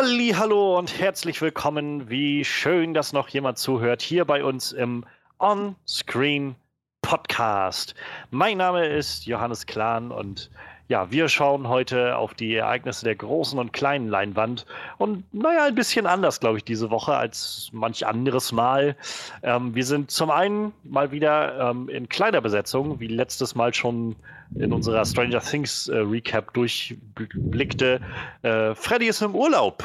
Halli, 0.00 0.28
hallo 0.28 0.78
und 0.78 0.96
herzlich 0.96 1.42
willkommen. 1.42 2.08
Wie 2.08 2.44
schön, 2.44 2.94
dass 2.94 3.12
noch 3.12 3.28
jemand 3.30 3.58
zuhört 3.58 4.00
hier 4.00 4.24
bei 4.24 4.44
uns 4.44 4.70
im 4.70 5.04
On-Screen 5.40 6.54
Podcast. 7.02 7.96
Mein 8.30 8.58
Name 8.58 8.86
ist 8.86 9.26
Johannes 9.26 9.66
Klahn 9.66 10.12
und 10.12 10.52
ja, 10.86 11.10
wir 11.10 11.28
schauen 11.28 11.66
heute 11.66 12.16
auf 12.16 12.34
die 12.34 12.54
Ereignisse 12.54 13.06
der 13.06 13.16
großen 13.16 13.58
und 13.58 13.72
kleinen 13.72 14.06
Leinwand 14.06 14.66
und 14.98 15.24
naja, 15.34 15.64
ein 15.64 15.74
bisschen 15.74 16.06
anders, 16.06 16.38
glaube 16.38 16.58
ich, 16.58 16.64
diese 16.64 16.92
Woche 16.92 17.16
als 17.16 17.68
manch 17.72 18.06
anderes 18.06 18.52
Mal. 18.52 18.94
Ähm, 19.42 19.74
wir 19.74 19.84
sind 19.84 20.12
zum 20.12 20.30
einen 20.30 20.72
mal 20.84 21.10
wieder 21.10 21.70
ähm, 21.70 21.88
in 21.88 22.08
kleiner 22.08 22.40
Besetzung, 22.40 23.00
wie 23.00 23.08
letztes 23.08 23.56
Mal 23.56 23.74
schon 23.74 24.14
in 24.54 24.72
unserer 24.72 25.04
Stranger 25.04 25.40
Things 25.40 25.88
äh, 25.88 25.98
Recap 25.98 26.52
durchblickte. 26.54 28.00
Äh, 28.42 28.74
Freddy 28.74 29.08
ist 29.08 29.22
im 29.22 29.34
Urlaub. 29.34 29.84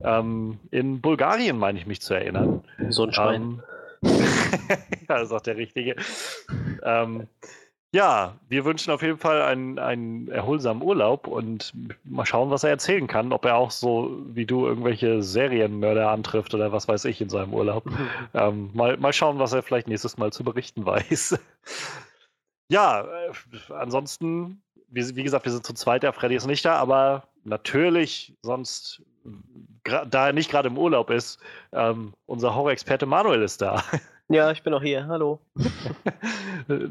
Ähm, 0.00 0.58
in 0.70 1.00
Bulgarien, 1.00 1.58
meine 1.58 1.78
ich 1.78 1.86
mich 1.86 2.00
zu 2.00 2.14
erinnern. 2.14 2.62
So 2.88 3.04
ein 3.04 3.12
Schwein. 3.12 3.42
Ähm, 3.42 3.62
ja, 5.08 5.16
das 5.18 5.24
ist 5.24 5.32
auch 5.32 5.40
der 5.40 5.56
richtige. 5.56 5.96
Ähm, 6.82 7.26
ja, 7.92 8.34
wir 8.48 8.64
wünschen 8.64 8.92
auf 8.92 9.00
jeden 9.00 9.16
Fall 9.16 9.40
einen, 9.42 9.78
einen 9.78 10.28
erholsamen 10.28 10.82
Urlaub 10.82 11.26
und 11.26 11.72
mal 12.04 12.26
schauen, 12.26 12.50
was 12.50 12.62
er 12.62 12.70
erzählen 12.70 13.06
kann. 13.06 13.32
Ob 13.32 13.44
er 13.44 13.56
auch 13.56 13.70
so 13.70 14.22
wie 14.26 14.44
du 14.44 14.66
irgendwelche 14.66 15.22
Serienmörder 15.22 16.10
antrifft 16.10 16.52
oder 16.52 16.72
was 16.72 16.88
weiß 16.88 17.06
ich 17.06 17.20
in 17.20 17.28
seinem 17.28 17.54
Urlaub. 17.54 17.84
ähm, 18.34 18.70
mal, 18.74 18.96
mal 18.98 19.12
schauen, 19.12 19.38
was 19.38 19.52
er 19.52 19.62
vielleicht 19.62 19.88
nächstes 19.88 20.18
Mal 20.18 20.32
zu 20.32 20.44
berichten 20.44 20.84
weiß. 20.84 21.38
Ja, 22.68 23.02
äh, 23.02 23.32
ansonsten, 23.72 24.62
wie, 24.88 25.16
wie, 25.16 25.22
gesagt, 25.22 25.44
wir 25.44 25.52
sind 25.52 25.66
zu 25.66 25.74
zweit, 25.74 26.02
der 26.02 26.12
Freddy 26.12 26.36
ist 26.36 26.46
nicht 26.46 26.64
da, 26.64 26.76
aber 26.76 27.28
natürlich 27.44 28.34
sonst, 28.42 29.02
da 29.84 30.26
er 30.26 30.32
nicht 30.32 30.50
gerade 30.50 30.68
im 30.68 30.78
Urlaub 30.78 31.10
ist, 31.10 31.38
ähm, 31.72 32.14
unser 32.26 32.54
Horror-Experte 32.54 33.06
Manuel 33.06 33.42
ist 33.42 33.62
da. 33.62 33.82
Ja, 34.28 34.50
ich 34.50 34.64
bin 34.64 34.74
auch 34.74 34.82
hier. 34.82 35.06
Hallo. 35.06 35.38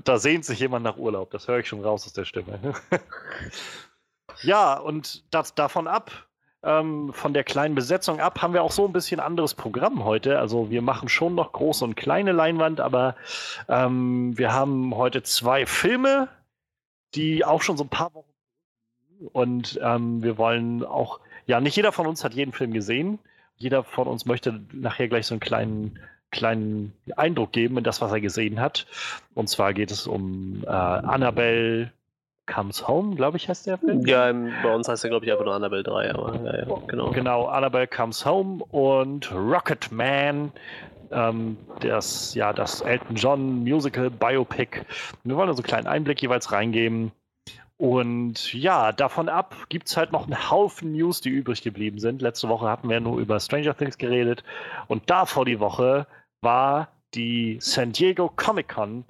da 0.06 0.18
sehnt 0.18 0.46
sich 0.46 0.60
jemand 0.60 0.86
nach 0.86 0.96
Urlaub. 0.96 1.32
Das 1.32 1.50
höre 1.50 1.60
ich 1.60 1.68
schon 1.68 1.84
raus 1.84 2.06
aus 2.06 2.14
der 2.14 2.24
Stimme. 2.24 2.74
ja, 4.42 4.76
und 4.76 5.22
das, 5.34 5.54
davon 5.54 5.90
ab, 5.90 6.12
ähm, 6.66 7.14
von 7.14 7.34
der 7.34 7.44
kleinen 7.44 7.76
Besetzung 7.76 8.20
ab, 8.20 8.42
haben 8.42 8.54
wir 8.54 8.64
auch 8.64 8.72
so 8.72 8.86
ein 8.86 8.94
bisschen 8.94 9.20
anderes 9.20 9.54
Programm 9.54 10.04
heute. 10.04 10.40
Also 10.40 10.70
wir 10.70 10.82
machen 10.82 11.10
schon 11.10 11.36
noch 11.36 11.52
große 11.52 11.84
und 11.84 11.96
kleine 11.96 12.32
Leinwand, 12.32 12.82
aber 12.82 13.16
ähm, 13.70 14.38
wir 14.38 14.54
haben 14.54 14.96
heute 14.96 15.24
zwei 15.24 15.66
Filme, 15.66 16.28
die 17.14 17.46
auch 17.46 17.62
schon 17.62 17.78
so 17.78 17.84
ein 17.84 17.90
paar 17.90 18.14
Wochen 18.14 18.26
und 19.32 19.80
ähm, 19.82 20.24
wir 20.24 20.38
wollen 20.38 20.84
auch, 20.84 21.20
ja, 21.46 21.62
nicht 21.62 21.76
jeder 21.76 21.92
von 21.92 22.08
uns 22.08 22.24
hat 22.24 22.34
jeden 22.34 22.52
Film 22.52 22.74
gesehen. 22.74 23.20
Jeder 23.58 23.84
von 23.84 24.08
uns 24.08 24.26
möchte 24.26 24.62
nachher 24.74 25.08
gleich 25.08 25.28
so 25.28 25.36
einen 25.36 25.40
kleinen 25.40 26.00
kleinen 26.32 26.94
Eindruck 27.16 27.54
geben 27.54 27.78
in 27.78 27.84
das, 27.84 28.02
was 28.02 28.12
er 28.12 28.20
gesehen 28.20 28.60
hat. 28.60 28.86
Und 29.34 29.48
zwar 29.48 29.74
geht 29.74 29.90
es 29.90 30.06
um 30.06 30.64
äh, 30.66 30.70
Annabelle 30.70 31.92
Comes 32.46 32.88
Home, 32.88 33.16
glaube 33.16 33.38
ich, 33.38 33.50
heißt 33.50 33.66
der 33.66 33.78
Film. 33.78 34.06
Ja, 34.06 34.32
bei 34.32 34.74
uns 34.74 34.88
heißt 34.88 35.04
er, 35.04 35.10
glaube 35.10 35.26
ich, 35.26 35.32
einfach 35.32 35.46
nur 35.46 35.54
Annabelle 35.54 35.84
3, 35.84 36.14
aber 36.14 36.36
ja, 36.44 36.58
ja, 36.60 36.78
genau. 36.88 37.12
Genau, 37.12 37.46
Annabelle 37.46 37.88
Comes 37.88 38.26
Home 38.26 38.64
und 38.72 39.32
Rocket 39.34 39.92
Man, 39.92 40.52
ähm, 41.12 41.58
das, 41.80 42.36
ja, 42.36 42.54
das 42.54 42.82
Elton 42.82 43.16
John 43.16 43.64
Musical 43.64 44.10
Biopic. 44.10 44.86
Wir 45.24 45.36
wollen 45.36 45.50
also 45.50 45.62
einen 45.62 45.68
kleinen 45.68 45.88
Einblick 45.88 46.22
jeweils 46.22 46.52
reingeben. 46.52 47.12
Und 47.78 48.54
ja, 48.54 48.94
davon 48.94 49.28
ab 49.28 49.56
gibt 49.68 49.88
es 49.88 49.98
halt 49.98 50.14
noch 50.14 50.26
einen 50.26 50.50
Haufen 50.50 50.94
News, 50.94 51.20
die 51.20 51.30
übrig 51.30 51.62
geblieben 51.62 52.00
sind. 52.00 52.22
Letzte 52.22 52.48
Woche 52.48 52.70
hatten 52.70 52.90
wir 52.90 53.00
nur 53.02 53.20
über 53.20 53.40
Stranger 53.40 53.76
Things 53.76 53.98
geredet. 53.98 54.44
Und 54.88 55.10
davor 55.10 55.46
die 55.46 55.60
Woche 55.60 56.08
war 56.42 56.88
die 57.14 57.58
San 57.60 57.92
Diego 57.92 58.32
Comic 58.36 58.70
Con. 58.70 59.04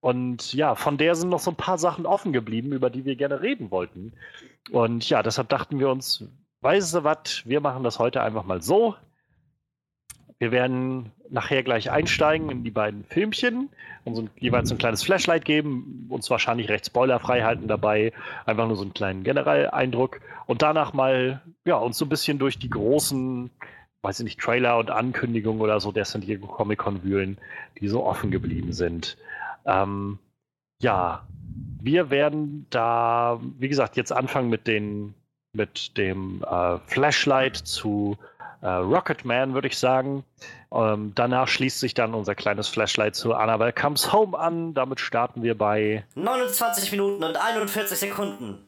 Und 0.00 0.54
ja, 0.54 0.74
von 0.74 0.96
der 0.96 1.14
sind 1.14 1.28
noch 1.28 1.40
so 1.40 1.50
ein 1.50 1.56
paar 1.56 1.78
Sachen 1.78 2.06
offen 2.06 2.32
geblieben, 2.32 2.72
über 2.72 2.90
die 2.90 3.04
wir 3.04 3.16
gerne 3.16 3.42
reden 3.42 3.70
wollten. 3.70 4.12
Und 4.70 5.08
ja, 5.10 5.22
deshalb 5.22 5.48
dachten 5.50 5.78
wir 5.78 5.90
uns, 5.90 6.24
weißt 6.62 6.94
du 6.94 7.04
was, 7.04 7.42
wir 7.44 7.60
machen 7.60 7.84
das 7.84 7.98
heute 7.98 8.22
einfach 8.22 8.44
mal 8.44 8.62
so. 8.62 8.94
Wir 10.38 10.52
werden 10.52 11.12
nachher 11.28 11.62
gleich 11.62 11.90
einsteigen 11.90 12.50
in 12.50 12.64
die 12.64 12.70
beiden 12.70 13.04
Filmchen 13.04 13.68
und 14.04 14.14
so 14.14 14.26
jeweils 14.38 14.70
ein 14.72 14.78
kleines 14.78 15.02
Flashlight 15.02 15.44
geben, 15.44 16.06
uns 16.08 16.30
wahrscheinlich 16.30 16.70
recht 16.70 16.86
spoilerfrei 16.86 17.42
halten 17.42 17.68
dabei, 17.68 18.14
einfach 18.46 18.66
nur 18.66 18.76
so 18.76 18.82
einen 18.82 18.94
kleinen 18.94 19.22
Generaleindruck 19.22 20.20
und 20.46 20.62
danach 20.62 20.94
mal 20.94 21.42
ja, 21.66 21.76
uns 21.76 21.98
so 21.98 22.06
ein 22.06 22.08
bisschen 22.08 22.38
durch 22.38 22.58
die 22.58 22.70
großen 22.70 23.50
weiß 24.02 24.20
ich 24.20 24.24
nicht, 24.24 24.40
Trailer 24.40 24.78
und 24.78 24.90
Ankündigungen 24.90 25.60
oder 25.60 25.80
so 25.80 25.92
der 25.92 26.04
San 26.04 26.22
Diego 26.22 26.46
Comic 26.46 26.78
Con 26.78 27.02
wühlen, 27.02 27.38
die 27.78 27.88
so 27.88 28.04
offen 28.04 28.30
geblieben 28.30 28.72
sind. 28.72 29.16
Ähm, 29.66 30.18
ja, 30.82 31.26
wir 31.82 32.10
werden 32.10 32.66
da, 32.70 33.40
wie 33.58 33.68
gesagt, 33.68 33.96
jetzt 33.96 34.12
anfangen 34.12 34.48
mit, 34.48 34.66
den, 34.66 35.14
mit 35.52 35.96
dem 35.96 36.42
äh, 36.44 36.78
Flashlight 36.86 37.56
zu 37.56 38.16
äh, 38.62 38.68
Rocketman, 38.68 39.54
würde 39.54 39.68
ich 39.68 39.78
sagen. 39.78 40.24
Ähm, 40.72 41.12
danach 41.14 41.48
schließt 41.48 41.80
sich 41.80 41.94
dann 41.94 42.14
unser 42.14 42.34
kleines 42.34 42.68
Flashlight 42.68 43.14
zu 43.14 43.34
Annabelle 43.34 43.72
Comes 43.72 44.12
Home 44.12 44.38
an. 44.38 44.74
Damit 44.74 45.00
starten 45.00 45.42
wir 45.42 45.56
bei 45.56 46.04
29 46.14 46.92
Minuten 46.92 47.24
und 47.24 47.36
41 47.36 47.98
Sekunden. 47.98 48.66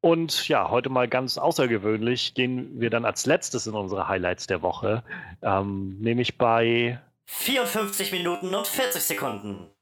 Und 0.00 0.48
ja, 0.48 0.68
heute 0.68 0.90
mal 0.90 1.08
ganz 1.08 1.38
außergewöhnlich 1.38 2.34
gehen 2.34 2.78
wir 2.78 2.90
dann 2.90 3.06
als 3.06 3.24
letztes 3.24 3.66
in 3.66 3.72
unsere 3.72 4.06
Highlights 4.06 4.46
der 4.46 4.60
Woche, 4.60 5.02
ähm, 5.40 5.96
nämlich 5.98 6.36
bei 6.36 7.00
54 7.24 8.12
Minuten 8.12 8.54
und 8.54 8.66
40 8.66 9.02
Sekunden. 9.02 9.73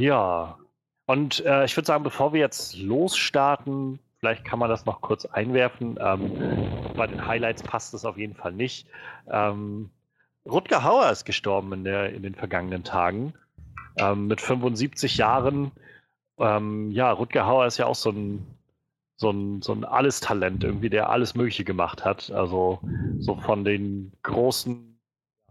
Ja, 0.00 0.56
und 1.04 1.44
äh, 1.44 1.66
ich 1.66 1.76
würde 1.76 1.86
sagen, 1.86 2.04
bevor 2.04 2.32
wir 2.32 2.40
jetzt 2.40 2.74
losstarten, 2.78 3.98
vielleicht 4.18 4.46
kann 4.46 4.58
man 4.58 4.70
das 4.70 4.86
noch 4.86 5.02
kurz 5.02 5.26
einwerfen. 5.26 5.98
Ähm, 6.00 6.94
bei 6.96 7.06
den 7.06 7.26
Highlights 7.26 7.62
passt 7.62 7.92
es 7.92 8.06
auf 8.06 8.16
jeden 8.16 8.34
Fall 8.34 8.52
nicht. 8.52 8.86
Ähm, 9.30 9.90
Rutger 10.46 10.84
Hauer 10.84 11.10
ist 11.10 11.26
gestorben 11.26 11.74
in, 11.74 11.84
der, 11.84 12.14
in 12.14 12.22
den 12.22 12.34
vergangenen 12.34 12.82
Tagen 12.82 13.34
ähm, 13.98 14.26
mit 14.26 14.40
75 14.40 15.18
Jahren. 15.18 15.70
Ähm, 16.38 16.90
ja, 16.92 17.12
Rutger 17.12 17.44
Hauer 17.46 17.66
ist 17.66 17.76
ja 17.76 17.84
auch 17.84 17.94
so 17.94 18.10
ein 18.10 18.46
so 19.16 19.28
ein, 19.28 19.60
so 19.60 19.74
ein 19.74 19.84
Alles-Talent 19.84 20.64
irgendwie, 20.64 20.88
der 20.88 21.10
alles 21.10 21.34
Mögliche 21.34 21.64
gemacht 21.64 22.06
hat. 22.06 22.30
Also 22.30 22.80
so 23.18 23.36
von 23.36 23.66
den 23.66 24.12
großen 24.22 24.98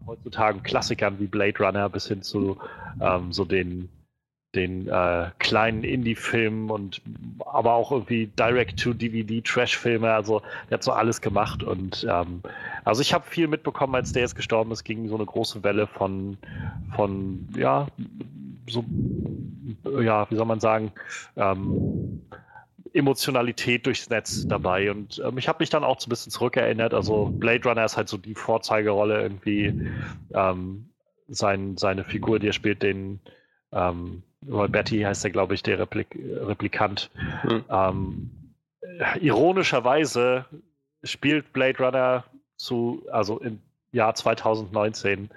heutzutage 0.04 0.58
Klassikern 0.58 1.20
wie 1.20 1.28
Blade 1.28 1.64
Runner 1.64 1.88
bis 1.88 2.08
hin 2.08 2.22
zu 2.22 2.58
ähm, 3.00 3.32
so 3.32 3.44
den, 3.44 3.88
den 4.54 4.88
äh, 4.88 5.30
kleinen 5.38 5.84
Indie-Filmen 5.84 6.70
und 6.70 7.00
aber 7.46 7.74
auch 7.74 7.92
irgendwie 7.92 8.26
Direct-to-DVD-Trash-Filme. 8.26 10.12
Also 10.12 10.42
der 10.68 10.76
hat 10.76 10.82
so 10.82 10.92
alles 10.92 11.20
gemacht 11.20 11.62
und 11.62 12.06
ähm, 12.08 12.42
also 12.84 13.02
ich 13.02 13.14
habe 13.14 13.24
viel 13.26 13.46
mitbekommen, 13.46 13.94
als 13.94 14.12
der 14.12 14.22
jetzt 14.22 14.34
gestorben 14.34 14.72
ist, 14.72 14.84
ging 14.84 15.08
so 15.08 15.14
eine 15.16 15.26
große 15.26 15.62
Welle 15.62 15.86
von 15.86 16.36
von 16.96 17.48
ja 17.56 17.86
so 18.68 18.84
ja 20.00 20.28
wie 20.30 20.36
soll 20.36 20.46
man 20.46 20.60
sagen 20.60 20.92
ähm, 21.36 22.22
Emotionalität 22.92 23.86
durchs 23.86 24.10
Netz 24.10 24.48
dabei. 24.48 24.90
Und 24.90 25.22
ähm, 25.24 25.38
ich 25.38 25.46
habe 25.46 25.60
mich 25.60 25.70
dann 25.70 25.84
auch 25.84 26.00
so 26.00 26.06
ein 26.06 26.10
bisschen 26.10 26.32
zurückerinnert. 26.32 26.92
Also 26.92 27.26
Blade 27.26 27.68
Runner 27.68 27.84
ist 27.84 27.96
halt 27.96 28.08
so 28.08 28.16
die 28.16 28.34
Vorzeigerolle 28.34 29.22
irgendwie. 29.22 29.92
Ähm, 30.34 30.90
sein, 31.30 31.76
seine 31.76 32.04
Figur, 32.04 32.38
die 32.38 32.48
er 32.48 32.52
spielt, 32.52 32.82
den 32.82 33.20
ähm, 33.72 34.22
Roy 34.48 34.68
Betty 34.68 35.00
heißt 35.00 35.24
er, 35.24 35.30
glaube 35.30 35.54
ich, 35.54 35.62
der 35.62 35.78
Replik 35.78 36.16
Replikant. 36.16 37.10
Mhm. 37.44 37.64
Ähm, 37.70 38.30
ironischerweise 39.20 40.46
spielt 41.02 41.52
Blade 41.52 41.78
Runner 41.78 42.24
zu, 42.56 43.06
also 43.10 43.38
im 43.40 43.60
Jahr 43.92 44.14
2019 44.14 45.30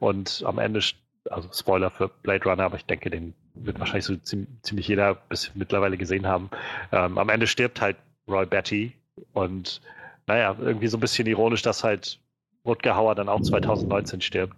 und 0.00 0.42
am 0.44 0.58
Ende 0.58 0.80
also 1.28 1.48
Spoiler 1.52 1.90
für 1.90 2.08
Blade 2.08 2.44
Runner, 2.44 2.64
aber 2.64 2.76
ich 2.76 2.86
denke, 2.86 3.10
den 3.10 3.34
wird 3.54 3.78
wahrscheinlich 3.78 4.06
so 4.06 4.16
ziemlich 4.16 4.88
jeder 4.88 5.14
bis 5.14 5.52
mittlerweile 5.54 5.96
gesehen 5.96 6.26
haben. 6.26 6.50
Ähm, 6.92 7.18
am 7.18 7.28
Ende 7.28 7.46
stirbt 7.46 7.80
halt 7.80 7.96
Roy 8.28 8.46
Betty 8.46 8.92
und 9.32 9.80
naja, 10.26 10.56
irgendwie 10.58 10.86
so 10.86 10.96
ein 10.96 11.00
bisschen 11.00 11.26
ironisch, 11.26 11.62
dass 11.62 11.84
halt 11.84 12.18
Rutger 12.64 12.96
Hauer 12.96 13.14
dann 13.14 13.28
auch 13.28 13.40
2019 13.40 14.20
stirbt. 14.20 14.56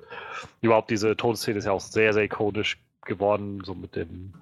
Überhaupt 0.61 0.91
diese 0.91 1.17
Todesszene 1.17 1.59
ist 1.59 1.65
ja 1.65 1.73
auch 1.73 1.81
sehr, 1.81 2.13
sehr 2.13 2.25
ikonisch 2.25 2.79
geworden, 3.07 3.63
so 3.65 3.75
mit 3.75 3.97
dem 3.97 4.35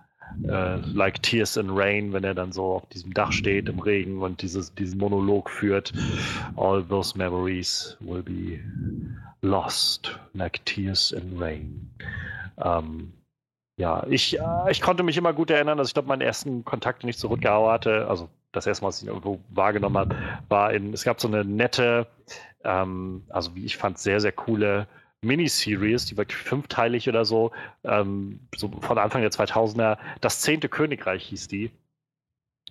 äh, 0.44 0.76
Like 0.76 1.22
Tears 1.22 1.56
in 1.56 1.70
Rain, 1.70 2.12
wenn 2.12 2.24
er 2.24 2.34
dann 2.34 2.52
so 2.52 2.64
auf 2.74 2.88
diesem 2.88 3.12
Dach 3.14 3.32
steht 3.32 3.68
im 3.68 3.80
Regen 3.80 4.22
und 4.22 4.42
dieses, 4.42 4.74
diesen 4.74 4.98
Monolog 4.98 5.50
führt. 5.50 5.92
All 6.56 6.84
those 6.84 7.16
memories 7.16 7.96
will 8.00 8.22
be 8.22 8.60
lost 9.42 10.18
like 10.34 10.64
tears 10.64 11.12
in 11.12 11.38
rain. 11.38 11.90
Ähm, 12.62 13.12
ja, 13.76 14.06
ich, 14.08 14.38
äh, 14.38 14.70
ich 14.70 14.80
konnte 14.82 15.02
mich 15.02 15.16
immer 15.16 15.32
gut 15.32 15.50
erinnern, 15.50 15.78
dass 15.78 15.88
ich 15.88 15.94
glaube, 15.94 16.08
meinen 16.08 16.20
ersten 16.20 16.64
Kontakt, 16.64 17.02
den 17.02 17.10
ich 17.10 17.18
zu 17.18 17.30
hatte, 17.30 18.06
also 18.08 18.28
das 18.52 18.66
erste 18.66 18.84
Mal, 18.84 18.88
als 18.88 19.00
ich 19.00 19.08
irgendwo 19.08 19.40
wahrgenommen 19.48 19.96
habe, 19.96 20.16
war 20.48 20.72
in, 20.72 20.92
es 20.92 21.04
gab 21.04 21.20
so 21.20 21.28
eine 21.28 21.44
nette, 21.44 22.06
ähm, 22.64 23.22
also 23.30 23.54
wie 23.54 23.64
ich 23.64 23.76
fand, 23.76 23.98
sehr, 23.98 24.20
sehr 24.20 24.32
coole 24.32 24.86
Miniseries, 25.22 26.06
die 26.06 26.16
wirklich 26.16 26.38
fünfteilig 26.38 27.08
oder 27.08 27.24
so, 27.24 27.52
ähm, 27.84 28.40
so 28.56 28.68
von 28.80 28.98
Anfang 28.98 29.22
der 29.22 29.30
2000er, 29.30 29.98
das 30.20 30.40
zehnte 30.40 30.68
Königreich 30.68 31.24
hieß 31.24 31.48
die. 31.48 31.70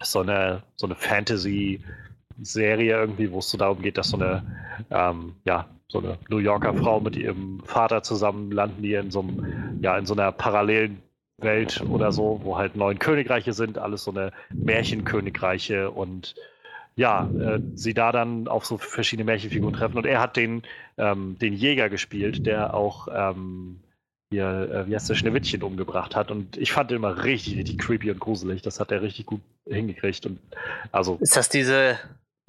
So 0.02 0.22
eine, 0.22 0.64
so 0.76 0.88
eine 0.88 0.96
Fantasy-Serie 0.96 2.94
irgendwie, 2.96 3.32
wo 3.32 3.40
es 3.40 3.50
so 3.50 3.58
darum 3.58 3.82
geht, 3.82 3.98
dass 3.98 4.10
so 4.10 4.18
eine, 4.18 4.44
ähm, 4.90 5.36
ja, 5.46 5.70
so 5.90 6.00
eine 6.00 6.18
New 6.30 6.38
Yorker 6.38 6.74
Frau 6.74 7.00
mit 7.00 7.16
ihrem 7.16 7.62
Vater 7.66 8.04
zusammen 8.04 8.52
landen 8.52 8.82
die 8.82 8.94
in 8.94 9.12
so 9.12 9.22
einem, 9.22 9.80
ja, 9.82 9.98
in 9.98 10.06
so 10.06 10.14
einer 10.14 10.32
parallelen 10.32 11.02
Welt 11.38 11.82
oder 11.90 12.12
so, 12.12 12.42
wo 12.44 12.58
halt 12.58 12.76
neun 12.76 13.00
Königreiche 13.00 13.54
sind, 13.54 13.78
alles 13.78 14.04
so 14.04 14.12
eine 14.12 14.32
Märchenkönigreiche 14.54 15.92
und 15.92 16.36
ja, 17.00 17.30
äh, 17.40 17.62
sie 17.76 17.94
da 17.94 18.12
dann 18.12 18.50
auf 18.50 18.66
so 18.66 18.78
verschiedene 18.78 19.24
Märchenfiguren 19.24 19.74
treffen. 19.74 19.98
Und 19.98 20.06
er 20.06 20.20
hat 20.20 20.36
den, 20.36 20.64
ähm, 20.98 21.38
den 21.40 21.54
Jäger 21.54 21.90
gespielt, 21.90 22.46
der 22.46 22.74
auch 22.74 23.08
ähm, 23.10 23.80
hier, 24.34 24.70
äh, 24.70 24.88
wie 24.88 24.96
heißt 24.96 25.10
der, 25.10 25.16
Schneewittchen 25.16 25.64
umgebracht 25.64 26.18
hat. 26.18 26.30
Und 26.30 26.58
ich 26.58 26.74
fand 26.74 26.92
den 26.92 26.98
immer 26.98 27.24
richtig, 27.24 27.58
richtig 27.58 27.78
creepy 27.78 28.12
und 28.12 28.20
gruselig. 28.20 28.64
Das 28.64 28.82
hat 28.82 28.92
er 28.92 29.02
richtig 29.02 29.28
gut 29.28 29.40
hingekriegt. 29.66 30.26
Und 30.26 30.40
also. 30.92 31.18
Ist 31.22 31.38
das 31.38 31.48
diese 31.48 31.98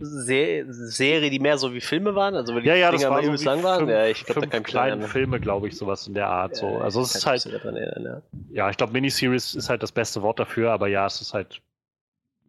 Se 0.03 0.65
Serie, 0.67 1.31
die 1.31 1.39
mehr 1.39 1.57
so 1.57 1.73
wie 1.73 1.81
Filme 1.81 2.17
waren? 2.17 2.35
Also 2.35 2.59
die 2.59 2.67
ja, 2.67 2.75
ja, 2.75 2.91
das 2.91 3.05
war 3.05 3.21
so 3.21 3.29
übelst 3.29 3.45
lang 3.45 3.63
waren? 3.63 3.81
Fünf, 3.81 3.91
ja, 3.91 4.07
ich 4.07 4.25
glaube, 4.25 4.41
da 4.41 4.47
kann 4.49 4.65
kleine 4.65 5.07
Filme, 5.07 5.39
glaube 5.39 5.69
ich, 5.69 5.77
sowas 5.77 6.09
in 6.09 6.15
der 6.15 6.27
Art. 6.27 6.57
So. 6.57 6.71
Ja, 6.73 6.79
also 6.81 7.03
es 7.03 7.15
ist 7.15 7.25
halt. 7.25 7.47
Erinnern, 7.47 8.05
ja, 8.05 8.23
ja 8.51 8.71
ich 8.71 8.77
glaube, 8.77 8.95
Miniseries 8.95 9.55
ist 9.55 9.71
halt 9.71 9.85
das 9.85 9.93
beste 9.93 10.23
Wort 10.23 10.41
dafür, 10.41 10.73
aber 10.73 10.89
ja, 10.89 11.07
es 11.07 11.21
ist 11.21 11.35
halt 11.35 11.61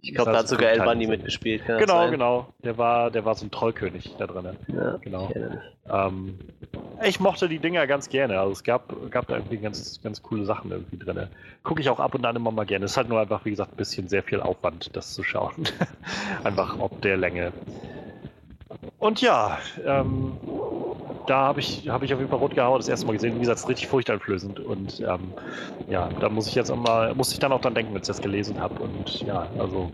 ich 0.02 0.16
glaube, 0.16 0.32
da 0.32 0.40
hat 0.40 0.48
sogar 0.48 0.72
El 0.72 0.80
Bandi 0.80 1.06
mitgespielt. 1.06 1.64
Genau, 1.66 2.10
genau. 2.10 2.48
Der 2.64 2.78
war, 2.78 3.12
der 3.12 3.24
war 3.24 3.36
so 3.36 3.46
ein 3.46 3.52
Trollkönig 3.52 4.16
da 4.18 4.26
drin. 4.26 4.58
Ja, 4.68 4.98
genau. 4.98 5.30
Ich, 5.30 5.92
ähm, 5.92 6.40
ich, 7.04 7.20
mochte 7.20 7.48
die 7.48 7.60
Dinger 7.60 7.86
ganz 7.86 8.10
gerne. 8.10 8.40
Also 8.40 8.52
es 8.52 8.64
gab, 8.64 8.94
gab 9.12 9.28
da 9.28 9.36
irgendwie 9.36 9.58
ganz, 9.58 10.02
ganz 10.02 10.24
coole 10.24 10.46
Sachen 10.46 10.72
irgendwie 10.72 10.98
drin. 10.98 11.28
Gucke 11.64 11.82
ich 11.82 11.90
auch 11.90 12.00
ab 12.00 12.16
und 12.16 12.26
an 12.26 12.36
immer 12.36 12.52
mal 12.52 12.66
gerne. 12.66 12.86
Es 12.86 12.92
ist 12.92 12.98
halt 12.98 13.10
nur 13.10 13.20
einfach, 13.20 13.46
wie 13.46 13.52
gesagt, 13.52 13.74
ein 13.74 13.78
bisschen 13.78 14.08
sehr 14.08 14.24
viel 14.24 14.42
Aufwand, 14.42 14.96
das 14.96 15.14
zu 15.14 15.24
schauen. 15.24 15.54
einfach 16.44 16.80
ob 16.80 17.00
der 17.02 17.18
Länge. 17.18 17.54
Und 18.98 19.22
ja, 19.22 19.60
ähm, 19.86 20.34
da 21.28 21.42
habe 21.42 21.60
ich, 21.60 21.88
hab 21.90 22.04
ich 22.04 22.14
auf 22.14 22.20
jeden 22.20 22.30
Fall 22.30 22.40
rot 22.40 22.56
gehauen, 22.56 22.78
das 22.78 22.88
erste 22.88 23.06
Mal 23.06 23.14
gesehen. 23.14 23.36
Wie 23.36 23.40
gesagt, 23.40 23.58
es 23.58 23.64
ist 23.64 23.70
richtig 23.70 23.88
furchteinflößend. 23.88 24.60
Und 24.60 25.00
ähm, 25.02 25.34
ja, 25.90 26.10
da 26.20 26.30
muss 26.30 26.48
ich 26.48 26.56
jetzt 26.56 26.72
auch 26.72 26.78
mal, 26.78 27.14
muss 27.16 27.32
ich 27.32 27.40
dann 27.40 27.52
auch 27.52 27.62
dann 27.62 27.76
denken, 27.76 27.94
wenn 27.94 28.02
ich 28.02 28.08
das 28.08 28.22
gelesen 28.22 28.60
habe. 28.60 28.82
Und 28.82 29.22
ja, 29.22 29.48
also 29.58 29.92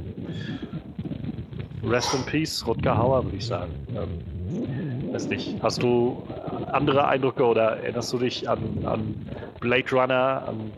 Rest 1.83 2.13
in 2.13 2.25
Peace, 2.25 2.65
Rutger 2.65 2.97
Hauer, 2.97 3.23
würde 3.23 3.37
ich 3.37 3.45
sagen. 3.45 3.71
Ähm, 3.95 5.13
weiß 5.13 5.27
nicht. 5.27 5.61
Hast 5.61 5.81
du 5.81 6.23
andere 6.71 7.07
Eindrücke 7.07 7.43
oder 7.43 7.77
erinnerst 7.77 8.13
du 8.13 8.19
dich 8.19 8.49
an, 8.49 8.59
an 8.85 9.15
Blade 9.59 9.89
Runner, 9.91 10.43
an 10.47 10.71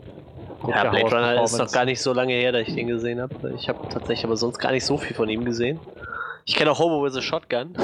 Rutger 0.62 0.84
ja, 0.84 0.90
Blade 0.90 1.16
Runner 1.16 1.42
ist 1.42 1.58
noch 1.58 1.72
gar 1.72 1.84
nicht 1.84 2.00
so 2.00 2.12
lange 2.12 2.34
her, 2.34 2.52
dass 2.52 2.68
ich 2.68 2.74
den 2.74 2.88
gesehen 2.88 3.20
habe. 3.20 3.54
Ich 3.56 3.68
habe 3.68 3.88
tatsächlich 3.88 4.24
aber 4.24 4.36
sonst 4.36 4.58
gar 4.58 4.72
nicht 4.72 4.84
so 4.84 4.98
viel 4.98 5.16
von 5.16 5.28
ihm 5.28 5.44
gesehen. 5.44 5.80
Ich 6.44 6.54
kenne 6.54 6.70
auch 6.70 6.78
Hobo 6.78 7.02
with 7.02 7.16
a 7.16 7.22
Shotgun. 7.22 7.76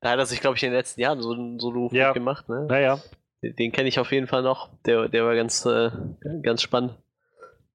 Da 0.00 0.10
hat 0.10 0.18
er 0.18 0.26
sich, 0.26 0.40
glaube 0.40 0.56
ich, 0.56 0.62
in 0.62 0.70
den 0.70 0.76
letzten 0.76 1.00
Jahren 1.00 1.20
so, 1.20 1.34
so 1.58 1.70
einen 1.70 1.94
ja. 1.94 2.12
gemacht. 2.12 2.48
Ne? 2.48 2.66
Naja. 2.68 3.00
Den, 3.42 3.56
den 3.56 3.72
kenne 3.72 3.88
ich 3.88 3.98
auf 3.98 4.12
jeden 4.12 4.26
Fall 4.26 4.42
noch. 4.42 4.70
Der, 4.86 5.08
der 5.08 5.24
war 5.24 5.34
ganz, 5.34 5.64
äh, 5.66 5.90
ganz 6.42 6.62
spannend. 6.62 6.94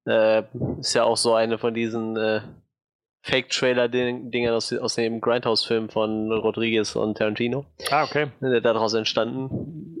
Äh, 0.06 0.42
ist 0.80 0.94
ja 0.94 1.04
auch 1.04 1.16
so 1.16 1.34
eine 1.34 1.58
von 1.58 1.74
diesen 1.74 2.16
äh, 2.16 2.40
Fake-Trailer-Dingern 3.22 4.54
aus, 4.54 4.72
aus 4.72 4.94
dem 4.96 5.20
Grindhouse-Film 5.20 5.88
von 5.88 6.30
Rodriguez 6.30 6.94
und 6.94 7.16
Tarantino. 7.16 7.64
Ah, 7.90 8.04
okay. 8.04 8.28
Der 8.40 8.60
daraus 8.60 8.92
entstanden. 8.92 9.96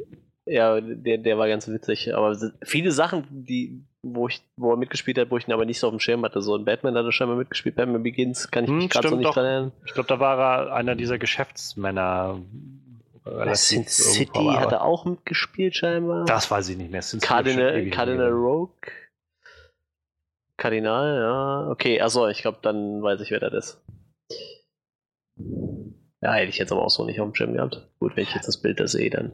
Ja, 0.46 0.80
der, 0.80 1.18
der 1.18 1.38
war 1.38 1.48
ganz 1.48 1.68
witzig. 1.68 2.14
Aber 2.14 2.36
viele 2.62 2.92
Sachen, 2.92 3.24
die, 3.30 3.82
wo 4.02 4.28
ich, 4.28 4.42
wo 4.56 4.72
er 4.72 4.76
mitgespielt 4.76 5.18
hat, 5.18 5.30
wo 5.30 5.38
ich 5.38 5.48
ihn 5.48 5.52
aber 5.52 5.64
nicht 5.64 5.80
so 5.80 5.86
auf 5.86 5.92
dem 5.92 6.00
Schirm 6.00 6.22
hatte. 6.22 6.42
So 6.42 6.54
ein 6.54 6.64
Batman 6.64 6.96
hat 6.96 7.04
er 7.04 7.12
scheinbar 7.12 7.36
mitgespielt, 7.36 7.76
Batman 7.76 8.02
Begins, 8.02 8.50
kann 8.50 8.64
ich 8.64 8.70
hm, 8.70 8.78
mich 8.78 8.90
gerade 8.90 9.08
so 9.08 9.16
nicht 9.16 9.34
dran 9.34 9.44
erinnern. 9.44 9.72
Ich 9.86 9.94
glaube, 9.94 10.08
da 10.08 10.20
war 10.20 10.38
er 10.38 10.74
einer 10.74 10.94
dieser 10.94 11.18
Geschäftsmänner. 11.18 12.40
Sin 13.54 13.86
City 13.86 14.50
hat 14.52 14.72
er 14.72 14.84
auch 14.84 15.06
mitgespielt, 15.06 15.74
scheinbar. 15.74 16.26
Das 16.26 16.50
weiß 16.50 16.68
ich 16.68 16.76
nicht 16.76 16.90
mehr. 16.90 17.00
Sin 17.00 17.20
Cardinal, 17.20 17.88
Cardinal 17.88 18.30
Rogue. 18.30 18.70
Kardinal, 20.58 21.20
ja. 21.20 21.70
Okay, 21.70 22.02
also 22.02 22.28
ich 22.28 22.42
glaube, 22.42 22.58
dann 22.60 23.02
weiß 23.02 23.20
ich, 23.22 23.30
wer 23.30 23.40
das 23.40 23.54
ist. 23.54 23.84
Ja, 26.20 26.32
hätte 26.32 26.50
ich 26.50 26.58
jetzt 26.58 26.70
aber 26.70 26.82
auch 26.82 26.90
so 26.90 27.04
nicht 27.04 27.20
auf 27.20 27.30
dem 27.30 27.34
Schirm 27.34 27.54
gehabt. 27.54 27.86
Gut, 27.98 28.14
wenn 28.16 28.24
ich 28.24 28.34
jetzt 28.34 28.46
das 28.46 28.60
Bild 28.60 28.78
da 28.78 28.86
sehe, 28.86 29.10
dann. 29.10 29.32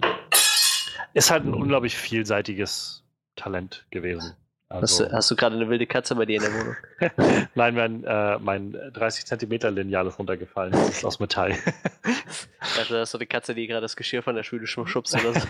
Ist 1.14 1.30
halt 1.30 1.44
ein 1.44 1.54
unglaublich 1.54 1.96
vielseitiges 1.96 3.02
Talent 3.36 3.86
gewesen. 3.90 4.34
Also, 4.68 4.82
hast 4.82 5.00
du, 5.00 5.12
hast 5.12 5.30
du 5.32 5.36
gerade 5.36 5.56
eine 5.56 5.68
wilde 5.68 5.86
Katze 5.86 6.14
bei 6.14 6.26
dir 6.26 6.36
in 6.36 6.42
der 6.42 6.52
Wohnung? 6.52 6.76
Nein, 7.56 7.74
mein, 7.74 8.04
äh, 8.04 8.38
mein 8.38 8.72
30 8.92 9.26
cm 9.26 9.74
Lineal 9.74 10.06
ist 10.06 10.16
runtergefallen. 10.16 10.70
Das 10.70 10.90
ist 10.90 11.04
aus 11.04 11.18
Metall. 11.18 11.58
also, 12.76 12.94
das 12.94 13.08
ist 13.08 13.10
so 13.10 13.18
eine 13.18 13.26
Katze, 13.26 13.52
die 13.54 13.66
gerade 13.66 13.80
das 13.80 13.96
Geschirr 13.96 14.22
von 14.22 14.36
der 14.36 14.44
Schule 14.44 14.68
schubst 14.68 15.16
oder 15.16 15.40
so. 15.40 15.48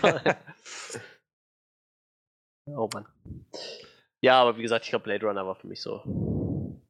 oh 2.75 2.89
Mann. 2.91 3.05
Ja, 4.21 4.41
aber 4.41 4.57
wie 4.57 4.63
gesagt, 4.63 4.85
ich 4.85 4.89
glaube, 4.89 5.03
Blade 5.03 5.23
Runner 5.25 5.45
war 5.45 5.53
für 5.53 5.67
mich 5.67 5.81
so, 5.81 6.01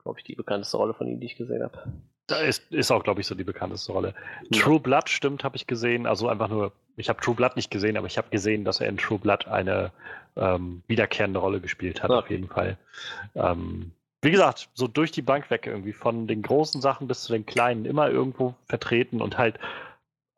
glaube 0.04 0.20
ich, 0.20 0.24
die 0.24 0.36
bekannteste 0.36 0.78
Rolle 0.78 0.94
von 0.94 1.08
ihm, 1.08 1.20
die 1.20 1.28
ich 1.28 1.36
gesehen 1.36 1.64
habe. 1.64 1.92
Da 2.28 2.38
ist, 2.38 2.72
ist 2.72 2.92
auch, 2.92 3.04
glaube 3.04 3.22
ich, 3.22 3.28
so 3.28 3.36
die 3.36 3.44
bekannteste 3.44 3.92
Rolle. 3.92 4.14
Ja. 4.50 4.62
True 4.62 4.80
Blood 4.80 5.10
stimmt, 5.10 5.44
habe 5.44 5.56
ich 5.56 5.68
gesehen. 5.68 6.06
Also 6.06 6.28
einfach 6.28 6.48
nur, 6.48 6.72
ich 6.98 7.10
habe 7.10 7.20
True 7.20 7.36
Blood 7.36 7.56
nicht 7.56 7.72
gesehen, 7.72 7.98
aber 7.98 8.08
ich 8.08 8.18
habe 8.18 8.30
gesehen, 8.30 8.64
dass 8.64 8.80
er 8.80 8.88
in 8.88 8.98
True 8.98 9.20
Blood 9.20 9.48
eine 9.48 9.92
ähm, 10.36 10.84
wiederkehrende 10.88 11.40
Rolle 11.40 11.60
gespielt 11.60 12.04
hat, 12.04 12.10
ja. 12.10 12.20
auf 12.20 12.30
jeden 12.30 12.48
Fall. 12.48 12.78
Ähm, 13.36 13.92
wie 14.22 14.32
gesagt, 14.32 14.70
so 14.76 14.88
durch 14.88 15.12
die 15.12 15.24
Bank 15.24 15.50
weg 15.50 15.66
irgendwie, 15.66 15.94
von 15.94 16.28
den 16.28 16.44
großen 16.44 16.80
Sachen 16.80 17.08
bis 17.08 17.24
zu 17.24 17.34
den 17.34 17.46
kleinen, 17.46 17.86
immer 17.86 18.10
irgendwo 18.10 18.54
vertreten 18.68 19.20
und 19.20 19.38
halt 19.38 19.60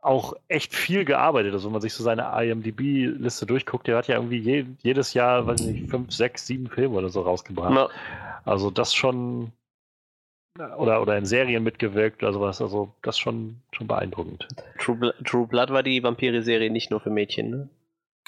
auch 0.03 0.33
echt 0.47 0.75
viel 0.75 1.05
gearbeitet. 1.05 1.53
Also 1.53 1.67
wenn 1.67 1.73
man 1.73 1.81
sich 1.81 1.93
so 1.93 2.03
seine 2.03 2.23
IMDb-Liste 2.23 3.45
durchguckt, 3.45 3.87
der 3.87 3.97
hat 3.97 4.07
ja 4.07 4.15
irgendwie 4.15 4.37
je, 4.37 4.65
jedes 4.81 5.13
Jahr, 5.13 5.47
weiß 5.47 5.61
nicht, 5.61 5.89
fünf, 5.89 6.11
sechs, 6.11 6.45
sieben 6.45 6.67
Filme 6.67 6.95
oder 6.95 7.09
so 7.09 7.21
rausgebracht. 7.21 7.73
Ja. 7.73 7.89
Also 8.45 8.69
das 8.69 8.93
schon 8.93 9.51
oder, 10.77 11.01
oder 11.01 11.17
in 11.17 11.25
Serien 11.25 11.63
mitgewirkt 11.63 12.21
oder 12.21 12.33
sowas. 12.33 12.61
Also 12.61 12.93
das 13.01 13.17
schon, 13.17 13.61
schon 13.71 13.87
beeindruckend. 13.87 14.47
True, 14.79 15.13
True 15.25 15.47
Blood 15.47 15.71
war 15.71 15.83
die 15.83 16.03
Vampire-Serie 16.03 16.69
nicht 16.69 16.91
nur 16.91 16.99
für 16.99 17.09
Mädchen, 17.09 17.49
ne? 17.49 17.69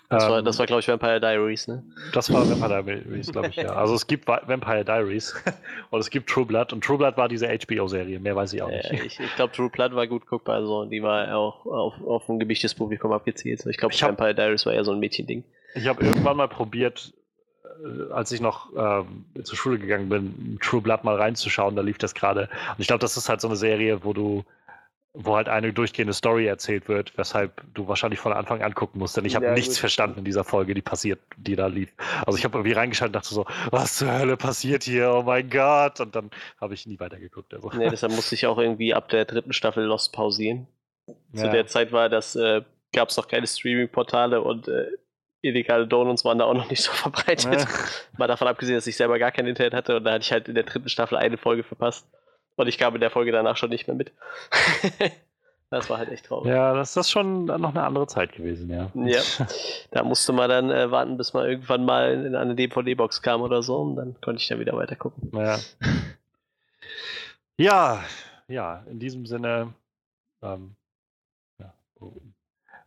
Das 0.10 0.26
ähm, 0.26 0.30
war, 0.30 0.42
das 0.44 0.60
war 0.60 0.66
glaube 0.66 0.82
ich, 0.82 0.88
Vampire 0.88 1.20
Diaries, 1.20 1.68
ne? 1.68 1.84
Das 2.14 2.32
war 2.32 2.48
Vampire 2.48 2.84
Diaries, 2.84 3.32
glaube 3.32 3.48
ich, 3.48 3.56
ja. 3.56 3.74
Also 3.74 3.96
es 3.96 4.06
gibt 4.06 4.28
Vampire 4.28 4.86
Diaries 4.86 5.36
und 5.90 6.00
es 6.00 6.10
gibt 6.10 6.30
True 6.30 6.46
Blood 6.46 6.74
und 6.74 6.84
True 6.84 6.98
Blood 6.98 7.18
war 7.18 7.28
diese 7.28 7.48
HBO-Serie, 7.48 8.20
mehr 8.20 8.36
weiß 8.36 8.54
ich 8.54 8.62
auch 8.62 8.70
nicht. 8.70 8.92
Äh, 8.92 9.06
ich 9.06 9.20
ich 9.20 9.36
glaube, 9.36 9.54
True 9.54 9.70
Blood 9.70 9.96
war 9.96 10.06
gut 10.08 10.28
guckbar, 10.28 10.56
also 10.56 10.86
die 10.86 11.02
war 11.02 11.36
auch 11.36 11.66
auf, 11.66 11.94
auf 12.06 12.30
ein 12.30 12.40
gewichtes 12.40 12.76
Publikum 12.76 13.12
abgezielt. 13.12 13.66
Ich 13.66 13.78
glaube, 13.78 13.96
Vampire 14.00 14.36
Diaries 14.36 14.66
war 14.66 14.74
eher 14.74 14.84
so 14.84 14.92
ein 14.92 15.00
Mädchending. 15.00 15.44
Ich 15.74 15.88
habe 15.88 16.06
irgendwann 16.06 16.38
mal 16.38 16.48
probiert, 16.48 17.14
äh, 17.64 18.14
als 18.14 18.32
ich 18.32 18.42
noch 18.42 18.70
ähm, 18.78 19.26
zur 19.44 19.58
Schule 19.58 19.80
gegangen 19.80 20.10
bin, 20.10 20.58
True 20.62 20.82
Blood 20.82 21.04
mal 21.04 21.16
reinzuschauen, 21.16 21.76
da 21.76 21.82
lief 21.82 21.98
das 21.98 22.14
gerade. 22.14 22.44
Und 22.70 22.80
ich 22.80 22.88
glaube, 22.88 23.00
das 23.00 23.18
ist 23.18 23.28
halt 23.28 23.42
so 23.42 23.48
eine 23.48 23.58
Serie, 23.58 24.04
wo 24.04 24.14
du, 24.14 24.46
wo 25.16 25.36
halt 25.36 25.48
eine 25.48 25.72
durchgehende 25.72 26.14
Story 26.14 26.46
erzählt 26.46 26.88
wird, 26.88 27.18
weshalb 27.18 27.62
du 27.74 27.88
wahrscheinlich 27.88 28.20
von 28.20 28.34
Anfang 28.34 28.62
an 28.62 28.76
gucken 28.76 29.00
musst, 29.00 29.16
denn 29.16 29.26
ich 29.26 29.36
habe 29.36 29.46
ja, 29.46 29.54
nichts 29.54 29.76
gut. 29.76 29.80
verstanden 29.80 30.20
in 30.20 30.26
dieser 30.26 30.44
Folge, 30.44 30.74
die 30.74 30.82
passiert, 30.82 31.20
die 31.38 31.56
da 31.56 31.68
lief. 31.68 31.94
Also 32.26 32.38
ich 32.38 32.44
habe 32.44 32.58
irgendwie 32.58 32.74
reingeschaltet 32.74 33.16
und 33.16 33.22
dachte 33.22 33.34
so, 33.34 33.46
was 33.72 33.98
zur 33.98 34.12
Hölle 34.12 34.36
passiert 34.38 34.84
hier? 34.84 35.12
Oh 35.12 35.24
mein 35.24 35.50
Gott! 35.50 36.02
Und 36.02 36.16
dann 36.16 36.32
habe 36.60 36.74
ich 36.74 36.86
nie 36.86 37.00
weitergeguckt. 37.00 37.54
Also. 37.54 37.72
Nee, 37.76 37.90
deshalb 37.90 38.12
musste 38.12 38.36
ich 38.36 38.46
auch 38.46 38.58
irgendwie 38.58 38.94
ab 38.94 39.10
der 39.10 39.26
dritten 39.26 39.54
Staffel 39.54 39.86
Lost 39.86 40.12
pausieren. 40.12 40.68
Zu 41.34 41.46
ja. 41.46 41.52
der 41.52 41.68
Zeit 41.68 41.92
war 41.92 42.10
das, 42.10 42.36
äh, 42.36 42.62
gab 42.94 43.10
es 43.10 43.18
noch 43.18 43.28
keine 43.28 43.48
Streaming-Portale 43.48 44.42
und 44.42 44.68
äh, 44.68 44.88
illegale 45.42 45.88
Donuts 45.88 46.26
waren 46.26 46.40
da 46.40 46.46
auch 46.46 46.54
noch 46.54 46.70
nicht 46.70 46.82
so 46.82 46.92
verbreitet. 46.94 47.62
Ja. 47.62 47.68
Mal 48.18 48.28
davon 48.28 48.48
abgesehen, 48.48 48.76
dass 48.76 48.88
ich 48.88 48.98
selber 48.98 49.20
gar 49.20 49.32
kein 49.32 49.48
Internet 49.48 49.74
hatte 49.74 49.98
und 49.98 50.04
da 50.04 50.14
hatte 50.14 50.24
ich 50.24 50.32
halt 50.32 50.48
in 50.50 50.56
der 50.56 50.64
dritten 50.64 50.90
Staffel 50.90 51.18
eine 51.18 51.38
Folge 51.38 51.64
verpasst. 51.64 52.08
Und 52.56 52.68
ich 52.68 52.78
kam 52.78 52.96
in 52.96 53.02
der 53.02 53.12
Folge 53.12 53.32
danach 53.32 53.58
schon 53.58 53.70
nicht 53.70 53.88
mehr 53.88 53.96
mit. 53.96 54.14
das 55.70 55.90
war 55.90 55.98
halt 55.98 56.10
echt 56.10 56.26
traurig. 56.26 56.48
Ja, 56.48 56.74
das 56.74 56.96
ist 56.96 57.12
schon 57.12 57.46
noch 57.46 57.70
eine 57.70 57.84
andere 57.84 58.08
Zeit 58.08 58.34
gewesen, 58.34 58.70
ja. 58.70 58.92
Ja. 58.94 59.22
Da 59.92 60.04
musste 60.04 60.34
man 60.34 60.50
dann 60.50 60.72
äh, 60.72 60.92
warten, 60.92 61.18
bis 61.18 61.34
man 61.34 61.46
irgendwann 61.46 61.86
mal 61.86 62.26
in 62.26 62.36
eine 62.36 62.56
DVD-Box 62.56 63.22
kam 63.22 63.42
oder 63.42 63.64
so 63.64 63.78
und 63.78 63.96
dann 63.96 64.16
konnte 64.22 64.42
ich 64.42 64.48
dann 64.48 64.60
wieder 64.60 64.76
weiter 64.76 64.96
gucken. 64.96 65.32
Ja. 65.34 65.58
ja, 67.58 68.04
ja, 68.48 68.84
in 68.90 69.00
diesem 69.00 69.26
Sinne. 69.26 69.74
Ähm, 70.42 70.76
ja. 71.60 71.74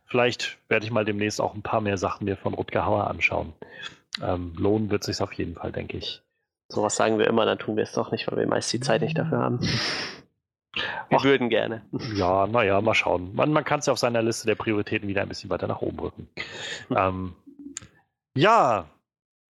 Vielleicht 0.05 0.57
werde 0.67 0.85
ich 0.85 0.91
mal 0.91 1.05
demnächst 1.05 1.41
auch 1.41 1.53
ein 1.53 1.63
paar 1.63 1.81
mehr 1.81 1.97
Sachen 1.97 2.25
mir 2.25 2.37
von 2.37 2.53
Rutger 2.53 2.85
Hauer 2.85 3.07
anschauen. 3.07 3.53
Ähm, 4.21 4.53
lohnen 4.57 4.89
wird 4.89 5.03
sich 5.03 5.21
auf 5.21 5.33
jeden 5.33 5.55
Fall, 5.55 5.71
denke 5.71 5.97
ich. 5.97 6.21
Sowas 6.71 6.95
sagen 6.95 7.17
wir 7.17 7.25
immer, 7.25 7.45
dann 7.45 7.57
tun 7.57 7.75
wir 7.75 7.83
es 7.83 7.93
doch 7.93 8.11
nicht, 8.11 8.29
weil 8.29 8.37
wir 8.37 8.47
meist 8.47 8.71
die 8.71 8.79
Zeit 8.79 9.01
nicht 9.01 9.17
dafür 9.17 9.39
haben. 9.39 9.59
Wir 11.09 11.17
Ach, 11.17 11.23
würden 11.23 11.49
gerne. 11.49 11.81
Ja, 12.13 12.45
naja, 12.45 12.79
mal 12.79 12.93
schauen. 12.93 13.33
Man, 13.33 13.51
man 13.51 13.63
kann 13.63 13.79
es 13.79 13.87
ja 13.87 13.93
auf 13.93 13.97
seiner 13.97 14.21
Liste 14.21 14.45
der 14.45 14.53
Prioritäten 14.53 15.09
wieder 15.09 15.23
ein 15.23 15.27
bisschen 15.27 15.49
weiter 15.49 15.65
nach 15.65 15.81
oben 15.81 15.99
rücken. 15.99 16.29
Hm. 16.89 16.97
Ähm, 16.97 17.35
ja, 18.37 18.85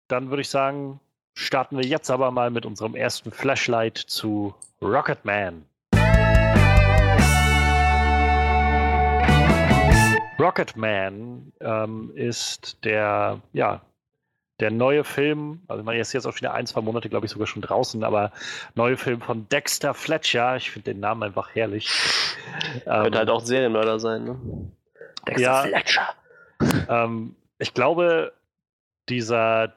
dann 0.09 0.31
würde 0.31 0.41
ich 0.41 0.49
sagen, 0.49 1.01
starten 1.35 1.77
wir 1.77 1.85
jetzt 1.85 2.11
aber 2.11 2.31
mal 2.31 2.51
mit 2.51 2.65
unserem 2.65 2.95
ersten 2.95 3.31
Flashlight 3.31 3.99
zu 3.99 4.55
Rocketman. 4.81 5.67
Rocketman 10.39 11.53
ähm, 11.61 12.11
ist 12.15 12.83
der, 12.85 13.39
ja, 13.53 13.83
der 14.63 14.71
neue 14.71 15.03
Film, 15.03 15.61
also 15.67 15.83
man 15.83 15.97
ist 15.97 16.13
jetzt 16.13 16.25
auch 16.25 16.37
wieder 16.37 16.55
ein, 16.55 16.69
zwei 16.69 16.83
Monate, 16.83 17.09
glaube 17.09 17.27
ich, 17.27 17.33
sogar 17.33 17.49
schon 17.49 17.63
draußen, 17.63 18.05
aber 18.05 18.31
neue 18.77 18.97
Film 18.97 19.21
von 19.21 19.49
Dexter 19.49 19.93
Fletcher. 19.93 20.55
Ich 20.55 20.71
finde 20.71 20.93
den 20.93 21.01
Namen 21.01 21.25
einfach 21.25 21.53
herrlich. 21.53 21.91
Könnte 22.85 23.09
ähm, 23.09 23.15
halt 23.17 23.29
auch 23.29 23.41
Serienmörder 23.41 23.99
sein, 23.99 24.25
ne? 24.25 24.41
Dexter 25.27 25.43
ja, 25.43 25.63
Fletcher. 25.63 26.09
Ähm, 26.89 27.35
ich 27.59 27.75
glaube, 27.75 28.33
dieser 29.09 29.73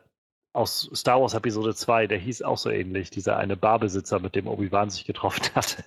aus 0.53 0.87
Star 0.93 1.19
Wars 1.19 1.33
Episode 1.33 1.73
2, 1.73 2.05
der 2.05 2.19
hieß 2.19 2.43
auch 2.43 2.59
so 2.59 2.69
ähnlich, 2.69 3.09
dieser 3.09 3.37
eine 3.37 3.57
Barbesitzer, 3.57 4.19
mit 4.19 4.35
dem 4.35 4.47
Obi-Wan 4.47 4.91
sich 4.91 5.05
getroffen 5.05 5.43
hat. 5.55 5.83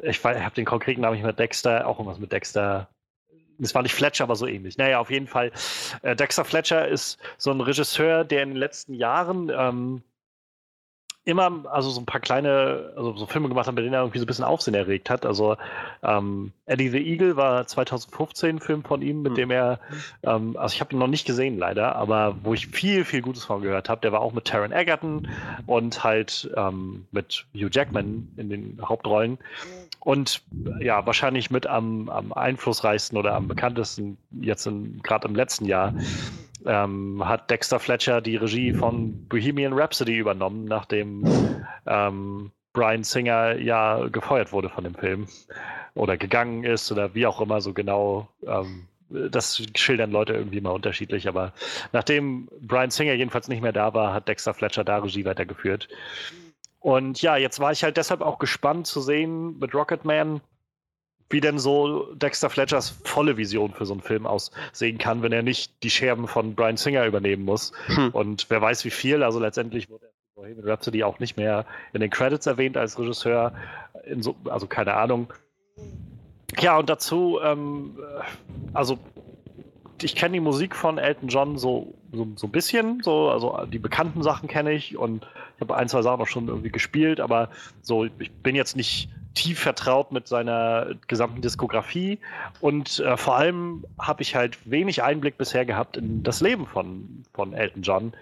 Ich 0.00 0.24
habe 0.24 0.54
den 0.56 0.64
konkreten 0.64 1.02
Namen 1.02 1.16
nicht 1.16 1.24
mehr, 1.24 1.34
Dexter, 1.34 1.86
auch 1.86 1.98
irgendwas 1.98 2.18
mit 2.18 2.32
Dexter 2.32 2.88
es 3.60 3.74
war 3.74 3.82
nicht 3.82 3.94
Fletcher, 3.94 4.24
aber 4.24 4.36
so 4.36 4.46
ähnlich. 4.46 4.78
Naja, 4.78 4.98
auf 4.98 5.10
jeden 5.10 5.26
Fall. 5.26 5.52
Äh, 6.02 6.16
Dexter 6.16 6.44
Fletcher 6.44 6.88
ist 6.88 7.18
so 7.38 7.50
ein 7.50 7.60
Regisseur, 7.60 8.24
der 8.24 8.42
in 8.42 8.50
den 8.50 8.58
letzten 8.58 8.94
Jahren 8.94 9.50
ähm, 9.54 10.02
immer, 11.24 11.64
also 11.70 11.90
so 11.90 12.00
ein 12.00 12.06
paar 12.06 12.20
kleine, 12.20 12.92
also 12.96 13.16
so 13.16 13.26
Filme 13.26 13.48
gemacht 13.48 13.66
hat, 13.66 13.74
bei 13.74 13.82
denen 13.82 13.94
er 13.94 14.00
irgendwie 14.00 14.18
so 14.18 14.24
ein 14.24 14.26
bisschen 14.26 14.44
Aufsehen 14.44 14.74
erregt 14.74 15.08
hat. 15.08 15.24
Also 15.24 15.56
ähm, 16.02 16.52
Eddie 16.66 16.90
the 16.90 16.98
Eagle 16.98 17.36
war 17.36 17.66
2015 17.66 18.56
ein 18.56 18.60
Film 18.60 18.84
von 18.84 19.00
ihm, 19.00 19.22
mit 19.22 19.32
mhm. 19.32 19.36
dem 19.36 19.50
er, 19.50 19.80
ähm, 20.22 20.56
also 20.56 20.74
ich 20.74 20.80
habe 20.80 20.94
ihn 20.94 20.98
noch 20.98 21.06
nicht 21.06 21.26
gesehen 21.26 21.58
leider, 21.58 21.96
aber 21.96 22.36
wo 22.42 22.52
ich 22.52 22.66
viel, 22.66 23.04
viel 23.04 23.22
Gutes 23.22 23.44
von 23.44 23.62
gehört 23.62 23.88
habe. 23.88 24.02
Der 24.02 24.12
war 24.12 24.20
auch 24.20 24.32
mit 24.32 24.44
Taron 24.44 24.72
Egerton 24.72 25.28
und 25.66 26.04
halt 26.04 26.50
ähm, 26.56 27.06
mit 27.10 27.46
Hugh 27.54 27.70
Jackman 27.70 28.28
in 28.36 28.50
den 28.50 28.78
Hauptrollen. 28.82 29.38
Und 30.04 30.42
ja, 30.80 31.04
wahrscheinlich 31.06 31.50
mit 31.50 31.66
am, 31.66 32.08
am 32.10 32.32
einflussreichsten 32.32 33.16
oder 33.16 33.34
am 33.34 33.48
bekanntesten 33.48 34.18
jetzt 34.40 34.68
gerade 35.02 35.26
im 35.26 35.34
letzten 35.34 35.64
Jahr 35.64 35.94
ähm, 36.66 37.22
hat 37.26 37.50
Dexter 37.50 37.80
Fletcher 37.80 38.20
die 38.20 38.36
Regie 38.36 38.72
von 38.72 39.26
Bohemian 39.28 39.72
Rhapsody 39.72 40.18
übernommen, 40.18 40.66
nachdem 40.66 41.24
ähm, 41.86 42.50
Brian 42.72 43.04
Singer 43.04 43.56
ja 43.56 44.08
gefeuert 44.08 44.52
wurde 44.52 44.68
von 44.68 44.84
dem 44.84 44.94
Film 44.94 45.26
oder 45.94 46.16
gegangen 46.16 46.64
ist 46.64 46.90
oder 46.92 47.14
wie 47.14 47.26
auch 47.26 47.40
immer 47.40 47.60
so 47.60 47.72
genau. 47.72 48.28
Ähm, 48.46 48.86
das 49.10 49.62
schildern 49.76 50.10
Leute 50.10 50.32
irgendwie 50.32 50.60
mal 50.60 50.70
unterschiedlich, 50.70 51.28
aber 51.28 51.52
nachdem 51.92 52.48
Brian 52.62 52.90
Singer 52.90 53.12
jedenfalls 53.12 53.48
nicht 53.48 53.62
mehr 53.62 53.72
da 53.72 53.94
war, 53.94 54.12
hat 54.12 54.26
Dexter 54.26 54.54
Fletcher 54.54 54.82
da 54.82 54.98
Regie 54.98 55.24
weitergeführt. 55.24 55.88
Und 56.84 57.22
ja, 57.22 57.38
jetzt 57.38 57.60
war 57.60 57.72
ich 57.72 57.82
halt 57.82 57.96
deshalb 57.96 58.20
auch 58.20 58.38
gespannt 58.38 58.86
zu 58.86 59.00
sehen 59.00 59.58
mit 59.58 59.74
Rocketman, 59.74 60.42
wie 61.30 61.40
denn 61.40 61.58
so 61.58 62.12
Dexter 62.12 62.50
Fletchers 62.50 62.90
volle 63.04 63.38
Vision 63.38 63.72
für 63.72 63.86
so 63.86 63.94
einen 63.94 64.02
Film 64.02 64.26
aussehen 64.26 64.98
kann, 64.98 65.22
wenn 65.22 65.32
er 65.32 65.42
nicht 65.42 65.82
die 65.82 65.88
Scherben 65.88 66.28
von 66.28 66.54
Brian 66.54 66.76
Singer 66.76 67.06
übernehmen 67.06 67.42
muss. 67.42 67.72
Hm. 67.86 68.10
Und 68.10 68.50
wer 68.50 68.60
weiß 68.60 68.84
wie 68.84 68.90
viel, 68.90 69.22
also 69.22 69.40
letztendlich 69.40 69.88
wurde 69.88 70.10
Bohemian 70.34 70.68
Rhapsody 70.68 71.04
auch 71.04 71.20
nicht 71.20 71.38
mehr 71.38 71.64
in 71.94 72.02
den 72.02 72.10
Credits 72.10 72.44
erwähnt 72.44 72.76
als 72.76 72.98
Regisseur, 72.98 73.54
so, 74.18 74.36
also 74.50 74.66
keine 74.66 74.92
Ahnung. 74.92 75.32
Ja, 76.58 76.76
und 76.76 76.90
dazu, 76.90 77.40
ähm, 77.42 77.98
also 78.74 78.98
ich 80.02 80.14
kenne 80.14 80.32
die 80.34 80.40
Musik 80.40 80.74
von 80.74 80.98
Elton 80.98 81.28
John 81.28 81.58
so, 81.58 81.94
so, 82.12 82.26
so 82.36 82.46
ein 82.46 82.50
bisschen, 82.50 83.02
so, 83.02 83.30
also 83.30 83.64
die 83.66 83.78
bekannten 83.78 84.22
Sachen 84.22 84.48
kenne 84.48 84.72
ich 84.72 84.96
und 84.96 85.26
ich 85.56 85.60
habe 85.60 85.76
ein, 85.76 85.88
zwei 85.88 86.02
Sachen 86.02 86.20
auch 86.20 86.26
schon 86.26 86.48
irgendwie 86.48 86.70
gespielt, 86.70 87.20
aber 87.20 87.50
so, 87.82 88.04
ich 88.04 88.32
bin 88.42 88.56
jetzt 88.56 88.76
nicht 88.76 89.08
tief 89.34 89.58
vertraut 89.58 90.12
mit 90.12 90.28
seiner 90.28 90.94
gesamten 91.08 91.42
Diskografie 91.42 92.18
und 92.60 93.00
äh, 93.00 93.16
vor 93.16 93.36
allem 93.36 93.84
habe 93.98 94.22
ich 94.22 94.34
halt 94.34 94.58
wenig 94.70 95.02
Einblick 95.02 95.36
bisher 95.38 95.64
gehabt 95.64 95.96
in 95.96 96.22
das 96.22 96.40
Leben 96.40 96.66
von, 96.66 97.24
von 97.32 97.52
Elton 97.52 97.82
John. 97.82 98.12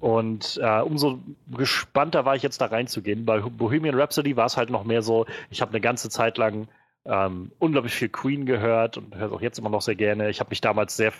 Und 0.00 0.60
äh, 0.62 0.80
umso 0.80 1.18
gespannter 1.50 2.24
war 2.24 2.36
ich 2.36 2.42
jetzt 2.42 2.60
da 2.60 2.66
reinzugehen. 2.66 3.24
Bei 3.24 3.40
Bohemian 3.40 3.98
Rhapsody 3.98 4.36
war 4.36 4.46
es 4.46 4.56
halt 4.56 4.70
noch 4.70 4.84
mehr 4.84 5.02
so, 5.02 5.26
ich 5.50 5.60
habe 5.60 5.72
eine 5.72 5.80
ganze 5.80 6.08
Zeit 6.08 6.38
lang 6.38 6.68
ähm, 7.08 7.50
unglaublich 7.58 7.94
viel 7.94 8.08
Queen 8.08 8.46
gehört 8.46 8.96
und 8.96 9.16
höre 9.16 9.26
es 9.26 9.32
auch 9.32 9.40
jetzt 9.40 9.58
immer 9.58 9.70
noch 9.70 9.82
sehr 9.82 9.94
gerne. 9.94 10.28
Ich 10.30 10.40
habe 10.40 10.50
mich 10.50 10.60
damals 10.60 10.96
sehr 10.96 11.12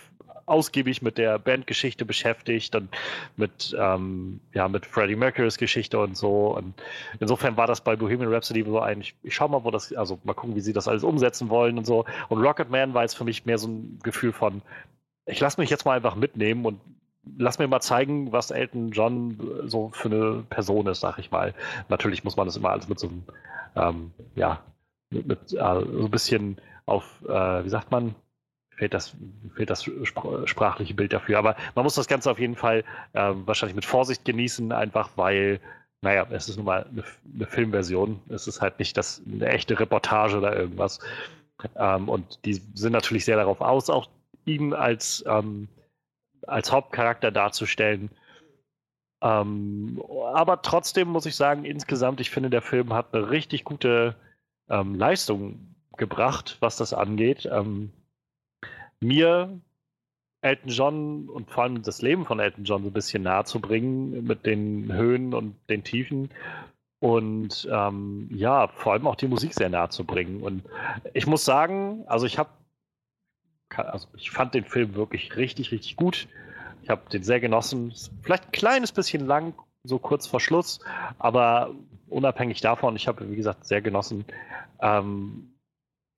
ausgiebig 0.45 1.01
mit 1.01 1.17
der 1.17 1.37
Bandgeschichte 1.39 2.05
beschäftigt 2.05 2.75
und 2.75 2.89
mit, 3.37 3.75
ähm, 3.79 4.41
ja, 4.53 4.67
mit 4.67 4.85
Freddie 4.85 5.15
Mercurys 5.15 5.57
Geschichte 5.57 5.99
und 5.99 6.17
so. 6.17 6.55
Und 6.55 6.73
insofern 7.19 7.55
war 7.55 7.67
das 7.67 7.81
bei 7.81 7.95
Bohemian 7.95 8.33
Rhapsody 8.33 8.63
so 8.63 8.79
ein, 8.79 9.01
ich, 9.01 9.15
ich 9.23 9.35
schau 9.35 9.47
mal, 9.47 9.63
wo 9.63 9.71
das, 9.71 9.93
also 9.93 10.19
mal 10.23 10.33
gucken, 10.33 10.55
wie 10.55 10.61
sie 10.61 10.73
das 10.73 10.87
alles 10.87 11.03
umsetzen 11.03 11.49
wollen 11.49 11.77
und 11.77 11.85
so. 11.85 12.05
Und 12.29 12.41
Rocketman 12.43 12.93
war 12.93 13.03
jetzt 13.03 13.15
für 13.15 13.23
mich 13.23 13.45
mehr 13.45 13.57
so 13.57 13.67
ein 13.67 13.99
Gefühl 14.03 14.33
von, 14.33 14.61
ich 15.25 15.39
lasse 15.39 15.61
mich 15.61 15.69
jetzt 15.69 15.85
mal 15.85 15.95
einfach 15.95 16.15
mitnehmen 16.15 16.65
und 16.65 16.79
lass 17.37 17.59
mir 17.59 17.67
mal 17.67 17.81
zeigen, 17.81 18.31
was 18.31 18.49
Elton 18.51 18.91
John 18.91 19.37
so 19.65 19.91
für 19.93 20.09
eine 20.09 20.43
Person 20.49 20.87
ist, 20.87 21.01
sag 21.01 21.19
ich 21.19 21.29
mal. 21.29 21.53
Natürlich 21.89 22.23
muss 22.23 22.37
man 22.37 22.47
das 22.47 22.57
immer 22.57 22.71
alles 22.71 22.89
mit 22.89 22.99
so 22.99 23.07
einem, 23.07 23.23
ähm, 23.75 24.11
ja, 24.35 24.63
mit, 25.09 25.53
äh, 25.53 25.55
so 25.55 26.05
ein 26.05 26.11
bisschen 26.11 26.57
auf, 26.85 27.21
äh, 27.27 27.63
wie 27.63 27.69
sagt 27.69 27.91
man, 27.91 28.15
fehlt 28.75 28.93
das, 28.93 29.15
fehlt 29.55 29.69
das 29.69 29.83
sprachliche 30.45 30.93
Bild 30.93 31.13
dafür. 31.13 31.37
Aber 31.37 31.55
man 31.75 31.83
muss 31.83 31.95
das 31.95 32.07
Ganze 32.07 32.31
auf 32.31 32.39
jeden 32.39 32.55
Fall 32.55 32.83
äh, 33.13 33.33
wahrscheinlich 33.45 33.75
mit 33.75 33.85
Vorsicht 33.85 34.25
genießen, 34.25 34.71
einfach 34.71 35.09
weil, 35.15 35.59
naja, 36.01 36.25
es 36.31 36.47
ist 36.47 36.57
nun 36.57 36.65
mal 36.65 36.85
eine, 36.85 37.03
eine 37.35 37.45
Filmversion. 37.45 38.21
Es 38.29 38.47
ist 38.47 38.61
halt 38.61 38.79
nicht 38.79 38.97
das, 38.97 39.21
eine 39.25 39.47
echte 39.47 39.79
Reportage 39.79 40.37
oder 40.37 40.55
irgendwas. 40.55 40.99
Ähm, 41.75 42.07
und 42.07 42.45
die 42.45 42.53
sind 42.53 42.93
natürlich 42.93 43.25
sehr 43.25 43.35
darauf 43.35 43.59
aus, 43.61 43.89
auch 43.89 44.07
ihn 44.45 44.73
als, 44.73 45.23
ähm, 45.27 45.67
als 46.47 46.71
Hauptcharakter 46.71 47.31
darzustellen. 47.31 48.09
Ähm, 49.21 50.01
aber 50.33 50.61
trotzdem 50.61 51.09
muss 51.09 51.25
ich 51.25 51.35
sagen, 51.35 51.65
insgesamt, 51.65 52.21
ich 52.21 52.29
finde, 52.29 52.49
der 52.49 52.61
Film 52.61 52.93
hat 52.93 53.13
eine 53.13 53.29
richtig 53.29 53.65
gute 53.65 54.15
ähm, 54.69 54.95
Leistung 54.95 55.75
gebracht, 55.97 56.57
was 56.59 56.77
das 56.77 56.93
angeht. 56.93 57.47
Ähm, 57.51 57.91
mir 59.01 59.59
Elton 60.41 60.69
John 60.69 61.29
und 61.29 61.51
vor 61.51 61.63
allem 61.63 61.81
das 61.81 62.01
Leben 62.01 62.25
von 62.25 62.39
Elton 62.39 62.63
John 62.63 62.83
so 62.83 62.89
ein 62.89 62.93
bisschen 62.93 63.23
nahe 63.23 63.43
zu 63.43 63.59
bringen 63.59 64.23
mit 64.23 64.45
den 64.45 64.91
Höhen 64.91 65.33
und 65.33 65.55
den 65.69 65.83
Tiefen 65.83 66.29
und 66.99 67.67
ähm, 67.71 68.29
ja, 68.33 68.67
vor 68.67 68.93
allem 68.93 69.07
auch 69.07 69.15
die 69.15 69.27
Musik 69.27 69.53
sehr 69.53 69.69
nahe 69.69 69.89
zu 69.89 70.03
bringen. 70.03 70.41
Und 70.41 70.63
ich 71.13 71.27
muss 71.27 71.45
sagen, 71.45 72.03
also 72.07 72.25
ich 72.25 72.37
habe, 72.37 72.49
also 73.75 74.07
ich 74.17 74.31
fand 74.31 74.53
den 74.53 74.65
Film 74.65 74.95
wirklich 74.95 75.35
richtig, 75.37 75.71
richtig 75.71 75.95
gut. 75.95 76.27
Ich 76.83 76.89
habe 76.89 77.09
den 77.09 77.23
sehr 77.23 77.39
genossen. 77.39 77.93
Vielleicht 78.21 78.45
ein 78.45 78.51
kleines 78.51 78.91
bisschen 78.91 79.25
lang, 79.25 79.53
so 79.83 79.97
kurz 79.97 80.27
vor 80.27 80.41
Schluss, 80.41 80.79
aber 81.19 81.73
unabhängig 82.09 82.61
davon, 82.61 82.95
ich 82.95 83.07
habe, 83.07 83.29
wie 83.29 83.35
gesagt, 83.35 83.65
sehr 83.65 83.81
genossen. 83.81 84.25
Ähm, 84.81 85.53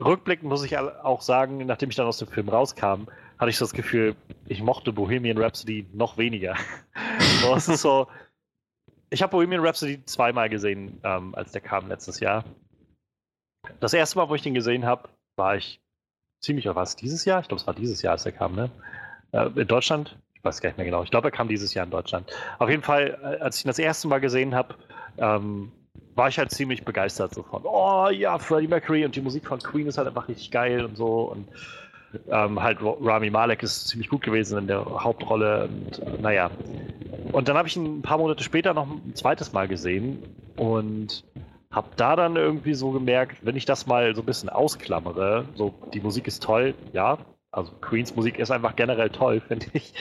rückblickend 0.04 0.50
muss 0.50 0.64
ich 0.64 0.78
auch 0.78 1.22
sagen, 1.22 1.66
nachdem 1.66 1.90
ich 1.90 1.96
dann 1.96 2.08
aus 2.08 2.18
dem 2.18 2.28
Film 2.28 2.50
rauskam, 2.50 3.08
hatte 3.38 3.50
ich 3.50 3.58
das 3.58 3.74
Gefühl, 3.74 4.16
ich 4.48 4.62
mochte 4.62 4.94
Bohemian 4.94 5.38
Rhapsody 5.38 5.88
noch 5.94 6.18
weniger. 6.18 6.56
so, 7.42 7.56
ist 7.56 7.66
so, 7.66 8.08
ich 9.10 9.22
habe 9.22 9.32
Bohemian 9.32 9.66
Rhapsody 9.66 10.04
zweimal 10.06 10.50
gesehen, 10.50 11.00
ähm, 11.04 11.36
als 11.36 11.52
der 11.52 11.62
kam 11.62 11.88
letztes 11.88 12.20
Jahr. 12.20 12.46
Das 13.80 13.94
erste 13.94 14.18
Mal, 14.18 14.30
wo 14.30 14.36
ich 14.36 14.42
den 14.42 14.54
gesehen 14.54 14.86
habe, 14.86 15.10
war 15.36 15.56
ich 15.56 15.82
ziemlich, 16.40 16.68
oder 16.68 16.76
war 16.76 16.84
es 16.84 16.96
dieses 16.96 17.26
Jahr? 17.26 17.42
Ich 17.42 17.48
glaube, 17.48 17.62
es 17.62 17.68
war 17.68 17.74
dieses 17.74 18.02
Jahr, 18.02 18.14
als 18.14 18.26
er 18.26 18.32
kam, 18.32 18.56
ne? 18.56 18.72
Äh, 19.32 19.48
in 19.56 19.68
Deutschland? 19.68 20.18
Ich 20.34 20.44
weiß 20.44 20.62
gar 20.62 20.70
nicht 20.70 20.78
mehr 20.78 20.86
genau. 20.86 21.04
Ich 21.04 21.12
glaube, 21.12 21.28
er 21.28 21.32
kam 21.32 21.48
dieses 21.48 21.74
Jahr 21.74 21.86
in 21.86 21.92
Deutschland. 21.92 22.32
Auf 22.58 22.70
jeden 22.70 22.84
Fall, 22.84 23.20
äh, 23.22 23.44
als 23.44 23.58
ich 23.58 23.66
ihn 23.66 23.68
das 23.68 23.80
erste 23.80 24.08
Mal 24.08 24.20
gesehen 24.20 24.56
habe, 24.56 24.76
ähm, 25.18 25.72
war 26.16 26.28
ich 26.28 26.38
halt 26.38 26.52
ziemlich 26.52 26.84
begeistert 26.84 27.34
so 27.34 27.44
von, 27.44 27.62
oh 27.64 28.10
ja, 28.10 28.38
Freddie 28.38 28.68
Mercury 28.68 29.06
und 29.06 29.16
die 29.16 29.22
Musik 29.22 29.48
von 29.48 29.60
Queen 29.60 29.88
ist 29.88 29.98
halt 29.98 30.08
einfach 30.08 30.28
richtig 30.28 30.52
geil 30.52 30.84
und 30.86 30.96
so 30.98 31.32
und 31.32 31.48
ähm, 32.30 32.62
halt 32.62 32.80
Rami 32.82 33.30
Malek 33.30 33.64
ist 33.64 33.88
ziemlich 33.88 34.10
gut 34.10 34.22
gewesen 34.22 34.58
in 34.58 34.68
der 34.68 34.84
Hauptrolle 34.86 35.70
und 35.70 36.00
äh, 36.00 36.22
naja. 36.22 36.52
Und 37.32 37.48
dann 37.48 37.58
habe 37.58 37.68
ich 37.68 37.78
ihn 37.78 38.00
ein 38.00 38.02
paar 38.02 38.18
Monate 38.18 38.44
später 38.44 38.74
noch 38.74 38.88
ein 38.88 39.16
zweites 39.16 39.54
Mal 39.54 39.68
gesehen 39.68 40.22
und 40.58 41.24
habe 41.72 41.88
da 41.96 42.18
dann 42.18 42.36
irgendwie 42.36 42.74
so 42.74 42.92
gemerkt, 42.92 43.38
wenn 43.46 43.56
ich 43.56 43.64
das 43.64 43.88
mal 43.88 44.14
so 44.14 44.22
ein 44.22 44.26
bisschen 44.26 44.50
ausklammere, 44.50 45.46
so 45.56 45.74
die 45.94 46.02
Musik 46.02 46.28
ist 46.28 46.44
toll, 46.44 46.74
ja, 46.92 47.20
also 47.52 47.72
Queens 47.80 48.14
Musik 48.16 48.40
ist 48.40 48.52
einfach 48.52 48.76
generell 48.76 49.10
toll, 49.10 49.40
finde 49.48 49.68
ich 49.72 49.94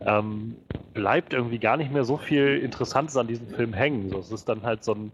ähm, 0.00 0.56
bleibt 0.94 1.32
irgendwie 1.32 1.58
gar 1.58 1.76
nicht 1.76 1.92
mehr 1.92 2.04
so 2.04 2.16
viel 2.16 2.58
Interessantes 2.58 3.16
an 3.16 3.26
diesem 3.26 3.48
Film 3.48 3.72
hängen. 3.72 4.10
So, 4.10 4.18
es 4.18 4.30
ist 4.30 4.48
dann 4.48 4.62
halt 4.62 4.84
so, 4.84 4.94
ein, 4.94 5.12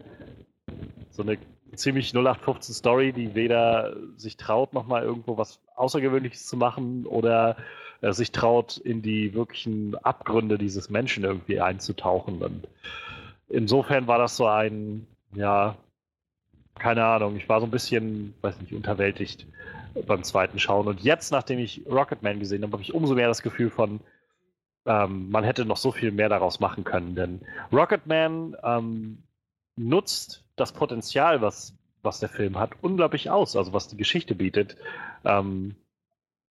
so 1.11 1.23
eine 1.23 1.37
ziemlich 1.73 2.13
0815 2.13 2.75
Story, 2.75 3.13
die 3.13 3.35
weder 3.35 3.95
sich 4.17 4.37
traut, 4.37 4.73
nochmal 4.73 5.03
irgendwo 5.03 5.37
was 5.37 5.59
Außergewöhnliches 5.75 6.47
zu 6.47 6.57
machen 6.57 7.05
oder 7.05 7.57
äh, 8.01 8.13
sich 8.13 8.31
traut, 8.31 8.77
in 8.77 9.01
die 9.01 9.33
wirklichen 9.33 9.95
Abgründe 9.95 10.57
dieses 10.57 10.89
Menschen 10.89 11.23
irgendwie 11.23 11.59
einzutauchen. 11.59 12.41
Und 12.41 12.67
insofern 13.49 14.07
war 14.07 14.17
das 14.17 14.37
so 14.37 14.47
ein, 14.47 15.07
ja, 15.33 15.75
keine 16.77 17.05
Ahnung, 17.05 17.35
ich 17.35 17.47
war 17.47 17.59
so 17.59 17.67
ein 17.67 17.71
bisschen, 17.71 18.33
weiß 18.41 18.59
nicht, 18.61 18.73
unterwältigt 18.73 19.47
beim 20.07 20.23
zweiten 20.23 20.59
Schauen. 20.59 20.87
Und 20.87 21.01
jetzt, 21.01 21.31
nachdem 21.31 21.59
ich 21.59 21.81
Rocketman 21.89 22.39
gesehen 22.39 22.63
habe, 22.63 22.73
habe 22.73 22.83
ich 22.83 22.93
umso 22.93 23.15
mehr 23.15 23.27
das 23.27 23.41
Gefühl 23.41 23.69
von, 23.69 24.01
ähm, 24.85 25.29
man 25.29 25.43
hätte 25.43 25.65
noch 25.65 25.77
so 25.77 25.91
viel 25.91 26.11
mehr 26.11 26.29
daraus 26.29 26.59
machen 26.59 26.83
können. 26.83 27.15
Denn 27.15 27.41
Rocketman 27.71 28.55
ähm, 28.63 29.23
nutzt 29.77 30.44
das 30.55 30.71
Potenzial, 30.71 31.41
was, 31.41 31.75
was 32.03 32.19
der 32.19 32.29
Film 32.29 32.57
hat, 32.57 32.71
unglaublich 32.81 33.29
aus, 33.29 33.55
also 33.55 33.73
was 33.73 33.87
die 33.87 33.97
Geschichte 33.97 34.35
bietet. 34.35 34.77
Ähm, 35.23 35.75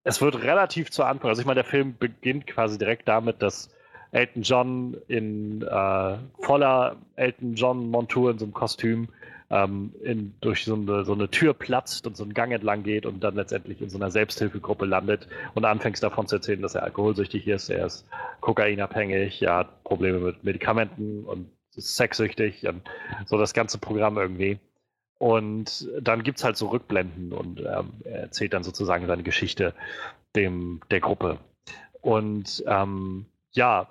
es 0.05 0.21
wird 0.21 0.43
relativ 0.43 0.91
zu 0.91 1.05
Anfang, 1.05 1.29
also 1.31 1.41
ich 1.41 1.47
meine, 1.47 1.63
der 1.63 1.71
Film 1.71 1.97
beginnt 1.97 2.47
quasi 2.47 2.79
direkt 2.79 3.07
damit, 3.07 3.41
dass 3.41 3.71
Elton 4.11 4.43
John 4.43 4.97
in 5.09 5.63
äh, 5.63 6.19
voller 6.41 6.97
Elton 7.17 7.55
John-Montur 7.55 8.33
in 8.33 8.39
so 8.39 8.45
einem 8.45 8.53
Kostüm 8.53 9.09
ähm, 9.51 9.95
in, 10.03 10.35
durch 10.41 10.65
so 10.65 10.75
eine, 10.75 11.05
so 11.05 11.13
eine 11.13 11.31
Tür 11.31 11.55
platzt 11.55 12.07
und 12.07 12.17
so 12.17 12.25
einen 12.25 12.35
Gang 12.35 12.53
entlang 12.53 12.83
geht 12.83 13.07
und 13.07 13.23
dann 13.23 13.37
letztendlich 13.37 13.81
in 13.81 13.91
so 13.91 13.99
einer 13.99 14.11
Selbsthilfegruppe 14.11 14.87
landet 14.87 15.29
und 15.55 15.65
anfängt 15.65 16.03
davon 16.03 16.27
zu 16.27 16.37
erzählen, 16.37 16.63
dass 16.63 16.75
er 16.75 16.83
alkoholsüchtig 16.83 17.47
ist, 17.47 17.69
er 17.69 17.87
ist 17.87 18.07
kokainabhängig, 18.41 19.43
er 19.43 19.57
hat 19.57 19.85
Probleme 19.85 20.19
mit 20.19 20.43
Medikamenten 20.43 21.25
und 21.25 21.51
sexsüchtig 21.77 22.67
und 22.67 22.83
so 23.27 23.39
das 23.39 23.55
ganze 23.55 23.79
Programm 23.79 24.19
irgendwie. 24.19 24.59
Und 25.19 25.89
dann 26.01 26.25
gibt 26.25 26.39
es 26.39 26.45
halt 26.45 26.57
so 26.57 26.67
Rückblenden 26.67 27.33
und 27.33 27.61
ähm, 27.61 27.93
er 28.05 28.23
erzählt 28.23 28.55
dann 28.55 28.65
sozusagen 28.65 29.07
seine 29.07 29.23
Geschichte 29.23 29.73
dem, 30.35 30.81
der 30.91 31.01
Gruppe. 31.01 31.39
Und 32.01 32.65
ähm, 32.67 33.27
ja, 33.53 33.89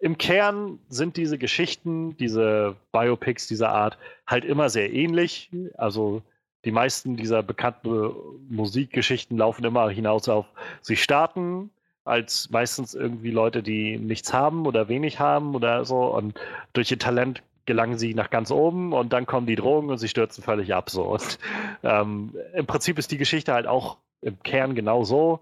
im 0.00 0.18
Kern 0.18 0.78
sind 0.88 1.16
diese 1.16 1.38
Geschichten, 1.38 2.16
diese 2.18 2.76
Biopics 2.92 3.48
dieser 3.48 3.70
Art 3.70 3.98
halt 4.26 4.44
immer 4.44 4.68
sehr 4.68 4.92
ähnlich. 4.92 5.50
Also 5.76 6.22
die 6.64 6.72
meisten 6.72 7.16
dieser 7.16 7.42
bekannten 7.42 8.12
Musikgeschichten 8.48 9.38
laufen 9.38 9.64
immer 9.64 9.88
hinaus 9.90 10.28
auf, 10.28 10.46
sie 10.82 10.96
starten 10.96 11.70
als 12.08 12.50
meistens 12.50 12.94
irgendwie 12.94 13.30
Leute, 13.30 13.62
die 13.62 13.98
nichts 13.98 14.32
haben 14.32 14.66
oder 14.66 14.88
wenig 14.88 15.20
haben 15.20 15.54
oder 15.54 15.84
so 15.84 16.14
und 16.14 16.38
durch 16.72 16.90
ihr 16.90 16.98
Talent 16.98 17.42
gelangen 17.66 17.98
sie 17.98 18.14
nach 18.14 18.30
ganz 18.30 18.50
oben 18.50 18.92
und 18.94 19.12
dann 19.12 19.26
kommen 19.26 19.46
die 19.46 19.54
Drogen 19.54 19.90
und 19.90 19.98
sie 19.98 20.08
stürzen 20.08 20.42
völlig 20.42 20.74
ab. 20.74 20.90
So. 20.90 21.04
Und 21.04 21.38
ähm, 21.84 22.34
im 22.54 22.66
Prinzip 22.66 22.98
ist 22.98 23.12
die 23.12 23.18
Geschichte 23.18 23.52
halt 23.52 23.66
auch 23.66 23.98
im 24.22 24.42
Kern 24.42 24.74
genau 24.74 25.04
so. 25.04 25.40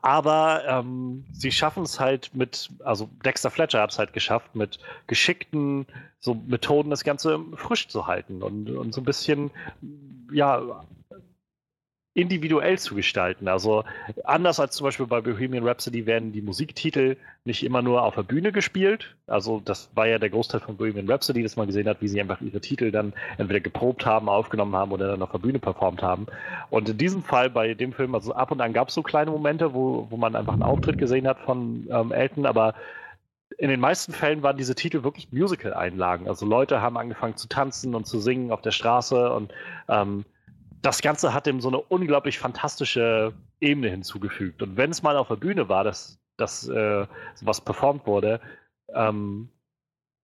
Aber 0.00 0.64
ähm, 0.66 1.24
sie 1.32 1.52
schaffen 1.52 1.84
es 1.84 2.00
halt 2.00 2.34
mit, 2.34 2.70
also 2.84 3.08
Dexter 3.24 3.50
Fletcher 3.50 3.80
hat 3.82 3.92
es 3.92 3.98
halt 3.98 4.12
geschafft, 4.12 4.54
mit 4.54 4.78
geschickten 5.06 5.86
so 6.18 6.34
Methoden 6.34 6.90
das 6.90 7.04
Ganze 7.04 7.38
frisch 7.54 7.88
zu 7.88 8.06
halten 8.06 8.42
und, 8.42 8.70
und 8.70 8.94
so 8.94 9.00
ein 9.00 9.04
bisschen, 9.04 9.50
ja, 10.32 10.84
individuell 12.14 12.78
zu 12.78 12.94
gestalten. 12.94 13.48
Also 13.48 13.84
anders 14.24 14.60
als 14.60 14.76
zum 14.76 14.84
Beispiel 14.84 15.06
bei 15.06 15.22
Bohemian 15.22 15.66
Rhapsody 15.66 16.04
werden 16.04 16.32
die 16.32 16.42
Musiktitel 16.42 17.16
nicht 17.44 17.64
immer 17.64 17.80
nur 17.80 18.02
auf 18.02 18.16
der 18.16 18.22
Bühne 18.22 18.52
gespielt. 18.52 19.16
Also 19.26 19.62
das 19.64 19.90
war 19.94 20.06
ja 20.06 20.18
der 20.18 20.28
Großteil 20.28 20.60
von 20.60 20.76
Bohemian 20.76 21.10
Rhapsody, 21.10 21.42
dass 21.42 21.56
man 21.56 21.68
gesehen 21.68 21.88
hat, 21.88 22.02
wie 22.02 22.08
sie 22.08 22.20
einfach 22.20 22.40
ihre 22.42 22.60
Titel 22.60 22.90
dann 22.90 23.14
entweder 23.38 23.60
geprobt 23.60 24.04
haben, 24.04 24.28
aufgenommen 24.28 24.76
haben 24.76 24.92
oder 24.92 25.08
dann 25.08 25.22
auf 25.22 25.32
der 25.32 25.38
Bühne 25.38 25.58
performt 25.58 26.02
haben. 26.02 26.26
Und 26.68 26.90
in 26.90 26.98
diesem 26.98 27.22
Fall 27.22 27.48
bei 27.48 27.72
dem 27.72 27.94
Film, 27.94 28.14
also 28.14 28.34
ab 28.34 28.50
und 28.50 28.60
an 28.60 28.74
gab 28.74 28.88
es 28.88 28.94
so 28.94 29.02
kleine 29.02 29.30
Momente, 29.30 29.72
wo, 29.72 30.06
wo 30.10 30.16
man 30.18 30.36
einfach 30.36 30.52
einen 30.52 30.62
Auftritt 30.62 30.98
gesehen 30.98 31.26
hat 31.26 31.38
von 31.38 31.86
ähm, 31.90 32.12
Elton, 32.12 32.44
aber 32.44 32.74
in 33.56 33.70
den 33.70 33.80
meisten 33.80 34.12
Fällen 34.12 34.42
waren 34.42 34.56
diese 34.56 34.74
Titel 34.74 35.02
wirklich 35.02 35.32
Musical-Einlagen. 35.32 36.28
Also 36.28 36.44
Leute 36.46 36.82
haben 36.82 36.96
angefangen 36.96 37.36
zu 37.36 37.48
tanzen 37.48 37.94
und 37.94 38.06
zu 38.06 38.18
singen 38.18 38.50
auf 38.50 38.60
der 38.60 38.70
Straße 38.70 39.32
und 39.32 39.52
ähm, 39.88 40.24
das 40.82 41.00
Ganze 41.00 41.32
hat 41.32 41.46
ihm 41.46 41.60
so 41.60 41.68
eine 41.68 41.78
unglaublich 41.78 42.38
fantastische 42.38 43.32
Ebene 43.60 43.88
hinzugefügt. 43.88 44.62
Und 44.62 44.76
wenn 44.76 44.90
es 44.90 45.02
mal 45.02 45.16
auf 45.16 45.28
der 45.28 45.36
Bühne 45.36 45.68
war, 45.68 45.84
dass 45.84 46.18
das 46.36 46.68
äh, 46.68 47.06
was 47.40 47.60
performt 47.60 48.06
wurde, 48.06 48.40
ähm, 48.94 49.48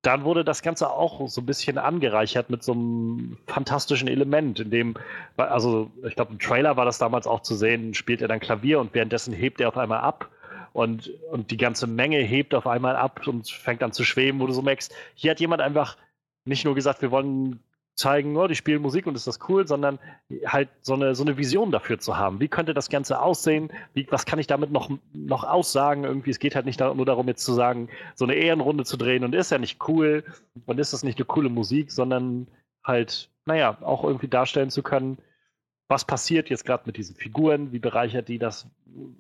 dann 0.03 0.25
wurde 0.25 0.45
das 0.45 0.63
Ganze 0.63 0.91
auch 0.91 1.29
so 1.29 1.41
ein 1.41 1.47
bisschen 1.47 1.79
angereichert 1.79 2.51
mit 2.51 2.63
so 2.63 2.73
einem 2.73 3.39
fantastischen 3.47 4.09
Element, 4.09 4.61
in 4.61 4.71
dem, 4.71 4.95
also 5.37 5.91
ich 6.07 6.15
glaube, 6.15 6.33
im 6.33 6.39
Trailer 6.39 6.77
war 6.77 6.85
das 6.85 6.99
damals 6.99 7.27
auch 7.27 7.41
zu 7.41 7.55
sehen, 7.55 7.95
spielt 7.95 8.23
er 8.23 8.29
dann 8.29 8.41
Klavier 8.41 8.81
und 8.81 8.95
währenddessen 8.95 9.33
hebt 9.33 9.61
er 9.61 9.69
auf 9.69 9.77
einmal 9.77 10.01
ab 10.01 10.31
und, 10.73 11.11
und 11.31 11.51
die 11.51 11.57
ganze 11.57 11.87
Menge 11.87 12.19
hebt 12.19 12.55
auf 12.55 12.67
einmal 12.67 12.97
ab 12.97 13.27
und 13.27 13.51
fängt 13.51 13.83
an 13.83 13.93
zu 13.93 14.05
schweben, 14.05 14.41
wo 14.41 14.47
du 14.47 14.53
so 14.53 14.63
merkst, 14.63 14.95
hier 15.15 15.33
hat 15.33 15.41
jemand 15.41 15.61
einfach 15.63 15.97
nicht 16.45 16.65
nur 16.65 16.75
gesagt, 16.75 17.03
wir 17.03 17.11
wollen 17.11 17.61
zeigen, 17.99 18.37
oh, 18.37 18.47
die 18.47 18.55
spielen 18.55 18.81
Musik 18.81 19.07
und 19.07 19.17
ist 19.17 19.27
das 19.27 19.41
cool, 19.49 19.67
sondern 19.67 19.99
halt 20.47 20.69
so 20.83 20.95
eine, 20.95 21.15
so 21.15 21.25
eine 21.25 21.37
Vision 21.37 21.73
dafür 21.73 21.99
zu 21.99 22.17
haben. 22.17 22.39
Wie 22.41 22.49
könnte 22.49 22.73
das 22.73 22.89
Ganze 22.89 23.21
aussehen? 23.21 23.71
Wie, 23.93 24.07
was 24.11 24.25
kann 24.25 24.39
ich 24.39 24.47
damit 24.47 24.71
noch, 24.71 24.89
noch 25.13 25.45
aussagen? 25.45 26.05
Irgendwie, 26.05 26.31
es 26.31 26.39
geht 26.39 26.55
halt 26.55 26.65
nicht 26.65 26.79
nur 26.81 27.05
darum, 27.05 27.27
jetzt 27.27 27.45
zu 27.45 27.53
sagen, 27.53 27.89
so 28.15 28.25
eine 28.25 28.35
Ehrenrunde 28.35 28.85
zu 28.85 28.97
drehen 28.97 29.25
und 29.25 29.35
ist 29.35 29.51
ja 29.51 29.59
nicht 29.59 29.89
cool 29.89 30.25
und 30.67 30.79
ist 30.79 30.93
das 30.93 31.03
nicht 31.03 31.19
eine 31.19 31.27
coole 31.27 31.49
Musik, 31.49 31.91
sondern 31.91 32.47
halt, 32.85 33.31
naja, 33.47 33.77
auch 33.81 34.05
irgendwie 34.05 34.29
darstellen 34.29 34.71
zu 34.71 34.83
können, 34.83 35.19
was 35.89 36.05
passiert 36.05 36.51
jetzt 36.51 36.65
gerade 36.65 36.85
mit 36.87 36.97
diesen 36.97 37.17
Figuren, 37.17 37.73
wie 37.73 37.79
bereichert 37.79 38.29
die 38.29 38.39
das 38.39 38.69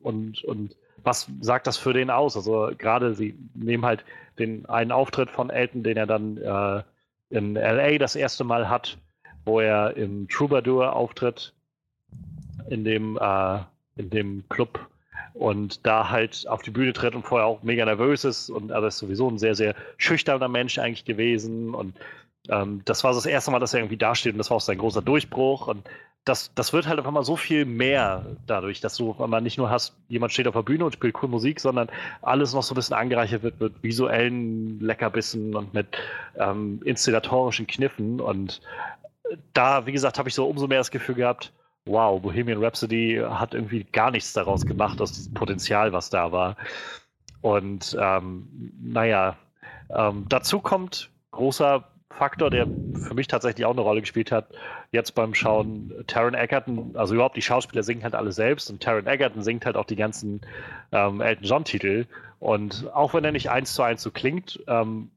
und, 0.02 0.44
und 0.44 0.76
was 1.02 1.28
sagt 1.40 1.66
das 1.66 1.78
für 1.78 1.92
den 1.92 2.10
aus? 2.10 2.36
Also 2.36 2.70
gerade 2.76 3.14
sie 3.14 3.36
nehmen 3.54 3.84
halt 3.84 4.04
den 4.38 4.66
einen 4.66 4.92
Auftritt 4.92 5.30
von 5.30 5.50
Elton, 5.50 5.82
den 5.82 5.96
er 5.96 6.06
dann 6.06 6.36
äh, 6.36 6.82
in 7.30 7.54
LA 7.54 7.98
das 7.98 8.16
erste 8.16 8.44
Mal 8.44 8.68
hat, 8.68 8.98
wo 9.44 9.60
er 9.60 9.96
im 9.96 10.28
Troubadour 10.28 10.94
auftritt, 10.94 11.52
in 12.68 12.84
dem, 12.84 13.18
äh, 13.20 13.58
in 13.96 14.10
dem 14.10 14.44
Club 14.48 14.88
und 15.34 15.86
da 15.86 16.10
halt 16.10 16.46
auf 16.48 16.62
die 16.62 16.70
Bühne 16.70 16.92
tritt 16.92 17.14
und 17.14 17.24
vorher 17.24 17.46
auch 17.46 17.62
mega 17.62 17.84
nervös 17.84 18.24
ist 18.24 18.50
und 18.50 18.70
er 18.70 18.82
ist 18.84 18.98
sowieso 18.98 19.28
ein 19.28 19.38
sehr, 19.38 19.54
sehr 19.54 19.74
schüchterner 19.96 20.48
Mensch 20.48 20.78
eigentlich 20.78 21.04
gewesen 21.04 21.74
und 21.74 21.94
ähm, 22.48 22.82
das 22.84 23.04
war 23.04 23.12
das 23.12 23.26
erste 23.26 23.50
Mal, 23.50 23.60
dass 23.60 23.74
er 23.74 23.80
irgendwie 23.80 23.96
dasteht 23.96 24.32
und 24.32 24.38
das 24.38 24.50
war 24.50 24.56
auch 24.56 24.62
sein 24.62 24.78
großer 24.78 25.02
Durchbruch 25.02 25.68
und 25.68 25.88
das, 26.28 26.52
das 26.54 26.72
wird 26.72 26.86
halt 26.86 26.98
auf 27.00 27.06
einmal 27.06 27.24
so 27.24 27.36
viel 27.36 27.64
mehr 27.64 28.24
dadurch, 28.46 28.80
dass 28.80 28.96
du 28.96 29.14
einmal 29.18 29.40
nicht 29.40 29.58
nur 29.58 29.70
hast, 29.70 29.96
jemand 30.08 30.32
steht 30.32 30.46
auf 30.46 30.54
der 30.54 30.62
Bühne 30.62 30.84
und 30.84 30.92
spielt 30.92 31.22
cool 31.22 31.28
Musik, 31.28 31.60
sondern 31.60 31.88
alles 32.22 32.52
noch 32.52 32.62
so 32.62 32.74
ein 32.74 32.76
bisschen 32.76 32.96
angereichert 32.96 33.42
wird 33.42 33.60
mit 33.60 33.82
visuellen 33.82 34.78
Leckerbissen 34.80 35.54
und 35.54 35.72
mit 35.74 35.86
ähm, 36.36 36.80
inszenatorischen 36.84 37.66
Kniffen. 37.66 38.20
Und 38.20 38.60
da, 39.54 39.86
wie 39.86 39.92
gesagt, 39.92 40.18
habe 40.18 40.28
ich 40.28 40.34
so 40.34 40.46
umso 40.46 40.66
mehr 40.66 40.78
das 40.78 40.90
Gefühl 40.90 41.14
gehabt, 41.14 41.52
wow, 41.86 42.20
Bohemian 42.20 42.62
Rhapsody 42.62 43.20
hat 43.28 43.54
irgendwie 43.54 43.84
gar 43.84 44.10
nichts 44.10 44.32
daraus 44.32 44.66
gemacht, 44.66 45.00
aus 45.00 45.12
diesem 45.12 45.34
Potenzial, 45.34 45.92
was 45.92 46.10
da 46.10 46.30
war. 46.32 46.56
Und 47.40 47.96
ähm, 48.00 48.48
naja, 48.82 49.36
ähm, 49.90 50.26
dazu 50.28 50.60
kommt 50.60 51.10
großer 51.30 51.84
Faktor, 52.10 52.50
der 52.50 52.66
für 52.66 53.14
mich 53.14 53.28
tatsächlich 53.28 53.66
auch 53.66 53.72
eine 53.72 53.80
Rolle 53.80 54.00
gespielt 54.00 54.32
hat, 54.32 54.48
jetzt 54.90 55.14
beim 55.14 55.34
Schauen, 55.34 55.92
Taron 56.06 56.34
Egerton, 56.34 56.96
also 56.96 57.14
überhaupt 57.14 57.36
die 57.36 57.42
Schauspieler 57.42 57.82
singen 57.82 58.02
halt 58.02 58.14
alle 58.14 58.32
selbst 58.32 58.70
und 58.70 58.82
Taron 58.82 59.06
Egerton 59.06 59.42
singt 59.42 59.66
halt 59.66 59.76
auch 59.76 59.84
die 59.84 59.96
ganzen 59.96 60.40
ähm, 60.92 61.20
Elton 61.20 61.44
John-Titel. 61.44 62.06
Und 62.40 62.90
auch 62.94 63.14
wenn 63.14 63.24
er 63.24 63.32
nicht 63.32 63.50
eins 63.50 63.74
zu 63.74 63.82
eins 63.82 64.02
so 64.02 64.10
klingt, 64.10 64.60
ähm, 64.66 65.10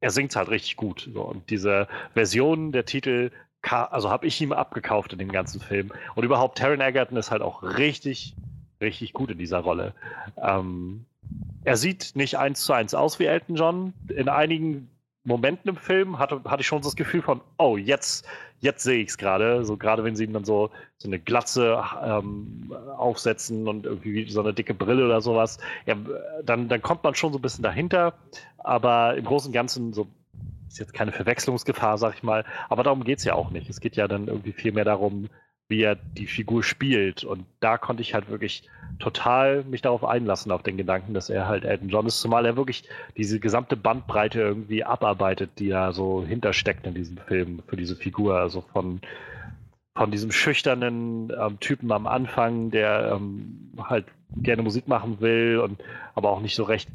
er 0.00 0.10
singt 0.10 0.36
halt 0.36 0.50
richtig 0.50 0.76
gut. 0.76 1.08
So. 1.12 1.22
Und 1.22 1.48
diese 1.50 1.88
Version 2.14 2.72
der 2.72 2.84
Titel, 2.84 3.30
also 3.62 4.10
habe 4.10 4.26
ich 4.26 4.40
ihm 4.40 4.52
abgekauft 4.52 5.12
in 5.12 5.18
dem 5.18 5.32
ganzen 5.32 5.60
Film. 5.60 5.90
Und 6.14 6.24
überhaupt, 6.24 6.58
Taron 6.58 6.80
Egerton 6.80 7.16
ist 7.16 7.30
halt 7.30 7.42
auch 7.42 7.62
richtig, 7.62 8.36
richtig 8.80 9.12
gut 9.12 9.30
in 9.30 9.38
dieser 9.38 9.58
Rolle. 9.58 9.94
Ähm, 10.40 11.06
er 11.64 11.76
sieht 11.76 12.12
nicht 12.14 12.38
eins 12.38 12.62
zu 12.62 12.72
eins 12.72 12.94
aus 12.94 13.18
wie 13.18 13.24
Elton 13.24 13.56
John. 13.56 13.92
In 14.08 14.28
einigen 14.28 14.88
Momenten 15.26 15.68
im 15.68 15.76
Film 15.76 16.18
hatte, 16.18 16.40
hatte 16.44 16.60
ich 16.60 16.66
schon 16.66 16.80
das 16.82 16.96
Gefühl 16.96 17.20
von, 17.20 17.40
oh, 17.58 17.76
jetzt, 17.76 18.26
jetzt 18.60 18.84
sehe 18.84 19.02
ich 19.02 19.08
es 19.08 19.18
gerade. 19.18 19.64
So 19.64 19.76
gerade 19.76 20.04
wenn 20.04 20.14
sie 20.14 20.24
ihm 20.24 20.32
dann 20.32 20.44
so, 20.44 20.70
so 20.98 21.08
eine 21.08 21.18
Glatze 21.18 21.82
ähm, 22.02 22.72
aufsetzen 22.96 23.66
und 23.66 23.86
irgendwie 23.86 24.30
so 24.30 24.40
eine 24.40 24.54
dicke 24.54 24.72
Brille 24.72 25.04
oder 25.04 25.20
sowas, 25.20 25.58
ja, 25.84 25.96
dann, 26.44 26.68
dann 26.68 26.80
kommt 26.80 27.02
man 27.02 27.14
schon 27.14 27.32
so 27.32 27.38
ein 27.38 27.42
bisschen 27.42 27.64
dahinter. 27.64 28.14
Aber 28.58 29.16
im 29.16 29.24
Großen 29.24 29.48
und 29.48 29.52
Ganzen 29.52 29.92
so 29.92 30.06
ist 30.68 30.78
jetzt 30.78 30.94
keine 30.94 31.12
Verwechslungsgefahr, 31.12 31.98
sag 31.98 32.14
ich 32.14 32.22
mal. 32.22 32.44
Aber 32.68 32.84
darum 32.84 33.02
geht 33.02 33.18
es 33.18 33.24
ja 33.24 33.34
auch 33.34 33.50
nicht. 33.50 33.68
Es 33.68 33.80
geht 33.80 33.96
ja 33.96 34.06
dann 34.06 34.28
irgendwie 34.28 34.52
viel 34.52 34.72
mehr 34.72 34.84
darum, 34.84 35.28
wie 35.68 35.82
er 35.82 35.96
die 35.96 36.26
Figur 36.26 36.62
spielt. 36.62 37.24
Und 37.24 37.44
da 37.60 37.78
konnte 37.78 38.02
ich 38.02 38.14
halt 38.14 38.28
wirklich 38.30 38.62
total 38.98 39.64
mich 39.64 39.82
darauf 39.82 40.04
einlassen, 40.04 40.52
auf 40.52 40.62
den 40.62 40.76
Gedanken, 40.76 41.12
dass 41.12 41.28
er 41.28 41.48
halt 41.48 41.64
Elton 41.64 41.88
John 41.88 42.06
ist, 42.06 42.20
zumal 42.20 42.46
er 42.46 42.56
wirklich 42.56 42.84
diese 43.16 43.40
gesamte 43.40 43.76
Bandbreite 43.76 44.40
irgendwie 44.40 44.84
abarbeitet, 44.84 45.50
die 45.58 45.68
da 45.68 45.92
so 45.92 46.24
hintersteckt 46.24 46.86
in 46.86 46.94
diesem 46.94 47.18
Film 47.18 47.62
für 47.66 47.76
diese 47.76 47.96
Figur. 47.96 48.36
Also 48.36 48.62
von, 48.72 49.00
von 49.96 50.10
diesem 50.10 50.30
schüchternen 50.30 51.32
ähm, 51.38 51.58
Typen 51.60 51.90
am 51.90 52.06
Anfang, 52.06 52.70
der 52.70 53.12
ähm, 53.16 53.72
halt 53.78 54.06
gerne 54.36 54.62
Musik 54.62 54.88
machen 54.88 55.20
will 55.20 55.58
und 55.58 55.82
aber 56.14 56.30
auch 56.30 56.40
nicht 56.40 56.54
so 56.54 56.62
recht 56.62 56.88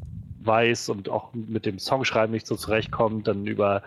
weiß 0.44 0.88
und 0.88 1.08
auch 1.08 1.32
mit 1.34 1.66
dem 1.66 1.78
Songschreiben 1.78 2.32
nicht 2.32 2.46
so 2.46 2.56
zurechtkommt, 2.56 3.28
dann 3.28 3.46
über 3.46 3.82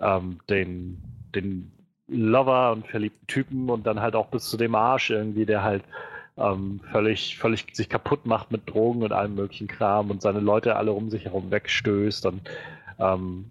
ähm, 0.00 0.40
den, 0.48 0.98
den 1.34 1.70
Lover 2.10 2.72
und 2.72 2.86
verliebten 2.86 3.26
Typen 3.26 3.70
und 3.70 3.86
dann 3.86 4.00
halt 4.00 4.14
auch 4.14 4.26
bis 4.26 4.48
zu 4.48 4.56
dem 4.56 4.74
Arsch 4.74 5.10
irgendwie, 5.10 5.46
der 5.46 5.62
halt 5.62 5.84
ähm, 6.36 6.80
völlig, 6.90 7.38
völlig 7.38 7.66
sich 7.72 7.88
kaputt 7.88 8.26
macht 8.26 8.50
mit 8.50 8.68
Drogen 8.68 9.02
und 9.02 9.12
allem 9.12 9.34
möglichen 9.34 9.68
Kram 9.68 10.10
und 10.10 10.22
seine 10.22 10.40
Leute 10.40 10.76
alle 10.76 10.92
um 10.92 11.10
sich 11.10 11.26
herum 11.26 11.50
wegstößt 11.50 12.26
und 12.26 12.40
ähm, 12.98 13.50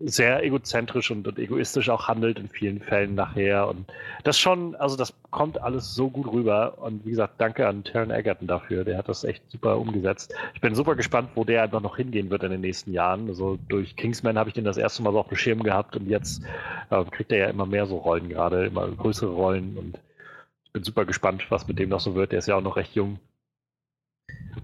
sehr 0.00 0.42
egozentrisch 0.42 1.10
und, 1.10 1.28
und, 1.28 1.38
egoistisch 1.38 1.90
auch 1.90 2.08
handelt 2.08 2.38
in 2.38 2.48
vielen 2.48 2.80
Fällen 2.80 3.14
nachher. 3.14 3.68
Und 3.68 3.92
das 4.24 4.38
schon, 4.38 4.74
also 4.76 4.96
das 4.96 5.12
kommt 5.30 5.60
alles 5.60 5.94
so 5.94 6.08
gut 6.08 6.32
rüber. 6.32 6.78
Und 6.78 7.04
wie 7.04 7.10
gesagt, 7.10 7.34
danke 7.38 7.68
an 7.68 7.84
Taron 7.84 8.10
Egerton 8.10 8.48
dafür. 8.48 8.84
Der 8.84 8.96
hat 8.96 9.08
das 9.08 9.24
echt 9.24 9.42
super 9.50 9.78
umgesetzt. 9.78 10.34
Ich 10.54 10.60
bin 10.60 10.74
super 10.74 10.94
gespannt, 10.94 11.30
wo 11.34 11.44
der 11.44 11.62
einfach 11.62 11.82
noch 11.82 11.96
hingehen 11.96 12.30
wird 12.30 12.42
in 12.42 12.50
den 12.50 12.62
nächsten 12.62 12.92
Jahren. 12.92 13.28
Also 13.28 13.58
durch 13.68 13.94
Kingsman 13.96 14.38
habe 14.38 14.48
ich 14.48 14.54
den 14.54 14.64
das 14.64 14.78
erste 14.78 15.02
Mal 15.02 15.12
so 15.12 15.20
auf 15.20 15.28
dem 15.28 15.36
Schirm 15.36 15.62
gehabt 15.62 15.96
und 15.96 16.08
jetzt 16.08 16.42
äh, 16.90 17.04
kriegt 17.04 17.30
er 17.30 17.38
ja 17.38 17.46
immer 17.48 17.66
mehr 17.66 17.86
so 17.86 17.98
Rollen 17.98 18.30
gerade, 18.30 18.66
immer 18.66 18.88
größere 18.88 19.30
Rollen. 19.30 19.76
Und 19.76 19.98
ich 20.64 20.72
bin 20.72 20.82
super 20.82 21.04
gespannt, 21.04 21.44
was 21.50 21.68
mit 21.68 21.78
dem 21.78 21.90
noch 21.90 22.00
so 22.00 22.14
wird. 22.14 22.32
Der 22.32 22.38
ist 22.38 22.48
ja 22.48 22.56
auch 22.56 22.62
noch 22.62 22.76
recht 22.76 22.94
jung. 22.94 23.18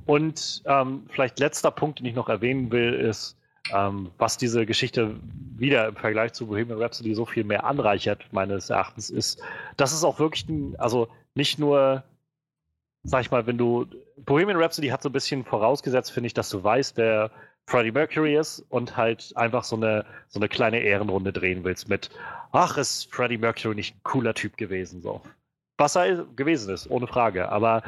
Und 0.06 0.62
ähm, 0.64 1.02
vielleicht 1.10 1.40
letzter 1.40 1.70
Punkt, 1.70 1.98
den 1.98 2.06
ich 2.06 2.14
noch 2.14 2.28
erwähnen 2.28 2.70
will, 2.70 2.94
ist, 2.94 3.36
ähm, 3.72 4.10
was 4.18 4.36
diese 4.36 4.66
Geschichte 4.66 5.16
wieder 5.56 5.88
im 5.88 5.96
Vergleich 5.96 6.32
zu 6.32 6.46
Bohemian 6.46 6.80
Rhapsody 6.80 7.14
so 7.14 7.24
viel 7.24 7.44
mehr 7.44 7.64
anreichert, 7.64 8.26
meines 8.32 8.70
Erachtens, 8.70 9.10
ist, 9.10 9.42
dass 9.76 9.92
es 9.92 10.04
auch 10.04 10.18
wirklich, 10.18 10.48
ein, 10.48 10.76
also 10.78 11.08
nicht 11.34 11.58
nur, 11.58 12.04
sag 13.02 13.22
ich 13.22 13.30
mal, 13.30 13.46
wenn 13.46 13.58
du, 13.58 13.86
Bohemian 14.16 14.60
Rhapsody 14.60 14.88
hat 14.88 15.02
so 15.02 15.08
ein 15.08 15.12
bisschen 15.12 15.44
vorausgesetzt, 15.44 16.12
finde 16.12 16.26
ich, 16.28 16.34
dass 16.34 16.50
du 16.50 16.62
weißt, 16.62 16.96
wer 16.96 17.30
Freddie 17.68 17.92
Mercury 17.92 18.36
ist 18.36 18.64
und 18.68 18.96
halt 18.96 19.32
einfach 19.36 19.64
so 19.64 19.76
eine, 19.76 20.04
so 20.28 20.38
eine 20.38 20.48
kleine 20.48 20.80
Ehrenrunde 20.80 21.32
drehen 21.32 21.64
willst 21.64 21.88
mit, 21.88 22.10
ach, 22.52 22.76
ist 22.76 23.12
Freddie 23.12 23.38
Mercury 23.38 23.74
nicht 23.74 23.96
ein 23.96 24.00
cooler 24.04 24.34
Typ 24.34 24.56
gewesen, 24.56 25.02
so. 25.02 25.20
Was 25.78 25.96
er 25.96 26.24
gewesen 26.36 26.72
ist, 26.72 26.90
ohne 26.90 27.06
Frage, 27.06 27.50
aber 27.50 27.82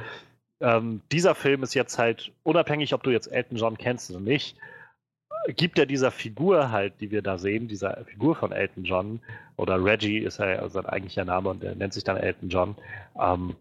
ähm, 0.60 1.00
dieser 1.12 1.34
Film 1.34 1.62
ist 1.62 1.74
jetzt 1.74 1.98
halt, 1.98 2.32
unabhängig, 2.42 2.92
ob 2.92 3.02
du 3.02 3.10
jetzt 3.10 3.28
Elton 3.28 3.56
John 3.56 3.78
kennst 3.78 4.10
oder 4.10 4.20
nicht, 4.20 4.56
gibt 5.56 5.78
er 5.78 5.86
dieser 5.86 6.10
Figur 6.10 6.70
halt, 6.70 6.94
die 7.00 7.10
wir 7.10 7.22
da 7.22 7.38
sehen, 7.38 7.68
dieser 7.68 8.04
Figur 8.04 8.34
von 8.34 8.52
Elton 8.52 8.84
John, 8.84 9.20
oder 9.56 9.82
Reggie 9.82 10.18
ist 10.18 10.38
ja 10.38 10.68
sein 10.68 10.86
eigentlicher 10.86 11.24
Name 11.24 11.48
und 11.48 11.64
er 11.64 11.74
nennt 11.74 11.92
sich 11.92 12.04
dann 12.04 12.16
Elton 12.16 12.48
John, 12.48 12.76
ähm, 13.20 13.56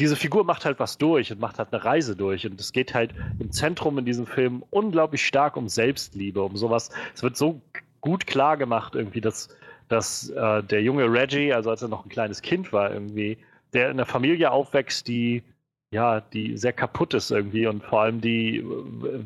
diese 0.00 0.16
Figur 0.16 0.44
macht 0.44 0.64
halt 0.64 0.80
was 0.80 0.96
durch 0.96 1.30
und 1.30 1.40
macht 1.40 1.58
halt 1.58 1.72
eine 1.72 1.84
Reise 1.84 2.16
durch. 2.16 2.46
Und 2.46 2.58
es 2.58 2.72
geht 2.72 2.94
halt 2.94 3.14
im 3.38 3.52
Zentrum 3.52 3.98
in 3.98 4.06
diesem 4.06 4.26
Film 4.26 4.64
unglaublich 4.70 5.24
stark 5.26 5.58
um 5.58 5.68
Selbstliebe, 5.68 6.42
um 6.42 6.56
sowas. 6.56 6.88
Es 7.14 7.22
wird 7.22 7.36
so 7.36 7.60
gut 8.00 8.26
klar 8.26 8.56
gemacht, 8.56 8.94
irgendwie, 8.94 9.20
dass, 9.20 9.54
dass 9.88 10.30
äh, 10.30 10.62
der 10.62 10.82
junge 10.82 11.04
Reggie, 11.04 11.52
also 11.52 11.68
als 11.68 11.82
er 11.82 11.88
noch 11.88 12.06
ein 12.06 12.08
kleines 12.08 12.40
Kind 12.40 12.72
war, 12.72 12.90
irgendwie, 12.90 13.36
der 13.74 13.86
in 13.86 13.92
einer 13.92 14.06
Familie 14.06 14.50
aufwächst, 14.50 15.06
die 15.06 15.42
ja, 15.92 16.20
die 16.20 16.56
sehr 16.56 16.72
kaputt 16.72 17.14
ist 17.14 17.30
irgendwie 17.30 17.66
und 17.66 17.82
vor 17.82 18.02
allem 18.02 18.20
die, 18.20 18.64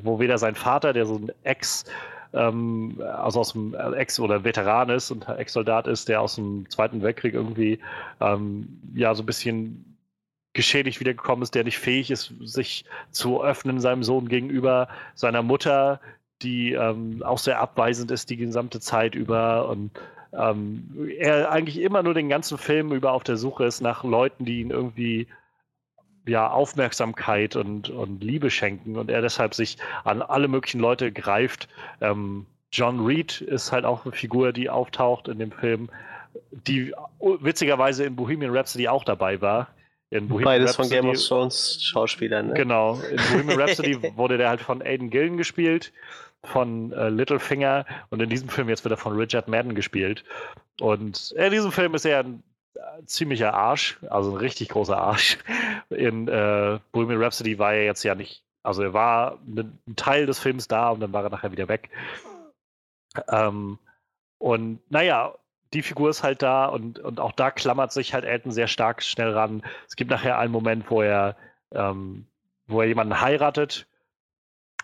wo 0.03 0.18
weder 0.18 0.38
sein 0.38 0.55
Vater, 0.55 0.92
der 0.92 1.05
so 1.07 1.16
ein 1.16 1.31
Ex, 1.42 1.85
ähm, 2.33 3.00
also 3.00 3.40
aus 3.40 3.53
dem 3.53 3.74
Ex- 3.74 4.18
oder 4.18 4.44
Veteran 4.44 4.88
ist 4.88 5.11
und 5.11 5.29
Ex-Soldat 5.29 5.87
ist, 5.87 6.09
der 6.09 6.22
aus 6.22 6.37
dem 6.37 6.68
Zweiten 6.70 7.03
Weltkrieg 7.03 7.35
irgendwie 7.35 7.79
ähm, 8.20 8.81
ja 8.94 9.14
so 9.14 9.22
ein 9.22 9.27
bisschen 9.27 9.98
geschädigt 10.55 11.00
wiedergekommen 11.00 11.42
ist, 11.42 11.55
der 11.55 11.64
nicht 11.64 11.79
fähig 11.79 12.11
ist, 12.11 12.33
sich 12.40 12.85
zu 13.11 13.42
öffnen 13.42 13.81
seinem 13.81 14.03
Sohn 14.05 14.29
gegenüber, 14.29 14.88
seiner 15.14 15.42
Mutter, 15.42 16.00
die 16.42 16.72
ähm, 16.72 17.22
auch 17.24 17.38
sehr 17.38 17.61
abweisend 17.61 18.11
ist 18.11 18.31
die 18.31 18.37
gesamte 18.37 18.81
Zeit 18.81 19.14
über 19.14 19.68
und 19.68 19.90
ähm, 20.33 21.11
er 21.18 21.50
eigentlich 21.50 21.81
immer 21.81 22.03
nur 22.03 22.14
den 22.14 22.29
ganzen 22.29 22.57
Film 22.59 22.92
über 22.92 23.12
auf 23.12 23.24
der 23.24 23.37
Suche 23.37 23.64
ist 23.64 23.81
nach 23.83 24.03
Leuten, 24.03 24.44
die 24.44 24.61
ihn 24.61 24.70
irgendwie 24.70 25.29
ja, 26.26 26.50
Aufmerksamkeit 26.50 27.56
und, 27.56 27.90
und 27.90 28.22
Liebe 28.22 28.50
schenken 28.50 28.96
und 28.96 29.10
er 29.10 29.22
deshalb 29.22 29.54
sich 29.54 29.76
an 30.04 30.22
alle 30.22 30.48
möglichen 30.48 30.80
Leute 30.80 31.12
greift. 31.12 31.68
Ähm, 32.00 32.46
John 32.72 33.04
Reed 33.04 33.40
ist 33.40 33.72
halt 33.72 33.84
auch 33.84 34.04
eine 34.04 34.14
Figur, 34.14 34.52
die 34.52 34.68
auftaucht 34.68 35.28
in 35.28 35.38
dem 35.38 35.52
Film, 35.52 35.88
die 36.50 36.92
witzigerweise 37.20 38.04
in 38.04 38.16
Bohemian 38.16 38.54
Rhapsody 38.54 38.88
auch 38.88 39.04
dabei 39.04 39.40
war. 39.40 39.68
In 40.10 40.28
Bohemian 40.28 40.44
Beides 40.44 40.78
Rhapsody, 40.78 40.96
von 40.96 41.02
Game 41.02 41.10
of 41.10 41.28
Thrones 41.28 41.82
Schauspielern. 41.82 42.48
Ne? 42.48 42.54
Genau, 42.54 43.00
in 43.10 43.16
Bohemian 43.16 43.60
Rhapsody 43.60 44.16
wurde 44.16 44.38
der 44.38 44.48
halt 44.48 44.60
von 44.60 44.82
Aiden 44.82 45.10
Gillen 45.10 45.37
gespielt, 45.37 45.92
von 46.42 46.92
äh, 46.92 47.08
Littlefinger 47.08 47.87
und 48.10 48.20
in 48.20 48.28
diesem 48.28 48.48
Film 48.48 48.68
jetzt 48.68 48.84
wird 48.84 48.92
er 48.92 48.98
von 48.98 49.16
Richard 49.16 49.48
Madden 49.48 49.74
gespielt. 49.74 50.24
Und 50.80 51.32
in 51.37 51.50
diesem 51.52 51.70
Film 51.70 51.94
ist 51.94 52.04
er 52.04 52.20
ein 52.20 52.42
ziemlicher 53.04 53.54
Arsch, 53.54 53.98
also 54.10 54.32
ein 54.32 54.37
richtig 54.37 54.68
großer 54.68 54.96
Arsch. 54.96 55.38
In 55.90 56.28
äh, 56.28 56.78
Bohemian 56.92 57.22
Rhapsody 57.22 57.58
war 57.58 57.74
er 57.74 57.84
jetzt 57.84 58.02
ja 58.02 58.14
nicht, 58.14 58.44
also 58.62 58.82
er 58.82 58.92
war 58.92 59.38
ein 59.46 59.96
Teil 59.96 60.26
des 60.26 60.38
Films 60.38 60.68
da 60.68 60.90
und 60.90 61.00
dann 61.00 61.12
war 61.12 61.24
er 61.24 61.30
nachher 61.30 61.52
wieder 61.52 61.68
weg. 61.68 61.90
Ähm, 63.28 63.78
und 64.38 64.80
naja, 64.90 65.34
die 65.72 65.82
Figur 65.82 66.10
ist 66.10 66.22
halt 66.22 66.42
da 66.42 66.66
und, 66.66 66.98
und 66.98 67.20
auch 67.20 67.32
da 67.32 67.50
klammert 67.50 67.92
sich 67.92 68.14
halt 68.14 68.24
Elton 68.24 68.52
sehr 68.52 68.68
stark 68.68 69.02
schnell 69.02 69.32
ran. 69.32 69.62
Es 69.88 69.96
gibt 69.96 70.10
nachher 70.10 70.38
einen 70.38 70.52
Moment, 70.52 70.90
wo 70.90 71.02
er, 71.02 71.37
ähm, 71.72 72.26
wo 72.66 72.80
er 72.80 72.87
jemanden 72.87 73.20
heiratet 73.20 73.87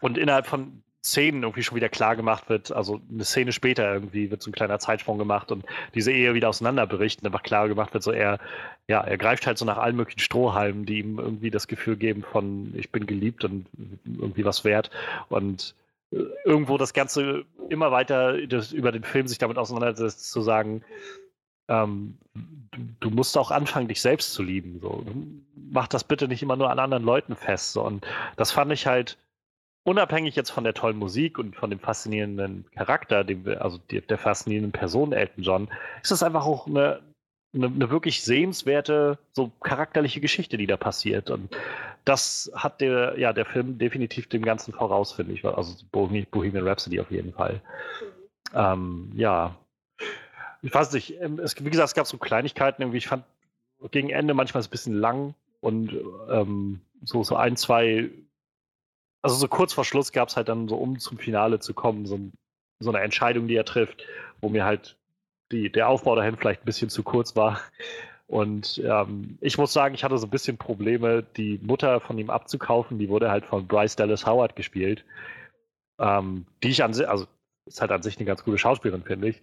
und 0.01 0.19
innerhalb 0.19 0.47
von 0.47 0.83
Szenen 1.03 1.43
irgendwie 1.43 1.63
schon 1.63 1.77
wieder 1.77 1.89
klar 1.89 2.15
gemacht 2.15 2.49
wird, 2.51 2.73
also 2.73 3.01
eine 3.11 3.25
Szene 3.25 3.53
später 3.53 3.93
irgendwie 3.93 4.31
wird 4.31 4.43
so 4.43 4.51
ein 4.51 4.53
kleiner 4.55 4.79
Zeitsprung 4.79 5.17
gemacht 5.17 5.51
und 5.51 5.65
diese 5.95 6.13
Ehe 6.13 6.35
wieder 6.35 6.51
auseinanderbricht 6.51 7.21
und 7.21 7.27
einfach 7.27 7.43
klar 7.43 7.69
gemacht 7.69 7.95
wird, 7.95 8.03
so 8.03 8.13
er, 8.13 8.39
ja, 8.87 9.01
er 9.01 9.17
greift 9.17 9.47
halt 9.47 9.57
so 9.57 9.65
nach 9.65 9.79
allen 9.79 9.97
möglichen 9.97 10.21
Strohhalmen, 10.21 10.85
die 10.85 10.99
ihm 10.99 11.19
irgendwie 11.19 11.51
das 11.51 11.69
Gefühl 11.69 11.97
geben 11.97 12.23
von 12.23 12.75
ich 12.77 12.91
bin 12.91 13.07
geliebt 13.07 13.45
und 13.45 13.67
irgendwie 14.05 14.45
was 14.45 14.65
wert 14.65 14.91
und 15.31 15.75
äh, 16.13 16.19
irgendwo 16.45 16.77
das 16.77 16.93
Ganze 16.93 17.45
immer 17.71 17.93
weiter 17.93 18.35
über 18.35 18.93
den 18.93 19.05
Film 19.05 19.27
sich 19.27 19.39
damit 19.39 19.57
auseinandersetzt, 19.57 20.31
zu 20.31 20.43
sagen, 20.43 20.83
ähm, 21.69 22.19
du, 22.35 22.81
du, 23.01 23.11
musst 23.11 23.39
auch 23.39 23.51
anfangen, 23.51 23.89
dich 23.89 24.03
selbst 24.03 24.35
zu 24.35 24.43
lieben. 24.43 24.81
So. 24.81 25.07
Mach 25.55 25.87
das 25.87 26.05
bitte 26.05 26.29
nicht 26.29 26.43
immer 26.43 26.57
nur 26.57 26.69
an 26.69 26.81
anderen 26.81 27.05
Leuten 27.05 27.37
fest. 27.37 27.73
So. 27.73 27.83
Und 27.83 28.05
das 28.37 28.51
fand 28.51 28.73
ich 28.73 28.87
halt 28.87 29.17
unabhängig 29.85 30.37
jetzt 30.37 30.51
von 30.51 30.65
der 30.65 30.75
tollen 30.75 30.97
Musik 30.97 31.39
und 31.39 31.57
von 31.57 31.71
dem 31.71 31.81
faszinierenden 31.81 32.67
Charakter, 32.77 33.25
dem 33.25 33.47
also 33.59 33.79
der, 33.91 34.19
faszinierenden 34.19 34.73
Person 34.73 35.13
Elton 35.13 35.43
John, 35.43 35.69
ist 36.03 36.11
das 36.11 36.23
einfach 36.23 36.45
auch 36.45 36.67
eine, 36.67 37.01
eine, 37.55 37.67
eine, 37.67 37.91
wirklich 37.91 38.23
sehenswerte, 38.23 39.19
so 39.33 39.51
charakterliche 39.61 40.21
Geschichte, 40.21 40.57
die 40.57 40.67
da 40.67 40.77
passiert. 40.77 41.31
Und 41.31 41.57
das 42.05 42.51
hat 42.55 42.81
der, 42.81 43.19
ja, 43.19 43.33
der 43.33 43.47
Film 43.47 43.79
definitiv 43.79 44.29
dem 44.29 44.43
Ganzen 44.43 44.73
voraus, 44.73 45.13
finde 45.13 45.33
ich. 45.33 45.45
Also 45.45 45.85
Bohemian 45.91 46.69
Rhapsody 46.69 47.01
auf 47.01 47.11
jeden 47.11 47.33
Fall. 47.33 47.61
Ähm, 48.55 49.11
ja. 49.15 49.57
Ich 50.63 50.75
weiß 50.75 50.93
nicht, 50.93 51.21
ähm, 51.21 51.39
es, 51.39 51.63
wie 51.65 51.71
gesagt, 51.71 51.89
es 51.89 51.95
gab 51.95 52.07
so 52.07 52.19
Kleinigkeiten, 52.19 52.83
irgendwie, 52.83 52.99
ich 52.99 53.09
fand 53.09 53.25
gegen 53.91 54.11
Ende 54.11 54.35
manchmal 54.35 54.63
ein 54.63 54.71
bisschen 54.71 54.95
lang 54.95 55.35
und 55.61 55.95
ähm, 56.31 56.81
so, 57.03 57.25
so 57.25 57.37
ein, 57.37 57.57
zwei 57.57 58.11
also 59.23 59.37
so 59.37 59.49
kurz 59.49 59.73
vor 59.73 59.85
Schluss 59.85 60.13
gab 60.13 60.29
es 60.29 60.37
halt 60.37 60.49
dann 60.49 60.69
so, 60.69 60.77
um 60.77 60.99
zum 60.99 61.19
Finale 61.19 61.61
zu 61.61 61.75
kommen, 61.75 62.07
so, 62.07 62.19
so, 62.81 62.91
eine 62.91 63.01
Entscheidung, 63.01 63.49
die 63.49 63.57
er 63.57 63.65
trifft, 63.65 64.05
wo 64.41 64.49
mir 64.49 64.65
halt 64.65 64.97
die, 65.53 65.71
der 65.71 65.89
Aufbau 65.89 66.15
dahin 66.15 66.37
vielleicht 66.37 66.63
ein 66.63 66.67
bisschen 66.67 66.91
zu 66.91 67.03
kurz 67.03 67.37
war. 67.37 67.61
Und 68.27 68.81
ähm, 68.85 69.39
ich 69.41 69.59
muss 69.59 69.73
sagen, 69.73 69.95
ich 69.95 70.05
hatte 70.05 70.17
so 70.17 70.27
ein 70.27 70.31
bisschen 70.31 70.57
Probleme, 70.57 71.25
die 71.37 71.59
Mutter 71.63 72.01
von 72.01 72.17
ihm 72.17 72.31
abzukaufen. 72.31 72.99
Die 72.99 73.09
wurde 73.09 73.29
halt 73.29 73.45
von 73.45 73.67
Bryce 73.67 73.97
Dallas 73.97 74.25
Howard 74.25 74.55
gespielt. 74.55 75.05
Ähm, 75.99 76.47
die 76.63 76.69
ich 76.69 76.85
an 76.85 76.95
sich, 76.95 77.09
also 77.09 77.27
ist 77.67 77.81
halt 77.81 77.91
an 77.91 78.03
sich 78.03 78.19
eine 78.19 78.27
ganz 78.27 78.45
gute 78.45 78.57
Schauspielerin, 78.57 79.03
finde 79.03 79.29
ich. 79.29 79.43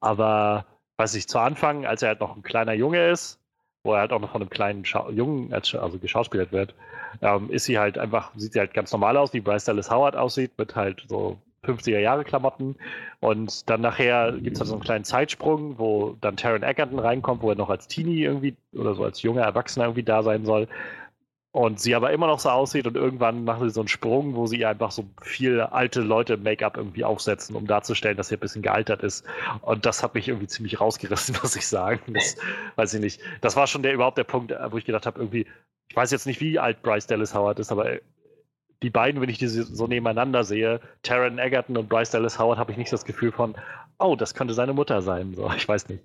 Aber 0.00 0.66
weiß 0.98 1.16
ich, 1.16 1.28
zu 1.28 1.40
Anfang, 1.40 1.84
als 1.84 2.02
er 2.02 2.10
halt 2.10 2.20
noch 2.20 2.36
ein 2.36 2.44
kleiner 2.44 2.74
Junge 2.74 3.10
ist, 3.10 3.40
wo 3.88 3.94
er 3.94 4.00
halt 4.00 4.12
auch 4.12 4.20
noch 4.20 4.32
von 4.32 4.42
einem 4.42 4.50
kleinen 4.50 4.84
Schau 4.84 5.10
Jungen 5.10 5.52
als, 5.52 5.74
also 5.74 5.98
geschauspielert 5.98 6.52
wird, 6.52 6.74
ähm, 7.22 7.50
ist 7.50 7.64
sie 7.64 7.78
halt 7.78 7.96
einfach, 7.96 8.30
sieht 8.36 8.52
sie 8.52 8.58
halt 8.58 8.74
ganz 8.74 8.92
normal 8.92 9.16
aus, 9.16 9.32
wie 9.32 9.40
Bryce 9.40 9.64
Dallas 9.64 9.90
Howard 9.90 10.14
aussieht, 10.14 10.52
mit 10.58 10.76
halt 10.76 11.04
so 11.08 11.38
50er 11.64 11.98
Jahre 11.98 12.24
Klamotten. 12.24 12.76
Und 13.20 13.68
dann 13.70 13.80
nachher 13.80 14.32
gibt 14.32 14.56
es 14.56 14.60
halt 14.60 14.68
so 14.68 14.74
einen 14.74 14.82
kleinen 14.82 15.04
Zeitsprung, 15.04 15.78
wo 15.78 16.16
dann 16.20 16.36
Taron 16.36 16.62
Egerton 16.62 16.98
reinkommt, 16.98 17.42
wo 17.42 17.48
er 17.48 17.56
noch 17.56 17.70
als 17.70 17.88
Teenie 17.88 18.22
irgendwie 18.22 18.56
oder 18.74 18.94
so 18.94 19.04
als 19.04 19.22
junger 19.22 19.42
Erwachsener 19.42 19.86
irgendwie 19.86 20.02
da 20.02 20.22
sein 20.22 20.44
soll. 20.44 20.68
Und 21.50 21.80
sie 21.80 21.94
aber 21.94 22.12
immer 22.12 22.26
noch 22.26 22.40
so 22.40 22.50
aussieht 22.50 22.86
und 22.86 22.96
irgendwann 22.96 23.44
machen 23.44 23.68
sie 23.68 23.74
so 23.74 23.80
einen 23.80 23.88
Sprung, 23.88 24.34
wo 24.34 24.46
sie 24.46 24.66
einfach 24.66 24.90
so 24.90 25.06
viel 25.22 25.60
alte 25.60 26.02
Leute 26.02 26.36
Make-up 26.36 26.76
irgendwie 26.76 27.04
aufsetzen, 27.04 27.56
um 27.56 27.66
darzustellen, 27.66 28.18
dass 28.18 28.28
sie 28.28 28.36
ein 28.36 28.40
bisschen 28.40 28.60
gealtert 28.60 29.02
ist. 29.02 29.24
Und 29.62 29.86
das 29.86 30.02
hat 30.02 30.14
mich 30.14 30.28
irgendwie 30.28 30.46
ziemlich 30.46 30.78
rausgerissen, 30.78 31.36
muss 31.42 31.56
ich 31.56 31.66
sagen. 31.66 32.12
Das 32.12 32.36
weiß 32.76 32.94
ich 32.94 33.00
nicht. 33.00 33.20
Das 33.40 33.56
war 33.56 33.66
schon 33.66 33.82
der 33.82 33.94
überhaupt 33.94 34.18
der 34.18 34.24
Punkt, 34.24 34.52
wo 34.70 34.76
ich 34.76 34.84
gedacht 34.84 35.06
habe, 35.06 35.18
irgendwie, 35.20 35.46
ich 35.88 35.96
weiß 35.96 36.10
jetzt 36.10 36.26
nicht, 36.26 36.40
wie 36.40 36.58
alt 36.58 36.82
Bryce 36.82 37.06
Dallas 37.06 37.34
Howard 37.34 37.58
ist, 37.58 37.72
aber 37.72 37.98
die 38.82 38.90
beiden, 38.90 39.20
wenn 39.20 39.30
ich 39.30 39.38
die 39.38 39.48
so 39.48 39.86
nebeneinander 39.86 40.44
sehe, 40.44 40.80
Taron 41.02 41.38
Egerton 41.38 41.76
und 41.76 41.88
Bryce 41.88 42.10
Dallas 42.10 42.38
Howard, 42.38 42.58
habe 42.58 42.72
ich 42.72 42.78
nicht 42.78 42.92
das 42.92 43.04
Gefühl 43.06 43.32
von, 43.32 43.56
oh, 43.98 44.16
das 44.16 44.34
könnte 44.34 44.54
seine 44.54 44.74
Mutter 44.74 45.02
sein. 45.02 45.34
So, 45.34 45.50
ich 45.56 45.66
weiß 45.66 45.88
nicht. 45.88 46.04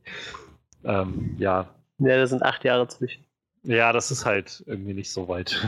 Ähm, 0.86 1.36
ja. 1.38 1.68
Ja, 2.00 2.18
da 2.18 2.26
sind 2.26 2.44
acht 2.44 2.64
Jahre 2.64 2.88
zwischen. 2.88 3.26
Ja, 3.64 3.94
das 3.94 4.12
ist 4.12 4.26
halt 4.26 4.64
irgendwie 4.68 4.94
nicht 4.94 5.12
so 5.12 5.28
weit. 5.28 5.68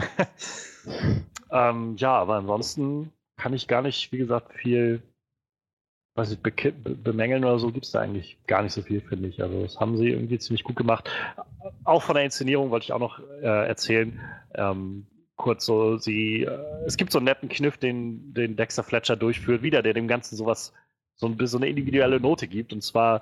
ähm, 1.52 1.96
ja, 1.98 2.14
aber 2.14 2.36
ansonsten 2.36 3.12
kann 3.38 3.54
ich 3.54 3.68
gar 3.68 3.82
nicht, 3.82 4.12
wie 4.12 4.18
gesagt, 4.18 4.54
viel 4.54 5.02
weiß 6.16 6.32
ich, 6.32 6.40
be 6.40 6.52
bemängeln 6.72 7.44
oder 7.44 7.60
so 7.60 7.72
gibt 7.72 7.86
es 7.86 7.92
da 7.92 8.00
eigentlich 8.00 8.38
gar 8.48 8.64
nicht 8.64 8.72
so 8.72 8.82
viel, 8.82 9.02
finde 9.02 9.28
ich. 9.28 9.44
Also 9.44 9.64
das 9.64 9.80
haben 9.80 9.98
sie 9.98 10.10
irgendwie 10.10 10.40
ziemlich 10.40 10.64
gut 10.64 10.78
gemacht. 10.78 11.10
Auch 11.84 12.02
von 12.04 12.16
der 12.16 12.24
Inszenierung 12.24 12.72
wollte 12.72 12.86
ich 12.86 12.94
auch 12.94 13.00
noch 13.00 13.20
äh, 13.42 13.68
erzählen. 13.68 14.20
Ähm, 14.54 15.06
kurz 15.36 15.66
so, 15.66 15.98
sie, 15.98 16.44
äh, 16.44 16.58
es 16.86 16.96
gibt 16.96 17.12
so 17.12 17.20
einen 17.20 17.26
netten 17.26 17.50
Kniff, 17.50 17.78
den, 17.78 18.34
den 18.34 18.56
Dexter 18.56 18.84
Fletcher 18.84 19.18
durchführt, 19.18 19.62
wieder, 19.62 19.82
der 19.82 19.94
dem 19.94 20.08
Ganzen 20.08 20.38
sowas, 20.38 20.74
so, 21.16 21.28
ein, 21.28 21.38
so 21.48 21.58
eine 21.58 21.68
individuelle 21.68 22.22
Note 22.22 22.48
gibt. 22.48 22.72
Und 22.72 22.82
zwar 22.82 23.22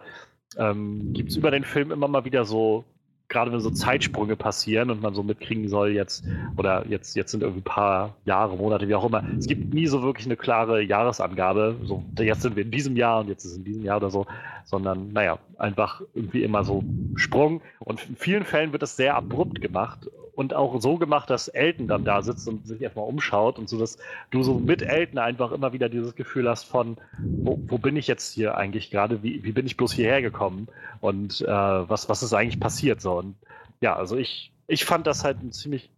ähm, 0.58 1.14
gibt 1.14 1.32
es 1.32 1.36
über 1.36 1.50
den 1.50 1.64
Film 1.64 1.92
immer 1.92 2.08
mal 2.08 2.26
wieder 2.26 2.46
so 2.46 2.86
gerade 3.30 3.52
wenn 3.52 3.60
so 3.60 3.72
Zeitsprünge 3.72 4.36
passieren 4.36 4.92
und 4.92 5.02
man 5.02 5.14
so 5.16 5.24
mitkriegen 5.24 5.68
soll, 5.68 5.92
jetzt, 5.92 6.24
oder 6.58 6.86
jetzt, 6.88 7.16
jetzt 7.16 7.32
sind 7.32 7.42
irgendwie 7.42 7.62
ein 7.62 7.64
paar 7.64 8.16
Jahre, 8.26 8.56
Monate, 8.56 8.88
wie 8.88 8.96
auch 8.96 9.06
immer, 9.06 9.24
es 9.38 9.48
gibt 9.48 9.74
nie 9.74 9.88
so 9.88 10.04
wirklich 10.04 10.28
eine 10.28 10.38
klare 10.38 10.82
Jahresangabe, 10.82 11.76
so 11.84 12.04
jetzt 12.20 12.42
sind 12.42 12.56
wir 12.56 12.64
in 12.64 12.72
diesem 12.72 12.96
Jahr 12.96 13.22
und 13.22 13.30
jetzt 13.30 13.46
ist 13.46 13.52
es 13.52 13.58
in 13.58 13.64
diesem 13.64 13.84
Jahr 13.84 13.98
oder 13.98 14.10
so, 14.10 14.26
sondern 14.66 15.14
naja, 15.14 15.40
einfach 15.58 16.02
irgendwie 16.14 16.44
immer 16.44 16.64
so 16.64 16.84
Sprung. 17.16 17.62
Und 17.80 18.08
in 18.08 18.16
vielen 18.16 18.44
Fällen 18.44 18.72
wird 18.72 18.82
das 18.82 18.96
sehr 18.96 19.16
abrupt 19.16 19.62
gemacht 19.62 20.08
und 20.36 20.54
auch 20.54 20.82
so 20.82 20.98
gemacht, 20.98 21.30
dass 21.30 21.48
Elton 21.48 21.88
dann 21.88 22.06
da 22.06 22.22
sitzt 22.22 22.48
und 22.48 22.68
sich 22.68 22.82
erstmal 22.82 23.08
umschaut 23.08 23.60
und 23.60 23.70
so, 23.70 23.78
dass 23.78 23.98
du 24.32 24.44
so 24.44 24.56
mit 24.56 24.82
Elton 24.82 25.20
einfach 25.20 25.52
immer 25.52 25.74
wieder 25.74 25.90
dieses 25.90 26.16
Gefühl 26.16 26.50
hast 26.50 26.64
von, 26.64 26.98
wo, 27.20 27.60
wo 27.68 27.78
bin 27.78 27.96
ich 27.96 28.08
jetzt 28.08 28.34
hier 28.34 28.58
eigentlich 28.58 28.90
gerade, 28.90 29.22
wie, 29.22 29.44
wie 29.44 29.52
bin 29.52 29.66
ich 29.66 29.78
bloß 29.78 29.94
hierher 29.94 30.22
gekommen? 30.22 30.68
Und 31.02 31.42
äh, 31.42 31.48
was, 31.48 32.10
was 32.10 32.24
ist 32.24 32.34
eigentlich 32.34 32.60
passiert? 32.60 33.02
So. 33.02 33.20
Und 33.20 33.36
ja, 33.82 33.96
also 33.96 34.18
ich, 34.18 34.52
ich 34.68 34.86
fand 34.86 35.06
das 35.06 35.24
halt 35.24 35.42
ein 35.42 35.52
ziemlich 35.52 35.92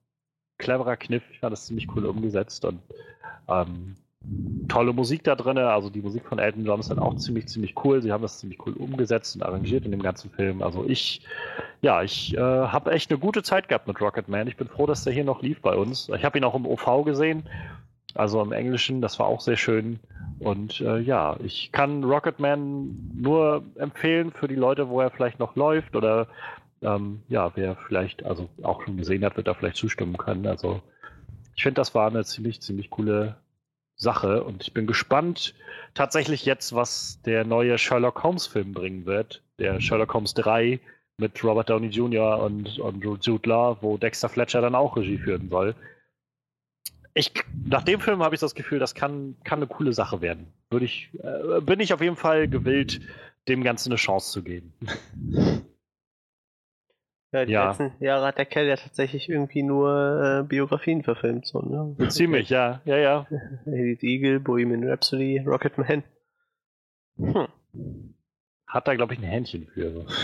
cleverer 0.58 0.98
Kniff, 0.98 1.24
ich 1.32 1.40
fand 1.40 1.54
das 1.54 1.66
ziemlich 1.66 1.88
cool 1.96 2.06
umgesetzt 2.06 2.66
und 2.66 2.80
ähm, 3.48 3.96
tolle 4.68 4.94
Musik 4.94 5.24
da 5.24 5.36
drin. 5.36 5.58
Also 5.58 5.90
die 5.90 6.02
Musik 6.02 6.26
von 6.26 6.40
Elton 6.40 6.66
John 6.66 6.80
ist 6.80 6.90
halt 6.90 7.00
auch 7.00 7.16
ziemlich, 7.16 7.48
ziemlich 7.48 7.76
cool. 7.84 8.02
Sie 8.02 8.12
haben 8.12 8.22
das 8.22 8.40
ziemlich 8.40 8.66
cool 8.66 8.74
umgesetzt 8.74 9.36
und 9.36 9.44
arrangiert 9.44 9.86
in 9.86 9.92
dem 9.92 10.02
ganzen 10.02 10.30
Film. 10.32 10.62
Also 10.62 10.86
ich, 10.88 11.22
ja, 11.82 12.02
ich 12.04 12.36
äh, 12.36 12.40
habe 12.40 12.92
echt 12.92 13.12
eine 13.12 13.20
gute 13.20 13.44
Zeit 13.44 13.68
gehabt 13.68 13.88
mit 13.88 14.02
Rocket 14.02 14.28
Man. 14.28 14.48
Ich 14.48 14.58
bin 14.58 14.68
froh, 14.68 14.86
dass 14.86 15.04
der 15.04 15.14
hier 15.14 15.24
noch 15.24 15.42
lief 15.42 15.62
bei 15.62 15.76
uns. 15.76 16.10
Ich 16.10 16.26
habe 16.26 16.38
ihn 16.38 16.44
auch 16.44 16.56
im 16.56 16.66
OV 16.66 17.06
gesehen, 17.06 17.44
also 18.14 18.42
im 18.42 18.52
Englischen. 18.52 19.02
Das 19.02 19.20
war 19.20 19.28
auch 19.28 19.42
sehr 19.42 19.58
schön. 19.58 20.00
Und 20.40 20.82
äh, 20.82 21.00
ja, 21.00 21.38
ich 21.44 21.72
kann 21.72 22.04
Rocket 22.04 22.40
Man 22.40 23.12
nur 23.16 23.64
empfehlen 23.76 24.32
für 24.32 24.48
die 24.48 24.56
Leute, 24.56 24.90
wo 24.90 25.00
er 25.00 25.12
vielleicht 25.12 25.40
noch 25.40 25.56
läuft 25.56 25.96
oder 25.96 26.28
ähm, 26.82 27.22
ja, 27.30 27.52
wer 27.56 27.76
vielleicht 27.88 28.26
also 28.26 28.50
auch 28.62 28.82
schon 28.84 28.98
gesehen 28.98 29.24
hat, 29.24 29.38
wird 29.38 29.48
da 29.48 29.54
vielleicht 29.54 29.78
zustimmen 29.78 30.18
können. 30.18 30.46
Also 30.46 30.82
ich 31.56 31.64
finde, 31.64 31.80
das 31.80 31.96
war 31.96 32.08
eine 32.08 32.26
ziemlich, 32.26 32.62
ziemlich 32.62 32.90
coole 32.90 33.38
Sache 33.96 34.44
und 34.44 34.64
ich 34.64 34.74
bin 34.74 34.88
gespannt 34.88 35.54
tatsächlich 35.94 36.46
jetzt, 36.46 36.76
was 36.76 37.22
der 37.24 37.46
neue 37.46 37.78
Sherlock 37.78 38.24
Holmes 38.24 38.48
Film 38.48 38.74
bringen 38.74 39.06
wird. 39.06 39.42
Der 39.60 39.80
Sherlock 39.80 40.14
Holmes 40.14 40.34
3 40.34 40.80
mit 41.18 41.44
Robert 41.44 41.70
Downey 41.70 41.88
Jr. 41.88 42.40
und, 42.42 42.78
und 42.80 43.04
Jude 43.04 43.50
Law, 43.50 43.78
wo 43.82 43.98
Dexter 43.98 44.30
Fletcher 44.30 44.62
dann 44.62 44.76
auch 44.76 44.98
Regie 44.98 45.18
führen 45.18 45.50
soll. 45.50 45.76
Ich, 47.14 47.32
nach 47.66 47.84
dem 47.84 48.02
Film 48.02 48.22
habe 48.22 48.36
ich 48.36 48.42
das 48.42 48.56
Gefühl, 48.56 48.80
das 48.80 48.94
kann, 48.94 49.38
kann 49.46 49.60
eine 49.60 49.68
coole 49.68 49.94
Sache 49.94 50.20
werden. 50.20 50.48
Würde 50.70 50.86
ich, 50.86 51.10
äh, 51.24 51.62
bin 51.62 51.80
ich 51.80 51.94
auf 51.94 52.02
jeden 52.02 52.18
Fall 52.18 52.50
gewillt, 52.50 53.00
dem 53.48 53.64
Ganzen 53.64 53.92
eine 53.92 53.98
Chance 53.98 54.32
zu 54.32 54.44
geben. 54.44 54.74
Ja, 57.36 57.44
die 57.44 57.52
ja. 57.52 57.68
letzten 57.68 57.92
Jahre 58.02 58.28
hat 58.28 58.38
der 58.38 58.46
Kerl 58.46 58.66
ja 58.66 58.78
tatsächlich 58.78 59.28
irgendwie 59.28 59.62
nur 59.62 60.40
äh, 60.42 60.44
Biografien 60.48 61.04
verfilmt. 61.04 61.46
So, 61.46 61.60
ne? 61.60 62.08
Ziemlich, 62.08 62.50
ja. 62.50 62.80
Ja, 62.86 62.96
ja. 62.96 63.28
Eddie 63.66 63.98
Eagle, 64.02 64.40
Bohemian 64.40 64.88
Rhapsody, 64.88 65.40
Rocketman. 65.46 66.04
Hm. 67.18 67.48
Hat 68.68 68.88
da, 68.88 68.96
glaube 68.96 69.14
ich, 69.14 69.20
ein 69.20 69.26
Händchen 69.26 69.68
für. 69.68 70.06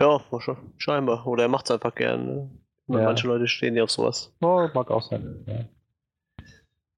Ja, 0.00 0.20
scheinbar. 0.76 1.24
Oder 1.24 1.44
er 1.44 1.48
macht 1.48 1.66
es 1.66 1.70
einfach 1.70 1.94
gern. 1.94 2.26
Ne? 2.26 2.50
Ja. 2.88 3.04
Manche 3.04 3.28
Leute 3.28 3.46
stehen 3.46 3.76
ja 3.76 3.84
auf 3.84 3.92
sowas. 3.92 4.34
Oh, 4.40 4.66
mag 4.74 4.90
auch 4.90 5.02
sein. 5.02 5.68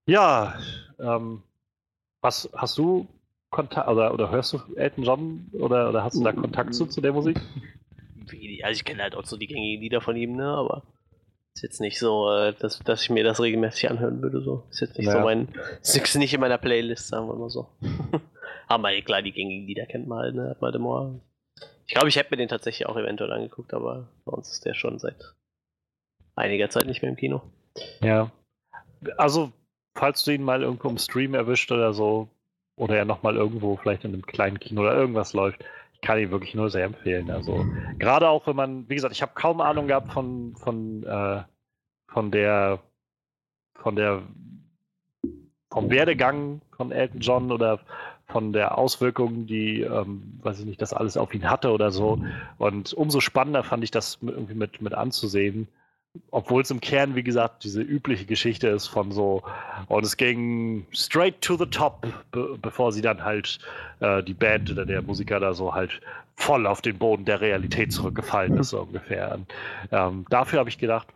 Ja, 0.06 0.54
ja 0.96 1.16
ähm, 1.16 1.42
was, 2.22 2.48
hast 2.54 2.78
du 2.78 3.06
Kontakt 3.50 3.86
oder, 3.86 4.14
oder 4.14 4.30
hörst 4.30 4.54
du 4.54 4.60
Elton 4.76 5.04
John 5.04 5.50
oder, 5.52 5.90
oder 5.90 6.04
hast 6.04 6.16
du 6.16 6.24
da 6.24 6.32
Kontakt 6.32 6.72
zu, 6.72 6.86
zu 6.86 7.02
der 7.02 7.12
Musik? 7.12 7.38
Also 8.62 8.76
ich 8.78 8.84
kenne 8.84 9.02
halt 9.02 9.14
auch 9.14 9.24
so 9.24 9.36
die 9.36 9.46
gängigen 9.46 9.82
Lieder 9.82 10.00
von 10.00 10.16
ihm, 10.16 10.36
ne, 10.36 10.46
aber 10.46 10.82
ist 11.54 11.62
jetzt 11.62 11.80
nicht 11.80 11.98
so, 11.98 12.30
äh, 12.30 12.52
dass, 12.58 12.80
dass 12.80 13.02
ich 13.02 13.10
mir 13.10 13.22
das 13.22 13.40
regelmäßig 13.40 13.88
anhören 13.88 14.20
würde, 14.22 14.40
so. 14.40 14.64
Ist 14.70 14.80
jetzt 14.80 14.98
nicht 14.98 15.06
ja. 15.06 15.12
so 15.12 15.20
mein, 15.20 15.48
ist 15.80 16.16
nicht 16.16 16.34
in 16.34 16.40
meiner 16.40 16.58
Playlist, 16.58 17.08
sagen 17.08 17.28
wir 17.28 17.36
mal 17.36 17.50
so. 17.50 17.68
aber 18.66 18.90
klar, 19.02 19.22
die 19.22 19.32
gängigen 19.32 19.66
Lieder 19.66 19.86
kennt 19.86 20.08
man 20.08 20.18
halt, 20.18 20.34
ne, 20.34 20.50
hat 20.50 20.60
man 20.60 20.74
immer. 20.74 21.20
Ich 21.86 21.94
glaube, 21.94 22.08
ich 22.08 22.16
hätte 22.16 22.30
mir 22.30 22.38
den 22.38 22.48
tatsächlich 22.48 22.88
auch 22.88 22.96
eventuell 22.96 23.32
angeguckt, 23.32 23.72
aber 23.72 24.08
bei 24.24 24.32
uns 24.32 24.50
ist 24.50 24.64
der 24.64 24.74
schon 24.74 24.98
seit 24.98 25.34
einiger 26.34 26.70
Zeit 26.70 26.86
nicht 26.86 27.02
mehr 27.02 27.10
im 27.10 27.16
Kino. 27.16 27.42
Ja. 28.00 28.32
Also, 29.16 29.52
falls 29.96 30.24
du 30.24 30.32
ihn 30.32 30.42
mal 30.42 30.62
irgendwo 30.62 30.88
im 30.88 30.98
Stream 30.98 31.34
erwischt 31.34 31.70
oder 31.70 31.92
so, 31.92 32.28
oder 32.76 32.96
er 32.96 33.04
nochmal 33.04 33.36
irgendwo 33.36 33.76
vielleicht 33.76 34.04
in 34.04 34.12
einem 34.12 34.26
kleinen 34.26 34.58
Kino 34.58 34.80
oder 34.80 34.96
irgendwas 34.96 35.32
läuft, 35.32 35.64
kann 36.04 36.18
ich 36.18 36.30
wirklich 36.30 36.54
nur 36.54 36.70
sehr 36.70 36.84
empfehlen. 36.84 37.30
Also 37.30 37.64
gerade 37.98 38.28
auch 38.28 38.46
wenn 38.46 38.56
man, 38.56 38.88
wie 38.88 38.94
gesagt, 38.94 39.14
ich 39.14 39.22
habe 39.22 39.32
kaum 39.34 39.60
Ahnung 39.60 39.88
gehabt 39.88 40.12
von 40.12 40.54
von 40.56 41.02
äh, 41.02 41.42
von 42.06 42.30
der 42.30 42.80
von 43.74 43.96
der 43.96 44.22
vom 45.70 45.90
Werdegang 45.90 46.60
von 46.76 46.92
Elton 46.92 47.20
John 47.20 47.50
oder 47.50 47.80
von 48.26 48.52
der 48.52 48.78
Auswirkung, 48.78 49.46
die, 49.46 49.82
ähm, 49.82 50.38
weiß 50.42 50.60
ich 50.60 50.66
nicht, 50.66 50.80
das 50.80 50.94
alles 50.94 51.16
auf 51.16 51.34
ihn 51.34 51.50
hatte 51.50 51.72
oder 51.72 51.90
so. 51.90 52.18
Und 52.58 52.92
umso 52.94 53.20
spannender 53.20 53.64
fand 53.64 53.84
ich 53.84 53.90
das 53.90 54.18
irgendwie 54.22 54.54
mit, 54.54 54.80
mit 54.80 54.94
anzusehen, 54.94 55.68
obwohl 56.30 56.62
es 56.62 56.70
im 56.70 56.80
Kern, 56.80 57.14
wie 57.14 57.22
gesagt, 57.22 57.64
diese 57.64 57.82
übliche 57.82 58.24
Geschichte 58.24 58.68
ist 58.68 58.86
von 58.86 59.10
so, 59.10 59.42
und 59.88 60.04
es 60.04 60.16
ging 60.16 60.86
straight 60.92 61.40
to 61.40 61.56
the 61.56 61.66
top, 61.66 62.06
be 62.30 62.56
bevor 62.60 62.92
sie 62.92 63.02
dann 63.02 63.24
halt 63.24 63.58
äh, 64.00 64.22
die 64.22 64.34
Band 64.34 64.70
oder 64.70 64.86
der 64.86 65.02
Musiker 65.02 65.40
da 65.40 65.54
so 65.54 65.74
halt 65.74 66.00
voll 66.36 66.66
auf 66.66 66.82
den 66.82 66.98
Boden 66.98 67.24
der 67.24 67.40
Realität 67.40 67.92
zurückgefallen 67.92 68.58
ist, 68.58 68.70
so 68.70 68.82
ungefähr. 68.82 69.34
Und, 69.34 69.52
ähm, 69.90 70.26
dafür 70.30 70.60
habe 70.60 70.68
ich 70.68 70.78
gedacht, 70.78 71.08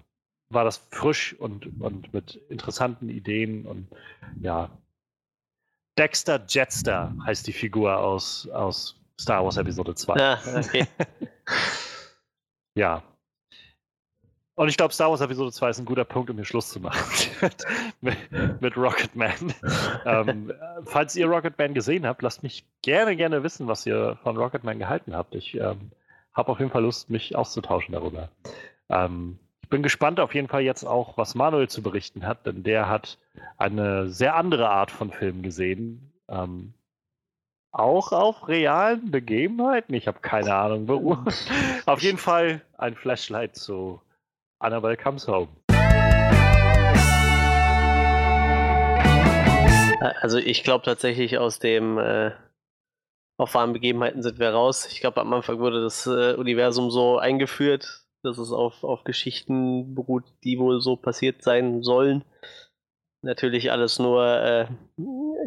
war 0.50 0.64
das 0.64 0.78
frisch 0.90 1.34
und, 1.38 1.80
und 1.80 2.12
mit 2.12 2.36
interessanten 2.48 3.08
Ideen 3.08 3.66
und 3.66 3.86
ja. 4.40 4.70
Dexter 5.98 6.44
Jetster 6.48 7.12
heißt 7.26 7.46
die 7.46 7.52
Figur 7.52 7.98
aus, 7.98 8.48
aus 8.50 8.96
Star 9.20 9.44
Wars 9.44 9.56
Episode 9.56 9.94
2. 9.94 10.14
Ah, 10.14 10.38
okay. 10.56 10.86
ja, 12.76 13.02
und 14.58 14.68
ich 14.68 14.76
glaube, 14.76 14.92
Star 14.92 15.08
Wars 15.08 15.20
Episode 15.20 15.52
2 15.52 15.70
ist 15.70 15.78
ein 15.78 15.84
guter 15.84 16.04
Punkt, 16.04 16.30
um 16.30 16.36
hier 16.36 16.44
Schluss 16.44 16.70
zu 16.70 16.80
machen 16.80 17.00
mit, 18.00 18.16
mit 18.60 18.76
Rocket 18.76 19.14
Man. 19.14 19.54
ähm, 20.04 20.52
falls 20.84 21.14
ihr 21.14 21.28
Rocket 21.28 21.56
Man 21.58 21.74
gesehen 21.74 22.04
habt, 22.04 22.22
lasst 22.22 22.42
mich 22.42 22.66
gerne, 22.82 23.14
gerne 23.14 23.44
wissen, 23.44 23.68
was 23.68 23.86
ihr 23.86 24.18
von 24.24 24.36
Rocket 24.36 24.64
Man 24.64 24.80
gehalten 24.80 25.14
habt. 25.14 25.36
Ich 25.36 25.54
ähm, 25.54 25.92
habe 26.34 26.50
auf 26.50 26.58
jeden 26.58 26.72
Fall 26.72 26.82
Lust, 26.82 27.08
mich 27.08 27.36
auszutauschen 27.36 27.92
darüber. 27.92 28.30
Ähm, 28.88 29.38
ich 29.62 29.68
bin 29.68 29.84
gespannt 29.84 30.18
auf 30.18 30.34
jeden 30.34 30.48
Fall 30.48 30.62
jetzt 30.62 30.82
auch, 30.82 31.16
was 31.16 31.36
Manuel 31.36 31.68
zu 31.68 31.80
berichten 31.80 32.26
hat, 32.26 32.44
denn 32.44 32.64
der 32.64 32.88
hat 32.88 33.16
eine 33.58 34.08
sehr 34.08 34.34
andere 34.34 34.70
Art 34.70 34.90
von 34.90 35.12
Film 35.12 35.42
gesehen. 35.42 36.12
Ähm, 36.28 36.74
auch 37.70 38.10
auf 38.10 38.48
realen 38.48 39.12
Begebenheiten. 39.12 39.94
Ich 39.94 40.08
habe 40.08 40.18
keine 40.18 40.52
Ahnung. 40.52 41.24
auf 41.86 42.02
jeden 42.02 42.18
Fall 42.18 42.60
ein 42.76 42.96
Flashlight 42.96 43.54
zu 43.54 44.00
Annabelle 44.60 44.96
Comes 44.96 45.26
Home. 45.28 45.48
Also 50.20 50.38
ich 50.38 50.62
glaube 50.64 50.84
tatsächlich 50.84 51.38
aus 51.38 51.58
dem 51.58 51.98
äh, 51.98 52.32
auf 53.36 53.54
wahren 53.54 53.72
Begebenheiten 53.72 54.22
sind 54.22 54.38
wir 54.38 54.50
raus. 54.50 54.88
Ich 54.90 55.00
glaube, 55.00 55.20
am 55.20 55.32
Anfang 55.32 55.58
wurde 55.58 55.82
das 55.82 56.06
äh, 56.06 56.34
Universum 56.34 56.90
so 56.90 57.18
eingeführt, 57.18 58.04
dass 58.22 58.38
es 58.38 58.50
auf, 58.52 58.82
auf 58.82 59.04
Geschichten 59.04 59.94
beruht, 59.94 60.24
die 60.44 60.58
wohl 60.58 60.80
so 60.80 60.96
passiert 60.96 61.42
sein 61.42 61.82
sollen. 61.82 62.24
Natürlich 63.22 63.70
alles 63.70 63.98
nur 63.98 64.24
äh, 64.24 64.66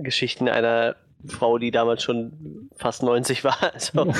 Geschichten 0.02 0.48
einer 0.48 0.96
Frau, 1.26 1.58
die 1.58 1.72
damals 1.72 2.04
schon 2.04 2.70
fast 2.76 3.04
90 3.04 3.44
war. 3.44 3.58
Also, 3.74 4.14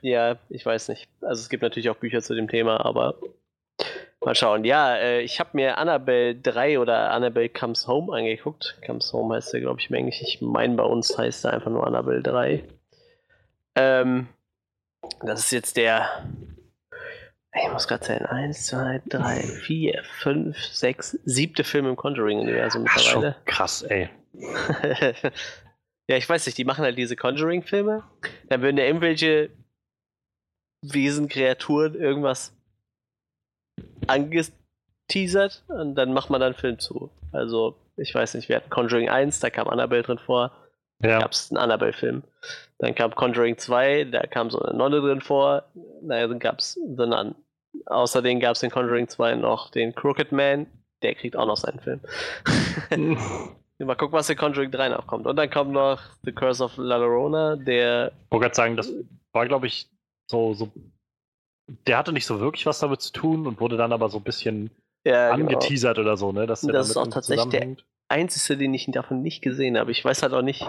ja, 0.00 0.38
ich 0.48 0.64
weiß 0.64 0.88
nicht. 0.88 1.08
Also 1.20 1.40
es 1.42 1.48
gibt 1.48 1.62
natürlich 1.62 1.90
auch 1.90 1.96
Bücher 1.96 2.22
zu 2.22 2.34
dem 2.34 2.48
Thema, 2.48 2.84
aber 2.84 3.18
mal 4.24 4.34
schauen. 4.34 4.64
Ja, 4.64 4.96
äh, 4.96 5.20
ich 5.20 5.40
habe 5.40 5.50
mir 5.54 5.78
Annabelle 5.78 6.34
3 6.34 6.78
oder 6.78 7.10
Annabelle 7.10 7.48
Comes 7.48 7.86
Home 7.86 8.14
angeguckt. 8.16 8.78
Comes 8.84 9.12
Home 9.12 9.34
heißt 9.34 9.52
der, 9.52 9.60
glaube 9.60 9.80
ich, 9.80 9.90
im 9.90 9.96
Englisch. 9.96 10.22
Ich 10.22 10.40
meine, 10.40 10.74
bei 10.74 10.84
uns 10.84 11.16
heißt 11.16 11.44
er 11.44 11.52
einfach 11.52 11.70
nur 11.70 11.86
Annabelle 11.86 12.22
3. 12.22 12.64
Ähm, 13.76 14.28
das 15.20 15.40
ist 15.40 15.50
jetzt 15.50 15.76
der 15.76 16.08
ich 17.54 17.70
muss 17.70 17.86
gerade 17.86 18.04
zählen. 18.04 18.26
Eins, 18.26 18.66
zwei, 18.66 19.00
drei, 19.06 19.40
vier, 19.40 20.02
fünf, 20.18 20.58
sechs, 20.58 21.12
siebte 21.24 21.62
Film 21.62 21.86
im 21.86 21.96
Conjuring-Universum 21.96 22.82
mittlerweile. 22.82 23.36
krass, 23.44 23.82
ey. 23.82 24.10
ja, 26.08 26.16
ich 26.16 26.28
weiß 26.28 26.46
nicht, 26.46 26.58
die 26.58 26.64
machen 26.64 26.84
halt 26.84 26.98
diese 26.98 27.14
Conjuring-Filme. 27.14 28.02
Dann 28.48 28.62
würden 28.62 28.76
ja 28.76 28.84
irgendwelche 28.84 29.50
Wesen, 30.82 31.28
Kreaturen, 31.28 31.94
irgendwas 31.94 32.56
angeteasert 34.06 35.64
und 35.68 35.94
dann 35.94 36.12
macht 36.12 36.30
man 36.30 36.40
dann 36.40 36.52
einen 36.52 36.60
Film 36.60 36.78
zu. 36.78 37.10
Also, 37.32 37.76
ich 37.96 38.14
weiß 38.14 38.34
nicht, 38.34 38.48
wir 38.48 38.56
hatten 38.56 38.70
Conjuring 38.70 39.08
1, 39.08 39.40
da 39.40 39.50
kam 39.50 39.68
Annabelle 39.68 40.02
drin 40.02 40.18
vor. 40.18 40.52
Ja. 41.02 41.18
gab 41.18 41.32
es 41.32 41.50
einen 41.50 41.58
Annabelle-Film. 41.58 42.22
Dann 42.78 42.94
kam 42.94 43.14
Conjuring 43.14 43.58
2, 43.58 44.04
da 44.04 44.22
kam 44.26 44.50
so 44.50 44.60
eine 44.60 44.76
Nonne 44.76 45.00
drin 45.00 45.20
vor. 45.20 45.64
Naja, 46.02 46.28
dann 46.28 46.38
gab 46.38 46.60
es 46.60 46.78
dann 46.86 47.34
Außerdem 47.86 48.40
gab 48.40 48.54
es 48.54 48.62
in 48.62 48.70
Conjuring 48.70 49.08
2 49.08 49.34
noch 49.34 49.70
den 49.70 49.94
Crooked 49.94 50.32
Man, 50.32 50.66
der 51.02 51.14
kriegt 51.14 51.36
auch 51.36 51.46
noch 51.46 51.56
seinen 51.56 51.80
Film. 51.80 52.00
Mal 53.78 53.96
gucken, 53.96 54.12
was 54.12 54.30
in 54.30 54.36
Conjuring 54.36 54.70
3 54.70 54.90
noch 54.90 55.06
kommt. 55.06 55.26
Und 55.26 55.36
dann 55.36 55.50
kommt 55.50 55.72
noch 55.72 56.00
The 56.22 56.32
Curse 56.32 56.64
of 56.64 56.76
La 56.76 56.96
Llorona, 56.96 57.56
der. 57.56 58.12
Ich 58.26 58.30
wollte 58.30 58.44
gerade 58.44 58.54
sagen, 58.54 58.76
das 58.76 58.92
war, 59.32 59.46
glaube 59.46 59.66
ich, 59.66 59.90
so, 60.30 60.54
so. 60.54 60.72
Der 61.86 61.96
hatte 61.98 62.12
nicht 62.12 62.26
so 62.26 62.40
wirklich 62.40 62.66
was 62.66 62.78
damit 62.78 63.00
zu 63.00 63.12
tun 63.12 63.46
und 63.46 63.60
wurde 63.60 63.76
dann 63.76 63.92
aber 63.92 64.08
so 64.08 64.18
ein 64.18 64.24
bisschen 64.24 64.70
ja, 65.04 65.34
genau. 65.34 65.48
angeteasert 65.48 65.96
genau. 65.96 66.08
oder 66.08 66.16
so, 66.16 66.32
ne? 66.32 66.46
Dass 66.46 66.60
das 66.60 66.90
ist 66.90 66.96
auch 66.96 67.06
tatsächlich 67.06 67.48
der 67.48 67.76
einzige, 68.08 68.58
den 68.58 68.74
ich 68.74 68.86
davon 68.90 69.22
nicht 69.22 69.42
gesehen 69.42 69.78
habe. 69.78 69.90
Ich 69.90 70.04
weiß 70.04 70.22
halt 70.22 70.34
auch 70.34 70.42
nicht, 70.42 70.68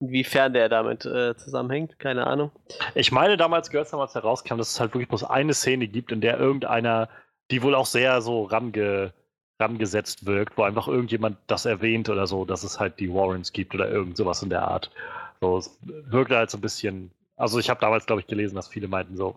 Inwiefern 0.00 0.52
der 0.52 0.68
damit 0.68 1.04
äh, 1.06 1.36
zusammenhängt, 1.36 1.98
keine 1.98 2.26
Ahnung. 2.28 2.52
Ich 2.94 3.10
meine, 3.10 3.36
damals 3.36 3.68
gehört 3.70 3.86
es 3.86 3.90
damals 3.90 4.14
herauskam, 4.14 4.56
dass 4.56 4.70
es 4.70 4.78
halt 4.80 4.94
wirklich 4.94 5.08
bloß 5.08 5.24
eine 5.24 5.54
Szene 5.54 5.88
gibt, 5.88 6.12
in 6.12 6.20
der 6.20 6.38
irgendeiner, 6.38 7.08
die 7.50 7.62
wohl 7.62 7.74
auch 7.74 7.86
sehr 7.86 8.20
so 8.20 8.44
range, 8.44 9.12
rangesetzt 9.58 10.24
wirkt, 10.24 10.56
wo 10.56 10.62
einfach 10.62 10.86
irgendjemand 10.86 11.36
das 11.48 11.66
erwähnt 11.66 12.08
oder 12.08 12.28
so, 12.28 12.44
dass 12.44 12.62
es 12.62 12.78
halt 12.78 13.00
die 13.00 13.12
Warrens 13.12 13.52
gibt 13.52 13.74
oder 13.74 13.90
irgend 13.90 14.16
sowas 14.16 14.40
in 14.44 14.50
der 14.50 14.68
Art. 14.68 14.92
So, 15.40 15.58
es 15.58 15.76
wirkte 15.82 16.36
halt 16.36 16.50
so 16.50 16.58
ein 16.58 16.62
bisschen. 16.62 17.10
Also 17.36 17.58
ich 17.58 17.68
habe 17.68 17.80
damals, 17.80 18.06
glaube 18.06 18.20
ich, 18.20 18.28
gelesen, 18.28 18.54
dass 18.54 18.68
viele 18.68 18.86
meinten 18.86 19.16
so, 19.16 19.36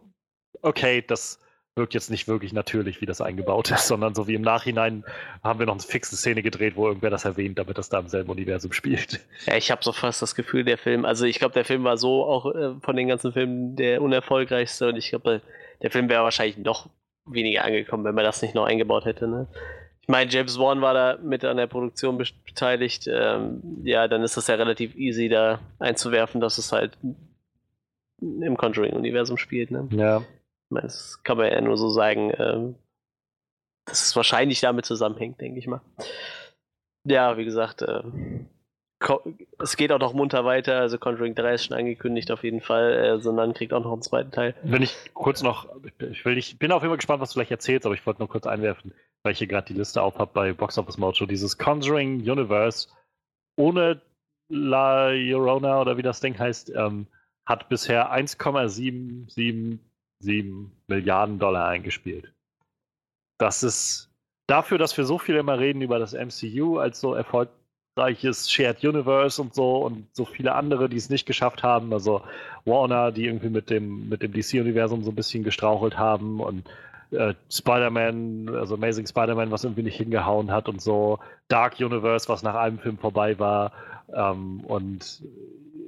okay, 0.61 1.03
das 1.05 1.39
wirkt 1.75 1.93
jetzt 1.93 2.11
nicht 2.11 2.27
wirklich 2.27 2.51
natürlich, 2.51 2.99
wie 3.01 3.05
das 3.05 3.21
eingebaut 3.21 3.71
ist, 3.71 3.87
sondern 3.87 4.13
so 4.13 4.27
wie 4.27 4.35
im 4.35 4.41
Nachhinein 4.41 5.05
haben 5.43 5.59
wir 5.59 5.65
noch 5.65 5.73
eine 5.73 5.81
fixe 5.81 6.17
Szene 6.17 6.43
gedreht, 6.43 6.75
wo 6.75 6.87
irgendwer 6.87 7.09
das 7.09 7.25
erwähnt, 7.25 7.57
damit 7.57 7.77
das 7.77 7.89
da 7.89 7.99
im 7.99 8.07
selben 8.07 8.29
Universum 8.29 8.73
spielt. 8.73 9.21
Ja, 9.45 9.55
ich 9.55 9.71
habe 9.71 9.83
so 9.83 9.91
fast 9.91 10.21
das 10.21 10.35
Gefühl, 10.35 10.65
der 10.65 10.77
Film, 10.77 11.05
also 11.05 11.25
ich 11.25 11.39
glaube, 11.39 11.53
der 11.53 11.65
Film 11.65 11.83
war 11.83 11.97
so 11.97 12.25
auch 12.25 12.53
äh, 12.53 12.75
von 12.81 12.95
den 12.95 13.07
ganzen 13.07 13.31
Filmen 13.31 13.75
der 13.75 14.01
unerfolgreichste 14.01 14.89
und 14.89 14.97
ich 14.97 15.09
glaube, 15.09 15.41
der 15.81 15.91
Film 15.91 16.09
wäre 16.09 16.23
wahrscheinlich 16.23 16.57
noch 16.57 16.89
weniger 17.25 17.63
angekommen, 17.63 18.03
wenn 18.03 18.15
man 18.15 18.25
das 18.25 18.41
nicht 18.41 18.55
noch 18.55 18.65
eingebaut 18.65 19.05
hätte. 19.05 19.27
Ne? 19.27 19.47
Ich 20.01 20.07
meine, 20.07 20.29
James 20.29 20.59
Wan 20.59 20.81
war 20.81 20.93
da 20.93 21.17
mit 21.23 21.45
an 21.45 21.57
der 21.57 21.67
Produktion 21.67 22.17
beteiligt. 22.17 23.07
Ähm, 23.07 23.61
ja, 23.83 24.07
dann 24.07 24.23
ist 24.23 24.35
das 24.35 24.47
ja 24.47 24.55
relativ 24.55 24.95
easy 24.95 25.29
da 25.29 25.59
einzuwerfen, 25.79 26.41
dass 26.41 26.57
es 26.57 26.71
halt 26.71 26.97
im 28.19 28.57
Conjuring-Universum 28.57 29.37
spielt. 29.37 29.71
Ne? 29.71 29.87
Ja. 29.91 30.23
Das 30.71 31.21
kann 31.23 31.37
man 31.37 31.51
ja 31.51 31.61
nur 31.61 31.77
so 31.77 31.89
sagen, 31.89 32.33
ähm, 32.37 32.75
dass 33.85 34.05
es 34.05 34.15
wahrscheinlich 34.15 34.61
damit 34.61 34.85
zusammenhängt, 34.85 35.41
denke 35.41 35.59
ich 35.59 35.67
mal. 35.67 35.81
Ja, 37.03 37.37
wie 37.37 37.45
gesagt, 37.45 37.81
äh, 37.81 38.03
es 39.59 39.75
geht 39.75 39.91
auch 39.91 39.99
noch 39.99 40.13
munter 40.13 40.45
weiter. 40.45 40.79
Also 40.79 40.97
Conjuring 40.97 41.35
3 41.35 41.53
ist 41.53 41.65
schon 41.65 41.77
angekündigt 41.77 42.31
auf 42.31 42.43
jeden 42.43 42.61
Fall, 42.61 42.93
äh, 42.93 43.19
sondern 43.19 43.53
kriegt 43.53 43.73
auch 43.73 43.83
noch 43.83 43.93
einen 43.93 44.01
zweiten 44.01 44.31
Teil. 44.31 44.55
Wenn 44.63 44.83
ich 44.83 44.95
kurz 45.13 45.41
noch, 45.41 45.67
ich, 46.11 46.23
will, 46.23 46.37
ich 46.37 46.59
bin 46.59 46.71
auf 46.71 46.83
jeden 46.83 46.91
Fall 46.91 46.97
gespannt, 46.97 47.21
was 47.21 47.31
du 47.31 47.35
gleich 47.35 47.51
erzählst, 47.51 47.85
aber 47.85 47.95
ich 47.95 48.05
wollte 48.05 48.19
nur 48.19 48.29
kurz 48.29 48.45
einwerfen, 48.45 48.93
weil 49.23 49.33
ich 49.33 49.39
hier 49.39 49.47
gerade 49.47 49.67
die 49.67 49.77
Liste 49.77 50.01
auf 50.01 50.19
habe 50.19 50.31
bei 50.33 50.53
Box 50.53 50.77
Office 50.77 50.97
Mojo. 50.97 51.25
Dieses 51.25 51.57
Conjuring 51.57 52.21
Universe 52.21 52.87
ohne 53.57 54.01
La 54.49 55.09
Llorona 55.09 55.81
oder 55.81 55.97
wie 55.97 56.01
das 56.03 56.19
Ding 56.19 56.37
heißt, 56.37 56.71
ähm, 56.75 57.07
hat 57.45 57.69
bisher 57.69 58.11
1,77 58.11 59.79
7 60.21 60.71
Milliarden 60.87 61.39
Dollar 61.39 61.67
eingespielt. 61.67 62.33
Das 63.37 63.63
ist 63.63 64.11
dafür, 64.47 64.77
dass 64.77 64.97
wir 64.97 65.05
so 65.05 65.17
viel 65.17 65.35
immer 65.35 65.59
reden 65.59 65.81
über 65.81 65.99
das 65.99 66.13
MCU 66.13 66.77
als 66.77 66.99
so 66.99 67.13
erfolgreiches 67.13 68.51
Shared 68.51 68.83
Universe 68.83 69.41
und 69.41 69.55
so 69.55 69.77
und 69.77 70.07
so 70.13 70.25
viele 70.25 70.53
andere, 70.53 70.89
die 70.89 70.97
es 70.97 71.09
nicht 71.09 71.25
geschafft 71.25 71.63
haben. 71.63 71.93
Also 71.93 72.21
Warner, 72.65 73.11
die 73.11 73.25
irgendwie 73.25 73.49
mit 73.49 73.69
dem, 73.69 74.09
mit 74.09 74.21
dem 74.21 74.33
DC-Universum 74.33 75.03
so 75.03 75.11
ein 75.11 75.15
bisschen 75.15 75.43
gestrauchelt 75.43 75.97
haben 75.97 76.39
und 76.39 76.69
äh, 77.11 77.33
Spider-Man, 77.49 78.49
also 78.55 78.75
Amazing 78.75 79.07
Spider-Man, 79.07 79.51
was 79.51 79.63
irgendwie 79.63 79.83
nicht 79.83 79.97
hingehauen 79.97 80.51
hat 80.51 80.69
und 80.69 80.81
so. 80.81 81.19
Dark 81.47 81.79
Universe, 81.79 82.29
was 82.29 82.43
nach 82.43 82.55
einem 82.55 82.79
Film 82.79 82.97
vorbei 82.97 83.37
war. 83.39 83.71
Ähm, 84.13 84.61
und 84.61 85.23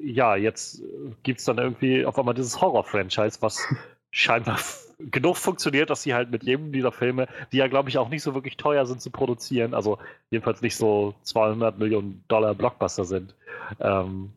ja, 0.02 0.36
jetzt 0.36 0.82
gibt 1.24 1.40
es 1.40 1.46
dann 1.46 1.58
irgendwie 1.58 2.06
auf 2.06 2.20
einmal 2.20 2.34
dieses 2.34 2.60
Horror-Franchise, 2.60 3.38
was 3.42 3.66
scheinbar 4.14 4.60
genug 5.00 5.36
funktioniert, 5.36 5.90
dass 5.90 6.04
sie 6.04 6.14
halt 6.14 6.32
mit 6.32 6.44
jedem 6.44 6.72
dieser 6.72 6.92
Filme, 6.92 7.28
die 7.52 7.58
ja, 7.58 7.68
glaube 7.68 7.90
ich, 7.90 7.98
auch 7.98 8.10
nicht 8.10 8.24
so 8.24 8.34
wirklich 8.34 8.56
teuer 8.56 8.86
sind 8.86 9.02
zu 9.02 9.10
produzieren, 9.10 9.74
also 9.74 9.98
jedenfalls 10.30 10.62
nicht 10.62 10.78
so 10.78 11.16
200 11.24 11.78
Millionen 11.78 12.24
Dollar 12.28 12.54
Blockbuster 12.54 13.04
sind, 13.04 13.36
ähm, 13.80 14.32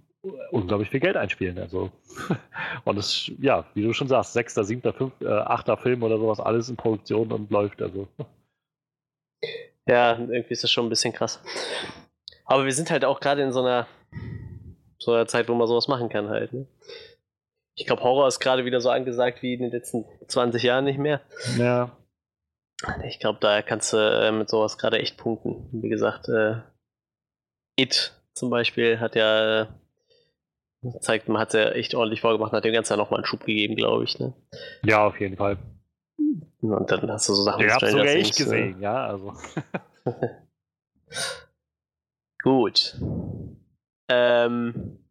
unglaublich 0.50 0.90
viel 0.90 1.00
Geld 1.00 1.16
einspielen. 1.16 1.58
Also. 1.58 1.92
Und 2.84 2.96
es, 2.96 3.30
ja, 3.38 3.66
wie 3.74 3.82
du 3.82 3.92
schon 3.92 4.08
sagst, 4.08 4.32
sechster, 4.32 4.64
siebter, 4.64 4.92
fünfter, 4.92 5.26
äh, 5.26 5.42
achter 5.42 5.76
Film 5.76 6.02
oder 6.02 6.18
sowas, 6.18 6.40
alles 6.40 6.68
in 6.68 6.76
Produktion 6.76 7.30
und 7.30 7.50
läuft. 7.50 7.80
Also. 7.82 8.08
Ja, 9.88 10.18
irgendwie 10.18 10.52
ist 10.52 10.64
das 10.64 10.72
schon 10.72 10.86
ein 10.86 10.88
bisschen 10.88 11.12
krass. 11.12 11.40
Aber 12.44 12.64
wir 12.64 12.72
sind 12.72 12.90
halt 12.90 13.04
auch 13.04 13.20
gerade 13.20 13.42
in 13.42 13.52
so 13.52 13.60
einer, 13.60 13.86
so 14.98 15.12
einer 15.12 15.28
Zeit, 15.28 15.48
wo 15.48 15.54
man 15.54 15.68
sowas 15.68 15.86
machen 15.86 16.08
kann 16.08 16.28
halt. 16.28 16.52
Ne? 16.52 16.66
Ich 17.76 17.86
glaube, 17.86 18.02
Horror 18.02 18.26
ist 18.26 18.40
gerade 18.40 18.64
wieder 18.64 18.80
so 18.80 18.90
angesagt 18.90 19.42
wie 19.42 19.54
in 19.54 19.60
den 19.60 19.70
letzten 19.70 20.06
20 20.26 20.62
Jahren 20.62 20.84
nicht 20.84 20.98
mehr. 20.98 21.20
Ja. 21.58 21.96
Ich 23.04 23.20
glaube, 23.20 23.38
da 23.40 23.62
kannst 23.62 23.92
du 23.92 23.98
äh, 23.98 24.32
mit 24.32 24.48
sowas 24.48 24.78
gerade 24.78 24.98
echt 24.98 25.16
punkten. 25.18 25.68
Wie 25.72 25.88
gesagt, 25.88 26.28
äh, 26.28 26.56
It 27.76 28.14
zum 28.32 28.48
Beispiel 28.48 28.98
hat 28.98 29.14
ja 29.14 29.62
äh, 29.62 29.66
zeigt, 31.00 31.28
man 31.28 31.40
hat 31.40 31.48
es 31.48 31.54
ja 31.54 31.70
echt 31.70 31.94
ordentlich 31.94 32.22
vorgemacht, 32.22 32.52
hat 32.52 32.64
dem 32.64 32.72
Ganzen 32.72 32.94
ja 32.94 32.96
nochmal 32.96 33.20
einen 33.20 33.26
Schub 33.26 33.44
gegeben, 33.44 33.76
glaube 33.76 34.04
ich. 34.04 34.18
Ne? 34.18 34.32
Ja, 34.82 35.06
auf 35.06 35.20
jeden 35.20 35.36
Fall. 35.36 35.58
Und 36.60 36.90
dann 36.90 37.10
hast 37.10 37.28
du 37.28 37.34
so 37.34 37.42
Sachen. 37.42 37.60
Den 37.60 37.72
hab's 37.72 37.90
sogar 37.90 38.06
ich 38.06 38.38
ne? 38.38 38.44
gesehen, 38.44 38.80
ja, 38.80 39.06
also. 39.06 39.34
Gut. 42.42 42.98
Ähm, 44.08 45.05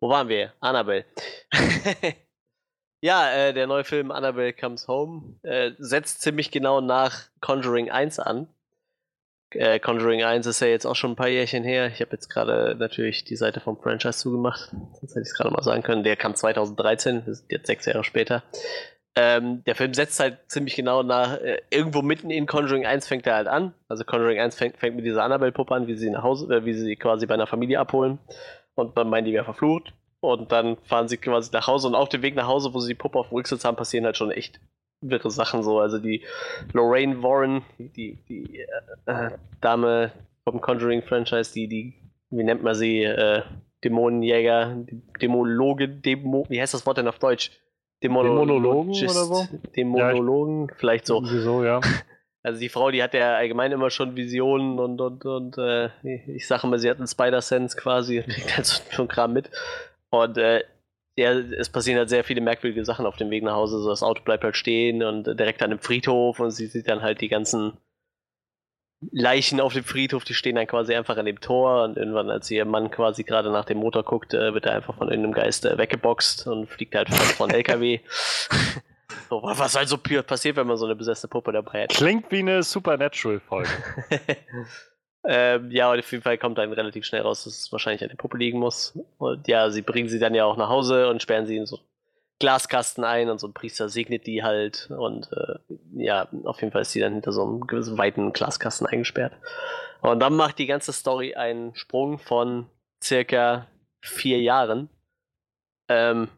wo 0.00 0.08
waren 0.08 0.28
wir? 0.28 0.52
Annabelle. 0.60 1.04
ja, 3.02 3.30
äh, 3.32 3.52
der 3.52 3.66
neue 3.66 3.84
Film 3.84 4.10
Annabelle 4.10 4.52
Comes 4.52 4.88
Home 4.88 5.36
äh, 5.42 5.72
setzt 5.78 6.22
ziemlich 6.22 6.50
genau 6.50 6.80
nach 6.80 7.28
Conjuring 7.40 7.90
1 7.90 8.18
an. 8.18 8.48
Äh, 9.52 9.78
Conjuring 9.78 10.22
1 10.22 10.46
ist 10.46 10.60
ja 10.60 10.68
jetzt 10.68 10.86
auch 10.86 10.96
schon 10.96 11.12
ein 11.12 11.16
paar 11.16 11.28
Jährchen 11.28 11.64
her. 11.64 11.88
Ich 11.88 12.00
habe 12.00 12.12
jetzt 12.12 12.28
gerade 12.28 12.76
natürlich 12.78 13.24
die 13.24 13.36
Seite 13.36 13.60
vom 13.60 13.78
Franchise 13.78 14.18
zugemacht. 14.18 14.70
Sonst 14.70 15.10
hätte 15.10 15.22
ich 15.22 15.28
es 15.28 15.34
gerade 15.34 15.50
mal 15.50 15.62
sagen 15.62 15.82
können. 15.82 16.02
Der 16.02 16.16
kam 16.16 16.34
2013, 16.34 17.24
das 17.26 17.40
ist 17.40 17.50
jetzt 17.50 17.66
sechs 17.66 17.84
Jahre 17.84 18.04
später. 18.04 18.42
Ähm, 19.16 19.64
der 19.64 19.74
Film 19.74 19.92
setzt 19.92 20.20
halt 20.20 20.38
ziemlich 20.46 20.76
genau 20.76 21.02
nach, 21.02 21.36
äh, 21.40 21.60
irgendwo 21.68 22.00
mitten 22.00 22.30
in 22.30 22.46
Conjuring 22.46 22.86
1 22.86 23.08
fängt 23.08 23.26
er 23.26 23.34
halt 23.34 23.48
an. 23.48 23.74
Also 23.88 24.04
Conjuring 24.04 24.38
1 24.38 24.54
fängt, 24.54 24.76
fängt 24.78 24.94
mit 24.94 25.04
dieser 25.04 25.24
Annabelle-Puppe 25.24 25.74
an, 25.74 25.88
wie 25.88 25.96
sie 25.96 26.10
nach 26.10 26.22
Hause, 26.22 26.54
äh, 26.54 26.64
wie 26.64 26.74
sie 26.74 26.94
quasi 26.94 27.26
bei 27.26 27.34
einer 27.34 27.48
Familie 27.48 27.80
abholen 27.80 28.20
und 28.80 28.96
dann 28.96 29.10
meinen 29.10 29.24
die, 29.24 29.32
wäre 29.32 29.44
verflucht. 29.44 29.92
Und 30.20 30.52
dann 30.52 30.76
fahren 30.82 31.08
sie 31.08 31.16
quasi 31.16 31.50
nach 31.52 31.66
Hause 31.66 31.88
und 31.88 31.94
auf 31.94 32.08
dem 32.08 32.22
Weg 32.22 32.34
nach 32.34 32.46
Hause, 32.46 32.74
wo 32.74 32.78
sie 32.80 32.92
die 32.92 32.98
Puppe 32.98 33.18
auf 33.18 33.28
dem 33.28 33.36
Rücksitz 33.36 33.64
haben, 33.64 33.76
passieren 33.76 34.04
halt 34.04 34.16
schon 34.16 34.30
echt 34.30 34.60
wirre 35.00 35.30
Sachen 35.30 35.62
so. 35.62 35.78
Also 35.78 35.98
die 35.98 36.22
Lorraine 36.72 37.22
Warren, 37.22 37.62
die, 37.78 38.18
die 38.28 38.60
äh, 39.06 39.12
äh 39.12 39.30
Dame 39.60 40.12
vom 40.44 40.60
Conjuring-Franchise, 40.60 41.52
die, 41.54 41.68
die 41.68 41.94
wie 42.30 42.44
nennt 42.44 42.62
man 42.62 42.74
sie, 42.74 43.02
äh, 43.02 43.42
Dämonenjäger, 43.82 44.76
Dämonologen, 45.20 46.02
Dämo, 46.02 46.44
wie 46.48 46.60
heißt 46.60 46.74
das 46.74 46.84
Wort 46.86 46.98
denn 46.98 47.08
auf 47.08 47.18
Deutsch? 47.18 47.50
Dämonologen 48.02 48.92
oder 48.92 49.24
so? 49.24 49.46
Dämonologen, 49.76 50.68
ja, 50.68 50.74
vielleicht 50.76 51.06
so. 51.06 51.24
so, 51.24 51.64
ja. 51.64 51.80
Also 52.42 52.58
die 52.58 52.70
Frau, 52.70 52.90
die 52.90 53.02
hat 53.02 53.12
ja 53.12 53.36
allgemein 53.36 53.72
immer 53.72 53.90
schon 53.90 54.16
Visionen 54.16 54.78
und, 54.78 55.00
und, 55.00 55.24
und 55.26 55.58
äh, 55.58 55.90
ich 56.02 56.46
sage 56.46 56.66
mal, 56.66 56.78
sie 56.78 56.88
hat 56.88 56.96
einen 56.96 57.06
Spider-Sense 57.06 57.76
quasi 57.76 58.20
und 58.20 58.28
kriegt 58.28 58.56
halt 58.56 58.66
so 58.66 58.82
schon 58.90 59.08
Kram 59.08 59.34
mit. 59.34 59.50
Und 60.08 60.38
äh, 60.38 60.64
ja, 61.16 61.32
es 61.32 61.68
passieren 61.68 61.98
halt 61.98 62.08
sehr 62.08 62.24
viele 62.24 62.40
merkwürdige 62.40 62.84
Sachen 62.84 63.04
auf 63.04 63.16
dem 63.16 63.30
Weg 63.30 63.42
nach 63.42 63.54
Hause. 63.54 63.80
So 63.80 63.90
das 63.90 64.02
Auto 64.02 64.22
bleibt 64.22 64.44
halt 64.44 64.56
stehen 64.56 65.02
und 65.02 65.24
direkt 65.38 65.62
an 65.62 65.70
dem 65.70 65.80
Friedhof 65.80 66.40
und 66.40 66.50
sie 66.50 66.66
sieht 66.66 66.88
dann 66.88 67.02
halt 67.02 67.20
die 67.20 67.28
ganzen 67.28 67.76
Leichen 69.12 69.60
auf 69.60 69.72
dem 69.72 69.84
Friedhof, 69.84 70.24
die 70.24 70.34
stehen 70.34 70.56
dann 70.56 70.66
quasi 70.66 70.94
einfach 70.94 71.16
an 71.16 71.24
dem 71.24 71.40
Tor 71.40 71.84
und 71.84 71.96
irgendwann, 71.96 72.30
als 72.30 72.50
ihr 72.50 72.66
Mann 72.66 72.90
quasi 72.90 73.24
gerade 73.24 73.50
nach 73.50 73.64
dem 73.64 73.78
Motor 73.78 74.02
guckt, 74.02 74.34
äh, 74.34 74.52
wird 74.52 74.66
er 74.66 74.74
einfach 74.74 74.94
von 74.96 75.08
irgendeinem 75.08 75.32
Geist 75.32 75.64
äh, 75.64 75.78
weggeboxt 75.78 76.46
und 76.46 76.68
fliegt 76.68 76.94
halt 76.94 77.08
von 77.08 77.50
LKW. 77.50 78.00
so, 79.28 79.42
was 79.42 79.76
also 79.76 79.98
passiert, 79.98 80.56
wenn 80.56 80.66
man 80.66 80.76
so 80.76 80.86
eine 80.86 80.96
besessene 80.96 81.28
Puppe 81.28 81.52
dabei 81.52 81.84
hat. 81.84 81.90
Klingt 81.90 82.30
wie 82.30 82.40
eine 82.40 82.62
Supernatural-Folge. 82.62 83.70
ähm, 85.24 85.70
ja, 85.70 85.90
und 85.90 85.98
auf 85.98 86.10
jeden 86.10 86.22
Fall 86.22 86.38
kommt 86.38 86.58
dann 86.58 86.72
relativ 86.72 87.04
schnell 87.04 87.22
raus, 87.22 87.44
dass 87.44 87.58
es 87.58 87.72
wahrscheinlich 87.72 88.02
an 88.02 88.08
der 88.08 88.16
Puppe 88.16 88.38
liegen 88.38 88.58
muss. 88.58 88.98
Und 89.18 89.46
ja, 89.48 89.70
sie 89.70 89.82
bringen 89.82 90.08
sie 90.08 90.18
dann 90.18 90.34
ja 90.34 90.44
auch 90.44 90.56
nach 90.56 90.68
Hause 90.68 91.08
und 91.08 91.22
sperren 91.22 91.46
sie 91.46 91.56
in 91.56 91.66
so 91.66 91.78
Glaskasten 92.40 93.04
ein 93.04 93.28
und 93.28 93.38
so 93.38 93.46
ein 93.46 93.52
Priester 93.52 93.88
segnet 93.90 94.26
die 94.26 94.42
halt 94.42 94.88
und 94.90 95.28
äh, 95.30 95.58
ja, 95.92 96.26
auf 96.44 96.60
jeden 96.62 96.72
Fall 96.72 96.82
ist 96.82 96.92
sie 96.92 97.00
dann 97.00 97.12
hinter 97.12 97.32
so 97.32 97.44
einem 97.44 97.66
gewissen 97.66 97.98
weiten 97.98 98.32
Glaskasten 98.32 98.86
eingesperrt. 98.86 99.34
Und 100.00 100.20
dann 100.20 100.34
macht 100.34 100.58
die 100.58 100.66
ganze 100.66 100.94
Story 100.94 101.34
einen 101.34 101.74
Sprung 101.74 102.18
von 102.18 102.66
circa 103.02 103.66
vier 104.00 104.40
Jahren. 104.40 104.88
Ähm, 105.88 106.28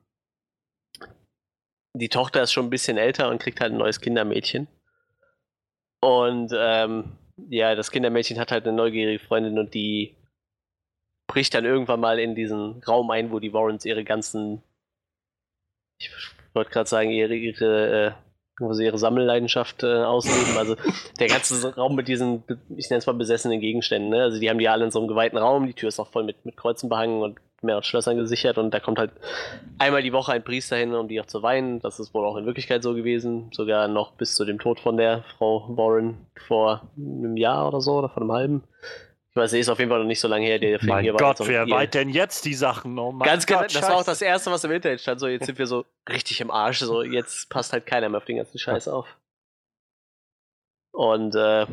die 1.95 2.09
Tochter 2.09 2.43
ist 2.43 2.53
schon 2.53 2.67
ein 2.67 2.71
bisschen 2.71 2.97
älter 2.97 3.29
und 3.29 3.41
kriegt 3.41 3.61
halt 3.61 3.73
ein 3.73 3.79
neues 3.79 4.01
Kindermädchen. 4.01 4.69
Und 6.01 6.53
ähm, 6.57 7.13
ja, 7.49 7.75
das 7.75 7.91
Kindermädchen 7.91 8.39
hat 8.39 8.51
halt 8.51 8.67
eine 8.67 8.77
neugierige 8.77 9.25
Freundin 9.25 9.59
und 9.59 9.75
die 9.75 10.17
bricht 11.27 11.55
dann 11.55 11.65
irgendwann 11.65 12.01
mal 12.01 12.19
in 12.19 12.35
diesen 12.35 12.83
Raum 12.83 13.11
ein, 13.11 13.31
wo 13.31 13.39
die 13.39 13.53
Warrens 13.53 13.85
ihre 13.85 14.05
ganzen 14.05 14.63
ich 16.03 16.11
wollte 16.55 16.71
gerade 16.71 16.89
sagen, 16.89 17.11
ihre, 17.11 17.35
ihre, 17.35 18.07
äh, 18.07 18.13
wo 18.59 18.73
sie 18.73 18.85
ihre 18.85 18.99
Sammelleidenschaft 18.99 19.83
äh, 19.83 20.03
ausleben. 20.05 20.57
Also 20.59 20.77
der 21.19 21.29
ganze 21.29 21.75
Raum 21.75 21.95
mit 21.95 22.09
diesen, 22.09 22.45
ich 22.77 22.91
nenne 22.91 22.99
es 22.99 23.07
mal 23.07 23.13
besessenen 23.13 23.61
Gegenständen. 23.61 24.11
Ne? 24.11 24.23
Also 24.23 24.39
die 24.39 24.51
haben 24.51 24.59
die 24.59 24.69
alle 24.69 24.85
in 24.85 24.91
so 24.91 24.99
einem 24.99 25.09
geweihten 25.09 25.39
Raum, 25.39 25.67
die 25.67 25.75
Tür 25.75 25.89
ist 25.89 25.99
auch 25.99 26.11
voll 26.11 26.25
mit, 26.25 26.45
mit 26.45 26.57
Kreuzen 26.57 26.89
behangen 26.89 27.23
und 27.23 27.39
mehreren 27.63 27.85
Schlössern 27.85 28.17
gesichert 28.17 28.59
und 28.59 28.75
da 28.75 28.81
kommt 28.81 28.99
halt 28.99 29.13
einmal 29.79 30.03
die 30.03 30.13
Woche 30.13 30.33
ein 30.33 30.43
Priester 30.43 30.77
hin, 30.77 30.95
um 30.95 31.09
die 31.09 31.21
auch 31.21 31.27
zu 31.27 31.43
weinen. 31.43 31.81
Das 31.81 32.01
ist 32.01 32.13
wohl 32.13 32.27
auch 32.27 32.37
in 32.37 32.47
Wirklichkeit 32.47 32.83
so 32.83 32.95
gewesen. 32.95 33.51
Sogar 33.53 33.89
noch 33.89 34.13
bis 34.13 34.35
zu 34.35 34.45
dem 34.45 34.59
Tod 34.59 34.81
von 34.81 34.97
der 34.97 35.23
Frau 35.39 35.77
Warren 35.77 36.27
vor 36.49 36.91
einem 36.97 37.37
Jahr 37.37 37.69
oder 37.69 37.81
so 37.81 37.93
oder 37.93 38.09
vor 38.09 38.23
einem 38.23 38.33
halben. 38.33 38.65
Ich 39.33 39.37
weiß, 39.37 39.55
er 39.55 39.61
ist 39.61 39.71
auf 39.71 39.79
jeden 39.79 39.91
Fall 39.91 40.01
noch 40.01 40.07
nicht 40.07 40.21
so 40.21 40.29
lange 40.29 40.45
her, 40.45 40.59
der 40.59 40.79
Film 40.79 40.91
mein 40.91 41.05
hier 41.05 41.15
Gott, 41.15 41.41
war. 41.41 41.49
wer 41.49 41.67
weiß 41.67 41.89
denn 41.89 42.11
jetzt 42.11 42.45
die 42.45 42.53
Sachen? 42.53 42.99
Oh 42.99 43.13
Ganz 43.15 43.47
genau, 43.47 43.63
das 43.63 43.81
war 43.81 43.97
auch 43.97 44.05
das 44.05 44.21
Erste, 44.21 44.51
was 44.51 44.63
im 44.65 44.73
Internet 44.73 45.01
stand. 45.01 45.21
So, 45.21 45.27
jetzt 45.27 45.47
sind 45.47 45.59
wir 45.59 45.67
so 45.67 45.87
richtig 46.07 46.43
im 46.43 46.51
Arsch. 46.51 46.81
So, 46.81 47.03
jetzt 47.03 47.49
passt 47.49 47.73
halt 47.73 47.87
keiner 47.87 48.11
mehr 48.11 48.19
auf 48.19 48.27
den 48.27 48.37
ganzen 48.37 48.59
Scheiß 48.59 48.89
auf. 48.89 49.09
Und 50.93 51.35
äh, 51.35 51.67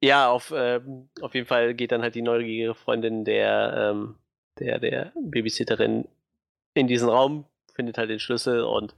ja, 0.00 0.30
auf, 0.30 0.52
äh, 0.52 0.80
auf 1.22 1.34
jeden 1.34 1.48
Fall 1.48 1.74
geht 1.74 1.90
dann 1.90 2.02
halt 2.02 2.14
die 2.14 2.22
neugierige 2.22 2.76
Freundin 2.76 3.24
der, 3.24 3.74
ähm, 3.76 4.14
der, 4.60 4.78
der 4.78 5.12
Babysitterin 5.20 6.06
in 6.74 6.86
diesen 6.86 7.08
Raum, 7.08 7.46
findet 7.74 7.98
halt 7.98 8.10
den 8.10 8.20
Schlüssel 8.20 8.62
und 8.62 8.94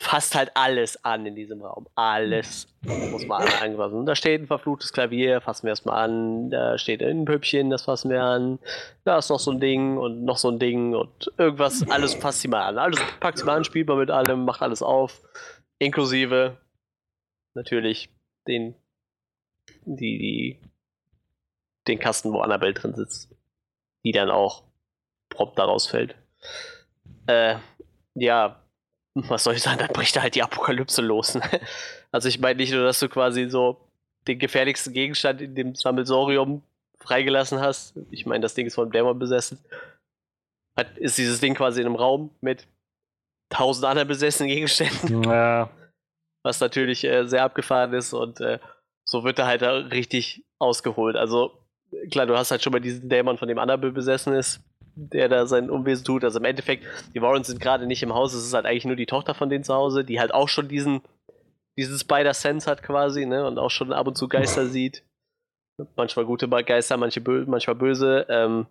fasst 0.00 0.34
halt 0.34 0.50
alles 0.54 1.02
an 1.04 1.24
in 1.24 1.34
diesem 1.34 1.62
Raum. 1.62 1.86
Alles 1.94 2.66
muss 2.82 3.26
man 3.26 3.42
anfassen. 3.42 4.04
Da 4.06 4.14
steht 4.14 4.42
ein 4.42 4.46
verfluchtes 4.46 4.92
Klavier, 4.92 5.40
fassen 5.40 5.64
wir 5.64 5.70
erstmal 5.70 6.04
an. 6.04 6.50
Da 6.50 6.78
steht 6.78 7.02
ein 7.02 7.24
Püppchen, 7.24 7.70
das 7.70 7.82
fassen 7.82 8.10
wir 8.10 8.22
an. 8.22 8.58
Da 9.04 9.18
ist 9.18 9.30
noch 9.30 9.38
so 9.38 9.52
ein 9.52 9.60
Ding 9.60 9.96
und 9.96 10.24
noch 10.24 10.36
so 10.36 10.50
ein 10.50 10.58
Ding 10.58 10.94
und 10.94 11.32
irgendwas, 11.38 11.88
alles 11.90 12.14
fasst 12.14 12.40
sie 12.40 12.48
mal 12.48 12.62
an. 12.62 12.78
Alles 12.78 13.00
packt 13.20 13.38
sie 13.38 13.44
mal 13.44 13.56
an, 13.56 13.64
spielt 13.64 13.88
mal 13.88 13.96
mit 13.96 14.10
allem, 14.10 14.44
macht 14.44 14.62
alles 14.62 14.82
auf. 14.82 15.22
Inklusive 15.78 16.58
natürlich 17.54 18.10
den, 18.46 18.74
die, 19.84 20.18
die, 20.18 20.60
den 21.86 21.98
Kasten, 21.98 22.32
wo 22.32 22.40
Annabelle 22.40 22.74
drin 22.74 22.94
sitzt. 22.94 23.30
Die 24.04 24.12
dann 24.12 24.30
auch 24.30 24.64
prompt 25.30 25.58
daraus 25.58 25.86
fällt. 25.86 26.14
Äh, 27.26 27.56
ja, 28.14 28.63
was 29.14 29.44
soll 29.44 29.54
ich 29.54 29.62
sagen, 29.62 29.78
dann 29.78 29.92
bricht 29.92 30.16
da 30.16 30.22
halt 30.22 30.34
die 30.34 30.42
Apokalypse 30.42 31.00
los. 31.00 31.34
Ne? 31.34 31.42
Also 32.10 32.28
ich 32.28 32.38
meine 32.40 32.56
nicht 32.56 32.72
nur, 32.72 32.84
dass 32.84 33.00
du 33.00 33.08
quasi 33.08 33.48
so 33.48 33.80
den 34.26 34.38
gefährlichsten 34.38 34.92
Gegenstand 34.92 35.40
in 35.40 35.54
dem 35.54 35.74
Sammelsorium 35.74 36.62
freigelassen 36.98 37.60
hast. 37.60 37.94
Ich 38.10 38.26
meine, 38.26 38.42
das 38.42 38.54
Ding 38.54 38.66
ist 38.66 38.74
von 38.74 38.90
Dämon 38.90 39.18
besessen. 39.18 39.58
Hat, 40.76 40.98
ist 40.98 41.18
dieses 41.18 41.40
Ding 41.40 41.54
quasi 41.54 41.80
in 41.80 41.86
einem 41.86 41.96
Raum 41.96 42.30
mit 42.40 42.66
tausend 43.50 43.84
anderen 43.84 44.08
besessenen 44.08 44.48
Gegenständen. 44.48 45.22
Ja. 45.30 45.70
Was 46.42 46.60
natürlich 46.60 47.04
äh, 47.04 47.26
sehr 47.26 47.42
abgefahren 47.42 47.94
ist 47.94 48.12
und 48.12 48.38
äh, 48.40 48.58
so 49.06 49.24
wird 49.24 49.38
er 49.38 49.46
halt 49.46 49.62
da 49.62 49.72
richtig 49.72 50.44
ausgeholt. 50.58 51.16
Also 51.16 51.58
klar, 52.10 52.26
du 52.26 52.36
hast 52.36 52.50
halt 52.50 52.62
schon 52.62 52.72
mal 52.72 52.80
diesen 52.80 53.08
Dämon, 53.08 53.38
von 53.38 53.48
dem 53.48 53.58
Annabelle 53.58 53.92
besessen 53.92 54.34
ist 54.34 54.60
der 54.96 55.28
da 55.28 55.46
sein 55.46 55.70
Unwesen 55.70 56.04
tut. 56.04 56.24
Also 56.24 56.38
im 56.38 56.44
Endeffekt, 56.44 56.84
die 57.14 57.22
Warrens 57.22 57.48
sind 57.48 57.60
gerade 57.60 57.86
nicht 57.86 58.02
im 58.02 58.14
Haus, 58.14 58.34
es 58.34 58.46
ist 58.46 58.54
halt 58.54 58.66
eigentlich 58.66 58.84
nur 58.84 58.96
die 58.96 59.06
Tochter 59.06 59.34
von 59.34 59.50
denen 59.50 59.64
zu 59.64 59.74
Hause, 59.74 60.04
die 60.04 60.20
halt 60.20 60.32
auch 60.34 60.48
schon 60.48 60.68
diesen, 60.68 61.02
diesen 61.76 61.98
Spider-Sense 61.98 62.70
hat 62.70 62.82
quasi, 62.82 63.26
ne? 63.26 63.46
Und 63.46 63.58
auch 63.58 63.70
schon 63.70 63.92
ab 63.92 64.06
und 64.06 64.16
zu 64.16 64.28
Geister 64.28 64.66
sieht. 64.66 65.02
Manchmal 65.96 66.24
gute 66.24 66.48
Geister, 66.48 66.96
manche 66.96 67.20
bö 67.20 67.44
manchmal 67.46 67.76
böse. 67.76 68.26
Ähm, 68.28 68.66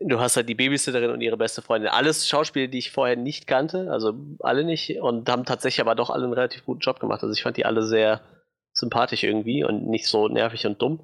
du 0.00 0.18
hast 0.18 0.36
halt 0.36 0.48
die 0.48 0.54
Babysitterin 0.54 1.10
und 1.10 1.20
ihre 1.20 1.36
beste 1.36 1.62
Freundin. 1.62 1.90
Alles 1.90 2.28
Schauspieler, 2.28 2.66
die 2.66 2.78
ich 2.78 2.90
vorher 2.90 3.16
nicht 3.16 3.46
kannte, 3.46 3.90
also 3.92 4.14
alle 4.40 4.64
nicht, 4.64 5.00
und 5.00 5.28
haben 5.28 5.44
tatsächlich 5.44 5.80
aber 5.80 5.94
doch 5.94 6.10
alle 6.10 6.24
einen 6.24 6.32
relativ 6.32 6.64
guten 6.64 6.80
Job 6.80 7.00
gemacht. 7.00 7.22
Also 7.22 7.32
ich 7.32 7.42
fand 7.42 7.56
die 7.56 7.66
alle 7.66 7.82
sehr 7.82 8.20
sympathisch 8.76 9.22
irgendwie 9.22 9.62
und 9.64 9.86
nicht 9.86 10.06
so 10.06 10.28
nervig 10.28 10.66
und 10.66 10.80
dumm. 10.82 11.00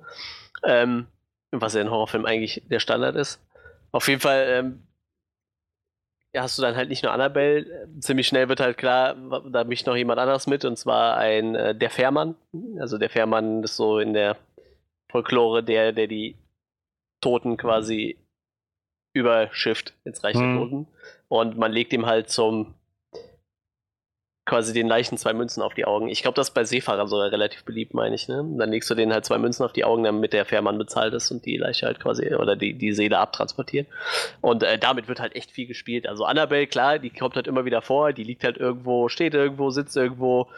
Ähm, 0.65 1.07
was 1.53 1.75
ja 1.75 1.81
in 1.81 1.91
Horrorfilmen 1.91 2.27
eigentlich 2.27 2.63
der 2.69 2.81
Standard 2.81 3.17
ist. 3.17 3.41
Auf 3.93 4.09
jeden 4.09 4.21
Fall 4.21 4.47
ähm, 4.49 4.87
hast 6.37 6.59
du 6.59 6.63
dann 6.63 6.77
halt 6.77 6.89
nicht 6.89 7.03
nur 7.03 7.13
Annabelle, 7.13 7.89
ziemlich 8.01 8.27
schnell 8.29 8.49
wird 8.49 8.61
halt 8.61 8.79
klar, 8.79 9.17
da 9.51 9.65
mischt 9.65 9.87
noch 9.87 9.97
jemand 9.97 10.21
anderes 10.21 10.47
mit, 10.47 10.65
und 10.65 10.77
zwar 10.77 11.17
ein 11.17 11.55
äh, 11.55 11.75
der 11.75 11.91
Fährmann. 11.91 12.37
Also 12.79 12.99
der 12.99 13.11
Fährmann 13.11 13.65
ist 13.65 13.77
so 13.77 13.99
in 13.99 14.13
der 14.13 14.37
Folklore 15.11 15.65
der, 15.65 15.93
der 15.93 16.07
die 16.07 16.37
Toten 17.21 17.57
quasi 17.57 18.19
überschifft 19.13 19.95
ins 20.05 20.23
Reich 20.23 20.37
der 20.37 20.47
mhm. 20.47 20.59
Toten. 20.59 20.89
Und 21.29 21.59
man 21.59 21.73
legt 21.73 21.93
ihm 21.93 22.07
halt 22.07 22.31
zum 22.31 22.75
quasi 24.47 24.73
den 24.73 24.89
Leichen 24.89 25.17
zwei 25.19 25.33
Münzen 25.33 25.63
auf 25.63 25.75
die 25.75 25.85
Augen. 25.85 26.09
Ich 26.09 26.23
glaube, 26.23 26.35
das 26.35 26.49
ist 26.49 26.55
bei 26.55 26.65
Seefahrern 26.65 27.09
sogar 27.09 27.31
relativ 27.31 27.65
beliebt, 27.65 27.95
meine 27.95 28.15
ich. 28.15 28.27
Ne? 28.27 28.45
Dann 28.59 28.71
legst 28.71 28.91
du 28.91 28.95
denen 28.95 29.13
halt 29.13 29.25
zwei 29.25 29.39
Münzen 29.39 29.65
auf 29.65 29.73
die 29.73 29.85
Augen, 29.85 30.03
damit 30.03 30.33
der 30.33 30.45
Fährmann 30.45 30.79
bezahlt 30.79 31.15
ist 31.15 31.31
und 31.31 31.45
die 31.45 31.57
Leiche 31.57 31.87
halt 31.87 32.01
quasi 32.01 32.35
oder 32.35 32.57
die, 32.57 32.75
die 32.75 32.93
Seele 32.93 33.19
abtransportiert. 33.19 33.87
Und 34.41 34.63
äh, 34.63 34.79
damit 34.79 35.09
wird 35.09 35.21
halt 35.21 35.37
echt 35.37 35.51
viel 35.51 35.67
gespielt. 35.67 36.09
Also 36.09 36.25
Annabelle, 36.25 36.67
klar, 36.67 36.99
die 36.99 37.11
kommt 37.11 37.37
halt 37.37 37.47
immer 37.47 37.65
wieder 37.65 37.83
vor, 37.83 38.13
die 38.13 38.25
liegt 38.25 38.43
halt 38.43 38.57
irgendwo, 38.57 39.09
steht 39.09 39.35
irgendwo, 39.35 39.71
sitzt 39.71 39.97
irgendwo. 39.97 40.49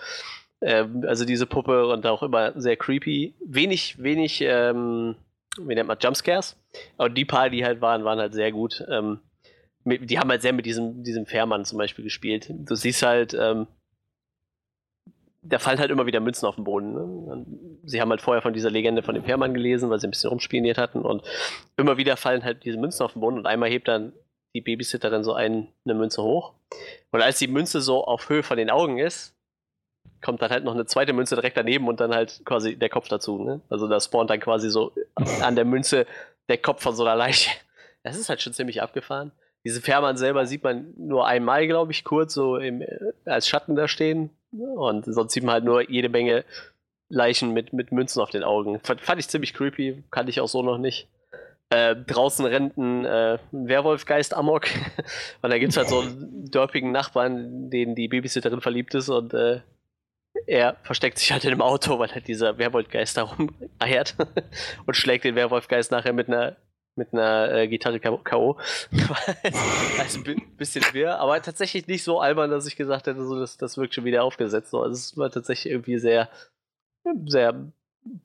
Ähm, 0.62 1.05
also 1.07 1.24
diese 1.24 1.47
Puppe 1.47 1.87
und 1.89 2.07
auch 2.07 2.22
immer 2.22 2.59
sehr 2.59 2.76
creepy. 2.76 3.35
Wenig, 3.45 4.03
wenig, 4.03 4.41
ähm, 4.43 5.16
wie 5.59 5.74
nennt 5.74 5.89
man, 5.89 5.99
Jumpscares. 6.01 6.57
Aber 6.97 7.11
die 7.11 7.24
paar, 7.24 7.51
die 7.51 7.64
halt 7.64 7.80
waren, 7.80 8.05
waren 8.05 8.20
halt 8.20 8.33
sehr 8.33 8.53
gut. 8.53 8.83
Ähm, 8.89 9.20
die 9.85 10.18
haben 10.18 10.30
halt 10.30 10.43
sehr 10.43 10.53
mit 10.53 10.66
diesem, 10.66 11.03
diesem 11.03 11.26
Fährmann 11.26 11.64
zum 11.64 11.78
Beispiel 11.78 12.05
gespielt. 12.05 12.47
Du 12.49 12.74
siehst 12.74 13.03
halt, 13.03 13.35
ähm, 13.35 13.66
da 15.43 15.59
fallen 15.59 15.80
halt 15.80 15.91
immer 15.91 16.07
wieder 16.07 16.20
Münzen 16.20 16.47
auf 16.47 16.55
den 16.55 16.64
Boden. 16.64 16.95
Ne? 16.95 17.47
Sie 17.85 18.01
haben 18.01 18.11
halt 18.11 18.20
vorher 18.20 18.43
von 18.43 18.53
dieser 18.53 18.70
Legende 18.70 19.03
von 19.03 19.14
dem 19.14 19.24
Fährmann 19.24 19.55
gelesen, 19.55 19.91
weil 19.91 19.99
sie 19.99 20.07
ein 20.07 20.11
bisschen 20.11 20.30
rumspioniert 20.30 20.78
hatten 20.78 21.03
und 21.03 21.22
immer 21.76 21.97
wieder 21.97 22.16
fallen 22.16 22.45
halt 22.45 22.64
diese 22.64 22.78
Münzen 22.78 23.05
auf 23.05 23.14
den 23.14 23.20
Boden 23.20 23.39
und 23.39 23.47
einmal 23.47 23.68
hebt 23.68 23.89
dann 23.89 24.12
die 24.55 24.61
Babysitterin 24.61 25.24
so 25.24 25.33
ein, 25.33 25.68
eine 25.85 25.95
Münze 25.95 26.22
hoch. 26.22 26.53
Und 27.11 27.22
als 27.22 27.39
die 27.39 27.49
Münze 27.49 27.80
so 27.80 28.05
auf 28.05 28.28
Höhe 28.28 28.43
von 28.43 28.57
den 28.57 28.70
Augen 28.70 28.99
ist, 28.99 29.35
kommt 30.20 30.41
dann 30.43 30.51
halt 30.51 30.64
noch 30.64 30.74
eine 30.74 30.87
zweite 30.87 31.12
Münze 31.12 31.35
direkt 31.35 31.57
daneben 31.57 31.89
und 31.89 32.01
dann 32.01 32.14
halt 32.14 32.43
quasi 32.45 32.76
der 32.76 32.89
Kopf 32.89 33.09
dazu. 33.09 33.43
Ne? 33.43 33.61
Also 33.68 33.89
da 33.89 33.99
spawnt 34.01 34.30
dann 34.30 34.41
quasi 34.41 34.70
so 34.70 34.93
an 35.41 35.57
der 35.57 35.64
Münze 35.64 36.07
der 36.49 36.59
Kopf 36.59 36.83
von 36.83 36.95
so 36.95 37.05
einer 37.05 37.16
Leiche. 37.16 37.51
Das 38.05 38.16
ist 38.16 38.28
halt 38.28 38.43
schon 38.43 38.53
ziemlich 38.53 38.83
abgefahren. 38.83 39.33
Diese 39.64 39.80
Fährmann 39.80 40.16
selber 40.16 40.46
sieht 40.46 40.64
man 40.64 40.92
nur 40.96 41.26
einmal, 41.26 41.66
glaube 41.66 41.92
ich, 41.92 42.04
kurz 42.04 42.34
so 42.34 42.56
im, 42.56 42.82
als 43.24 43.48
Schatten 43.48 43.76
da 43.76 43.86
stehen. 43.86 44.30
Und 44.50 45.04
sonst 45.04 45.32
sieht 45.32 45.44
man 45.44 45.54
halt 45.54 45.64
nur 45.64 45.88
jede 45.88 46.08
Menge 46.08 46.44
Leichen 47.08 47.52
mit, 47.52 47.72
mit 47.72 47.92
Münzen 47.92 48.20
auf 48.20 48.30
den 48.30 48.42
Augen. 48.42 48.80
Fand, 48.80 49.00
fand 49.00 49.20
ich 49.20 49.28
ziemlich 49.28 49.54
creepy, 49.54 50.02
kannte 50.10 50.30
ich 50.30 50.40
auch 50.40 50.48
so 50.48 50.62
noch 50.62 50.78
nicht. 50.78 51.08
Äh, 51.70 51.96
draußen 51.96 52.44
rennt 52.44 52.76
ein 52.76 53.04
äh, 53.04 53.38
Werwolfgeist 53.50 54.34
amok 54.34 54.66
und 55.42 55.50
da 55.50 55.58
gibt 55.58 55.70
es 55.70 55.78
halt 55.78 55.88
so 55.88 56.00
einen 56.00 56.50
dörpigen 56.50 56.92
Nachbarn, 56.92 57.70
den 57.70 57.94
die 57.94 58.08
Babysitterin 58.08 58.60
verliebt 58.60 58.94
ist 58.94 59.08
und 59.08 59.32
äh, 59.32 59.60
er 60.46 60.76
versteckt 60.82 61.18
sich 61.18 61.32
halt 61.32 61.44
in 61.44 61.50
einem 61.50 61.62
Auto, 61.62 61.98
weil 61.98 62.10
halt 62.10 62.28
dieser 62.28 62.58
Werwolfgeist 62.58 63.16
da 63.16 63.22
rumeiert 63.22 64.16
und 64.86 64.94
schlägt 64.96 65.24
den 65.24 65.34
Werwolfgeist 65.34 65.90
nachher 65.92 66.12
mit 66.12 66.28
einer 66.28 66.56
mit 66.97 67.12
einer 67.12 67.53
äh, 67.53 67.68
Gitarre 67.68 68.01
K.O. 68.01 68.57
also 69.99 70.20
ein 70.24 70.57
bisschen 70.57 70.84
wirr, 70.93 71.18
aber 71.18 71.40
tatsächlich 71.40 71.86
nicht 71.86 72.05
so 72.05 72.20
albern, 72.20 72.51
dass 72.51 72.66
ich 72.66 72.76
gesagt 72.76 73.07
hätte, 73.07 73.24
so, 73.24 73.38
das, 73.38 73.57
das 73.57 73.78
wirkt 73.78 73.95
schon 73.95 74.05
wieder 74.05 74.24
aufgesetzt. 74.24 74.70
So. 74.70 74.82
Also 74.82 74.95
es 74.95 75.16
war 75.16 75.30
tatsächlich 75.30 75.72
irgendwie 75.72 75.99
sehr, 75.99 76.28
sehr 77.26 77.72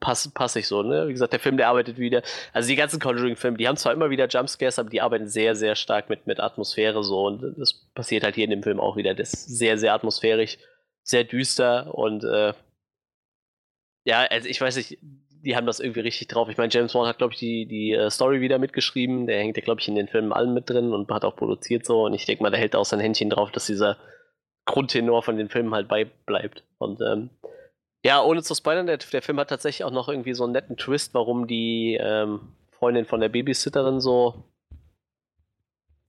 pass, 0.00 0.28
passig 0.28 0.66
so, 0.66 0.82
ne? 0.82 1.08
Wie 1.08 1.12
gesagt, 1.12 1.32
der 1.32 1.40
Film, 1.40 1.56
der 1.56 1.68
arbeitet 1.68 1.98
wieder. 1.98 2.22
Also 2.52 2.68
die 2.68 2.76
ganzen 2.76 3.00
Conjuring-Filme, 3.00 3.56
die 3.56 3.68
haben 3.68 3.76
zwar 3.76 3.92
immer 3.92 4.10
wieder 4.10 4.28
Jumpscares, 4.28 4.78
aber 4.78 4.90
die 4.90 5.00
arbeiten 5.00 5.28
sehr, 5.28 5.54
sehr 5.54 5.74
stark 5.74 6.10
mit, 6.10 6.26
mit 6.26 6.40
Atmosphäre 6.40 7.02
so. 7.02 7.26
Und 7.26 7.58
das 7.58 7.74
passiert 7.94 8.24
halt 8.24 8.34
hier 8.34 8.44
in 8.44 8.50
dem 8.50 8.62
Film 8.62 8.80
auch 8.80 8.96
wieder. 8.96 9.14
Das 9.14 9.32
ist 9.32 9.46
sehr, 9.58 9.78
sehr 9.78 9.94
atmosphärisch, 9.94 10.58
sehr 11.02 11.24
düster 11.24 11.94
und 11.94 12.24
äh, 12.24 12.52
ja, 14.04 14.22
also 14.22 14.48
ich 14.48 14.60
weiß 14.60 14.76
nicht, 14.76 14.98
die 15.44 15.56
haben 15.56 15.66
das 15.66 15.80
irgendwie 15.80 16.00
richtig 16.00 16.28
drauf. 16.28 16.48
Ich 16.48 16.56
meine, 16.56 16.72
James 16.72 16.94
Wan 16.94 17.06
hat, 17.06 17.18
glaube 17.18 17.32
ich, 17.32 17.38
die, 17.38 17.66
die 17.66 17.96
uh, 17.96 18.10
Story 18.10 18.40
wieder 18.40 18.58
mitgeschrieben. 18.58 19.26
Der 19.26 19.38
hängt 19.38 19.56
ja, 19.56 19.62
glaube 19.62 19.80
ich, 19.80 19.88
in 19.88 19.94
den 19.94 20.08
Filmen 20.08 20.32
allen 20.32 20.54
mit 20.54 20.68
drin 20.68 20.92
und 20.92 21.10
hat 21.10 21.24
auch 21.24 21.36
produziert 21.36 21.86
so. 21.86 22.04
Und 22.04 22.14
ich 22.14 22.26
denke 22.26 22.42
mal, 22.42 22.50
der 22.50 22.60
hält 22.60 22.76
auch 22.76 22.84
sein 22.84 23.00
Händchen 23.00 23.30
drauf, 23.30 23.50
dass 23.50 23.66
dieser 23.66 23.96
Grundtenor 24.64 25.22
von 25.22 25.36
den 25.36 25.48
Filmen 25.48 25.74
halt 25.74 25.88
beibleibt. 25.88 26.64
Und 26.78 27.00
ähm, 27.00 27.30
ja, 28.04 28.22
ohne 28.22 28.42
zu 28.42 28.54
spoilern, 28.54 28.86
der, 28.86 28.98
der, 28.98 29.22
Film 29.22 29.40
hat 29.40 29.50
tatsächlich 29.50 29.84
auch 29.84 29.90
noch 29.90 30.08
irgendwie 30.08 30.34
so 30.34 30.44
einen 30.44 30.52
netten 30.52 30.76
Twist, 30.76 31.14
warum 31.14 31.46
die 31.46 31.98
ähm, 32.00 32.54
Freundin 32.70 33.06
von 33.06 33.20
der 33.20 33.28
Babysitterin 33.28 34.00
so 34.00 34.44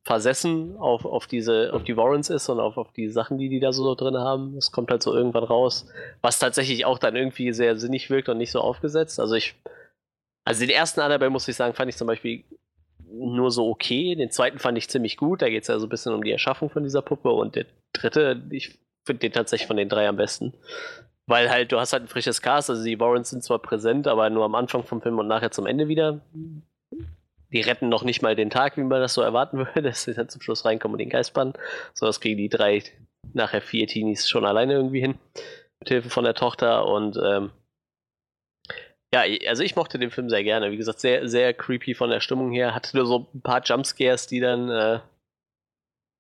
versessen 0.03 0.77
auf, 0.77 1.05
auf 1.05 1.27
diese, 1.27 1.71
auf 1.73 1.83
die 1.83 1.97
Warrants 1.97 2.29
ist 2.29 2.49
und 2.49 2.59
auf, 2.59 2.77
auf 2.77 2.91
die 2.93 3.09
Sachen, 3.09 3.37
die 3.37 3.49
die 3.49 3.59
da 3.59 3.71
so 3.71 3.93
drin 3.95 4.17
haben. 4.17 4.57
Es 4.57 4.71
kommt 4.71 4.91
halt 4.91 5.03
so 5.03 5.13
irgendwann 5.13 5.43
raus, 5.43 5.87
was 6.21 6.39
tatsächlich 6.39 6.85
auch 6.85 6.97
dann 6.97 7.15
irgendwie 7.15 7.51
sehr 7.53 7.77
sinnig 7.77 8.09
wirkt 8.09 8.29
und 8.29 8.37
nicht 8.37 8.51
so 8.51 8.61
aufgesetzt. 8.61 9.19
Also 9.19 9.35
ich, 9.35 9.55
also 10.45 10.61
den 10.61 10.69
ersten 10.69 11.01
Annabelle 11.01 11.29
muss 11.29 11.47
ich 11.47 11.55
sagen, 11.55 11.73
fand 11.73 11.89
ich 11.89 11.97
zum 11.97 12.07
Beispiel 12.07 12.43
nur 13.11 13.51
so 13.51 13.67
okay. 13.67 14.15
Den 14.15 14.31
zweiten 14.31 14.59
fand 14.59 14.77
ich 14.77 14.89
ziemlich 14.89 15.17
gut. 15.17 15.41
Da 15.41 15.49
geht 15.49 15.63
es 15.63 15.67
ja 15.67 15.79
so 15.79 15.85
ein 15.85 15.89
bisschen 15.89 16.13
um 16.13 16.23
die 16.23 16.31
Erschaffung 16.31 16.69
von 16.69 16.83
dieser 16.83 17.01
Puppe. 17.01 17.31
Und 17.31 17.55
der 17.55 17.65
dritte, 17.93 18.41
ich 18.51 18.79
finde 19.03 19.21
den 19.21 19.31
tatsächlich 19.31 19.67
von 19.67 19.77
den 19.77 19.89
drei 19.89 20.07
am 20.07 20.17
besten. 20.17 20.53
Weil 21.25 21.49
halt, 21.49 21.71
du 21.71 21.79
hast 21.79 21.93
halt 21.93 22.03
ein 22.03 22.07
frisches 22.07 22.41
Cast, 22.41 22.69
also 22.69 22.83
die 22.83 22.99
Warrants 22.99 23.29
sind 23.29 23.43
zwar 23.43 23.59
präsent, 23.59 24.07
aber 24.07 24.29
nur 24.29 24.45
am 24.45 24.55
Anfang 24.55 24.83
vom 24.83 25.01
Film 25.01 25.19
und 25.19 25.27
nachher 25.27 25.51
zum 25.51 25.67
Ende 25.67 25.87
wieder 25.87 26.21
die 27.51 27.61
retten 27.61 27.89
noch 27.89 28.03
nicht 28.03 28.21
mal 28.21 28.35
den 28.35 28.49
Tag, 28.49 28.77
wie 28.77 28.83
man 28.83 29.01
das 29.01 29.13
so 29.13 29.21
erwarten 29.21 29.57
würde, 29.65 29.81
dass 29.81 30.03
sie 30.03 30.13
dann 30.13 30.29
zum 30.29 30.41
Schluss 30.41 30.65
reinkommen 30.65 30.93
und 30.93 30.99
den 30.99 31.09
Geist 31.09 31.33
bannen. 31.33 31.53
So, 31.93 32.05
das 32.05 32.21
kriegen 32.21 32.37
die 32.37 32.49
drei, 32.49 32.83
nachher 33.33 33.61
vier 33.61 33.87
Teenies 33.87 34.29
schon 34.29 34.45
alleine 34.45 34.73
irgendwie 34.73 35.01
hin. 35.01 35.19
Mit 35.79 35.89
Hilfe 35.89 36.09
von 36.09 36.25
der 36.25 36.33
Tochter 36.33 36.85
und 36.85 37.17
ähm, 37.23 37.51
ja, 39.13 39.23
also 39.47 39.63
ich 39.63 39.75
mochte 39.75 39.97
den 39.97 40.11
Film 40.11 40.29
sehr 40.29 40.43
gerne. 40.43 40.71
Wie 40.71 40.77
gesagt, 40.77 40.99
sehr, 40.99 41.27
sehr 41.27 41.53
creepy 41.53 41.95
von 41.95 42.09
der 42.09 42.19
Stimmung 42.19 42.51
her. 42.51 42.75
Hatte 42.75 42.95
nur 42.95 43.07
so 43.07 43.27
ein 43.33 43.41
paar 43.41 43.63
Jumpscares, 43.63 44.27
die 44.27 44.39
dann, 44.39 44.69
äh, 44.69 44.99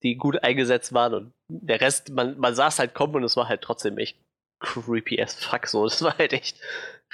die 0.01 0.15
gut 0.15 0.43
eingesetzt 0.43 0.93
waren 0.93 1.13
und 1.13 1.33
der 1.51 1.81
Rest, 1.81 2.09
man, 2.11 2.39
man 2.39 2.55
saß 2.55 2.79
halt 2.79 2.93
kommen 2.93 3.15
und 3.15 3.23
es 3.23 3.35
war 3.35 3.49
halt 3.49 3.61
trotzdem 3.61 3.97
echt 3.97 4.17
creepy 4.59 5.21
as 5.21 5.35
fuck 5.35 5.67
so. 5.67 5.83
Das 5.83 6.01
war 6.01 6.17
halt 6.17 6.33
echt 6.33 6.57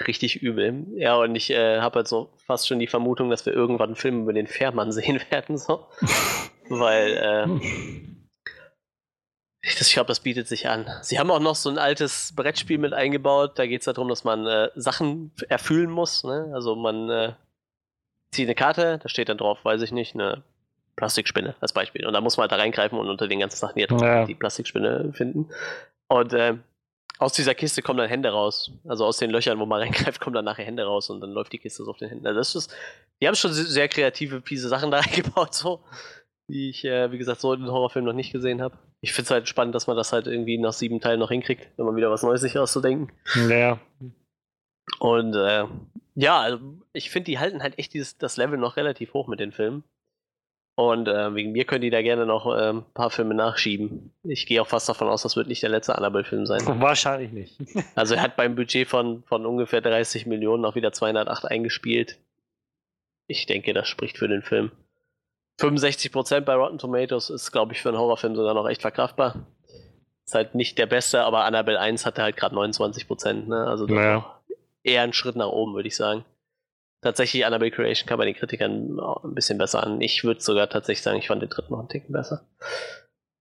richtig 0.07 0.41
übel. 0.41 0.85
Ja, 0.95 1.15
und 1.15 1.35
ich 1.35 1.49
äh, 1.51 1.79
habe 1.79 1.97
halt 1.97 2.07
so 2.07 2.31
fast 2.45 2.67
schon 2.67 2.79
die 2.79 2.87
Vermutung, 2.87 3.29
dass 3.29 3.45
wir 3.45 3.53
irgendwann 3.53 3.89
einen 3.89 3.95
Film 3.95 4.23
über 4.23 4.33
den 4.33 4.47
Fährmann 4.47 4.91
sehen 4.91 5.21
werden, 5.29 5.57
so. 5.57 5.87
Weil, 6.69 7.17
äh, 7.17 8.25
ich 9.61 9.93
glaube, 9.93 10.07
das 10.07 10.19
bietet 10.19 10.47
sich 10.47 10.67
an. 10.67 10.85
Sie 11.01 11.19
haben 11.19 11.31
auch 11.31 11.39
noch 11.39 11.55
so 11.55 11.69
ein 11.69 11.77
altes 11.77 12.33
Brettspiel 12.35 12.77
mit 12.77 12.93
eingebaut. 12.93 13.57
Da 13.57 13.65
geht 13.65 13.81
es 13.81 13.85
darum, 13.85 14.09
dass 14.09 14.23
man 14.23 14.45
äh, 14.45 14.69
Sachen 14.75 15.31
erfüllen 15.49 15.89
muss. 15.89 16.23
Ne? 16.23 16.51
Also 16.53 16.75
man 16.75 17.09
äh, 17.09 17.33
zieht 18.31 18.47
eine 18.47 18.55
Karte, 18.55 18.99
da 19.01 19.09
steht 19.09 19.29
dann 19.29 19.37
drauf, 19.37 19.63
weiß 19.63 19.81
ich 19.81 19.91
nicht, 19.91 20.13
eine 20.13 20.43
Plastikspinne 20.95 21.55
als 21.59 21.73
Beispiel. 21.73 22.05
Und 22.05 22.13
da 22.13 22.21
muss 22.21 22.37
man 22.37 22.43
halt 22.43 22.51
da 22.51 22.57
reingreifen 22.57 22.99
und 22.99 23.09
unter 23.09 23.27
den 23.27 23.39
ganzen 23.39 23.57
Sachen 23.57 23.75
die, 23.75 23.87
ja. 23.89 24.25
die 24.25 24.35
Plastikspinne 24.35 25.11
finden. 25.13 25.49
Und 26.07 26.33
äh, 26.33 26.57
aus 27.18 27.34
dieser 27.34 27.55
Kiste 27.55 27.82
kommen 27.82 27.97
dann 27.97 28.09
Hände 28.09 28.30
raus. 28.30 28.72
Also 28.88 29.05
aus 29.05 29.18
den 29.18 29.30
Löchern, 29.30 29.59
wo 29.59 29.66
man 29.66 29.82
reingreift, 29.84 30.20
kommen 30.20 30.34
dann 30.34 30.45
nachher 30.45 30.66
Hände 30.66 30.84
raus 30.84 31.09
und 31.09 31.22
dann 31.22 31.32
läuft 31.32 31.53
die 31.53 31.59
Kiste 31.59 31.84
so 31.84 31.91
auf 31.91 31.97
den 31.97 32.09
Händen. 32.09 32.28
Also 32.28 32.39
das 32.39 32.55
ist, 32.55 32.76
die 33.22 33.28
haben 33.28 33.36
schon 33.36 33.53
sehr 33.53 33.88
kreative, 33.88 34.41
fiese 34.41 34.68
Sachen 34.68 34.91
da 34.91 34.99
reingebaut, 34.99 35.53
so. 35.53 35.84
Die 36.47 36.70
ich, 36.70 36.86
äh, 36.86 37.11
wie 37.11 37.18
gesagt, 37.18 37.41
so 37.41 37.53
in 37.53 37.61
den 37.61 37.72
Horrorfilm 37.72 38.05
noch 38.05 38.13
nicht 38.13 38.32
gesehen 38.32 38.61
habe. 38.61 38.78
Ich 39.01 39.13
finde 39.13 39.26
es 39.26 39.32
halt 39.32 39.49
spannend, 39.49 39.74
dass 39.74 39.88
man 39.88 39.97
das 39.97 40.13
halt 40.13 40.28
irgendwie 40.28 40.57
nach 40.57 40.74
sieben 40.74 40.99
Teilen 40.99 41.20
noch 41.20 41.32
hinkriegt, 41.32 41.68
wenn 41.78 41.86
man 41.86 41.95
wieder 41.95 42.11
was 42.11 42.22
Neues 42.22 42.41
sich 42.41 42.57
auszudenken. 42.57 43.11
Ja. 43.49 43.80
Und 44.99 45.36
äh, 45.36 45.66
ja, 46.16 46.39
also 46.39 46.59
ich 46.93 47.09
finde, 47.09 47.26
die 47.26 47.39
halten 47.39 47.63
halt 47.63 47.80
echt 47.80 47.93
dieses, 47.93 48.18
das 48.18 48.38
Level 48.38 48.57
noch 48.57 48.78
relativ 48.78 49.13
hoch 49.13 49.28
mit 49.28 49.39
den 49.39 49.51
Filmen. 49.51 49.84
Und 50.76 51.07
äh, 51.07 51.34
wegen 51.34 51.53
mir 51.53 51.63
können 51.63 51.84
die 51.84 51.89
da 51.89 52.01
gerne 52.01 52.26
noch 52.26 52.45
äh, 52.47 52.71
ein 52.71 52.84
paar 52.93 53.09
Filme 53.09 53.34
nachschieben. 53.34 54.11
Ich 54.23 54.45
gehe 54.45 54.61
auch 54.61 54.67
fast 54.67 54.89
davon 54.89 55.07
aus, 55.07 55.23
das 55.23 55.38
wird 55.38 55.47
nicht 55.47 55.63
der 55.63 55.69
letzte 55.69 55.97
Annabelle-Film 55.97 56.45
sein. 56.45 56.61
Wahrscheinlich 56.82 57.32
nicht. 57.32 57.57
also 57.95 58.15
er 58.15 58.21
hat 58.21 58.36
beim 58.36 58.55
Budget 58.55 58.88
von, 58.88 59.23
von 59.23 59.45
ungefähr 59.45 59.80
30 59.80 60.26
Millionen 60.26 60.65
auch 60.65 60.76
wieder 60.76 60.91
208 60.91 61.45
eingespielt. 61.45 62.19
Ich 63.28 63.45
denke, 63.45 63.73
das 63.73 63.88
spricht 63.88 64.17
für 64.17 64.28
den 64.28 64.41
Film. 64.41 64.71
65% 65.61 66.41
bei 66.41 66.55
Rotten 66.55 66.78
Tomatoes 66.78 67.30
ist, 67.30 67.53
glaube 67.53 67.71
ich, 67.71 67.82
für 67.82 67.89
einen 67.89 67.97
Horrorfilm 67.97 68.36
sogar 68.36 68.53
noch 68.53 68.67
echt 68.67 68.82
verkraftbar. 68.82 69.47
Ist 70.26 70.36
halt 70.36 70.55
nicht 70.55 70.78
der 70.78 70.88
beste, 70.88 71.23
aber 71.23 71.45
Annabelle 71.45 71.80
1 71.80 72.05
hatte 72.05 72.21
halt 72.21 72.36
gerade 72.36 72.53
29%. 72.53 73.47
Ne? 73.47 73.65
Also 73.65 73.86
naja. 73.86 74.41
eher 74.84 75.03
ein 75.03 75.13
Schritt 75.13 75.38
nach 75.38 75.47
oben, 75.47 75.73
würde 75.73 75.88
ich 75.88 75.95
sagen 75.95 76.26
tatsächlich 77.01 77.45
Annabelle 77.45 77.71
Creation 77.71 78.07
kam 78.07 78.17
bei 78.17 78.25
den 78.25 78.35
Kritikern 78.35 78.99
ein 78.99 79.35
bisschen 79.35 79.57
besser 79.57 79.83
an. 79.83 80.01
Ich 80.01 80.23
würde 80.23 80.41
sogar 80.41 80.69
tatsächlich 80.69 81.03
sagen, 81.03 81.17
ich 81.17 81.27
fand 81.27 81.41
den 81.41 81.49
dritten 81.49 81.71
noch 81.71 81.79
einen 81.79 81.89
Ticken 81.89 82.13
besser. 82.13 82.47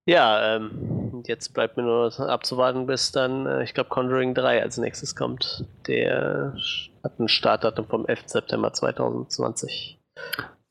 Ja, 0.07 0.57
ähm, 0.57 1.22
jetzt 1.26 1.55
bleibt 1.55 1.78
mir 1.78 1.82
nur 1.82 2.12
abzuwarten, 2.20 2.86
bis 2.86 3.11
dann, 3.11 3.46
äh, 3.46 3.64
ich 3.64 3.72
glaube, 3.72 3.88
Conjuring 3.88 4.34
3 4.34 4.62
als 4.62 4.76
nächstes 4.76 5.16
kommt. 5.16 5.64
Der 5.86 6.55
hat 7.02 7.18
ein 7.18 7.28
Startdatum 7.28 7.86
vom 7.86 8.07
11. 8.07 8.24
September 8.26 8.72
2020. 8.72 9.98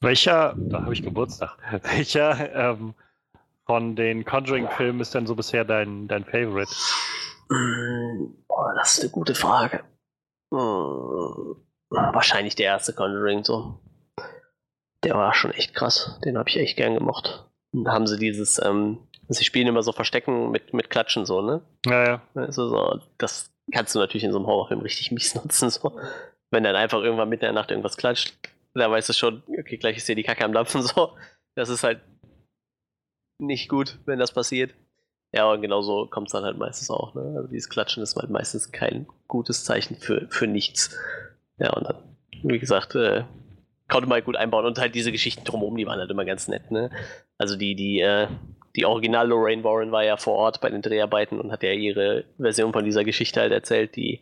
Welcher, 0.01 0.53
da 0.55 0.83
habe 0.83 0.93
ich 0.93 1.01
Geburtstag, 1.01 1.57
welcher 1.95 2.53
ähm, 2.53 2.93
von 3.65 3.95
den 3.95 4.23
Conjuring-Filmen 4.23 5.01
ist 5.01 5.15
denn 5.15 5.25
so 5.25 5.35
bisher 5.35 5.65
dein, 5.65 6.07
dein 6.07 6.25
Favorite? 6.25 6.71
Boah, 8.47 8.73
das 8.75 8.95
ist 8.95 9.01
eine 9.01 9.09
gute 9.09 9.33
Frage. 9.33 9.83
Hm 10.53 11.55
wahrscheinlich 11.93 12.55
der 12.55 12.67
erste 12.67 12.93
Conjuring 12.93 13.43
so. 13.43 13.79
Der 15.03 15.15
war 15.15 15.33
schon 15.33 15.51
echt 15.51 15.73
krass. 15.73 16.19
Den 16.23 16.37
habe 16.37 16.49
ich 16.49 16.57
echt 16.57 16.77
gern 16.77 16.95
gemocht. 16.95 17.45
Und 17.73 17.85
da 17.85 17.91
haben 17.91 18.07
sie 18.07 18.17
dieses, 18.17 18.61
ähm, 18.63 18.99
sie 19.27 19.43
spielen 19.43 19.67
immer 19.67 19.83
so 19.83 19.91
Verstecken 19.91 20.51
mit, 20.51 20.73
mit 20.73 20.89
Klatschen 20.89 21.25
so, 21.25 21.41
ne? 21.41 21.61
Ja, 21.85 22.05
ja. 22.05 22.21
Also 22.35 22.67
so, 22.69 22.99
das 23.17 23.51
kannst 23.71 23.95
du 23.95 23.99
natürlich 23.99 24.23
in 24.23 24.31
so 24.31 24.37
einem 24.37 24.47
Horrorfilm 24.47 24.81
richtig 24.81 25.11
mies 25.11 25.35
nutzen, 25.43 25.69
so. 25.69 25.99
Wenn 26.51 26.63
dann 26.63 26.75
einfach 26.75 27.01
irgendwann 27.01 27.29
mitten 27.29 27.45
in 27.45 27.53
der 27.53 27.61
Nacht 27.61 27.71
irgendwas 27.71 27.97
klatscht, 27.97 28.35
da 28.75 28.89
weißt 28.89 29.09
du 29.09 29.13
schon, 29.13 29.43
okay, 29.59 29.77
gleich 29.77 29.97
ist 29.97 30.07
dir 30.07 30.15
die 30.15 30.23
Kacke 30.23 30.45
am 30.45 30.53
Dampfen, 30.53 30.81
so. 30.83 31.15
Das 31.55 31.69
ist 31.69 31.83
halt 31.83 32.01
nicht 33.39 33.69
gut, 33.69 33.99
wenn 34.05 34.19
das 34.19 34.31
passiert. 34.31 34.73
Ja, 35.35 35.51
und 35.51 35.61
genauso 35.61 36.07
kommt 36.07 36.27
es 36.27 36.33
dann 36.33 36.43
halt 36.43 36.57
meistens 36.57 36.91
auch, 36.91 37.15
ne? 37.15 37.33
Also 37.35 37.47
dieses 37.47 37.69
Klatschen 37.69 38.03
ist 38.03 38.15
halt 38.15 38.29
meistens 38.29 38.71
kein 38.71 39.07
gutes 39.27 39.65
Zeichen 39.65 39.95
für, 39.95 40.27
für 40.29 40.45
nichts. 40.45 40.95
Ja, 41.57 41.73
und 41.73 41.87
dann, 41.87 41.97
wie 42.43 42.59
gesagt, 42.59 42.95
äh, 42.95 43.23
konnte 43.87 44.07
man 44.07 44.15
halt 44.15 44.25
gut 44.25 44.35
einbauen 44.35 44.65
und 44.65 44.79
halt 44.79 44.95
diese 44.95 45.11
Geschichten 45.11 45.43
drumherum, 45.43 45.77
die 45.77 45.85
waren 45.85 45.99
halt 45.99 46.09
immer 46.09 46.25
ganz 46.25 46.47
nett, 46.47 46.71
ne? 46.71 46.89
Also 47.37 47.55
die, 47.55 47.75
die, 47.75 48.01
äh, 48.01 48.27
die 48.75 48.85
Original 48.85 49.27
Lorraine 49.27 49.63
Warren 49.63 49.91
war 49.91 50.03
ja 50.03 50.17
vor 50.17 50.33
Ort 50.33 50.61
bei 50.61 50.69
den 50.69 50.81
Dreharbeiten 50.81 51.39
und 51.39 51.51
hat 51.51 51.63
ja 51.63 51.71
ihre 51.71 52.25
Version 52.39 52.73
von 52.73 52.85
dieser 52.85 53.03
Geschichte 53.03 53.41
halt 53.41 53.51
erzählt, 53.51 53.95
die 53.95 54.21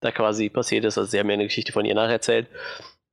da 0.00 0.10
quasi 0.10 0.48
passiert 0.48 0.84
ist. 0.84 0.98
Also 0.98 1.10
sie 1.10 1.18
haben 1.18 1.28
ja 1.28 1.34
eine 1.34 1.44
Geschichte 1.44 1.72
von 1.72 1.84
ihr 1.84 1.94
nacherzählt. 1.94 2.48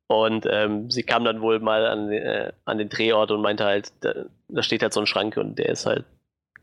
Und 0.08 0.46
ähm, 0.50 0.90
sie 0.90 1.04
kam 1.04 1.24
dann 1.24 1.42
wohl 1.42 1.60
mal 1.60 1.86
an, 1.86 2.12
äh, 2.12 2.52
an 2.66 2.78
den 2.78 2.90
Drehort 2.90 3.32
und 3.32 3.42
meinte 3.42 3.66
halt, 3.66 3.92
da, 4.02 4.26
da, 4.50 4.62
steht 4.62 4.84
halt 4.84 4.94
so 4.94 5.00
ein 5.00 5.06
Schrank 5.06 5.38
und 5.38 5.58
der 5.58 5.70
ist 5.70 5.86
halt 5.86 6.06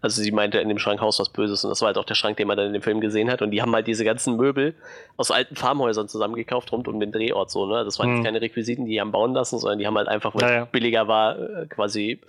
also 0.00 0.22
sie 0.22 0.32
meinte, 0.32 0.58
in 0.58 0.68
dem 0.68 0.78
Schrank 0.78 1.00
haust 1.00 1.20
was 1.20 1.28
Böses 1.28 1.64
und 1.64 1.70
das 1.70 1.80
war 1.80 1.88
halt 1.88 1.98
auch 1.98 2.04
der 2.04 2.14
Schrank, 2.14 2.36
den 2.36 2.48
man 2.48 2.56
dann 2.56 2.66
in 2.66 2.72
dem 2.72 2.82
Film 2.82 3.00
gesehen 3.00 3.30
hat. 3.30 3.42
Und 3.42 3.50
die 3.50 3.60
haben 3.60 3.74
halt 3.74 3.86
diese 3.86 4.04
ganzen 4.04 4.36
Möbel 4.36 4.74
aus 5.16 5.30
alten 5.30 5.56
Farmhäusern 5.56 6.08
zusammengekauft, 6.08 6.72
rund 6.72 6.88
um 6.88 7.00
den 7.00 7.12
Drehort 7.12 7.50
so, 7.50 7.66
ne? 7.66 7.84
Das 7.84 7.98
waren 7.98 8.18
mhm. 8.18 8.24
keine 8.24 8.40
Requisiten, 8.40 8.86
die 8.86 9.00
haben 9.00 9.12
bauen 9.12 9.34
lassen, 9.34 9.58
sondern 9.58 9.78
die 9.78 9.86
haben 9.86 9.96
halt 9.96 10.08
einfach, 10.08 10.34
weil 10.34 10.42
naja. 10.42 10.62
es 10.64 10.70
billiger 10.70 11.08
war, 11.08 11.38
äh, 11.38 11.66
quasi 11.66 12.20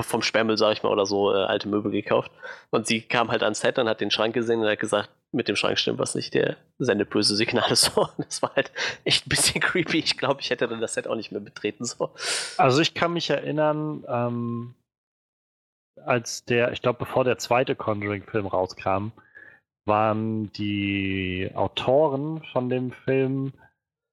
vom 0.00 0.22
Sperrmüll, 0.22 0.56
sag 0.56 0.72
ich 0.72 0.82
mal, 0.82 0.90
oder 0.90 1.06
so, 1.06 1.32
äh, 1.32 1.36
alte 1.36 1.68
Möbel 1.68 1.92
gekauft. 1.92 2.32
Und 2.70 2.86
sie 2.86 3.02
kam 3.02 3.30
halt 3.30 3.42
ans 3.42 3.60
Set 3.60 3.78
und 3.78 3.88
hat 3.88 4.00
den 4.00 4.10
Schrank 4.10 4.34
gesehen 4.34 4.60
und 4.60 4.68
hat 4.68 4.80
gesagt, 4.80 5.10
mit 5.32 5.48
dem 5.48 5.56
Schrank 5.56 5.78
stimmt 5.78 5.98
was 5.98 6.14
nicht. 6.14 6.34
Der 6.34 6.56
sendet 6.78 7.10
böse 7.10 7.36
Signale 7.36 7.76
so. 7.76 8.08
Das 8.18 8.42
war 8.42 8.54
halt 8.56 8.72
echt 9.04 9.26
ein 9.26 9.28
bisschen 9.28 9.60
creepy. 9.60 9.98
Ich 9.98 10.16
glaube, 10.16 10.40
ich 10.40 10.50
hätte 10.50 10.66
dann 10.66 10.80
das 10.80 10.94
Set 10.94 11.06
auch 11.06 11.14
nicht 11.14 11.30
mehr 11.30 11.40
betreten 11.40 11.84
so. 11.84 12.10
Also 12.56 12.80
ich 12.80 12.94
kann 12.94 13.12
mich 13.12 13.30
erinnern, 13.30 14.04
ähm, 14.08 14.74
als 16.04 16.44
der, 16.44 16.72
ich 16.72 16.82
glaube, 16.82 16.98
bevor 17.00 17.24
der 17.24 17.38
zweite 17.38 17.74
Conjuring-Film 17.74 18.46
rauskam, 18.46 19.12
waren 19.84 20.52
die 20.52 21.50
Autoren 21.54 22.42
von 22.52 22.68
dem 22.68 22.92
Film 22.92 23.52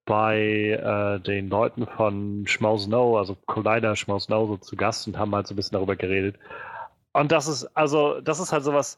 bei 0.06 0.38
äh, 0.38 1.20
den 1.22 1.50
Leuten 1.50 1.88
von 1.88 2.46
Schmau 2.46 2.78
Snow, 2.78 3.18
also 3.18 3.36
Collider 3.46 3.96
Schmau 3.96 4.20
Snow, 4.20 4.48
so 4.48 4.58
zu 4.58 4.76
Gast 4.76 5.08
und 5.08 5.18
haben 5.18 5.34
halt 5.34 5.48
so 5.48 5.54
ein 5.54 5.56
bisschen 5.56 5.76
darüber 5.76 5.96
geredet. 5.96 6.38
Und 7.14 7.32
das 7.32 7.48
ist, 7.48 7.66
also, 7.76 8.22
das 8.22 8.40
ist 8.40 8.52
halt 8.52 8.64
sowas, 8.64 8.98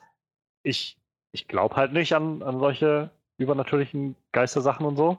ich, 0.64 0.98
ich 1.32 1.48
glaube 1.48 1.76
halt 1.76 1.94
nicht 1.94 2.14
an, 2.14 2.42
an 2.42 2.60
solche 2.60 3.12
übernatürlichen 3.38 4.16
Geistersachen 4.32 4.86
und 4.86 4.96
so. 4.98 5.18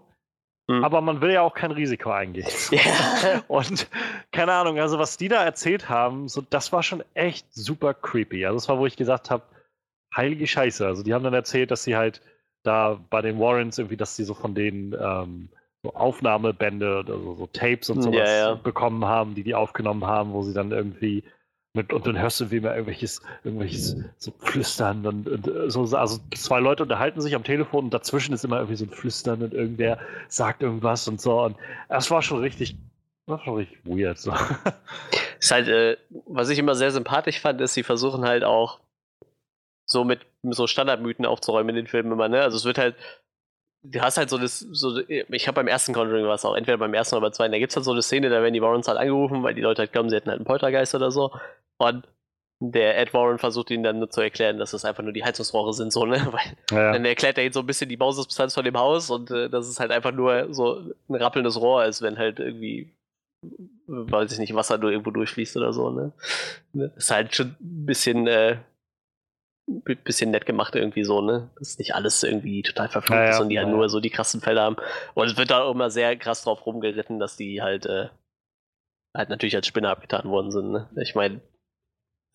Hm. 0.68 0.82
Aber 0.84 1.00
man 1.00 1.20
will 1.20 1.30
ja 1.30 1.42
auch 1.42 1.54
kein 1.54 1.70
Risiko 1.70 2.10
eingehen. 2.10 2.46
Yeah. 2.72 3.44
Und 3.48 3.88
keine 4.32 4.52
Ahnung, 4.52 4.78
also 4.78 4.98
was 4.98 5.16
die 5.16 5.28
da 5.28 5.44
erzählt 5.44 5.88
haben, 5.88 6.28
so, 6.28 6.40
das 6.40 6.72
war 6.72 6.82
schon 6.82 7.04
echt 7.14 7.46
super 7.54 7.94
creepy. 7.94 8.44
Also 8.44 8.56
das 8.56 8.68
war, 8.68 8.78
wo 8.78 8.86
ich 8.86 8.96
gesagt 8.96 9.30
habe, 9.30 9.44
heilige 10.14 10.46
Scheiße. 10.46 10.84
Also 10.86 11.02
die 11.02 11.14
haben 11.14 11.24
dann 11.24 11.34
erzählt, 11.34 11.70
dass 11.70 11.84
sie 11.84 11.96
halt 11.96 12.20
da 12.64 12.98
bei 13.10 13.22
den 13.22 13.38
Warrens 13.38 13.78
irgendwie, 13.78 13.96
dass 13.96 14.16
sie 14.16 14.24
so 14.24 14.34
von 14.34 14.54
denen 14.54 14.94
ähm, 14.98 15.48
so 15.82 15.94
Aufnahmebände 15.94 16.98
oder 16.98 17.18
so, 17.18 17.34
so 17.34 17.46
Tapes 17.46 17.90
und 17.90 18.02
sowas 18.02 18.28
ja, 18.28 18.48
ja. 18.48 18.54
bekommen 18.54 19.04
haben, 19.04 19.34
die 19.34 19.44
die 19.44 19.54
aufgenommen 19.54 20.04
haben, 20.04 20.32
wo 20.32 20.42
sie 20.42 20.54
dann 20.54 20.72
irgendwie 20.72 21.22
mit, 21.76 21.92
und 21.92 22.06
dann 22.06 22.18
hörst 22.18 22.40
du 22.40 22.50
wie 22.50 22.56
immer 22.56 22.70
irgendwelches, 22.70 23.22
irgendwelches 23.44 23.96
so 24.18 24.32
Flüstern 24.38 25.06
und, 25.06 25.28
und, 25.28 25.46
äh, 25.46 25.70
so, 25.70 25.82
also 25.96 26.18
zwei 26.34 26.58
Leute 26.58 26.82
unterhalten 26.82 27.20
sich 27.20 27.34
am 27.34 27.44
Telefon 27.44 27.84
und 27.84 27.94
dazwischen 27.94 28.34
ist 28.34 28.44
immer 28.44 28.56
irgendwie 28.56 28.76
so 28.76 28.84
ein 28.84 28.90
Flüstern 28.90 29.42
und 29.42 29.54
irgendwer 29.54 29.98
sagt 30.28 30.62
irgendwas 30.62 31.06
und 31.06 31.20
so 31.20 31.42
und 31.42 31.56
das 31.88 32.10
war 32.10 32.22
schon 32.22 32.40
richtig, 32.40 32.76
war 33.26 33.40
schon 33.44 33.56
richtig 33.56 33.78
weird. 33.84 34.18
So. 34.18 34.32
Ist 35.38 35.50
halt, 35.50 35.68
äh, 35.68 35.96
was 36.26 36.48
ich 36.48 36.58
immer 36.58 36.74
sehr 36.74 36.90
sympathisch 36.90 37.40
fand, 37.40 37.60
ist, 37.60 37.74
sie 37.74 37.82
versuchen 37.82 38.24
halt 38.24 38.42
auch 38.42 38.80
so 39.84 40.02
mit 40.02 40.26
so 40.42 40.66
Standardmythen 40.66 41.26
aufzuräumen 41.26 41.70
in 41.70 41.76
den 41.76 41.86
Filmen 41.86 42.12
immer, 42.12 42.28
ne? 42.28 42.40
Also 42.42 42.56
es 42.56 42.64
wird 42.64 42.78
halt 42.78 42.96
du 43.90 44.00
hast 44.00 44.18
halt 44.18 44.30
so 44.30 44.38
das, 44.38 44.60
so, 44.60 45.00
ich 45.08 45.48
habe 45.48 45.56
beim 45.56 45.68
ersten 45.68 45.92
Conjuring 45.92 46.26
was 46.26 46.44
auch, 46.44 46.56
entweder 46.56 46.78
beim 46.78 46.94
ersten 46.94 47.14
oder 47.14 47.22
beim 47.26 47.32
zweiten, 47.32 47.52
da 47.52 47.58
gibt 47.58 47.72
es 47.72 47.76
halt 47.76 47.84
so 47.84 47.92
eine 47.92 48.02
Szene, 48.02 48.28
da 48.28 48.42
werden 48.42 48.54
die 48.54 48.62
Warrens 48.62 48.88
halt 48.88 48.98
angerufen, 48.98 49.42
weil 49.42 49.54
die 49.54 49.60
Leute 49.60 49.82
halt 49.82 49.92
glauben, 49.92 50.08
sie 50.10 50.16
hätten 50.16 50.30
halt 50.30 50.38
einen 50.38 50.46
Poltergeist 50.46 50.94
oder 50.94 51.10
so. 51.10 51.32
Und 51.78 52.06
der 52.60 52.98
Ed 52.98 53.12
Warren 53.12 53.38
versucht 53.38 53.70
ihnen 53.70 53.82
dann 53.82 53.98
nur 53.98 54.08
zu 54.08 54.22
erklären, 54.22 54.58
dass 54.58 54.70
das 54.70 54.84
einfach 54.84 55.02
nur 55.02 55.12
die 55.12 55.24
Heizungsrohre 55.24 55.74
sind, 55.74 55.92
so, 55.92 56.06
ne? 56.06 56.26
Weil 56.30 56.78
ja. 56.78 56.92
dann 56.92 57.04
erklärt 57.04 57.36
er 57.38 57.44
ihnen 57.44 57.52
so 57.52 57.60
ein 57.60 57.66
bisschen 57.66 57.88
die 57.88 57.98
Bausubstanz 57.98 58.54
von 58.54 58.64
dem 58.64 58.78
Haus 58.78 59.10
und 59.10 59.30
äh, 59.30 59.50
dass 59.50 59.68
es 59.68 59.78
halt 59.78 59.90
einfach 59.90 60.12
nur 60.12 60.52
so 60.54 60.82
ein 61.08 61.14
rappelndes 61.16 61.60
Rohr 61.60 61.84
ist, 61.84 62.00
wenn 62.00 62.16
halt 62.16 62.40
irgendwie, 62.40 62.90
weiß 63.86 64.32
ich 64.32 64.38
nicht, 64.38 64.54
Wasser 64.54 64.78
nur 64.78 64.90
irgendwo 64.90 65.10
durchfließt 65.10 65.56
oder 65.58 65.72
so, 65.72 65.90
ne? 65.90 66.12
Ist 66.96 67.10
halt 67.10 67.34
schon 67.36 67.48
ein 67.60 67.86
bisschen, 67.86 68.26
äh, 68.26 68.56
bisschen 69.66 70.30
nett 70.30 70.46
gemacht 70.46 70.74
irgendwie 70.76 71.04
so, 71.04 71.20
ne? 71.20 71.50
Dass 71.58 71.78
nicht 71.78 71.94
alles 71.94 72.22
irgendwie 72.22 72.62
total 72.62 72.88
verflucht 72.88 73.18
ja, 73.18 73.30
ist 73.30 73.40
und 73.40 73.48
die 73.48 73.58
halt 73.58 73.68
ja. 73.68 73.74
nur 73.74 73.88
so 73.88 74.00
die 74.00 74.10
krassen 74.10 74.40
Fälle 74.40 74.60
haben. 74.60 74.76
Und 75.14 75.26
es 75.26 75.36
wird 75.36 75.50
da 75.50 75.62
auch 75.62 75.72
immer 75.72 75.90
sehr 75.90 76.16
krass 76.16 76.42
drauf 76.42 76.64
rumgeritten, 76.66 77.18
dass 77.18 77.36
die 77.36 77.62
halt, 77.62 77.86
äh, 77.86 78.08
halt 79.16 79.28
natürlich 79.28 79.56
als 79.56 79.66
Spinner 79.66 79.90
abgetan 79.90 80.28
worden 80.28 80.50
sind, 80.50 80.70
ne? 80.70 80.88
Ich 81.00 81.14
meine, 81.14 81.40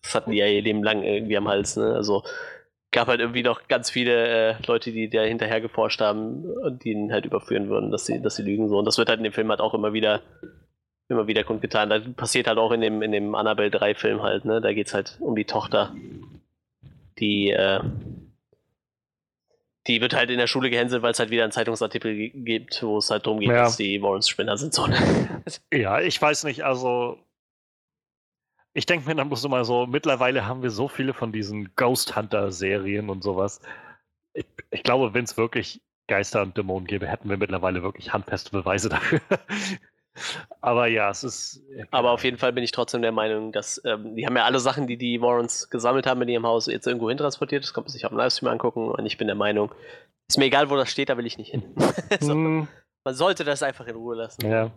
das 0.02 0.14
hatten 0.14 0.32
die 0.32 0.38
ja 0.38 0.46
ihr 0.46 0.62
Leben 0.62 0.82
lang 0.82 1.02
irgendwie 1.02 1.36
am 1.36 1.48
Hals, 1.48 1.76
ne? 1.76 1.94
Also 1.94 2.22
gab 2.90 3.08
halt 3.08 3.20
irgendwie 3.20 3.42
noch 3.42 3.68
ganz 3.68 3.90
viele 3.90 4.26
äh, 4.26 4.54
Leute, 4.66 4.92
die 4.92 5.08
da 5.08 5.22
hinterher 5.22 5.62
geforscht 5.62 6.02
haben 6.02 6.44
und 6.44 6.84
die 6.84 6.90
ihn 6.90 7.12
halt 7.12 7.24
überführen 7.24 7.70
würden, 7.70 7.90
dass 7.90 8.04
sie, 8.04 8.20
dass 8.20 8.36
sie 8.36 8.42
lügen 8.42 8.68
so. 8.68 8.78
Und 8.78 8.84
das 8.84 8.98
wird 8.98 9.08
halt 9.08 9.18
in 9.18 9.24
dem 9.24 9.32
Film 9.32 9.48
halt 9.48 9.60
auch 9.60 9.72
immer 9.72 9.94
wieder 9.94 10.20
immer 11.08 11.26
wieder 11.26 11.44
kundgetan. 11.44 11.90
Da 11.90 11.98
passiert 11.98 12.46
halt 12.46 12.58
auch 12.58 12.72
in 12.72 12.80
dem, 12.80 13.02
in 13.02 13.12
dem 13.12 13.34
Annabelle 13.34 13.70
3 13.70 13.94
Film 13.94 14.22
halt, 14.22 14.44
ne? 14.44 14.60
Da 14.60 14.72
geht's 14.72 14.94
halt 14.94 15.16
um 15.20 15.34
die 15.36 15.44
Tochter 15.44 15.94
die, 17.18 17.50
äh, 17.50 17.80
die 19.86 20.00
wird 20.00 20.14
halt 20.14 20.30
in 20.30 20.38
der 20.38 20.46
Schule 20.46 20.70
gehänselt, 20.70 21.02
weil 21.02 21.12
es 21.12 21.18
halt 21.18 21.30
wieder 21.30 21.42
einen 21.42 21.52
Zeitungsartikel 21.52 22.30
gibt, 22.30 22.82
wo 22.82 22.98
es 22.98 23.10
halt 23.10 23.26
darum 23.26 23.40
geht, 23.40 23.48
ja. 23.48 23.64
dass 23.64 23.76
die 23.76 24.00
Warrens 24.02 24.28
Spinner 24.28 24.56
sind. 24.56 24.74
So. 24.74 24.86
ja, 25.72 26.00
ich 26.00 26.20
weiß 26.20 26.44
nicht, 26.44 26.64
also 26.64 27.18
ich 28.74 28.86
denke 28.86 29.06
mir, 29.08 29.14
dann 29.14 29.28
musst 29.28 29.44
du 29.44 29.48
mal 29.48 29.64
so, 29.64 29.86
mittlerweile 29.86 30.46
haben 30.46 30.62
wir 30.62 30.70
so 30.70 30.88
viele 30.88 31.12
von 31.12 31.32
diesen 31.32 31.74
Ghost 31.76 32.16
Hunter-Serien 32.16 33.10
und 33.10 33.22
sowas. 33.22 33.60
Ich, 34.32 34.46
ich 34.70 34.82
glaube, 34.82 35.12
wenn 35.12 35.24
es 35.24 35.36
wirklich 35.36 35.82
Geister 36.08 36.42
und 36.42 36.56
Dämonen 36.56 36.86
gäbe, 36.86 37.06
hätten 37.06 37.28
wir 37.28 37.36
mittlerweile 37.36 37.82
wirklich 37.82 38.12
handfeste 38.12 38.50
Beweise 38.50 38.88
dafür. 38.88 39.20
Aber 40.60 40.86
ja, 40.86 41.10
es 41.10 41.24
ist. 41.24 41.62
Aber 41.90 42.10
auf 42.10 42.24
jeden 42.24 42.38
Fall 42.38 42.52
bin 42.52 42.64
ich 42.64 42.70
trotzdem 42.72 43.02
der 43.02 43.12
Meinung, 43.12 43.52
dass 43.52 43.80
ähm, 43.84 44.14
die 44.14 44.26
haben 44.26 44.36
ja 44.36 44.44
alle 44.44 44.60
Sachen, 44.60 44.86
die 44.86 44.96
die 44.96 45.20
Warrens 45.20 45.70
gesammelt 45.70 46.06
haben 46.06 46.20
in 46.22 46.28
ihrem 46.28 46.46
Haus, 46.46 46.66
jetzt 46.66 46.86
irgendwo 46.86 47.08
hintransportiert. 47.08 47.64
Das 47.64 47.72
kann 47.72 47.84
man 47.84 47.90
sich 47.90 48.04
auf 48.04 48.10
dem 48.10 48.18
Livestream 48.18 48.50
angucken. 48.50 48.90
Und 48.90 49.06
ich 49.06 49.18
bin 49.18 49.26
der 49.26 49.36
Meinung, 49.36 49.72
ist 50.28 50.38
mir 50.38 50.46
egal, 50.46 50.70
wo 50.70 50.76
das 50.76 50.90
steht, 50.90 51.08
da 51.08 51.16
will 51.16 51.26
ich 51.26 51.38
nicht 51.38 51.50
hin. 51.50 51.62
so, 52.20 52.34
mm. 52.34 52.68
Man 53.04 53.14
sollte 53.14 53.42
das 53.42 53.64
einfach 53.64 53.86
in 53.88 53.96
Ruhe 53.96 54.14
lassen. 54.14 54.48
Ja. 54.48 54.70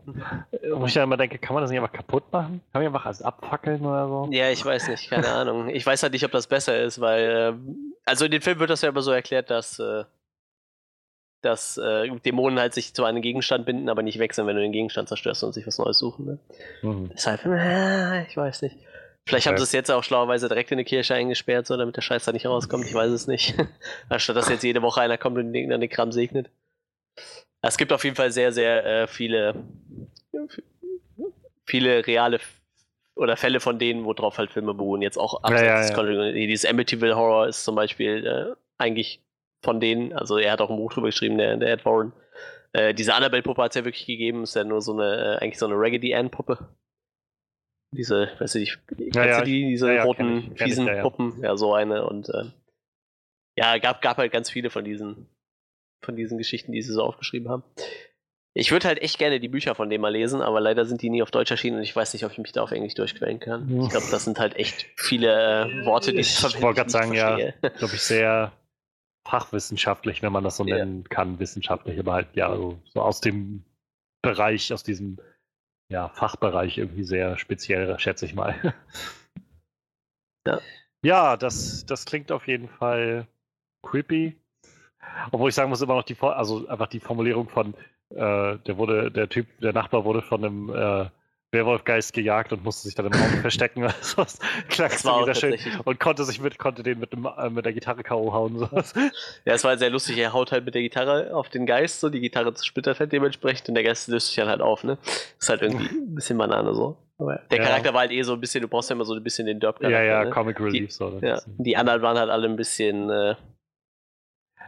Wo 0.73 0.85
ich 0.87 0.93
dann 0.93 1.03
immer 1.03 1.17
denke, 1.17 1.37
kann 1.37 1.53
man 1.53 1.61
das 1.61 1.69
nicht 1.69 1.79
einfach 1.79 1.93
kaputt 1.93 2.23
machen? 2.31 2.61
Kann 2.73 2.81
man 2.81 2.87
einfach 2.87 3.05
alles 3.05 3.21
abfackeln 3.21 3.85
oder 3.85 4.07
so? 4.07 4.27
Ja, 4.31 4.49
ich 4.49 4.65
weiß 4.65 4.87
nicht, 4.87 5.09
keine 5.11 5.27
Ahnung. 5.29 5.69
Ich 5.69 5.85
weiß 5.85 6.01
halt 6.01 6.13
nicht, 6.13 6.25
ob 6.25 6.31
das 6.31 6.47
besser 6.47 6.81
ist, 6.81 6.99
weil. 6.99 7.23
Äh, 7.23 7.53
also 8.03 8.25
in 8.25 8.31
dem 8.31 8.41
Film 8.41 8.59
wird 8.59 8.71
das 8.71 8.81
ja 8.81 8.89
immer 8.89 9.01
so 9.01 9.11
erklärt, 9.11 9.51
dass. 9.51 9.77
Äh, 9.79 10.05
dass 11.45 11.77
äh, 11.77 12.09
Dämonen 12.25 12.59
halt 12.59 12.73
sich 12.73 12.93
zu 12.93 13.05
einem 13.05 13.21
Gegenstand 13.21 13.65
binden, 13.65 13.87
aber 13.87 14.01
nicht 14.01 14.19
wechseln, 14.19 14.47
wenn 14.47 14.55
du 14.55 14.61
den 14.61 14.71
Gegenstand 14.71 15.07
zerstörst 15.07 15.43
und 15.43 15.53
sich 15.53 15.65
was 15.67 15.77
Neues 15.77 15.97
suchen. 15.97 16.25
Ne? 16.25 16.39
Mhm. 16.81 17.11
Deshalb, 17.13 17.45
äh, 17.45 18.23
ich 18.23 18.35
weiß 18.35 18.63
nicht. 18.63 18.77
Vielleicht 19.27 19.47
okay. 19.47 19.53
haben 19.53 19.57
sie 19.57 19.63
es 19.63 19.71
jetzt 19.71 19.91
auch 19.91 20.03
schlauerweise 20.03 20.47
direkt 20.47 20.71
in 20.71 20.75
eine 20.75 20.85
Kirche 20.85 21.15
eingesperrt, 21.15 21.65
so 21.67 21.77
damit 21.77 21.95
der 21.95 22.01
Scheiß 22.01 22.25
da 22.25 22.31
nicht 22.31 22.45
rauskommt. 22.45 22.85
Ich 22.85 22.93
weiß 22.93 23.11
es 23.11 23.27
nicht. 23.27 23.55
Anstatt 24.09 24.35
dass 24.35 24.49
jetzt 24.49 24.63
jede 24.63 24.81
Woche 24.81 25.01
einer 25.01 25.17
kommt 25.17 25.37
und 25.37 25.53
den, 25.53 25.69
den 25.69 25.89
Kram 25.89 26.11
segnet. 26.11 26.49
Es 27.61 27.77
gibt 27.77 27.91
auf 27.91 28.03
jeden 28.03 28.15
Fall 28.15 28.31
sehr, 28.31 28.51
sehr 28.51 28.85
äh, 28.85 29.07
viele, 29.07 29.55
viele 31.65 32.05
reale 32.05 32.39
oder 33.15 33.37
Fälle 33.37 33.59
von 33.59 33.79
denen, 33.79 34.03
worauf 34.05 34.37
halt 34.37 34.51
Filme 34.51 34.73
beruhen. 34.73 35.01
Jetzt 35.01 35.17
auch 35.17 35.41
abseits 35.41 35.89
ja, 35.89 36.03
ja, 36.03 36.23
ja. 36.25 36.31
Dieses 36.31 36.69
Amityville 36.69 37.15
Horror 37.15 37.47
ist 37.47 37.63
zum 37.63 37.75
Beispiel 37.75 38.25
äh, 38.27 38.55
eigentlich 38.77 39.21
von 39.65 39.81
denen. 39.81 40.13
Also 40.13 40.37
er 40.37 40.53
hat 40.53 40.61
auch 40.61 40.69
ein 40.69 40.77
Buch 40.77 40.93
drüber 40.93 41.07
geschrieben, 41.07 41.37
der, 41.37 41.57
der 41.57 41.73
Ed 41.73 41.85
Warren. 41.85 42.13
Äh, 42.71 42.93
diese 42.93 43.13
Annabelle-Puppe 43.13 43.61
hat 43.61 43.71
es 43.71 43.75
ja 43.75 43.85
wirklich 43.85 44.05
gegeben. 44.05 44.43
Ist 44.43 44.55
ja 44.55 44.63
nur 44.63 44.81
so 44.81 44.93
eine, 44.93 45.15
äh, 45.15 45.43
eigentlich 45.43 45.59
so 45.59 45.65
eine 45.65 45.75
Raggedy 45.75 46.15
Ann-Puppe. 46.15 46.69
Diese, 47.91 48.29
weißt 48.39 48.55
du, 48.55 48.59
die, 48.59 48.71
ja, 49.13 49.25
ja, 49.25 49.41
die, 49.41 49.67
diese 49.69 49.93
ja, 49.93 50.03
roten, 50.03 50.51
ich, 50.53 50.61
fiesen 50.61 50.87
ich, 50.87 51.01
Puppen? 51.01 51.41
Ja, 51.41 51.55
so 51.55 51.73
eine. 51.73 52.05
Und 52.07 52.29
äh, 52.29 52.45
ja, 53.57 53.77
gab, 53.77 54.01
gab 54.01 54.17
halt 54.17 54.31
ganz 54.31 54.49
viele 54.49 54.69
von 54.69 54.83
diesen, 54.83 55.27
von 56.01 56.15
diesen 56.15 56.37
Geschichten, 56.37 56.71
die 56.71 56.81
sie 56.81 56.91
so 56.91 57.03
aufgeschrieben 57.03 57.49
haben. 57.49 57.63
Ich 58.57 58.71
würde 58.71 58.87
halt 58.87 59.01
echt 59.01 59.19
gerne 59.19 59.41
die 59.41 59.49
Bücher 59.49 59.75
von 59.75 59.89
dem 59.89 59.99
mal 59.99 60.13
lesen, 60.13 60.41
aber 60.41 60.61
leider 60.61 60.85
sind 60.85 61.01
die 61.01 61.09
nie 61.09 61.21
auf 61.21 61.29
Deutsch 61.29 61.51
erschienen 61.51 61.77
und 61.77 61.83
ich 61.83 61.93
weiß 61.93 62.13
nicht, 62.13 62.23
ob 62.23 62.31
ich 62.31 62.37
mich 62.37 62.53
da 62.53 62.63
auf 62.63 62.71
Englisch 62.71 62.95
durchquellen 62.95 63.41
kann. 63.41 63.69
Ich 63.83 63.89
glaube, 63.89 64.07
das 64.09 64.23
sind 64.23 64.39
halt 64.39 64.55
echt 64.55 64.87
viele 64.95 65.65
äh, 65.65 65.85
Worte, 65.85 66.13
die 66.13 66.19
ich 66.19 66.37
Ich 66.37 66.61
wollte 66.61 66.77
gerade 66.77 66.89
sagen, 66.89 67.13
verstehe. 67.13 67.53
ja, 67.61 67.69
glaube 67.69 67.95
ich, 67.95 68.01
sehr 68.01 68.53
fachwissenschaftlich, 69.25 70.21
wenn 70.21 70.31
man 70.31 70.43
das 70.43 70.57
so 70.57 70.65
ja. 70.65 70.77
nennen 70.77 71.03
kann, 71.03 71.39
wissenschaftlich, 71.39 71.99
aber 71.99 72.13
halt 72.13 72.27
ja 72.35 72.55
so, 72.55 72.79
so, 72.85 73.01
aus 73.01 73.21
dem 73.21 73.63
Bereich, 74.21 74.71
aus 74.71 74.83
diesem 74.83 75.17
ja, 75.89 76.09
Fachbereich 76.09 76.77
irgendwie 76.77 77.03
sehr 77.03 77.37
speziell, 77.37 77.97
schätze 77.99 78.25
ich 78.25 78.33
mal. 78.33 78.73
Ja, 80.47 80.59
ja 81.03 81.37
das, 81.37 81.85
das 81.87 82.05
klingt 82.05 82.31
auf 82.31 82.47
jeden 82.47 82.69
Fall 82.69 83.27
creepy. 83.81 84.35
Obwohl 85.31 85.49
ich 85.49 85.55
sagen 85.55 85.69
muss, 85.69 85.81
immer 85.81 85.95
noch 85.95 86.03
die, 86.03 86.15
also 86.19 86.67
einfach 86.67 86.87
die 86.87 86.99
Formulierung 86.99 87.49
von, 87.49 87.73
äh, 88.09 88.57
der 88.57 88.77
wurde, 88.77 89.11
der 89.11 89.29
Typ, 89.29 89.47
der 89.59 89.73
Nachbar 89.73 90.05
wurde 90.05 90.21
von 90.21 90.43
einem 90.43 90.69
äh, 90.69 91.09
Werwolfgeist 91.55 92.13
gejagt 92.13 92.53
und 92.53 92.63
musste 92.63 92.83
sich 92.83 92.93
dann 92.93 93.07
im 93.07 93.13
Raum 93.13 93.41
verstecken. 93.41 93.83
Also, 93.95 94.23
das 94.23 94.39
klang 94.69 94.89
das 94.89 95.05
war 95.05 95.21
wieder 95.21 95.33
schön. 95.33 95.57
Und 95.83 95.99
konnte 95.99 96.23
sich 96.23 96.39
mit, 96.39 96.59
konnte 96.59 96.83
den 96.83 96.99
mit, 96.99 97.13
dem, 97.13 97.25
äh, 97.25 97.49
mit 97.49 97.65
der 97.65 97.73
Gitarre 97.73 98.03
K.O. 98.03 98.33
hauen. 98.33 98.59
So. 98.59 98.69
Ja, 99.45 99.53
es 99.53 99.63
war 99.63 99.77
sehr 99.77 99.89
lustig. 99.89 100.17
Er 100.17 100.33
haut 100.33 100.51
halt 100.51 100.65
mit 100.65 100.75
der 100.75 100.81
Gitarre 100.81 101.33
auf 101.33 101.49
den 101.49 101.65
Geist, 101.65 101.99
so 101.99 102.09
die 102.09 102.19
Gitarre 102.19 102.53
splittert 102.61 102.99
halt 102.99 103.11
dementsprechend 103.11 103.69
und 103.69 103.75
der 103.75 103.83
Geist 103.83 104.07
löst 104.07 104.27
sich 104.27 104.39
halt 104.39 104.61
auf, 104.61 104.83
ne? 104.83 104.97
Ist 105.39 105.49
halt 105.49 105.61
irgendwie 105.61 105.85
ein 105.95 106.15
bisschen 106.15 106.37
Banane 106.37 106.75
so. 106.75 106.97
Aber 107.17 107.41
der 107.49 107.59
ja. 107.59 107.63
Charakter 107.63 107.93
war 107.93 108.01
halt 108.01 108.11
eh 108.11 108.21
so 108.23 108.33
ein 108.33 108.41
bisschen, 108.41 108.61
du 108.61 108.67
brauchst 108.67 108.89
ja 108.89 108.95
immer 108.95 109.05
so 109.05 109.15
ein 109.15 109.23
bisschen 109.23 109.47
den 109.47 109.59
Derp. 109.59 109.81
Ja, 109.81 110.01
ja, 110.01 110.25
ne? 110.25 110.29
Comic 110.29 110.59
Relief. 110.59 110.87
Die, 110.87 110.93
so, 110.93 111.19
ja, 111.21 111.41
die 111.45 111.77
anderen 111.77 112.01
waren 112.01 112.17
halt 112.17 112.29
alle 112.29 112.47
ein 112.47 112.57
bisschen. 112.57 113.09
Äh, 113.09 113.35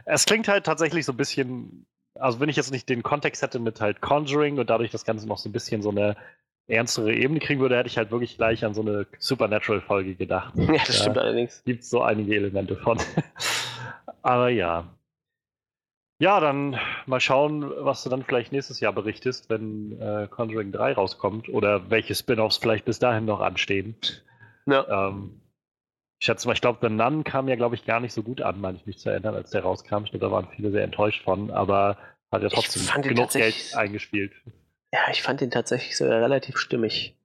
es 0.06 0.24
klingt 0.24 0.48
halt 0.48 0.64
tatsächlich 0.64 1.04
so 1.04 1.12
ein 1.12 1.16
bisschen 1.16 1.86
also 2.20 2.40
wenn 2.40 2.48
ich 2.48 2.56
jetzt 2.56 2.72
nicht 2.72 2.88
den 2.88 3.02
Kontext 3.02 3.42
hätte 3.42 3.58
mit 3.58 3.80
halt 3.80 4.00
Conjuring 4.00 4.58
und 4.58 4.70
dadurch 4.70 4.90
das 4.90 5.04
Ganze 5.04 5.26
noch 5.26 5.38
so 5.38 5.48
ein 5.48 5.52
bisschen 5.52 5.82
so 5.82 5.90
eine 5.90 6.16
ernstere 6.68 7.14
Ebene 7.14 7.40
kriegen 7.40 7.60
würde, 7.60 7.76
hätte 7.76 7.88
ich 7.88 7.96
halt 7.96 8.10
wirklich 8.10 8.36
gleich 8.36 8.64
an 8.64 8.74
so 8.74 8.82
eine 8.82 9.06
Supernatural-Folge 9.18 10.14
gedacht. 10.14 10.54
Ja, 10.58 10.72
das 10.72 10.86
da 10.86 10.92
stimmt 10.92 11.18
allerdings. 11.18 11.62
Gibt 11.64 11.84
so 11.84 12.02
einige 12.02 12.34
Elemente 12.36 12.76
von. 12.76 12.98
Aber 14.22 14.50
ja. 14.50 14.84
Ja, 16.20 16.40
dann 16.40 16.78
mal 17.06 17.20
schauen, 17.20 17.70
was 17.78 18.02
du 18.02 18.10
dann 18.10 18.24
vielleicht 18.24 18.52
nächstes 18.52 18.80
Jahr 18.80 18.92
berichtest, 18.92 19.48
wenn 19.50 20.00
äh, 20.00 20.26
Conjuring 20.28 20.72
3 20.72 20.94
rauskommt 20.94 21.48
oder 21.48 21.90
welche 21.90 22.14
Spin-offs 22.14 22.58
vielleicht 22.58 22.84
bis 22.84 22.98
dahin 22.98 23.24
noch 23.24 23.40
anstehen. 23.40 23.94
Ja. 24.66 25.08
Ähm, 25.08 25.40
ich 26.20 26.26
schätze 26.26 26.48
mal, 26.48 26.54
ich 26.54 26.60
glaube, 26.60 26.78
The 26.82 26.92
Nun 26.92 27.22
kam 27.22 27.48
ja, 27.48 27.54
glaube 27.54 27.76
ich, 27.76 27.86
gar 27.86 28.00
nicht 28.00 28.12
so 28.12 28.24
gut 28.24 28.42
an, 28.42 28.60
meine 28.60 28.76
ich 28.76 28.86
mich 28.86 28.98
zu 28.98 29.08
erinnern, 29.08 29.36
als 29.36 29.50
der 29.50 29.62
rauskam. 29.62 30.04
Ich 30.04 30.10
glaube, 30.10 30.26
da 30.26 30.32
waren 30.32 30.48
viele 30.54 30.72
sehr 30.72 30.82
enttäuscht 30.82 31.22
von, 31.22 31.52
aber 31.52 31.96
hat 32.32 32.42
ja 32.42 32.48
trotzdem 32.48 33.02
genug 33.02 33.30
Geld 33.30 33.72
eingespielt. 33.76 34.32
Ja, 34.92 35.00
ich 35.10 35.22
fand 35.22 35.40
den 35.40 35.50
tatsächlich 35.50 35.96
so 35.96 36.04
relativ 36.04 36.56
stimmig, 36.56 37.16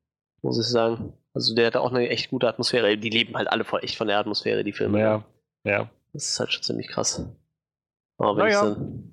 muss 0.41 0.59
ich 0.59 0.65
sagen. 0.65 1.13
Also 1.33 1.55
der 1.55 1.67
hatte 1.67 1.81
auch 1.81 1.91
eine 1.91 2.09
echt 2.09 2.29
gute 2.29 2.47
Atmosphäre. 2.47 2.97
Die 2.97 3.09
leben 3.09 3.35
halt 3.35 3.49
alle 3.49 3.63
voll 3.63 3.83
echt 3.83 3.97
von 3.97 4.07
der 4.07 4.19
Atmosphäre, 4.19 4.63
die 4.63 4.73
Filme. 4.73 4.99
Ja, 4.99 5.25
ja. 5.63 5.89
Das 6.11 6.29
ist 6.29 6.39
halt 6.39 6.53
schon 6.53 6.63
ziemlich 6.63 6.87
krass. 6.87 7.25
Aber 8.17 8.37
wenn 8.37 8.45
naja. 8.45 8.63
dann... 8.63 9.09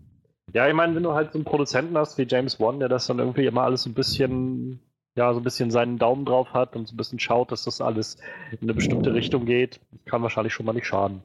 Ja, 0.52 0.68
ich 0.68 0.74
meine, 0.74 0.96
wenn 0.96 1.04
du 1.04 1.12
halt 1.12 1.32
so 1.32 1.38
einen 1.38 1.44
Produzenten 1.44 1.96
hast 1.96 2.18
wie 2.18 2.26
James 2.28 2.58
Wan, 2.58 2.80
der 2.80 2.88
das 2.88 3.06
dann 3.06 3.20
irgendwie 3.20 3.46
immer 3.46 3.62
alles 3.62 3.84
so 3.84 3.90
ein 3.90 3.94
bisschen, 3.94 4.80
ja, 5.14 5.32
so 5.32 5.38
ein 5.38 5.44
bisschen 5.44 5.70
seinen 5.70 5.96
Daumen 5.96 6.24
drauf 6.24 6.52
hat 6.52 6.74
und 6.74 6.88
so 6.88 6.94
ein 6.94 6.96
bisschen 6.96 7.20
schaut, 7.20 7.52
dass 7.52 7.64
das 7.64 7.80
alles 7.80 8.18
in 8.50 8.58
eine 8.62 8.74
bestimmte 8.74 9.14
Richtung 9.14 9.46
geht, 9.46 9.80
kann 10.06 10.22
wahrscheinlich 10.22 10.52
schon 10.52 10.66
mal 10.66 10.72
nicht 10.72 10.86
schaden. 10.86 11.22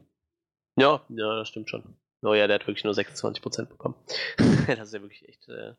Ja, 0.78 1.02
ja, 1.10 1.36
das 1.38 1.48
stimmt 1.48 1.72
schon. 1.72 1.84
Oh 2.22 2.34
ja, 2.34 2.46
der 2.48 2.56
hat 2.60 2.68
wirklich 2.68 2.84
nur 2.84 2.94
26% 2.94 3.66
bekommen. 3.66 3.96
das 4.68 4.90
ist 4.90 4.94
ja 4.94 5.02
wirklich 5.02 5.28
echt 5.28 5.50
äh, 5.50 5.74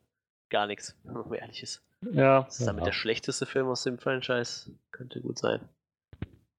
gar 0.50 0.66
nichts, 0.66 0.98
wenn 1.04 1.14
man 1.14 1.32
ehrlich 1.34 1.62
ist. 1.62 1.82
Ja. 2.12 2.42
Das 2.42 2.60
ist 2.60 2.66
damit 2.66 2.82
ja. 2.82 2.86
der 2.86 2.92
schlechteste 2.92 3.46
Film 3.46 3.68
aus 3.68 3.82
dem 3.82 3.98
Franchise. 3.98 4.70
Könnte 4.92 5.20
gut 5.20 5.38
sein. 5.38 5.60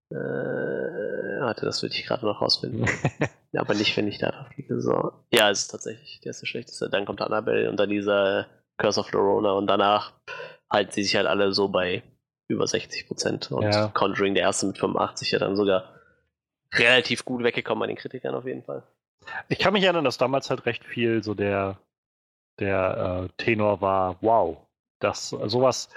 Äh, 0.09 0.15
warte, 0.15 1.65
das 1.65 1.81
würde 1.81 1.95
ich 1.95 2.05
gerade 2.05 2.25
noch 2.25 2.41
rausfinden. 2.41 2.85
Aber 3.55 3.73
nicht, 3.73 3.95
wenn 3.97 4.07
ich 4.07 4.19
da 4.19 4.31
drauf 4.31 4.49
klicke. 4.49 4.79
So. 4.81 5.13
Ja, 5.31 5.49
es 5.49 5.61
ist 5.61 5.67
tatsächlich, 5.69 6.21
der 6.21 6.31
ist 6.31 6.41
der 6.41 6.47
schlechteste. 6.47 6.89
Dann 6.89 7.05
kommt 7.05 7.21
Annabelle 7.21 7.69
und 7.69 7.77
dann 7.77 7.89
dieser 7.89 8.47
Curse 8.77 8.99
of 8.99 9.11
Lorona 9.11 9.53
und 9.53 9.67
danach 9.67 10.13
halten 10.69 10.91
sie 10.91 11.03
sich 11.03 11.15
halt 11.15 11.27
alle 11.27 11.53
so 11.53 11.69
bei 11.69 12.03
über 12.47 12.67
60 12.67 13.07
Prozent. 13.07 13.51
Und 13.51 13.63
ja. 13.63 13.87
Conjuring, 13.89 14.35
der 14.35 14.43
erste 14.43 14.67
mit 14.67 14.77
85, 14.77 15.31
ja 15.31 15.39
dann 15.39 15.55
sogar 15.55 15.93
relativ 16.73 17.25
gut 17.25 17.43
weggekommen 17.43 17.79
bei 17.81 17.87
den 17.87 17.95
Kritikern 17.95 18.35
auf 18.35 18.45
jeden 18.45 18.63
Fall. 18.63 18.83
Ich 19.49 19.59
kann 19.59 19.73
mich 19.73 19.83
erinnern, 19.83 20.05
dass 20.05 20.17
damals 20.17 20.49
halt 20.49 20.65
recht 20.65 20.85
viel 20.85 21.23
so 21.23 21.33
der, 21.33 21.77
der 22.59 23.25
äh, 23.25 23.43
Tenor 23.43 23.81
war, 23.81 24.17
wow, 24.21 24.57
dass 24.99 25.29
sowas, 25.29 25.89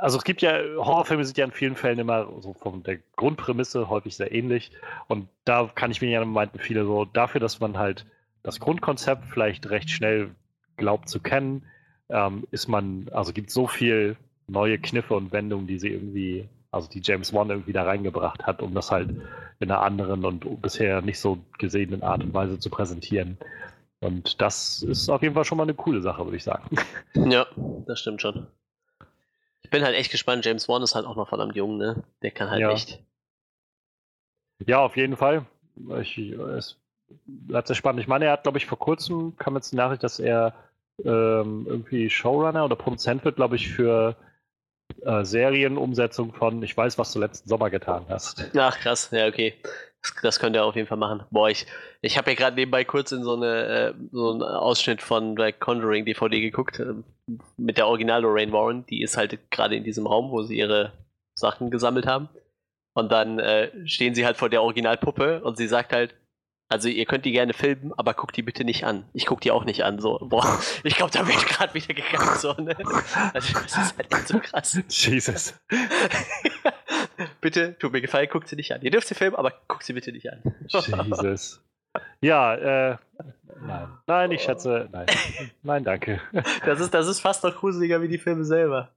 also 0.00 0.18
es 0.18 0.24
gibt 0.24 0.42
ja, 0.42 0.58
Horrorfilme 0.76 1.24
sind 1.24 1.38
ja 1.38 1.44
in 1.44 1.52
vielen 1.52 1.76
Fällen 1.76 1.98
immer 1.98 2.28
so 2.40 2.52
von 2.54 2.82
der 2.82 2.98
Grundprämisse 3.16 3.88
häufig 3.88 4.16
sehr 4.16 4.32
ähnlich. 4.32 4.72
Und 5.08 5.28
da 5.44 5.70
kann 5.74 5.90
ich 5.90 6.00
mir 6.00 6.10
ja 6.10 6.24
meinten 6.24 6.58
viele 6.58 6.84
so, 6.84 7.04
dafür, 7.04 7.40
dass 7.40 7.60
man 7.60 7.78
halt 7.78 8.06
das 8.42 8.60
Grundkonzept 8.60 9.24
vielleicht 9.26 9.70
recht 9.70 9.90
schnell 9.90 10.30
glaubt 10.76 11.08
zu 11.08 11.20
kennen, 11.20 11.64
ähm, 12.08 12.46
ist 12.50 12.68
man, 12.68 13.08
also 13.12 13.32
gibt 13.32 13.50
so 13.50 13.66
viel 13.66 14.16
neue 14.46 14.78
Kniffe 14.78 15.14
und 15.14 15.32
Wendungen, 15.32 15.66
die 15.66 15.78
sie 15.78 15.88
irgendwie, 15.88 16.48
also 16.70 16.88
die 16.88 17.00
James 17.02 17.32
Wan 17.32 17.50
irgendwie 17.50 17.72
da 17.72 17.84
reingebracht 17.84 18.46
hat, 18.46 18.60
um 18.60 18.74
das 18.74 18.90
halt 18.90 19.10
in 19.60 19.70
einer 19.70 19.80
anderen 19.80 20.24
und 20.24 20.60
bisher 20.60 21.00
nicht 21.00 21.18
so 21.18 21.38
gesehenen 21.58 22.02
Art 22.02 22.22
und 22.22 22.34
Weise 22.34 22.58
zu 22.58 22.68
präsentieren. 22.68 23.38
Und 24.04 24.42
das 24.42 24.82
ist 24.82 25.08
auf 25.08 25.22
jeden 25.22 25.34
Fall 25.34 25.46
schon 25.46 25.56
mal 25.56 25.62
eine 25.62 25.72
coole 25.72 26.02
Sache, 26.02 26.24
würde 26.24 26.36
ich 26.36 26.44
sagen. 26.44 26.76
Ja, 27.14 27.46
das 27.86 28.00
stimmt 28.00 28.20
schon. 28.20 28.46
Ich 29.62 29.70
bin 29.70 29.82
halt 29.82 29.96
echt 29.96 30.10
gespannt. 30.10 30.44
James 30.44 30.68
Wan 30.68 30.82
ist 30.82 30.94
halt 30.94 31.06
auch 31.06 31.16
noch 31.16 31.28
verdammt 31.28 31.56
jung, 31.56 31.78
ne? 31.78 32.04
Der 32.22 32.30
kann 32.30 32.50
halt 32.50 32.60
ja. 32.60 32.70
echt. 32.70 33.02
Ja, 34.66 34.80
auf 34.80 34.96
jeden 34.96 35.16
Fall. 35.16 35.46
Ich, 36.02 36.18
es 36.18 36.76
bleibt 37.24 37.68
sehr 37.68 37.76
spannend. 37.76 38.02
Ich 38.02 38.06
meine, 38.06 38.26
er 38.26 38.32
hat, 38.32 38.42
glaube 38.42 38.58
ich, 38.58 38.66
vor 38.66 38.78
kurzem 38.78 39.36
kam 39.36 39.54
jetzt 39.54 39.72
die 39.72 39.76
Nachricht, 39.76 40.02
dass 40.02 40.18
er 40.18 40.54
ähm, 41.02 41.64
irgendwie 41.66 42.10
Showrunner 42.10 42.66
oder 42.66 42.76
Produzent 42.76 43.24
wird, 43.24 43.36
glaube 43.36 43.56
ich, 43.56 43.70
für 43.70 44.16
äh, 45.00 45.24
Serienumsetzung 45.24 46.34
von 46.34 46.62
Ich 46.62 46.76
weiß, 46.76 46.98
was 46.98 47.12
du 47.12 47.20
letzten 47.20 47.48
Sommer 47.48 47.70
getan 47.70 48.04
hast. 48.10 48.50
Ach, 48.56 48.78
krass. 48.78 49.08
Ja, 49.12 49.26
okay. 49.28 49.54
Das, 50.22 50.38
könnt 50.38 50.56
ihr 50.56 50.64
auf 50.64 50.76
jeden 50.76 50.88
Fall 50.88 50.98
machen. 50.98 51.24
Boah, 51.30 51.48
ich, 51.48 51.66
ich 52.02 52.18
habe 52.18 52.30
ja 52.30 52.36
gerade 52.36 52.56
nebenbei 52.56 52.84
kurz 52.84 53.12
in 53.12 53.24
so, 53.24 53.34
eine, 53.34 53.64
äh, 53.66 53.94
so 54.12 54.32
einen 54.32 54.42
Ausschnitt 54.42 55.02
von 55.02 55.36
The 55.36 55.52
Conjuring 55.52 56.04
DVD 56.04 56.40
geguckt, 56.40 56.78
äh, 56.80 56.94
mit 57.56 57.78
der 57.78 57.86
Original 57.86 58.22
Lorraine 58.22 58.52
Warren. 58.52 58.84
Die 58.86 59.02
ist 59.02 59.16
halt 59.16 59.38
gerade 59.50 59.76
in 59.76 59.84
diesem 59.84 60.06
Raum, 60.06 60.30
wo 60.30 60.42
sie 60.42 60.58
ihre 60.58 60.92
Sachen 61.38 61.70
gesammelt 61.70 62.06
haben. 62.06 62.28
Und 62.96 63.10
dann 63.10 63.38
äh, 63.38 63.70
stehen 63.88 64.14
sie 64.14 64.24
halt 64.24 64.36
vor 64.36 64.48
der 64.48 64.62
Originalpuppe 64.62 65.42
und 65.42 65.56
sie 65.56 65.66
sagt 65.66 65.92
halt, 65.92 66.14
also 66.70 66.88
ihr 66.88 67.06
könnt 67.06 67.24
die 67.24 67.32
gerne 67.32 67.52
filmen, 67.52 67.92
aber 67.96 68.14
guckt 68.14 68.36
die 68.36 68.42
bitte 68.42 68.64
nicht 68.64 68.84
an. 68.84 69.04
Ich 69.12 69.26
guck 69.26 69.40
die 69.40 69.50
auch 69.50 69.64
nicht 69.64 69.84
an. 69.84 70.00
So, 70.00 70.18
boah, 70.22 70.60
ich 70.84 70.96
glaube, 70.96 71.12
da 71.12 71.22
bin 71.22 71.36
ich 71.36 71.46
gerade 71.46 71.74
wieder 71.74 71.94
gegangen. 71.94 72.38
So, 72.38 72.52
ne? 72.54 72.76
Also 73.32 73.52
das 73.52 73.76
ist 73.76 73.96
halt 73.96 74.12
echt 74.12 74.28
so 74.28 74.38
krass. 74.38 74.80
Jesus. 74.88 75.54
bitte, 77.40 77.78
tut 77.78 77.92
mir 77.92 78.00
gefallen, 78.00 78.28
guckt 78.30 78.48
sie 78.48 78.56
nicht 78.56 78.72
an. 78.72 78.82
Ihr 78.82 78.90
dürft 78.90 79.08
sie 79.08 79.14
filmen, 79.14 79.36
aber 79.36 79.52
guckt 79.68 79.84
sie 79.84 79.92
bitte 79.92 80.12
nicht 80.12 80.30
an. 80.30 80.42
Jesus. 80.68 81.62
Ja, 82.20 82.54
äh, 82.54 82.96
nein. 83.60 83.88
Nein, 84.06 84.32
ich 84.32 84.42
schätze, 84.42 84.88
nein. 84.92 85.06
Nein, 85.62 85.84
danke. 85.84 86.20
Das 86.64 86.80
ist, 86.80 86.92
das 86.92 87.06
ist 87.06 87.20
fast 87.20 87.44
noch 87.44 87.54
gruseliger 87.54 88.02
wie 88.02 88.08
die 88.08 88.18
Filme 88.18 88.44
selber. 88.44 88.94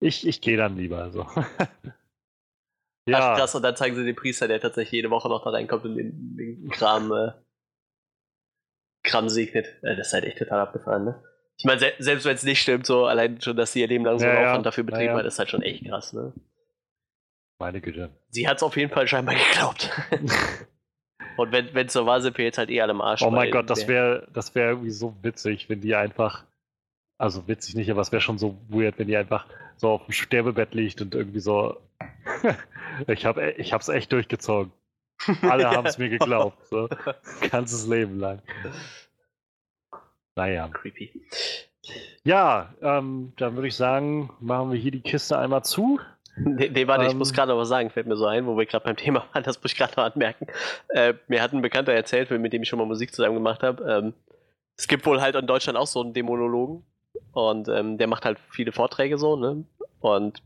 Ich, 0.00 0.26
ich 0.26 0.40
gehe 0.40 0.56
dann 0.56 0.76
lieber 0.76 1.10
so. 1.10 1.26
Ja. 3.06 3.32
Ach, 3.32 3.38
krass, 3.38 3.54
und 3.54 3.62
dann 3.62 3.76
zeigen 3.76 3.96
sie 3.96 4.04
den 4.04 4.16
Priester, 4.16 4.48
der 4.48 4.60
tatsächlich 4.60 4.92
jede 4.92 5.10
Woche 5.10 5.28
noch 5.28 5.44
da 5.44 5.50
reinkommt 5.50 5.84
und 5.84 5.96
den, 5.96 6.36
den 6.36 6.70
Kram, 6.70 7.12
äh, 7.12 7.32
Kram 9.02 9.28
segnet. 9.28 9.66
Äh, 9.82 9.96
das 9.96 10.06
ist 10.06 10.12
halt 10.14 10.24
echt 10.24 10.38
total 10.38 10.60
abgefahren, 10.60 11.04
ne? 11.04 11.22
Ich 11.58 11.66
meine, 11.66 11.80
se 11.80 11.92
selbst 11.98 12.24
wenn 12.24 12.34
es 12.34 12.42
nicht 12.42 12.62
stimmt, 12.62 12.86
so 12.86 13.04
allein 13.04 13.40
schon, 13.40 13.56
dass 13.56 13.72
sie 13.72 13.80
ihr 13.80 13.88
Leben 13.88 14.04
lang 14.04 14.18
so 14.18 14.24
ja, 14.24 14.32
Aufwand 14.32 14.56
ja. 14.56 14.62
dafür 14.62 14.84
betrieben 14.84 15.12
ja, 15.12 15.18
hat, 15.18 15.26
ist 15.26 15.38
halt 15.38 15.50
schon 15.50 15.62
echt 15.62 15.84
krass, 15.84 16.14
ne? 16.14 16.32
Meine 17.64 17.80
Güte. 17.80 18.10
Sie 18.28 18.46
hat 18.46 18.58
es 18.58 18.62
auf 18.62 18.76
jeden 18.76 18.92
Fall 18.92 19.08
scheinbar 19.08 19.36
geglaubt. 19.36 19.90
und 21.38 21.50
wenn 21.50 21.86
es 21.86 21.94
so 21.94 22.04
war, 22.04 22.20
sind 22.20 22.36
wir 22.36 22.44
jetzt 22.44 22.58
halt 22.58 22.68
eh 22.68 22.82
alle 22.82 22.92
im 22.92 23.00
Arsch. 23.00 23.22
Oh 23.22 23.30
mein 23.30 23.50
Gott, 23.50 23.70
das 23.70 23.88
wäre 23.88 24.28
das 24.34 24.54
wär 24.54 24.68
irgendwie 24.68 24.90
so 24.90 25.16
witzig, 25.22 25.70
wenn 25.70 25.80
die 25.80 25.94
einfach, 25.94 26.44
also 27.16 27.48
witzig 27.48 27.74
nicht, 27.74 27.90
aber 27.90 28.02
es 28.02 28.12
wäre 28.12 28.20
schon 28.20 28.36
so 28.36 28.58
weird, 28.68 28.98
wenn 28.98 29.06
die 29.06 29.16
einfach 29.16 29.46
so 29.78 29.92
auf 29.92 30.04
dem 30.04 30.12
Sterbebett 30.12 30.74
liegt 30.74 31.00
und 31.00 31.14
irgendwie 31.14 31.40
so 31.40 31.80
ich 33.08 33.24
habe 33.24 33.52
ich 33.52 33.72
hab's 33.72 33.88
echt 33.88 34.12
durchgezogen. 34.12 34.70
Alle 35.40 35.70
haben 35.70 35.86
es 35.86 35.96
mir 35.96 36.10
geglaubt. 36.10 36.66
So. 36.66 36.90
Ganzes 37.50 37.86
Leben 37.86 38.20
lang. 38.20 38.42
Naja. 40.36 40.68
Creepy. 40.68 41.26
Ja, 42.24 42.74
ähm, 42.82 43.32
dann 43.38 43.54
würde 43.54 43.68
ich 43.68 43.76
sagen, 43.76 44.28
machen 44.38 44.70
wir 44.70 44.78
hier 44.78 44.90
die 44.90 45.00
Kiste 45.00 45.38
einmal 45.38 45.64
zu. 45.64 45.98
Nee, 46.36 46.68
nee 46.68 46.86
warte, 46.86 47.04
ähm, 47.04 47.10
ich 47.10 47.16
muss 47.16 47.32
gerade 47.32 47.52
noch 47.52 47.58
was 47.58 47.68
sagen, 47.68 47.90
fällt 47.90 48.06
mir 48.06 48.16
so 48.16 48.26
ein, 48.26 48.46
wo 48.46 48.56
wir 48.56 48.66
gerade 48.66 48.84
beim 48.84 48.96
Thema 48.96 49.24
waren, 49.32 49.42
das 49.42 49.62
muss 49.62 49.72
ich 49.72 49.78
gerade 49.78 49.94
noch 49.96 50.04
anmerken. 50.04 50.46
Äh, 50.88 51.14
mir 51.28 51.42
hat 51.42 51.52
ein 51.52 51.62
Bekannter 51.62 51.92
erzählt, 51.92 52.30
mit 52.30 52.52
dem 52.52 52.62
ich 52.62 52.68
schon 52.68 52.78
mal 52.78 52.86
Musik 52.86 53.14
zusammen 53.14 53.34
gemacht 53.34 53.62
habe. 53.62 53.84
Ähm, 53.84 54.14
es 54.76 54.88
gibt 54.88 55.06
wohl 55.06 55.20
halt 55.20 55.36
in 55.36 55.46
Deutschland 55.46 55.78
auch 55.78 55.86
so 55.86 56.00
einen 56.00 56.12
Dämonologen 56.12 56.84
und 57.32 57.68
ähm, 57.68 57.98
der 57.98 58.08
macht 58.08 58.24
halt 58.24 58.38
viele 58.50 58.72
Vorträge 58.72 59.18
so, 59.18 59.36
ne? 59.36 59.64
Und 60.00 60.42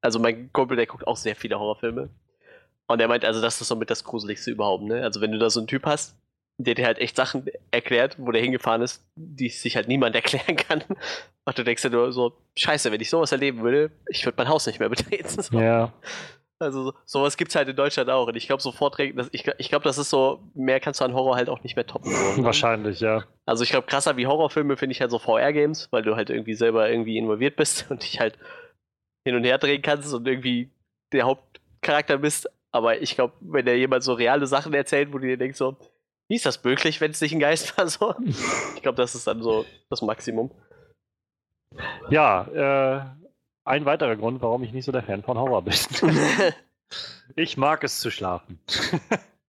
also 0.00 0.18
mein 0.18 0.52
Kumpel, 0.52 0.76
der 0.76 0.86
guckt 0.86 1.06
auch 1.06 1.16
sehr 1.16 1.36
viele 1.36 1.58
Horrorfilme. 1.58 2.08
Und 2.86 3.00
er 3.00 3.08
meint, 3.08 3.24
also 3.24 3.40
das 3.40 3.60
ist 3.60 3.68
somit 3.68 3.90
das 3.90 4.04
Gruseligste 4.04 4.50
überhaupt, 4.50 4.84
ne? 4.84 5.02
Also 5.02 5.20
wenn 5.20 5.32
du 5.32 5.38
da 5.38 5.50
so 5.50 5.60
einen 5.60 5.66
Typ 5.66 5.86
hast, 5.86 6.16
der 6.64 6.74
dir 6.74 6.86
halt 6.86 6.98
echt 6.98 7.16
Sachen 7.16 7.46
erklärt, 7.70 8.16
wo 8.18 8.30
der 8.32 8.42
hingefahren 8.42 8.82
ist, 8.82 9.04
die 9.14 9.48
sich 9.48 9.76
halt 9.76 9.88
niemand 9.88 10.14
erklären 10.14 10.56
kann. 10.56 10.84
Und 11.44 11.58
du 11.58 11.64
denkst 11.64 11.82
dir 11.82 11.90
nur 11.90 12.12
so, 12.12 12.36
scheiße, 12.56 12.92
wenn 12.92 13.00
ich 13.00 13.10
sowas 13.10 13.32
erleben 13.32 13.62
würde, 13.62 13.90
ich 14.08 14.24
würde 14.24 14.36
mein 14.38 14.48
Haus 14.48 14.66
nicht 14.66 14.80
mehr 14.80 14.88
betreten. 14.88 15.42
So. 15.42 15.60
Ja. 15.70 15.92
Also 16.62 16.92
sowas 17.06 17.38
gibt 17.38 17.52
es 17.52 17.56
halt 17.56 17.68
in 17.68 17.76
Deutschland 17.76 18.10
auch. 18.10 18.26
Und 18.26 18.36
ich 18.36 18.46
glaube, 18.46 18.62
so 18.62 18.70
Vorträge, 18.70 19.14
das, 19.14 19.30
ich, 19.32 19.50
ich 19.56 19.70
glaube, 19.70 19.84
das 19.84 19.96
ist 19.96 20.10
so, 20.10 20.42
mehr 20.54 20.78
kannst 20.78 21.00
du 21.00 21.06
an 21.06 21.14
Horror 21.14 21.36
halt 21.36 21.48
auch 21.48 21.62
nicht 21.62 21.74
mehr 21.74 21.86
toppen. 21.86 22.12
So, 22.34 22.40
ne? 22.40 22.44
Wahrscheinlich, 22.44 23.00
ja. 23.00 23.24
Also 23.46 23.64
ich 23.64 23.70
glaube, 23.70 23.86
krasser 23.86 24.18
wie 24.18 24.26
Horrorfilme 24.26 24.76
finde 24.76 24.92
ich 24.92 25.00
halt 25.00 25.10
so 25.10 25.18
VR-Games, 25.18 25.88
weil 25.90 26.02
du 26.02 26.16
halt 26.16 26.28
irgendwie 26.28 26.54
selber 26.54 26.90
irgendwie 26.90 27.16
involviert 27.16 27.56
bist 27.56 27.90
und 27.90 28.02
dich 28.02 28.20
halt 28.20 28.38
hin 29.24 29.36
und 29.36 29.44
her 29.44 29.56
drehen 29.56 29.80
kannst 29.80 30.12
und 30.12 30.28
irgendwie 30.28 30.70
der 31.12 31.24
Hauptcharakter 31.24 32.18
bist. 32.18 32.46
Aber 32.72 33.00
ich 33.00 33.14
glaube, 33.14 33.32
wenn 33.40 33.64
dir 33.64 33.76
jemand 33.78 34.04
so 34.04 34.12
reale 34.12 34.46
Sachen 34.46 34.74
erzählt, 34.74 35.12
wo 35.12 35.18
du 35.18 35.26
dir 35.26 35.38
denkst, 35.38 35.56
so, 35.56 35.76
wie 36.30 36.36
ist 36.36 36.46
das 36.46 36.62
möglich, 36.62 37.00
wenn 37.00 37.10
es 37.10 37.20
nicht 37.20 37.32
ein 37.32 37.40
Geist 37.40 37.76
war? 37.76 37.88
So? 37.88 38.14
Ich 38.76 38.82
glaube, 38.82 38.96
das 38.96 39.16
ist 39.16 39.26
dann 39.26 39.42
so 39.42 39.66
das 39.90 40.00
Maximum. 40.00 40.52
Ja, 42.08 42.44
äh, 42.44 43.04
ein 43.64 43.84
weiterer 43.84 44.14
Grund, 44.14 44.40
warum 44.40 44.62
ich 44.62 44.72
nicht 44.72 44.84
so 44.84 44.92
der 44.92 45.02
Fan 45.02 45.24
von 45.24 45.36
Horror 45.36 45.62
bin. 45.62 45.74
ich 47.36 47.56
mag 47.56 47.82
es 47.82 47.98
zu 47.98 48.12
schlafen. 48.12 48.60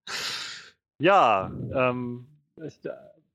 ja, 1.00 1.52
ähm, 1.74 2.26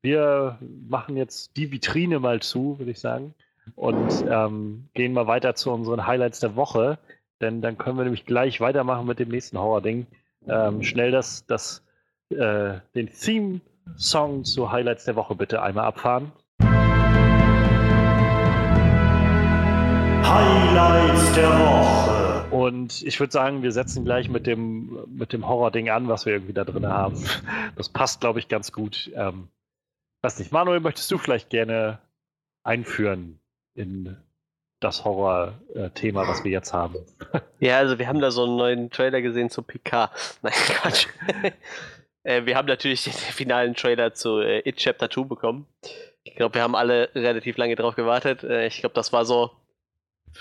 wir 0.02 0.58
machen 0.88 1.16
jetzt 1.16 1.56
die 1.56 1.70
Vitrine 1.70 2.18
mal 2.18 2.42
zu, 2.42 2.80
würde 2.80 2.90
ich 2.90 3.00
sagen 3.00 3.32
und 3.76 4.24
ähm, 4.28 4.88
gehen 4.94 5.12
mal 5.12 5.28
weiter 5.28 5.54
zu 5.54 5.70
unseren 5.70 6.04
Highlights 6.04 6.40
der 6.40 6.56
Woche, 6.56 6.98
denn 7.40 7.62
dann 7.62 7.78
können 7.78 7.96
wir 7.96 8.04
nämlich 8.04 8.26
gleich 8.26 8.60
weitermachen 8.60 9.06
mit 9.06 9.20
dem 9.20 9.28
nächsten 9.28 9.56
Horror-Ding. 9.56 10.08
Ähm, 10.48 10.82
schnell 10.82 11.12
das, 11.12 11.46
das, 11.46 11.85
äh, 12.30 12.80
den 12.94 13.10
Theme 13.12 13.60
Song 13.96 14.44
zu 14.44 14.70
Highlights 14.70 15.04
der 15.04 15.16
Woche 15.16 15.34
bitte 15.34 15.62
einmal 15.62 15.84
abfahren. 15.84 16.32
Highlights 20.28 21.34
der 21.34 21.50
Woche. 21.50 22.46
Und 22.50 23.02
ich 23.02 23.20
würde 23.20 23.32
sagen, 23.32 23.62
wir 23.62 23.72
setzen 23.72 24.04
gleich 24.04 24.28
mit 24.28 24.46
dem, 24.46 24.98
mit 25.08 25.32
dem 25.32 25.46
Horror-Ding 25.46 25.88
an, 25.88 26.08
was 26.08 26.26
wir 26.26 26.32
irgendwie 26.32 26.52
da 26.52 26.64
drin 26.64 26.86
haben. 26.86 27.22
Das 27.76 27.88
passt, 27.88 28.20
glaube 28.20 28.38
ich, 28.38 28.48
ganz 28.48 28.72
gut. 28.72 29.10
Ähm, 29.14 29.48
weiß 30.22 30.38
nicht, 30.38 30.52
Manuel, 30.52 30.80
möchtest 30.80 31.10
du 31.10 31.18
vielleicht 31.18 31.50
gerne 31.50 31.98
einführen 32.64 33.38
in 33.74 34.16
das 34.80 35.04
Horror-Thema, 35.04 36.26
was 36.28 36.44
wir 36.44 36.50
jetzt 36.50 36.72
haben? 36.72 36.96
Ja, 37.58 37.78
also 37.78 37.98
wir 37.98 38.06
haben 38.06 38.20
da 38.20 38.30
so 38.30 38.44
einen 38.44 38.56
neuen 38.56 38.90
Trailer 38.90 39.22
gesehen 39.22 39.48
zu 39.48 39.62
PK. 39.62 40.10
Nein, 40.42 40.52
Quatsch. 40.52 41.06
äh, 42.26 42.44
wir 42.44 42.56
haben 42.56 42.66
natürlich 42.66 43.04
den 43.04 43.12
finalen 43.34 43.74
Trailer 43.74 44.12
zu 44.12 44.40
äh, 44.40 44.68
It 44.68 44.76
Chapter 44.76 45.08
2 45.08 45.22
bekommen. 45.24 45.66
Ich 46.24 46.34
glaube, 46.34 46.56
wir 46.56 46.62
haben 46.62 46.74
alle 46.74 47.08
relativ 47.14 47.56
lange 47.56 47.76
drauf 47.76 47.94
gewartet. 47.94 48.42
Äh, 48.42 48.66
ich 48.66 48.80
glaube, 48.80 48.94
das 48.94 49.12
war 49.12 49.24
so 49.24 49.52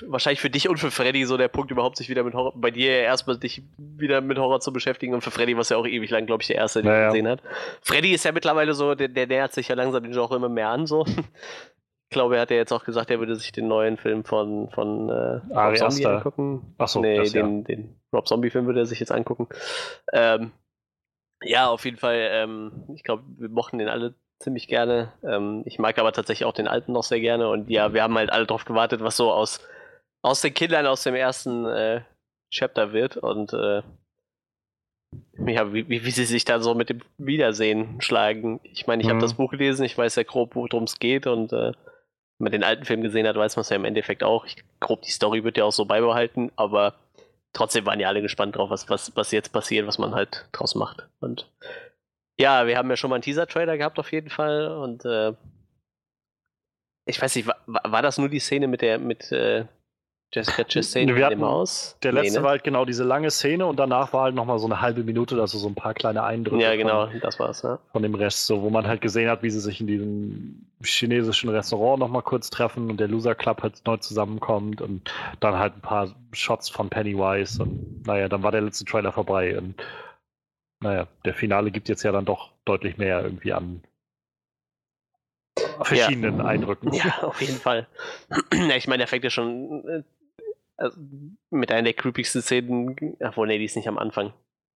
wahrscheinlich 0.08 0.42
für 0.42 0.50
dich 0.50 0.68
und 0.68 0.78
für 0.78 0.92
Freddy 0.92 1.26
so 1.26 1.38
der 1.38 1.48
Punkt, 1.48 1.72
überhaupt 1.72 1.96
sich 1.96 2.10
wieder 2.10 2.24
mit 2.24 2.34
Horror, 2.34 2.54
bei 2.56 2.72
dir 2.72 2.92
erstmal 2.92 3.38
dich 3.38 3.62
wieder 3.78 4.20
mit 4.20 4.38
Horror 4.38 4.60
zu 4.60 4.74
beschäftigen 4.74 5.14
und 5.14 5.22
für 5.22 5.32
Freddy, 5.32 5.56
was 5.56 5.70
ja 5.70 5.78
auch 5.78 5.88
ewig 5.88 6.10
lang, 6.10 6.26
glaube 6.26 6.42
ich, 6.42 6.48
der 6.48 6.58
erste, 6.58 6.82
den 6.82 6.92
naja. 6.92 7.08
gesehen 7.08 7.28
hat. 7.28 7.42
Freddy 7.82 8.12
ist 8.12 8.26
ja 8.26 8.34
mittlerweile 8.34 8.74
so, 8.74 8.96
der, 8.96 9.08
der 9.08 9.28
nähert 9.28 9.54
sich 9.54 9.70
ja 9.70 9.76
langsam 9.76 10.04
den 10.04 10.12
Genre 10.12 10.36
immer 10.36 10.50
mehr 10.50 10.70
an, 10.70 10.86
so. 10.86 11.06
Ich 12.08 12.16
glaube, 12.16 12.36
er 12.36 12.44
hat 12.44 12.52
ja 12.52 12.58
jetzt 12.58 12.72
auch 12.72 12.86
gesagt, 12.86 13.10
er 13.10 13.20
würde 13.20 13.36
sich 13.36 13.52
den 13.52 13.68
neuen 13.68 13.98
Film 13.98 14.24
von, 14.24 14.70
von 14.70 15.10
äh, 15.10 15.42
Rob 15.54 15.76
Zombie 15.76 16.06
angucken. 16.06 16.76
Achso, 16.78 17.02
nee, 17.02 17.18
das, 17.18 17.32
den, 17.32 17.58
ja. 17.58 17.64
den 17.64 17.96
Rob 18.14 18.28
Zombie-Film 18.28 18.68
würde 18.68 18.82
er 18.82 18.86
sich 18.86 19.00
jetzt 19.00 19.12
angucken. 19.12 19.50
Ähm, 20.14 20.52
ja, 21.46 21.70
auf 21.70 21.86
jeden 21.86 21.98
Fall, 21.98 22.30
ähm, 22.32 22.84
ich 22.94 23.04
glaube, 23.04 23.24
wir 23.38 23.50
mochten 23.50 23.78
den 23.78 23.90
alle 23.90 24.16
ziemlich 24.40 24.68
gerne. 24.68 25.14
Ähm, 25.24 25.64
ich 25.66 25.80
mag 25.80 25.98
aber 25.98 26.12
tatsächlich 26.12 26.46
auch 26.46 26.54
den 26.54 26.68
alten 26.68 26.92
noch 26.92 27.04
sehr 27.04 27.20
gerne 27.20 27.50
und 27.50 27.70
ja, 27.70 27.94
wir 27.94 28.04
haben 28.04 28.18
halt 28.18 28.32
alle 28.32 28.46
drauf 28.46 28.66
gewartet, 28.66 29.02
was 29.02 29.18
so 29.18 29.32
aus 29.32 29.62
aus 30.26 30.42
den 30.42 30.56
Kindern 30.56 30.88
aus 30.88 31.04
dem 31.04 31.14
ersten 31.14 31.66
äh, 31.66 32.02
Chapter 32.52 32.94
wird 32.94 33.16
und 33.16 33.54
äh, 33.54 33.84
ja, 35.48 35.72
wie, 35.72 35.88
wie, 35.88 36.04
wie, 36.04 36.12
sie 36.12 36.26
sich 36.26 36.46
da 36.46 36.60
so 36.60 36.74
mit 36.74 36.90
dem 36.90 37.02
Wiedersehen 37.18 38.02
schlagen. 38.02 38.60
Ich 38.64 38.88
meine, 38.88 39.02
ich 39.02 39.08
mhm. 39.08 39.12
habe 39.12 39.22
das 39.22 39.36
Buch 39.36 39.52
gelesen, 39.52 39.86
ich 39.86 39.98
weiß 39.98 40.16
ja 40.16 40.24
grob, 40.24 40.56
worum 40.56 40.84
es 40.84 40.98
geht 41.00 41.28
und 41.28 41.54
äh, 41.54 41.74
wenn 42.38 42.44
man 42.44 42.52
den 42.52 42.64
alten 42.64 42.86
Film 42.86 43.02
gesehen 43.02 43.28
hat, 43.28 43.36
weiß 43.36 43.56
man 43.56 43.62
es 43.62 43.70
ja 43.70 43.76
im 43.76 43.86
Endeffekt 43.86 44.24
auch. 44.24 44.46
Ich, 44.46 44.58
grob 44.80 45.04
die 45.04 45.12
Story 45.12 45.44
wird 45.44 45.58
ja 45.58 45.64
auch 45.64 45.72
so 45.72 45.86
beibehalten, 45.86 46.52
aber 46.56 46.96
trotzdem 47.56 47.86
waren 47.86 48.00
ja 48.00 48.10
alle 48.10 48.22
gespannt 48.22 48.56
drauf, 48.56 48.70
was, 48.70 48.88
was, 48.90 49.16
was 49.16 49.32
jetzt 49.32 49.52
passiert, 49.52 49.88
was 49.88 49.98
man 49.98 50.14
halt 50.14 50.48
draus 50.52 50.76
macht. 50.76 51.08
Und 51.20 51.50
ja, 52.38 52.68
wir 52.68 52.78
haben 52.78 52.90
ja 52.90 52.98
schon 52.98 53.10
mal 53.10 53.16
einen 53.16 53.24
Teaser-Trailer 53.24 53.78
gehabt 53.78 53.98
auf 53.98 54.12
jeden 54.12 54.30
Fall 54.30 54.68
und 54.68 55.06
äh, 55.06 55.34
ich 57.06 57.22
weiß 57.22 57.36
nicht, 57.36 57.48
war, 57.48 57.58
war 57.66 58.02
das 58.02 58.18
nur 58.18 58.30
die 58.30 58.40
Szene 58.40 58.68
mit 58.68 58.82
der, 58.82 59.00
mit 59.00 59.32
äh, 59.32 59.66
Jessica 60.34 60.64
Chastain 60.64 61.08
mit 61.08 61.32
dem 61.32 61.42
Haus? 61.42 61.98
Der 62.04 62.12
letzte 62.12 62.34
nee, 62.34 62.38
ne? 62.40 62.44
war 62.44 62.52
halt 62.52 62.64
genau 62.64 62.84
diese 62.84 63.04
lange 63.04 63.32
Szene 63.32 63.66
und 63.66 63.78
danach 63.78 64.12
war 64.12 64.24
halt 64.24 64.36
nochmal 64.36 64.60
so 64.60 64.66
eine 64.66 64.82
halbe 64.82 65.04
Minute, 65.04 65.40
also 65.40 65.58
so 65.58 65.68
ein 65.68 65.76
paar 65.76 65.94
kleine 65.94 66.24
Eindrücke. 66.24 66.62
Ja, 66.62 66.76
genau, 66.76 67.08
von, 67.08 67.20
das 67.22 67.40
war's, 67.40 67.62
ja. 67.62 67.80
Von 67.92 68.04
dem 68.04 68.16
Rest, 68.16 68.46
so, 68.46 68.62
wo 68.62 68.70
man 68.70 68.86
halt 68.86 69.02
gesehen 69.02 69.30
hat, 69.30 69.44
wie 69.44 69.50
sie 69.50 69.62
sich 69.62 69.80
in 69.80 69.88
diesem 69.88 70.68
chinesischen 70.84 71.50
Restaurant 71.50 72.00
nochmal 72.00 72.22
kurz 72.22 72.50
treffen 72.50 72.90
und 72.90 73.00
der 73.00 73.08
Loser 73.08 73.36
Club 73.36 73.64
halt 73.64 73.82
neu 73.86 73.98
zusammenkommt 73.98 74.82
und 74.82 75.10
dann 75.40 75.58
halt 75.58 75.78
ein 75.78 75.82
paar 75.82 76.14
Shots 76.34 76.70
von 76.70 76.90
Pennywise 76.90 77.62
und 77.62 78.06
naja, 78.06 78.28
dann 78.28 78.44
war 78.44 78.52
der 78.52 78.62
letzte 78.62 78.86
Trailer 78.86 79.12
vorbei 79.12 79.58
und 79.58 79.76
naja, 80.82 81.08
der 81.24 81.34
Finale 81.34 81.72
gibt 81.72 81.88
jetzt 81.88 82.04
ja 82.04 82.12
dann 82.12 82.26
doch 82.26 82.52
deutlich 82.66 82.98
mehr 82.98 83.24
irgendwie 83.24 83.54
an 83.54 83.82
verschiedenen 85.82 86.40
ja. 86.40 86.46
Eindrücken. 86.46 86.94
Ja, 86.94 87.24
auf 87.24 87.42
jeden 87.42 87.58
Fall. 87.58 87.88
ich 88.76 88.88
meine, 88.88 89.00
der 89.00 89.08
fängt 89.08 89.24
ja 89.24 89.30
schon 89.30 89.88
äh, 89.88 90.04
also 90.78 91.00
mit 91.52 91.72
einer 91.72 91.84
der 91.84 91.94
creepigsten 91.94 92.42
Szenen, 92.42 93.18
obwohl, 93.22 93.48
nee, 93.48 93.58
die 93.58 93.66
ist 93.66 93.76
nicht 93.76 93.88
am 93.88 93.98
Anfang. 93.98 94.34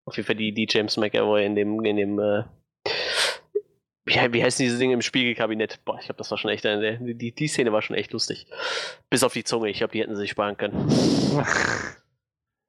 Auf 0.06 0.16
jeden 0.16 0.26
Fall 0.26 0.36
die, 0.36 0.52
die 0.52 0.66
James 0.68 0.96
McAvoy 0.96 1.44
in 1.44 1.54
dem, 1.54 1.84
in 1.84 1.96
dem, 1.96 2.18
äh, 2.18 2.44
wie, 4.06 4.14
wie 4.32 4.42
heißen 4.42 4.64
diese 4.64 4.78
Dinge 4.78 4.94
im 4.94 5.02
Spiegelkabinett? 5.02 5.84
Boah, 5.84 5.98
ich 5.98 6.06
glaube, 6.06 6.18
das 6.18 6.30
war 6.30 6.38
schon 6.38 6.50
echt 6.50 6.64
eine, 6.64 6.98
die, 7.14 7.32
die 7.32 7.48
Szene 7.48 7.72
war 7.72 7.82
schon 7.82 7.96
echt 7.96 8.12
lustig. 8.12 8.46
Bis 9.10 9.22
auf 9.22 9.34
die 9.34 9.44
Zunge, 9.44 9.68
ich 9.68 9.78
glaube, 9.78 9.92
die 9.92 10.00
hätten 10.00 10.14
sie 10.14 10.22
sich 10.22 10.30
sparen 10.30 10.56
können. 10.56 10.88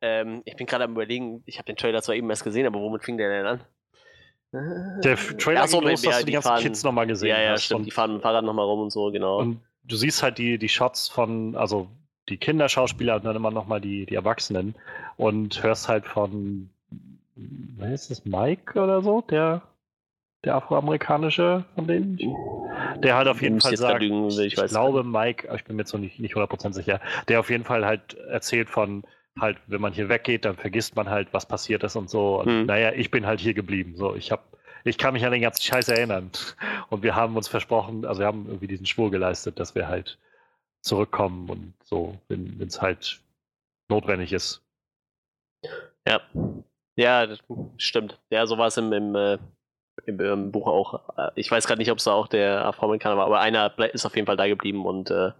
ähm, 0.02 0.42
ich 0.46 0.56
bin 0.58 0.68
gerade 0.68 0.84
am 0.84 0.92
überlegen, 0.92 1.44
ich 1.46 1.58
habe 1.58 1.68
den 1.68 1.78
Trailer 1.78 2.02
zwar 2.02 2.16
eben 2.16 2.30
erst 2.30 2.44
gesehen, 2.44 2.68
aber 2.68 2.80
womit 2.80 3.04
fing 3.06 3.18
der 3.18 3.30
denn 3.30 3.46
an? 3.46 3.62
Der 4.52 5.16
Trailer 5.38 5.62
ja, 5.62 5.68
so, 5.68 5.80
ging 5.80 5.90
los, 5.90 6.02
dass 6.02 6.14
ja, 6.14 6.20
du 6.20 6.26
die, 6.26 6.26
die 6.26 6.32
ganzen 6.34 6.48
fahren, 6.48 6.62
Kids 6.62 6.84
nochmal 6.84 7.08
gesehen 7.08 7.30
ja, 7.30 7.42
ja, 7.42 7.52
hast. 7.52 7.66
Stimmt, 7.66 7.86
die 7.86 7.92
fahren 7.92 8.14
mit 8.14 8.22
dem 8.22 8.24
Fahrrad 8.24 8.44
nochmal 8.44 8.66
rum 8.66 8.82
und 8.82 8.92
so, 8.92 9.12
genau. 9.12 9.40
Und 9.40 9.60
du 9.84 9.96
siehst 9.96 10.24
halt 10.24 10.38
die, 10.38 10.58
die 10.58 10.70
Shots 10.70 11.08
von, 11.08 11.56
also 11.56 11.88
die 12.30 12.38
Kinderschauspieler 12.38 13.16
und 13.18 13.26
dann 13.26 13.36
immer 13.36 13.52
nochmal 13.52 13.82
die, 13.82 14.06
die 14.06 14.16
Erwachsenen 14.16 14.76
und 15.18 15.62
hörst 15.64 15.88
halt 15.88 16.06
von, 16.06 16.70
wer 17.36 17.94
ist 17.94 18.12
das, 18.12 18.26
Mike 18.26 18.80
oder 18.80 19.02
so, 19.02 19.22
der, 19.22 19.62
der 20.44 20.56
afroamerikanische 20.56 21.66
von 21.76 21.88
denen? 21.88 22.18
Der 23.04 23.16
halt 23.16 23.28
auf 23.28 23.42
jeden 23.42 23.62
Fall 23.62 23.78
sagt, 23.78 24.02
lügen, 24.02 24.28
ich, 24.30 24.58
ich 24.58 24.66
glaube 24.68 25.04
Mike, 25.04 25.54
ich 25.56 25.64
bin 25.64 25.76
mir 25.76 25.84
jetzt 25.84 25.94
noch 25.94 26.00
nicht, 26.00 26.20
nicht 26.20 26.36
100% 26.36 26.74
sicher, 26.74 27.00
der 27.28 27.40
auf 27.40 27.50
jeden 27.50 27.64
Fall 27.64 27.86
halt 27.86 28.16
erzählt 28.16 28.70
von, 28.70 29.04
halt, 29.42 29.58
wenn 29.68 29.82
man 29.82 29.94
hier 29.94 30.10
weggeht, 30.10 30.46
dann 30.46 30.56
vergisst 30.56 30.96
man 30.96 31.10
halt, 31.10 31.30
was 31.32 31.46
passiert 31.46 31.84
ist 31.84 31.96
und 31.96 32.10
so. 32.10 32.40
Und 32.42 32.48
hm. 32.48 32.66
naja, 32.66 32.92
ich 32.94 33.12
bin 33.12 33.26
halt 33.26 33.40
hier 33.40 33.54
geblieben. 33.54 33.96
So, 33.96 34.16
ich 34.16 34.32
habe 34.32 34.44
ich 34.84 34.98
kann 34.98 35.14
mich 35.14 35.26
an 35.26 35.32
den 35.32 35.42
ganzen 35.42 35.62
Scheiß 35.62 35.90
erinnern. 35.90 36.32
Und 36.90 37.04
wir 37.04 37.16
haben 37.16 37.36
uns 37.36 37.48
versprochen, 37.48 38.06
also 38.06 38.22
wir 38.22 38.28
haben 38.28 38.46
irgendwie 38.48 38.68
diesen 38.68 38.86
Schwur 38.86 39.12
geleistet, 39.12 39.60
dass 39.60 39.76
wir 39.76 39.88
halt 39.88 40.18
zurückkommen 40.82 41.50
und 41.50 41.74
so, 41.84 42.18
wenn 42.30 42.58
es 42.62 42.82
halt 42.82 43.22
notwendig 43.90 44.32
ist. 44.32 44.64
Ja. 46.08 46.22
Ja, 46.96 47.26
das 47.26 47.40
stimmt. 47.78 48.20
Ja, 48.30 48.46
so 48.46 48.58
war 48.58 48.68
es 48.68 48.78
im, 48.78 48.92
im, 48.94 49.16
äh, 49.16 49.38
im, 50.06 50.20
im, 50.20 50.52
Buch 50.52 50.68
auch. 50.68 51.02
Ich 51.36 51.52
weiß 51.52 51.68
gerade 51.68 51.80
nicht, 51.80 51.92
ob 51.92 51.98
es 51.98 52.06
da 52.06 52.14
auch 52.14 52.28
der 52.28 52.66
Afroamerikaner 52.66 53.18
war, 53.18 53.26
aber 53.26 53.40
einer 53.40 53.78
ist 53.94 54.06
auf 54.06 54.16
jeden 54.16 54.26
Fall 54.26 54.38
da 54.38 54.48
geblieben 54.48 54.86
und 54.86 55.12
äh, 55.12 55.32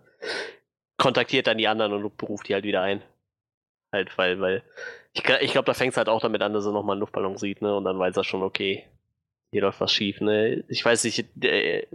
kontaktiert 0.98 1.48
dann 1.48 1.58
die 1.58 1.68
anderen 1.68 1.94
und 1.94 2.18
beruft 2.18 2.48
die 2.48 2.54
halt 2.54 2.66
wieder 2.66 2.82
ein. 2.82 3.02
Halt, 3.92 4.16
weil, 4.18 4.40
weil 4.40 4.64
ich, 5.14 5.24
ich 5.42 5.52
glaube, 5.52 5.66
da 5.66 5.74
fängt 5.74 5.94
es 5.94 5.98
halt 5.98 6.10
auch 6.10 6.22
damit 6.22 6.42
an, 6.42 6.54
dass 6.54 6.66
er 6.66 6.72
nochmal 6.72 6.94
einen 6.94 7.02
Luftballon 7.02 7.38
sieht, 7.38 7.62
ne? 7.62 7.76
Und 7.76 7.86
dann 7.86 7.98
weiß 7.98 8.16
er 8.18 8.24
schon, 8.24 8.44
okay, 8.44 8.86
hier 9.52 9.62
läuft 9.62 9.82
was 9.82 9.92
schief, 9.92 10.22
ne? 10.22 10.64
Ich 10.68 10.86
weiß 10.86 11.04
nicht, 11.06 11.26
äh, 11.44 11.86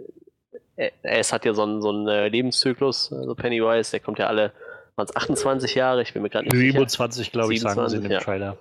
es 1.03 1.33
hat 1.33 1.45
ja 1.45 1.55
so 1.55 1.63
einen, 1.63 1.81
so 1.83 1.91
einen 1.91 2.09
äh, 2.09 2.29
Lebenszyklus, 2.29 3.13
also 3.13 3.35
Pennywise, 3.35 3.93
der 3.93 4.01
kommt 4.01 4.19
ja 4.19 4.27
alle, 4.27 4.53
waren 4.97 5.07
es 5.07 5.15
28 5.15 5.75
Jahre, 5.75 6.03
ich 6.03 6.13
bin 6.13 6.23
mir 6.23 6.31
gerade 6.31 6.47
nicht 6.47 6.57
27, 6.57 7.31
glaube 7.31 7.55
ich, 7.55 7.61
sagen 7.61 7.89
sie 7.89 7.97
in 7.97 8.03
dem 8.03 8.13
ja. 8.13 8.21
Trailer. 8.21 8.57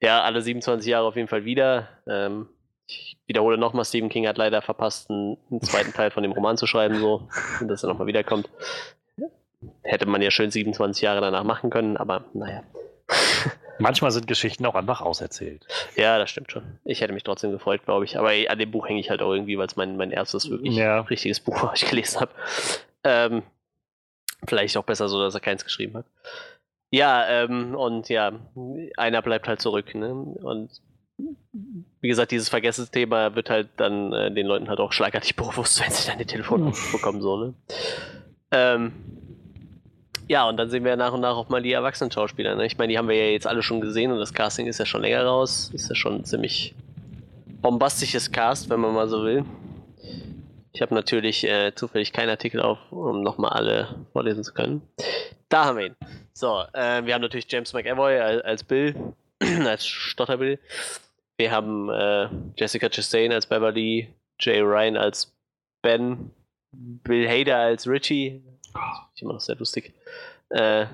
Ja, 0.00 0.22
alle 0.22 0.42
27 0.42 0.90
Jahre 0.90 1.06
auf 1.06 1.16
jeden 1.16 1.28
Fall 1.28 1.44
wieder. 1.44 1.88
Ähm, 2.06 2.48
ich 2.86 3.16
wiederhole 3.26 3.56
nochmal, 3.56 3.84
Stephen 3.84 4.08
King 4.08 4.26
hat 4.26 4.36
leider 4.36 4.60
verpasst, 4.60 5.10
einen, 5.10 5.38
einen 5.50 5.62
zweiten 5.62 5.92
Teil 5.92 6.10
von 6.10 6.22
dem 6.22 6.32
Roman 6.32 6.56
zu 6.56 6.66
schreiben, 6.66 6.98
so, 6.98 7.28
dass 7.66 7.84
er 7.84 7.88
nochmal 7.88 8.06
wiederkommt. 8.06 8.50
Hätte 9.82 10.06
man 10.06 10.22
ja 10.22 10.30
schön 10.30 10.50
27 10.50 11.02
Jahre 11.02 11.20
danach 11.20 11.44
machen 11.44 11.70
können, 11.70 11.96
aber 11.96 12.24
naja. 12.32 12.62
Manchmal 13.78 14.12
sind 14.12 14.26
Geschichten 14.26 14.64
auch 14.66 14.74
einfach 14.74 15.00
auserzählt. 15.00 15.66
Ja, 15.96 16.18
das 16.18 16.30
stimmt 16.30 16.52
schon. 16.52 16.78
Ich 16.84 17.00
hätte 17.00 17.12
mich 17.12 17.24
trotzdem 17.24 17.50
gefreut, 17.50 17.84
glaube 17.84 18.04
ich. 18.04 18.18
Aber 18.18 18.30
an 18.30 18.58
dem 18.58 18.70
Buch 18.70 18.88
hänge 18.88 19.00
ich 19.00 19.10
halt 19.10 19.20
auch 19.20 19.32
irgendwie, 19.32 19.58
weil 19.58 19.66
es 19.66 19.76
mein, 19.76 19.96
mein 19.96 20.12
erstes 20.12 20.48
wirklich 20.48 20.76
ja. 20.76 21.00
richtiges 21.00 21.40
Buch 21.40 21.60
war, 21.60 21.72
was 21.72 21.82
ich 21.82 21.88
gelesen 21.88 22.20
habe. 22.20 22.32
Ähm, 23.02 23.42
vielleicht 24.46 24.76
auch 24.76 24.84
besser 24.84 25.08
so, 25.08 25.20
dass 25.20 25.34
er 25.34 25.40
keins 25.40 25.64
geschrieben 25.64 25.94
hat. 25.94 26.06
Ja, 26.90 27.26
ähm, 27.28 27.74
und 27.74 28.08
ja, 28.08 28.32
einer 28.96 29.22
bleibt 29.22 29.48
halt 29.48 29.60
zurück. 29.60 29.94
Ne? 29.94 30.12
Und 30.12 30.70
wie 32.00 32.08
gesagt, 32.08 32.30
dieses 32.30 32.48
Vergessensthema 32.48 33.34
wird 33.34 33.50
halt 33.50 33.68
dann 33.76 34.12
äh, 34.12 34.32
den 34.32 34.46
Leuten 34.46 34.68
halt 34.68 34.80
auch 34.80 34.92
schlagartig 34.92 35.36
bewusst, 35.36 35.82
wenn 35.82 35.90
sie 35.90 36.08
dann 36.08 36.18
die 36.18 36.26
Telefon 36.26 36.72
bekommen. 36.92 37.20
So, 37.20 37.36
ne? 37.36 37.54
Ähm, 38.50 38.92
ja, 40.28 40.48
und 40.48 40.56
dann 40.56 40.70
sehen 40.70 40.84
wir 40.84 40.96
nach 40.96 41.12
und 41.12 41.20
nach 41.20 41.36
auch 41.36 41.48
mal 41.48 41.62
die 41.62 41.72
erwachsenen 41.72 42.10
Schauspieler. 42.10 42.54
Ne? 42.54 42.66
Ich 42.66 42.78
meine, 42.78 42.92
die 42.92 42.98
haben 42.98 43.08
wir 43.08 43.16
ja 43.16 43.30
jetzt 43.30 43.46
alle 43.46 43.62
schon 43.62 43.80
gesehen 43.80 44.10
und 44.10 44.18
das 44.18 44.32
Casting 44.32 44.66
ist 44.66 44.78
ja 44.78 44.86
schon 44.86 45.02
länger 45.02 45.24
raus. 45.24 45.70
Ist 45.74 45.88
ja 45.88 45.94
schon 45.94 46.16
ein 46.16 46.24
ziemlich 46.24 46.74
bombastisches 47.60 48.32
Cast, 48.32 48.70
wenn 48.70 48.80
man 48.80 48.94
mal 48.94 49.08
so 49.08 49.24
will. 49.24 49.44
Ich 50.72 50.82
habe 50.82 50.94
natürlich 50.94 51.44
äh, 51.44 51.72
zufällig 51.74 52.12
keinen 52.12 52.30
Artikel 52.30 52.60
auf, 52.60 52.78
um 52.90 53.22
nochmal 53.22 53.52
alle 53.52 53.94
vorlesen 54.12 54.42
zu 54.42 54.52
können. 54.52 54.82
Da 55.48 55.66
haben 55.66 55.78
wir 55.78 55.86
ihn. 55.86 55.96
So, 56.32 56.62
äh, 56.72 57.04
wir 57.04 57.14
haben 57.14 57.22
natürlich 57.22 57.46
James 57.48 57.72
McAvoy 57.72 58.18
als, 58.18 58.42
als 58.42 58.64
Bill, 58.64 59.14
als 59.66 59.86
Stotterbill. 59.86 60.58
Wir 61.36 61.50
haben 61.52 61.90
äh, 61.90 62.28
Jessica 62.56 62.88
Chastain 62.88 63.32
als 63.32 63.46
Beverly, 63.46 64.08
Jay 64.40 64.60
Ryan 64.60 64.96
als 64.96 65.32
Ben, 65.82 66.32
Bill 66.72 67.28
Hader 67.28 67.58
als 67.58 67.86
Richie, 67.86 68.42
ich 69.14 69.22
immer 69.22 69.34
noch 69.34 69.40
sehr 69.40 69.56
lustig. 69.56 69.94
Äh, 70.50 70.86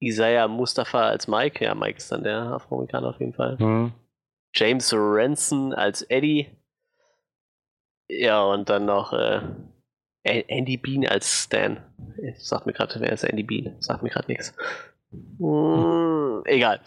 Isaiah 0.00 0.48
Mustafa 0.48 1.08
als 1.08 1.28
Mike. 1.28 1.64
Ja, 1.64 1.74
Mike 1.74 1.98
ist 1.98 2.10
dann 2.12 2.24
der 2.24 2.40
Afroamerikaner 2.40 3.08
auf 3.08 3.20
jeden 3.20 3.34
Fall. 3.34 3.56
Mhm. 3.58 3.92
James 4.54 4.92
Ranson 4.94 5.72
als 5.72 6.02
Eddie. 6.02 6.48
Ja, 8.08 8.42
und 8.44 8.68
dann 8.68 8.84
noch 8.84 9.12
äh, 9.12 9.40
Andy 10.24 10.76
Bean 10.76 11.06
als 11.06 11.44
Stan. 11.44 11.82
Sagt 12.36 12.66
mir 12.66 12.72
gerade, 12.72 13.00
wer 13.00 13.12
ist 13.12 13.24
Andy 13.24 13.42
Bean? 13.42 13.76
Sagt 13.80 14.02
mir 14.02 14.10
gerade 14.10 14.30
nichts. 14.30 14.54
Hm, 15.10 16.42
egal. 16.44 16.80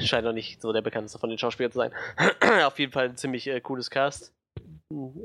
Scheint 0.00 0.24
noch 0.24 0.32
nicht 0.32 0.60
so 0.60 0.72
der 0.72 0.82
bekannteste 0.82 1.18
von 1.18 1.30
den 1.30 1.38
Schauspielern 1.38 1.72
zu 1.72 1.78
sein. 1.78 1.92
Auf 2.64 2.78
jeden 2.78 2.92
Fall 2.92 3.06
ein 3.06 3.16
ziemlich 3.16 3.46
äh, 3.48 3.60
cooles 3.60 3.90
Cast. 3.90 4.34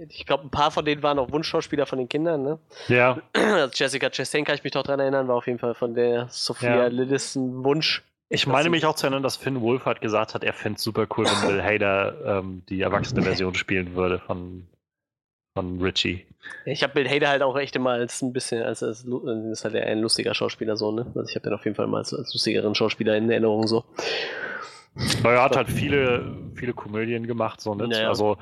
Ich 0.09 0.25
glaube, 0.25 0.43
ein 0.43 0.49
paar 0.49 0.71
von 0.71 0.83
denen 0.83 1.03
waren 1.03 1.17
auch 1.19 1.31
Wunschschauspieler 1.31 1.85
von 1.85 1.97
den 1.97 2.09
Kindern, 2.09 2.43
ne? 2.43 2.59
Ja. 2.89 3.19
Also 3.33 3.71
Jessica 3.73 4.09
Chastain 4.09 4.43
kann 4.43 4.55
ich 4.55 4.63
mich 4.63 4.73
doch 4.73 4.83
dran 4.83 4.99
erinnern, 4.99 5.27
war 5.27 5.35
auf 5.35 5.47
jeden 5.47 5.59
Fall 5.59 5.73
von 5.73 5.95
der 5.95 6.27
Sophia 6.29 6.75
Ja. 6.75 6.87
Lillison 6.87 7.63
Wunsch. 7.63 8.03
Ich 8.29 8.47
meine 8.47 8.69
mich 8.69 8.85
auch 8.85 8.95
zu 8.95 9.05
erinnern, 9.05 9.23
dass 9.23 9.37
Finn 9.37 9.61
Wolfhard 9.61 10.01
gesagt 10.01 10.33
hat, 10.33 10.43
er 10.43 10.53
fände 10.53 10.77
es 10.77 10.83
super 10.83 11.07
cool, 11.15 11.25
wenn 11.25 11.47
Bill 11.47 11.63
Hader 11.63 12.39
ähm, 12.39 12.63
die 12.67 12.81
erwachsene 12.81 13.21
Version 13.21 13.53
spielen 13.53 13.95
würde 13.95 14.17
von, 14.19 14.67
von 15.55 15.79
Richie. 15.79 16.25
Ich 16.65 16.81
habe 16.83 16.93
Bill 16.93 17.07
Hader 17.07 17.29
halt 17.29 17.41
auch 17.43 17.55
echt 17.57 17.75
immer 17.75 17.91
als 17.91 18.21
ein 18.21 18.33
bisschen, 18.33 18.63
als, 18.63 18.81
als 18.81 19.03
ist 19.05 19.63
halt 19.63 19.75
ein 19.75 19.99
lustiger 19.99 20.33
Schauspieler 20.33 20.75
so, 20.77 20.91
ne? 20.91 21.05
Also 21.15 21.29
ich 21.29 21.35
habe 21.35 21.43
den 21.43 21.53
auf 21.53 21.63
jeden 21.63 21.75
Fall 21.75 21.87
mal 21.87 21.99
als, 21.99 22.13
als 22.13 22.33
lustigeren 22.33 22.73
Schauspieler 22.75 23.15
in 23.15 23.29
Erinnerung 23.29 23.67
so. 23.67 23.85
Aber 25.19 25.33
er 25.33 25.43
hat 25.43 25.55
halt 25.55 25.69
viele, 25.69 26.35
viele 26.55 26.73
Komödien 26.73 27.25
gemacht, 27.25 27.61
so 27.61 27.73
ne? 27.73 27.87
Naja. 27.87 28.09
Also 28.09 28.37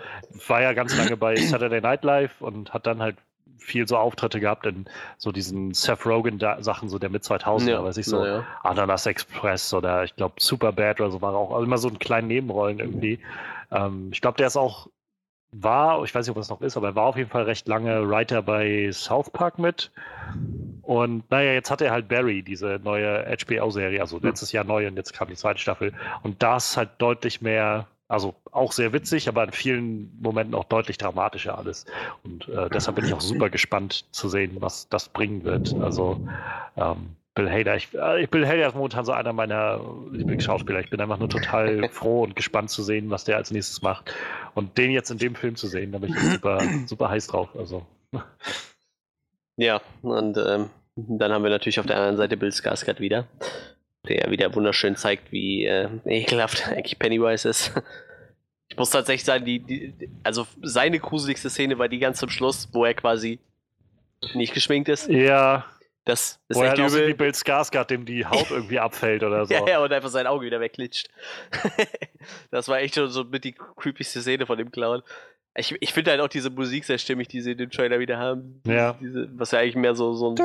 war 0.47 0.61
ja 0.61 0.73
ganz 0.73 0.97
lange 0.97 1.17
bei 1.17 1.35
Saturday 1.37 1.81
Night 1.81 2.03
Live 2.03 2.41
und 2.41 2.73
hat 2.73 2.85
dann 2.87 3.01
halt 3.01 3.17
viel 3.57 3.87
so 3.87 3.95
Auftritte 3.97 4.39
gehabt 4.39 4.65
in 4.65 4.85
so 5.17 5.31
diesen 5.31 5.73
Seth 5.73 6.05
Rogen 6.05 6.39
Sachen, 6.59 6.89
so 6.89 6.97
der 6.97 7.09
mit 7.09 7.23
2000er, 7.23 7.83
weiß 7.83 7.97
ich 7.97 8.07
so. 8.07 8.19
naja. 8.19 8.45
Ananas 8.63 9.05
Express 9.05 9.73
oder 9.73 10.03
ich 10.03 10.15
glaube 10.15 10.35
Superbad 10.39 10.99
oder 10.99 11.11
so 11.11 11.21
war 11.21 11.33
er 11.33 11.37
auch 11.37 11.51
also 11.51 11.63
immer 11.63 11.77
so 11.77 11.87
in 11.87 11.99
kleinen 11.99 12.27
Nebenrollen 12.27 12.79
irgendwie. 12.79 13.19
Ähm, 13.71 14.09
ich 14.11 14.21
glaube, 14.21 14.37
der 14.37 14.47
ist 14.47 14.57
auch 14.57 14.87
war, 15.53 16.03
ich 16.03 16.15
weiß 16.15 16.25
nicht, 16.25 16.31
ob 16.31 16.37
das 16.37 16.49
noch 16.49 16.61
ist, 16.61 16.77
aber 16.77 16.89
er 16.89 16.95
war 16.95 17.05
auf 17.05 17.17
jeden 17.17 17.29
Fall 17.29 17.43
recht 17.43 17.67
lange 17.67 18.09
Writer 18.09 18.41
bei 18.41 18.89
South 18.91 19.29
Park 19.31 19.59
mit. 19.59 19.91
Und 20.91 21.31
naja, 21.31 21.53
jetzt 21.53 21.71
hat 21.71 21.79
er 21.79 21.91
halt 21.91 22.09
Barry, 22.09 22.43
diese 22.43 22.77
neue 22.83 23.25
HBO-Serie, 23.25 24.01
also 24.01 24.19
letztes 24.21 24.51
Jahr 24.51 24.65
neu 24.65 24.85
und 24.87 24.97
jetzt 24.97 25.13
kam 25.13 25.29
die 25.29 25.35
zweite 25.35 25.57
Staffel. 25.57 25.93
Und 26.21 26.43
da 26.43 26.57
ist 26.57 26.75
halt 26.75 26.89
deutlich 26.97 27.41
mehr, 27.41 27.87
also 28.09 28.35
auch 28.51 28.73
sehr 28.73 28.91
witzig, 28.91 29.29
aber 29.29 29.45
in 29.45 29.53
vielen 29.53 30.11
Momenten 30.21 30.53
auch 30.53 30.65
deutlich 30.65 30.97
dramatischer 30.97 31.57
alles. 31.57 31.85
Und 32.25 32.49
äh, 32.49 32.67
deshalb 32.67 32.97
bin 32.97 33.05
ich 33.05 33.13
auch 33.13 33.21
super 33.21 33.49
gespannt 33.49 34.03
zu 34.11 34.27
sehen, 34.27 34.57
was 34.59 34.89
das 34.89 35.07
bringen 35.07 35.45
wird. 35.45 35.73
Also 35.79 36.19
ähm, 36.75 37.15
Bill 37.35 37.49
Hader, 37.49 37.77
ich, 37.77 37.93
äh, 37.93 38.27
Bill 38.29 38.45
Hader 38.45 38.67
ist 38.67 38.75
momentan 38.75 39.05
so 39.05 39.13
einer 39.13 39.31
meiner 39.31 39.79
Lieblingsschauspieler. 40.11 40.81
Ich 40.81 40.89
bin 40.89 40.99
einfach 40.99 41.19
nur 41.19 41.29
total 41.29 41.87
froh 41.93 42.23
und 42.23 42.35
gespannt 42.35 42.69
zu 42.69 42.83
sehen, 42.83 43.09
was 43.09 43.23
der 43.23 43.37
als 43.37 43.49
nächstes 43.49 43.81
macht. 43.81 44.13
Und 44.55 44.77
den 44.77 44.91
jetzt 44.91 45.09
in 45.09 45.19
dem 45.19 45.35
Film 45.35 45.55
zu 45.55 45.67
sehen, 45.67 45.93
da 45.93 45.99
bin 45.99 46.09
ich 46.09 46.19
super, 46.33 46.61
super 46.85 47.09
heiß 47.09 47.27
drauf. 47.27 47.47
Also. 47.55 47.85
Ja, 49.55 49.79
und 50.01 50.37
ähm, 50.37 50.69
dann 50.95 51.31
haben 51.31 51.43
wir 51.43 51.49
natürlich 51.49 51.79
auf 51.79 51.85
der 51.85 51.97
anderen 51.97 52.17
Seite 52.17 52.37
Bill 52.37 52.49
Skarsgård 52.49 52.99
wieder, 52.99 53.27
der 54.07 54.29
wieder 54.29 54.53
wunderschön 54.53 54.95
zeigt, 54.95 55.31
wie 55.31 55.65
äh, 55.65 55.89
ekelhaft 56.05 56.67
eigentlich 56.71 56.99
Pennywise 56.99 57.47
ist. 57.47 57.71
Ich 58.67 58.77
muss 58.77 58.89
tatsächlich 58.89 59.25
sagen, 59.25 59.45
die, 59.45 59.59
die, 59.59 60.09
also 60.23 60.47
seine 60.61 60.99
gruseligste 60.99 61.49
Szene 61.49 61.77
war 61.77 61.89
die 61.89 61.99
ganz 61.99 62.19
zum 62.19 62.29
Schluss, 62.29 62.69
wo 62.71 62.85
er 62.85 62.93
quasi 62.93 63.39
nicht 64.33 64.53
geschminkt 64.53 64.87
ist. 64.87 65.09
Ja, 65.09 65.65
Das 66.05 66.39
ist 66.47 66.55
wo 66.55 66.61
er 66.61 66.71
echt 66.71 66.79
halt 66.79 66.87
aussieht 66.87 66.99
wie 66.99 67.11
übel. 67.11 67.15
Bill 67.15 67.31
Skarsgård, 67.31 67.89
dem 67.89 68.05
die 68.05 68.25
Haut 68.25 68.49
irgendwie 68.51 68.79
abfällt 68.79 69.23
oder 69.23 69.45
so. 69.45 69.53
Ja, 69.53 69.67
ja, 69.67 69.83
und 69.83 69.91
einfach 69.91 70.09
sein 70.09 70.27
Auge 70.27 70.45
wieder 70.45 70.59
wegglitscht. 70.59 71.09
das 72.51 72.67
war 72.67 72.79
echt 72.79 72.95
schon 72.95 73.09
so 73.09 73.23
mit 73.23 73.43
die 73.43 73.53
creepyste 73.53 74.21
Szene 74.21 74.45
von 74.45 74.57
dem 74.57 74.71
Clown. 74.71 75.03
Ich, 75.55 75.75
ich 75.81 75.91
finde 75.91 76.11
halt 76.11 76.21
auch 76.21 76.29
diese 76.29 76.49
Musik 76.49 76.85
sehr 76.85 76.97
stimmig, 76.97 77.27
die 77.27 77.41
sie 77.41 77.51
in 77.51 77.57
dem 77.57 77.69
Trailer 77.71 77.99
wieder 77.99 78.17
haben. 78.17 78.61
Ja. 78.65 78.93
Diese, 79.01 79.27
was 79.37 79.51
ja 79.51 79.59
eigentlich 79.59 79.75
mehr 79.75 79.95
so, 79.95 80.13
so 80.13 80.29
ein 80.31 80.35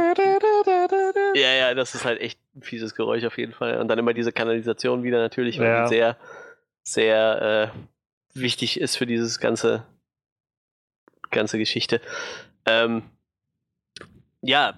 Ja, 1.34 1.52
ja, 1.54 1.74
das 1.74 1.94
ist 1.94 2.04
halt 2.04 2.20
echt 2.20 2.40
ein 2.56 2.62
fieses 2.62 2.94
Geräusch 2.94 3.24
auf 3.24 3.38
jeden 3.38 3.52
Fall. 3.52 3.78
Und 3.80 3.86
dann 3.88 3.98
immer 4.00 4.14
diese 4.14 4.32
Kanalisation 4.32 5.04
wieder 5.04 5.18
natürlich, 5.18 5.58
weil 5.60 5.66
Ja. 5.66 5.82
die 5.84 5.88
sehr, 5.88 6.16
sehr 6.82 7.72
äh, 7.72 8.38
wichtig 8.38 8.80
ist 8.80 8.96
für 8.96 9.06
dieses 9.06 9.38
ganze, 9.38 9.84
ganze 11.30 11.58
Geschichte. 11.58 12.00
Ähm, 12.64 13.02
ja, 14.42 14.74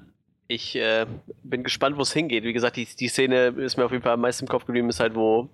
ich 0.47 0.77
äh, 0.77 1.07
bin 1.43 1.63
gespannt, 1.63 1.97
wo 1.97 2.03
es 2.03 2.13
hingeht. 2.13 2.45
Wie 2.45 2.53
gesagt, 2.53 2.77
die, 2.77 2.85
die 2.85 3.09
Szene 3.09 3.47
ist 3.59 3.77
mir 3.79 3.85
auf 3.87 3.93
jeden 3.93 4.03
Fall 4.03 4.13
am 4.15 4.21
meisten 4.21 4.45
im 4.45 4.49
Kopf 4.49 4.67
geblieben, 4.67 4.89
ist 4.91 5.01
halt, 5.01 5.15
wo, 5.15 5.49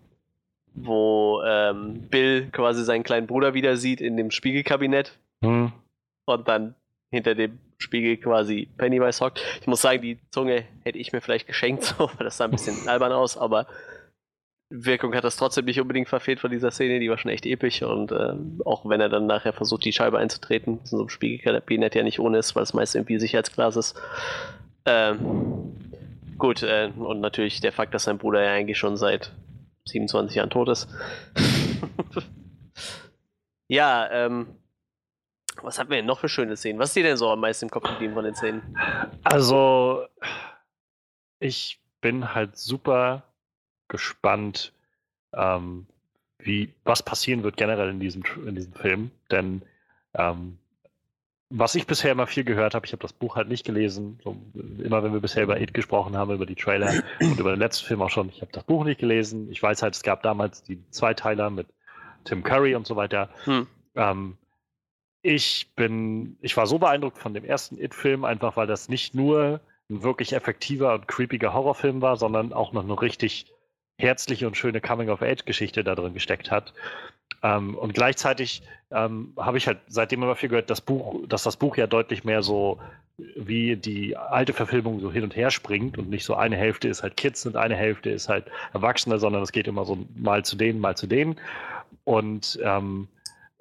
wo 0.75 1.43
ähm, 1.47 2.09
Bill 2.11 2.49
quasi 2.51 2.85
seinen 2.85 3.05
kleinen 3.05 3.27
Bruder 3.27 3.55
wieder 3.55 3.77
sieht 3.77 4.01
in 4.01 4.17
dem 4.17 4.31
Spiegelkabinett 4.31 5.19
Hm. 5.43 5.73
und 6.27 6.49
dann 6.49 6.75
hinter 7.11 7.35
dem 7.35 7.59
Spiegel 7.79 8.17
quasi 8.17 8.69
Pennywise 8.79 9.25
hockt. 9.25 9.43
Ich 9.61 9.67
muss 9.67 9.83
sagen, 9.83 10.01
die 10.03 10.19
Zunge 10.31 10.65
hätte 10.83 10.99
ich 10.99 11.13
mir 11.13 11.21
vielleicht 11.21 11.47
geschenkt, 11.47 11.83
so, 11.99 12.11
weil 12.17 12.25
das 12.25 12.37
sah 12.39 12.45
ein 12.47 12.51
bisschen 12.51 12.77
albern 12.89 13.13
aus, 13.13 13.37
aber 13.37 13.67
Wirkung 14.71 15.15
hat 15.15 15.23
das 15.23 15.37
trotzdem 15.37 15.67
nicht 15.67 15.81
unbedingt 15.81 16.09
verfehlt 16.09 16.41
von 16.41 16.51
dieser 16.51 16.71
Szene, 16.71 16.99
die 16.99 17.11
war 17.11 17.19
schon 17.19 17.31
echt 17.31 17.47
episch 17.47 17.83
und 17.83 18.11
ähm, 18.11 18.61
auch 18.65 18.89
wenn 18.89 19.01
er 19.01 19.09
dann 19.09 19.27
nachher 19.27 19.53
versucht, 19.53 19.85
die 19.85 19.93
Scheibe 19.93 20.19
einzutreten, 20.19 20.79
in 20.79 20.87
so 20.87 20.99
einem 20.99 21.09
Spiegelkabinett 21.11 21.95
ja 21.95 22.03
nicht 22.03 22.19
ohne 22.19 22.39
ist, 22.39 22.57
weil 22.57 22.63
es 22.65 22.75
meist 22.75 22.95
irgendwie 22.97 23.19
Sicherheitsglas 23.21 23.77
ist. 23.77 24.01
Ähm, 24.87 25.77
gut, 26.39 26.63
äh, 26.63 26.91
und 26.97 27.21
natürlich 27.21 27.61
der 27.61 27.73
Fakt, 27.73 27.95
dass 27.95 28.05
sein 28.05 28.19
Bruder 28.19 28.43
ja 28.43 28.53
eigentlich 28.53 28.79
schon 28.79 28.97
seit 28.97 29.31
27 29.87 30.37
Jahren 30.37 30.51
tot 30.51 30.69
ist. 30.69 30.89
ja, 33.69 34.11
ähm, 34.11 34.57
was 35.63 35.79
hatten 35.79 35.91
wir 35.91 35.97
denn 35.97 36.07
noch 36.07 36.21
für 36.21 36.29
schöne 36.29 36.57
Szenen? 36.57 36.79
Was 36.79 36.91
ist 36.91 36.97
dir 36.97 37.05
denn 37.05 37.17
so 37.17 37.31
am 37.31 37.41
meisten 37.41 37.67
im 37.67 37.71
Kopf 37.71 37.89
geblieben 37.89 38.15
von 38.15 38.25
den 38.25 38.35
Szenen? 38.35 38.77
Also, 39.23 40.07
ich 41.39 41.81
bin 42.01 42.35
halt 42.35 42.57
super 42.57 43.25
gespannt, 43.89 44.73
ähm, 45.33 45.87
wie, 46.39 46.75
was 46.85 47.03
passieren 47.03 47.43
wird 47.43 47.57
generell 47.57 47.91
in 47.91 48.01
diesem, 48.01 48.25
in 48.47 48.55
diesem 48.55 48.73
Film. 48.73 49.11
Denn 49.31 49.63
ähm, 50.15 50.59
was 51.57 51.77
ich 51.77 51.87
bisher 51.87 52.11
immer 52.11 52.27
viel 52.27 52.43
gehört 52.43 52.75
habe, 52.75 52.85
ich 52.85 52.93
habe 52.93 53.03
das 53.03 53.13
Buch 53.13 53.37
halt 53.37 53.49
nicht 53.49 53.65
gelesen. 53.65 54.19
So, 54.25 54.37
immer 54.83 55.05
wenn 55.05 55.13
wir 55.13 55.21
bisher 55.21 55.45
über 55.45 55.61
It 55.61 55.73
gesprochen 55.73 56.17
haben, 56.17 56.35
über 56.35 56.47
die 56.47 56.57
Trailer 56.57 56.93
und 57.21 57.39
über 57.39 57.51
den 57.51 57.61
letzten 57.61 57.87
Film 57.87 58.03
auch 58.03 58.11
schon, 58.11 58.29
ich 58.29 58.41
habe 58.41 58.51
das 58.51 58.65
Buch 58.65 58.85
nicht 58.85 58.99
gelesen. 58.99 59.49
Ich 59.53 59.63
weiß 59.63 59.83
halt, 59.83 59.95
es 59.95 60.03
gab 60.03 60.25
damals 60.25 60.65
die 60.65 60.83
Zweiteiler 60.91 61.51
mit 61.51 61.69
Tim 62.25 62.43
Curry 62.43 62.75
und 62.75 62.89
so 62.89 62.97
weiter. 62.97 63.29
Hm. 63.45 63.69
Ähm, 63.95 64.37
ich 65.23 65.71
bin, 65.77 66.37
ich 66.41 66.57
war 66.57 66.67
so 66.67 66.79
beeindruckt 66.79 67.19
von 67.19 67.35
dem 67.35 67.45
ersten 67.45 67.79
It-Film, 67.81 68.25
einfach 68.25 68.57
weil 68.57 68.67
das 68.67 68.89
nicht 68.89 69.15
nur 69.15 69.61
ein 69.89 70.03
wirklich 70.03 70.33
effektiver 70.33 70.95
und 70.95 71.07
creepiger 71.07 71.55
Horrorfilm 71.55 72.03
war, 72.03 72.17
sondern 72.17 72.53
auch 72.53 72.73
noch 72.73 72.83
eine 72.83 73.01
richtig 73.01 73.47
herzliche 73.97 74.49
und 74.49 74.57
schöne 74.57 74.81
Coming-of-Age-Geschichte 74.81 75.85
da 75.85 75.95
drin 75.95 76.15
gesteckt 76.15 76.51
hat. 76.51 76.75
Ähm, 77.45 77.75
und 77.75 77.93
gleichzeitig 77.93 78.63
ähm, 78.91 79.35
habe 79.37 79.59
ich 79.59 79.67
halt 79.67 79.79
seitdem 79.87 80.23
immer 80.23 80.35
viel 80.35 80.49
gehört, 80.49 80.71
das 80.71 80.81
Buch, 80.81 81.21
dass 81.29 81.43
das 81.43 81.59
Buch 81.59 81.77
ja 81.77 81.87
deutlich 81.87 82.25
mehr 82.25 82.43
so 82.43 82.81
wie 83.37 83.77
die 83.77 84.17
alte 84.17 84.55
Verfilmung 84.55 84.99
so 84.99 85.13
hin 85.13 85.23
und 85.23 85.37
her 85.37 85.51
springt 85.51 85.99
und 85.99 86.09
nicht 86.09 86.25
so 86.25 86.35
eine 86.35 86.57
Hälfte 86.57 86.89
ist 86.89 87.03
halt 87.03 87.17
Kids 87.17 87.45
und 87.47 87.57
eine 87.57 87.77
Hälfte 87.77 88.11
ist 88.11 88.29
halt 88.29 88.47
Erwachsene, 88.73 89.19
sondern 89.19 89.43
es 89.43 89.53
geht 89.53 89.69
immer 89.69 89.85
so 89.85 89.99
mal 90.17 90.45
zu 90.45 90.57
denen, 90.57 90.81
mal 90.81 90.97
zu 90.97 91.07
denen. 91.07 91.37
Und 92.05 92.59
ähm, 92.65 93.09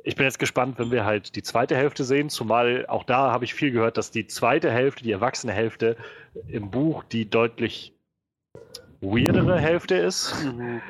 ich 0.05 0.15
bin 0.15 0.25
jetzt 0.25 0.39
gespannt, 0.39 0.79
wenn 0.79 0.91
wir 0.91 1.03
halt 1.03 1.35
die 1.35 1.43
zweite 1.43 1.75
Hälfte 1.75 2.05
sehen, 2.05 2.29
zumal 2.29 2.85
auch 2.87 3.03
da 3.03 3.31
habe 3.31 3.43
ich 3.43 3.53
viel 3.53 3.71
gehört, 3.71 3.97
dass 3.97 4.11
die 4.11 4.27
zweite 4.27 4.71
Hälfte, 4.71 5.03
die 5.03 5.11
erwachsene 5.11 5.51
Hälfte 5.53 5.97
im 6.47 6.71
Buch 6.71 7.03
die 7.03 7.29
deutlich 7.29 7.93
weirdere 9.03 9.59
Hälfte 9.59 9.95
ist. 9.95 10.33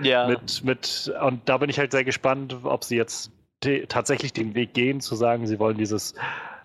Ja. 0.02 0.28
Mit, 0.28 0.64
mit, 0.64 1.14
und 1.22 1.42
da 1.46 1.58
bin 1.58 1.70
ich 1.70 1.80
halt 1.80 1.92
sehr 1.92 2.04
gespannt, 2.04 2.56
ob 2.64 2.84
sie 2.84 2.96
jetzt 2.96 3.32
tatsächlich 3.88 4.34
den 4.34 4.56
Weg 4.56 4.74
gehen, 4.74 5.00
zu 5.02 5.16
sagen, 5.16 5.48
sie 5.48 5.58
wollen 5.58 5.78
dieses 5.78 6.14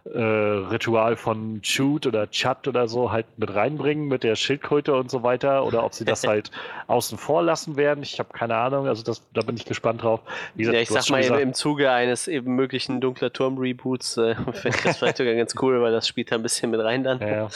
äh, 0.05 0.19
Ritual 0.21 1.17
von 1.17 1.61
Chut 1.63 2.07
oder 2.07 2.31
Chat 2.31 2.67
oder 2.67 2.89
so 2.89 3.13
halt 3.13 3.27
mit 3.37 3.55
reinbringen, 3.55 4.09
mit 4.09 4.25
der 4.25 4.37
Schildkröte 4.37 4.95
und 4.95 5.11
so 5.11 5.23
weiter, 5.23 5.65
oder 5.65 5.85
ob 5.85 5.95
sie 5.95 6.05
das 6.05 6.25
halt 6.27 6.51
außen 6.87 7.19
vor 7.19 7.43
lassen 7.43 7.77
werden. 7.77 8.03
Ich 8.03 8.19
habe 8.19 8.33
keine 8.33 8.57
Ahnung, 8.57 8.89
also 8.89 9.03
das, 9.03 9.23
da 9.35 9.43
bin 9.43 9.57
ich 9.57 9.65
gespannt 9.65 10.03
drauf. 10.03 10.21
Wie 10.55 10.63
gesagt, 10.63 10.77
ja, 10.77 10.83
ich 10.83 10.89
sag 10.89 11.11
mal, 11.11 11.19
im, 11.19 11.23
gesagt- 11.23 11.43
im 11.43 11.55
Zuge 11.55 11.91
eines 11.91 12.27
eben 12.27 12.55
möglichen 12.55 13.01
Dunkler 13.01 13.33
Turm-Reboots 13.33 14.17
äh, 14.17 14.35
finde 14.53 14.77
ich 14.79 14.83
das 14.83 14.99
vielleicht 14.99 15.19
sogar 15.19 15.35
ganz 15.35 15.55
cool, 15.61 15.81
weil 15.83 15.93
das 15.93 16.09
spielt 16.09 16.33
da 16.33 16.37
ein 16.37 16.43
bisschen 16.43 16.71
mit 16.71 16.81
rein 16.81 17.05
dann. 17.05 17.21
Ja, 17.21 17.49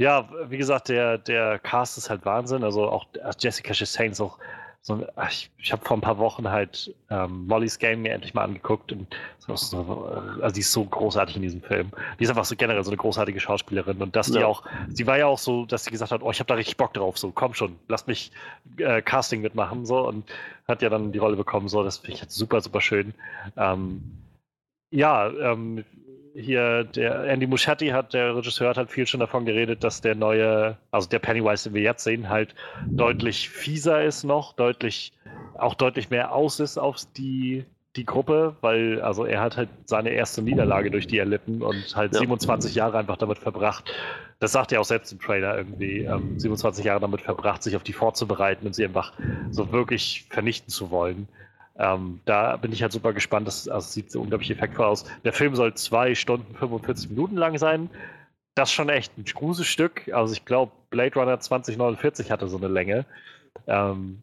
ja. 0.00 0.28
wie 0.48 0.58
gesagt, 0.58 0.88
der, 0.88 1.18
der 1.18 1.58
Cast 1.58 1.98
ist 1.98 2.10
halt 2.10 2.24
Wahnsinn. 2.24 2.64
Also 2.64 2.88
auch 2.88 3.06
äh, 3.14 3.30
Jessica 3.38 3.72
Chastain 3.72 4.12
ist 4.12 4.20
auch 4.20 4.38
so 4.82 5.06
ich, 5.28 5.50
ich 5.58 5.72
habe 5.72 5.84
vor 5.84 5.98
ein 5.98 6.00
paar 6.00 6.16
Wochen 6.16 6.48
halt 6.48 6.94
ähm, 7.10 7.46
Molly's 7.46 7.78
Game 7.78 8.00
mir 8.00 8.12
endlich 8.12 8.32
mal 8.32 8.44
angeguckt 8.44 8.92
und 8.92 9.14
so, 9.38 9.54
so, 9.54 10.10
also 10.40 10.54
die 10.54 10.60
ist 10.60 10.72
so 10.72 10.84
großartig 10.84 11.36
in 11.36 11.42
diesem 11.42 11.60
Film. 11.60 11.90
Die 12.18 12.24
ist 12.24 12.30
einfach 12.30 12.46
so 12.46 12.56
generell 12.56 12.82
so 12.82 12.90
eine 12.90 12.96
großartige 12.96 13.40
Schauspielerin 13.40 14.00
und 14.00 14.16
dass 14.16 14.28
die 14.28 14.38
Ja. 14.38 14.46
auch, 14.46 14.64
sie 14.88 15.06
war 15.06 15.18
ja 15.18 15.26
auch 15.26 15.38
so, 15.38 15.66
dass 15.66 15.84
sie 15.84 15.90
gesagt 15.90 16.12
hat, 16.12 16.22
oh, 16.22 16.30
ich 16.30 16.40
habe 16.40 16.48
da 16.48 16.54
richtig 16.54 16.78
Bock 16.78 16.94
drauf, 16.94 17.18
so 17.18 17.30
komm 17.30 17.52
schon, 17.52 17.76
lass 17.88 18.06
mich 18.06 18.32
äh, 18.78 19.02
Casting 19.02 19.42
mitmachen 19.42 19.84
so 19.84 20.08
und 20.08 20.24
hat 20.66 20.80
ja 20.80 20.88
dann 20.88 21.12
die 21.12 21.18
Rolle 21.18 21.36
bekommen, 21.36 21.68
so 21.68 21.84
das 21.84 21.98
finde 21.98 22.14
ich 22.14 22.22
jetzt 22.22 22.34
super, 22.34 22.62
super 22.62 22.80
schön. 22.80 23.12
Ähm, 23.58 24.00
ja, 24.90 25.28
ähm, 25.28 25.84
hier, 26.34 26.84
der 26.84 27.24
Andy 27.24 27.46
Muschietti 27.46 27.88
hat, 27.88 28.14
der 28.14 28.36
Regisseur 28.36 28.70
hat 28.70 28.76
halt 28.76 28.90
viel 28.90 29.06
schon 29.06 29.20
davon 29.20 29.44
geredet, 29.44 29.84
dass 29.84 30.00
der 30.00 30.14
neue, 30.14 30.76
also 30.90 31.08
der 31.08 31.18
Pennywise, 31.18 31.68
den 31.68 31.74
wir 31.74 31.82
jetzt 31.82 32.04
sehen, 32.04 32.28
halt 32.28 32.54
deutlich 32.86 33.48
fieser 33.48 34.04
ist 34.04 34.24
noch, 34.24 34.52
deutlich, 34.54 35.12
auch 35.58 35.74
deutlich 35.74 36.10
mehr 36.10 36.32
aus 36.32 36.60
ist 36.60 36.78
auf 36.78 36.96
die, 37.16 37.64
die 37.96 38.04
Gruppe, 38.04 38.56
weil, 38.60 39.00
also 39.00 39.24
er 39.24 39.40
hat 39.40 39.56
halt 39.56 39.68
seine 39.84 40.10
erste 40.10 40.42
Niederlage 40.42 40.90
durch 40.90 41.06
die 41.06 41.18
erlitten 41.18 41.62
und 41.62 41.96
halt 41.96 42.14
ja. 42.14 42.20
27 42.20 42.74
Jahre 42.74 42.98
einfach 42.98 43.16
damit 43.16 43.38
verbracht, 43.38 43.92
das 44.38 44.52
sagt 44.52 44.72
er 44.72 44.80
auch 44.80 44.84
selbst 44.84 45.12
im 45.12 45.20
Trailer 45.20 45.58
irgendwie, 45.58 46.00
ähm, 46.00 46.38
27 46.38 46.84
Jahre 46.84 47.00
damit 47.00 47.20
verbracht, 47.20 47.62
sich 47.62 47.76
auf 47.76 47.82
die 47.82 47.92
vorzubereiten 47.92 48.66
und 48.66 48.74
sie 48.74 48.84
einfach 48.84 49.12
so 49.50 49.70
wirklich 49.72 50.26
vernichten 50.30 50.70
zu 50.70 50.90
wollen. 50.90 51.28
Ähm, 51.80 52.20
da 52.26 52.58
bin 52.58 52.72
ich 52.72 52.82
halt 52.82 52.92
super 52.92 53.14
gespannt. 53.14 53.46
Das, 53.46 53.66
also, 53.66 53.88
sieht 53.88 54.12
so 54.12 54.20
unglaublich 54.20 54.50
effektvoll 54.50 54.84
aus. 54.84 55.06
Der 55.24 55.32
Film 55.32 55.54
soll 55.56 55.72
zwei 55.74 56.14
Stunden 56.14 56.54
45 56.54 57.08
Minuten 57.08 57.36
lang 57.36 57.56
sein. 57.56 57.88
Das 58.54 58.68
ist 58.68 58.74
schon 58.74 58.90
echt 58.90 59.16
ein 59.16 59.24
Gruselstück. 59.24 60.10
Also 60.12 60.34
ich 60.34 60.44
glaube, 60.44 60.72
Blade 60.90 61.14
Runner 61.18 61.40
2049 61.40 62.30
hatte 62.30 62.48
so 62.48 62.58
eine 62.58 62.68
Länge. 62.68 63.06
Ähm, 63.66 64.22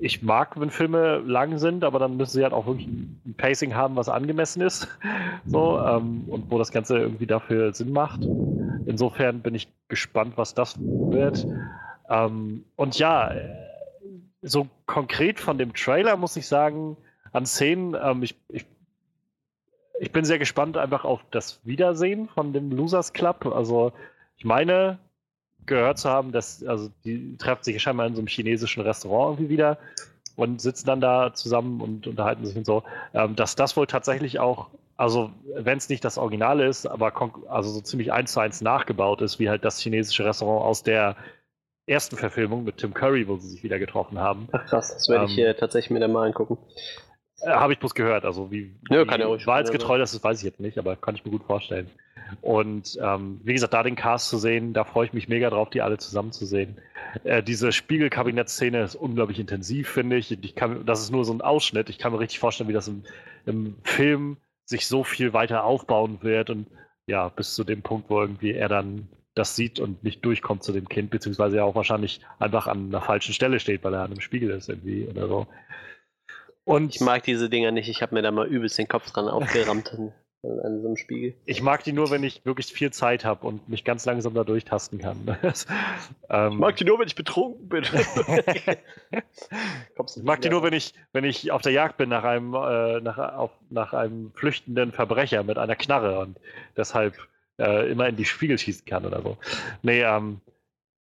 ich 0.00 0.22
mag, 0.22 0.60
wenn 0.60 0.70
Filme 0.70 1.18
lang 1.18 1.58
sind, 1.58 1.82
aber 1.82 1.98
dann 1.98 2.16
müssen 2.16 2.34
sie 2.34 2.44
halt 2.44 2.52
auch 2.52 2.66
wirklich 2.66 2.86
ein 2.86 3.34
Pacing 3.36 3.74
haben, 3.74 3.96
was 3.96 4.08
angemessen 4.08 4.62
ist. 4.62 4.88
So, 5.46 5.80
ähm, 5.80 6.24
und 6.26 6.50
wo 6.50 6.58
das 6.58 6.72
Ganze 6.72 6.98
irgendwie 6.98 7.26
dafür 7.26 7.72
Sinn 7.72 7.90
macht. 7.90 8.20
Insofern 8.84 9.40
bin 9.40 9.54
ich 9.54 9.66
gespannt, 9.88 10.34
was 10.36 10.52
das 10.52 10.78
wird. 10.78 11.46
Ähm, 12.10 12.64
und 12.76 12.98
ja, 12.98 13.32
so 14.48 14.68
konkret 14.86 15.40
von 15.40 15.58
dem 15.58 15.74
Trailer 15.74 16.16
muss 16.16 16.36
ich 16.36 16.46
sagen, 16.46 16.96
an 17.32 17.46
Szenen, 17.46 17.96
ähm, 18.02 18.22
ich, 18.22 18.36
ich, 18.48 18.66
ich 20.00 20.12
bin 20.12 20.24
sehr 20.24 20.38
gespannt 20.38 20.76
einfach 20.76 21.04
auf 21.04 21.20
das 21.30 21.60
Wiedersehen 21.64 22.28
von 22.28 22.52
dem 22.52 22.70
Losers 22.70 23.12
Club. 23.12 23.46
Also 23.46 23.92
ich 24.36 24.44
meine, 24.44 24.98
gehört 25.66 25.98
zu 25.98 26.08
haben, 26.08 26.32
dass, 26.32 26.64
also 26.64 26.90
die 27.04 27.36
treffen 27.36 27.62
sich 27.62 27.80
scheinbar 27.80 28.06
in 28.06 28.14
so 28.14 28.20
einem 28.20 28.28
chinesischen 28.28 28.82
Restaurant 28.82 29.34
irgendwie 29.38 29.50
wieder 29.50 29.78
und 30.36 30.60
sitzen 30.60 30.86
dann 30.86 31.00
da 31.00 31.34
zusammen 31.34 31.80
und 31.80 32.06
unterhalten 32.06 32.46
sich 32.46 32.56
und 32.56 32.64
so, 32.64 32.82
ähm, 33.14 33.36
dass 33.36 33.54
das 33.54 33.76
wohl 33.76 33.86
tatsächlich 33.86 34.38
auch, 34.40 34.68
also 34.96 35.30
wenn 35.54 35.78
es 35.78 35.88
nicht 35.88 36.04
das 36.04 36.18
Original 36.18 36.60
ist, 36.60 36.86
aber 36.86 37.12
also 37.48 37.70
so 37.70 37.80
ziemlich 37.80 38.12
eins 38.12 38.32
zu 38.32 38.40
eins 38.40 38.60
nachgebaut 38.60 39.20
ist, 39.20 39.38
wie 39.38 39.48
halt 39.48 39.64
das 39.64 39.80
chinesische 39.80 40.24
Restaurant 40.24 40.64
aus 40.64 40.82
der 40.82 41.16
ersten 41.88 42.16
Verfilmung 42.16 42.64
mit 42.64 42.78
Tim 42.78 42.94
Curry, 42.94 43.26
wo 43.28 43.36
sie 43.36 43.48
sich 43.48 43.62
wieder 43.62 43.78
getroffen 43.78 44.18
haben. 44.18 44.48
Ach 44.52 44.64
krass, 44.66 44.94
das 44.94 45.08
werde 45.08 45.24
ähm, 45.24 45.30
ich 45.30 45.34
hier 45.34 45.56
tatsächlich 45.56 45.90
mir 45.90 46.00
dann 46.00 46.12
mal 46.12 46.26
angucken. 46.26 46.58
Äh, 47.40 47.50
Habe 47.50 47.72
ich 47.72 47.78
bloß 47.78 47.94
gehört, 47.94 48.24
also 48.24 48.50
wie, 48.50 48.76
ja, 48.90 49.04
kann 49.04 49.20
ja 49.20 49.28
wahrheitsgetreu 49.28 49.98
das 49.98 50.14
ist, 50.14 50.24
weiß 50.24 50.38
ich 50.38 50.44
jetzt 50.44 50.60
nicht, 50.60 50.78
aber 50.78 50.96
kann 50.96 51.14
ich 51.14 51.24
mir 51.24 51.30
gut 51.30 51.44
vorstellen. 51.44 51.90
Und 52.42 52.98
ähm, 53.02 53.40
wie 53.42 53.54
gesagt, 53.54 53.72
da 53.72 53.82
den 53.82 53.96
Cast 53.96 54.28
zu 54.28 54.36
sehen, 54.36 54.74
da 54.74 54.84
freue 54.84 55.06
ich 55.06 55.12
mich 55.12 55.28
mega 55.28 55.48
drauf, 55.48 55.70
die 55.70 55.80
alle 55.80 55.98
zusammen 55.98 56.32
zu 56.32 56.44
sehen. 56.44 56.76
Äh, 57.24 57.42
diese 57.42 57.72
Spiegelkabinett-Szene 57.72 58.82
ist 58.82 58.96
unglaublich 58.96 59.38
intensiv, 59.38 59.88
finde 59.88 60.16
ich. 60.16 60.30
ich 60.30 60.54
kann, 60.54 60.84
das 60.84 61.00
ist 61.00 61.10
nur 61.10 61.24
so 61.24 61.32
ein 61.32 61.40
Ausschnitt. 61.40 61.88
Ich 61.88 61.98
kann 61.98 62.12
mir 62.12 62.18
richtig 62.18 62.38
vorstellen, 62.38 62.68
wie 62.68 62.74
das 62.74 62.88
im, 62.88 63.04
im 63.46 63.76
Film 63.82 64.36
sich 64.66 64.86
so 64.86 65.04
viel 65.04 65.32
weiter 65.32 65.64
aufbauen 65.64 66.18
wird 66.20 66.50
und 66.50 66.66
ja, 67.06 67.30
bis 67.30 67.54
zu 67.54 67.64
dem 67.64 67.80
Punkt, 67.80 68.10
wo 68.10 68.20
irgendwie 68.20 68.52
er 68.52 68.68
dann 68.68 69.08
das 69.38 69.54
sieht 69.56 69.78
und 69.78 70.02
nicht 70.02 70.24
durchkommt 70.24 70.62
zu 70.62 70.72
dem 70.72 70.88
Kind, 70.88 71.10
beziehungsweise 71.10 71.56
ja 71.56 71.64
auch 71.64 71.74
wahrscheinlich 71.74 72.20
einfach 72.38 72.66
an 72.66 72.90
der 72.90 73.00
falschen 73.00 73.32
Stelle 73.32 73.60
steht, 73.60 73.84
weil 73.84 73.94
er 73.94 74.02
an 74.02 74.10
einem 74.10 74.20
Spiegel 74.20 74.50
ist 74.50 74.68
irgendwie 74.68 75.06
oder 75.06 75.28
so. 75.28 75.46
Und 76.64 76.94
ich 76.94 77.00
mag 77.00 77.22
diese 77.22 77.48
Dinger 77.48 77.70
nicht, 77.70 77.88
ich 77.88 78.02
habe 78.02 78.14
mir 78.14 78.22
da 78.22 78.30
mal 78.30 78.46
übelst 78.46 78.76
den 78.76 78.88
Kopf 78.88 79.10
dran 79.10 79.28
aufgerammt 79.28 79.94
an, 79.94 80.12
an 80.42 80.82
so 80.82 80.88
einem 80.88 80.96
Spiegel. 80.96 81.34
Ich 81.46 81.62
mag 81.62 81.82
die 81.84 81.92
nur, 81.92 82.10
wenn 82.10 82.22
ich 82.24 82.44
wirklich 82.44 82.66
viel 82.66 82.90
Zeit 82.90 83.24
habe 83.24 83.46
und 83.46 83.68
mich 83.68 83.84
ganz 83.84 84.04
langsam 84.04 84.34
da 84.34 84.44
durchtasten 84.44 84.98
kann. 84.98 85.38
ähm, 86.28 86.52
ich 86.52 86.58
mag 86.58 86.76
die 86.76 86.84
nur, 86.84 86.98
wenn 86.98 87.06
ich 87.06 87.14
betrunken 87.14 87.68
bin. 87.68 87.84
ich 89.14 90.22
mag 90.22 90.40
die 90.42 90.50
nur, 90.50 90.62
wenn 90.62 90.74
ich, 90.74 90.94
wenn 91.12 91.24
ich 91.24 91.52
auf 91.52 91.62
der 91.62 91.72
Jagd 91.72 91.96
bin 91.96 92.10
nach 92.10 92.24
einem, 92.24 92.52
äh, 92.54 93.00
nach, 93.00 93.18
auf, 93.18 93.52
nach 93.70 93.94
einem 93.94 94.32
flüchtenden 94.34 94.92
Verbrecher 94.92 95.44
mit 95.44 95.58
einer 95.58 95.76
Knarre 95.76 96.18
und 96.18 96.38
deshalb 96.76 97.14
äh, 97.58 97.90
immer 97.90 98.08
in 98.08 98.16
die 98.16 98.24
Spiegel 98.24 98.58
schießen 98.58 98.84
kann 98.84 99.04
oder 99.04 99.22
so. 99.22 99.36
Nee, 99.82 100.02
ähm, 100.02 100.40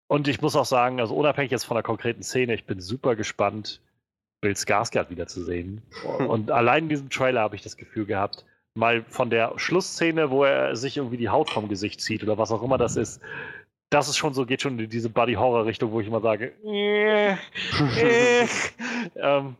und 0.09 0.27
ich 0.29 0.41
muss 0.41 0.57
auch 0.57 0.65
sagen, 0.65 1.01
also 1.01 1.15
unabhängig 1.15 1.51
jetzt 1.51 1.65
von 1.65 1.75
der 1.75 1.83
konkreten 1.83 2.23
Szene, 2.23 2.55
ich 2.55 2.65
bin 2.65 2.81
super 2.81 3.15
gespannt, 3.15 3.81
Bill 4.41 4.53
Skarsgård 4.53 5.11
wiederzusehen. 5.11 5.83
Und 6.27 6.51
allein 6.51 6.85
in 6.85 6.89
diesem 6.89 7.11
Trailer 7.11 7.43
habe 7.43 7.57
ich 7.57 7.63
das 7.63 7.77
Gefühl 7.77 8.07
gehabt, 8.07 8.47
mal 8.75 9.05
von 9.09 9.31
der 9.31 9.53
Schlussszene, 9.57 10.31
wo 10.31 10.45
er 10.45 10.77
sich 10.77 10.97
irgendwie 10.97 11.17
die 11.17 11.29
Haut 11.29 11.51
vom 11.51 11.69
Gesicht 11.69 12.01
zieht 12.01 12.23
oder 12.23 12.39
was 12.39 12.53
auch 12.53 12.63
immer 12.63 12.79
das 12.79 12.97
ist, 12.97 13.21
das 13.91 14.09
ist 14.09 14.17
schon 14.17 14.35
so, 14.35 14.47
geht 14.47 14.63
schon 14.63 14.79
in 14.79 14.89
diese 14.89 15.09
Buddy-Horror-Richtung, 15.11 15.91
wo 15.93 16.01
ich 16.01 16.07
immer 16.07 16.21
sage, 16.21 16.53
äh, 16.65 17.33
äh, 17.33 18.47
ähm, 19.17 19.57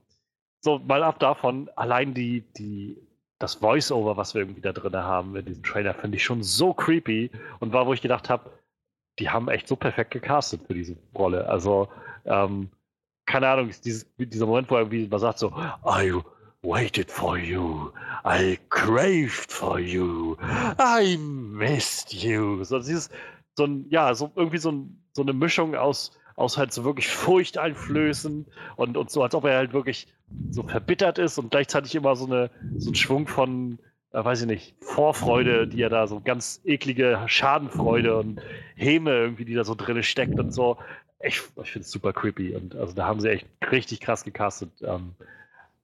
so 0.61 0.79
mal 0.79 1.03
ab 1.03 1.19
davon, 1.19 1.69
allein 1.77 2.15
die, 2.15 2.43
die 2.57 2.97
das 3.39 3.55
Voice-Over, 3.55 4.17
was 4.17 4.35
wir 4.35 4.43
irgendwie 4.43 4.61
da 4.61 4.73
drin 4.73 4.97
haben 4.97 5.37
in 5.37 5.45
diesem 5.45 5.63
Trailer, 5.63 5.95
finde 5.95 6.17
ich 6.17 6.25
schon 6.25 6.43
so 6.43 6.73
creepy 6.73 7.31
und 7.61 7.73
war, 7.73 7.87
wo 7.87 7.93
ich 7.93 8.03
gedacht 8.03 8.29
habe, 8.29 8.51
die 9.19 9.31
haben 9.31 9.49
echt 9.49 9.69
so 9.69 9.77
perfekt 9.77 10.13
gecastet 10.13 10.63
für 10.67 10.75
diese 10.75 10.97
Rolle. 11.15 11.49
Also, 11.49 11.89
ähm, 12.25 12.69
keine 13.27 13.49
Ahnung, 13.49 13.71
dieses, 13.85 14.07
dieser 14.17 14.47
Moment, 14.47 14.71
wo 14.71 14.75
er 14.75 14.81
irgendwie 14.83 15.07
man 15.07 15.21
sagt 15.21 15.39
so, 15.39 15.53
I 15.85 16.13
waited 16.63 17.11
for 17.11 17.37
you, 17.37 17.93
I 18.25 18.59
craved 18.71 19.53
for 19.53 19.79
you, 19.79 20.37
I 20.79 21.17
missed 21.17 22.13
you. 22.13 22.65
So 22.65 22.79
dieses, 22.79 23.11
so 23.57 23.65
ein, 23.65 23.87
ja, 23.91 24.15
so 24.15 24.33
irgendwie 24.35 24.59
so, 24.59 24.73
ein, 24.73 25.03
so 25.13 25.23
eine 25.23 25.33
Mischung 25.33 25.75
aus 25.75 26.19
aus 26.39 26.57
halt 26.57 26.73
so 26.73 26.85
wirklich 26.85 27.09
furchteinflößend 27.09 28.49
und, 28.77 28.97
und 28.97 29.11
so, 29.11 29.23
als 29.23 29.35
ob 29.35 29.45
er 29.45 29.57
halt 29.57 29.73
wirklich 29.73 30.07
so 30.51 30.63
verbittert 30.63 31.19
ist 31.19 31.37
und 31.39 31.51
gleichzeitig 31.51 31.95
immer 31.95 32.15
so, 32.15 32.27
eine, 32.27 32.51
so 32.77 32.91
ein 32.91 32.95
Schwung 32.95 33.27
von, 33.27 33.79
äh, 34.13 34.25
weiß 34.25 34.43
ich 34.43 34.47
nicht, 34.47 34.75
Vorfreude, 34.81 35.67
die 35.67 35.83
er 35.83 35.91
da 35.91 36.07
so 36.07 36.21
ganz 36.21 36.61
eklige 36.65 37.21
Schadenfreude 37.27 38.17
und 38.17 38.41
Häme 38.77 39.11
irgendwie, 39.11 39.45
die 39.45 39.55
da 39.55 39.65
so 39.65 39.75
drin 39.75 40.03
steckt 40.03 40.39
und 40.39 40.53
so. 40.53 40.79
Ich, 41.21 41.43
ich 41.61 41.73
finde 41.73 41.85
es 41.85 41.91
super 41.91 42.13
creepy 42.13 42.55
und 42.55 42.77
also 42.77 42.95
da 42.95 43.07
haben 43.07 43.21
sie 43.21 43.31
echt 43.31 43.49
richtig 43.73 44.01
krass 44.01 44.23
gecastet. 44.23 44.71
Ähm, 44.83 45.17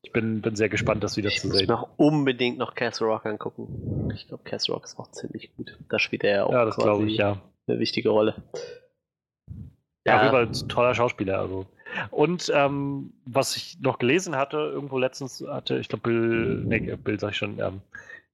ich 0.02 0.12
bin, 0.12 0.40
bin 0.40 0.54
sehr 0.54 0.68
gespannt, 0.68 1.02
das 1.02 1.16
wieder 1.16 1.30
ich 1.30 1.40
zu 1.40 1.48
sehen. 1.48 1.62
Ich 1.62 1.68
muss 1.68 1.80
noch 1.80 1.88
unbedingt 1.96 2.58
noch 2.58 2.76
Castle 2.76 3.08
Rock 3.08 3.26
angucken. 3.26 4.12
Ich 4.14 4.28
glaube, 4.28 4.44
Castle 4.44 4.74
Rock 4.74 4.84
ist 4.84 4.96
auch 5.00 5.10
ziemlich 5.10 5.56
gut. 5.56 5.76
Da 5.88 5.98
spielt 5.98 6.22
er 6.22 6.30
ja 6.30 6.44
auch 6.44 6.52
ja, 6.52 6.64
das 6.64 6.78
ich, 7.00 7.16
ja. 7.16 7.40
eine 7.66 7.80
wichtige 7.80 8.10
Rolle. 8.10 8.36
Ja, 10.04 10.30
Fall 10.30 10.46
ein 10.46 10.68
toller 10.68 10.94
Schauspieler. 10.94 11.38
Also. 11.38 11.66
Und 12.10 12.50
ähm, 12.54 13.12
was 13.24 13.56
ich 13.56 13.78
noch 13.80 13.98
gelesen 13.98 14.36
hatte, 14.36 14.56
irgendwo 14.56 14.98
letztens 14.98 15.44
hatte, 15.46 15.78
ich 15.78 15.88
glaube, 15.88 16.02
Bill, 16.02 16.62
nee, 16.66 16.96
Bill 16.96 17.18
sag 17.18 17.30
ich 17.30 17.36
schon, 17.36 17.58
ähm, 17.58 17.80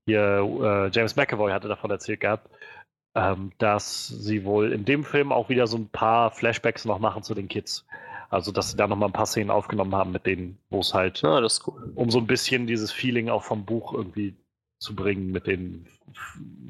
hier 0.07 0.41
äh, 0.63 0.91
James 0.91 1.17
McAvoy 1.17 1.53
hatte 1.53 1.69
davon 1.69 1.91
erzählt 1.91 2.21
gehabt, 2.21 2.49
ähm, 3.15 3.53
dass 3.59 4.09
sie 4.09 4.45
wohl 4.45 4.73
in 4.73 4.85
dem 4.85 5.05
Film 5.05 5.33
auch 5.33 5.49
wieder 5.49 5.67
so 5.67 5.77
ein 5.77 5.89
paar 5.89 6.31
Flashbacks 6.31 6.85
noch 6.85 6.99
machen 6.99 7.23
zu 7.23 7.35
den 7.35 7.49
Kids. 7.49 7.87
Also, 8.31 8.53
dass 8.53 8.71
sie 8.71 8.77
da 8.77 8.87
nochmal 8.87 9.09
ein 9.09 9.13
paar 9.13 9.27
Szenen 9.27 9.51
aufgenommen 9.51 9.95
haben, 9.95 10.13
mit 10.13 10.25
denen, 10.25 10.59
wo 10.71 10.81
es 10.81 10.95
halt 10.95 11.21
ja, 11.23 11.41
cool. 11.67 11.93
um 11.97 12.11
so 12.11 12.19
ein 12.19 12.29
bisschen 12.29 12.67
dieses 12.69 12.93
Feeling 12.93 13.29
auch 13.29 13.43
vom 13.43 13.65
Buch 13.65 13.93
irgendwie 13.93 14.37
zu 14.81 14.97
bringen 14.97 15.31
mit 15.31 15.47
den 15.47 15.87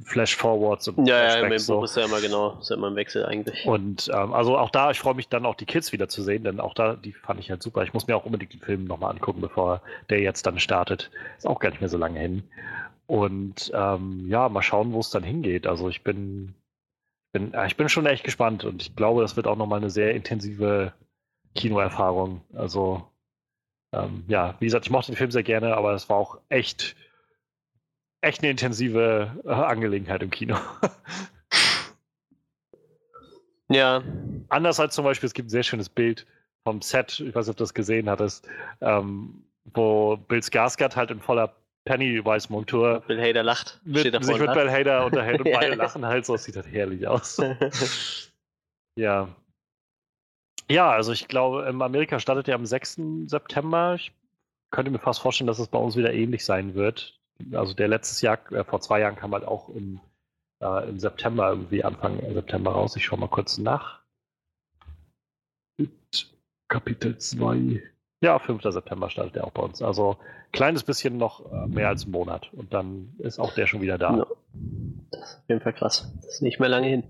Flash-Forwards 0.05 0.89
und 0.89 1.07
Ja, 1.07 1.39
ja, 1.39 1.47
im 1.47 1.59
so. 1.59 1.77
Buch 1.77 1.85
ist 1.85 1.97
ja 1.97 2.05
immer 2.05 2.21
genau, 2.21 2.59
ist 2.59 2.69
ja 2.69 2.77
immer 2.77 2.89
ein 2.89 2.97
Wechsel 2.97 3.25
eigentlich. 3.25 3.65
Und 3.65 4.11
ähm, 4.13 4.33
also 4.33 4.59
auch 4.59 4.71
da, 4.71 4.91
ich 4.91 4.99
freue 4.99 5.15
mich 5.15 5.29
dann 5.29 5.47
auch 5.47 5.55
die 5.55 5.65
Kids 5.65 5.93
wieder 5.93 6.09
zu 6.09 6.23
sehen, 6.23 6.43
denn 6.43 6.59
auch 6.59 6.75
da, 6.75 6.97
die 6.97 7.13
fand 7.13 7.39
ich 7.39 7.51
halt 7.51 7.63
super. 7.63 7.85
Ich 7.85 7.95
muss 7.95 8.09
mir 8.09 8.17
auch 8.17 8.27
unbedingt 8.27 8.53
den 8.53 8.61
Film 8.61 8.85
nochmal 8.85 9.13
angucken, 9.13 9.41
bevor 9.41 9.81
der 10.11 10.21
jetzt 10.21 10.45
dann 10.47 10.59
startet. 10.59 11.11
Ist 11.39 11.47
auch 11.47 11.61
gar 11.61 11.71
nicht 11.71 11.81
mehr 11.81 11.89
so 11.89 11.99
lange 11.99 12.19
hin. 12.19 12.43
Und 13.07 13.71
ähm, 13.75 14.27
ja, 14.29 14.49
mal 14.49 14.63
schauen, 14.63 14.93
wo 14.93 14.99
es 15.01 15.11
dann 15.11 15.23
hingeht. 15.23 15.69
Also 15.69 15.89
ich 15.89 16.03
bin, 16.03 16.55
bin, 17.33 17.55
ich 17.67 17.77
bin 17.77 17.89
schon 17.89 18.07
echt 18.07 18.25
gespannt 18.25 18.65
und 18.65 18.83
ich 18.83 18.97
glaube, 18.97 19.23
das 19.23 19.37
wird 19.37 19.47
auch 19.47 19.57
nochmal 19.57 19.79
eine 19.79 19.91
sehr 19.91 20.15
intensive 20.15 20.93
Kinoerfahrung. 21.55 22.41
Also 22.55 23.07
ähm, 23.93 24.25
ja, 24.27 24.57
wie 24.59 24.67
gesagt, 24.67 24.87
ich 24.87 24.91
mochte 24.91 25.13
den 25.13 25.17
Film 25.17 25.31
sehr 25.31 25.43
gerne, 25.45 25.77
aber 25.77 25.93
es 25.95 26.09
war 26.09 26.17
auch 26.17 26.39
echt 26.49 26.97
echt 28.21 28.43
eine 28.43 28.51
intensive 28.51 29.35
äh, 29.45 29.51
Angelegenheit 29.51 30.23
im 30.23 30.31
Kino. 30.31 30.57
ja. 33.69 34.03
Anders 34.49 34.81
als 34.81 34.95
zum 34.95 35.05
Beispiel, 35.05 35.27
es 35.27 35.35
gibt 35.35 35.47
ein 35.47 35.51
sehr 35.51 35.63
schönes 35.63 35.89
Bild 35.89 36.27
vom 36.65 36.83
Set, 36.83 37.21
ich 37.21 37.35
weiß 37.35 37.47
nicht, 37.47 37.53
ob 37.53 37.57
du 37.57 37.63
das 37.63 37.75
gesehen 37.75 38.11
hattest, 38.11 38.47
ähm, 38.81 39.45
wo 39.65 40.17
Bill 40.17 40.41
Skarsgård 40.41 40.97
halt 40.97 41.11
in 41.11 41.21
voller 41.21 41.55
Pennywise-Montur 41.87 43.03
Bill 43.07 43.21
Hader 43.21 43.43
lacht. 43.43 43.81
Mit, 43.85 44.03
sich 44.03 44.39
mit 44.39 44.53
Bill 44.53 44.71
Hader 44.71 45.07
unterhält 45.07 45.41
und 45.41 45.53
beide 45.53 45.75
lachen 45.75 46.05
halt 46.05 46.27
so, 46.27 46.35
das 46.35 46.45
sieht 46.45 46.57
halt 46.57 46.71
herrlich 46.71 47.07
aus. 47.07 47.39
ja. 48.97 49.29
Ja, 50.71 50.91
also 50.91 51.13
ich 51.13 51.27
glaube, 51.27 51.67
in 51.69 51.81
Amerika 51.81 52.21
startet 52.21 52.47
ja 52.47 52.55
am 52.55 52.67
6. 52.67 53.01
September. 53.27 53.95
Ich 53.97 54.13
könnte 54.71 54.91
mir 54.91 54.99
fast 54.99 55.21
vorstellen, 55.21 55.49
dass 55.49 55.59
es 55.59 55.67
bei 55.67 55.79
uns 55.79 55.97
wieder 55.97 56.13
ähnlich 56.13 56.45
sein 56.45 56.75
wird 56.75 57.20
also 57.53 57.75
der 57.75 57.89
letztes 57.89 58.21
Jahr, 58.21 58.39
äh, 58.53 58.65
vor 58.65 58.81
zwei 58.81 59.01
Jahren 59.01 59.17
kam 59.17 59.33
halt 59.33 59.45
auch 59.45 59.69
im, 59.69 60.01
äh, 60.63 60.89
im 60.89 60.99
September, 60.99 61.51
irgendwie 61.51 61.85
Anfang 61.85 62.21
September 62.33 62.73
raus. 62.73 62.97
Ich 62.97 63.05
schaue 63.05 63.19
mal 63.19 63.29
kurz 63.29 63.59
nach. 63.59 64.01
Kapitel 66.69 67.19
2. 67.19 67.83
Ja, 68.23 68.39
5. 68.39 68.63
September 68.63 69.09
startet 69.11 69.37
der 69.37 69.45
auch 69.45 69.53
bei 69.53 69.63
uns. 69.63 69.83
Also 69.83 70.19
kleines 70.53 70.85
bisschen 70.85 71.17
noch 71.17 71.51
äh, 71.51 71.67
mehr 71.67 71.89
als 71.89 72.05
einen 72.05 72.13
Monat. 72.13 72.53
Und 72.53 72.73
dann 72.73 73.15
ist 73.19 73.39
auch 73.39 73.55
der 73.55 73.67
schon 73.67 73.81
wieder 73.81 73.99
da. 73.99 74.19
Ja. 74.19 74.27
Das 75.11 75.21
ist 75.21 75.39
auf 75.39 75.49
jeden 75.49 75.61
Fall 75.61 75.73
krass. 75.73 76.13
Das 76.17 76.35
ist 76.35 76.43
nicht 76.43 76.61
mehr 76.61 76.69
lange 76.69 76.87
hin. 76.87 77.05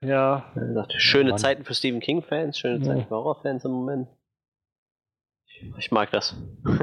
Ja. 0.00 0.52
Schöne 0.98 1.30
ja, 1.30 1.36
Zeiten 1.36 1.64
für 1.64 1.74
Stephen 1.74 2.00
King-Fans, 2.00 2.58
schöne 2.58 2.78
ja. 2.78 2.82
Zeiten 2.82 3.04
für 3.04 3.14
Horror-Fans 3.14 3.64
im 3.64 3.70
Moment. 3.70 4.08
Ich 5.78 5.90
mag 5.90 6.10
das. 6.10 6.36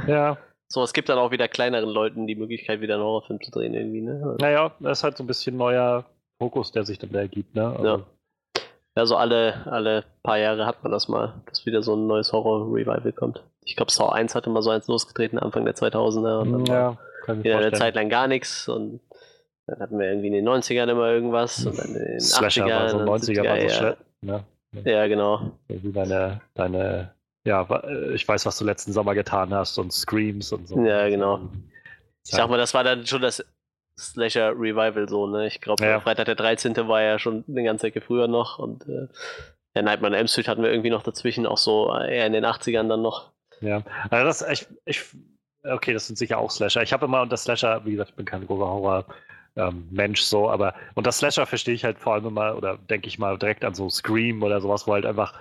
Ja. 0.08 0.38
so, 0.72 0.84
es 0.84 0.94
gibt 0.94 1.10
dann 1.10 1.18
auch 1.18 1.32
wieder 1.32 1.48
kleineren 1.48 1.90
Leuten 1.90 2.28
die 2.28 2.36
Möglichkeit, 2.36 2.82
wieder 2.82 2.96
einen 2.96 3.04
Horrorfilm 3.04 3.42
zu 3.42 3.52
drehen, 3.52 3.74
irgendwie, 3.74 4.02
ne? 4.02 4.22
Also 4.24 4.38
naja, 4.40 4.72
das 4.80 5.00
ist 5.00 5.04
halt 5.04 5.18
so 5.18 5.24
ein 5.24 5.28
bisschen 5.28 5.58
neuer 5.58 6.06
Fokus, 6.40 6.72
der 6.72 6.86
sich 6.86 6.98
dann 6.98 7.12
da 7.12 7.20
ergibt, 7.20 7.56
ne? 7.56 7.68
Also, 7.68 7.86
ja. 7.86 8.00
Ja, 8.98 9.06
so 9.06 9.16
alle, 9.16 9.66
alle 9.68 10.04
paar 10.22 10.38
Jahre 10.38 10.66
hat 10.66 10.84
man 10.84 10.92
das 10.92 11.08
mal, 11.08 11.42
dass 11.46 11.66
wieder 11.66 11.82
so 11.82 11.96
ein 11.96 12.08
neues 12.08 12.34
Horror-Revival 12.34 13.14
kommt. 13.14 13.44
Ich 13.64 13.78
glaube, 13.78 13.92
Saw 13.92 14.12
1 14.12 14.36
hatte 14.36 14.50
mal 14.50 14.62
so 14.62 14.70
eins 14.70 14.88
losgetreten, 14.88 15.40
Anfang 15.40 15.64
der 15.64 15.76
2000er. 15.76 16.42
Und 16.42 16.52
dann 16.52 16.66
ja, 16.66 16.98
kann 17.26 17.40
ich 17.40 17.46
wieder 17.46 17.60
eine 17.60 17.72
Zeit 17.72 17.96
lang 17.96 18.10
gar 18.10 18.28
nichts 18.28 18.68
und 18.68 19.00
dann 19.68 19.80
hatten 19.80 19.98
wir 19.98 20.08
irgendwie 20.08 20.28
in 20.28 20.34
den 20.34 20.48
90ern 20.48 20.90
immer 20.90 21.10
irgendwas 21.10 21.66
und 21.66 21.80
dann 21.80 21.96
in 21.96 22.06
den 22.06 22.20
Slasher 22.20 22.66
80ern. 22.66 23.06
War 23.08 23.20
so 23.20 23.32
90er 23.32 23.48
war 23.48 23.70
so 23.70 23.86
ja, 23.86 23.96
ne? 24.22 24.44
ja, 24.84 25.08
genau. 25.08 25.52
Wie 25.68 25.92
deine, 25.92 26.42
deine, 26.54 27.14
ja, 27.44 27.64
äh, 27.84 28.14
ich 28.14 28.28
weiß, 28.28 28.46
was 28.46 28.58
du 28.58 28.66
letzten 28.66 28.94
Sommer 28.94 29.16
getan 29.16 29.54
hast 29.54 29.78
und 29.78 29.92
Screams 29.92 30.52
und 30.52 30.68
so. 30.68 30.80
Ja, 30.84 31.10
genau. 31.10 31.50
Ich 32.24 32.32
sag 32.32 32.50
mal, 32.50 32.58
das 32.58 32.74
war 32.74 32.84
dann 32.84 33.06
schon 33.06 33.22
das 33.22 33.44
Slasher 33.98 34.52
Revival 34.52 35.10
so, 35.10 35.28
ne? 35.28 35.48
Ich 35.48 35.62
glaube, 35.62 35.84
ja. 35.84 36.00
Freitag 36.00 36.26
der 36.26 36.36
13. 36.36 36.76
war 36.88 37.02
ja 37.02 37.20
schon 37.20 37.44
eine 37.48 37.64
ganze 37.64 37.88
Ecke 37.88 38.02
früher 38.02 38.28
noch 38.28 38.60
und 38.60 38.88
äh, 38.88 39.08
der 39.76 39.84
Nightmare 39.84 40.14
on 40.14 40.18
Elm 40.18 40.28
Street 40.28 40.48
hatten 40.48 40.64
wir 40.64 40.72
irgendwie 40.72 40.90
noch 40.90 41.04
dazwischen, 41.04 41.46
auch 41.46 41.58
so 41.58 41.94
eher 41.94 42.28
in 42.28 42.34
den 42.34 42.46
80ern 42.46 42.88
dann 42.88 43.02
noch. 43.02 43.32
Ja, 43.62 43.84
also 44.10 44.26
das 44.26 44.42
ich, 44.50 44.68
ich 44.86 45.04
okay, 45.64 45.94
das 45.94 46.08
sind 46.08 46.18
sicher 46.18 46.38
auch 46.40 46.52
Slasher. 46.52 46.82
Ich 46.82 46.94
habe 46.94 47.06
immer 47.06 47.22
unter 47.22 47.38
Slasher, 47.38 47.86
wie 47.86 47.92
gesagt, 47.92 48.12
ich 48.12 48.16
bin 48.16 48.26
kein 48.26 48.46
großer 48.46 48.68
Horror 48.68 49.06
ähm, 49.56 49.88
Mensch 49.92 50.22
so, 50.22 50.50
aber 50.50 50.74
unter 50.96 51.12
Slasher 51.12 51.46
verstehe 51.46 51.74
ich 51.74 51.84
halt 51.84 52.00
vor 52.00 52.14
allem 52.14 52.26
immer 52.26 52.56
oder 52.56 52.78
denke 52.78 53.08
ich 53.08 53.20
mal 53.20 53.38
direkt 53.38 53.64
an 53.64 53.76
so 53.76 53.90
Scream 53.90 54.44
oder 54.44 54.62
sowas, 54.62 54.88
wo 54.88 54.94
halt 54.94 55.06
einfach 55.06 55.34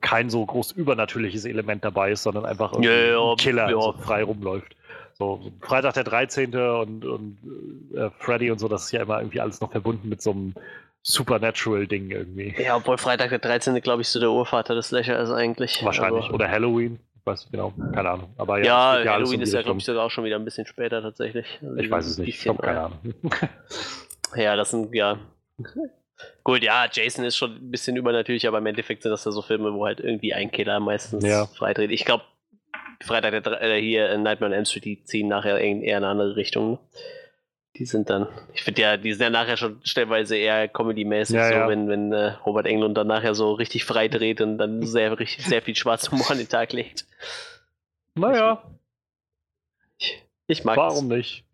kein 0.00 0.30
so 0.30 0.44
groß 0.44 0.72
übernatürliches 0.72 1.44
Element 1.44 1.84
dabei 1.84 2.12
ist, 2.12 2.22
sondern 2.22 2.44
einfach 2.44 2.72
ja, 2.80 2.90
ja, 2.90 3.30
ein 3.30 3.36
Killer 3.36 3.70
ja. 3.70 3.80
so 3.80 3.92
frei 3.92 4.22
rumläuft. 4.22 4.76
So, 5.16 5.52
Freitag 5.60 5.94
der 5.94 6.04
13. 6.04 6.54
und, 6.56 7.04
und 7.04 7.38
äh, 7.94 8.10
Freddy 8.18 8.50
und 8.50 8.58
so, 8.58 8.66
das 8.66 8.84
ist 8.84 8.92
ja 8.92 9.02
immer 9.02 9.18
irgendwie 9.18 9.40
alles 9.40 9.60
noch 9.60 9.70
verbunden 9.70 10.08
mit 10.08 10.20
so 10.20 10.32
einem 10.32 10.54
Supernatural-Ding 11.02 12.10
irgendwie. 12.10 12.54
Ja, 12.60 12.76
obwohl 12.76 12.98
Freitag 12.98 13.30
der 13.30 13.38
13. 13.38 13.80
glaube 13.80 14.02
ich 14.02 14.08
so 14.08 14.18
der 14.18 14.30
Urvater 14.30 14.74
des 14.74 14.88
Slasher 14.88 15.20
ist 15.20 15.30
eigentlich. 15.30 15.84
Wahrscheinlich. 15.84 16.24
Aber... 16.26 16.34
Oder 16.34 16.50
Halloween. 16.50 16.98
Ich 17.20 17.26
weiß 17.26 17.42
nicht 17.42 17.52
genau, 17.52 17.72
keine 17.94 18.10
Ahnung. 18.10 18.34
Aber 18.36 18.58
ja, 18.58 19.00
ja 19.02 19.12
Halloween 19.12 19.40
ist 19.40 19.54
ja, 19.54 19.62
glaube 19.62 19.78
ich, 19.78 19.84
sogar 19.84 20.04
auch 20.04 20.10
schon 20.10 20.24
wieder 20.24 20.36
ein 20.36 20.44
bisschen 20.44 20.66
später 20.66 21.00
tatsächlich. 21.00 21.58
Also 21.62 21.76
ich 21.76 21.90
weiß 21.90 22.06
es 22.06 22.18
nicht, 22.18 22.28
ich 22.28 22.48
habe 22.48 22.60
keine 22.60 22.80
Ahnung. 22.80 23.00
ja, 24.34 24.56
das 24.56 24.70
sind, 24.70 24.94
ja. 24.94 25.18
Gut, 26.44 26.62
ja, 26.62 26.86
Jason 26.90 27.24
ist 27.24 27.36
schon 27.36 27.56
ein 27.56 27.70
bisschen 27.70 27.96
übernatürlich, 27.96 28.46
aber 28.46 28.58
im 28.58 28.66
Endeffekt 28.66 29.02
sind 29.02 29.10
das 29.10 29.24
ja 29.24 29.32
so 29.32 29.42
Filme, 29.42 29.72
wo 29.74 29.86
halt 29.86 30.00
irgendwie 30.00 30.34
ein 30.34 30.50
Killer 30.50 30.78
meistens 30.78 31.24
ja. 31.24 31.46
freidreht. 31.46 31.90
Ich 31.90 32.04
glaube, 32.04 32.24
Freitag 33.02 33.42
der, 33.42 33.62
äh, 33.62 33.80
hier 33.80 34.16
Nightmare 34.18 34.50
on 34.50 34.56
Elm 34.56 34.64
Street, 34.64 34.84
die 34.84 35.04
ziehen 35.04 35.28
nachher 35.28 35.58
eher 35.58 35.70
in 35.70 35.84
eine 35.84 36.08
andere 36.08 36.36
Richtung. 36.36 36.78
Die 37.76 37.86
sind 37.86 38.08
dann, 38.08 38.28
ich 38.52 38.62
finde 38.62 38.82
ja, 38.82 38.96
die 38.96 39.12
sind 39.12 39.22
ja 39.22 39.30
nachher 39.30 39.56
schon 39.56 39.80
stellenweise 39.82 40.36
eher 40.36 40.68
comedy-mäßig, 40.68 41.34
ja, 41.34 41.48
so, 41.48 41.54
ja. 41.54 41.68
wenn, 41.68 41.88
wenn 41.88 42.12
äh, 42.12 42.34
Robert 42.46 42.66
Englund 42.66 42.96
dann 42.96 43.08
nachher 43.08 43.34
so 43.34 43.52
richtig 43.52 43.84
frei 43.84 44.06
dreht 44.06 44.40
und 44.40 44.58
dann 44.58 44.82
sehr, 44.86 45.18
richtig, 45.18 45.44
sehr 45.44 45.60
viel 45.60 45.74
schwarz 45.74 46.10
Humor 46.10 46.30
an 46.30 46.38
den 46.38 46.48
Tag 46.48 46.72
legt. 46.72 47.04
Naja. 48.14 48.62
Ich, 49.98 50.22
ich 50.46 50.64
mag 50.64 50.76
Warum 50.76 51.08
das. 51.08 51.18
nicht? 51.18 51.44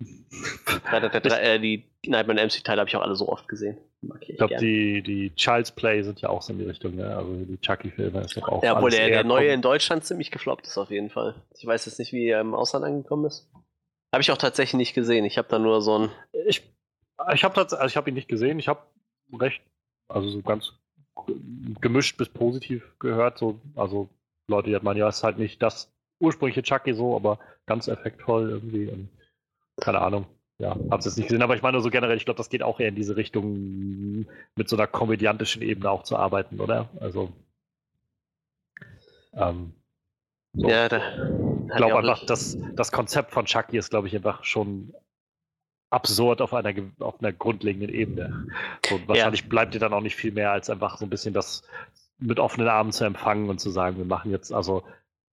Freitag 0.85 1.23
der, 1.23 1.43
äh, 1.43 1.59
die 1.59 1.85
Nightmare 2.05 2.37
on 2.37 2.39
Elm 2.39 2.51
Street 2.51 2.67
Teile 2.67 2.81
habe 2.81 2.89
ich 2.91 2.97
auch 2.97 3.03
alle 3.03 3.17
so 3.17 3.29
oft 3.29 3.49
gesehen. 3.49 3.79
Ich 4.21 4.37
glaube, 4.37 4.57
die, 4.57 5.03
die 5.03 5.35
Child's 5.35 5.73
Play 5.73 6.03
sind 6.03 6.23
ja 6.23 6.31
auch 6.31 6.41
so 6.41 6.55
in 6.55 6.59
die 6.59 6.65
Richtung, 6.65 6.97
ne? 6.97 7.15
Also 7.15 7.35
die 7.35 7.61
Chucky-Filme 7.61 8.23
ist 8.23 8.37
doch 8.37 8.49
auch. 8.49 8.63
Ja, 8.63 8.77
obwohl 8.77 8.91
der, 8.91 9.09
der 9.09 9.25
neue 9.25 9.53
in 9.53 9.61
Deutschland 9.61 10.05
ziemlich 10.05 10.31
gefloppt 10.31 10.67
ist, 10.67 10.79
auf 10.79 10.91
jeden 10.91 11.11
Fall. 11.11 11.35
Ich 11.59 11.67
weiß 11.67 11.85
jetzt 11.85 11.99
nicht, 11.99 12.13
wie 12.13 12.29
er 12.29 12.41
im 12.41 12.55
Ausland 12.55 12.87
angekommen 12.87 13.27
ist. 13.27 13.51
Habe 14.13 14.23
ich 14.23 14.31
auch 14.31 14.39
tatsächlich 14.39 14.79
nicht 14.79 14.95
gesehen. 14.95 15.27
Ich 15.27 15.37
habe 15.37 15.49
da 15.49 15.59
nur 15.59 15.83
so 15.83 15.99
ein. 15.99 16.11
Ich, 16.47 16.63
ich 17.35 17.45
habe 17.45 17.61
also 17.61 17.77
hab 17.77 18.09
ihn 18.09 18.15
nicht 18.15 18.29
gesehen. 18.29 18.59
Ich 18.59 18.69
habe 18.69 18.81
recht, 19.39 19.63
also 20.09 20.29
so 20.31 20.41
ganz 20.41 20.73
gemischt 21.81 22.17
bis 22.17 22.31
positiv 22.31 22.95
gehört. 22.99 23.37
So, 23.37 23.61
also 23.77 24.09
Leute, 24.49 24.71
die 24.71 24.77
hat 24.77 24.83
man 24.83 24.97
ja, 24.97 25.09
ist 25.09 25.23
halt 25.23 25.39
nicht 25.39 25.63
das 25.63 25.93
ursprüngliche 26.21 26.63
Chucky 26.63 26.95
so, 26.95 27.15
aber 27.17 27.39
ganz 27.67 27.87
effektvoll 27.87 28.49
irgendwie. 28.49 28.89
Und, 28.89 29.11
keine 29.79 30.01
Ahnung. 30.01 30.27
Ja, 30.61 30.77
hab's 30.91 31.07
jetzt 31.07 31.17
nicht 31.17 31.29
gesehen, 31.29 31.43
aber 31.43 31.57
ich 31.57 31.63
meine 31.63 31.81
so 31.81 31.89
generell, 31.89 32.19
ich 32.19 32.27
glaube, 32.27 32.37
das 32.37 32.51
geht 32.51 32.63
auch 32.63 32.81
eher 32.81 32.89
in 32.89 32.95
diese 32.95 33.17
Richtung, 33.17 34.27
mit 34.57 34.69
so 34.69 34.77
einer 34.77 34.87
komödiantischen 34.87 35.63
Ebene 35.63 35.91
auch 35.91 36.03
zu 36.03 36.19
arbeiten, 36.19 36.61
oder? 36.61 36.91
Also. 37.01 37.33
Ähm, 39.33 39.73
so. 40.53 40.69
Ja, 40.69 40.91
da. 40.91 41.01
Ich 41.71 41.77
glaube 41.77 41.97
einfach, 41.97 42.27
dass 42.27 42.59
das 42.75 42.93
Konzept 42.93 43.31
von 43.31 43.47
Chucky 43.47 43.79
ist, 43.79 43.89
glaube 43.89 44.09
ich, 44.09 44.15
einfach 44.15 44.45
schon 44.45 44.93
absurd 45.89 46.43
auf 46.43 46.53
einer, 46.53 46.75
auf 46.99 47.21
einer 47.21 47.33
grundlegenden 47.33 47.89
Ebene. 47.89 48.47
So, 48.87 49.01
wahrscheinlich 49.07 49.43
ja. 49.43 49.49
bleibt 49.49 49.73
dir 49.73 49.79
dann 49.79 49.95
auch 49.95 50.03
nicht 50.03 50.17
viel 50.17 50.33
mehr, 50.33 50.53
als 50.53 50.69
einfach 50.69 50.99
so 50.99 51.07
ein 51.07 51.11
bisschen 51.11 51.33
das 51.33 51.63
mit 52.19 52.39
offenen 52.39 52.69
Armen 52.69 52.93
zu 52.93 53.05
empfangen 53.05 53.49
und 53.49 53.61
zu 53.61 53.71
sagen, 53.71 53.97
wir 53.97 54.05
machen 54.05 54.31
jetzt, 54.31 54.53
also 54.53 54.85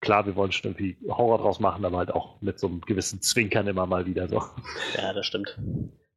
klar, 0.01 0.25
wir 0.25 0.35
wollen 0.35 0.51
schon 0.51 0.71
irgendwie 0.71 0.97
Horror 1.07 1.39
draus 1.39 1.59
machen, 1.59 1.83
aber 1.85 1.97
halt 1.97 2.11
auch 2.11 2.41
mit 2.41 2.59
so 2.59 2.67
einem 2.67 2.81
gewissen 2.81 3.21
Zwinkern 3.21 3.67
immer 3.67 3.85
mal 3.85 4.05
wieder 4.05 4.27
so. 4.27 4.41
Ja, 4.95 5.13
das 5.13 5.25
stimmt. 5.25 5.57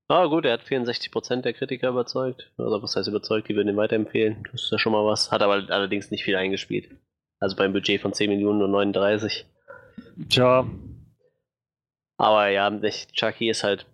Aber 0.08 0.28
gut, 0.28 0.44
er 0.44 0.54
hat 0.54 0.62
64% 0.62 1.42
der 1.42 1.52
Kritiker 1.52 1.90
überzeugt. 1.90 2.50
Also 2.58 2.82
was 2.82 2.96
heißt 2.96 3.08
überzeugt, 3.08 3.48
die 3.48 3.54
würden 3.54 3.68
ihn 3.68 3.76
weiterempfehlen. 3.76 4.42
Das 4.50 4.64
ist 4.64 4.72
ja 4.72 4.78
schon 4.78 4.92
mal 4.92 5.06
was. 5.06 5.30
Hat 5.30 5.40
aber 5.40 5.62
allerdings 5.68 6.10
nicht 6.10 6.24
viel 6.24 6.34
eingespielt. 6.34 6.90
Also 7.38 7.56
beim 7.56 7.72
Budget 7.72 8.00
von 8.00 8.12
10 8.12 8.28
Millionen 8.28 8.58
nur 8.58 8.68
39. 8.68 9.46
Tja. 10.28 10.66
Aber 12.16 12.48
ja, 12.48 12.70
Chucky 13.12 13.48
ist 13.48 13.62
halt 13.62 13.86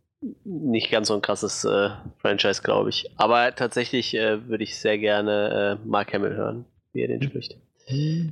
nicht 0.45 0.91
ganz 0.91 1.09
so 1.09 1.15
ein 1.15 1.23
krasses 1.23 1.65
äh, 1.65 1.91
Franchise, 2.19 2.63
glaube 2.63 2.89
ich. 2.89 3.11
Aber 3.17 3.55
tatsächlich 3.55 4.15
äh, 4.15 4.49
würde 4.49 4.65
ich 4.65 4.79
sehr 4.79 4.99
gerne 4.99 5.79
äh, 5.85 5.87
Mark 5.87 6.13
Hamill 6.15 6.35
hören, 6.35 6.65
wie 6.93 7.03
er 7.03 7.09
den 7.09 7.23
spricht. 7.23 7.57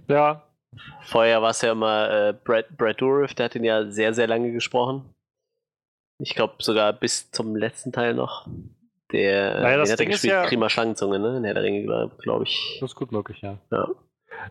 Ja. 0.09 0.43
Vorher 1.03 1.43
war 1.43 1.51
es 1.51 1.63
ja 1.63 1.73
immer 1.73 2.11
äh, 2.11 2.33
Brad, 2.33 2.77
Brad 2.77 3.01
Dourif, 3.01 3.35
der 3.35 3.47
hat 3.47 3.55
ihn 3.55 3.65
ja 3.65 3.91
sehr, 3.91 4.15
sehr 4.15 4.27
lange 4.27 4.53
gesprochen. 4.53 5.05
Ich 6.19 6.35
glaube 6.35 6.55
sogar 6.59 6.93
bis 6.93 7.31
zum 7.31 7.57
letzten 7.57 7.93
Teil 7.93 8.15
noch. 8.15 8.47
Der 9.13 9.61
naja, 9.61 9.77
das 9.79 9.97
Ding 9.97 10.11
ist 10.11 10.25
ja, 10.25 10.45
Prima 10.47 10.69
Schlangenzunge, 10.69 11.19
ne? 11.19 11.37
In 11.37 11.45
Herr 11.45 11.55
der 11.55 11.63
Ringe, 11.63 12.11
glaube 12.19 12.45
ich. 12.45 12.79
Das 12.81 12.91
ist 12.91 12.97
gut 12.97 13.13
möglich, 13.13 13.43
ja. 13.43 13.59
Ja. 13.71 13.89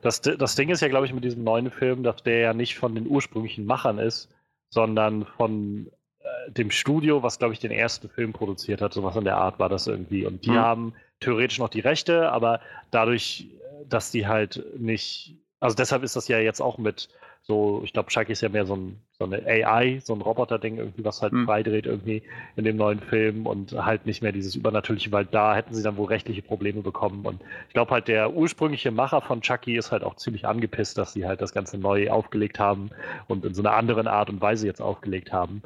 Das, 0.01 0.21
das 0.21 0.55
Ding 0.55 0.69
ist 0.69 0.81
ja, 0.81 0.87
glaube 0.87 1.05
ich, 1.05 1.13
mit 1.13 1.23
diesem 1.23 1.43
neuen 1.43 1.71
Film, 1.71 2.03
dass 2.03 2.23
der 2.23 2.39
ja 2.39 2.53
nicht 2.53 2.77
von 2.77 2.95
den 2.95 3.07
ursprünglichen 3.07 3.65
Machern 3.65 3.99
ist, 3.99 4.29
sondern 4.69 5.25
von 5.25 5.91
äh, 6.19 6.51
dem 6.51 6.71
Studio, 6.71 7.23
was, 7.23 7.39
glaube 7.39 7.53
ich, 7.53 7.59
den 7.59 7.71
ersten 7.71 8.09
Film 8.09 8.33
produziert 8.33 8.81
hat. 8.81 8.93
So 8.93 9.03
was 9.03 9.15
in 9.15 9.25
der 9.25 9.37
Art 9.37 9.59
war 9.59 9.69
das 9.69 9.87
irgendwie. 9.87 10.25
Und 10.25 10.45
die 10.45 10.51
mhm. 10.51 10.59
haben 10.59 10.93
theoretisch 11.19 11.59
noch 11.59 11.69
die 11.69 11.79
Rechte, 11.79 12.31
aber 12.31 12.59
dadurch, 12.91 13.47
dass 13.87 14.11
die 14.11 14.27
halt 14.27 14.63
nicht. 14.79 15.37
Also 15.63 15.77
deshalb 15.77 16.03
ist 16.03 16.17
das 16.17 16.27
ja 16.27 16.39
jetzt 16.39 16.59
auch 16.59 16.77
mit 16.77 17.07
so, 17.41 17.81
ich 17.85 17.93
glaube, 17.93 18.09
Chucky 18.09 18.33
ist 18.33 18.41
ja 18.41 18.49
mehr 18.49 18.65
so, 18.65 18.75
ein, 18.75 18.99
so 19.17 19.23
eine 19.23 19.45
AI, 19.45 20.01
so 20.03 20.13
ein 20.13 20.19
Roboter-Ding 20.19 20.75
irgendwie, 20.75 21.05
was 21.05 21.21
halt 21.21 21.31
mhm. 21.31 21.45
freidreht 21.45 21.85
irgendwie 21.85 22.21
in 22.57 22.65
dem 22.65 22.75
neuen 22.75 22.99
Film 22.99 23.47
und 23.47 23.71
halt 23.71 24.05
nicht 24.05 24.21
mehr 24.21 24.33
dieses 24.33 24.55
Übernatürliche, 24.55 25.13
weil 25.13 25.23
da 25.23 25.55
hätten 25.55 25.73
sie 25.73 25.81
dann 25.81 25.95
wohl 25.95 26.07
rechtliche 26.07 26.41
Probleme 26.41 26.81
bekommen. 26.81 27.25
Und 27.25 27.41
ich 27.69 27.73
glaube 27.73 27.91
halt, 27.91 28.09
der 28.09 28.33
ursprüngliche 28.33 28.91
Macher 28.91 29.21
von 29.21 29.39
Chucky 29.39 29.77
ist 29.77 29.93
halt 29.93 30.03
auch 30.03 30.17
ziemlich 30.17 30.45
angepisst, 30.45 30.97
dass 30.97 31.13
sie 31.13 31.25
halt 31.25 31.39
das 31.39 31.53
Ganze 31.53 31.77
neu 31.77 32.11
aufgelegt 32.11 32.59
haben 32.59 32.89
und 33.29 33.45
in 33.45 33.53
so 33.53 33.61
einer 33.61 33.77
anderen 33.77 34.07
Art 34.07 34.29
und 34.29 34.41
Weise 34.41 34.67
jetzt 34.67 34.81
aufgelegt 34.81 35.31
haben. 35.31 35.61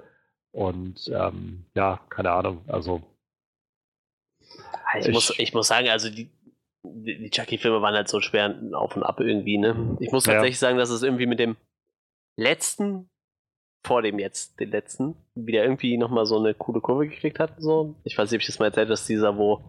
Und 0.52 1.11
ähm, 1.11 1.65
ja, 1.74 2.02
keine 2.10 2.34
Ahnung, 2.34 2.64
also. 2.68 3.02
Ich, 4.99 5.07
ich, 5.07 5.11
muss, 5.11 5.34
ich 5.40 5.53
muss 5.56 5.68
sagen, 5.68 5.90
also 5.90 6.11
die, 6.11 6.30
die 6.84 7.30
Chucky-Filme 7.30 7.82
waren 7.82 7.95
halt 7.95 8.08
so 8.08 8.22
schwer 8.22 8.56
auf 8.74 8.95
und 8.95 9.04
ab 9.04 9.20
irgendwie, 9.20 9.58
ne? 9.58 9.98
Ich 9.99 10.12
muss 10.12 10.24
tatsächlich 10.24 10.56
ja. 10.56 10.68
sagen, 10.68 10.78
dass 10.78 10.90
es 10.90 11.04
irgendwie 11.04 11.26
mit 11.26 11.40
dem 11.40 11.58
letzten, 12.38 13.10
vor 13.86 14.02
dem 14.02 14.20
jetzt, 14.20 14.60
den 14.60 14.72
letzten, 14.72 15.16
wieder 15.36 15.64
irgendwie 15.64 15.98
nochmal 15.98 16.26
so 16.26 16.38
eine 16.38 16.54
coole 16.54 16.82
Kurve 16.82 17.08
gekriegt 17.08 17.40
hat. 17.40 17.54
So. 17.58 17.95
Ich 18.04 18.18
weiß 18.18 18.32
nicht, 18.32 18.38
ob 18.38 18.41
ich 18.41 18.48
das 18.48 18.60
mal 18.60 18.66
erzählt 18.66 18.90
dass 18.90 19.06
dieser, 19.06 19.38
wo 19.38 19.64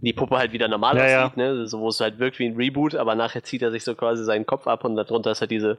die 0.00 0.12
Puppe 0.12 0.36
halt 0.36 0.52
wieder 0.52 0.68
normal 0.68 0.96
ja, 0.96 1.24
aussieht, 1.24 1.38
ja. 1.38 1.54
ne? 1.54 1.66
So, 1.66 1.80
wo 1.80 1.88
es 1.88 2.00
halt 2.00 2.18
wirkt 2.18 2.38
wie 2.38 2.46
ein 2.46 2.56
Reboot, 2.56 2.94
aber 2.94 3.14
nachher 3.14 3.42
zieht 3.42 3.62
er 3.62 3.70
sich 3.70 3.84
so 3.84 3.94
quasi 3.94 4.24
seinen 4.24 4.46
Kopf 4.46 4.66
ab 4.66 4.84
und 4.84 4.96
darunter 4.96 5.30
ist 5.30 5.40
halt 5.40 5.50
diese 5.50 5.78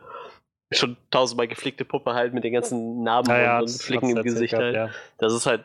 schon 0.72 0.98
tausendmal 1.12 1.48
geflickte 1.48 1.86
Puppe 1.86 2.14
halt 2.14 2.34
mit 2.34 2.44
den 2.44 2.54
ganzen 2.54 3.04
Narben 3.04 3.30
Naja, 3.30 3.58
und, 3.60 3.64
und 3.64 3.82
Flicken 3.82 4.18
im 4.18 4.24
Gesicht 4.24 4.54
erzählt 4.54 4.76
halt. 4.76 4.92
gehabt, 4.92 5.14
Das 5.18 5.34
ist 5.34 5.46
halt, 5.46 5.64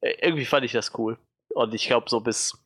äh, 0.00 0.14
irgendwie 0.20 0.44
fand 0.44 0.64
ich 0.64 0.72
das 0.72 0.92
cool. 0.98 1.16
Und 1.54 1.72
ich 1.72 1.86
glaube, 1.86 2.10
so 2.10 2.20
bis 2.20 2.63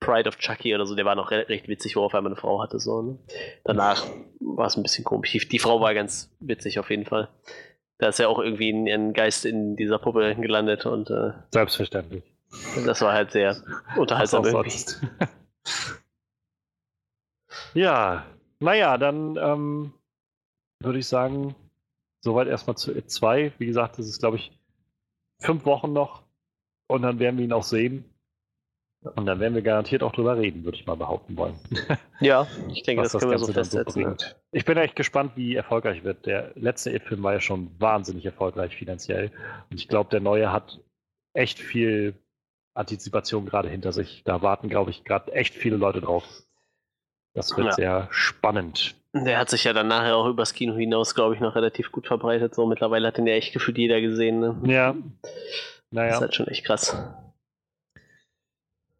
Pride 0.00 0.28
of 0.28 0.38
Chucky 0.38 0.74
oder 0.74 0.86
so, 0.86 0.94
der 0.94 1.04
war 1.04 1.14
noch 1.14 1.30
re 1.30 1.48
recht 1.48 1.68
witzig, 1.68 1.96
worauf 1.96 2.12
er 2.12 2.20
eine 2.20 2.36
Frau 2.36 2.62
hatte. 2.62 2.78
So, 2.78 3.02
ne? 3.02 3.18
Danach 3.64 4.04
war 4.40 4.66
es 4.66 4.76
ein 4.76 4.82
bisschen 4.82 5.04
komisch. 5.04 5.48
Die, 5.48 5.58
Frau 5.58 5.80
war 5.80 5.94
ganz 5.94 6.34
witzig 6.40 6.78
auf 6.78 6.90
jeden 6.90 7.06
Fall. 7.06 7.28
Da 7.98 8.08
ist 8.08 8.18
ja 8.18 8.28
auch 8.28 8.38
irgendwie 8.38 8.70
ein, 8.70 8.86
ein 8.88 9.12
Geist 9.14 9.46
in 9.46 9.76
dieser 9.76 9.98
Puppe 9.98 10.36
gelandet 10.36 10.84
und 10.84 11.10
äh. 11.10 11.32
Selbstverständlich. 11.52 12.24
das 12.84 13.00
war 13.00 13.12
halt 13.12 13.32
sehr 13.32 13.56
unterhaltsam 13.96 14.44
irgendwie. 14.44 14.70
sonst. 14.70 15.02
ja, 17.74 18.26
naja, 18.60 18.98
dann 18.98 19.36
ähm, 19.36 19.92
würde 20.80 20.98
ich 20.98 21.08
sagen, 21.08 21.54
soweit 22.20 22.48
erstmal 22.48 22.76
zu 22.76 22.94
It 22.94 23.10
2. 23.10 23.52
Wie 23.58 23.66
gesagt, 23.66 23.98
das 23.98 24.06
ist, 24.06 24.18
glaube 24.18 24.36
ich, 24.36 24.52
fünf 25.40 25.64
Wochen 25.64 25.92
noch 25.92 26.22
und 26.86 27.02
dann 27.02 27.18
werden 27.18 27.38
wir 27.38 27.44
ihn 27.44 27.52
auch 27.52 27.62
sehen. 27.62 28.04
Und 29.14 29.26
dann 29.26 29.38
werden 29.40 29.54
wir 29.54 29.62
garantiert 29.62 30.02
auch 30.02 30.12
drüber 30.12 30.36
reden, 30.36 30.64
würde 30.64 30.76
ich 30.78 30.86
mal 30.86 30.96
behaupten 30.96 31.36
wollen. 31.36 31.54
Ja, 32.20 32.46
ich 32.72 32.82
denke, 32.82 33.02
das 33.02 33.12
das 33.12 33.20
können 33.20 33.32
wir 33.32 33.38
so 33.38 33.46
Ganze 33.52 33.52
dann 33.52 33.64
so 33.64 33.76
festsetzen. 33.78 34.02
bringt. 34.04 34.36
Ich 34.50 34.64
bin 34.64 34.78
echt 34.78 34.96
gespannt, 34.96 35.32
wie 35.36 35.54
erfolgreich 35.54 36.02
wird. 36.02 36.24
Der 36.24 36.52
letzte 36.54 36.90
It-Film 36.90 37.22
war 37.22 37.34
ja 37.34 37.40
schon 37.40 37.70
wahnsinnig 37.78 38.24
erfolgreich 38.24 38.74
finanziell. 38.74 39.30
Und 39.70 39.78
ich 39.78 39.86
glaube, 39.86 40.08
der 40.08 40.20
neue 40.20 40.50
hat 40.50 40.80
echt 41.34 41.58
viel 41.58 42.14
Antizipation 42.72 43.44
gerade 43.44 43.68
hinter 43.68 43.92
sich. 43.92 44.22
Da 44.24 44.40
warten, 44.40 44.70
glaube 44.70 44.90
ich, 44.90 45.04
gerade 45.04 45.30
echt 45.34 45.54
viele 45.54 45.76
Leute 45.76 46.00
drauf. 46.00 46.24
Das 47.34 47.54
wird 47.56 47.66
Ja. 47.66 47.72
sehr 47.74 48.08
spannend. 48.10 48.94
Der 49.12 49.38
hat 49.38 49.50
sich 49.50 49.64
ja 49.64 49.74
dann 49.74 49.88
nachher 49.88 50.16
auch 50.16 50.26
übers 50.26 50.54
Kino 50.54 50.74
hinaus, 50.74 51.14
glaube 51.14 51.34
ich, 51.34 51.40
noch 51.40 51.54
relativ 51.54 51.92
gut 51.92 52.06
verbreitet. 52.06 52.54
So 52.54 52.64
mittlerweile 52.66 53.08
hat 53.08 53.18
den 53.18 53.26
ja 53.26 53.34
echt 53.34 53.52
gefühlt 53.52 53.76
jeder 53.76 54.00
gesehen. 54.00 54.40
Ne? 54.40 54.56
Ja. 54.64 54.94
Das 55.22 55.30
ist 55.30 55.90
Naja. 55.90 56.20
halt 56.20 56.34
schon 56.34 56.48
echt 56.48 56.64
krass. 56.64 56.96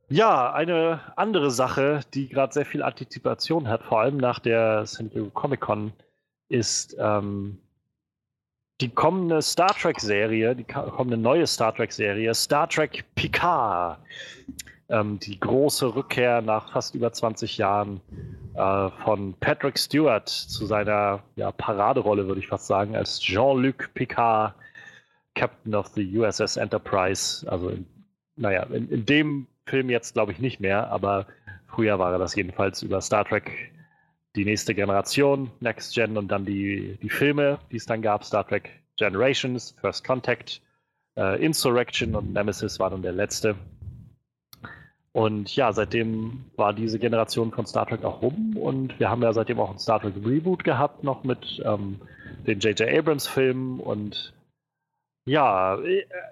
Ja, 0.08 0.52
eine 0.52 1.00
andere 1.16 1.50
Sache, 1.50 2.00
die 2.14 2.28
gerade 2.28 2.52
sehr 2.52 2.64
viel 2.64 2.82
Antizipation 2.82 3.66
hat, 3.66 3.82
vor 3.82 4.00
allem 4.00 4.18
nach 4.18 4.38
der 4.38 4.86
San 4.86 5.10
Diego 5.10 5.30
Comic 5.30 5.60
Con, 5.60 5.92
ist 6.48 6.96
ähm, 7.00 7.58
die 8.80 8.90
kommende 8.90 9.42
Star 9.42 9.74
Trek-Serie, 9.74 10.54
die 10.54 10.64
kommende 10.64 11.16
neue 11.16 11.46
Star 11.46 11.74
Trek-Serie, 11.74 12.32
Star 12.34 12.68
Trek 12.68 13.04
Picard. 13.16 13.98
Ähm, 14.88 15.18
die 15.18 15.40
große 15.40 15.96
Rückkehr 15.96 16.40
nach 16.40 16.70
fast 16.70 16.94
über 16.94 17.12
20 17.12 17.58
Jahren 17.58 18.00
äh, 18.54 18.88
von 19.02 19.34
Patrick 19.40 19.76
Stewart 19.76 20.28
zu 20.28 20.66
seiner 20.66 21.24
ja, 21.34 21.50
Paraderolle, 21.50 22.28
würde 22.28 22.38
ich 22.38 22.46
fast 22.46 22.68
sagen, 22.68 22.94
als 22.94 23.18
Jean-Luc 23.18 23.92
Picard, 23.94 24.54
Captain 25.34 25.74
of 25.74 25.88
the 25.88 26.18
USS 26.18 26.56
Enterprise. 26.56 27.44
Also, 27.50 27.70
in, 27.70 27.84
naja, 28.36 28.62
in, 28.64 28.88
in 28.88 29.04
dem 29.04 29.48
Film 29.66 29.90
jetzt 29.90 30.14
glaube 30.14 30.32
ich 30.32 30.38
nicht 30.38 30.60
mehr, 30.60 30.88
aber 30.90 31.26
früher 31.66 31.98
war 31.98 32.12
er 32.12 32.18
das 32.18 32.34
jedenfalls 32.34 32.82
über 32.82 33.00
Star 33.00 33.24
Trek, 33.24 33.72
die 34.36 34.44
nächste 34.44 34.74
Generation, 34.74 35.50
Next 35.60 35.94
Gen 35.94 36.16
und 36.16 36.28
dann 36.28 36.44
die, 36.44 36.98
die 37.02 37.10
Filme, 37.10 37.58
die 37.70 37.76
es 37.76 37.86
dann 37.86 38.02
gab, 38.02 38.24
Star 38.24 38.46
Trek 38.46 38.70
Generations, 38.96 39.74
First 39.80 40.04
Contact, 40.04 40.62
äh, 41.16 41.44
Insurrection 41.44 42.14
und 42.14 42.32
Nemesis 42.32 42.78
war 42.78 42.90
dann 42.90 43.02
der 43.02 43.12
letzte. 43.12 43.56
Und 45.12 45.56
ja, 45.56 45.72
seitdem 45.72 46.44
war 46.56 46.74
diese 46.74 46.98
Generation 46.98 47.50
von 47.50 47.66
Star 47.66 47.86
Trek 47.86 48.04
auch 48.04 48.20
rum 48.20 48.56
und 48.56 49.00
wir 49.00 49.08
haben 49.08 49.22
ja 49.22 49.32
seitdem 49.32 49.58
auch 49.58 49.70
ein 49.70 49.78
Star 49.78 50.00
Trek 50.00 50.14
Reboot 50.24 50.62
gehabt, 50.62 51.02
noch 51.02 51.24
mit 51.24 51.62
ähm, 51.64 52.00
den 52.46 52.60
J.J. 52.60 52.88
Abrams-Filmen 52.88 53.80
und 53.80 54.34
ja, 55.26 55.78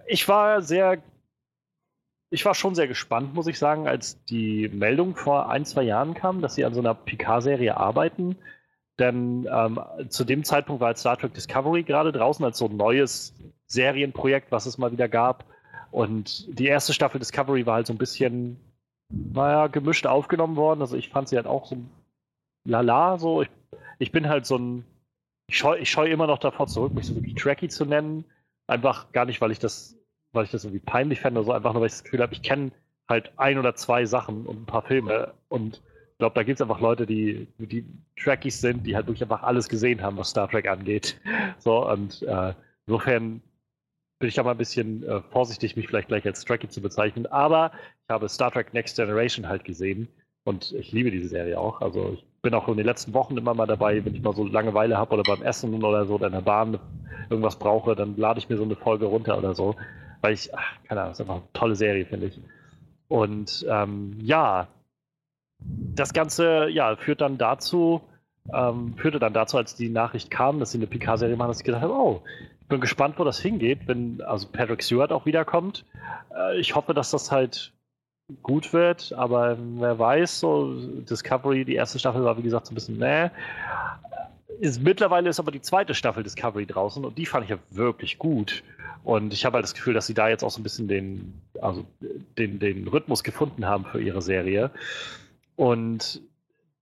ich 0.06 0.28
war 0.28 0.62
sehr 0.62 1.02
ich 2.34 2.44
war 2.44 2.54
schon 2.54 2.74
sehr 2.74 2.88
gespannt, 2.88 3.32
muss 3.32 3.46
ich 3.46 3.60
sagen, 3.60 3.86
als 3.86 4.24
die 4.24 4.68
Meldung 4.68 5.14
vor 5.14 5.48
ein, 5.48 5.64
zwei 5.64 5.84
Jahren 5.84 6.14
kam, 6.14 6.42
dass 6.42 6.56
sie 6.56 6.64
an 6.64 6.74
so 6.74 6.80
einer 6.80 6.94
Picard-Serie 6.94 7.76
arbeiten. 7.76 8.36
Denn 8.98 9.48
ähm, 9.48 9.80
zu 10.08 10.24
dem 10.24 10.42
Zeitpunkt 10.42 10.80
war 10.80 10.88
halt 10.88 10.98
Star 10.98 11.16
Trek 11.16 11.32
Discovery 11.32 11.84
gerade 11.84 12.10
draußen 12.10 12.44
als 12.44 12.58
so 12.58 12.66
ein 12.66 12.76
neues 12.76 13.34
Serienprojekt, 13.66 14.50
was 14.50 14.66
es 14.66 14.78
mal 14.78 14.90
wieder 14.90 15.08
gab. 15.08 15.44
Und 15.92 16.58
die 16.58 16.66
erste 16.66 16.92
Staffel 16.92 17.20
Discovery 17.20 17.66
war 17.66 17.76
halt 17.76 17.86
so 17.86 17.92
ein 17.92 17.98
bisschen, 17.98 18.58
naja, 19.10 19.68
gemischt 19.68 20.06
aufgenommen 20.06 20.56
worden. 20.56 20.80
Also 20.80 20.96
ich 20.96 21.10
fand 21.10 21.28
sie 21.28 21.36
halt 21.36 21.46
auch 21.46 21.66
so 21.66 21.76
lala, 22.64 23.16
so. 23.18 23.42
Ich, 23.42 23.50
ich 24.00 24.10
bin 24.10 24.28
halt 24.28 24.44
so 24.44 24.58
ein, 24.58 24.84
ich 25.48 25.56
scheue 25.56 25.86
scheu 25.86 26.10
immer 26.10 26.26
noch 26.26 26.38
davor 26.38 26.66
zurück, 26.66 26.94
mich 26.94 27.06
so 27.06 27.14
wirklich 27.14 27.36
Tracky 27.36 27.68
zu 27.68 27.84
nennen. 27.84 28.24
Einfach 28.66 29.12
gar 29.12 29.24
nicht, 29.24 29.40
weil 29.40 29.52
ich 29.52 29.60
das 29.60 29.96
weil 30.34 30.44
ich 30.44 30.50
das 30.50 30.64
irgendwie 30.64 30.84
peinlich 30.84 31.20
fände 31.20 31.42
so, 31.42 31.52
einfach 31.52 31.72
nur, 31.72 31.80
weil 31.80 31.86
ich 31.86 31.94
das 31.94 32.04
Gefühl 32.04 32.22
habe, 32.22 32.32
ich 32.32 32.42
kenne 32.42 32.72
halt 33.08 33.32
ein 33.36 33.58
oder 33.58 33.74
zwei 33.74 34.04
Sachen 34.04 34.46
und 34.46 34.62
ein 34.62 34.66
paar 34.66 34.82
Filme 34.82 35.34
und 35.48 35.82
ich 36.14 36.18
glaube, 36.18 36.34
da 36.34 36.44
gibt 36.44 36.60
es 36.60 36.62
einfach 36.62 36.80
Leute, 36.80 37.06
die, 37.06 37.48
die 37.58 37.84
Trekkies 38.16 38.60
sind, 38.60 38.86
die 38.86 38.94
halt 38.94 39.06
wirklich 39.06 39.22
einfach 39.22 39.42
alles 39.42 39.68
gesehen 39.68 40.00
haben, 40.00 40.16
was 40.16 40.30
Star 40.30 40.48
Trek 40.48 40.68
angeht. 40.68 41.20
So, 41.58 41.88
und 41.88 42.22
äh, 42.22 42.52
insofern 42.86 43.40
bin 44.18 44.28
ich 44.28 44.34
da 44.34 44.42
mal 44.42 44.52
ein 44.52 44.58
bisschen 44.58 45.02
äh, 45.02 45.20
vorsichtig, 45.30 45.76
mich 45.76 45.86
vielleicht 45.86 46.08
gleich 46.08 46.24
als 46.26 46.44
Trekkie 46.44 46.68
zu 46.68 46.80
bezeichnen, 46.80 47.26
aber 47.26 47.72
ich 47.74 48.10
habe 48.10 48.28
Star 48.28 48.50
Trek 48.50 48.72
Next 48.74 48.96
Generation 48.96 49.48
halt 49.48 49.64
gesehen 49.64 50.08
und 50.44 50.72
ich 50.72 50.92
liebe 50.92 51.10
diese 51.10 51.28
Serie 51.28 51.58
auch. 51.58 51.80
Also 51.80 52.12
ich 52.14 52.24
bin 52.42 52.54
auch 52.54 52.68
in 52.68 52.76
den 52.76 52.86
letzten 52.86 53.12
Wochen 53.14 53.36
immer 53.36 53.54
mal 53.54 53.66
dabei, 53.66 54.04
wenn 54.04 54.14
ich 54.14 54.22
mal 54.22 54.34
so 54.34 54.44
Langeweile 54.44 54.96
habe 54.96 55.14
oder 55.14 55.22
beim 55.24 55.42
Essen 55.42 55.82
oder 55.82 56.06
so 56.06 56.14
oder 56.14 56.26
in 56.26 56.32
der 56.32 56.42
Bahn 56.42 56.78
irgendwas 57.30 57.58
brauche, 57.58 57.96
dann 57.96 58.16
lade 58.16 58.38
ich 58.38 58.48
mir 58.48 58.56
so 58.56 58.62
eine 58.62 58.76
Folge 58.76 59.06
runter 59.06 59.36
oder 59.38 59.54
so 59.54 59.74
weil 60.24 60.32
ich, 60.32 60.54
ach, 60.54 60.64
keine 60.88 61.02
Ahnung, 61.02 61.12
ist 61.12 61.20
einfach 61.20 61.34
eine 61.34 61.52
tolle 61.52 61.76
Serie, 61.76 62.06
finde 62.06 62.28
ich. 62.28 62.40
Und 63.08 63.66
ähm, 63.68 64.16
ja, 64.22 64.68
das 65.58 66.14
Ganze 66.14 66.70
ja, 66.70 66.96
führt 66.96 67.20
dann 67.20 67.36
dazu, 67.36 68.00
ähm, 68.50 68.94
führte 68.96 69.18
dann 69.18 69.34
dazu, 69.34 69.58
als 69.58 69.74
die 69.74 69.90
Nachricht 69.90 70.30
kam, 70.30 70.60
dass 70.60 70.72
sie 70.72 70.78
eine 70.78 70.86
Picard-Serie 70.86 71.36
machen, 71.36 71.48
dass 71.48 71.58
ich 71.58 71.64
gedacht 71.64 71.82
habe, 71.82 71.92
oh, 71.92 72.22
ich 72.58 72.68
bin 72.68 72.80
gespannt, 72.80 73.18
wo 73.18 73.24
das 73.24 73.38
hingeht, 73.38 73.86
wenn 73.86 74.22
also 74.22 74.48
Patrick 74.48 74.82
Stewart 74.82 75.12
auch 75.12 75.26
wiederkommt. 75.26 75.84
Äh, 76.34 76.58
ich 76.58 76.74
hoffe, 76.74 76.94
dass 76.94 77.10
das 77.10 77.30
halt 77.30 77.74
gut 78.42 78.72
wird, 78.72 79.12
aber 79.12 79.58
wer 79.58 79.98
weiß, 79.98 80.40
so 80.40 80.72
Discovery, 81.02 81.66
die 81.66 81.74
erste 81.74 81.98
Staffel 81.98 82.24
war 82.24 82.38
wie 82.38 82.42
gesagt 82.42 82.66
so 82.66 82.72
ein 82.72 82.76
bisschen, 82.76 82.96
ne. 82.96 83.30
Ist, 84.60 84.82
mittlerweile 84.82 85.30
ist 85.30 85.38
aber 85.38 85.50
die 85.50 85.60
zweite 85.60 85.94
Staffel 85.94 86.22
Discovery 86.22 86.66
draußen 86.66 87.04
und 87.04 87.18
die 87.18 87.26
fand 87.26 87.44
ich 87.44 87.50
ja 87.50 87.58
wirklich 87.70 88.18
gut. 88.18 88.62
Und 89.04 89.32
ich 89.32 89.44
habe 89.44 89.56
halt 89.56 89.64
das 89.64 89.74
Gefühl, 89.74 89.94
dass 89.94 90.06
sie 90.06 90.14
da 90.14 90.28
jetzt 90.28 90.42
auch 90.42 90.50
so 90.50 90.60
ein 90.60 90.62
bisschen 90.62 90.88
den, 90.88 91.40
also 91.60 91.84
den, 92.38 92.58
den 92.58 92.88
Rhythmus 92.88 93.22
gefunden 93.22 93.66
haben 93.66 93.84
für 93.84 94.00
ihre 94.00 94.22
Serie. 94.22 94.70
Und 95.56 96.22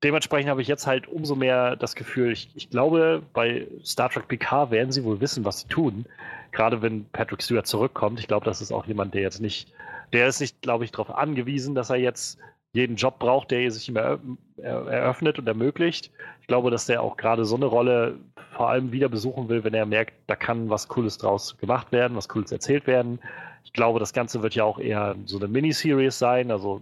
dementsprechend 0.02 0.48
habe 0.48 0.62
ich 0.62 0.68
jetzt 0.68 0.86
halt 0.86 1.08
umso 1.08 1.34
mehr 1.34 1.74
das 1.74 1.96
Gefühl, 1.96 2.30
ich, 2.32 2.50
ich 2.54 2.70
glaube, 2.70 3.22
bei 3.32 3.66
Star 3.84 4.08
Trek 4.08 4.28
PK 4.28 4.70
werden 4.70 4.92
sie 4.92 5.02
wohl 5.02 5.20
wissen, 5.20 5.44
was 5.44 5.60
sie 5.60 5.68
tun. 5.68 6.06
Gerade 6.52 6.80
wenn 6.80 7.06
Patrick 7.06 7.42
Stewart 7.42 7.66
zurückkommt. 7.66 8.20
Ich 8.20 8.28
glaube, 8.28 8.44
das 8.44 8.60
ist 8.60 8.72
auch 8.72 8.86
jemand, 8.86 9.14
der 9.14 9.22
jetzt 9.22 9.40
nicht, 9.40 9.72
der 10.12 10.28
ist 10.28 10.40
nicht, 10.40 10.62
glaube 10.62 10.84
ich, 10.84 10.92
darauf 10.92 11.10
angewiesen, 11.14 11.74
dass 11.74 11.90
er 11.90 11.96
jetzt 11.96 12.38
jeden 12.72 12.96
Job 12.96 13.18
braucht, 13.18 13.50
der 13.50 13.70
sich 13.70 13.88
ihm 13.88 13.96
eröffnet 13.96 15.38
und 15.38 15.46
ermöglicht. 15.46 16.10
Ich 16.40 16.46
glaube, 16.46 16.70
dass 16.70 16.86
der 16.86 17.02
auch 17.02 17.16
gerade 17.16 17.44
so 17.44 17.56
eine 17.56 17.66
Rolle 17.66 18.18
vor 18.56 18.70
allem 18.70 18.92
wieder 18.92 19.08
besuchen 19.08 19.48
will, 19.48 19.62
wenn 19.64 19.74
er 19.74 19.86
merkt, 19.86 20.14
da 20.26 20.36
kann 20.36 20.70
was 20.70 20.88
Cooles 20.88 21.18
draus 21.18 21.56
gemacht 21.58 21.92
werden, 21.92 22.16
was 22.16 22.28
Cooles 22.28 22.50
erzählt 22.50 22.86
werden. 22.86 23.18
Ich 23.64 23.72
glaube, 23.72 24.00
das 24.00 24.12
Ganze 24.12 24.42
wird 24.42 24.54
ja 24.54 24.64
auch 24.64 24.78
eher 24.78 25.16
so 25.26 25.38
eine 25.38 25.48
Miniseries 25.48 26.18
sein, 26.18 26.50
also 26.50 26.80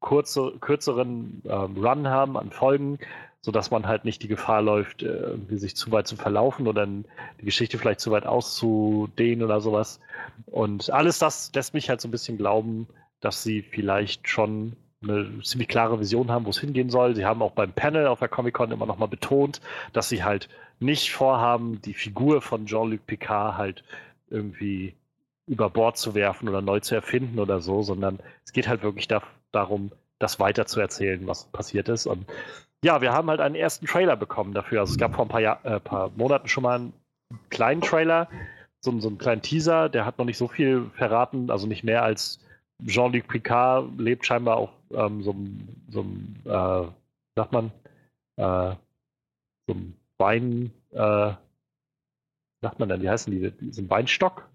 kurze, 0.00 0.52
kürzeren 0.60 1.42
ähm, 1.44 1.76
Run 1.76 2.08
haben 2.08 2.36
an 2.36 2.50
Folgen, 2.50 2.98
sodass 3.42 3.70
man 3.70 3.86
halt 3.86 4.04
nicht 4.04 4.22
die 4.22 4.28
Gefahr 4.28 4.62
läuft, 4.62 5.02
irgendwie 5.02 5.58
sich 5.58 5.74
zu 5.74 5.90
weit 5.92 6.06
zu 6.06 6.16
verlaufen 6.16 6.66
oder 6.66 6.86
die 6.86 7.44
Geschichte 7.44 7.78
vielleicht 7.78 8.00
zu 8.00 8.10
weit 8.10 8.26
auszudehnen 8.26 9.44
oder 9.44 9.60
sowas. 9.60 10.00
Und 10.46 10.90
alles 10.90 11.18
das 11.18 11.50
lässt 11.54 11.74
mich 11.74 11.88
halt 11.88 12.00
so 12.00 12.08
ein 12.08 12.12
bisschen 12.12 12.36
glauben, 12.36 12.86
dass 13.20 13.42
sie 13.42 13.62
vielleicht 13.62 14.28
schon 14.28 14.76
eine 15.02 15.40
ziemlich 15.42 15.68
klare 15.68 15.98
Vision 15.98 16.30
haben, 16.30 16.44
wo 16.44 16.50
es 16.50 16.60
hingehen 16.60 16.90
soll. 16.90 17.14
Sie 17.14 17.24
haben 17.24 17.42
auch 17.42 17.52
beim 17.52 17.72
Panel 17.72 18.06
auf 18.06 18.18
der 18.18 18.28
Comic-Con 18.28 18.70
immer 18.70 18.86
nochmal 18.86 19.08
betont, 19.08 19.60
dass 19.92 20.08
sie 20.08 20.24
halt 20.24 20.48
nicht 20.78 21.12
vorhaben, 21.12 21.80
die 21.82 21.94
Figur 21.94 22.42
von 22.42 22.66
Jean-Luc 22.66 23.06
Picard 23.06 23.56
halt 23.56 23.84
irgendwie 24.28 24.94
über 25.46 25.68
Bord 25.68 25.96
zu 25.96 26.14
werfen 26.14 26.48
oder 26.48 26.62
neu 26.62 26.80
zu 26.80 26.94
erfinden 26.94 27.38
oder 27.38 27.60
so, 27.60 27.82
sondern 27.82 28.20
es 28.44 28.52
geht 28.52 28.68
halt 28.68 28.82
wirklich 28.82 29.08
da, 29.08 29.22
darum, 29.52 29.90
das 30.18 30.38
weiter 30.38 30.66
zu 30.66 30.80
erzählen, 30.80 31.26
was 31.26 31.44
passiert 31.46 31.88
ist. 31.88 32.06
Und 32.06 32.26
ja, 32.84 33.00
wir 33.00 33.12
haben 33.12 33.28
halt 33.28 33.40
einen 33.40 33.54
ersten 33.54 33.86
Trailer 33.86 34.16
bekommen 34.16 34.54
dafür. 34.54 34.80
Also 34.80 34.92
es 34.92 34.98
gab 34.98 35.14
vor 35.14 35.24
ein 35.24 35.28
paar, 35.28 35.40
Jahr, 35.40 35.64
äh, 35.64 35.80
paar 35.80 36.10
Monaten 36.16 36.48
schon 36.48 36.62
mal 36.62 36.78
einen 36.78 36.92
kleinen 37.48 37.80
Trailer, 37.80 38.28
so, 38.80 38.98
so 39.00 39.08
einen 39.08 39.18
kleinen 39.18 39.42
Teaser, 39.42 39.88
der 39.88 40.06
hat 40.06 40.18
noch 40.18 40.24
nicht 40.24 40.38
so 40.38 40.48
viel 40.48 40.90
verraten, 40.94 41.50
also 41.50 41.66
nicht 41.66 41.84
mehr 41.84 42.02
als 42.02 42.38
Jean-Luc 42.86 43.28
Picard 43.28 43.88
lebt 43.98 44.26
scheinbar 44.26 44.56
auf 44.56 44.70
ähm, 44.92 45.22
so 45.22 45.30
einem, 45.32 45.68
so 45.88 46.00
äh, 46.50 46.88
sagt 47.36 47.52
man, 47.52 47.70
äh, 48.36 48.74
so 49.66 49.74
einem 49.74 49.94
Wein, 50.18 50.72
äh, 50.92 51.32
sagt 52.62 52.78
man 52.78 52.88
denn, 52.88 53.02
wie 53.02 53.08
heißen 53.10 53.32
die? 53.32 53.50
Diesen 53.50 53.88
Weinstock? 53.88 54.48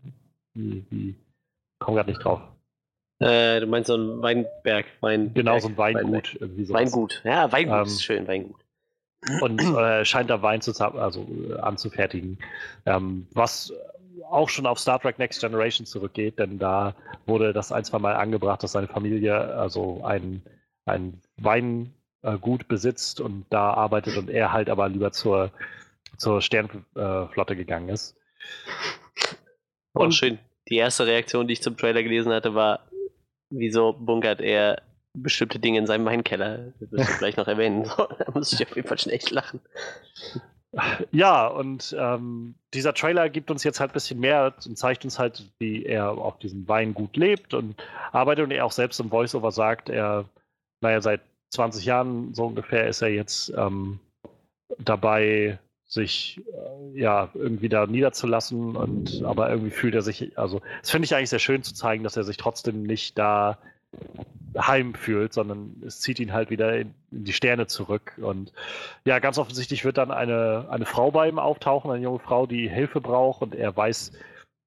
Wie, 0.53 0.85
wie, 0.89 1.15
komm 1.79 1.95
gerade 1.95 2.09
nicht 2.11 2.23
drauf. 2.23 2.41
Äh, 3.19 3.61
du 3.61 3.67
meinst 3.67 3.87
so 3.87 3.95
ein 3.95 4.21
Weinberg, 4.21 4.85
Weinberg 4.99 5.35
Genau, 5.35 5.59
so 5.59 5.69
ein 5.69 5.77
Weingut. 5.77 6.37
Weingut. 6.41 7.21
Ja, 7.23 7.51
Weingut 7.51 7.77
Ähm, 7.77 7.85
ist 7.85 8.03
schön, 8.03 8.27
Weingut. 8.27 8.59
und 9.41 9.61
äh, 9.61 10.03
scheint 10.05 10.29
da 10.29 10.41
Wein 10.41 10.61
zu, 10.61 10.71
also, 10.73 11.25
äh, 11.49 11.53
anzufertigen. 11.59 12.37
Ähm, 12.85 13.27
was 13.33 13.73
auch 14.29 14.49
schon 14.49 14.65
auf 14.65 14.79
Star 14.79 14.99
Trek 14.99 15.19
Next 15.19 15.39
Generation 15.41 15.85
zurückgeht, 15.85 16.39
denn 16.39 16.59
da 16.59 16.95
wurde 17.25 17.53
das 17.53 17.71
ein, 17.71 17.83
zwei 17.83 17.99
Mal 17.99 18.15
angebracht, 18.15 18.63
dass 18.63 18.71
seine 18.73 18.87
Familie 18.87 19.35
also 19.35 20.03
ein, 20.03 20.41
ein 20.85 21.21
Weingut 21.37 22.67
besitzt 22.67 23.21
und 23.21 23.45
da 23.49 23.73
arbeitet 23.73 24.17
und 24.17 24.29
er 24.29 24.51
halt 24.51 24.69
aber 24.69 24.89
lieber 24.89 25.11
zur, 25.11 25.51
zur 26.17 26.41
Sternflotte 26.41 27.55
gegangen 27.55 27.89
ist. 27.89 28.15
Und- 29.93 30.13
schön. 30.13 30.39
Die 30.67 30.77
erste 30.77 31.05
Reaktion, 31.05 31.47
die 31.47 31.53
ich 31.53 31.61
zum 31.61 31.77
Trailer 31.77 32.01
gelesen 32.01 32.33
hatte, 32.33 32.55
war, 32.55 32.79
wieso 33.51 33.93
bunkert 33.93 34.41
er 34.41 34.81
bestimmte 35.13 35.59
Dinge 35.59 35.77
in 35.77 35.85
seinem 35.85 36.05
Weinkeller? 36.05 36.73
Das 36.79 36.91
wirst 36.91 37.09
du 37.13 37.17
gleich 37.19 37.37
noch 37.37 37.47
erwähnen. 37.47 37.83
Da 38.17 38.31
muss 38.33 38.51
ich 38.51 38.63
auf 38.67 38.75
jeden 38.75 38.87
Fall 38.87 38.97
schon 38.97 39.11
echt 39.11 39.29
lachen. 39.29 39.59
Ja, 41.11 41.47
und 41.47 41.95
ähm, 41.97 42.55
dieser 42.73 42.93
Trailer 42.93 43.29
gibt 43.29 43.49
uns 43.49 43.63
jetzt 43.63 43.79
halt 43.79 43.91
ein 43.91 43.93
bisschen 43.93 44.19
mehr 44.19 44.53
und 44.65 44.77
zeigt 44.77 45.05
uns 45.05 45.17
halt, 45.17 45.49
wie 45.57 45.85
er 45.85 46.11
auf 46.11 46.37
diesem 46.39 46.67
Weingut 46.67 47.15
lebt 47.15 47.53
und 47.53 47.75
arbeitet 48.11 48.45
und 48.45 48.51
er 48.51 48.65
auch 48.65 48.71
selbst 48.71 48.99
im 48.99 49.11
Voiceover 49.11 49.51
sagt, 49.51 49.89
er, 49.89 50.25
naja, 50.81 51.01
seit 51.01 51.21
20 51.51 51.85
Jahren 51.85 52.33
so 52.33 52.47
ungefähr 52.47 52.87
ist 52.87 53.01
er 53.01 53.09
jetzt 53.09 53.53
ähm, 53.55 53.99
dabei, 54.79 55.59
sich 55.87 56.41
äh, 56.51 56.99
ja 56.99 57.29
irgendwie 57.35 57.69
da 57.69 57.85
niederzulassen 57.85 58.75
und 58.75 59.23
aber 59.23 59.49
irgendwie 59.49 59.71
fühlt 59.71 59.95
er 59.95 60.01
sich, 60.01 60.37
also 60.37 60.61
das 60.81 60.91
finde 60.91 61.05
ich 61.05 61.15
eigentlich 61.15 61.29
sehr 61.29 61.39
schön 61.39 61.63
zu 61.63 61.73
zeigen, 61.73 62.03
dass 62.03 62.17
er 62.17 62.23
sich 62.23 62.37
trotzdem 62.37 62.83
nicht 62.83 63.17
da 63.17 63.59
heim 64.57 64.93
fühlt, 64.93 65.33
sondern 65.33 65.81
es 65.85 65.99
zieht 65.99 66.19
ihn 66.19 66.33
halt 66.33 66.49
wieder 66.49 66.77
in, 66.77 66.93
die 67.11 67.33
Sterne 67.33 67.67
zurück. 67.67 68.17
Und 68.21 68.53
ja, 69.05 69.19
ganz 69.19 69.37
offensichtlich 69.37 69.85
wird 69.85 69.97
dann 69.97 70.11
eine, 70.11 70.67
eine 70.69 70.85
Frau 70.85 71.11
bei 71.11 71.27
ihm 71.27 71.39
auftauchen, 71.39 71.91
eine 71.91 72.03
junge 72.03 72.19
Frau, 72.19 72.45
die 72.45 72.69
Hilfe 72.69 73.01
braucht. 73.01 73.41
Und 73.41 73.55
er 73.55 73.75
weiß, 73.75 74.11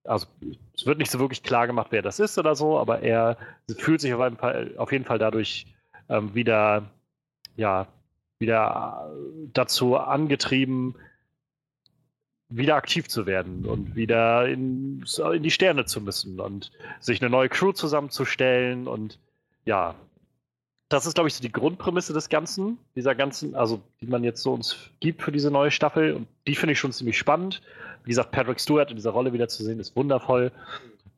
also 0.04 0.26
es 0.74 0.86
wird 0.86 0.98
nicht 0.98 1.10
so 1.10 1.18
wirklich 1.18 1.42
klar 1.42 1.66
gemacht, 1.66 1.88
wer 1.90 2.02
das 2.02 2.20
ist 2.20 2.38
oder 2.38 2.54
so, 2.54 2.78
aber 2.78 3.00
er 3.00 3.36
fühlt 3.78 4.00
sich 4.00 4.12
auf 4.14 4.22
jeden 4.22 4.36
Fall, 4.36 4.74
auf 4.76 4.92
jeden 4.92 5.04
Fall 5.04 5.18
dadurch 5.18 5.66
ähm, 6.08 6.34
wieder, 6.34 6.90
ja, 7.56 7.86
wieder 8.38 9.10
dazu 9.52 9.96
angetrieben, 9.96 10.94
wieder 12.48 12.76
aktiv 12.76 13.08
zu 13.08 13.26
werden 13.26 13.66
und 13.66 13.94
wieder 13.94 14.48
in, 14.48 15.04
in 15.34 15.42
die 15.42 15.50
Sterne 15.50 15.84
zu 15.84 16.00
müssen 16.00 16.40
und 16.40 16.70
sich 17.00 17.20
eine 17.20 17.30
neue 17.30 17.48
Crew 17.48 17.72
zusammenzustellen 17.72 18.88
und 18.88 19.18
ja, 19.64 19.94
das 20.88 21.04
ist, 21.04 21.14
glaube 21.14 21.28
ich, 21.28 21.34
so 21.34 21.42
die 21.42 21.52
Grundprämisse 21.52 22.14
des 22.14 22.30
Ganzen, 22.30 22.78
dieser 22.96 23.14
ganzen, 23.14 23.54
also 23.54 23.82
die 24.00 24.06
man 24.06 24.24
jetzt 24.24 24.42
so 24.42 24.54
uns 24.54 24.90
gibt 25.00 25.22
für 25.22 25.32
diese 25.32 25.50
neue 25.50 25.70
Staffel. 25.70 26.14
Und 26.14 26.26
die 26.46 26.54
finde 26.54 26.72
ich 26.72 26.78
schon 26.78 26.92
ziemlich 26.92 27.18
spannend. 27.18 27.60
Wie 28.04 28.10
gesagt, 28.10 28.30
Patrick 28.30 28.58
Stewart 28.58 28.90
in 28.90 28.96
dieser 28.96 29.10
Rolle 29.10 29.34
wieder 29.34 29.48
zu 29.48 29.62
sehen, 29.62 29.80
ist 29.80 29.96
wundervoll. 29.96 30.50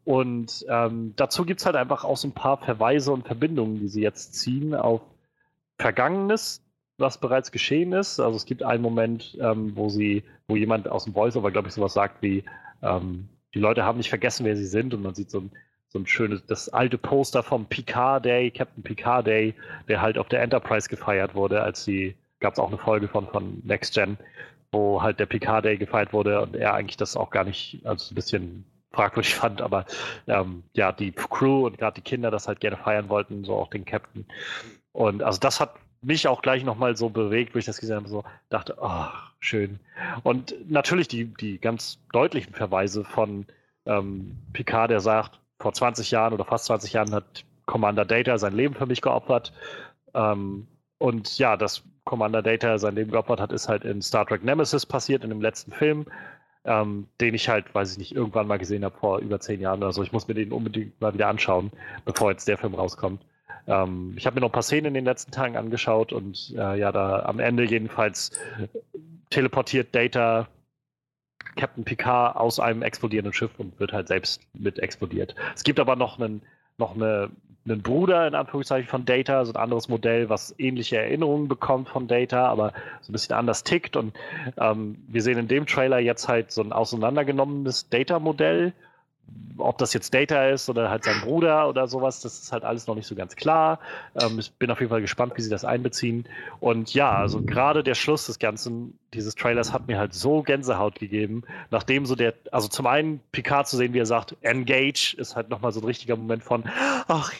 Und 0.04 0.66
ähm, 0.68 1.12
dazu 1.14 1.44
gibt 1.44 1.60
es 1.60 1.66
halt 1.66 1.76
einfach 1.76 2.04
auch 2.04 2.16
so 2.16 2.26
ein 2.26 2.32
paar 2.32 2.58
Verweise 2.58 3.12
und 3.12 3.26
Verbindungen, 3.26 3.78
die 3.78 3.86
sie 3.86 4.02
jetzt 4.02 4.34
ziehen 4.34 4.74
auf 4.74 5.02
Vergangenes, 5.78 6.62
was 7.00 7.18
bereits 7.18 7.52
geschehen 7.52 7.92
ist. 7.92 8.20
Also 8.20 8.36
es 8.36 8.46
gibt 8.46 8.62
einen 8.62 8.82
Moment, 8.82 9.36
ähm, 9.40 9.76
wo 9.76 9.88
sie, 9.88 10.24
wo 10.48 10.56
jemand 10.56 10.88
aus 10.88 11.04
dem 11.04 11.14
Voiceover, 11.14 11.50
glaube 11.50 11.68
ich, 11.68 11.74
sowas 11.74 11.94
sagt 11.94 12.22
wie, 12.22 12.44
ähm, 12.82 13.28
die 13.54 13.58
Leute 13.58 13.84
haben 13.84 13.98
nicht 13.98 14.10
vergessen, 14.10 14.46
wer 14.46 14.56
sie 14.56 14.66
sind, 14.66 14.94
und 14.94 15.02
man 15.02 15.14
sieht 15.14 15.30
so 15.30 15.40
ein 15.40 15.50
so 15.90 15.98
ein 15.98 16.06
schönes, 16.06 16.46
das 16.46 16.68
alte 16.68 16.98
Poster 16.98 17.42
vom 17.42 17.66
Picard 17.66 18.24
Day, 18.24 18.50
Captain 18.52 18.82
Picard 18.82 19.26
Day, 19.26 19.54
der 19.88 20.00
halt 20.00 20.18
auf 20.18 20.28
der 20.28 20.40
Enterprise 20.40 20.88
gefeiert 20.88 21.34
wurde, 21.34 21.62
als 21.62 21.84
sie, 21.84 22.14
gab 22.38 22.52
es 22.52 22.60
auch 22.60 22.68
eine 22.68 22.78
Folge 22.78 23.08
von, 23.08 23.26
von 23.26 23.60
Next 23.64 23.94
Gen, 23.94 24.16
wo 24.70 25.02
halt 25.02 25.18
der 25.18 25.26
Picard 25.26 25.64
Day 25.64 25.76
gefeiert 25.76 26.12
wurde 26.12 26.40
und 26.42 26.54
er 26.54 26.74
eigentlich 26.74 26.96
das 26.96 27.16
auch 27.16 27.30
gar 27.30 27.42
nicht, 27.42 27.80
also 27.84 28.12
ein 28.12 28.14
bisschen 28.14 28.64
fragwürdig 28.92 29.34
fand, 29.36 29.60
aber 29.60 29.84
ähm, 30.28 30.62
ja, 30.74 30.92
die 30.92 31.10
Crew 31.10 31.66
und 31.66 31.78
gerade 31.78 31.94
die 31.94 32.08
Kinder 32.08 32.30
das 32.30 32.46
halt 32.46 32.60
gerne 32.60 32.76
feiern 32.76 33.08
wollten, 33.08 33.44
so 33.44 33.54
auch 33.54 33.68
den 33.68 33.84
Captain. 33.84 34.26
Und 34.92 35.24
also 35.24 35.40
das 35.40 35.58
hat 35.58 35.74
mich 36.02 36.28
auch 36.28 36.42
gleich 36.42 36.64
nochmal 36.64 36.96
so 36.96 37.10
bewegt, 37.10 37.54
wo 37.54 37.58
ich 37.58 37.64
das 37.64 37.78
gesehen 37.78 37.96
habe, 37.96 38.08
so 38.08 38.24
dachte, 38.48 38.76
oh, 38.80 39.06
schön. 39.38 39.80
Und 40.22 40.54
natürlich 40.70 41.08
die, 41.08 41.26
die 41.26 41.58
ganz 41.58 41.98
deutlichen 42.12 42.54
Verweise 42.54 43.04
von 43.04 43.46
ähm, 43.86 44.36
Picard, 44.52 44.90
der 44.90 45.00
sagt, 45.00 45.40
vor 45.58 45.72
20 45.72 46.10
Jahren 46.10 46.32
oder 46.32 46.44
fast 46.44 46.66
20 46.66 46.92
Jahren 46.94 47.12
hat 47.12 47.44
Commander 47.66 48.04
Data 48.04 48.38
sein 48.38 48.54
Leben 48.54 48.74
für 48.74 48.86
mich 48.86 49.02
geopfert. 49.02 49.52
Ähm, 50.14 50.66
und 50.98 51.38
ja, 51.38 51.56
dass 51.56 51.82
Commander 52.04 52.42
Data 52.42 52.78
sein 52.78 52.94
Leben 52.94 53.10
geopfert 53.10 53.40
hat, 53.40 53.52
ist 53.52 53.68
halt 53.68 53.84
in 53.84 54.02
Star 54.02 54.26
Trek 54.26 54.42
Nemesis 54.42 54.86
passiert, 54.86 55.22
in 55.22 55.30
dem 55.30 55.40
letzten 55.40 55.72
Film, 55.72 56.06
ähm, 56.64 57.06
den 57.20 57.34
ich 57.34 57.48
halt, 57.48 57.74
weiß 57.74 57.92
ich 57.92 57.98
nicht, 57.98 58.14
irgendwann 58.14 58.46
mal 58.46 58.58
gesehen 58.58 58.84
habe 58.84 58.98
vor 58.98 59.18
über 59.18 59.38
zehn 59.38 59.60
Jahren 59.60 59.82
oder 59.82 59.92
so. 59.92 60.02
Ich 60.02 60.12
muss 60.12 60.28
mir 60.28 60.34
den 60.34 60.52
unbedingt 60.52 61.00
mal 61.00 61.14
wieder 61.14 61.28
anschauen, 61.28 61.70
bevor 62.04 62.30
jetzt 62.30 62.48
der 62.48 62.58
Film 62.58 62.74
rauskommt. 62.74 63.24
Ähm, 63.66 64.14
ich 64.16 64.26
habe 64.26 64.34
mir 64.34 64.40
noch 64.40 64.48
ein 64.48 64.52
paar 64.52 64.62
Szenen 64.62 64.86
in 64.86 64.94
den 64.94 65.04
letzten 65.04 65.32
Tagen 65.32 65.56
angeschaut 65.56 66.12
und 66.12 66.54
äh, 66.56 66.78
ja, 66.78 66.92
da 66.92 67.24
am 67.24 67.38
Ende 67.38 67.64
jedenfalls 67.64 68.32
teleportiert 69.30 69.94
Data 69.94 70.48
Captain 71.56 71.84
Picard 71.84 72.36
aus 72.36 72.60
einem 72.60 72.82
explodierenden 72.82 73.32
Schiff 73.32 73.52
und 73.58 73.78
wird 73.80 73.92
halt 73.92 74.08
selbst 74.08 74.42
mit 74.54 74.78
explodiert. 74.78 75.34
Es 75.54 75.64
gibt 75.64 75.80
aber 75.80 75.96
noch 75.96 76.18
einen, 76.18 76.42
noch 76.78 76.94
eine, 76.94 77.30
einen 77.64 77.82
Bruder, 77.82 78.26
in 78.26 78.34
Anführungszeichen, 78.34 78.88
von 78.88 79.04
Data, 79.04 79.44
so 79.44 79.52
ein 79.52 79.56
anderes 79.56 79.88
Modell, 79.88 80.28
was 80.28 80.54
ähnliche 80.58 80.98
Erinnerungen 80.98 81.48
bekommt 81.48 81.88
von 81.88 82.08
Data, 82.08 82.46
aber 82.46 82.72
so 83.00 83.10
ein 83.10 83.12
bisschen 83.12 83.36
anders 83.36 83.64
tickt. 83.64 83.96
Und 83.96 84.14
ähm, 84.58 84.98
wir 85.08 85.22
sehen 85.22 85.38
in 85.38 85.48
dem 85.48 85.66
Trailer 85.66 85.98
jetzt 85.98 86.28
halt 86.28 86.50
so 86.52 86.62
ein 86.62 86.72
auseinandergenommenes 86.72 87.88
Data-Modell. 87.88 88.72
Ob 89.58 89.76
das 89.78 89.92
jetzt 89.92 90.14
Data 90.14 90.48
ist 90.48 90.70
oder 90.70 90.88
halt 90.88 91.04
sein 91.04 91.20
Bruder 91.20 91.68
oder 91.68 91.86
sowas, 91.86 92.20
das 92.20 92.40
ist 92.40 92.52
halt 92.52 92.64
alles 92.64 92.86
noch 92.86 92.94
nicht 92.94 93.06
so 93.06 93.14
ganz 93.14 93.36
klar. 93.36 93.78
Ähm, 94.18 94.38
ich 94.38 94.52
bin 94.52 94.70
auf 94.70 94.80
jeden 94.80 94.90
Fall 94.90 95.02
gespannt, 95.02 95.34
wie 95.36 95.42
sie 95.42 95.50
das 95.50 95.64
einbeziehen. 95.64 96.26
Und 96.60 96.94
ja, 96.94 97.12
also 97.12 97.42
gerade 97.42 97.82
der 97.82 97.94
Schluss 97.94 98.26
des 98.26 98.38
Ganzen, 98.38 98.98
dieses 99.12 99.34
Trailers, 99.34 99.72
hat 99.72 99.86
mir 99.86 99.98
halt 99.98 100.14
so 100.14 100.42
Gänsehaut 100.42 100.98
gegeben, 100.98 101.42
nachdem 101.70 102.06
so 102.06 102.14
der, 102.14 102.34
also 102.52 102.68
zum 102.68 102.86
einen 102.86 103.20
Picard 103.32 103.68
zu 103.68 103.76
sehen, 103.76 103.92
wie 103.92 103.98
er 103.98 104.06
sagt, 104.06 104.34
engage, 104.40 105.14
ist 105.18 105.36
halt 105.36 105.50
nochmal 105.50 105.72
so 105.72 105.80
ein 105.80 105.86
richtiger 105.86 106.16
Moment 106.16 106.42
von, 106.42 106.64
ach, 107.08 107.32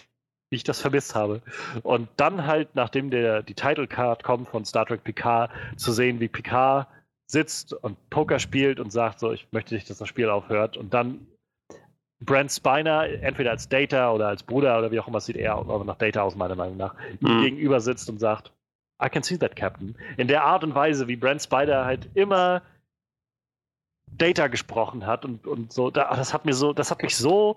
wie 0.51 0.57
ich 0.57 0.65
das 0.65 0.81
vermisst 0.81 1.15
habe. 1.15 1.41
Und 1.83 2.09
dann 2.17 2.47
halt, 2.47 2.75
nachdem 2.75 3.11
der, 3.11 3.43
die 3.43 3.55
Title 3.55 3.87
Card 3.87 4.25
kommt 4.25 4.49
von 4.49 4.65
Star 4.65 4.85
Trek 4.85 5.05
Picard, 5.05 5.51
zu 5.77 5.93
sehen, 5.93 6.21
wie 6.21 6.29
Picard 6.29 6.87
sitzt 7.27 7.73
und 7.73 7.97
Poker 8.11 8.41
spielt 8.41 8.81
und 8.81 8.91
sagt 8.91 9.21
so, 9.21 9.33
ich 9.33 9.47
möchte 9.53 9.75
nicht, 9.75 9.89
dass 9.89 9.99
das 9.99 10.09
Spiel 10.09 10.29
aufhört. 10.29 10.77
Und 10.77 10.93
dann 10.93 11.27
Brent 12.21 12.53
Spiner, 12.53 13.09
entweder 13.23 13.51
als 13.51 13.69
Data 13.69 14.13
oder 14.13 14.29
als 14.29 14.43
Bruder 14.43 14.79
oder 14.79 14.91
wie 14.91 15.01
auch 15.01 15.09
immer, 15.09 15.21
sieht 15.21 15.43
aber 15.45 15.85
nach 15.85 15.97
Data 15.97 16.23
aus, 16.23 16.37
meiner 16.37 16.55
Meinung 16.55 16.77
nach, 16.77 16.95
ihm 17.21 17.37
Mhm. 17.37 17.41
gegenüber 17.43 17.81
sitzt 17.81 18.09
und 18.11 18.19
sagt, 18.19 18.53
I 19.03 19.09
can 19.09 19.23
see 19.23 19.39
that, 19.39 19.57
Captain. 19.57 19.97
In 20.19 20.29
der 20.29 20.45
Art 20.45 20.63
und 20.63 20.75
Weise, 20.75 21.09
wie 21.09 21.17
Brent 21.17 21.43
Spiner 21.43 21.87
halt 21.87 22.11
immer 22.15 22.63
Data 24.13 24.49
gesprochen 24.49 25.07
hat 25.07 25.25
und, 25.25 25.47
und 25.47 25.73
so, 25.73 25.91
da, 25.91 26.15
das 26.15 26.35
hat 26.35 26.45
mir 26.45 26.53
so, 26.53 26.73
das 26.75 26.91
hat 26.91 27.03
mich 27.03 27.17
so 27.17 27.57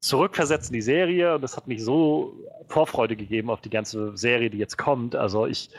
zurückversetzt 0.00 0.70
in 0.70 0.74
die 0.74 0.82
Serie 0.82 1.34
und 1.34 1.42
das 1.42 1.56
hat 1.56 1.66
mich 1.66 1.82
so 1.82 2.34
Vorfreude 2.68 3.16
gegeben 3.16 3.50
auf 3.50 3.60
die 3.60 3.70
ganze 3.70 4.16
Serie, 4.16 4.50
die 4.50 4.58
jetzt 4.58 4.76
kommt. 4.76 5.14
Also 5.16 5.46
ich, 5.46 5.70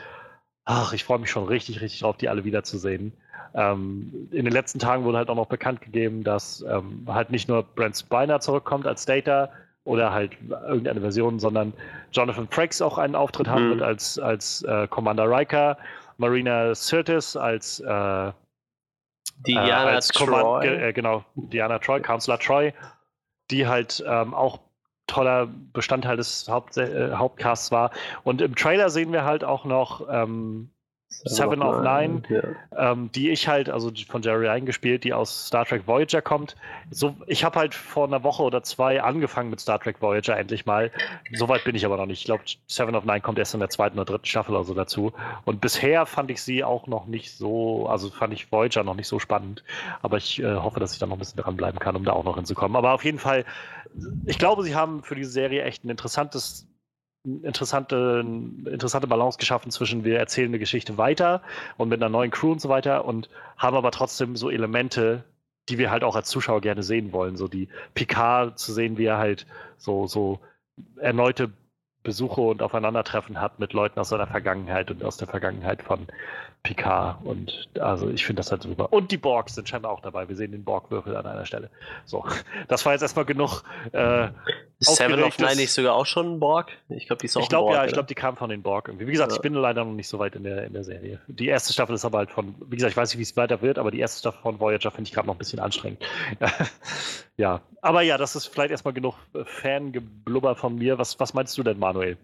ach, 0.64 0.92
ich 0.92 1.04
freue 1.04 1.18
mich 1.18 1.30
schon 1.30 1.44
richtig, 1.46 1.80
richtig 1.80 2.00
drauf, 2.00 2.16
die 2.16 2.28
alle 2.28 2.44
wiederzusehen. 2.44 3.12
Ähm, 3.54 4.28
in 4.30 4.44
den 4.44 4.52
letzten 4.52 4.78
Tagen 4.78 5.04
wurde 5.04 5.18
halt 5.18 5.28
auch 5.28 5.34
noch 5.36 5.46
bekannt 5.46 5.80
gegeben, 5.80 6.24
dass 6.24 6.62
ähm, 6.68 7.04
halt 7.06 7.30
nicht 7.30 7.48
nur 7.48 7.62
Brent 7.62 7.96
Spiner 7.96 8.40
zurückkommt 8.40 8.86
als 8.86 9.04
Data 9.04 9.50
oder 9.84 10.12
halt 10.12 10.32
irgendeine 10.68 11.00
Version, 11.00 11.38
sondern 11.38 11.72
Jonathan 12.12 12.48
Frakes 12.48 12.80
auch 12.80 12.98
einen 12.98 13.14
Auftritt 13.14 13.48
haben 13.48 13.66
Mhm. 13.66 13.70
wird 13.70 13.82
als, 13.82 14.18
als 14.18 14.62
äh, 14.62 14.86
Commander 14.88 15.28
Riker, 15.28 15.76
Marina 16.18 16.74
Sirtis 16.74 17.36
als 17.36 17.80
äh, 17.80 18.32
Diana 19.46 19.90
äh, 19.90 19.94
als 19.94 20.08
Troy. 20.08 20.66
äh, 20.66 20.92
genau, 20.92 21.24
Diana 21.34 21.78
Troy, 21.78 22.00
Counselor 22.00 22.38
Troy, 22.38 22.72
die 23.50 23.66
halt 23.66 24.02
ähm, 24.06 24.34
auch 24.34 24.60
toller 25.08 25.48
Bestandteil 25.72 26.16
des 26.16 26.48
Haupt 26.48 26.76
äh, 26.76 27.12
Hauptcasts 27.12 27.72
war. 27.72 27.90
Und 28.22 28.40
im 28.40 28.54
Trailer 28.54 28.88
sehen 28.88 29.12
wir 29.12 29.24
halt 29.24 29.42
auch 29.44 29.64
noch 29.64 30.06
ähm, 30.08 30.70
Seven 31.24 31.62
of 31.62 31.82
Nine, 31.82 32.22
ja. 32.28 32.92
ähm, 32.92 33.10
die 33.12 33.30
ich 33.30 33.48
halt, 33.48 33.68
also 33.68 33.90
von 34.08 34.22
Jerry 34.22 34.46
Ryan 34.46 34.66
gespielt, 34.66 35.04
die 35.04 35.12
aus 35.12 35.46
Star 35.46 35.64
Trek 35.64 35.86
Voyager 35.86 36.22
kommt. 36.22 36.56
So, 36.90 37.14
ich 37.26 37.44
habe 37.44 37.58
halt 37.58 37.74
vor 37.74 38.06
einer 38.06 38.22
Woche 38.22 38.42
oder 38.42 38.62
zwei 38.62 39.02
angefangen 39.02 39.50
mit 39.50 39.60
Star 39.60 39.78
Trek 39.78 40.00
Voyager 40.00 40.36
endlich 40.36 40.66
mal. 40.66 40.90
Soweit 41.32 41.64
bin 41.64 41.74
ich 41.74 41.84
aber 41.84 41.96
noch 41.96 42.06
nicht. 42.06 42.20
Ich 42.20 42.24
glaube, 42.24 42.44
Seven 42.66 42.94
of 42.94 43.04
Nine 43.04 43.20
kommt 43.20 43.38
erst 43.38 43.54
in 43.54 43.60
der 43.60 43.68
zweiten 43.68 43.98
oder 43.98 44.06
dritten 44.06 44.26
Staffel 44.26 44.54
oder 44.54 44.64
so 44.64 44.74
dazu. 44.74 45.12
Und 45.44 45.60
bisher 45.60 46.06
fand 46.06 46.30
ich 46.30 46.42
sie 46.42 46.64
auch 46.64 46.86
noch 46.86 47.06
nicht 47.06 47.36
so, 47.36 47.86
also 47.88 48.10
fand 48.10 48.32
ich 48.32 48.50
Voyager 48.50 48.84
noch 48.84 48.94
nicht 48.94 49.08
so 49.08 49.18
spannend. 49.18 49.62
Aber 50.02 50.16
ich 50.16 50.42
äh, 50.42 50.54
hoffe, 50.56 50.80
dass 50.80 50.92
ich 50.92 50.98
da 50.98 51.06
noch 51.06 51.16
ein 51.16 51.18
bisschen 51.18 51.40
dranbleiben 51.40 51.78
kann, 51.78 51.96
um 51.96 52.04
da 52.04 52.12
auch 52.12 52.24
noch 52.24 52.36
hinzukommen. 52.36 52.76
Aber 52.76 52.92
auf 52.92 53.04
jeden 53.04 53.18
Fall, 53.18 53.44
ich 54.26 54.38
glaube, 54.38 54.62
sie 54.62 54.74
haben 54.74 55.02
für 55.02 55.14
diese 55.14 55.30
Serie 55.30 55.62
echt 55.62 55.84
ein 55.84 55.90
interessantes 55.90 56.66
interessante, 57.24 58.24
interessante 58.66 59.06
Balance 59.06 59.38
geschaffen 59.38 59.70
zwischen 59.70 60.04
wir 60.04 60.18
erzählen 60.18 60.48
eine 60.48 60.58
Geschichte 60.58 60.98
weiter 60.98 61.42
und 61.76 61.88
mit 61.88 62.00
einer 62.02 62.08
neuen 62.08 62.30
Crew 62.30 62.52
und 62.52 62.60
so 62.60 62.68
weiter 62.68 63.04
und 63.04 63.28
haben 63.56 63.76
aber 63.76 63.90
trotzdem 63.92 64.36
so 64.36 64.50
Elemente, 64.50 65.24
die 65.68 65.78
wir 65.78 65.90
halt 65.90 66.02
auch 66.04 66.16
als 66.16 66.28
Zuschauer 66.28 66.60
gerne 66.60 66.82
sehen 66.82 67.12
wollen. 67.12 67.36
So 67.36 67.46
die 67.46 67.68
Picard 67.94 68.58
zu 68.58 68.72
sehen, 68.72 68.98
wie 68.98 69.04
er 69.04 69.18
halt 69.18 69.46
so, 69.78 70.06
so 70.06 70.40
erneute 70.96 71.52
Besuche 72.02 72.40
und 72.40 72.62
Aufeinandertreffen 72.62 73.40
hat 73.40 73.58
mit 73.58 73.72
Leuten 73.72 73.98
aus 74.00 74.08
seiner 74.08 74.26
Vergangenheit 74.26 74.90
und 74.90 75.04
aus 75.04 75.16
der 75.16 75.28
Vergangenheit 75.28 75.82
von 75.82 76.08
Picard. 76.62 77.24
Und 77.24 77.68
also 77.80 78.08
ich 78.08 78.24
finde 78.24 78.40
das 78.40 78.50
halt 78.50 78.62
super. 78.62 78.92
Und 78.92 79.10
die 79.10 79.16
Borgs 79.16 79.54
sind 79.54 79.68
scheinbar 79.68 79.92
auch 79.92 80.00
dabei. 80.00 80.28
Wir 80.28 80.36
sehen 80.36 80.52
den 80.52 80.64
Borgwürfel 80.64 81.16
an 81.16 81.26
einer 81.26 81.44
Stelle. 81.44 81.70
So, 82.04 82.24
das 82.68 82.84
war 82.84 82.92
jetzt 82.92 83.02
erstmal 83.02 83.24
genug. 83.24 83.62
Äh, 83.92 84.28
Seven 84.78 85.22
of 85.22 85.38
Nine 85.38 85.56
nicht 85.56 85.72
sogar 85.72 85.94
auch 85.94 86.06
schon 86.06 86.34
ein 86.34 86.40
Borg? 86.40 86.72
Ich 86.88 87.06
glaube, 87.06 87.20
die 87.20 87.26
ist 87.26 87.36
auch 87.36 87.42
Ich 87.42 87.48
glaube 87.48 87.72
ja, 87.72 87.84
ich 87.84 87.92
glaube, 87.92 88.08
die 88.08 88.14
kam 88.14 88.36
von 88.36 88.50
den 88.50 88.62
Borg 88.62 88.88
irgendwie. 88.88 89.06
Wie 89.06 89.12
gesagt, 89.12 89.30
ja. 89.30 89.36
ich 89.36 89.42
bin 89.42 89.54
leider 89.54 89.84
noch 89.84 89.92
nicht 89.92 90.08
so 90.08 90.18
weit 90.18 90.34
in 90.34 90.44
der, 90.44 90.64
in 90.64 90.72
der 90.72 90.82
Serie. 90.82 91.20
Die 91.28 91.46
erste 91.46 91.72
Staffel 91.72 91.94
ist 91.94 92.04
aber 92.04 92.18
halt 92.18 92.30
von, 92.30 92.54
wie 92.66 92.76
gesagt, 92.76 92.92
ich 92.92 92.96
weiß 92.96 93.10
nicht, 93.10 93.18
wie 93.18 93.22
es 93.22 93.36
weiter 93.36 93.62
wird, 93.62 93.78
aber 93.78 93.90
die 93.90 94.00
erste 94.00 94.18
Staffel 94.18 94.40
von 94.42 94.58
Voyager 94.58 94.90
finde 94.90 95.08
ich 95.08 95.14
gerade 95.14 95.28
noch 95.28 95.34
ein 95.34 95.38
bisschen 95.38 95.60
anstrengend. 95.60 96.02
ja, 97.36 97.60
aber 97.80 98.02
ja, 98.02 98.18
das 98.18 98.34
ist 98.34 98.46
vielleicht 98.46 98.70
erstmal 98.70 98.94
genug 98.94 99.14
Fangeblubber 99.44 100.56
von 100.56 100.74
mir. 100.76 100.98
Was, 100.98 101.18
was 101.20 101.32
meinst 101.34 101.56
du 101.58 101.62
denn, 101.62 101.78
Manuel? 101.92 102.16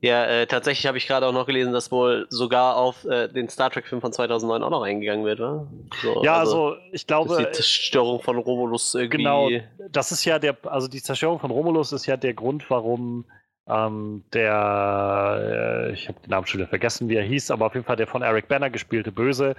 Ja, 0.00 0.24
äh, 0.26 0.46
tatsächlich 0.48 0.86
habe 0.86 0.98
ich 0.98 1.06
gerade 1.06 1.26
auch 1.26 1.32
noch 1.32 1.46
gelesen, 1.46 1.72
dass 1.72 1.92
wohl 1.92 2.26
sogar 2.28 2.76
auf 2.76 3.04
äh, 3.04 3.28
den 3.28 3.48
Star 3.48 3.70
Trek-Film 3.70 4.00
von 4.00 4.12
2009 4.12 4.62
auch 4.62 4.70
noch 4.70 4.82
eingegangen 4.82 5.24
wird, 5.24 5.40
oder? 5.40 5.68
So, 6.02 6.24
ja, 6.24 6.38
also, 6.38 6.70
also, 6.70 6.80
ich 6.90 7.06
glaube. 7.06 7.36
Die 7.36 7.52
Zerstörung 7.52 8.20
von 8.20 8.36
Romulus 8.38 8.96
irgendwie. 8.96 9.18
Genau, 9.18 9.48
das 9.90 10.10
ist 10.10 10.24
ja 10.24 10.40
der, 10.40 10.56
also 10.64 10.88
die 10.88 11.00
Zerstörung 11.00 11.38
von 11.38 11.52
Romulus 11.52 11.92
ist 11.92 12.06
ja 12.06 12.16
der 12.16 12.34
Grund, 12.34 12.68
warum 12.68 13.26
ähm, 13.68 14.24
der, 14.32 15.86
äh, 15.88 15.92
ich 15.92 16.08
habe 16.08 16.18
den 16.20 16.30
Namen 16.30 16.48
schon 16.48 16.58
wieder 16.58 16.68
vergessen, 16.68 17.08
wie 17.08 17.14
er 17.14 17.22
hieß, 17.22 17.52
aber 17.52 17.66
auf 17.66 17.74
jeden 17.74 17.86
Fall 17.86 17.96
der 17.96 18.08
von 18.08 18.22
Eric 18.22 18.48
Banner 18.48 18.70
gespielte 18.70 19.12
Böse 19.12 19.54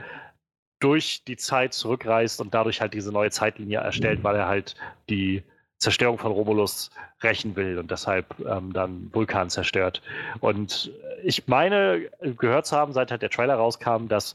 durch 0.81 1.23
die 1.23 1.37
Zeit 1.37 1.73
zurückreist 1.73 2.41
und 2.41 2.53
dadurch 2.53 2.81
halt 2.81 2.93
diese 2.93 3.13
neue 3.13 3.31
Zeitlinie 3.31 3.79
erstellt, 3.79 4.25
weil 4.25 4.35
er 4.35 4.47
halt 4.47 4.75
die 5.09 5.43
Zerstörung 5.83 6.17
von 6.17 6.31
Romulus 6.31 6.89
rächen 7.21 7.55
will 7.55 7.77
und 7.77 7.91
deshalb 7.91 8.25
ähm, 8.39 8.73
dann 8.73 9.09
Vulkan 9.13 9.49
zerstört. 9.49 10.01
Und 10.39 10.91
ich 11.23 11.47
meine, 11.47 12.09
gehört 12.37 12.65
zu 12.65 12.75
haben, 12.75 12.93
seit 12.93 13.11
halt 13.11 13.21
der 13.21 13.29
Trailer 13.29 13.55
rauskam, 13.55 14.07
dass 14.07 14.33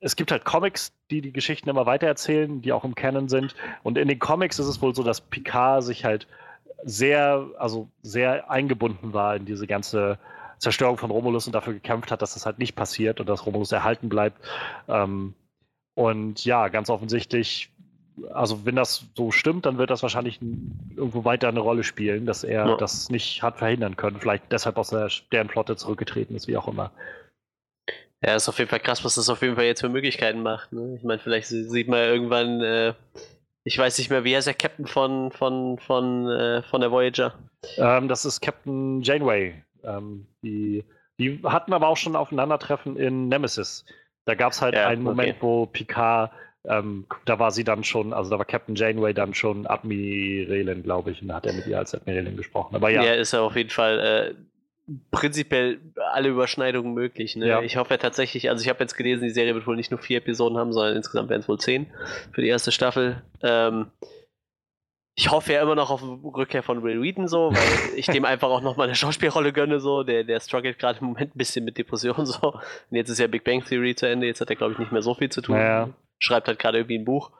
es 0.00 0.16
gibt 0.16 0.30
halt 0.32 0.44
Comics, 0.44 0.92
die 1.10 1.20
die 1.20 1.32
Geschichten 1.32 1.68
immer 1.68 1.86
weitererzählen, 1.86 2.62
die 2.62 2.72
auch 2.72 2.84
im 2.84 2.94
Canon 2.94 3.28
sind. 3.28 3.54
Und 3.82 3.98
in 3.98 4.08
den 4.08 4.18
Comics 4.18 4.58
ist 4.58 4.66
es 4.66 4.80
wohl 4.80 4.94
so, 4.94 5.02
dass 5.02 5.20
Picard 5.20 5.82
sich 5.84 6.04
halt 6.04 6.26
sehr, 6.84 7.46
also 7.58 7.88
sehr 8.02 8.50
eingebunden 8.50 9.12
war 9.12 9.36
in 9.36 9.44
diese 9.44 9.66
ganze 9.66 10.18
Zerstörung 10.58 10.96
von 10.96 11.10
Romulus 11.10 11.46
und 11.46 11.52
dafür 11.52 11.74
gekämpft 11.74 12.10
hat, 12.10 12.22
dass 12.22 12.34
das 12.34 12.46
halt 12.46 12.58
nicht 12.58 12.76
passiert 12.76 13.20
und 13.20 13.28
dass 13.28 13.44
Romulus 13.44 13.72
erhalten 13.72 14.08
bleibt. 14.08 14.40
Ähm, 14.88 15.34
und 15.94 16.44
ja, 16.44 16.68
ganz 16.68 16.90
offensichtlich 16.90 17.70
also 18.32 18.64
wenn 18.64 18.76
das 18.76 19.04
so 19.14 19.30
stimmt, 19.30 19.66
dann 19.66 19.78
wird 19.78 19.90
das 19.90 20.02
wahrscheinlich 20.02 20.40
irgendwo 20.96 21.24
weiter 21.24 21.48
eine 21.48 21.60
Rolle 21.60 21.84
spielen, 21.84 22.26
dass 22.26 22.44
er 22.44 22.66
ja. 22.66 22.76
das 22.76 23.10
nicht 23.10 23.42
hat 23.42 23.58
verhindern 23.58 23.96
können. 23.96 24.18
Vielleicht 24.20 24.50
deshalb 24.50 24.76
aus 24.78 24.90
der 24.90 25.08
Sternflotte 25.08 25.76
zurückgetreten 25.76 26.34
ist, 26.34 26.48
wie 26.48 26.56
auch 26.56 26.68
immer. 26.68 26.92
Ja, 28.24 28.34
ist 28.34 28.48
auf 28.48 28.58
jeden 28.58 28.70
Fall 28.70 28.80
krass, 28.80 29.04
was 29.04 29.16
das 29.16 29.28
auf 29.28 29.42
jeden 29.42 29.56
Fall 29.56 29.64
jetzt 29.64 29.82
für 29.82 29.88
Möglichkeiten 29.88 30.42
macht. 30.42 30.72
Ne? 30.72 30.96
Ich 30.96 31.04
meine, 31.04 31.18
vielleicht 31.18 31.48
sieht 31.48 31.88
man 31.88 32.00
irgendwann, 32.00 32.60
äh, 32.62 32.94
ich 33.64 33.76
weiß 33.76 33.98
nicht 33.98 34.10
mehr, 34.10 34.24
wie 34.24 34.34
heißt 34.34 34.46
der 34.46 34.54
Captain 34.54 34.86
von, 34.86 35.30
von, 35.32 35.78
von, 35.78 36.28
äh, 36.30 36.62
von 36.62 36.80
der 36.80 36.90
Voyager? 36.90 37.34
Ähm, 37.76 38.08
das 38.08 38.24
ist 38.24 38.40
Captain 38.40 39.02
Janeway. 39.02 39.62
Ähm, 39.84 40.26
die, 40.42 40.84
die 41.18 41.42
hatten 41.44 41.72
aber 41.72 41.88
auch 41.88 41.96
schon 41.96 42.16
Aufeinandertreffen 42.16 42.96
in 42.96 43.28
Nemesis. 43.28 43.84
Da 44.24 44.34
gab 44.34 44.52
es 44.52 44.62
halt 44.62 44.74
ja, 44.74 44.88
einen 44.88 45.02
Moment, 45.02 45.28
okay. 45.28 45.38
wo 45.40 45.66
Picard 45.66 46.32
ähm, 46.68 47.06
da 47.24 47.38
war 47.38 47.50
sie 47.50 47.64
dann 47.64 47.84
schon, 47.84 48.12
also 48.12 48.30
da 48.30 48.38
war 48.38 48.44
Captain 48.44 48.74
Janeway 48.74 49.14
dann 49.14 49.34
schon 49.34 49.66
Admiralin, 49.66 50.82
glaube 50.82 51.12
ich, 51.12 51.22
und 51.22 51.28
da 51.28 51.34
hat 51.34 51.46
er 51.46 51.52
mit 51.52 51.66
ihr 51.66 51.78
als 51.78 51.94
Admiralin 51.94 52.36
gesprochen. 52.36 52.74
Aber 52.74 52.90
ja. 52.90 53.04
Ja, 53.04 53.14
ist 53.14 53.32
ja 53.32 53.40
auf 53.40 53.56
jeden 53.56 53.70
Fall 53.70 53.98
äh, 53.98 54.34
prinzipiell 55.10 55.80
alle 56.12 56.28
Überschneidungen 56.28 56.92
möglich. 56.94 57.36
Ne? 57.36 57.46
Ja. 57.46 57.62
Ich 57.62 57.76
hoffe 57.76 57.94
ja 57.94 57.98
tatsächlich, 57.98 58.50
also 58.50 58.62
ich 58.62 58.68
habe 58.68 58.80
jetzt 58.80 58.96
gelesen, 58.96 59.24
die 59.24 59.30
Serie 59.30 59.54
wird 59.54 59.66
wohl 59.66 59.76
nicht 59.76 59.90
nur 59.90 60.00
vier 60.00 60.18
Episoden 60.18 60.58
haben, 60.58 60.72
sondern 60.72 60.96
insgesamt 60.96 61.28
werden 61.28 61.40
es 61.42 61.48
wohl 61.48 61.58
zehn 61.58 61.86
für 62.32 62.42
die 62.42 62.48
erste 62.48 62.72
Staffel. 62.72 63.22
Ähm, 63.42 63.86
ich 65.18 65.30
hoffe 65.30 65.54
ja 65.54 65.62
immer 65.62 65.76
noch 65.76 65.90
auf 65.90 66.02
Rückkehr 66.02 66.62
von 66.62 66.82
Will 66.82 67.00
Wheaton 67.00 67.26
so, 67.26 67.50
weil 67.50 67.96
ich 67.96 68.06
dem 68.06 68.24
einfach 68.24 68.48
auch 68.48 68.60
nochmal 68.60 68.88
eine 68.88 68.96
Schauspielrolle 68.96 69.52
gönne 69.52 69.80
so. 69.80 70.02
Der, 70.02 70.24
der 70.24 70.40
struggelt 70.40 70.78
gerade 70.78 70.98
im 71.00 71.06
Moment 71.06 71.34
ein 71.34 71.38
bisschen 71.38 71.64
mit 71.64 71.78
Depressionen 71.78 72.26
so. 72.26 72.54
Und 72.54 72.96
jetzt 72.96 73.08
ist 73.08 73.18
ja 73.18 73.28
Big 73.28 73.44
Bang 73.44 73.64
Theory 73.64 73.94
zu 73.94 74.06
Ende, 74.08 74.26
jetzt 74.26 74.40
hat 74.40 74.50
er 74.50 74.56
glaube 74.56 74.72
ich 74.72 74.78
nicht 74.78 74.92
mehr 74.92 75.02
so 75.02 75.14
viel 75.14 75.30
zu 75.30 75.40
tun. 75.40 75.56
Ja 75.56 75.88
schreibt 76.18 76.48
halt 76.48 76.58
gerade 76.58 76.78
irgendwie 76.78 76.98
ein 76.98 77.04
Buch. 77.04 77.30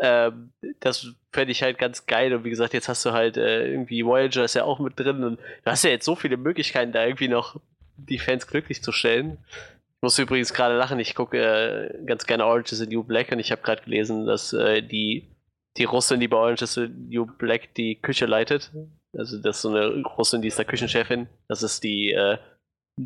Ähm, 0.00 0.52
das 0.80 1.08
fände 1.32 1.52
ich 1.52 1.62
halt 1.62 1.78
ganz 1.78 2.06
geil. 2.06 2.34
Und 2.34 2.44
wie 2.44 2.50
gesagt, 2.50 2.74
jetzt 2.74 2.88
hast 2.88 3.04
du 3.04 3.12
halt 3.12 3.36
äh, 3.36 3.68
irgendwie 3.68 4.04
Voyager 4.04 4.44
ist 4.44 4.54
ja 4.54 4.64
auch 4.64 4.78
mit 4.78 4.98
drin 4.98 5.24
und 5.24 5.38
du 5.38 5.70
hast 5.70 5.84
ja 5.84 5.90
jetzt 5.90 6.04
so 6.04 6.14
viele 6.16 6.36
Möglichkeiten, 6.36 6.92
da 6.92 7.04
irgendwie 7.04 7.28
noch 7.28 7.60
die 7.96 8.18
Fans 8.18 8.46
glücklich 8.46 8.82
zu 8.82 8.92
stellen. 8.92 9.38
Ich 9.96 10.02
muss 10.02 10.18
übrigens 10.18 10.54
gerade 10.54 10.76
lachen, 10.76 10.98
ich 10.98 11.14
gucke 11.14 11.38
äh, 11.38 12.04
ganz 12.06 12.26
gerne 12.26 12.46
Orange 12.46 12.72
is 12.72 12.78
the 12.78 12.86
New 12.86 13.04
Black 13.04 13.30
und 13.32 13.38
ich 13.38 13.52
habe 13.52 13.62
gerade 13.62 13.82
gelesen, 13.82 14.24
dass 14.26 14.54
äh, 14.54 14.80
die, 14.82 15.28
die 15.76 15.84
Russin, 15.84 16.20
die 16.20 16.28
bei 16.28 16.38
Orange 16.38 16.62
is 16.62 16.74
the 16.74 16.88
New 16.88 17.26
Black 17.26 17.74
die 17.74 17.96
Küche 17.96 18.24
leitet, 18.24 18.70
also 19.16 19.38
das 19.38 19.56
ist 19.56 19.62
so 19.62 19.68
eine 19.70 20.02
Russin, 20.02 20.40
die 20.40 20.48
ist 20.48 20.58
da 20.58 20.64
Küchenchefin, 20.64 21.28
das 21.48 21.62
ist 21.62 21.84
die 21.84 22.12
äh, 22.12 22.38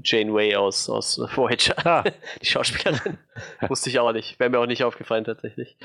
Janeway 0.03 0.57
aus, 0.57 0.89
aus 0.89 1.19
Voyager, 1.19 1.87
ah. 1.87 2.05
die 2.43 2.47
Schauspielerin. 2.47 3.19
Wusste 3.69 3.91
ich 3.91 3.99
auch 3.99 4.13
nicht. 4.13 4.39
Wäre 4.41 4.51
mir 4.51 4.59
auch 4.59 4.67
nicht 4.67 4.85
aufgefallen 4.85 5.25
tatsächlich. 5.25 5.77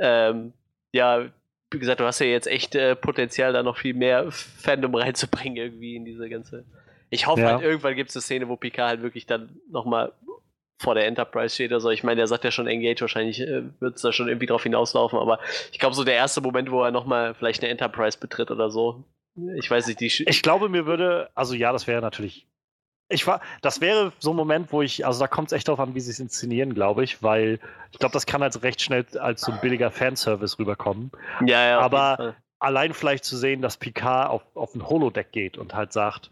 Ähm, 0.00 0.52
ja, 0.92 1.28
wie 1.70 1.78
gesagt, 1.78 2.00
du 2.00 2.04
hast 2.04 2.20
ja 2.20 2.26
jetzt 2.26 2.46
echt 2.46 2.74
äh, 2.74 2.96
Potenzial, 2.96 3.52
da 3.52 3.62
noch 3.62 3.78
viel 3.78 3.94
mehr 3.94 4.30
Fandom 4.30 4.94
reinzubringen, 4.94 5.56
irgendwie 5.56 5.96
in 5.96 6.04
diese 6.04 6.28
ganze. 6.28 6.64
Ich 7.10 7.26
hoffe 7.26 7.42
ja. 7.42 7.52
halt, 7.52 7.62
irgendwann 7.62 7.96
gibt 7.96 8.10
es 8.10 8.16
eine 8.16 8.22
Szene, 8.22 8.48
wo 8.48 8.56
Picard 8.56 8.88
halt 8.88 9.02
wirklich 9.02 9.26
dann 9.26 9.60
nochmal 9.70 10.12
vor 10.80 10.94
der 10.94 11.06
Enterprise 11.06 11.54
steht 11.54 11.70
oder 11.72 11.80
so. 11.80 11.90
Ich 11.90 12.04
meine, 12.04 12.16
der 12.16 12.26
sagt 12.26 12.44
ja 12.44 12.50
schon 12.50 12.68
Engage, 12.68 13.00
wahrscheinlich 13.00 13.40
äh, 13.40 13.64
wird 13.80 13.96
es 13.96 14.02
da 14.02 14.12
schon 14.12 14.28
irgendwie 14.28 14.46
drauf 14.46 14.62
hinauslaufen, 14.62 15.18
aber 15.18 15.40
ich 15.72 15.78
glaube, 15.78 15.94
so 15.94 16.04
der 16.04 16.14
erste 16.14 16.40
Moment, 16.40 16.70
wo 16.70 16.82
er 16.82 16.90
nochmal 16.90 17.34
vielleicht 17.34 17.62
eine 17.62 17.70
Enterprise 17.70 18.18
betritt 18.18 18.50
oder 18.50 18.70
so. 18.70 19.04
Ich 19.56 19.70
weiß 19.70 19.86
nicht, 19.86 20.00
die. 20.00 20.06
Ich 20.06 20.42
glaube, 20.42 20.68
mir 20.68 20.86
würde, 20.86 21.30
also 21.34 21.54
ja, 21.54 21.72
das 21.72 21.86
wäre 21.86 22.00
natürlich 22.00 22.46
ich 23.08 23.26
war, 23.26 23.40
das 23.62 23.80
wäre 23.80 24.12
so 24.18 24.30
ein 24.30 24.36
Moment, 24.36 24.72
wo 24.72 24.82
ich, 24.82 25.06
also 25.06 25.20
da 25.20 25.28
kommt 25.28 25.48
es 25.48 25.52
echt 25.52 25.68
darauf 25.68 25.80
an, 25.80 25.94
wie 25.94 26.00
sie 26.00 26.10
es 26.10 26.20
inszenieren, 26.20 26.74
glaube 26.74 27.04
ich, 27.04 27.22
weil 27.22 27.58
ich 27.90 27.98
glaube, 27.98 28.12
das 28.12 28.26
kann 28.26 28.42
halt 28.42 28.62
recht 28.62 28.82
schnell 28.82 29.06
als 29.18 29.42
so 29.42 29.52
ein 29.52 29.60
billiger 29.60 29.90
Fanservice 29.90 30.58
rüberkommen. 30.58 31.10
Ja, 31.46 31.66
ja. 31.66 31.80
Aber 31.80 32.34
allein 32.58 32.92
vielleicht 32.92 33.24
zu 33.24 33.36
sehen, 33.36 33.62
dass 33.62 33.78
Picard 33.78 34.30
auf, 34.30 34.42
auf 34.54 34.74
ein 34.74 34.86
Holodeck 34.86 35.32
geht 35.32 35.56
und 35.56 35.74
halt 35.74 35.92
sagt, 35.92 36.30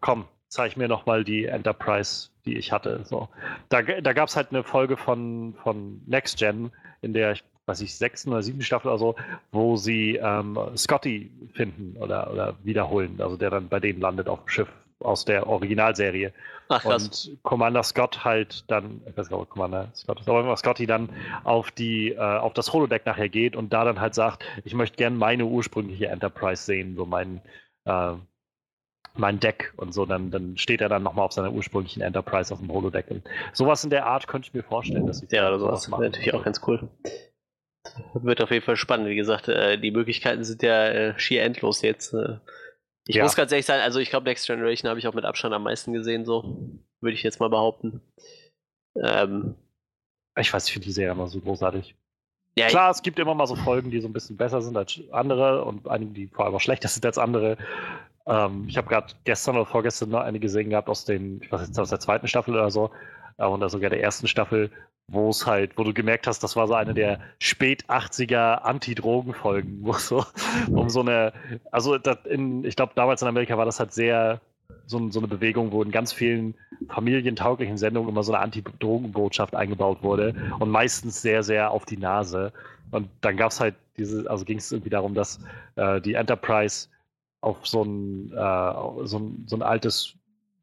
komm, 0.00 0.26
zeig 0.48 0.76
mir 0.76 0.88
nochmal 0.88 1.24
die 1.24 1.46
Enterprise, 1.46 2.28
die 2.44 2.58
ich 2.58 2.72
hatte. 2.72 3.00
So. 3.04 3.28
Da, 3.70 3.82
da 3.82 4.12
gab 4.12 4.28
es 4.28 4.36
halt 4.36 4.48
eine 4.50 4.64
Folge 4.64 4.96
von, 4.96 5.54
von 5.62 6.02
Next 6.06 6.38
Gen, 6.38 6.70
in 7.00 7.14
der 7.14 7.32
ich 7.32 7.44
weiß 7.64 7.82
ich, 7.82 7.94
sechsten 7.94 8.30
oder 8.30 8.42
siebten 8.42 8.62
Staffel 8.62 8.88
oder 8.88 8.98
so, 8.98 9.14
wo 9.52 9.76
sie 9.76 10.16
ähm, 10.16 10.58
Scotty 10.74 11.30
finden 11.52 11.98
oder, 11.98 12.32
oder 12.32 12.54
wiederholen, 12.64 13.20
also 13.20 13.36
der 13.36 13.50
dann 13.50 13.68
bei 13.68 13.78
denen 13.78 14.00
landet 14.00 14.26
auf 14.26 14.40
dem 14.40 14.48
Schiff 14.48 14.68
aus 15.00 15.24
der 15.24 15.46
Originalserie. 15.46 16.32
Ach, 16.68 16.82
krass. 16.82 17.26
Und 17.28 17.42
Commander 17.42 17.82
Scott 17.82 18.24
halt 18.24 18.64
dann, 18.70 19.00
ich 19.06 19.16
weiß 19.16 19.30
nicht, 19.30 19.50
Commander 19.50 19.88
Scott 19.94 20.20
ist, 20.20 20.28
aber 20.28 20.56
Scotty 20.56 20.86
dann 20.86 21.08
auf 21.44 21.70
die, 21.70 22.12
äh, 22.12 22.18
auf 22.18 22.52
das 22.52 22.72
Holodeck 22.72 23.06
nachher 23.06 23.28
geht 23.28 23.56
und 23.56 23.72
da 23.72 23.84
dann 23.84 24.00
halt 24.00 24.14
sagt, 24.14 24.44
ich 24.64 24.74
möchte 24.74 24.96
gerne 24.96 25.16
meine 25.16 25.46
ursprüngliche 25.46 26.08
Enterprise 26.08 26.62
sehen, 26.62 26.96
so 26.96 27.06
mein, 27.06 27.40
äh, 27.84 28.14
mein 29.14 29.40
Deck 29.40 29.72
und 29.76 29.92
so, 29.92 30.04
dann, 30.06 30.30
dann 30.30 30.56
steht 30.58 30.80
er 30.80 30.88
dann 30.88 31.02
nochmal 31.02 31.24
auf 31.24 31.32
seiner 31.32 31.52
ursprünglichen 31.52 32.02
Enterprise 32.02 32.52
auf 32.52 32.60
dem 32.60 32.70
Holodeck. 32.70 33.10
Und 33.10 33.24
sowas 33.52 33.84
in 33.84 33.90
der 33.90 34.06
Art 34.06 34.28
könnte 34.28 34.48
ich 34.48 34.54
mir 34.54 34.62
vorstellen, 34.62 35.06
dass 35.06 35.18
sie 35.18 35.26
Ja, 35.30 35.48
oder 35.48 35.58
sowas 35.58 35.88
machen. 35.88 36.04
natürlich 36.04 36.34
auch 36.34 36.44
ganz 36.44 36.60
cool. 36.66 36.88
Wird 38.14 38.42
auf 38.42 38.50
jeden 38.50 38.64
Fall 38.64 38.76
spannend. 38.76 39.08
Wie 39.08 39.16
gesagt, 39.16 39.48
äh, 39.48 39.78
die 39.78 39.90
Möglichkeiten 39.90 40.44
sind 40.44 40.62
ja 40.62 40.88
äh, 40.88 41.18
schier 41.18 41.42
endlos 41.42 41.82
jetzt. 41.82 42.14
Ich 43.08 43.16
ja. 43.16 43.22
muss 43.22 43.34
ganz 43.34 43.50
ehrlich 43.50 43.64
sagen, 43.64 43.82
also 43.82 44.00
ich 44.00 44.10
glaube, 44.10 44.24
Next 44.24 44.46
Generation 44.46 44.90
habe 44.90 45.00
ich 45.00 45.08
auch 45.08 45.14
mit 45.14 45.24
Abstand 45.24 45.54
am 45.54 45.62
meisten 45.62 45.94
gesehen, 45.94 46.26
so 46.26 46.78
würde 47.00 47.14
ich 47.14 47.22
jetzt 47.22 47.40
mal 47.40 47.48
behaupten. 47.48 48.02
Ähm, 49.02 49.54
ich 50.36 50.52
weiß, 50.52 50.66
ich 50.66 50.74
finde 50.74 50.88
die 50.88 50.92
Serie 50.92 51.12
immer 51.12 51.26
so 51.26 51.40
großartig. 51.40 51.96
Ja, 52.58 52.66
Klar, 52.66 52.90
es 52.90 53.00
gibt 53.02 53.18
immer 53.18 53.34
mal 53.34 53.46
so 53.46 53.56
Folgen, 53.56 53.90
die 53.90 54.00
so 54.00 54.08
ein 54.08 54.12
bisschen 54.12 54.36
besser 54.36 54.60
sind 54.60 54.76
als 54.76 55.00
andere 55.10 55.64
und 55.64 55.88
einige, 55.88 56.12
die 56.12 56.26
vor 56.26 56.44
allem 56.44 56.54
auch 56.54 56.60
schlechter 56.60 56.88
sind 56.88 57.06
als 57.06 57.16
andere. 57.16 57.56
Ähm, 58.26 58.66
ich 58.68 58.76
habe 58.76 58.88
gerade 58.88 59.14
gestern 59.24 59.56
oder 59.56 59.64
vorgestern 59.64 60.10
noch 60.10 60.20
eine 60.20 60.38
gesehen 60.38 60.68
gehabt 60.68 60.90
aus 60.90 61.06
den, 61.06 61.40
ich 61.42 61.50
weiß 61.50 61.66
jetzt 61.66 61.80
aus 61.80 61.88
der 61.88 62.00
zweiten 62.00 62.28
Staffel 62.28 62.52
oder 62.52 62.70
so, 62.70 62.90
äh, 63.38 63.46
oder 63.46 63.70
sogar 63.70 63.88
der 63.88 64.02
ersten 64.02 64.28
Staffel, 64.28 64.70
wo 65.08 65.30
es 65.30 65.46
halt, 65.46 65.76
wo 65.76 65.84
du 65.84 65.94
gemerkt 65.94 66.26
hast, 66.26 66.42
das 66.44 66.54
war 66.54 66.68
so 66.68 66.74
eine 66.74 66.92
der 66.92 67.18
spät 67.40 67.86
80er 67.86 68.58
Anti-Drogen-Folgen, 68.58 69.78
wo 69.80 69.94
so 69.94 70.24
um 70.70 70.90
so 70.90 71.00
eine, 71.00 71.32
also 71.72 71.94
in, 71.94 72.64
ich 72.64 72.76
glaube 72.76 72.92
damals 72.94 73.22
in 73.22 73.28
Amerika 73.28 73.56
war 73.56 73.64
das 73.64 73.80
halt 73.80 73.92
sehr 73.92 74.40
so, 74.86 75.10
so, 75.10 75.20
eine 75.20 75.28
Bewegung, 75.28 75.72
wo 75.72 75.82
in 75.82 75.90
ganz 75.90 76.12
vielen 76.12 76.54
familientauglichen 76.88 77.78
Sendungen 77.78 78.10
immer 78.10 78.22
so 78.22 78.32
eine 78.32 78.42
Anti-Drogen-Botschaft 78.42 79.54
eingebaut 79.54 80.02
wurde 80.02 80.34
und 80.58 80.70
meistens 80.70 81.22
sehr, 81.22 81.42
sehr 81.42 81.70
auf 81.70 81.86
die 81.86 81.96
Nase. 81.96 82.52
Und 82.90 83.08
dann 83.22 83.36
gab 83.36 83.50
es 83.50 83.60
halt 83.60 83.74
diese, 83.96 84.30
also 84.30 84.44
ging 84.44 84.58
es 84.58 84.70
irgendwie 84.70 84.90
darum, 84.90 85.14
dass 85.14 85.40
äh, 85.76 86.00
die 86.00 86.14
Enterprise 86.14 86.88
auf 87.40 87.66
so 87.66 87.82
ein, 87.82 88.32
äh, 88.32 89.06
so 89.06 89.18
ein, 89.18 89.44
so 89.46 89.56
ein 89.56 89.62
altes 89.62 90.17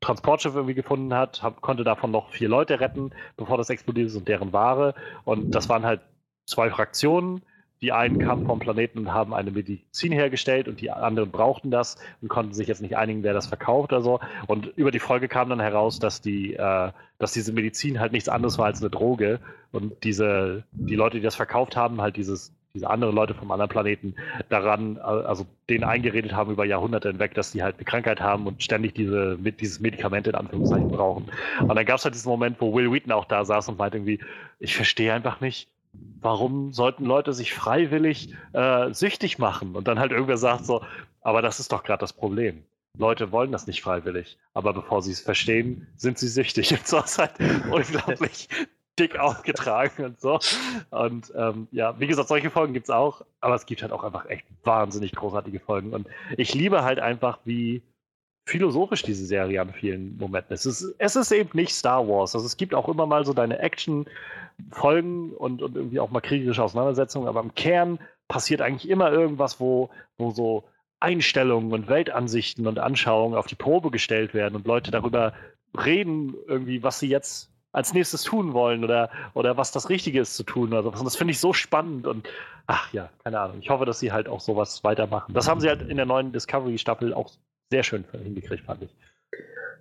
Transportschiff 0.06 0.56
irgendwie 0.56 0.76
gefunden 0.76 1.14
hat, 1.14 1.41
hab, 1.44 1.61
konnte 1.61 1.84
davon 1.84 2.11
noch 2.11 2.30
vier 2.30 2.49
Leute 2.49 2.80
retten, 2.80 3.11
bevor 3.38 3.57
das 3.57 3.69
explodiert 3.69 4.07
ist 4.07 4.15
und 4.15 4.27
deren 4.27 4.53
Ware. 4.53 4.95
Und 5.23 5.53
das 5.53 5.69
waren 5.69 5.86
halt 5.86 6.02
zwei 6.45 6.69
Fraktionen 6.69 7.41
die 7.86 7.91
einen 7.91 8.18
kamen 8.18 8.48
vom 8.48 8.57
Planeten 8.60 8.98
und 8.98 9.14
haben 9.14 9.34
eine 9.34 9.52
Medizin 9.52 10.11
hergestellt 10.11 10.68
und 10.68 10.82
die 10.82 10.90
anderen 10.90 11.30
brauchten 11.30 11.72
das 11.72 11.98
und 12.22 12.30
konnten 12.30 12.53
sich 12.53 12.68
jetzt 12.68 12.82
nicht 12.82 12.98
einigen, 12.98 13.22
wer 13.23 13.34
das 13.34 13.45
verkauft 13.48 13.91
oder 13.91 14.02
so. 14.02 14.19
Und 14.48 14.68
über 14.77 14.91
die 14.91 14.99
Folge 14.99 15.27
kam 15.27 15.49
dann 15.49 15.60
heraus, 15.60 15.99
dass 15.99 16.22
die, 16.22 16.56
äh, 16.56 16.91
dass 17.19 17.34
diese 17.34 17.53
Medizin 17.53 17.99
halt 17.99 18.11
nichts 18.11 18.27
anderes 18.30 18.57
war 18.57 18.65
als 18.65 18.82
eine 18.82 18.90
Droge 18.90 19.40
und 19.72 20.03
diese, 20.03 20.64
die 20.72 20.95
Leute, 20.95 21.18
die 21.18 21.23
das 21.23 21.36
verkauft 21.36 21.76
haben, 21.76 22.02
halt 22.02 22.15
dieses, 22.15 22.55
diese 22.76 22.89
anderen 22.89 23.15
Leute 23.15 23.34
vom 23.34 23.49
anderen 23.52 23.69
Planeten 23.69 24.15
daran, 24.49 24.97
also 24.97 25.45
denen 25.69 25.84
eingeredet 25.84 26.34
haben 26.34 26.52
über 26.52 26.65
Jahrhunderte 26.65 27.10
hinweg, 27.10 27.34
dass 27.34 27.52
die 27.52 27.64
halt 27.64 27.77
eine 27.77 27.85
Krankheit 27.85 28.22
haben 28.22 28.45
und 28.45 28.61
ständig 28.61 28.93
diese, 28.93 29.38
dieses 29.38 29.80
Medikament 29.80 30.27
in 30.27 30.35
Anführungszeichen 30.35 30.89
brauchen. 30.89 31.31
Und 31.61 31.76
dann 31.76 31.85
gab 31.85 31.97
es 31.97 32.06
halt 32.06 32.14
diesen 32.14 32.30
Moment, 32.30 32.57
wo 32.60 32.76
Will 32.76 32.91
Wheaton 32.91 33.11
auch 33.11 33.26
da 33.26 33.45
saß 33.45 33.69
und 33.69 33.80
meinte 33.80 33.97
irgendwie, 33.97 34.19
ich 34.60 34.76
verstehe 34.76 35.14
einfach 35.14 35.41
nicht, 35.41 35.69
warum 36.22 36.73
sollten 36.73 37.06
Leute 37.06 37.34
sich 37.34 37.53
freiwillig 37.53 38.35
äh, 38.53 38.93
süchtig 38.93 39.39
machen? 39.39 39.76
Und 39.76 39.88
dann 39.88 39.99
halt 39.99 40.11
irgendwer 40.11 40.38
sagt 40.38 40.65
so, 40.65 40.84
aber 41.22 41.41
das 41.41 41.60
ist 41.60 41.72
doch 41.72 41.84
gerade 41.84 42.02
das 42.02 42.14
Problem. 42.14 42.64
Leute 42.97 43.31
wollen 43.31 43.52
das 43.52 43.68
nicht 43.68 43.81
freiwillig, 43.81 44.38
aber 44.53 44.73
bevor 44.73 45.02
sie 45.02 45.11
es 45.11 45.19
verstehen, 45.19 45.88
sind 45.95 46.18
sie 46.18 46.27
süchtig. 46.27 46.72
Und 46.77 46.88
so 46.88 46.99
ist 46.99 47.18
halt 47.18 47.34
unglaublich 47.72 48.47
dick 48.99 49.19
aufgetragen 49.19 50.05
und 50.05 50.22
so. 50.22 50.39
Und 50.89 51.34
ähm, 51.35 51.67
ja, 51.72 51.99
wie 51.99 52.07
gesagt, 52.07 52.27
solche 52.27 52.49
Folgen 52.49 52.73
gibt 52.73 52.85
es 52.85 52.89
auch, 52.89 53.22
aber 53.41 53.55
es 53.55 53.65
gibt 53.65 53.81
halt 53.81 53.91
auch 53.91 54.03
einfach 54.03 54.26
echt 54.30 54.45
wahnsinnig 54.63 55.13
großartige 55.13 55.59
Folgen. 55.59 55.93
Und 55.93 56.07
ich 56.38 56.53
liebe 56.53 56.84
halt 56.84 56.99
einfach, 56.99 57.39
wie 57.45 57.81
philosophisch 58.47 59.01
diese 59.03 59.26
Serie 59.26 59.61
an 59.61 59.73
vielen 59.73 60.17
Momenten 60.17 60.53
ist. 60.53 60.65
Es 60.65 60.81
ist, 60.81 60.95
es 60.99 61.15
ist 61.15 61.31
eben 61.31 61.49
nicht 61.53 61.73
Star 61.73 62.07
Wars. 62.07 62.35
Also 62.35 62.45
es 62.45 62.57
gibt 62.57 62.76
auch 62.76 62.88
immer 62.88 63.05
mal 63.05 63.26
so 63.26 63.34
deine 63.34 63.59
Action- 63.59 64.05
Folgen 64.72 65.31
und, 65.34 65.61
und 65.61 65.76
irgendwie 65.76 65.99
auch 65.99 66.11
mal 66.11 66.22
kriegerische 66.22 66.63
Auseinandersetzungen, 66.63 67.27
aber 67.27 67.41
im 67.41 67.53
Kern 67.55 67.99
passiert 68.27 68.61
eigentlich 68.61 68.89
immer 68.89 69.11
irgendwas, 69.11 69.59
wo, 69.59 69.89
wo 70.17 70.31
so 70.31 70.63
Einstellungen 70.99 71.73
und 71.73 71.89
Weltansichten 71.89 72.65
und 72.65 72.80
Anschauungen 72.80 73.38
auf 73.38 73.47
die 73.47 73.55
Probe 73.55 73.91
gestellt 73.91 74.34
werden 74.34 74.55
und 74.55 74.65
Leute 74.65 74.91
darüber 74.91 75.34
reden, 75.77 76.35
irgendwie, 76.47 76.84
was 76.84 76.99
sie 76.99 77.09
jetzt 77.09 77.51
als 77.76 77.93
nächstes 77.93 78.23
tun 78.23 78.53
wollen 78.53 78.85
oder, 78.85 79.10
oder 79.34 79.57
was 79.57 79.73
das 79.73 79.89
Richtige 79.89 80.22
ist 80.22 80.38
zu 80.38 80.43
tun 80.43 80.69
oder 80.69 80.81
sowas. 80.81 80.99
Und 81.02 81.06
das 81.06 81.18
finde 81.18 81.31
ich 81.31 81.39
so 81.41 81.52
spannend 81.52 82.07
und 82.07 82.27
ach 82.68 82.91
ja, 82.93 83.10
keine 83.23 83.39
Ahnung. 83.39 83.57
Ich 83.60 83.69
hoffe, 83.69 83.85
dass 83.85 83.99
sie 83.99 84.14
halt 84.14 84.30
auch 84.30 84.39
sowas 84.39 84.84
weitermachen. 84.85 85.34
Das 85.34 85.49
haben 85.49 85.60
sie 85.60 85.68
halt 85.68 85.81
in 85.81 85.97
der 85.97 86.06
neuen 86.06 86.31
Discovery-Staffel 86.31 87.14
auch 87.14 87.30
sehr 87.69 87.84
schön 87.84 88.06
hingekriegt, 88.23 88.64
fand 88.64 88.84
ich. 88.84 88.89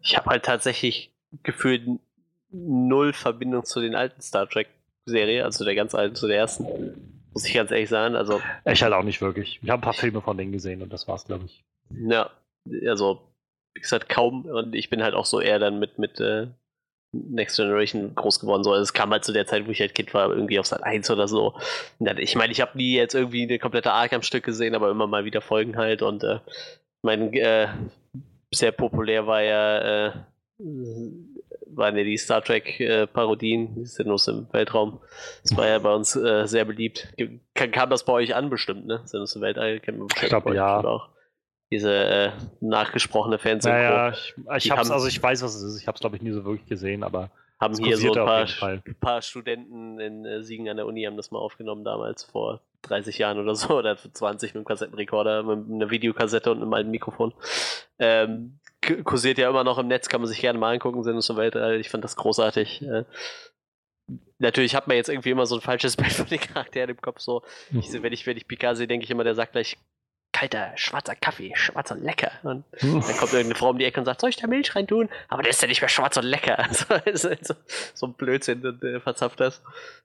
Ich 0.03 0.17
habe 0.17 0.29
halt 0.29 0.45
tatsächlich 0.45 1.13
gefühlt 1.45 1.83
null 2.51 3.13
Verbindung 3.13 3.65
zu 3.65 3.81
den 3.81 3.95
alten 3.95 4.21
Star 4.21 4.49
Trek-Serie, 4.49 5.45
also 5.45 5.65
der 5.65 5.77
ganz 5.77 5.95
alten, 5.95 6.17
zu 6.17 6.27
der 6.27 6.39
ersten. 6.39 7.21
Muss 7.33 7.47
ich 7.47 7.55
ganz 7.55 7.71
ehrlich 7.71 7.89
sagen. 7.89 8.17
Also, 8.17 8.41
ich 8.65 8.83
halt 8.83 8.93
auch 8.93 9.03
nicht 9.05 9.21
wirklich. 9.21 9.61
Ich 9.63 9.71
habe 9.71 9.81
ein 9.81 9.85
paar 9.85 9.95
Filme 9.95 10.21
von 10.21 10.37
denen 10.37 10.53
gesehen 10.53 10.83
und 10.83 10.93
das 10.93 11.07
war's, 11.07 11.27
glaube 11.27 11.45
ich. 11.47 11.65
Ja, 11.91 12.31
also, 12.87 13.21
wie 13.75 13.81
gesagt, 13.81 14.09
kaum. 14.09 14.47
Und 14.47 14.75
ich 14.75 14.91
bin 14.91 15.03
halt 15.03 15.15
auch 15.15 15.27
so 15.27 15.41
eher 15.41 15.61
dann 15.61 15.79
mit, 15.79 15.99
mit 15.99 16.21
äh, 16.21 16.49
Next 17.31 17.57
Generation 17.57 18.15
groß 18.15 18.41
geworden. 18.41 18.65
So. 18.65 18.73
Also, 18.73 18.83
es 18.83 18.93
kam 18.93 19.11
halt 19.11 19.25
zu 19.25 19.33
der 19.33 19.47
Zeit, 19.47 19.67
wo 19.67 19.71
ich 19.71 19.81
halt 19.81 19.95
Kind 19.95 20.13
war, 20.15 20.31
irgendwie 20.31 20.59
auf 20.59 20.67
Sat 20.67 20.83
1 20.83 21.11
oder 21.11 21.29
so. 21.29 21.55
Ich 22.19 22.37
meine, 22.37 22.53
ich 22.53 22.61
habe 22.61 22.77
nie 22.77 22.95
jetzt 22.95 23.15
irgendwie 23.15 23.43
eine 23.43 23.59
komplette 23.59 23.93
Arkham-Stück 23.93 24.45
gesehen, 24.45 24.75
aber 24.75 24.91
immer 24.91 25.07
mal 25.07 25.25
wieder 25.25 25.41
Folgen 25.41 25.77
halt. 25.77 26.03
Und 26.03 26.25
äh, 26.25 26.41
mein 27.03 27.33
äh, 27.35 27.69
sehr 28.53 28.73
populär 28.73 29.27
war 29.27 29.43
ja 29.43 30.09
äh, 30.09 30.13
waren 31.77 31.97
ja 31.97 32.05
die 32.05 32.17
Star 32.17 32.43
Trek-Parodien, 32.43 33.75
die 33.75 33.87
Sinnlos 33.87 34.29
im 34.29 34.47
Weltraum. 34.53 35.01
Das 35.43 35.57
war 35.57 35.67
ja 35.67 35.79
bei 35.79 35.93
uns 35.93 36.15
äh, 36.17 36.47
sehr 36.47 36.65
beliebt. 36.65 37.13
Kam, 37.55 37.71
kam, 37.71 37.91
das 37.91 38.05
bei 38.05 38.13
euch 38.13 38.35
an 38.35 38.51
bestimmt, 38.51 38.87
ne? 38.87 39.01
Sinnlos 39.05 39.35
im 39.37 39.43
Weltall 39.43 39.81
kennt 39.81 39.99
man 39.99 40.09
bestimmt 40.09 40.33
ich 40.33 40.43
glaub, 40.43 40.55
ja. 40.55 40.85
auch. 40.85 41.09
Diese 41.71 41.93
äh, 41.93 42.33
nachgesprochene 42.61 43.39
Fernsehsynchro. 43.39 43.83
Ja, 43.83 44.09
ja, 44.09 44.13
ich, 44.13 44.35
ich 44.65 44.71
hab's, 44.71 44.91
also 44.91 45.07
ich 45.07 45.23
weiß, 45.23 45.43
was 45.43 45.55
es 45.55 45.63
ist. 45.63 45.81
Ich 45.81 45.87
habe 45.87 45.97
es, 45.97 46.01
glaube 46.01 46.17
ich, 46.17 46.23
nie 46.23 46.31
so 46.31 46.45
wirklich 46.45 46.67
gesehen, 46.67 47.03
aber 47.03 47.31
haben 47.61 47.77
hier 47.77 47.97
so 47.97 48.13
ein 48.13 48.25
paar, 48.25 48.83
paar 49.01 49.23
Studenten 49.23 49.99
in 49.99 50.25
äh, 50.25 50.43
Siegen 50.43 50.69
an 50.69 50.77
der 50.77 50.87
Uni 50.87 51.05
haben 51.05 51.17
das 51.17 51.31
mal 51.31 51.39
aufgenommen 51.39 51.85
damals 51.85 52.25
vor 52.25 52.61
30 52.83 53.19
Jahren 53.19 53.39
oder 53.39 53.55
so 53.55 53.75
oder 53.79 53.97
20 53.97 54.51
mit 54.51 54.57
einem 54.57 54.65
Kassettenrekorder, 54.65 55.43
mit 55.43 55.71
einer 55.71 55.91
Videokassette 55.91 56.51
und 56.51 56.63
einem 56.63 56.75
alten 56.75 56.91
Mikrofon. 56.91 57.33
Ähm, 57.99 58.59
kursiert 59.05 59.39
ja 59.39 59.49
immer 59.49 59.65
noch 59.65 59.79
im 59.79 59.89
Netz, 59.89 60.09
kann 60.09 60.21
man 60.21 60.29
sich 60.29 60.41
gerne 60.41 60.59
mal 60.59 60.73
angucken, 60.73 61.03
sind 61.03 61.17
und 61.17 61.37
Weltall. 61.37 61.81
Ich 61.81 61.91
fand 61.91 62.05
das 62.05 62.17
großartig. 62.17 62.83
Äh, 62.83 63.05
natürlich 64.39 64.75
hat 64.75 64.87
man 64.89 64.97
jetzt 64.97 65.09
irgendwie 65.09 65.31
immer 65.31 65.47
so 65.47 65.55
ein 65.55 65.61
falsches 65.61 65.97
Bild 65.97 66.13
von 66.13 66.27
den 66.27 66.41
Charakteren 66.41 66.91
im 66.91 67.01
Kopf. 67.01 67.21
So, 67.21 67.43
ich, 67.73 67.91
wenn 68.03 68.13
ich, 68.13 68.27
wenn 68.27 68.37
ich 68.37 68.47
Picard 68.47 68.77
sehe, 68.77 68.87
denke 68.87 69.05
ich 69.05 69.11
immer, 69.11 69.25
der 69.25 69.35
sagt 69.35 69.53
gleich 69.53 69.79
kalter, 70.35 70.73
schwarzer 70.75 71.15
Kaffee, 71.15 71.53
schwarz 71.55 71.91
und 71.93 72.03
lecker. 72.03 72.33
Und 72.43 72.65
dann 72.83 72.91
kommt 72.91 73.33
irgendeine 73.33 73.55
Frau 73.55 73.71
um 73.71 73.79
die 73.79 73.85
Ecke 73.85 74.01
und 74.01 74.05
sagt, 74.05 74.21
soll 74.21 74.31
ich 74.31 74.37
da 74.37 74.47
Milch 74.47 74.75
rein 74.77 74.87
tun? 74.87 75.09
Aber 75.29 75.43
der 75.43 75.51
ist 75.51 75.63
ja 75.63 75.69
nicht 75.69 75.81
mehr 75.81 75.89
schwarz 75.89 76.17
und 76.19 76.25
lecker. 76.25 76.67
Also, 77.05 77.31
so, 77.41 77.55
so, 77.95 78.07
ein 78.07 78.15
Blödsinn 78.15 78.65
und 78.67 78.83
äh, 78.83 79.01
verzapft 79.01 79.41
das. 79.41 79.63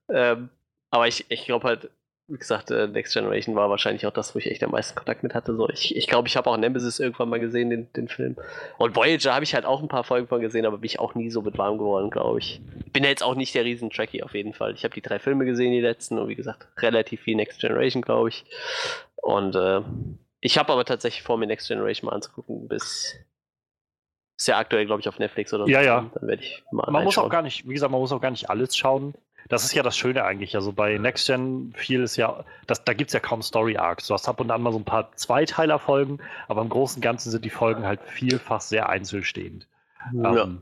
Ähm, 0.10 0.50
aber 0.92 1.08
ich, 1.08 1.26
ich 1.30 1.46
glaube 1.46 1.68
halt, 1.68 1.90
wie 2.30 2.38
gesagt, 2.38 2.70
äh, 2.70 2.88
Next 2.88 3.14
Generation 3.14 3.56
war 3.56 3.70
wahrscheinlich 3.70 4.06
auch 4.06 4.14
das, 4.14 4.36
wo 4.36 4.40
ich 4.40 4.50
echt 4.50 4.64
am 4.64 4.72
meisten 4.72 4.96
Kontakt 4.96 5.24
mit 5.24 5.34
hatte. 5.34 5.56
So, 5.56 5.68
ich 5.68 5.90
glaube, 5.90 5.98
ich, 5.98 6.08
glaub, 6.08 6.28
ich 6.28 6.38
habe 6.38 6.50
auch 6.50 6.58
Nemesis 6.58 7.00
irgendwann 7.00 7.30
mal 7.30 7.40
gesehen, 7.40 7.72
den, 7.72 7.92
den 7.94 8.08
Film. 8.08 8.36
Und 8.78 8.96
Voyager 8.96 9.34
habe 9.34 9.44
ich 9.44 9.56
halt 9.56 9.66
auch 9.66 9.82
ein 9.82 9.88
paar 9.88 10.04
Folgen 10.04 10.28
von 10.28 10.40
gesehen, 10.40 10.66
aber 10.66 10.78
bin 10.78 10.86
ich 10.86 11.00
auch 11.00 11.16
nie 11.16 11.32
so 11.32 11.42
mit 11.42 11.58
warm 11.58 11.80
geworden, 11.80 12.12
glaube 12.12 12.40
ich. 12.40 12.62
Bin 12.94 13.04
ja 13.04 13.10
jetzt 13.10 13.24
auch 13.24 13.36
nicht 13.36 13.56
der 13.56 13.66
riesen 13.66 13.90
Trekkie 13.90 14.22
auf 14.22 14.36
jeden 14.36 14.54
Fall. 14.54 14.74
Ich 14.76 14.84
habe 14.84 14.94
die 14.94 15.02
drei 15.02 15.18
Filme 15.18 15.46
gesehen, 15.46 15.72
die 15.72 15.82
letzten, 15.82 16.20
und 16.20 16.28
wie 16.28 16.36
gesagt, 16.36 16.68
relativ 16.78 17.22
viel 17.22 17.36
Next 17.36 17.60
Generation, 17.62 18.04
glaube 18.04 18.30
ich. 18.30 18.46
Und 19.22 19.56
äh, 19.56 19.82
ich 20.42 20.58
habe 20.58 20.72
aber 20.72 20.86
tatsächlich 20.86 21.24
vor, 21.24 21.38
mir 21.38 21.48
Next 21.48 21.68
Generation 21.68 22.10
mal 22.10 22.16
anzugucken, 22.16 22.68
bis 22.68 23.20
ist 24.38 24.48
ja 24.48 24.58
aktuell, 24.58 24.86
glaube 24.86 25.02
ich, 25.02 25.10
auf 25.10 25.20
Netflix 25.20 25.54
oder 25.54 25.66
so. 25.66 25.70
Ja, 25.70 25.82
ja. 25.82 26.10
Dann 26.14 26.28
werde 26.28 26.42
ich 26.42 26.64
mal. 26.72 26.90
Man 26.90 27.04
muss 27.04 27.18
auch 27.18 27.30
gar 27.30 27.42
nicht, 27.42 27.68
wie 27.68 27.74
gesagt, 27.74 27.92
man 27.92 28.00
muss 28.00 28.14
auch 28.14 28.22
gar 28.22 28.32
nicht 28.32 28.50
alles 28.50 28.76
schauen. 28.76 29.14
Das 29.50 29.64
ist 29.64 29.74
ja 29.74 29.84
das 29.84 29.98
Schöne 29.98 30.24
eigentlich. 30.24 30.56
Also 30.56 30.72
bei 30.72 30.98
Next 30.98 31.28
Gen 31.28 31.74
viel 31.76 32.04
ist 32.04 32.16
ja, 32.16 32.46
das, 32.68 32.84
da 32.84 32.94
gibt 32.94 33.10
es 33.10 33.14
ja 33.14 33.20
kaum 33.20 33.42
Story 33.42 33.78
Arcs. 33.78 34.08
Du 34.08 34.14
hast 34.14 34.30
ab 34.30 34.40
und 34.40 34.50
an 34.52 34.62
mal 34.62 34.72
so 34.72 34.80
ein 34.80 34.86
paar 34.86 35.12
Zweiteiler-Folgen, 35.16 36.20
aber 36.48 36.62
im 36.62 36.70
Großen 36.70 36.98
und 36.98 37.02
Ganzen 37.02 37.32
sind 37.32 37.44
die 37.44 37.50
Folgen 37.50 37.86
halt 37.86 38.00
vielfach 38.06 38.62
sehr 38.62 38.88
einzelstehend. 38.88 39.68
Ja. 40.14 40.44
Ähm, 40.44 40.62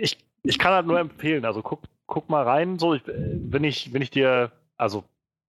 ich, 0.00 0.18
ich 0.42 0.58
kann 0.58 0.72
halt 0.72 0.86
nur 0.86 1.00
empfehlen, 1.00 1.44
also 1.44 1.62
guck, 1.62 1.80
guck 2.06 2.28
mal 2.28 2.44
rein. 2.44 2.78
So, 2.78 2.94
ich, 2.94 3.02
wenn, 3.06 3.64
ich, 3.64 3.92
wenn 3.92 4.02
ich 4.02 4.10
dir, 4.10 4.52
also 4.76 5.02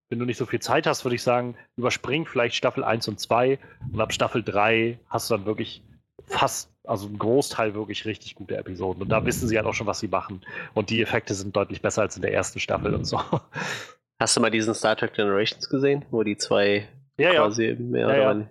wenn 0.10 0.20
du 0.20 0.26
nicht 0.26 0.38
so 0.38 0.46
viel 0.46 0.60
Zeit 0.60 0.88
hast, 0.88 1.04
würde 1.04 1.16
ich 1.16 1.24
sagen, 1.24 1.56
überspring 1.78 2.26
vielleicht 2.26 2.56
Staffel 2.56 2.84
1 2.84 3.08
und 3.08 3.20
2 3.20 3.60
und 3.92 4.00
ab 4.00 4.14
Staffel 4.14 4.44
3 4.44 5.00
hast 5.10 5.30
du 5.30 5.36
dann 5.36 5.46
wirklich 5.46 5.84
fast, 6.28 6.72
also 6.84 7.08
ein 7.08 7.18
Großteil 7.18 7.74
wirklich 7.74 8.06
richtig 8.06 8.36
gute 8.36 8.58
Episoden. 8.58 9.02
Und 9.02 9.10
da 9.10 9.26
wissen 9.26 9.48
sie 9.48 9.58
halt 9.58 9.66
auch 9.66 9.74
schon, 9.74 9.88
was 9.88 10.00
sie 10.00 10.08
machen. 10.08 10.42
Und 10.74 10.90
die 10.90 11.02
Effekte 11.02 11.34
sind 11.34 11.56
deutlich 11.56 11.82
besser 11.82 12.02
als 12.02 12.16
in 12.16 12.22
der 12.22 12.34
ersten 12.34 12.60
Staffel 12.60 12.94
und 12.94 13.06
so. 13.06 13.20
Hast 14.20 14.38
du 14.38 14.42
mal 14.42 14.52
diesen 14.52 14.74
Star 14.74 14.96
Trek 14.96 15.14
Generations 15.14 15.70
gesehen, 15.70 16.06
wo 16.10 16.24
die 16.24 16.38
zwei 16.38 16.88
ja, 17.18 17.34
quasi 17.34 17.66
ja. 17.66 17.76
mehr 17.76 18.08
ja, 18.08 18.32
oder 18.32 18.40
ja. 18.40 18.48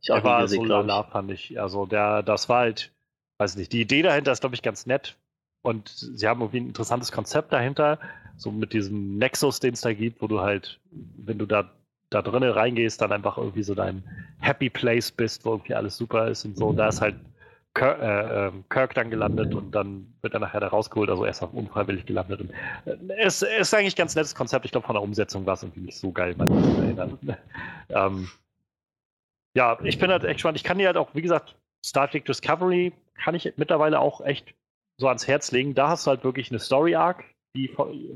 Ich 0.00 0.10
auch 0.10 0.24
war 0.24 0.42
gesehen, 0.42 0.62
so 0.62 0.64
lala, 0.64 1.02
fand 1.04 1.30
ich. 1.30 1.60
Also 1.60 1.84
der, 1.84 2.22
das 2.22 2.48
war 2.48 2.60
halt, 2.60 2.92
weiß 3.38 3.56
nicht, 3.56 3.72
die 3.72 3.82
Idee 3.82 4.02
dahinter 4.02 4.32
ist, 4.32 4.40
glaube 4.40 4.54
ich, 4.54 4.62
ganz 4.62 4.86
nett. 4.86 5.16
Und 5.62 5.88
sie 5.88 6.26
haben 6.26 6.40
irgendwie 6.40 6.60
ein 6.60 6.68
interessantes 6.68 7.12
Konzept 7.12 7.52
dahinter, 7.52 7.98
so 8.38 8.50
mit 8.50 8.72
diesem 8.72 9.18
Nexus, 9.18 9.60
den 9.60 9.74
es 9.74 9.82
da 9.82 9.92
gibt, 9.92 10.22
wo 10.22 10.26
du 10.26 10.40
halt, 10.40 10.80
wenn 10.90 11.38
du 11.38 11.46
da 11.46 11.70
da 12.10 12.22
drinnen 12.22 12.50
reingehst, 12.50 13.00
dann 13.00 13.12
einfach 13.12 13.36
irgendwie 13.36 13.62
so 13.62 13.74
dein 13.74 14.02
Happy 14.38 14.70
Place 14.70 15.12
bist, 15.12 15.44
wo 15.44 15.50
irgendwie 15.50 15.74
alles 15.74 15.96
super 15.96 16.28
ist 16.28 16.44
und 16.44 16.56
so. 16.56 16.68
Und 16.68 16.76
da 16.76 16.88
ist 16.88 17.00
halt 17.00 17.16
Kirk, 17.74 18.00
äh, 18.00 18.46
ähm, 18.46 18.64
Kirk, 18.70 18.94
dann 18.94 19.10
gelandet 19.10 19.54
und 19.54 19.72
dann 19.72 20.14
wird 20.22 20.34
er 20.34 20.40
nachher 20.40 20.60
da 20.60 20.68
rausgeholt, 20.68 21.10
also 21.10 21.26
erst 21.26 21.42
unfreiwillig 21.42 22.06
gelandet. 22.06 22.40
Und, 22.40 22.50
äh, 22.86 22.96
es, 23.18 23.42
ist 23.42 23.74
eigentlich 23.74 23.94
ein 23.94 23.98
ganz 23.98 24.14
nettes 24.14 24.34
Konzept. 24.34 24.64
Ich 24.64 24.72
glaube, 24.72 24.86
von 24.86 24.94
der 24.94 25.02
Umsetzung 25.02 25.44
war 25.44 25.54
es 25.54 25.62
irgendwie 25.62 25.82
nicht 25.82 25.98
so 25.98 26.10
geil, 26.10 26.34
man 26.36 26.48
sich 26.48 26.78
erinnern. 26.78 27.18
ähm, 27.90 28.28
ja, 29.54 29.78
ich 29.82 29.98
bin 29.98 30.10
halt 30.10 30.24
echt 30.24 30.36
gespannt. 30.36 30.56
Ich 30.56 30.64
kann 30.64 30.78
dir 30.78 30.86
halt 30.86 30.96
auch, 30.96 31.14
wie 31.14 31.22
gesagt, 31.22 31.56
Star 31.84 32.10
Trek 32.10 32.24
Discovery 32.24 32.92
kann 33.22 33.34
ich 33.34 33.52
mittlerweile 33.56 34.00
auch 34.00 34.20
echt 34.22 34.54
so 34.96 35.08
ans 35.08 35.28
Herz 35.28 35.52
legen. 35.52 35.74
Da 35.74 35.88
hast 35.90 36.06
du 36.06 36.10
halt 36.10 36.24
wirklich 36.24 36.50
eine 36.50 36.58
Story 36.58 36.94
Arc, 36.94 37.24
die 37.58 37.68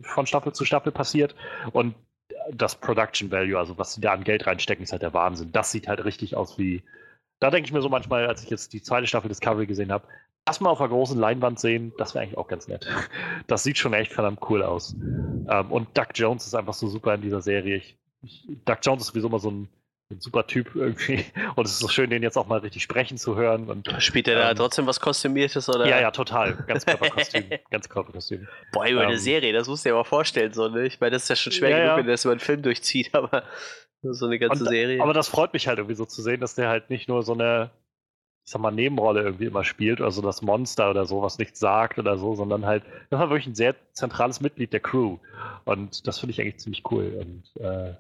von, 0.02 0.27
Staffel 0.27 0.52
zu 0.52 0.64
Staffel 0.64 0.93
passiert 0.93 1.35
und 1.73 1.94
das 2.51 2.74
Production 2.74 3.31
Value, 3.31 3.59
also 3.59 3.78
was 3.78 3.94
sie 3.94 4.01
da 4.01 4.12
an 4.12 4.24
Geld 4.24 4.47
reinstecken, 4.47 4.82
ist 4.82 4.93
halt 4.93 5.02
der 5.02 5.14
Wahnsinn. 5.14 5.52
Das 5.52 5.70
sieht 5.70 5.89
halt 5.89 6.05
richtig 6.05 6.36
aus 6.36 6.59
wie. 6.59 6.82
Da 7.39 7.51
denke 7.51 7.66
ich 7.66 7.73
mir 7.73 7.82
so 7.82 7.89
manchmal, 7.89 8.27
als 8.27 8.43
ich 8.43 8.51
jetzt 8.51 8.73
die 8.73 8.82
zweite 8.82 9.06
Staffel 9.06 9.28
Discovery 9.28 9.66
gesehen 9.66 9.93
habe, 9.93 10.06
das 10.44 10.60
mal 10.60 10.70
auf 10.70 10.81
einer 10.81 10.90
großen 10.90 11.19
Leinwand 11.19 11.60
sehen, 11.60 11.93
das 11.98 12.14
wäre 12.14 12.24
eigentlich 12.24 12.39
auch 12.39 12.48
ganz 12.48 12.69
nett. 12.69 12.86
Das 13.47 13.64
sieht 13.64 13.78
schon 13.78 13.93
echt 13.93 14.12
verdammt 14.12 14.40
cool 14.48 14.62
aus. 14.62 14.94
Ähm, 14.94 15.70
und 15.70 15.97
Doug 15.97 16.06
Jones 16.14 16.47
ist 16.47 16.55
einfach 16.55 16.74
so 16.74 16.89
super 16.89 17.14
in 17.14 17.23
dieser 17.23 17.43
Serie. 17.43 17.77
Ich, 17.77 17.97
ich, 18.23 18.47
Doug 18.64 18.78
Jones 18.82 19.02
ist 19.02 19.09
sowieso 19.09 19.28
mal 19.28 19.40
so 19.40 19.51
ein 19.51 19.69
ein 20.12 20.20
super 20.20 20.47
Typ 20.47 20.74
irgendwie. 20.74 21.24
Und 21.56 21.64
es 21.64 21.72
ist 21.72 21.78
so 21.78 21.89
schön, 21.89 22.10
den 22.10 22.22
jetzt 22.22 22.36
auch 22.36 22.47
mal 22.47 22.60
richtig 22.60 22.82
sprechen 22.82 23.18
zu 23.18 23.36
hören. 23.36 23.68
Und, 23.68 23.89
Spielt 23.98 24.28
er 24.28 24.34
ähm, 24.34 24.40
da 24.40 24.55
trotzdem 24.55 24.86
was 24.86 25.01
Kostümiertes? 25.01 25.68
Oder? 25.68 25.89
Ja, 25.89 26.01
ja, 26.01 26.10
total. 26.10 26.55
Ganz 26.66 26.86
Körperkostüm. 26.86 27.44
ganz 27.70 27.89
Körperkostüm. 27.89 28.48
Boah, 28.72 28.86
über 28.86 29.02
ähm, 29.02 29.09
eine 29.09 29.18
Serie, 29.18 29.52
das 29.52 29.68
musst 29.68 29.84
du 29.84 29.90
dir 29.90 29.94
aber 29.94 30.05
vorstellen. 30.05 30.52
So, 30.52 30.68
ne? 30.68 30.86
Ich 30.86 31.01
meine, 31.01 31.12
das 31.12 31.24
ist 31.24 31.28
ja 31.28 31.36
schon 31.36 31.52
schwer 31.52 31.70
ja, 31.70 31.76
genug, 31.76 31.90
ja. 31.90 31.97
wenn 31.98 32.06
das 32.06 32.24
über 32.24 32.32
einen 32.32 32.40
Film 32.40 32.62
durchzieht, 32.62 33.10
aber 33.14 33.44
so 34.02 34.26
eine 34.26 34.39
ganze 34.39 34.64
und, 34.64 34.70
Serie. 34.70 35.02
Aber 35.02 35.14
das 35.14 35.28
freut 35.28 35.52
mich 35.52 35.68
halt 35.68 35.78
irgendwie 35.78 35.97
so 35.97 36.05
zu 36.05 36.22
sehen, 36.22 36.40
dass 36.40 36.55
der 36.55 36.68
halt 36.68 36.90
nicht 36.90 37.09
nur 37.09 37.22
so 37.22 37.34
eine, 37.34 37.70
ich 38.44 38.51
sag 38.51 38.60
mal, 38.60 38.72
Nebenrolle 38.72 39.22
irgendwie 39.22 39.47
immer 39.47 39.64
spielt 39.64 40.01
oder 40.01 40.10
so 40.10 40.22
das 40.22 40.43
Monster 40.43 40.90
oder 40.90 41.06
so, 41.06 41.22
was 41.22 41.39
nichts 41.39 41.60
sagt 41.60 41.98
oder 41.98 42.18
so, 42.18 42.34
sondern 42.34 42.66
halt, 42.66 42.82
das 43.10 43.20
war 43.20 43.30
wirklich 43.30 43.47
ein 43.47 43.55
sehr 43.55 43.76
zentrales 43.93 44.40
Mitglied 44.40 44.72
der 44.72 44.80
Crew. 44.80 45.18
Und 45.64 46.06
das 46.06 46.18
finde 46.18 46.32
ich 46.32 46.40
eigentlich 46.40 46.59
ziemlich 46.59 46.82
cool. 46.90 47.12
Und 47.20 47.62
äh, 47.62 47.94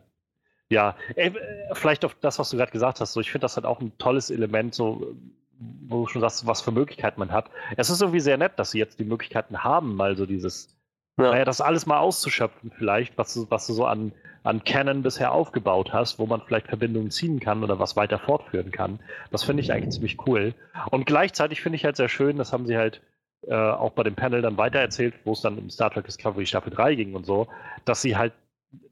ja, 0.72 0.96
ey, 1.16 1.28
äh, 1.28 1.74
vielleicht 1.74 2.04
auf 2.04 2.16
das, 2.20 2.38
was 2.38 2.50
du 2.50 2.56
gerade 2.56 2.72
gesagt 2.72 3.00
hast. 3.00 3.12
So, 3.12 3.20
ich 3.20 3.30
finde 3.30 3.44
das 3.44 3.56
halt 3.56 3.66
auch 3.66 3.80
ein 3.80 3.92
tolles 3.98 4.30
Element, 4.30 4.74
so, 4.74 5.14
wo 5.58 6.02
du 6.02 6.08
schon 6.08 6.22
sagst, 6.22 6.46
was 6.46 6.62
für 6.62 6.72
Möglichkeiten 6.72 7.20
man 7.20 7.30
hat. 7.30 7.50
Es 7.76 7.90
ist 7.90 8.00
irgendwie 8.00 8.20
sehr 8.20 8.38
nett, 8.38 8.52
dass 8.56 8.72
sie 8.72 8.78
jetzt 8.78 8.98
die 8.98 9.04
Möglichkeiten 9.04 9.62
haben, 9.62 9.94
mal 9.94 10.16
so 10.16 10.26
dieses, 10.26 10.74
ja. 11.18 11.30
naja, 11.30 11.44
das 11.44 11.60
alles 11.60 11.86
mal 11.86 11.98
auszuschöpfen, 11.98 12.72
vielleicht, 12.76 13.16
was 13.18 13.34
du, 13.34 13.46
was 13.50 13.66
du 13.66 13.74
so 13.74 13.84
an, 13.84 14.12
an 14.44 14.64
Canon 14.64 15.02
bisher 15.02 15.32
aufgebaut 15.32 15.92
hast, 15.92 16.18
wo 16.18 16.26
man 16.26 16.40
vielleicht 16.40 16.68
Verbindungen 16.68 17.10
ziehen 17.10 17.38
kann 17.38 17.62
oder 17.62 17.78
was 17.78 17.94
weiter 17.94 18.18
fortführen 18.18 18.72
kann. 18.72 18.98
Das 19.30 19.44
finde 19.44 19.62
ich 19.62 19.72
eigentlich 19.72 19.94
ziemlich 19.94 20.26
cool. 20.26 20.54
Und 20.90 21.04
gleichzeitig 21.04 21.60
finde 21.60 21.76
ich 21.76 21.84
halt 21.84 21.96
sehr 21.96 22.08
schön, 22.08 22.38
das 22.38 22.52
haben 22.52 22.66
sie 22.66 22.76
halt 22.76 23.02
äh, 23.46 23.54
auch 23.54 23.92
bei 23.92 24.02
dem 24.04 24.14
Panel 24.14 24.40
dann 24.40 24.56
weitererzählt, 24.56 25.14
wo 25.24 25.32
es 25.32 25.42
dann 25.42 25.58
im 25.58 25.68
Star 25.68 25.90
Trek 25.90 26.06
Discovery 26.06 26.46
Staffel 26.46 26.72
3 26.72 26.94
ging 26.94 27.14
und 27.14 27.26
so, 27.26 27.46
dass 27.84 28.00
sie 28.00 28.16
halt 28.16 28.32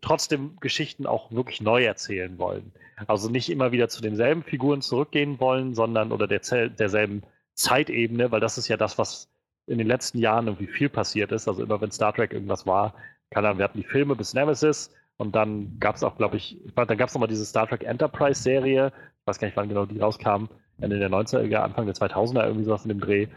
trotzdem 0.01 0.57
Geschichten 0.61 1.07
auch 1.07 1.31
wirklich 1.31 1.61
neu 1.61 1.85
erzählen 1.85 2.39
wollen. 2.39 2.73
Also 3.07 3.31
nicht 3.31 3.51
immer 3.51 3.73
wieder 3.73 3.89
zu 3.89 4.03
denselben 4.03 4.43
Figuren 4.43 4.83
zurückgehen 4.83 5.41
wollen, 5.41 5.75
sondern 5.75 6.13
oder 6.13 6.27
der, 6.27 6.41
derselben 6.69 7.23
Zeitebene, 7.55 8.31
weil 8.31 8.41
das 8.41 8.59
ist 8.59 8.69
ja 8.69 8.77
das, 8.77 8.99
was 8.99 9.31
in 9.67 9.79
den 9.79 9.87
letzten 9.87 10.19
Jahren 10.19 10.47
irgendwie 10.47 10.67
viel 10.67 10.89
passiert 10.89 11.33
ist. 11.33 11.49
Also 11.49 11.63
immer 11.63 11.81
wenn 11.81 11.91
Star 11.91 12.13
Trek 12.13 12.33
irgendwas 12.33 12.67
war, 12.67 12.95
kann 13.31 13.45
dann, 13.45 13.59
wir 13.59 13.65
hatten 13.65 13.79
die 13.79 13.87
Filme 13.87 14.17
bis 14.17 14.35
Nemesis 14.35 14.93
und 15.17 15.35
dann 15.35 15.79
gab 15.79 15.97
es 15.97 16.03
auch, 16.03 16.17
glaube 16.17 16.37
ich, 16.37 16.59
dann 16.75 16.99
gab 16.99 17.09
es 17.09 17.15
nochmal 17.15 17.29
diese 17.29 17.47
Star 17.47 17.69
Trek 17.69 17.85
Enterprise 17.85 18.43
Serie, 18.43 18.93
ich 19.21 19.27
weiß 19.27 19.39
gar 19.39 19.47
nicht, 19.47 19.57
wann 19.57 19.69
genau 19.69 19.87
die 19.87 20.01
rauskam, 20.01 20.49
Ende 20.81 20.99
der 20.99 21.11
90er, 21.11 21.59
Anfang 21.59 21.87
der 21.87 21.95
2000er, 21.95 22.45
irgendwie 22.45 22.65
sowas 22.65 22.85
in 22.85 22.89
dem 22.89 23.01
Dreh. 23.01 23.29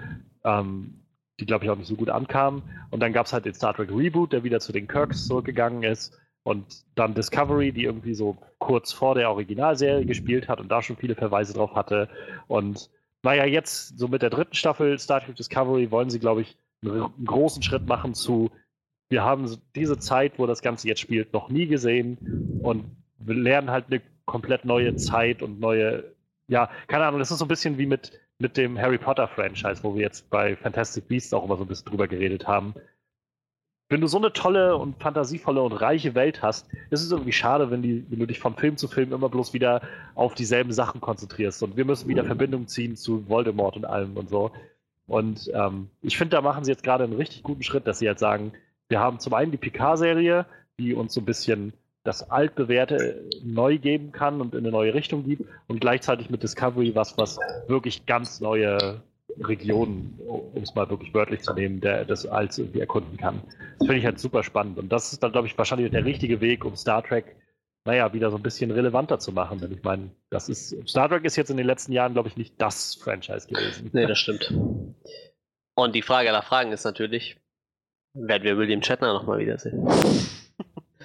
Ähm, 0.43 1.03
die, 1.39 1.45
glaube 1.45 1.65
ich, 1.65 1.71
auch 1.71 1.75
nicht 1.75 1.87
so 1.87 1.95
gut 1.95 2.09
ankam. 2.09 2.63
Und 2.91 2.99
dann 2.99 3.13
gab 3.13 3.25
es 3.25 3.33
halt 3.33 3.45
den 3.45 3.53
Star 3.53 3.73
Trek 3.73 3.89
Reboot, 3.89 4.33
der 4.33 4.43
wieder 4.43 4.59
zu 4.59 4.71
den 4.71 4.87
Kirks 4.87 5.27
zurückgegangen 5.27 5.83
ist. 5.83 6.17
Und 6.43 6.83
dann 6.95 7.13
Discovery, 7.13 7.71
die 7.71 7.85
irgendwie 7.85 8.13
so 8.13 8.37
kurz 8.59 8.91
vor 8.91 9.15
der 9.15 9.29
Originalserie 9.29 10.05
gespielt 10.05 10.47
hat 10.47 10.59
und 10.59 10.69
da 10.69 10.81
schon 10.81 10.97
viele 10.97 11.15
Verweise 11.15 11.53
drauf 11.53 11.73
hatte. 11.75 12.09
Und 12.47 12.89
naja, 13.23 13.45
jetzt 13.45 13.97
so 13.97 14.09
mit 14.09 14.21
der 14.21 14.29
dritten 14.29 14.53
Staffel 14.53 14.99
Star 14.99 15.21
Trek 15.21 15.35
Discovery 15.35 15.89
wollen 15.89 16.09
sie, 16.09 16.19
glaube 16.19 16.41
ich, 16.41 16.57
einen 16.83 17.11
großen 17.25 17.63
Schritt 17.63 17.87
machen 17.87 18.13
zu, 18.13 18.51
wir 19.09 19.23
haben 19.23 19.57
diese 19.75 19.97
Zeit, 19.97 20.33
wo 20.37 20.45
das 20.45 20.61
Ganze 20.61 20.87
jetzt 20.87 20.99
spielt, 20.99 21.31
noch 21.33 21.49
nie 21.49 21.67
gesehen 21.67 22.59
und 22.61 22.85
wir 23.19 23.35
lernen 23.35 23.71
halt 23.71 23.85
eine 23.89 24.01
komplett 24.25 24.65
neue 24.65 24.95
Zeit 24.95 25.41
und 25.41 25.59
neue, 25.61 26.03
ja, 26.47 26.69
keine 26.87 27.05
Ahnung, 27.05 27.19
das 27.19 27.31
ist 27.31 27.39
so 27.39 27.45
ein 27.45 27.49
bisschen 27.49 27.77
wie 27.77 27.85
mit, 27.85 28.19
mit 28.39 28.57
dem 28.57 28.77
Harry 28.77 28.97
Potter 28.97 29.29
Franchise, 29.29 29.83
wo 29.83 29.95
wir 29.95 30.01
jetzt 30.01 30.29
bei 30.29 30.57
Fantastic 30.57 31.07
Beasts 31.07 31.33
auch 31.33 31.45
immer 31.45 31.55
so 31.55 31.63
ein 31.63 31.67
bisschen 31.67 31.85
drüber 31.85 32.07
geredet 32.07 32.47
haben 32.47 32.73
wenn 33.89 34.01
du 34.01 34.07
so 34.07 34.17
eine 34.17 34.33
tolle 34.33 34.77
und 34.77 35.01
fantasievolle 35.01 35.61
und 35.61 35.73
reiche 35.73 36.15
Welt 36.15 36.41
hast, 36.41 36.67
ist 36.89 37.03
es 37.03 37.11
irgendwie 37.11 37.31
schade, 37.31 37.69
wenn, 37.69 37.81
die, 37.81 38.05
wenn 38.09 38.19
du 38.19 38.25
dich 38.25 38.39
von 38.39 38.55
Film 38.55 38.77
zu 38.77 38.87
Film 38.87 39.13
immer 39.13 39.29
bloß 39.29 39.53
wieder 39.53 39.81
auf 40.15 40.33
dieselben 40.33 40.71
Sachen 40.71 41.01
konzentrierst. 41.01 41.61
Und 41.63 41.77
wir 41.77 41.85
müssen 41.85 42.07
wieder 42.07 42.25
Verbindung 42.25 42.67
ziehen 42.67 42.95
zu 42.95 43.27
Voldemort 43.29 43.75
und 43.75 43.85
allem 43.85 44.17
und 44.17 44.29
so. 44.29 44.51
Und 45.05 45.51
ähm, 45.53 45.89
ich 46.01 46.17
finde, 46.17 46.35
da 46.35 46.41
machen 46.41 46.63
sie 46.63 46.71
jetzt 46.71 46.83
gerade 46.83 47.03
einen 47.03 47.13
richtig 47.13 47.43
guten 47.43 47.63
Schritt, 47.63 47.85
dass 47.85 47.99
sie 47.99 48.05
jetzt 48.05 48.21
sagen, 48.21 48.53
wir 48.89 48.99
haben 48.99 49.19
zum 49.19 49.33
einen 49.33 49.51
die 49.51 49.57
Picard-Serie, 49.57 50.45
die 50.79 50.93
uns 50.93 51.13
so 51.13 51.21
ein 51.21 51.25
bisschen 51.25 51.73
das 52.03 52.29
Altbewährte 52.29 53.29
neu 53.43 53.77
geben 53.77 54.11
kann 54.11 54.41
und 54.41 54.53
in 54.53 54.61
eine 54.61 54.71
neue 54.71 54.93
Richtung 54.93 55.23
gibt 55.23 55.47
und 55.67 55.79
gleichzeitig 55.79 56.29
mit 56.29 56.43
Discovery 56.43 56.95
was, 56.95 57.17
was 57.17 57.39
wirklich 57.67 58.05
ganz 58.05 58.41
neue 58.41 59.01
Regionen, 59.39 60.19
um 60.25 60.61
es 60.61 60.75
mal 60.75 60.89
wirklich 60.89 61.13
wörtlich 61.13 61.41
zu 61.41 61.53
nehmen, 61.53 61.81
der 61.81 62.05
das 62.05 62.25
Alls 62.25 62.57
irgendwie 62.57 62.79
erkunden 62.79 63.17
kann. 63.17 63.41
Das 63.79 63.87
finde 63.87 63.97
ich 63.97 64.05
halt 64.05 64.19
super 64.19 64.43
spannend. 64.43 64.77
Und 64.77 64.89
das 64.89 65.13
ist 65.13 65.23
dann, 65.23 65.31
glaube 65.31 65.47
ich, 65.47 65.57
wahrscheinlich 65.57 65.91
der 65.91 66.05
richtige 66.05 66.41
Weg, 66.41 66.65
um 66.65 66.75
Star 66.75 67.03
Trek, 67.03 67.35
naja, 67.85 68.13
wieder 68.13 68.31
so 68.31 68.37
ein 68.37 68.43
bisschen 68.43 68.71
relevanter 68.71 69.19
zu 69.19 69.31
machen. 69.31 69.59
Denn 69.59 69.71
ich 69.71 69.83
meine, 69.83 70.11
das 70.29 70.49
ist, 70.49 70.75
Star 70.87 71.09
Trek 71.09 71.25
ist 71.25 71.35
jetzt 71.35 71.49
in 71.49 71.57
den 71.57 71.67
letzten 71.67 71.91
Jahren, 71.91 72.13
glaube 72.13 72.29
ich, 72.29 72.37
nicht 72.37 72.53
das 72.61 72.95
Franchise 72.95 73.47
gewesen. 73.47 73.89
Nee, 73.93 74.05
das 74.05 74.19
stimmt. 74.19 74.53
Und 75.75 75.95
die 75.95 76.01
Frage 76.01 76.29
aller 76.29 76.43
Fragen 76.43 76.71
ist 76.71 76.83
natürlich, 76.83 77.37
werden 78.13 78.43
wir 78.43 78.57
William 78.57 78.83
Shatner 78.83 79.13
nochmal 79.13 79.39
wiedersehen? 79.39 79.87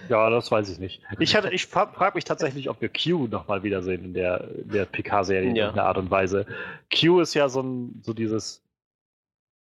Ja, 0.09 0.31
das 0.31 0.51
weiß 0.51 0.71
ich 0.71 0.79
nicht. 0.79 1.03
Ich, 1.19 1.35
ich 1.35 1.67
frage 1.67 2.13
mich 2.15 2.25
tatsächlich, 2.25 2.71
ob 2.71 2.81
wir 2.81 2.89
Q 2.89 3.27
nochmal 3.27 3.63
wiedersehen 3.63 4.05
in 4.05 4.15
der, 4.15 4.49
der 4.65 4.85
PK-Serie 4.87 5.51
in 5.51 5.57
ja. 5.57 5.67
irgendeiner 5.67 5.89
Art 5.89 5.99
und 5.99 6.11
Weise. 6.11 6.47
Q 6.95 7.21
ist 7.21 7.35
ja 7.35 7.49
so, 7.49 7.63
ein, 7.63 8.01
so 8.03 8.15
dieses 8.15 8.63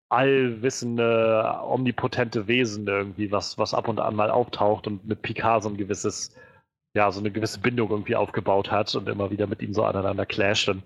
allwissende, 0.09 1.59
omnipotente 1.63 2.47
Wesen 2.47 2.87
irgendwie, 2.87 3.31
was, 3.31 3.57
was 3.57 3.73
ab 3.73 3.87
und 3.87 3.99
an 3.99 4.15
mal 4.15 4.29
auftaucht 4.29 4.87
und 4.87 5.05
mit 5.05 5.21
Picard 5.21 5.63
so 5.63 5.69
ein 5.69 5.77
gewisses, 5.77 6.35
ja, 6.93 7.11
so 7.11 7.19
eine 7.19 7.31
gewisse 7.31 7.59
Bindung 7.59 7.89
irgendwie 7.89 8.15
aufgebaut 8.15 8.71
hat 8.71 8.93
und 8.95 9.09
immer 9.09 9.31
wieder 9.31 9.47
mit 9.47 9.61
ihm 9.61 9.73
so 9.73 9.83
aneinander 9.83 10.25
clasht. 10.25 10.69
Und 10.69 10.83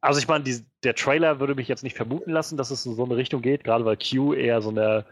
also 0.00 0.18
ich 0.18 0.28
meine, 0.28 0.44
der 0.84 0.94
Trailer 0.94 1.40
würde 1.40 1.54
mich 1.54 1.68
jetzt 1.68 1.82
nicht 1.82 1.96
vermuten 1.96 2.30
lassen, 2.30 2.56
dass 2.56 2.70
es 2.70 2.86
in 2.86 2.94
so 2.94 3.04
eine 3.04 3.16
Richtung 3.16 3.42
geht, 3.42 3.64
gerade 3.64 3.84
weil 3.84 3.96
Q 3.96 4.34
eher 4.34 4.60
so 4.60 4.70
eine, 4.70 5.04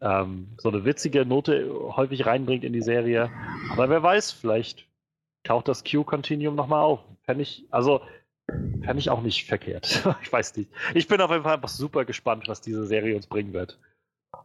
ähm, 0.00 0.48
so 0.58 0.68
eine 0.68 0.84
witzige 0.84 1.24
Note 1.24 1.70
häufig 1.96 2.26
reinbringt 2.26 2.64
in 2.64 2.72
die 2.72 2.82
Serie. 2.82 3.30
Aber 3.70 3.88
wer 3.88 4.02
weiß, 4.02 4.32
vielleicht 4.32 4.86
taucht 5.44 5.68
das 5.68 5.84
Q-Continuum 5.84 6.54
nochmal 6.54 6.82
auf. 6.82 7.00
Fände 7.24 7.42
ich, 7.42 7.66
also 7.70 8.02
fände 8.46 8.98
ich 8.98 9.10
auch 9.10 9.22
nicht 9.22 9.46
verkehrt. 9.46 10.04
ich 10.22 10.32
weiß 10.32 10.56
nicht. 10.56 10.70
Ich 10.94 11.08
bin 11.08 11.20
auf 11.20 11.30
jeden 11.30 11.42
Fall 11.42 11.54
einfach 11.54 11.68
super 11.68 12.04
gespannt, 12.04 12.48
was 12.48 12.60
diese 12.60 12.86
Serie 12.86 13.16
uns 13.16 13.26
bringen 13.26 13.52
wird. 13.52 13.78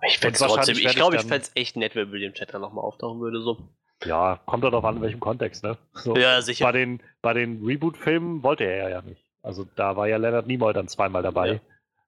Ich 0.08 0.20
fände 0.20 0.38
trotzdem, 0.38 0.78
ich 0.78 0.96
glaube, 0.96 1.16
ich 1.16 1.22
fände 1.24 1.44
es 1.44 1.52
echt 1.56 1.76
nett, 1.76 1.96
wenn 1.96 2.12
William 2.12 2.34
Chatter 2.34 2.60
nochmal 2.60 2.84
auftauchen 2.84 3.20
würde, 3.20 3.42
so. 3.42 3.58
Ja, 4.06 4.42
kommt 4.46 4.64
darauf 4.64 4.84
an, 4.84 4.98
in 4.98 5.02
welchem 5.02 5.20
Kontext, 5.20 5.64
ne? 5.64 5.78
So, 5.94 6.16
ja, 6.16 6.42
sicher. 6.42 6.66
Bei 6.66 6.72
den, 6.72 7.02
bei 7.22 7.34
den 7.34 7.64
Reboot-Filmen 7.66 8.44
wollte 8.44 8.66
er 8.66 8.90
ja 8.90 9.02
nicht. 9.02 9.23
Also 9.44 9.68
da 9.76 9.96
war 9.96 10.08
ja 10.08 10.18
Leonard 10.18 10.48
Nimoy 10.48 10.74
dann 10.74 10.88
zweimal 10.88 11.22
dabei. 11.22 11.62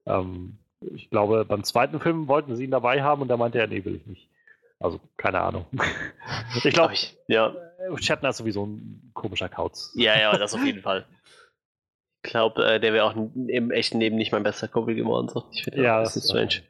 Ja. 0.06 0.20
Ähm, 0.20 0.58
ich 0.94 1.10
glaube, 1.10 1.46
beim 1.46 1.64
zweiten 1.64 2.00
Film 2.00 2.28
wollten 2.28 2.56
sie 2.56 2.64
ihn 2.64 2.72
dabei 2.72 3.04
haben 3.04 3.22
und 3.22 3.28
da 3.28 3.38
meinte 3.38 3.60
er, 3.60 3.68
nee, 3.68 3.84
will 3.86 3.96
ich 3.96 4.06
nicht. 4.06 4.30
Also, 4.80 5.00
keine 5.18 5.42
Ahnung. 5.42 5.66
ich 6.64 6.74
glaube, 6.74 6.94
ja. 7.28 7.56
Shatner 7.98 8.30
ist 8.30 8.38
sowieso 8.38 8.66
ein 8.66 9.12
komischer 9.14 9.50
Kauz. 9.50 9.92
Ja, 9.96 10.18
ja, 10.20 10.38
das 10.38 10.54
auf 10.54 10.64
jeden 10.64 10.82
Fall. 10.82 11.06
Ich 12.24 12.32
glaube, 12.32 12.66
äh, 12.66 12.80
der 12.80 12.92
wäre 12.92 13.06
auch 13.06 13.16
im 13.16 13.70
echten 13.70 14.00
Leben 14.00 14.16
nicht 14.16 14.32
mein 14.32 14.42
bester 14.42 14.68
Kumpel 14.68 14.96
geworden. 14.96 15.30
So. 15.30 15.44
Ich 15.52 15.64
finde 15.64 15.84
ja, 15.84 16.00
das 16.00 16.16
ist 16.16 16.28
strange. 16.28 16.64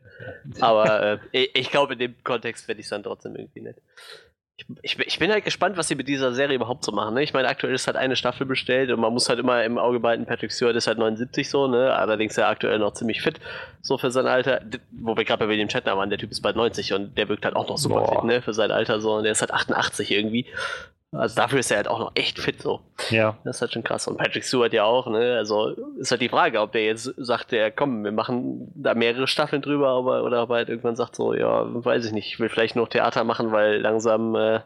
Aber 0.59 1.01
äh, 1.01 1.19
ich, 1.31 1.55
ich 1.55 1.71
glaube, 1.71 1.93
in 1.93 1.99
dem 1.99 2.23
Kontext 2.25 2.65
fände 2.65 2.81
ich 2.81 2.87
es 2.87 2.89
dann 2.89 3.03
trotzdem 3.03 3.37
irgendwie 3.37 3.61
nett. 3.61 3.81
Ich, 4.82 4.98
ich, 4.98 5.19
bin 5.19 5.32
halt 5.32 5.44
gespannt, 5.44 5.76
was 5.76 5.90
sie 5.90 5.95
mit 5.95 6.07
dieser 6.07 6.34
Serie 6.34 6.56
überhaupt 6.56 6.86
so 6.86 6.94
machen. 6.94 7.14
Ne? 7.14 7.23
Ich 7.23 7.34
meine, 7.34 7.49
aktuell 7.49 7.73
ist 7.73 7.88
halt 7.88 7.98
eine 7.98 8.15
Staffel 8.15 8.48
bestellt 8.48 8.90
und 8.90 9.02
man 9.02 9.11
muss 9.11 9.27
halt 9.27 9.38
immer 9.40 9.61
im 9.65 9.77
Auge 9.77 9.99
behalten, 9.99 10.26
Patrick 10.26 10.53
Stewart 10.53 10.77
ist 10.77 10.88
halt 10.88 10.98
79 10.98 11.49
so, 11.49 11.68
ne? 11.68 11.94
Allerdings 11.94 12.38
ja 12.38 12.48
aktuell 12.48 12.80
noch 12.80 12.94
ziemlich 12.94 13.22
fit, 13.22 13.41
so 13.82 13.98
für 13.98 14.11
sein 14.11 14.27
Alter. 14.27 14.61
Wo 14.91 15.18
wir 15.18 15.26
gerade 15.26 15.44
bei 15.44 15.49
William 15.49 15.69
Shatner 15.69 15.98
waren, 15.98 16.10
der 16.10 16.19
Typ 16.19 16.32
ist 16.32 16.41
bald 16.41 16.56
90 16.56 16.94
und 16.94 17.18
der 17.18 17.27
wirkt 17.27 17.44
halt 17.44 17.57
auch 17.57 17.68
noch 17.68 17.77
super 17.77 17.99
Boah. 17.99 18.22
fit, 18.22 18.23
ne? 18.23 18.41
Für 18.41 18.53
sein 18.53 18.72
Alter 18.72 19.02
so. 19.02 19.15
Und 19.15 19.23
der 19.23 19.34
ist 19.34 19.41
halt 19.41 19.52
88 19.52 20.11
irgendwie. 20.11 20.45
Also 21.17 21.35
dafür 21.35 21.59
ist 21.59 21.71
er 21.71 21.77
halt 21.77 21.87
auch 21.87 21.99
noch 21.99 22.11
echt 22.15 22.39
fit 22.39 22.61
so. 22.61 22.81
Ja. 23.09 23.37
Das 23.43 23.57
ist 23.57 23.61
halt 23.61 23.73
schon 23.73 23.83
krass. 23.83 24.07
Und 24.07 24.17
Patrick 24.17 24.43
Stewart 24.43 24.73
ja 24.73 24.83
auch, 24.83 25.07
ne? 25.07 25.35
Also 25.37 25.69
ist 25.99 26.11
halt 26.11 26.21
die 26.21 26.29
Frage, 26.29 26.59
ob 26.61 26.71
der 26.71 26.85
jetzt 26.85 27.13
sagt, 27.17 27.51
ja 27.51 27.69
komm, 27.69 28.03
wir 28.03 28.11
machen 28.11 28.71
da 28.75 28.93
mehrere 28.93 29.27
Staffeln 29.27 29.61
drüber, 29.61 29.89
aber, 29.89 30.23
oder 30.23 30.43
ob 30.43 30.49
er 30.49 30.57
halt 30.57 30.69
irgendwann 30.69 30.95
sagt 30.95 31.15
so, 31.15 31.33
ja, 31.33 31.63
weiß 31.65 32.05
ich 32.05 32.11
nicht, 32.11 32.27
ich 32.27 32.39
will 32.39 32.49
vielleicht 32.49 32.75
noch 32.75 32.89
Theater 32.89 33.23
machen, 33.23 33.51
weil 33.51 33.79
langsam 33.79 34.35
äh, 34.35 34.59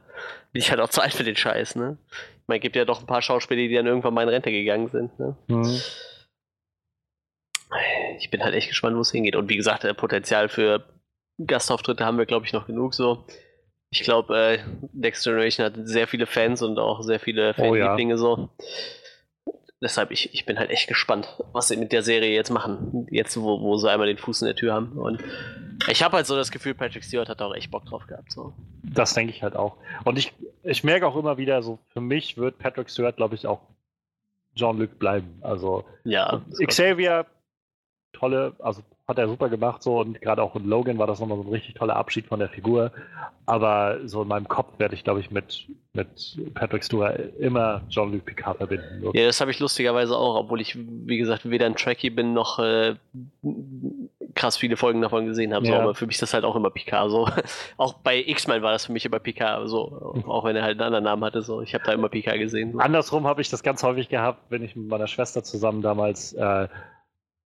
bin 0.51 0.61
ich 0.61 0.71
halt 0.71 0.81
auch 0.81 0.89
zu 0.89 1.01
alt 1.01 1.13
für 1.13 1.23
den 1.23 1.35
Scheiß, 1.35 1.75
ne? 1.75 1.97
Ich 2.09 2.47
meine, 2.47 2.59
gibt 2.59 2.75
ja 2.75 2.85
doch 2.85 2.99
ein 2.99 3.07
paar 3.07 3.21
Schauspieler, 3.21 3.61
die 3.61 3.75
dann 3.75 3.85
irgendwann 3.85 4.13
mal 4.13 4.23
in 4.23 4.29
Rente 4.29 4.51
gegangen 4.51 4.89
sind, 4.89 5.19
ne? 5.19 5.35
Mhm. 5.47 5.79
Ich 8.17 8.31
bin 8.31 8.43
halt 8.43 8.55
echt 8.55 8.69
gespannt, 8.69 8.97
wo 8.97 9.01
es 9.01 9.11
hingeht. 9.11 9.35
Und 9.35 9.49
wie 9.49 9.57
gesagt, 9.57 9.83
äh, 9.83 9.93
Potenzial 9.93 10.49
für 10.49 10.83
Gastauftritte 11.45 12.05
haben 12.05 12.17
wir, 12.17 12.25
glaube 12.25 12.45
ich, 12.45 12.53
noch 12.53 12.65
genug 12.67 12.93
so. 12.93 13.25
Ich 13.91 14.03
glaube, 14.03 14.37
äh, 14.37 14.59
Next 14.93 15.23
Generation 15.23 15.65
hat 15.65 15.73
sehr 15.83 16.07
viele 16.07 16.25
Fans 16.27 16.61
und 16.61 16.77
auch 16.77 17.01
sehr 17.01 17.19
viele 17.19 17.55
Oh 17.57 17.73
ja. 17.75 17.85
Fanlieblinge 17.87 18.17
so. 18.17 18.49
Deshalb, 19.81 20.11
ich, 20.11 20.33
ich 20.33 20.45
bin 20.45 20.59
halt 20.59 20.69
echt 20.71 20.87
gespannt, 20.87 21.41
was 21.53 21.69
sie 21.69 21.77
mit 21.77 21.91
der 21.93 22.03
Serie 22.03 22.33
jetzt 22.33 22.49
machen. 22.51 23.07
Jetzt, 23.09 23.39
wo, 23.39 23.61
wo 23.61 23.77
sie 23.77 23.89
einmal 23.89 24.07
den 24.07 24.17
Fuß 24.17 24.41
in 24.41 24.47
der 24.47 24.55
Tür 24.55 24.73
haben. 24.73 24.91
Und 24.99 25.23
ich 25.89 26.03
habe 26.03 26.17
halt 26.17 26.25
so 26.25 26.35
das 26.35 26.51
Gefühl, 26.51 26.75
Patrick 26.75 27.03
Stewart 27.03 27.29
hat 27.29 27.39
da 27.39 27.45
auch 27.45 27.55
echt 27.55 27.71
Bock 27.71 27.85
drauf 27.85 28.05
gehabt. 28.05 28.31
So. 28.31 28.53
Das 28.83 29.13
denke 29.13 29.33
ich 29.33 29.41
halt 29.41 29.55
auch. 29.55 29.77
Und 30.03 30.17
ich, 30.17 30.33
ich 30.63 30.83
merke 30.83 31.07
auch 31.07 31.15
immer 31.15 31.37
wieder, 31.37 31.63
so 31.63 31.79
für 31.93 32.01
mich 32.01 32.37
wird 32.37 32.59
Patrick 32.59 32.89
Stewart, 32.89 33.15
glaube 33.15 33.35
ich, 33.35 33.47
auch 33.47 33.61
Jean-Luc 34.55 34.99
bleiben. 34.99 35.39
Also 35.41 35.85
Ja. 36.03 36.41
Xavier, 36.67 37.25
tolle, 38.11 38.55
also 38.59 38.81
hat 39.09 39.17
er 39.17 39.27
super 39.27 39.49
gemacht 39.49 39.83
so 39.83 39.99
und 39.99 40.21
gerade 40.21 40.41
auch 40.41 40.55
in 40.55 40.65
Logan 40.65 40.97
war 40.97 41.07
das 41.07 41.19
nochmal 41.19 41.37
so 41.37 41.43
ein 41.43 41.49
richtig 41.49 41.73
toller 41.75 41.95
Abschied 41.95 42.27
von 42.27 42.39
der 42.39 42.49
Figur. 42.49 42.91
Aber 43.45 43.97
so 44.05 44.21
in 44.21 44.27
meinem 44.27 44.47
Kopf 44.47 44.77
werde 44.77 44.93
ich, 44.93 45.03
glaube 45.03 45.19
ich, 45.19 45.31
mit, 45.31 45.67
mit 45.93 46.37
Patrick 46.53 46.83
Stewart 46.83 47.19
immer 47.39 47.81
Jean-Luc 47.89 48.23
Picard 48.23 48.57
verbinden. 48.57 49.01
So. 49.01 49.11
Ja, 49.13 49.25
das 49.25 49.41
habe 49.41 49.49
ich 49.49 49.59
lustigerweise 49.59 50.15
auch, 50.15 50.35
obwohl 50.35 50.61
ich, 50.61 50.77
wie 50.77 51.17
gesagt, 51.17 51.49
weder 51.49 51.65
ein 51.65 51.75
Trekkie 51.75 52.11
bin 52.11 52.33
noch 52.33 52.59
äh, 52.59 52.95
krass 54.35 54.55
viele 54.57 54.77
Folgen 54.77 55.01
davon 55.01 55.25
gesehen 55.25 55.53
habe. 55.53 55.65
So, 55.65 55.73
Ja. 55.73 55.79
aber 55.81 55.95
für 55.95 56.05
mich 56.05 56.15
ist 56.17 56.21
das 56.21 56.35
halt 56.35 56.45
auch 56.45 56.55
immer 56.55 56.69
Picard. 56.69 57.09
So. 57.09 57.27
auch 57.77 57.93
bei 57.93 58.19
X-Men 58.23 58.61
war 58.61 58.71
das 58.71 58.85
für 58.85 58.91
mich 58.91 59.05
immer 59.05 59.19
Picard, 59.19 59.67
so, 59.67 60.21
auch 60.27 60.45
wenn 60.45 60.55
er 60.55 60.61
halt 60.61 60.73
einen 60.79 60.85
anderen 60.85 61.05
Namen 61.05 61.23
hatte. 61.25 61.41
So. 61.41 61.61
Ich 61.61 61.73
habe 61.73 61.83
da 61.83 61.93
immer 61.93 62.09
Picard 62.09 62.37
gesehen. 62.37 62.73
So. 62.73 62.79
Andersrum 62.79 63.25
habe 63.25 63.41
ich 63.41 63.49
das 63.49 63.63
ganz 63.63 63.81
häufig 63.81 64.09
gehabt, 64.09 64.43
wenn 64.49 64.63
ich 64.63 64.75
mit 64.75 64.87
meiner 64.87 65.07
Schwester 65.07 65.43
zusammen 65.43 65.81
damals 65.81 66.33
äh, 66.33 66.67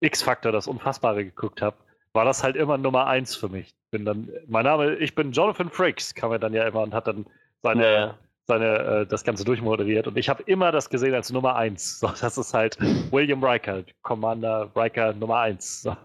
X-Factor, 0.00 0.52
das 0.52 0.66
Unfassbare 0.66 1.24
geguckt 1.24 1.62
habe, 1.62 1.76
war 2.12 2.24
das 2.24 2.42
halt 2.44 2.56
immer 2.56 2.78
Nummer 2.78 3.06
eins 3.06 3.34
für 3.34 3.48
mich. 3.48 3.74
Bin 3.90 4.04
dann, 4.04 4.28
mein 4.46 4.64
Name, 4.64 4.96
ich 4.96 5.14
bin 5.14 5.32
Jonathan 5.32 5.70
Frakes, 5.70 6.14
kam 6.14 6.32
er 6.32 6.38
dann 6.38 6.52
ja 6.54 6.66
immer 6.66 6.82
und 6.82 6.94
hat 6.94 7.06
dann 7.06 7.26
seine, 7.62 7.82
Ja, 7.84 7.90
ja. 7.92 8.18
seine 8.46 8.78
äh, 8.78 9.06
das 9.06 9.24
Ganze 9.24 9.44
durchmoderiert. 9.44 10.06
Und 10.06 10.16
ich 10.16 10.28
habe 10.28 10.42
immer 10.44 10.72
das 10.72 10.90
gesehen 10.90 11.14
als 11.14 11.30
Nummer 11.32 11.56
eins. 11.56 12.00
So, 12.00 12.08
das 12.20 12.38
ist 12.38 12.54
halt 12.54 12.78
William 13.12 13.42
Riker, 13.42 13.82
Commander 14.02 14.70
Riker 14.76 15.12
Nummer 15.14 15.40
eins. 15.40 15.82
So. 15.82 15.96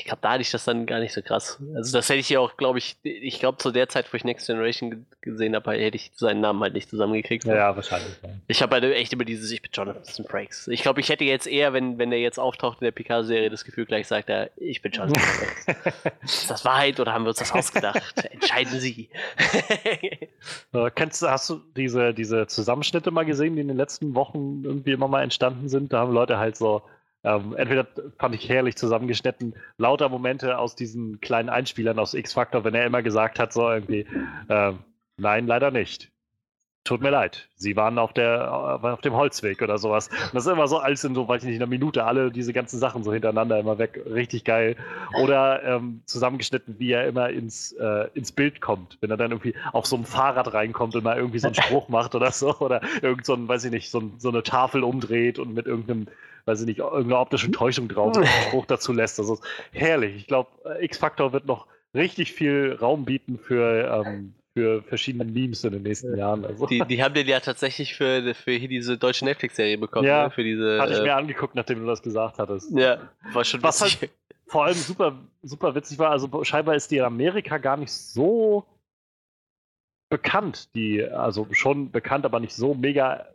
Ich 0.00 0.06
glaube, 0.06 0.20
da 0.22 0.30
hatte 0.32 0.40
ich 0.40 0.50
das 0.50 0.64
dann 0.64 0.86
gar 0.86 0.98
nicht 0.98 1.12
so 1.12 1.20
krass. 1.20 1.60
Also 1.74 1.92
das 1.98 2.08
hätte 2.08 2.20
ich 2.20 2.30
ja 2.30 2.40
auch, 2.40 2.56
glaube 2.56 2.78
ich, 2.78 2.96
ich 3.02 3.38
glaube 3.38 3.58
zu 3.58 3.70
der 3.70 3.88
Zeit, 3.90 4.10
wo 4.10 4.16
ich 4.16 4.24
Next 4.24 4.46
Generation 4.46 4.90
ge- 4.90 4.98
gesehen 5.20 5.54
habe, 5.54 5.72
hätte 5.72 5.96
ich 5.96 6.10
seinen 6.14 6.40
Namen 6.40 6.62
halt 6.62 6.72
nicht 6.72 6.88
zusammengekriegt. 6.88 7.44
Ja, 7.44 7.54
ja, 7.54 7.76
wahrscheinlich. 7.76 8.10
Ja. 8.22 8.30
Ich 8.48 8.62
habe 8.62 8.76
halt 8.76 8.84
echt 8.84 9.12
über 9.12 9.26
dieses, 9.26 9.50
ich 9.50 9.60
bin 9.60 9.70
Jonathan 9.74 10.24
Frakes. 10.24 10.68
Ich 10.68 10.80
glaube, 10.80 11.00
ich 11.00 11.10
hätte 11.10 11.24
jetzt 11.24 11.46
eher, 11.46 11.74
wenn, 11.74 11.98
wenn 11.98 12.08
der 12.10 12.20
jetzt 12.20 12.38
auftaucht 12.38 12.80
in 12.80 12.86
der 12.86 12.92
Picard-Serie, 12.92 13.50
das 13.50 13.64
Gefühl 13.66 13.84
gleich 13.84 14.06
sagt 14.08 14.30
er, 14.30 14.50
ich 14.56 14.80
bin 14.80 14.90
Jonathan 14.92 15.20
Frakes. 15.22 15.94
Ist 16.24 16.50
das 16.50 16.64
Wahrheit 16.64 16.98
oder 16.98 17.12
haben 17.12 17.24
wir 17.24 17.28
uns 17.28 17.38
das 17.38 17.52
ausgedacht? 17.52 18.14
Entscheiden 18.32 18.80
Sie. 18.80 19.10
Äh, 20.72 20.90
kennst 20.94 21.20
du, 21.22 21.28
hast 21.28 21.50
du 21.50 21.60
diese, 21.76 22.14
diese 22.14 22.46
Zusammenschnitte 22.46 23.10
mal 23.10 23.24
gesehen, 23.24 23.56
die 23.56 23.60
in 23.62 23.68
den 23.68 23.76
letzten 23.76 24.14
Wochen 24.14 24.62
irgendwie 24.64 24.92
immer 24.92 25.08
mal 25.08 25.22
entstanden 25.22 25.68
sind? 25.68 25.92
Da 25.92 25.98
haben 25.98 26.12
Leute 26.12 26.38
halt 26.38 26.56
so, 26.56 26.82
ähm, 27.24 27.54
entweder 27.56 27.86
fand 28.18 28.34
ich 28.34 28.48
herrlich 28.48 28.76
zusammengeschnitten, 28.76 29.54
lauter 29.76 30.08
Momente 30.08 30.58
aus 30.58 30.74
diesen 30.74 31.20
kleinen 31.20 31.48
Einspielern 31.48 31.98
aus 31.98 32.14
X-Factor, 32.14 32.64
wenn 32.64 32.74
er 32.74 32.86
immer 32.86 33.02
gesagt 33.02 33.38
hat, 33.38 33.52
so 33.52 33.68
irgendwie, 33.70 34.06
ähm, 34.48 34.78
nein, 35.16 35.46
leider 35.46 35.70
nicht. 35.70 36.10
Tut 36.82 37.02
mir 37.02 37.10
leid, 37.10 37.50
Sie 37.56 37.76
waren 37.76 37.98
auf, 37.98 38.14
der, 38.14 38.80
äh, 38.82 38.86
auf 38.86 39.02
dem 39.02 39.12
Holzweg 39.12 39.60
oder 39.60 39.76
sowas. 39.76 40.08
Und 40.08 40.34
das 40.34 40.46
ist 40.46 40.52
immer 40.52 40.66
so 40.66 40.78
alles 40.78 41.04
in 41.04 41.14
so, 41.14 41.28
weiß 41.28 41.42
ich 41.42 41.48
nicht, 41.48 41.56
in 41.56 41.62
einer 41.62 41.68
Minute, 41.68 42.04
alle 42.04 42.30
diese 42.30 42.54
ganzen 42.54 42.78
Sachen 42.78 43.04
so 43.04 43.12
hintereinander 43.12 43.60
immer 43.60 43.76
weg. 43.76 44.02
Richtig 44.06 44.44
geil. 44.44 44.76
Oder 45.22 45.62
ähm, 45.62 46.00
zusammengeschnitten, 46.06 46.78
wie 46.78 46.92
er 46.92 47.06
immer 47.06 47.28
ins, 47.28 47.72
äh, 47.72 48.08
ins 48.14 48.32
Bild 48.32 48.62
kommt. 48.62 48.96
Wenn 49.02 49.10
er 49.10 49.18
dann 49.18 49.30
irgendwie 49.30 49.54
auf 49.72 49.84
so 49.84 49.94
ein 49.94 50.06
Fahrrad 50.06 50.54
reinkommt 50.54 50.96
und 50.96 51.04
mal 51.04 51.18
irgendwie 51.18 51.38
so 51.38 51.48
einen 51.48 51.54
Spruch 51.62 51.90
macht 51.90 52.14
oder 52.14 52.32
so. 52.32 52.56
Oder 52.60 52.80
irgend 53.02 53.26
so 53.26 53.34
ein, 53.34 53.46
weiß 53.46 53.64
ich 53.64 53.70
nicht, 53.72 53.90
so, 53.90 54.00
ein, 54.00 54.14
so 54.16 54.30
eine 54.30 54.42
Tafel 54.42 54.82
umdreht 54.82 55.38
und 55.38 55.52
mit 55.52 55.66
irgendeinem, 55.66 56.06
weiß 56.46 56.60
ich 56.60 56.66
nicht, 56.66 56.78
irgendeiner 56.80 57.20
optischen 57.20 57.52
Täuschung 57.52 57.88
drauf 57.88 58.16
einen 58.16 58.26
Spruch 58.48 58.66
dazu 58.66 58.92
lässt. 58.92 59.18
Das 59.18 59.28
ist 59.30 59.42
herrlich. 59.72 60.16
Ich 60.16 60.26
glaube, 60.26 60.50
X-Factor 60.80 61.32
wird 61.32 61.46
noch 61.46 61.66
richtig 61.94 62.32
viel 62.32 62.76
Raum 62.80 63.04
bieten 63.04 63.38
für, 63.38 64.04
ähm, 64.06 64.34
für 64.54 64.82
verschiedene 64.82 65.24
Memes 65.24 65.64
in 65.64 65.72
den 65.72 65.82
nächsten 65.82 66.16
Jahren. 66.16 66.44
Also. 66.44 66.66
Die, 66.66 66.80
die 66.86 67.02
haben 67.02 67.14
den 67.14 67.26
ja 67.26 67.40
tatsächlich 67.40 67.94
für, 67.96 68.34
für 68.34 68.52
hier 68.52 68.68
diese 68.68 68.96
deutsche 68.98 69.24
Netflix-Serie 69.24 69.78
bekommen. 69.78 70.06
Ja, 70.06 70.24
ne? 70.24 70.30
Für 70.30 70.44
diese. 70.44 70.80
Hatte 70.80 70.92
ich 70.92 70.98
äh, 70.98 71.02
mir 71.02 71.16
angeguckt, 71.16 71.54
nachdem 71.54 71.80
du 71.80 71.86
das 71.86 72.02
gesagt 72.02 72.38
hattest. 72.38 72.70
ja, 72.76 72.98
war 73.32 73.44
schon 73.44 73.62
Was 73.62 73.80
witzig. 73.82 74.00
halt- 74.02 74.10
Vor 74.46 74.64
allem 74.64 74.74
super, 74.74 75.16
super 75.44 75.76
witzig 75.76 75.96
war, 76.00 76.10
also 76.10 76.42
scheinbar 76.42 76.74
ist 76.74 76.90
die 76.90 76.96
in 76.96 77.04
Amerika 77.04 77.58
gar 77.58 77.76
nicht 77.76 77.92
so 77.92 78.66
bekannt. 80.08 80.74
Die, 80.74 81.02
also 81.04 81.46
schon 81.52 81.90
bekannt, 81.90 82.24
aber 82.24 82.40
nicht 82.40 82.54
so 82.54 82.74
mega. 82.74 83.26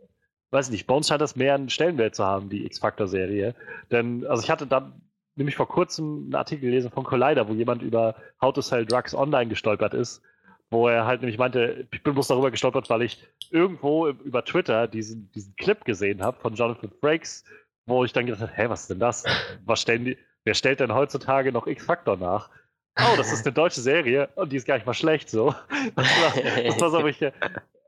Weiß 0.56 0.70
nicht, 0.70 0.88
bei 0.88 0.96
uns 0.96 1.10
scheint 1.10 1.20
das 1.20 1.36
mehr 1.36 1.54
einen 1.54 1.70
Stellenwert 1.70 2.16
zu 2.16 2.24
haben, 2.24 2.50
die 2.50 2.66
X-Factor-Serie. 2.66 3.56
Denn, 3.92 4.26
also 4.26 4.42
ich 4.42 4.50
hatte 4.50 4.66
dann 4.66 5.02
nämlich 5.36 5.58
vor 5.58 5.68
kurzem 5.68 6.24
einen 6.24 6.36
Artikel 6.36 6.62
gelesen 6.62 6.92
von 6.92 7.04
Collider, 7.04 7.50
wo 7.50 7.54
jemand 7.54 7.82
über 7.82 8.16
How 8.42 8.54
to 8.54 8.62
Sell 8.62 8.86
Drugs 8.86 9.14
Online 9.14 9.50
gestolpert 9.50 9.94
ist, 9.94 10.22
wo 10.70 10.88
er 10.88 11.06
halt 11.06 11.20
nämlich 11.20 11.38
meinte, 11.38 11.86
ich 11.92 12.04
bin 12.04 12.14
bloß 12.14 12.30
darüber 12.30 12.52
gestolpert, 12.52 12.90
weil 12.90 13.02
ich 13.02 13.28
irgendwo 13.52 14.08
über 14.08 14.46
Twitter 14.46 14.88
diesen, 14.88 15.30
diesen 15.34 15.58
Clip 15.58 15.84
gesehen 15.84 16.24
habe 16.24 16.40
von 16.40 16.56
Jonathan 16.56 16.90
Frakes, 17.02 17.44
wo 17.86 18.06
ich 18.06 18.14
dann 18.14 18.26
gedacht 18.26 18.44
habe, 18.44 18.54
hä, 18.56 18.70
was 18.70 18.84
ist 18.84 18.92
denn 18.92 19.00
das? 19.00 19.26
Was 19.66 19.82
stellen 19.82 20.06
die, 20.06 20.18
wer 20.46 20.54
stellt 20.54 20.80
denn 20.80 20.94
heutzutage 20.94 21.52
noch 21.52 21.68
X-Factor 21.68 22.16
nach? 22.16 22.50
Oh, 22.98 23.18
das 23.18 23.34
ist 23.34 23.46
eine 23.46 23.54
deutsche 23.54 23.82
Serie 23.82 24.30
und 24.36 24.54
die 24.54 24.56
ist 24.56 24.66
gar 24.66 24.76
nicht 24.76 24.88
mal 24.88 24.94
schlecht 24.94 25.30
so. 25.30 25.54
Das 25.98 26.08
war, 26.08 26.64
das 26.64 26.80
war 26.80 26.92
so, 26.92 27.04
wo 27.04 27.08
ich, 27.08 27.20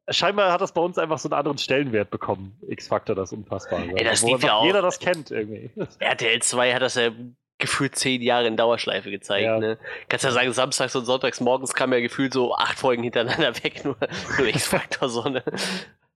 scheinbar 0.09 0.51
hat 0.51 0.61
das 0.61 0.71
bei 0.73 0.81
uns 0.81 0.97
einfach 0.97 1.17
so 1.17 1.27
einen 1.29 1.38
anderen 1.38 1.57
Stellenwert 1.57 2.09
bekommen, 2.09 2.57
X-Factor, 2.67 3.15
das 3.15 3.31
Unfassbare. 3.34 3.84
Ey, 3.95 4.03
das 4.03 4.23
lief 4.23 4.43
ja 4.43 4.55
auch- 4.55 4.65
jeder 4.65 4.81
das 4.81 4.99
kennt 4.99 5.31
irgendwie. 5.31 5.69
RTL 5.99 6.41
2 6.41 6.73
hat 6.73 6.81
das 6.81 6.95
ja 6.95 7.11
gefühlt 7.59 7.95
zehn 7.95 8.21
Jahre 8.21 8.45
in 8.47 8.55
Dauerschleife 8.55 9.09
gezeigt. 9.09 9.45
Ja. 9.45 9.57
Ne? 9.59 9.77
Kannst 10.09 10.23
ja 10.25 10.31
sagen, 10.31 10.53
samstags 10.53 10.95
und 10.95 11.05
sonntags 11.05 11.39
morgens 11.41 11.73
kam 11.73 11.91
ja 11.91 11.99
gefühlt 11.99 12.31
so 12.34 12.53
acht 12.55 12.77
Folgen 12.77 13.01
hintereinander 13.03 13.55
weg, 13.63 13.84
nur, 13.84 13.97
nur 14.38 14.47
X-Factor 14.47 15.09
so. 15.09 15.23
Ne? 15.27 15.43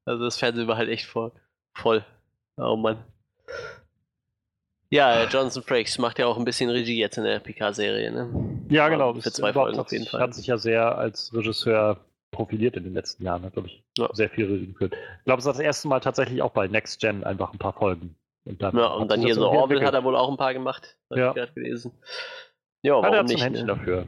Also 0.05 0.23
das 0.23 0.37
Fernsehen 0.37 0.67
war 0.67 0.77
halt 0.77 0.89
echt 0.89 1.05
voll. 1.07 1.31
voll. 1.73 2.05
Oh 2.57 2.75
Mann. 2.75 3.03
Ja, 4.89 5.21
äh, 5.23 5.27
Jonathan 5.27 5.63
Frakes 5.63 5.97
macht 5.99 6.19
ja 6.19 6.27
auch 6.27 6.37
ein 6.37 6.43
bisschen 6.45 6.69
Regie 6.69 6.99
jetzt 6.99 7.17
in 7.17 7.23
der 7.23 7.39
PK-Serie, 7.39 8.11
ne? 8.11 8.59
Ja, 8.69 8.89
genau. 8.89 9.13
Für 9.13 9.31
zwei 9.31 9.53
Folgen 9.53 9.79
auf 9.79 9.91
jeden 9.91 10.05
Fall. 10.05 10.19
Hat 10.19 10.35
sich 10.35 10.47
ja 10.47 10.57
sehr 10.57 10.97
als 10.97 11.33
Regisseur 11.33 11.97
profiliert 12.31 12.75
in 12.77 12.83
den 12.85 12.93
letzten 12.93 13.23
Jahren. 13.23 13.43
Hat, 13.43 13.53
glaube 13.53 13.67
ich, 13.67 13.83
Ja. 13.97 14.09
sehr 14.13 14.29
viel 14.29 14.45
Regie 14.51 14.67
geführt. 14.71 14.93
Ich 15.19 15.25
glaube, 15.25 15.39
es 15.41 15.45
hat 15.45 15.53
das 15.55 15.59
erste 15.59 15.87
Mal 15.87 15.99
tatsächlich 15.99 16.41
auch 16.41 16.51
bei 16.51 16.67
Next 16.67 16.99
Gen 17.01 17.23
einfach 17.23 17.51
ein 17.53 17.59
paar 17.59 17.73
Folgen. 17.73 18.15
Und 18.45 18.61
dann, 18.61 18.75
Ja, 18.75 18.87
und 18.87 19.11
dann 19.11 19.19
hier 19.19 19.29
das 19.29 19.37
so 19.37 19.49
Orville 19.49 19.85
hat 19.85 19.93
er 19.93 20.03
wohl 20.03 20.15
auch 20.15 20.29
ein 20.29 20.37
paar 20.37 20.53
gemacht. 20.53 20.97
Ja. 21.09 21.29
ich 21.29 21.35
gerade 21.35 21.53
gelesen. 21.53 21.91
Ja, 22.81 22.93
warum 22.93 23.05
hat 23.05 23.13
ein 23.19 23.25
nicht? 23.25 23.43
Händchen 23.43 23.67
Ne? 23.67 23.75
dafür. 23.75 24.07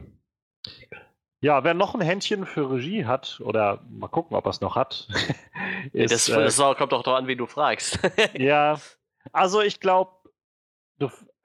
Ja, 1.40 1.62
wer 1.62 1.74
noch 1.74 1.94
ein 1.94 2.00
Händchen 2.00 2.46
für 2.46 2.70
Regie 2.70 3.04
hat, 3.04 3.40
oder 3.44 3.84
mal 3.90 4.08
gucken, 4.08 4.34
ob 4.36 4.46
er 4.46 4.50
es 4.50 4.60
noch 4.62 4.76
hat, 4.76 5.06
ist, 5.92 6.10
Das, 6.12 6.28
äh, 6.30 6.42
das 6.42 6.56
kommt 6.56 6.92
doch 6.92 7.02
darauf 7.02 7.18
an, 7.18 7.26
wen 7.26 7.38
du 7.38 7.46
fragst. 7.46 7.98
Ja, 8.38 8.80
also 9.32 9.60
ich 9.60 9.78
glaube, 9.80 10.10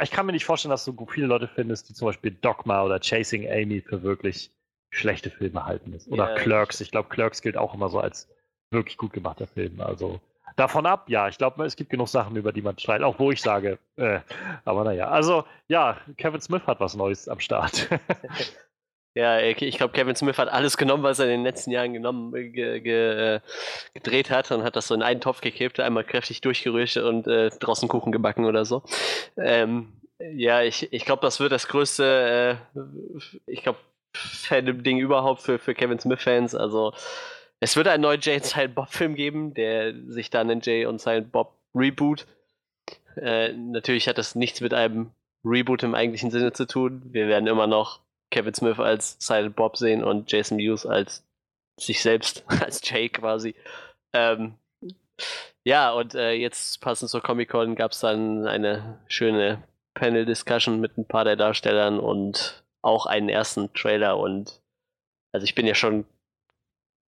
ich 0.01 0.11
kann 0.11 0.25
mir 0.25 0.31
nicht 0.31 0.45
vorstellen, 0.45 0.69
dass 0.71 0.85
du 0.85 1.05
viele 1.07 1.27
Leute 1.27 1.49
findest, 1.49 1.89
die 1.89 1.93
zum 1.93 2.07
Beispiel 2.07 2.31
Dogma 2.31 2.83
oder 2.83 2.99
Chasing 3.01 3.49
Amy 3.51 3.81
für 3.81 4.01
wirklich 4.01 4.51
schlechte 4.89 5.29
Filme 5.29 5.65
halten. 5.65 5.93
Ist. 5.93 6.07
Oder 6.09 6.31
Ja, 6.31 6.35
Clerks. 6.35 6.81
Ich 6.81 6.91
glaube, 6.91 7.09
Clerks 7.09 7.41
gilt 7.41 7.57
auch 7.57 7.73
immer 7.73 7.89
so 7.89 7.99
als 7.99 8.29
wirklich 8.71 8.97
gut 8.97 9.13
gemachter 9.13 9.47
Film. 9.47 9.81
Also 9.81 10.19
davon 10.55 10.85
ab, 10.85 11.09
ja, 11.09 11.27
ich 11.27 11.37
glaube, 11.37 11.63
es 11.65 11.75
gibt 11.75 11.89
genug 11.89 12.07
Sachen, 12.09 12.35
über 12.35 12.51
die 12.51 12.61
man 12.61 12.77
streitet, 12.77 13.05
auch 13.05 13.17
wo 13.19 13.31
ich 13.31 13.41
sage, 13.41 13.79
äh, 13.95 14.19
aber 14.65 14.83
naja. 14.83 15.09
Also 15.09 15.45
ja, 15.67 15.97
Kevin 16.17 16.41
Smith 16.41 16.63
hat 16.67 16.79
was 16.79 16.95
Neues 16.95 17.27
am 17.27 17.39
Start. 17.39 17.87
Ja, 19.15 19.39
ich 19.41 19.61
ich 19.61 19.77
glaube, 19.77 19.91
Kevin 19.91 20.15
Smith 20.15 20.37
hat 20.37 20.49
alles 20.49 20.77
genommen, 20.77 21.03
was 21.03 21.17
er 21.17 21.25
in 21.25 21.31
den 21.31 21.43
letzten 21.43 21.71
Jahren 21.71 21.93
genommen, 21.93 22.33
äh, 22.35 22.49
ge, 22.49 22.79
ge, 22.79 23.35
äh, 23.35 23.39
gedreht 23.95 24.29
hat 24.29 24.51
und 24.51 24.63
hat 24.63 24.75
das 24.75 24.87
so 24.87 24.93
in 24.93 25.01
einen 25.01 25.19
Topf 25.19 25.41
gekippt, 25.41 25.79
einmal 25.79 26.03
kräftig 26.03 26.41
durchgerührt 26.41 26.95
und 26.97 27.27
äh, 27.27 27.49
draußen 27.49 27.89
Kuchen 27.89 28.11
gebacken 28.11 28.45
oder 28.45 28.65
so. 28.65 28.83
Ähm, 29.35 29.93
ja, 30.19 30.61
ich, 30.61 30.93
ich 30.93 31.05
glaube, 31.05 31.21
das 31.23 31.39
wird 31.39 31.51
das 31.51 31.67
größte, 31.67 32.59
äh, 32.75 32.79
ich 33.47 33.63
glaube, 33.63 33.79
Fandom-Ding 34.13 34.99
überhaupt 34.99 35.41
für, 35.41 35.59
für 35.59 35.73
Kevin 35.73 35.99
Smith-Fans. 35.99 36.55
Also, 36.55 36.93
es 37.59 37.75
wird 37.75 37.87
einen 37.87 38.03
neuen 38.03 38.21
Jay 38.21 38.35
und 38.35 38.45
Silent 38.45 38.75
Bob 38.75 38.89
Film 38.89 39.15
geben, 39.15 39.53
der 39.53 39.93
sich 40.07 40.29
dann 40.29 40.49
in 40.49 40.61
Jay 40.61 40.85
und 40.85 41.01
Silent 41.01 41.31
Bob 41.31 41.57
Reboot. 41.75 42.25
Äh, 43.15 43.53
natürlich 43.53 44.07
hat 44.07 44.17
das 44.17 44.35
nichts 44.35 44.61
mit 44.61 44.73
einem 44.73 45.11
Reboot 45.43 45.83
im 45.83 45.95
eigentlichen 45.95 46.31
Sinne 46.31 46.53
zu 46.53 46.65
tun. 46.65 47.01
Wir 47.05 47.27
werden 47.27 47.47
immer 47.47 47.67
noch 47.67 48.01
Kevin 48.31 48.53
Smith 48.53 48.79
als 48.79 49.17
Silent 49.19 49.55
Bob 49.55 49.77
sehen 49.77 50.03
und 50.03 50.31
Jason 50.31 50.57
Mewes 50.57 50.85
als 50.85 51.25
sich 51.79 52.01
selbst, 52.01 52.43
als 52.61 52.81
Jay 52.87 53.09
quasi. 53.09 53.55
Ähm, 54.13 54.55
ja, 55.65 55.91
und 55.91 56.15
äh, 56.15 56.31
jetzt 56.31 56.81
passend 56.81 57.09
zur 57.09 57.21
Comic-Con 57.21 57.75
gab 57.75 57.91
es 57.91 57.99
dann 57.99 58.47
eine 58.47 58.99
schöne 59.07 59.63
Panel-Discussion 59.93 60.79
mit 60.79 60.97
ein 60.97 61.05
paar 61.05 61.25
der 61.25 61.35
Darstellern 61.35 61.99
und 61.99 62.63
auch 62.81 63.05
einen 63.05 63.29
ersten 63.29 63.73
Trailer 63.73 64.17
und 64.17 64.61
also 65.31 65.43
ich 65.43 65.55
bin 65.55 65.67
ja 65.67 65.75
schon 65.75 66.05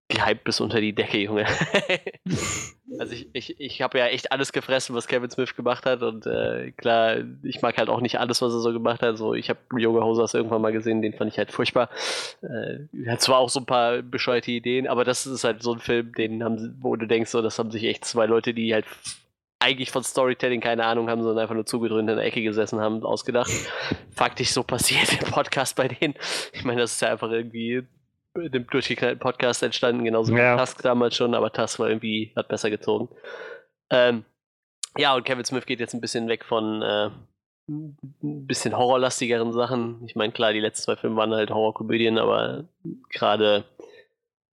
gehypt 0.10 0.44
bis 0.44 0.60
unter 0.60 0.82
die 0.82 0.94
Decke, 0.94 1.20
Junge. 1.20 1.46
also 3.00 3.14
ich, 3.14 3.30
ich, 3.34 3.60
ich 3.60 3.82
habe 3.82 4.00
ja 4.00 4.08
echt 4.08 4.32
alles 4.32 4.52
gefressen, 4.52 4.96
was 4.96 5.08
Kevin 5.08 5.30
Smith 5.30 5.56
gemacht 5.56 5.86
hat 5.86 6.02
und 6.02 6.26
äh, 6.26 6.72
klar, 6.72 7.18
ich 7.44 7.62
mag 7.62 7.78
halt 7.78 7.90
auch 7.90 8.02
nicht 8.02 8.20
alles, 8.20 8.42
was 8.42 8.52
er 8.52 8.60
so 8.60 8.74
gemacht 8.74 9.04
hat. 9.04 9.18
So, 9.18 9.36
ich 9.36 9.50
habe 9.50 9.60
Yoga 9.78 10.02
Hosers 10.02 10.34
irgendwann 10.34 10.64
mal 10.64 10.72
gesehen, 10.72 11.04
den 11.04 11.14
fand 11.14 11.32
ich 11.32 11.38
halt 11.38 11.52
furchtbar. 11.52 11.90
Äh, 12.42 13.08
hat 13.08 13.22
zwar 13.22 13.38
auch 13.38 13.50
so 13.50 13.60
ein 13.60 13.68
paar 13.68 14.02
bescheuerte 14.02 14.52
Ideen, 14.52 14.88
aber 14.88 15.06
das 15.06 15.28
ist 15.28 15.44
halt 15.44 15.62
so 15.62 15.74
ein 15.74 15.80
Film, 15.80 16.14
den 16.14 16.44
haben, 16.44 16.76
wo 16.82 16.96
du 16.96 17.06
denkst, 17.06 17.30
so, 17.30 17.44
das 17.44 17.60
haben 17.60 17.72
sich 17.72 17.84
echt 17.84 18.04
zwei 18.04 18.26
Leute, 18.26 18.56
die 18.56 18.74
halt 18.74 18.86
eigentlich 19.60 19.92
von 19.92 20.04
Storytelling 20.04 20.62
keine 20.62 20.86
Ahnung 20.86 21.10
haben, 21.10 21.22
sondern 21.22 21.42
einfach 21.42 21.56
nur 21.56 21.66
zugedröhnt 21.66 22.10
in 22.10 22.16
der 22.16 22.26
Ecke 22.26 22.42
gesessen 22.42 22.80
haben, 22.80 23.04
ausgedacht. 23.04 23.52
Faktisch 24.12 24.52
so 24.52 24.64
passiert 24.64 25.22
im 25.22 25.30
Podcast 25.30 25.76
bei 25.76 25.88
denen. 25.90 26.16
Ich 26.54 26.64
meine, 26.64 26.82
das 26.82 26.94
ist 26.94 27.02
ja 27.02 27.10
einfach 27.10 27.30
irgendwie 27.30 27.84
in 28.36 28.52
dem 28.52 28.68
durchgeknallten 28.68 29.20
Podcast 29.20 29.62
entstanden, 29.64 30.06
genauso 30.06 30.34
wie 30.34 30.40
ja. 30.40 30.58
Tusk 30.58 30.82
damals 30.82 31.16
schon, 31.16 31.36
aber 31.36 31.52
Tusk 31.52 31.80
war 31.80 31.90
irgendwie, 31.90 32.32
hat 32.36 32.48
besser 32.48 32.70
gezogen. 32.70 33.10
Ähm, 33.90 34.24
ja, 34.98 35.16
und 35.16 35.26
Kevin 35.26 35.46
Smith 35.46 35.66
geht 35.66 35.80
jetzt 35.80 35.94
ein 35.94 36.02
bisschen 36.02 36.28
weg 36.30 36.46
von 36.46 36.82
äh, 36.82 37.10
ein 37.68 37.98
bisschen 38.48 38.78
horrorlastigeren 38.78 39.52
Sachen. 39.52 40.04
Ich 40.06 40.16
meine, 40.16 40.32
klar, 40.32 40.54
die 40.54 40.60
letzten 40.60 40.84
zwei 40.84 40.96
Filme 40.96 41.18
waren 41.18 41.34
halt 41.34 41.52
Horrorkomödien, 41.52 42.18
aber 42.18 42.66
gerade 43.10 43.66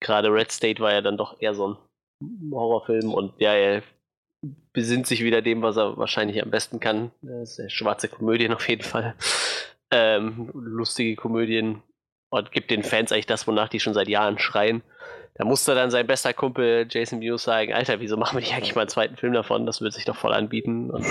gerade 0.00 0.32
Red 0.32 0.52
State 0.52 0.82
war 0.82 0.92
ja 0.92 1.00
dann 1.00 1.16
doch 1.16 1.40
eher 1.40 1.54
so 1.54 1.78
ein 2.20 2.52
Horrorfilm 2.52 3.14
und 3.14 3.34
ja, 3.38 3.54
er 3.54 3.82
besinnt 4.72 5.06
sich 5.06 5.22
wieder 5.22 5.42
dem, 5.42 5.62
was 5.62 5.76
er 5.76 5.96
wahrscheinlich 5.96 6.42
am 6.42 6.50
besten 6.50 6.80
kann. 6.80 7.10
Das 7.22 7.58
ist 7.58 7.72
schwarze 7.72 8.08
Komödien 8.08 8.52
auf 8.52 8.68
jeden 8.68 8.82
Fall. 8.82 9.14
Ähm, 9.90 10.50
lustige 10.54 11.16
Komödien 11.16 11.82
und 12.30 12.52
gibt 12.52 12.70
den 12.70 12.82
Fans 12.82 13.12
eigentlich 13.12 13.26
das, 13.26 13.46
wonach 13.46 13.68
die 13.68 13.80
schon 13.80 13.94
seit 13.94 14.08
Jahren 14.08 14.38
schreien. 14.38 14.82
Da 15.34 15.44
musste 15.44 15.74
dann 15.74 15.90
sein 15.90 16.06
bester 16.06 16.32
Kumpel 16.32 16.86
Jason 16.90 17.18
Mewes 17.18 17.44
sagen, 17.44 17.72
Alter, 17.74 18.00
wieso 18.00 18.16
machen 18.16 18.36
wir 18.36 18.40
nicht 18.40 18.54
eigentlich 18.54 18.74
mal 18.74 18.82
einen 18.82 18.88
zweiten 18.90 19.16
Film 19.16 19.32
davon? 19.32 19.66
Das 19.66 19.80
würde 19.80 19.92
sich 19.92 20.04
doch 20.04 20.16
voll 20.16 20.32
anbieten. 20.32 20.90
Und 20.90 21.06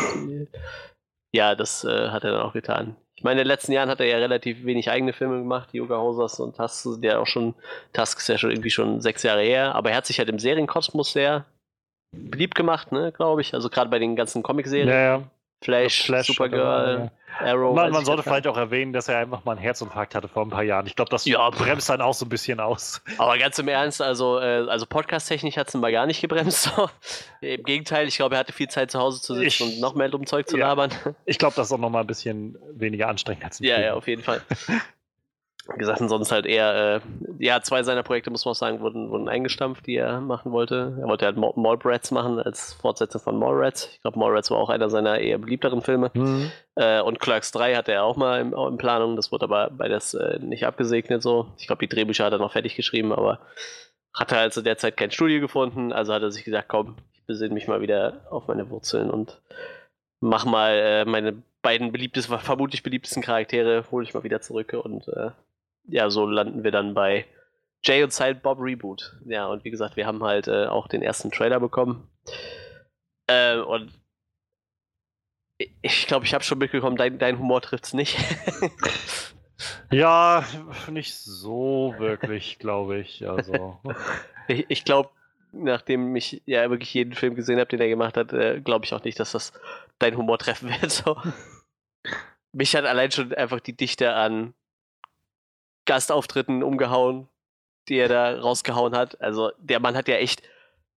ja, 1.32 1.56
das 1.56 1.84
äh, 1.84 2.10
hat 2.10 2.24
er 2.24 2.32
dann 2.32 2.42
auch 2.42 2.54
getan. 2.54 2.96
Ich 3.16 3.24
meine, 3.24 3.42
in 3.42 3.46
den 3.46 3.48
letzten 3.48 3.72
Jahren 3.72 3.90
hat 3.90 4.02
er 4.02 4.08
ja 4.08 4.18
relativ 4.18 4.66
wenig 4.66 4.90
eigene 4.90 5.14
Filme 5.14 5.38
gemacht, 5.38 5.74
Yoga 5.74 5.98
Hosers 5.98 6.40
und 6.40 6.58
Tusk, 6.58 7.02
der 7.02 7.22
auch 7.22 7.28
schon, 7.28 7.56
Tusk 7.94 8.20
ist 8.20 8.28
ja 8.28 8.38
schon 8.38 8.52
irgendwie 8.52 8.72
schon 8.72 9.00
sechs 9.00 9.24
Jahre 9.24 9.42
her, 9.42 9.74
aber 9.74 9.92
er 9.92 9.98
hat 9.98 10.06
sich 10.06 10.20
halt 10.20 10.28
im 10.28 10.40
Serienkosmos 10.40 11.14
sehr 11.14 11.46
beliebt 12.16 12.56
gemacht, 12.56 12.92
ne, 12.92 13.12
glaube 13.12 13.42
ich. 13.42 13.54
Also 13.54 13.70
gerade 13.70 13.90
bei 13.90 14.00
den 14.00 14.16
ganzen 14.16 14.44
Comic-Serien. 14.44 14.90
Ja, 14.90 15.00
ja. 15.00 15.24
Flash, 15.62 16.04
Flash 16.04 16.28
Supergirl, 16.28 17.10
Arrow. 17.40 17.76
Man, 17.76 17.92
man 17.92 18.06
sollte 18.06 18.24
vielleicht 18.24 18.48
auch 18.48 18.58
erwähnen, 18.58 18.94
dass 18.94 19.08
er 19.08 19.18
einfach 19.18 19.44
mal 19.46 19.54
einen 19.54 19.62
Herzinfarkt 19.62 20.14
hatte 20.16 20.28
vor 20.28 20.44
ein 20.44 20.50
paar 20.50 20.64
Jahren. 20.64 20.86
Ich 20.86 20.96
glaube, 20.96 21.10
das 21.10 21.26
ja, 21.26 21.50
bremst 21.50 21.90
dann 21.90 22.02
auch 22.02 22.14
so 22.14 22.26
ein 22.26 22.30
bisschen 22.30 22.60
aus. 22.60 23.02
Aber 23.18 23.38
ganz 23.38 23.58
im 23.58 23.68
Ernst, 23.68 24.02
also, 24.02 24.40
äh, 24.40 24.66
also 24.68 24.86
podcast-technisch 24.86 25.58
hat 25.58 25.68
es 25.70 25.74
ihn 25.74 25.82
mal 25.82 25.92
gar 25.92 26.06
nicht 26.06 26.22
gebremst. 26.22 26.72
Im 27.42 27.64
Gegenteil, 27.64 28.08
ich 28.08 28.18
glaube, 28.18 28.36
er 28.36 28.40
hatte 28.40 28.54
viel 28.54 28.70
Zeit 28.70 28.92
zu 28.92 29.00
Hause 29.00 29.22
zu 29.22 29.34
sitzen 29.34 29.48
ich, 29.48 29.62
und 29.62 29.80
noch 29.80 29.96
mehr 29.96 30.10
dumm 30.10 30.26
Zeug 30.26 30.48
zu 30.48 30.58
ja, 30.58 30.68
labern. 30.68 30.92
Ich 31.26 31.40
glaube, 31.40 31.56
das 31.56 31.68
ist 31.68 31.74
auch 31.74 31.80
noch 31.80 31.90
mal 31.90 32.02
ein 32.02 32.08
bisschen 32.08 32.58
weniger 32.72 33.08
anstrengend 33.08 33.44
als 33.44 33.60
Ja, 33.60 33.82
ja, 33.82 33.94
auf 33.96 34.08
jeden 34.08 34.22
Fall. 34.22 34.42
Wie 35.68 35.80
gesagt, 35.80 36.00
sonst 36.00 36.32
halt 36.32 36.46
eher, 36.46 37.02
äh, 37.02 37.44
ja, 37.44 37.60
zwei 37.62 37.82
seiner 37.82 38.04
Projekte, 38.04 38.30
muss 38.30 38.46
man 38.46 38.52
auch 38.52 38.56
sagen, 38.56 38.82
wurden, 38.82 39.10
wurden 39.10 39.28
eingestampft, 39.28 39.88
die 39.88 39.96
er 39.96 40.22
machen 40.22 40.52
wollte. 40.52 40.96
Er 41.02 41.08
wollte 41.08 41.26
halt 41.26 41.38
Mallrats 41.38 42.12
machen 42.12 42.40
als 42.40 42.74
Fortsetzung 42.74 43.20
von 43.20 43.40
Mallrats. 43.40 43.90
Ich 43.92 44.02
glaube, 44.02 44.20
Mallrats 44.20 44.52
war 44.52 44.60
auch 44.60 44.70
einer 44.70 44.92
seiner 44.92 45.18
eher 45.18 45.40
beliebteren 45.40 45.82
Filme. 45.82 46.12
Mhm. 46.14 46.52
Äh, 46.76 47.02
und 47.02 47.20
Clerks 47.20 47.52
3 47.52 47.76
hatte 47.76 47.94
er 47.94 48.04
auch 48.04 48.16
mal 48.16 48.42
in, 48.42 48.54
in 48.54 48.78
Planung, 48.78 49.16
das 49.16 49.32
wurde 49.32 49.46
aber 49.46 49.72
beides 49.72 50.14
äh, 50.14 50.38
nicht 50.40 50.68
abgesegnet 50.68 51.24
so. 51.24 51.48
Ich 51.58 51.66
glaube, 51.66 51.86
die 51.86 51.94
Drehbücher 51.94 52.26
hat 52.26 52.34
er 52.34 52.40
noch 52.40 52.52
fertig 52.52 52.76
geschrieben, 52.76 53.12
aber 53.12 53.40
hatte 54.14 54.38
also 54.38 54.62
derzeit 54.62 54.98
kein 54.98 55.12
Studio 55.12 55.42
gefunden, 55.42 55.92
also 55.92 56.14
hat 56.14 56.22
er 56.22 56.32
sich 56.32 56.44
gesagt, 56.44 56.70
komm, 56.70 56.96
ich 57.14 57.26
besinne 57.26 57.54
mich 57.54 57.68
mal 57.68 57.82
wieder 57.82 58.22
auf 58.30 58.48
meine 58.48 58.70
Wurzeln 58.70 59.10
und 59.10 59.42
mach 60.20 60.46
mal 60.46 60.74
äh, 60.74 61.06
meine 61.06 61.42
beiden 61.62 61.92
beliebtesten, 61.92 62.38
vermutlich 62.40 62.84
beliebtesten 62.84 63.24
Charaktere, 63.24 63.86
hole 63.90 64.06
ich 64.06 64.14
mal 64.14 64.24
wieder 64.24 64.42
zurück 64.42 64.74
und 64.74 65.08
äh, 65.08 65.32
ja, 65.88 66.10
so 66.10 66.26
landen 66.26 66.64
wir 66.64 66.72
dann 66.72 66.94
bei 66.94 67.26
Jay 67.84 68.04
und 68.04 68.12
Silent 68.12 68.42
Bob 68.42 68.60
Reboot. 68.60 69.16
Ja, 69.26 69.48
und 69.48 69.64
wie 69.64 69.72
gesagt, 69.72 69.96
wir 69.96 70.08
haben 70.08 70.24
halt 70.24 70.48
äh, 70.48 70.66
auch 70.66 70.88
den 70.88 71.02
ersten 71.02 71.32
Trailer 71.32 71.60
bekommen. 71.60 72.10
Äh, 73.28 73.58
und 73.58 73.92
ich 75.82 76.08
glaube, 76.08 76.26
ich 76.26 76.34
habe 76.34 76.44
schon 76.44 76.58
mitbekommen, 76.58 76.98
dein, 76.98 77.18
dein 77.18 77.40
Humor 77.40 77.62
trifft 77.62 77.86
es 77.86 77.94
nicht. 77.94 78.18
ja, 79.92 80.44
nicht 80.90 81.16
so 81.16 81.96
wirklich, 81.98 82.60
glaube 82.60 82.98
ich. 83.00 83.28
Also. 83.28 83.80
ich, 84.48 84.66
ich 84.68 84.86
glaube, 84.86 85.10
nachdem 85.52 86.16
ich 86.16 86.42
ja 86.46 86.70
wirklich 86.70 86.94
jeden 86.94 87.14
Film 87.14 87.36
gesehen 87.36 87.60
habe, 87.60 87.68
den 87.68 87.80
er 87.80 87.88
gemacht 87.88 88.18
hat, 88.18 88.34
äh, 88.34 88.60
glaube 88.62 88.86
ich 88.86 88.94
auch 88.94 89.04
nicht, 89.04 89.20
dass 89.20 89.32
das 89.32 89.54
dein 90.00 90.18
Humor 90.18 90.38
treffen 90.38 90.70
wird. 90.70 90.92
So. 90.92 91.18
Mich 92.52 92.76
hat 92.76 92.86
allein 92.86 93.12
schon 93.12 93.34
einfach 93.34 93.60
die 93.60 93.76
Dichte 93.76 94.14
an 94.14 94.54
Gastauftritten 95.86 96.64
umgehauen, 96.64 97.28
die 97.88 97.98
er 97.98 98.10
da 98.10 98.40
rausgehauen 98.40 98.96
hat. 98.96 99.22
Also 99.22 99.52
der 99.60 99.80
Mann 99.80 99.96
hat 99.96 100.08
ja 100.08 100.16
echt 100.16 100.42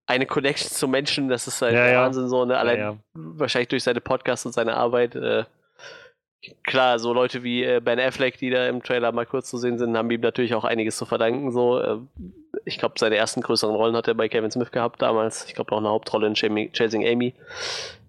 eine 0.07 0.25
Connection 0.25 0.71
zu 0.71 0.87
Menschen, 0.87 1.29
das 1.29 1.47
ist 1.47 1.61
halt 1.61 1.75
ja, 1.75 2.01
Wahnsinn 2.01 2.23
ja. 2.23 2.29
so, 2.29 2.43
ne? 2.43 2.57
Allein 2.57 2.79
ja, 2.79 2.97
wahrscheinlich 3.13 3.67
durch 3.67 3.83
seine 3.83 4.01
Podcasts 4.01 4.45
und 4.45 4.53
seine 4.53 4.75
Arbeit. 4.75 5.15
Äh, 5.15 5.43
klar, 6.63 6.97
so 6.97 7.13
Leute 7.13 7.43
wie 7.43 7.63
äh, 7.63 7.79
Ben 7.79 7.99
Affleck, 7.99 8.37
die 8.39 8.49
da 8.49 8.67
im 8.67 8.81
Trailer 8.81 9.11
mal 9.11 9.27
kurz 9.27 9.51
zu 9.51 9.57
sehen 9.57 9.77
sind, 9.77 9.95
haben 9.95 10.09
ihm 10.09 10.21
natürlich 10.21 10.55
auch 10.55 10.63
einiges 10.63 10.97
zu 10.97 11.05
verdanken. 11.05 11.51
So, 11.51 11.79
äh, 11.79 11.97
ich 12.65 12.79
glaube, 12.79 12.95
seine 12.97 13.17
ersten 13.17 13.41
größeren 13.41 13.75
Rollen 13.75 13.95
hat 13.95 14.07
er 14.07 14.15
bei 14.15 14.29
Kevin 14.29 14.49
Smith 14.49 14.71
gehabt 14.71 14.99
damals. 15.01 15.45
Ich 15.45 15.53
glaube 15.53 15.71
auch 15.73 15.79
eine 15.79 15.89
Hauptrolle 15.89 16.25
in 16.25 16.33
Chasing 16.33 17.07
Amy. 17.07 17.35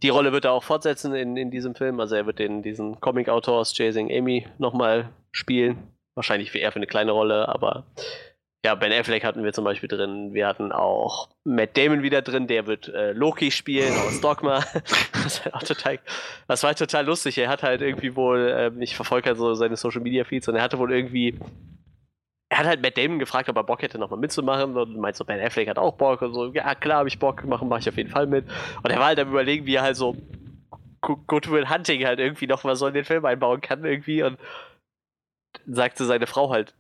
Die 0.03 0.09
Rolle 0.09 0.33
wird 0.33 0.47
er 0.47 0.53
auch 0.53 0.65
fortsetzen 0.65 1.15
in, 1.15 1.37
in 1.37 1.51
diesem 1.51 1.75
Film. 1.75 2.01
Also 2.01 2.15
er 2.15 2.25
wird 2.25 2.39
den, 2.39 2.63
diesen 2.63 2.99
Comic-Autor 3.01 3.59
aus 3.59 3.75
Chasing 3.75 4.11
Amy 4.11 4.47
nochmal 4.59 5.11
spielen. 5.33 5.77
Wahrscheinlich 6.21 6.55
eher 6.55 6.71
für 6.71 6.77
eine 6.77 6.87
kleine 6.87 7.13
Rolle, 7.13 7.49
aber 7.49 7.87
ja, 8.63 8.75
Ben 8.75 8.93
Affleck 8.93 9.25
hatten 9.25 9.43
wir 9.43 9.55
zum 9.55 9.65
Beispiel 9.65 9.89
drin. 9.89 10.35
Wir 10.35 10.47
hatten 10.47 10.71
auch 10.71 11.31
Matt 11.45 11.79
Damon 11.79 12.03
wieder 12.03 12.21
drin, 12.21 12.47
der 12.47 12.67
wird 12.67 12.89
äh, 12.89 13.13
Loki 13.13 13.51
spielen 13.51 13.97
aus 13.97 14.21
Dogma. 14.21 14.63
das, 15.25 15.47
war 15.47 15.61
total, 15.61 15.99
das 16.47 16.63
war 16.63 16.75
total 16.75 17.07
lustig. 17.07 17.39
Er 17.39 17.49
hat 17.49 17.63
halt 17.63 17.81
irgendwie 17.81 18.15
wohl, 18.17 18.55
ähm, 18.55 18.83
ich 18.83 18.97
verfolge 18.97 19.29
halt 19.29 19.39
so 19.39 19.55
seine 19.55 19.77
Social 19.77 20.03
Media 20.03 20.25
Feeds 20.25 20.47
und 20.47 20.57
er 20.57 20.63
hatte 20.63 20.79
wohl 20.79 20.93
irgendwie, 20.93 21.39
er 22.51 22.59
hat 22.59 22.67
halt 22.67 22.83
Matt 22.83 22.99
Damon 22.99 23.19
gefragt, 23.19 23.49
ob 23.49 23.57
er 23.57 23.65
Bock 23.65 23.81
hätte, 23.81 23.99
nochmal 23.99 24.21
mitzumachen 24.21 24.77
und 24.77 24.99
meint 24.99 25.17
so, 25.17 25.25
Ben 25.25 25.41
Affleck 25.41 25.71
hat 25.71 25.79
auch 25.79 25.95
Bock 25.95 26.21
und 26.21 26.35
so, 26.35 26.53
ja 26.53 26.75
klar, 26.75 26.99
habe 26.99 27.09
ich 27.09 27.19
Bock, 27.19 27.43
machen 27.47 27.67
mache 27.67 27.81
ich 27.81 27.89
auf 27.89 27.97
jeden 27.97 28.11
Fall 28.11 28.27
mit. 28.27 28.45
Und 28.83 28.91
er 28.91 28.99
war 28.99 29.07
halt 29.07 29.21
am 29.21 29.31
überlegen, 29.31 29.65
wie 29.65 29.77
er 29.77 29.83
halt 29.83 29.97
so 29.97 30.17
Goodwill 31.01 31.71
Hunting 31.71 32.05
halt 32.05 32.19
irgendwie 32.19 32.47
noch 32.47 32.63
mal 32.65 32.77
so 32.77 32.87
in 32.87 32.93
den 32.93 33.07
Film 33.07 33.25
einbauen 33.25 33.63
kann 33.63 33.87
irgendwie 33.87 34.23
und 34.23 34.37
sagte 35.67 36.05
seine 36.05 36.27
Frau 36.27 36.51
halt, 36.51 36.75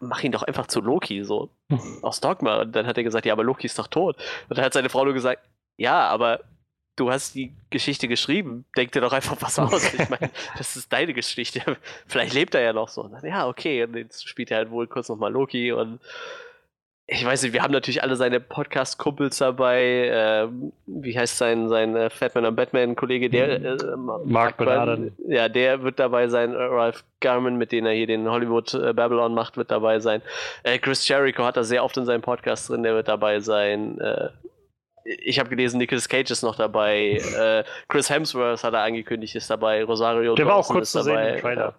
mach 0.00 0.22
ihn 0.22 0.32
doch 0.32 0.42
einfach 0.42 0.66
zu 0.66 0.80
Loki, 0.80 1.24
so 1.24 1.50
aus 2.02 2.20
Dogma. 2.20 2.62
Und 2.62 2.72
dann 2.72 2.86
hat 2.86 2.96
er 2.96 3.04
gesagt, 3.04 3.26
ja, 3.26 3.32
aber 3.32 3.44
Loki 3.44 3.66
ist 3.66 3.78
doch 3.78 3.88
tot. 3.88 4.16
Und 4.48 4.58
dann 4.58 4.64
hat 4.64 4.72
seine 4.72 4.88
Frau 4.88 5.04
nur 5.04 5.14
gesagt, 5.14 5.42
ja, 5.76 6.08
aber 6.08 6.40
du 6.96 7.10
hast 7.10 7.34
die 7.34 7.54
Geschichte 7.70 8.06
geschrieben, 8.06 8.64
denk 8.76 8.92
dir 8.92 9.00
doch 9.00 9.12
einfach 9.12 9.36
was 9.40 9.58
aus. 9.58 9.92
Ich 9.94 10.08
meine, 10.08 10.30
das 10.58 10.76
ist 10.76 10.92
deine 10.92 11.14
Geschichte. 11.14 11.78
Vielleicht 12.06 12.34
lebt 12.34 12.54
er 12.54 12.62
ja 12.62 12.72
noch 12.72 12.88
so. 12.88 13.04
Dann, 13.04 13.24
ja, 13.24 13.48
okay. 13.48 13.84
Und 13.84 13.96
jetzt 13.96 14.28
spielt 14.28 14.50
er 14.50 14.58
halt 14.58 14.70
wohl 14.70 14.86
kurz 14.86 15.08
nochmal 15.08 15.32
Loki 15.32 15.72
und 15.72 16.00
ich 17.12 17.24
weiß 17.26 17.42
nicht, 17.42 17.52
wir 17.52 17.62
haben 17.62 17.72
natürlich 17.72 18.02
alle 18.02 18.16
seine 18.16 18.40
Podcast-Kumpels 18.40 19.36
dabei. 19.38 19.82
Äh, 19.82 20.48
wie 20.86 21.18
heißt 21.18 21.36
sein, 21.36 21.68
sein 21.68 21.94
äh, 21.94 22.08
Fatman 22.08 22.46
und 22.46 22.56
Batman-Kollege? 22.56 23.28
Der 23.28 23.58
mhm. 23.58 24.08
äh, 24.08 24.22
Mark 24.24 24.56
Bernarden. 24.56 25.14
Ja, 25.28 25.48
der 25.50 25.82
wird 25.82 25.98
dabei 25.98 26.28
sein. 26.28 26.54
Ralph 26.54 27.04
Garman, 27.20 27.56
mit 27.56 27.70
dem 27.70 27.84
er 27.84 27.92
hier 27.92 28.06
den 28.06 28.30
Hollywood 28.30 28.72
äh, 28.72 28.94
Babylon 28.94 29.34
macht, 29.34 29.58
wird 29.58 29.70
dabei 29.70 30.00
sein. 30.00 30.22
Äh, 30.62 30.78
Chris 30.78 31.06
Jericho 31.06 31.44
hat 31.44 31.58
er 31.58 31.64
sehr 31.64 31.84
oft 31.84 31.96
in 31.98 32.06
seinem 32.06 32.22
Podcast 32.22 32.70
drin, 32.70 32.82
der 32.82 32.94
wird 32.94 33.08
dabei 33.08 33.40
sein. 33.40 34.00
Äh, 34.00 34.30
ich 35.04 35.38
habe 35.38 35.50
gelesen, 35.50 35.78
Nicolas 35.78 36.08
Cage 36.08 36.30
ist 36.30 36.42
noch 36.42 36.54
dabei. 36.54 37.20
Chris 37.88 38.08
Hemsworth 38.08 38.62
hat 38.62 38.72
er 38.72 38.82
angekündigt, 38.82 39.34
ist 39.34 39.50
dabei. 39.50 39.82
Rosario 39.82 40.36
der 40.36 40.46
war 40.46 40.54
auch 40.54 40.68
kurz 40.68 40.92
zu 40.92 41.02
sehen 41.02 41.18
im 41.18 41.40
Trailer. 41.40 41.74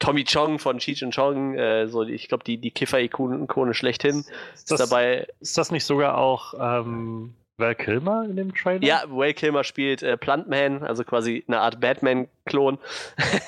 Tommy 0.00 0.24
Chong 0.24 0.58
von 0.58 0.78
Cheech 0.78 1.04
and 1.04 1.14
Chong, 1.14 1.54
äh, 1.54 1.86
so 1.86 2.02
ich 2.02 2.28
glaube 2.28 2.42
die, 2.42 2.58
die 2.58 2.70
Kiffer-Ikone 2.70 3.74
schlechthin, 3.74 4.24
ist, 4.54 4.70
das, 4.70 4.80
dabei. 4.80 5.28
Ist 5.40 5.56
das 5.56 5.70
nicht 5.70 5.84
sogar 5.84 6.18
auch 6.18 6.54
ähm, 6.58 7.34
Val 7.58 7.74
Kilmer 7.74 8.24
in 8.24 8.36
dem 8.36 8.54
Trailer? 8.54 8.82
Ja, 8.82 9.02
Val 9.08 9.34
Kilmer 9.34 9.62
spielt 9.62 10.02
äh, 10.02 10.16
Plantman, 10.16 10.82
also 10.82 11.04
quasi 11.04 11.44
eine 11.46 11.60
Art 11.60 11.80
Batman-Klon 11.80 12.78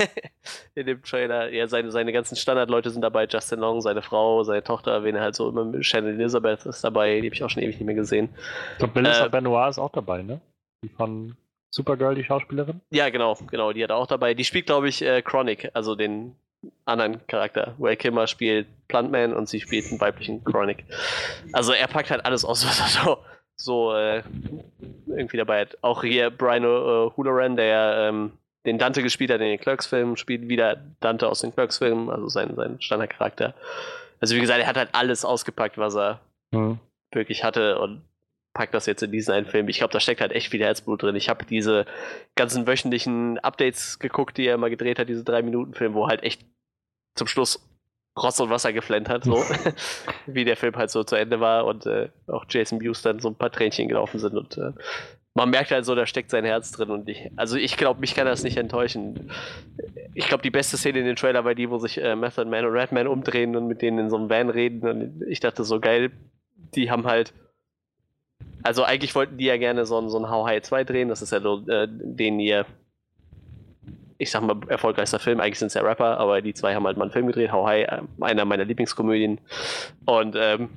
in 0.75 0.87
dem 0.87 1.03
Trailer. 1.03 1.51
Ja, 1.51 1.67
seine, 1.67 1.91
seine 1.91 2.13
ganzen 2.13 2.37
Standardleute 2.37 2.91
sind 2.91 3.01
dabei, 3.01 3.27
Justin 3.27 3.59
Long, 3.59 3.81
seine 3.81 4.03
Frau, 4.03 4.45
seine 4.45 4.63
Tochter, 4.63 5.03
wen 5.05 5.17
er 5.17 5.23
halt 5.23 5.35
so 5.35 5.49
immer, 5.49 5.83
Shannon 5.83 6.21
Elizabeth 6.21 6.67
ist 6.67 6.85
dabei, 6.85 7.21
die 7.21 7.29
habe 7.29 7.35
ich 7.35 7.43
auch 7.43 7.51
schon 7.51 7.63
ewig 7.63 7.77
nicht 7.77 7.87
mehr 7.87 7.95
gesehen. 7.95 8.29
Ich 8.73 8.79
glaube, 8.79 9.01
Melissa 9.01 9.27
äh, 9.27 9.31
Benoit 9.31 9.71
ist 9.71 9.79
auch 9.79 9.91
dabei, 9.91 10.23
ne? 10.23 10.41
Die 10.85 10.91
von 10.91 11.35
Supergirl, 11.71 12.15
die 12.15 12.25
Schauspielerin? 12.25 12.83
Ja, 12.91 13.09
genau, 13.09 13.39
genau, 13.51 13.73
die 13.73 13.83
hat 13.83 13.91
auch 13.91 14.07
dabei. 14.07 14.35
Die 14.35 14.45
spielt, 14.45 14.67
glaube 14.67 14.89
ich, 14.89 15.01
äh, 15.01 15.23
Chronic, 15.23 15.71
also 15.73 15.95
den 15.95 16.37
anderen 16.85 17.27
Charakter. 17.27 17.75
Ray 17.81 17.97
Kimmer 17.97 18.27
spielt 18.27 18.67
Plantman 18.89 19.33
und 19.33 19.49
sie 19.49 19.61
spielt 19.61 19.91
einen 19.91 20.01
weiblichen 20.01 20.45
Chronic. 20.45 20.85
Also 21.53 21.73
er 21.73 21.87
packt 21.87 22.11
halt 22.11 22.25
alles 22.25 22.45
aus, 22.45 22.67
was 22.67 22.81
er 22.81 23.05
so, 23.05 23.19
so 23.57 23.95
äh, 23.95 24.23
irgendwie 25.07 25.37
dabei 25.37 25.63
hat. 25.63 25.79
Auch 25.83 26.03
hier 26.03 26.31
Brian 26.31 26.65
äh, 26.65 27.11
Hularan, 27.17 27.57
der 27.57 28.09
ähm, 28.09 28.33
den 28.67 28.79
Dante 28.79 29.03
gespielt 29.03 29.31
hat 29.31 29.41
in 29.41 29.49
den 29.49 29.59
Clerks-Filmen, 29.59 30.17
spielt 30.17 30.49
wieder 30.49 30.77
Dante 31.01 31.29
aus 31.29 31.41
den 31.41 31.53
Clerks-Filmen, 31.53 32.11
also 32.11 32.29
sein, 32.29 32.55
sein 32.55 32.81
Standardcharakter. 32.81 33.55
Also 34.21 34.37
wie 34.37 34.41
gesagt, 34.41 34.61
er 34.61 34.69
hat 34.69 34.77
halt 34.77 34.91
alles 34.93 35.25
ausgepackt, 35.25 35.79
was 35.79 35.97
er 35.97 36.21
mhm. 36.53 36.79
wirklich 37.11 37.43
hatte 37.43 37.79
und 37.79 38.03
packt 38.55 38.75
das 38.75 38.87
jetzt 38.87 39.03
in 39.03 39.13
diesen 39.13 39.33
einen 39.35 39.47
Film. 39.47 39.69
Ich 39.69 39.79
glaube, 39.79 39.93
da 39.93 40.01
steckt 40.01 40.21
halt 40.21 40.33
echt 40.33 40.49
viel 40.49 40.63
Herzblut 40.63 41.03
drin. 41.03 41.17
Ich 41.17 41.29
habe 41.29 41.45
diese 41.45 41.87
ganzen 42.35 42.67
wöchentlichen 42.67 43.39
Updates 43.39 43.99
geguckt, 43.99 44.37
die 44.37 44.47
er 44.47 44.59
mal 44.59 44.71
gedreht 44.71 44.99
hat, 44.99 45.09
diese 45.09 45.25
drei 45.25 45.43
Minuten 45.43 45.75
Film, 45.75 45.95
wo 45.95 46.09
halt 46.09 46.23
echt 46.23 46.45
zum 47.15 47.27
Schluss 47.27 47.69
Ross 48.19 48.41
und 48.41 48.51
Wasser 48.51 48.73
geflennt 48.73 49.09
hat, 49.09 49.25
so 49.25 49.37
wie 50.27 50.45
der 50.45 50.57
Film 50.57 50.77
halt 50.77 50.91
so 50.91 51.03
zu 51.03 51.17
Ende 51.17 51.41
war 51.41 51.65
und 51.67 51.87
äh, 51.87 52.11
auch 52.27 52.45
Jason 52.49 52.79
Buse 52.79 53.03
dann 53.03 53.21
so 53.21 53.29
ein 53.29 53.37
paar 53.37 53.51
Tränchen 53.51 53.89
gelaufen 53.89 54.19
sind 54.19 54.37
und 54.37 54.59
äh, 54.59 54.73
man 55.35 55.49
merkt 55.49 55.71
halt 55.71 55.87
so, 55.87 55.95
da 55.95 56.05
steckt 56.05 56.31
sein 56.31 56.45
Herz 56.45 56.73
drin 56.73 56.91
und 56.91 57.09
ich, 57.09 57.31
also 57.37 57.57
ich 57.57 57.79
glaube, 57.79 58.01
mich 58.01 58.15
kann 58.15 58.27
das 58.27 58.43
nicht 58.43 58.59
enttäuschen. 58.59 59.31
Ich 60.15 60.29
glaube, 60.29 60.43
die 60.43 60.51
beste 60.51 60.77
Szene 60.77 60.99
in 60.99 61.07
dem 61.07 61.17
Trailer 61.17 61.47
war 61.47 61.55
die, 61.55 61.71
wo 61.71 61.79
sich 61.79 61.97
äh, 61.97 62.15
Method 62.17 62.51
Man 62.51 62.67
und 62.67 62.73
Redman 62.73 63.07
umdrehen 63.07 63.57
und 63.57 63.67
mit 63.67 63.81
denen 63.81 63.99
in 63.99 64.11
so 64.11 64.17
einem 64.17 64.29
Van 64.29 64.51
reden 64.51 64.87
und 64.87 65.23
ich 65.27 65.41
dachte 65.41 65.65
so 65.65 65.81
geil, 65.81 66.11
die 66.75 66.91
haben 66.91 67.07
halt 67.07 67.33
also 68.63 68.85
eigentlich 68.85 69.15
wollten 69.15 69.39
die 69.39 69.47
ja 69.47 69.57
gerne 69.57 69.87
so, 69.87 70.09
so 70.09 70.19
ein 70.19 70.31
How 70.31 70.47
High 70.47 70.63
2 70.63 70.85
drehen, 70.85 71.09
das 71.09 71.23
ist 71.23 71.33
ja 71.33 71.41
so, 71.41 71.67
äh, 71.69 71.89
den 71.89 72.41
ihr, 72.41 72.67
ich 74.19 74.31
sag 74.31 74.43
mal, 74.43 74.57
erfolgreichster 74.69 75.19
Film, 75.19 75.41
eigentlich 75.41 75.59
sind 75.59 75.69
es 75.69 75.75
ja 75.75 75.83
Rapper, 75.83 76.19
aber 76.19 76.43
die 76.43 76.55
zwei 76.55 76.75
haben 76.75 76.87
halt 76.87 76.97
mal 76.97 77.05
einen 77.05 77.13
Film 77.13 77.27
gedreht, 77.27 77.53
How 77.53 77.67
High, 77.67 77.89
äh, 77.89 78.03
einer 78.21 78.45
meiner 78.45 78.65
Lieblingskomödien. 78.65 79.41
Und 80.07 80.37
ähm, 80.39 80.71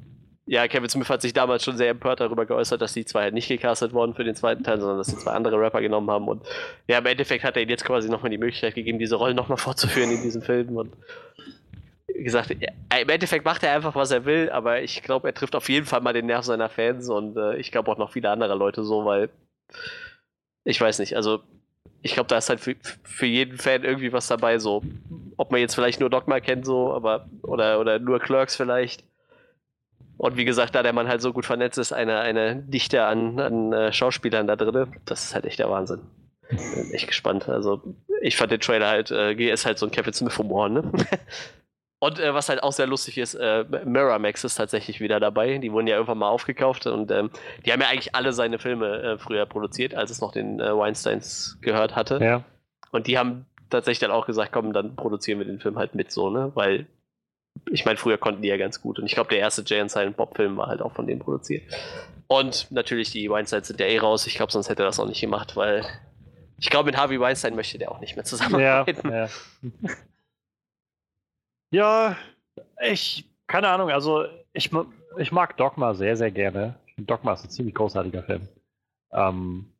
ja, 0.47 0.67
Kevin 0.67 0.89
Smith 0.89 1.09
hat 1.09 1.21
sich 1.23 1.33
damals 1.33 1.63
schon 1.63 1.75
sehr 1.75 1.89
empört 1.89 2.19
darüber 2.19 2.45
geäußert, 2.45 2.79
dass 2.79 2.93
die 2.93 3.05
zwei 3.05 3.23
halt 3.23 3.33
nicht 3.33 3.47
gecastet 3.47 3.93
wurden 3.93 4.13
für 4.13 4.23
den 4.23 4.35
zweiten 4.35 4.63
Teil, 4.63 4.79
sondern 4.79 4.99
dass 4.99 5.07
sie 5.07 5.17
zwei 5.17 5.31
andere 5.31 5.59
Rapper 5.59 5.81
genommen 5.81 6.09
haben. 6.11 6.27
Und 6.27 6.43
ja, 6.87 6.99
im 6.99 7.05
Endeffekt 7.07 7.43
hat 7.43 7.55
er 7.55 7.63
ihnen 7.63 7.71
jetzt 7.71 7.83
quasi 7.83 8.09
nochmal 8.09 8.29
die 8.29 8.37
Möglichkeit 8.37 8.75
gegeben, 8.75 8.99
diese 8.99 9.15
Rollen 9.15 9.35
nochmal 9.35 9.57
fortzuführen 9.57 10.11
in 10.11 10.21
diesem 10.21 10.43
Film. 10.43 10.77
Und 10.77 10.93
wie 12.17 12.23
gesagt, 12.23 12.51
im 12.51 13.09
Endeffekt 13.09 13.45
macht 13.45 13.63
er 13.63 13.73
einfach, 13.73 13.95
was 13.95 14.11
er 14.11 14.25
will, 14.25 14.49
aber 14.49 14.81
ich 14.81 15.03
glaube, 15.03 15.27
er 15.27 15.33
trifft 15.33 15.55
auf 15.55 15.67
jeden 15.69 15.85
Fall 15.85 16.01
mal 16.01 16.13
den 16.13 16.27
Nerv 16.27 16.45
seiner 16.45 16.69
Fans 16.69 17.09
und 17.09 17.35
äh, 17.37 17.57
ich 17.57 17.71
glaube 17.71 17.91
auch 17.91 17.97
noch 17.97 18.11
viele 18.11 18.29
andere 18.29 18.55
Leute 18.55 18.83
so, 18.83 19.05
weil 19.05 19.29
ich 20.63 20.79
weiß 20.79 20.99
nicht, 20.99 21.15
also 21.15 21.41
ich 22.01 22.13
glaube, 22.13 22.27
da 22.27 22.37
ist 22.37 22.49
halt 22.49 22.59
für, 22.59 22.75
für 23.03 23.25
jeden 23.25 23.57
Fan 23.57 23.83
irgendwie 23.83 24.13
was 24.13 24.27
dabei, 24.27 24.59
so. 24.59 24.83
Ob 25.37 25.51
man 25.51 25.59
jetzt 25.59 25.75
vielleicht 25.75 25.99
nur 25.99 26.09
Dogma 26.09 26.39
kennt, 26.39 26.65
so, 26.65 26.93
aber, 26.93 27.27
oder, 27.41 27.79
oder 27.79 27.99
nur 27.99 28.19
Clerks 28.19 28.55
vielleicht. 28.55 29.03
Und 30.17 30.37
wie 30.37 30.45
gesagt, 30.45 30.75
da 30.75 30.83
der 30.83 30.93
Mann 30.93 31.07
halt 31.07 31.21
so 31.21 31.33
gut 31.33 31.45
vernetzt 31.45 31.77
ist, 31.77 31.91
eine, 31.91 32.19
eine 32.19 32.55
Dichte 32.57 33.05
an, 33.05 33.39
an 33.39 33.73
äh, 33.73 33.91
Schauspielern 33.91 34.47
da 34.47 34.55
drin, 34.55 34.95
das 35.05 35.25
ist 35.25 35.35
halt 35.35 35.45
echt 35.45 35.59
der 35.59 35.69
Wahnsinn. 35.69 36.01
Bin 36.49 36.91
echt 36.93 37.07
gespannt. 37.07 37.49
Also, 37.49 37.81
ich 38.21 38.37
fand 38.37 38.51
den 38.51 38.59
Trailer 38.59 38.87
halt, 38.87 39.11
äh, 39.11 39.33
ist 39.33 39.65
halt 39.65 39.79
so 39.79 39.87
ein 39.87 39.91
Kevin 39.91 40.13
Smith-Humor, 40.13 40.69
ne? 40.69 40.91
Und 42.05 42.19
äh, 42.19 42.35
was 42.35 42.49
halt 42.49 42.61
auch 42.61 42.71
sehr 42.71 42.85
lustig 42.85 43.17
ist, 43.17 43.33
äh, 43.33 43.65
Miramax 43.83 44.43
ist 44.43 44.53
tatsächlich 44.53 44.99
wieder 44.99 45.19
dabei. 45.19 45.57
Die 45.57 45.71
wurden 45.71 45.87
ja 45.87 45.95
irgendwann 45.95 46.19
mal 46.19 46.29
aufgekauft 46.29 46.85
und 46.85 47.09
ähm, 47.09 47.31
die 47.65 47.73
haben 47.73 47.81
ja 47.81 47.87
eigentlich 47.87 48.13
alle 48.13 48.31
seine 48.31 48.59
Filme 48.59 49.01
äh, 49.01 49.17
früher 49.17 49.47
produziert, 49.47 49.95
als 49.95 50.11
es 50.11 50.21
noch 50.21 50.31
den 50.31 50.59
äh, 50.59 50.77
Weinsteins 50.77 51.57
gehört 51.61 51.95
hatte. 51.95 52.19
Ja. 52.21 52.43
Und 52.91 53.07
die 53.07 53.17
haben 53.17 53.47
tatsächlich 53.71 53.97
dann 53.97 54.11
auch 54.11 54.27
gesagt, 54.27 54.51
komm, 54.51 54.71
dann 54.71 54.95
produzieren 54.95 55.39
wir 55.39 55.47
den 55.47 55.59
Film 55.59 55.79
halt 55.79 55.95
mit 55.95 56.11
so, 56.11 56.29
ne? 56.29 56.51
Weil 56.53 56.85
ich 57.71 57.85
meine, 57.85 57.97
früher 57.97 58.19
konnten 58.19 58.43
die 58.43 58.49
ja 58.49 58.57
ganz 58.57 58.83
gut. 58.83 58.99
Und 58.99 59.07
ich 59.07 59.13
glaube, 59.13 59.29
der 59.29 59.39
erste 59.39 59.63
Jay 59.65 59.79
and 59.79 59.89
Silent 59.89 60.15
Bob 60.15 60.35
Film 60.35 60.57
war 60.57 60.67
halt 60.67 60.83
auch 60.83 60.91
von 60.91 61.07
denen 61.07 61.21
produziert. 61.21 61.63
Und 62.27 62.67
natürlich, 62.69 63.09
die 63.09 63.31
Weinsteins 63.31 63.67
sind 63.67 63.79
ja 63.79 63.87
eh 63.87 63.97
raus. 63.97 64.27
Ich 64.27 64.35
glaube, 64.35 64.51
sonst 64.51 64.69
hätte 64.69 64.83
er 64.83 64.87
das 64.87 64.99
auch 64.99 65.07
nicht 65.07 65.21
gemacht, 65.21 65.55
weil 65.55 65.83
ich 66.59 66.69
glaube, 66.69 66.85
mit 66.85 66.97
Harvey 66.97 67.19
Weinstein 67.19 67.55
möchte 67.55 67.79
der 67.79 67.91
auch 67.91 67.99
nicht 67.99 68.15
mehr 68.15 68.25
zusammenarbeiten. 68.25 69.09
Ja, 69.09 69.25
ja. 69.25 69.29
Ja, 71.75 72.15
ich, 72.81 73.25
keine 73.47 73.67
Ahnung, 73.67 73.89
also 73.89 74.23
ich, 74.53 74.71
ich 75.17 75.31
mag 75.33 75.57
Dogma 75.57 75.93
sehr, 75.93 76.15
sehr 76.15 76.31
gerne. 76.31 76.75
Dogma 76.95 77.33
ist 77.33 77.43
ein 77.43 77.49
ziemlich 77.49 77.75
großartiger 77.75 78.23
Film. 78.23 78.47
Ähm, 79.11 79.73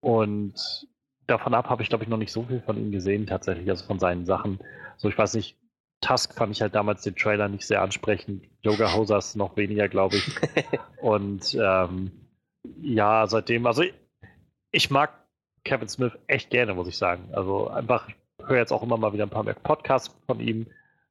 und 0.00 0.88
davon 1.28 1.54
ab 1.54 1.70
habe 1.70 1.84
ich, 1.84 1.88
glaube 1.88 2.02
ich, 2.02 2.10
noch 2.10 2.16
nicht 2.16 2.32
so 2.32 2.42
viel 2.42 2.60
von 2.62 2.76
ihm 2.76 2.90
gesehen, 2.90 3.28
tatsächlich, 3.28 3.70
also 3.70 3.86
von 3.86 4.00
seinen 4.00 4.26
Sachen. 4.26 4.58
So, 4.96 5.08
ich 5.08 5.16
weiß 5.16 5.34
nicht, 5.34 5.56
Tusk 6.00 6.34
fand 6.34 6.50
ich 6.50 6.62
halt 6.62 6.74
damals 6.74 7.02
den 7.02 7.14
Trailer 7.14 7.48
nicht 7.48 7.64
sehr 7.64 7.80
ansprechend. 7.80 8.42
Yoga 8.62 8.92
Hosers 8.92 9.36
noch 9.36 9.56
weniger, 9.56 9.88
glaube 9.88 10.16
ich. 10.16 10.28
und 11.00 11.56
ähm, 11.62 12.10
ja, 12.82 13.24
seitdem, 13.28 13.66
also 13.66 13.82
ich, 13.82 13.94
ich, 14.72 14.90
mag 14.90 15.12
Kevin 15.62 15.86
Smith 15.86 16.18
echt 16.26 16.50
gerne, 16.50 16.74
muss 16.74 16.88
ich 16.88 16.98
sagen. 16.98 17.28
Also 17.30 17.68
einfach, 17.68 18.08
ich 18.08 18.16
höre 18.48 18.58
jetzt 18.58 18.72
auch 18.72 18.82
immer 18.82 18.96
mal 18.96 19.12
wieder 19.12 19.26
ein 19.26 19.30
paar 19.30 19.44
mehr 19.44 19.54
Podcasts 19.54 20.12
von 20.26 20.40
ihm 20.40 20.66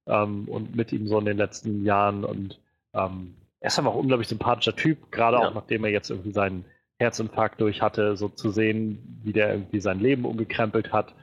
ähm, 0.08 0.48
und 0.48 0.76
mit 0.76 0.92
ihm 0.92 1.08
so 1.08 1.20
in 1.20 1.26
den 1.26 1.38
letzten 1.38 1.86
Jahren. 1.86 2.24
Und 2.24 2.60
ähm, 2.94 3.36
er 3.60 3.68
ist 3.68 3.80
einfach 3.80 3.94
ein 3.94 4.00
unglaublich 4.00 4.28
sympathischer 4.28 4.76
Typ, 4.76 5.12
gerade 5.12 5.38
ja. 5.38 5.48
auch 5.48 5.54
nachdem 5.54 5.84
er 5.84 5.92
jetzt 5.92 6.10
irgendwie 6.10 6.32
seinen 6.32 6.66
Herzinfarkt 6.98 7.60
durch 7.60 7.82
hatte, 7.82 8.16
so 8.16 8.30
zu 8.30 8.52
sehen, 8.52 9.20
wie 9.24 9.34
der 9.34 9.52
irgendwie 9.52 9.82
sein 9.82 10.00
Leben 10.00 10.26
umgekrempelt 10.26 10.94
hat. 10.94 11.14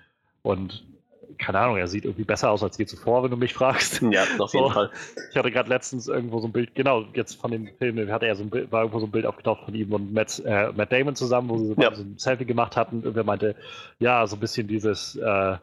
Und 0.43 0.85
keine 1.39 1.59
Ahnung, 1.59 1.77
er 1.77 1.87
sieht 1.87 2.05
irgendwie 2.05 2.25
besser 2.25 2.51
aus 2.51 2.63
als 2.63 2.79
je 2.79 2.87
zuvor, 2.87 3.23
wenn 3.23 3.31
du 3.31 3.37
mich 3.37 3.55
fragst. 3.55 4.03
Ja, 4.03 4.25
auf 4.39 4.53
jeden 4.53 4.67
so. 4.67 4.71
Fall. 4.71 4.91
Ich 5.31 5.37
hatte 5.37 5.51
gerade 5.51 5.69
letztens 5.69 6.09
irgendwo 6.09 6.41
so 6.41 6.49
ein 6.49 6.53
Bild, 6.53 6.75
genau, 6.75 7.05
jetzt 7.15 7.41
von 7.41 7.51
dem 7.51 7.69
Film, 7.79 8.11
hatte 8.11 8.27
er 8.27 8.37
so 8.37 8.43
ein 8.43 8.51
Bild, 8.51 8.71
war 8.71 8.83
irgendwo 8.83 9.01
so 9.01 9.07
ein 9.07 9.11
Bild 9.11 9.27
aufgetaucht 9.27 9.65
von 9.65 9.75
ihm 9.75 9.93
und 9.93 10.13
Matt, 10.13 10.43
äh, 10.45 10.73
Matt 10.73 10.93
Damon 10.93 11.17
zusammen, 11.17 11.49
wo 11.49 11.59
sie 11.59 11.67
so, 11.67 11.75
ja. 11.81 11.95
so, 11.95 12.03
ein 12.03 12.19
Selfie 12.19 12.45
gemacht 12.45 12.77
hatten. 12.77 12.97
Und 12.97 13.05
irgendwer 13.05 13.25
meinte, 13.25 13.57
ja, 13.99 14.27
so 14.27 14.37
ein 14.37 14.41
bisschen 14.41 14.69
dieses, 14.69 15.17
äh, 15.17 15.57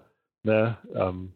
ne, 0.43 0.77
ähm, 0.95 1.33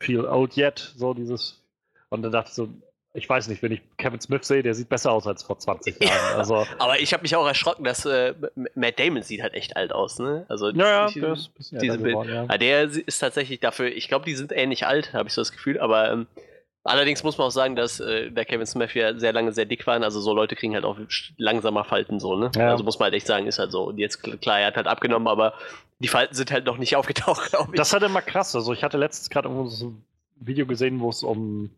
feel 0.00 0.26
old 0.26 0.56
yet, 0.56 0.92
so 0.96 1.14
dieses. 1.14 1.62
Und 2.10 2.22
dann 2.22 2.32
dachte 2.32 2.48
ich 2.48 2.54
so, 2.54 2.68
ich 3.14 3.28
weiß 3.28 3.48
nicht, 3.48 3.62
wenn 3.62 3.72
ich 3.72 3.80
Kevin 3.96 4.20
Smith 4.20 4.46
sehe, 4.46 4.62
der 4.62 4.74
sieht 4.74 4.88
besser 4.88 5.12
aus 5.12 5.26
als 5.26 5.42
vor 5.42 5.58
20 5.58 6.02
Jahren. 6.02 6.36
Also, 6.36 6.66
aber 6.78 7.00
ich 7.00 7.12
habe 7.12 7.22
mich 7.22 7.34
auch 7.34 7.46
erschrocken, 7.46 7.84
dass 7.84 8.04
äh, 8.04 8.34
Matt 8.74 8.98
Damon 8.98 9.22
sieht 9.22 9.42
halt 9.42 9.54
echt 9.54 9.76
alt 9.76 9.92
aus, 9.92 10.18
ne? 10.18 10.44
Also 10.48 10.70
ja, 10.70 11.08
ja, 11.08 11.32
ist 11.32 11.50
diese 11.70 11.98
Bild. 11.98 12.12
Geworden, 12.12 12.32
ja. 12.32 12.44
Ah, 12.48 12.58
der 12.58 12.84
ist 12.84 13.18
tatsächlich 13.18 13.60
dafür, 13.60 13.88
ich 13.88 14.08
glaube, 14.08 14.24
die 14.24 14.34
sind 14.34 14.52
ähnlich 14.52 14.86
alt, 14.86 15.12
habe 15.14 15.28
ich 15.28 15.34
so 15.34 15.40
das 15.40 15.52
Gefühl, 15.52 15.80
aber 15.80 16.12
ähm, 16.12 16.26
allerdings 16.84 17.24
muss 17.24 17.38
man 17.38 17.48
auch 17.48 17.52
sagen, 17.52 17.76
dass 17.76 17.98
äh, 18.00 18.30
der 18.30 18.44
Kevin 18.44 18.66
Smith 18.66 18.94
ja 18.94 19.18
sehr 19.18 19.32
lange 19.32 19.52
sehr 19.52 19.66
dick 19.66 19.86
war. 19.86 20.00
Also 20.02 20.20
so 20.20 20.34
Leute 20.34 20.54
kriegen 20.54 20.74
halt 20.74 20.84
auch 20.84 20.98
langsamer 21.36 21.84
Falten 21.84 22.20
so, 22.20 22.36
ne? 22.36 22.50
Ja. 22.56 22.70
Also 22.70 22.84
muss 22.84 22.98
man 22.98 23.06
halt 23.06 23.14
echt 23.14 23.26
sagen, 23.26 23.46
ist 23.46 23.58
halt 23.58 23.72
so. 23.72 23.84
Und 23.84 23.98
jetzt 23.98 24.22
klar, 24.40 24.60
er 24.60 24.68
hat 24.68 24.76
halt 24.76 24.86
abgenommen, 24.86 25.28
aber 25.28 25.54
die 25.98 26.08
Falten 26.08 26.34
sind 26.34 26.50
halt 26.50 26.66
noch 26.66 26.78
nicht 26.78 26.96
aufgetaucht, 26.96 27.48
glaube 27.50 27.70
ich. 27.72 27.76
Das 27.76 27.92
halt 27.92 28.02
immer 28.02 28.22
krass. 28.22 28.54
Also 28.54 28.72
ich 28.72 28.84
hatte 28.84 28.98
letztens 28.98 29.30
gerade 29.30 29.48
irgendwo 29.48 29.68
so 29.68 29.88
ein 29.88 30.04
Video 30.36 30.66
gesehen, 30.66 31.00
wo 31.00 31.10
es 31.10 31.22
um, 31.22 31.70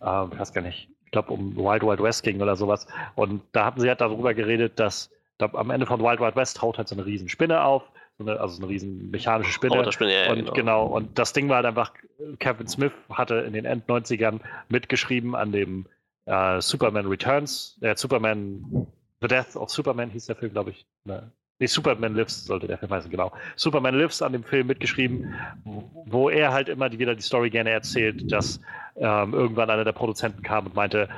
äh, 0.00 0.24
ich 0.32 0.38
weiß 0.38 0.52
gar 0.52 0.62
nicht, 0.62 0.88
ich 1.04 1.10
glaube 1.12 1.32
um 1.32 1.56
Wild 1.56 1.82
Wild 1.82 2.02
West 2.02 2.22
ging 2.22 2.40
oder 2.42 2.56
sowas. 2.56 2.86
Und 3.14 3.42
da 3.52 3.64
hatten 3.64 3.80
sie 3.80 3.88
halt 3.88 4.00
darüber 4.00 4.34
geredet, 4.34 4.78
dass 4.78 5.10
da, 5.38 5.48
am 5.52 5.70
Ende 5.70 5.86
von 5.86 6.00
Wild 6.00 6.20
Wild 6.20 6.36
West 6.36 6.60
haut 6.60 6.78
halt 6.78 6.88
so 6.88 6.94
eine 6.94 7.06
riesen 7.06 7.28
Spinne 7.28 7.62
auf, 7.62 7.84
so 8.18 8.24
eine, 8.24 8.40
also 8.40 8.56
so 8.56 8.62
eine 8.62 8.70
riesen 8.70 9.10
mechanische 9.10 9.52
Spinne. 9.52 9.86
Oh, 9.86 9.90
Spinne 9.90 10.24
ja, 10.24 10.30
und 10.30 10.38
genau. 10.38 10.52
genau. 10.52 10.86
und 10.86 11.18
das 11.18 11.32
Ding 11.32 11.48
war 11.48 11.56
halt 11.56 11.66
einfach, 11.66 11.92
Kevin 12.40 12.66
Smith 12.66 12.92
hatte 13.10 13.36
in 13.36 13.52
den 13.52 13.64
End-90ern 13.64 14.40
mitgeschrieben 14.68 15.36
an 15.36 15.52
dem 15.52 15.86
äh, 16.26 16.60
Superman 16.60 17.06
Returns, 17.06 17.78
der 17.80 17.96
Superman, 17.96 18.86
The 19.20 19.28
Death 19.28 19.56
of 19.56 19.70
Superman 19.70 20.10
hieß 20.10 20.26
der 20.26 20.36
Film, 20.36 20.52
glaube 20.52 20.70
ich. 20.70 20.86
Ne? 21.04 21.30
Nee, 21.60 21.66
Superman 21.66 22.14
Lives 22.14 22.44
sollte 22.44 22.68
der 22.68 22.78
Film 22.78 22.92
heißen, 22.92 23.10
genau. 23.10 23.32
Superman 23.56 23.96
Lives 23.96 24.22
an 24.22 24.32
dem 24.32 24.44
Film 24.44 24.68
mitgeschrieben, 24.68 25.34
wo 26.06 26.30
er 26.30 26.52
halt 26.52 26.68
immer 26.68 26.90
wieder 26.92 27.16
die 27.16 27.22
Story 27.22 27.50
gerne 27.50 27.70
erzählt, 27.70 28.30
dass 28.30 28.60
ähm, 28.96 29.34
irgendwann 29.34 29.68
einer 29.68 29.84
der 29.84 29.92
Produzenten 29.92 30.42
kam 30.42 30.66
und 30.66 30.76
meinte, 30.76 31.08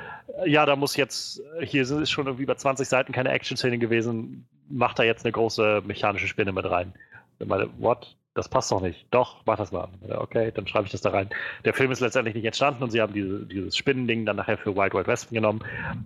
ja, 0.45 0.65
da 0.65 0.75
muss 0.75 0.95
jetzt, 0.95 1.41
hier 1.61 1.83
ist 1.83 2.09
schon 2.09 2.25
irgendwie 2.25 2.43
über 2.43 2.57
20 2.57 2.87
Seiten 2.87 3.11
keine 3.11 3.29
Action-Szene 3.29 3.77
gewesen, 3.77 4.47
macht 4.69 4.97
da 4.97 5.03
jetzt 5.03 5.25
eine 5.25 5.31
große 5.31 5.83
mechanische 5.85 6.27
Spinne 6.27 6.51
mit 6.51 6.65
rein. 6.65 6.93
Ich 7.39 7.47
meine, 7.47 7.69
what? 7.77 8.15
Das 8.33 8.47
passt 8.47 8.71
doch 8.71 8.81
nicht. 8.81 9.05
Doch, 9.11 9.41
mach 9.45 9.57
das 9.57 9.71
mal. 9.71 9.89
Okay, 10.09 10.51
dann 10.53 10.65
schreibe 10.65 10.85
ich 10.85 10.91
das 10.91 11.01
da 11.01 11.09
rein. 11.09 11.29
Der 11.65 11.73
Film 11.73 11.91
ist 11.91 11.99
letztendlich 11.99 12.33
nicht 12.33 12.45
entstanden 12.45 12.83
und 12.83 12.89
sie 12.91 13.01
haben 13.01 13.13
diese, 13.13 13.45
dieses 13.45 13.75
Spinnending 13.75 14.25
dann 14.25 14.37
nachher 14.37 14.57
für 14.57 14.75
Wild 14.75 14.93
Wild 14.93 15.07
West 15.07 15.29
genommen. 15.31 15.61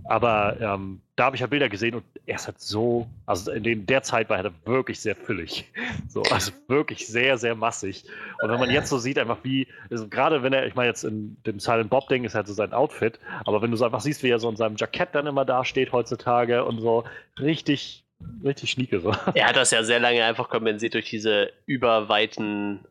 Aber 0.05 0.57
ähm, 0.59 1.01
da 1.15 1.25
habe 1.25 1.35
ich 1.35 1.41
halt 1.41 1.51
Bilder 1.51 1.69
gesehen 1.69 1.95
und 1.95 2.03
er 2.25 2.35
ist 2.35 2.47
halt 2.47 2.59
so, 2.59 3.07
also 3.27 3.51
in 3.51 3.85
der 3.85 4.01
Zeit 4.01 4.29
war 4.29 4.37
er 4.37 4.51
wirklich 4.65 4.99
sehr 4.99 5.15
füllig. 5.15 5.71
So, 6.07 6.21
also 6.31 6.53
wirklich 6.67 7.07
sehr, 7.07 7.37
sehr 7.37 7.55
massig. 7.55 8.05
Und 8.41 8.49
wenn 8.49 8.59
man 8.59 8.69
jetzt 8.69 8.89
so 8.89 8.97
sieht, 8.97 9.19
einfach 9.19 9.39
wie, 9.43 9.67
also 9.91 10.07
gerade 10.07 10.43
wenn 10.43 10.53
er, 10.53 10.65
ich 10.65 10.75
meine 10.75 10.87
jetzt 10.87 11.03
in 11.03 11.35
dem 11.45 11.59
Silent 11.59 11.89
Bob-Ding 11.89 12.23
ist 12.23 12.35
halt 12.35 12.47
so 12.47 12.53
sein 12.53 12.71
Outfit, 12.71 13.19
aber 13.43 13.61
wenn 13.61 13.69
du 13.69 13.75
so 13.75 13.83
einfach 13.83 13.99
siehst, 13.99 14.23
wie 14.23 14.29
er 14.29 14.39
so 14.39 14.49
in 14.49 14.55
seinem 14.55 14.77
Jackett 14.77 15.09
dann 15.13 15.27
immer 15.27 15.43
dasteht 15.43 15.91
heutzutage 15.91 16.63
und 16.63 16.79
so, 16.79 17.03
richtig, 17.37 18.04
richtig 18.43 18.71
schnieke 18.71 18.99
so. 18.99 19.13
Er 19.33 19.47
hat 19.47 19.55
das 19.55 19.71
ja 19.71 19.83
sehr 19.83 19.99
lange 19.99 20.23
einfach 20.23 20.49
kompensiert 20.49 20.93
durch 20.93 21.09
diese 21.09 21.51
überweiten 21.65 22.85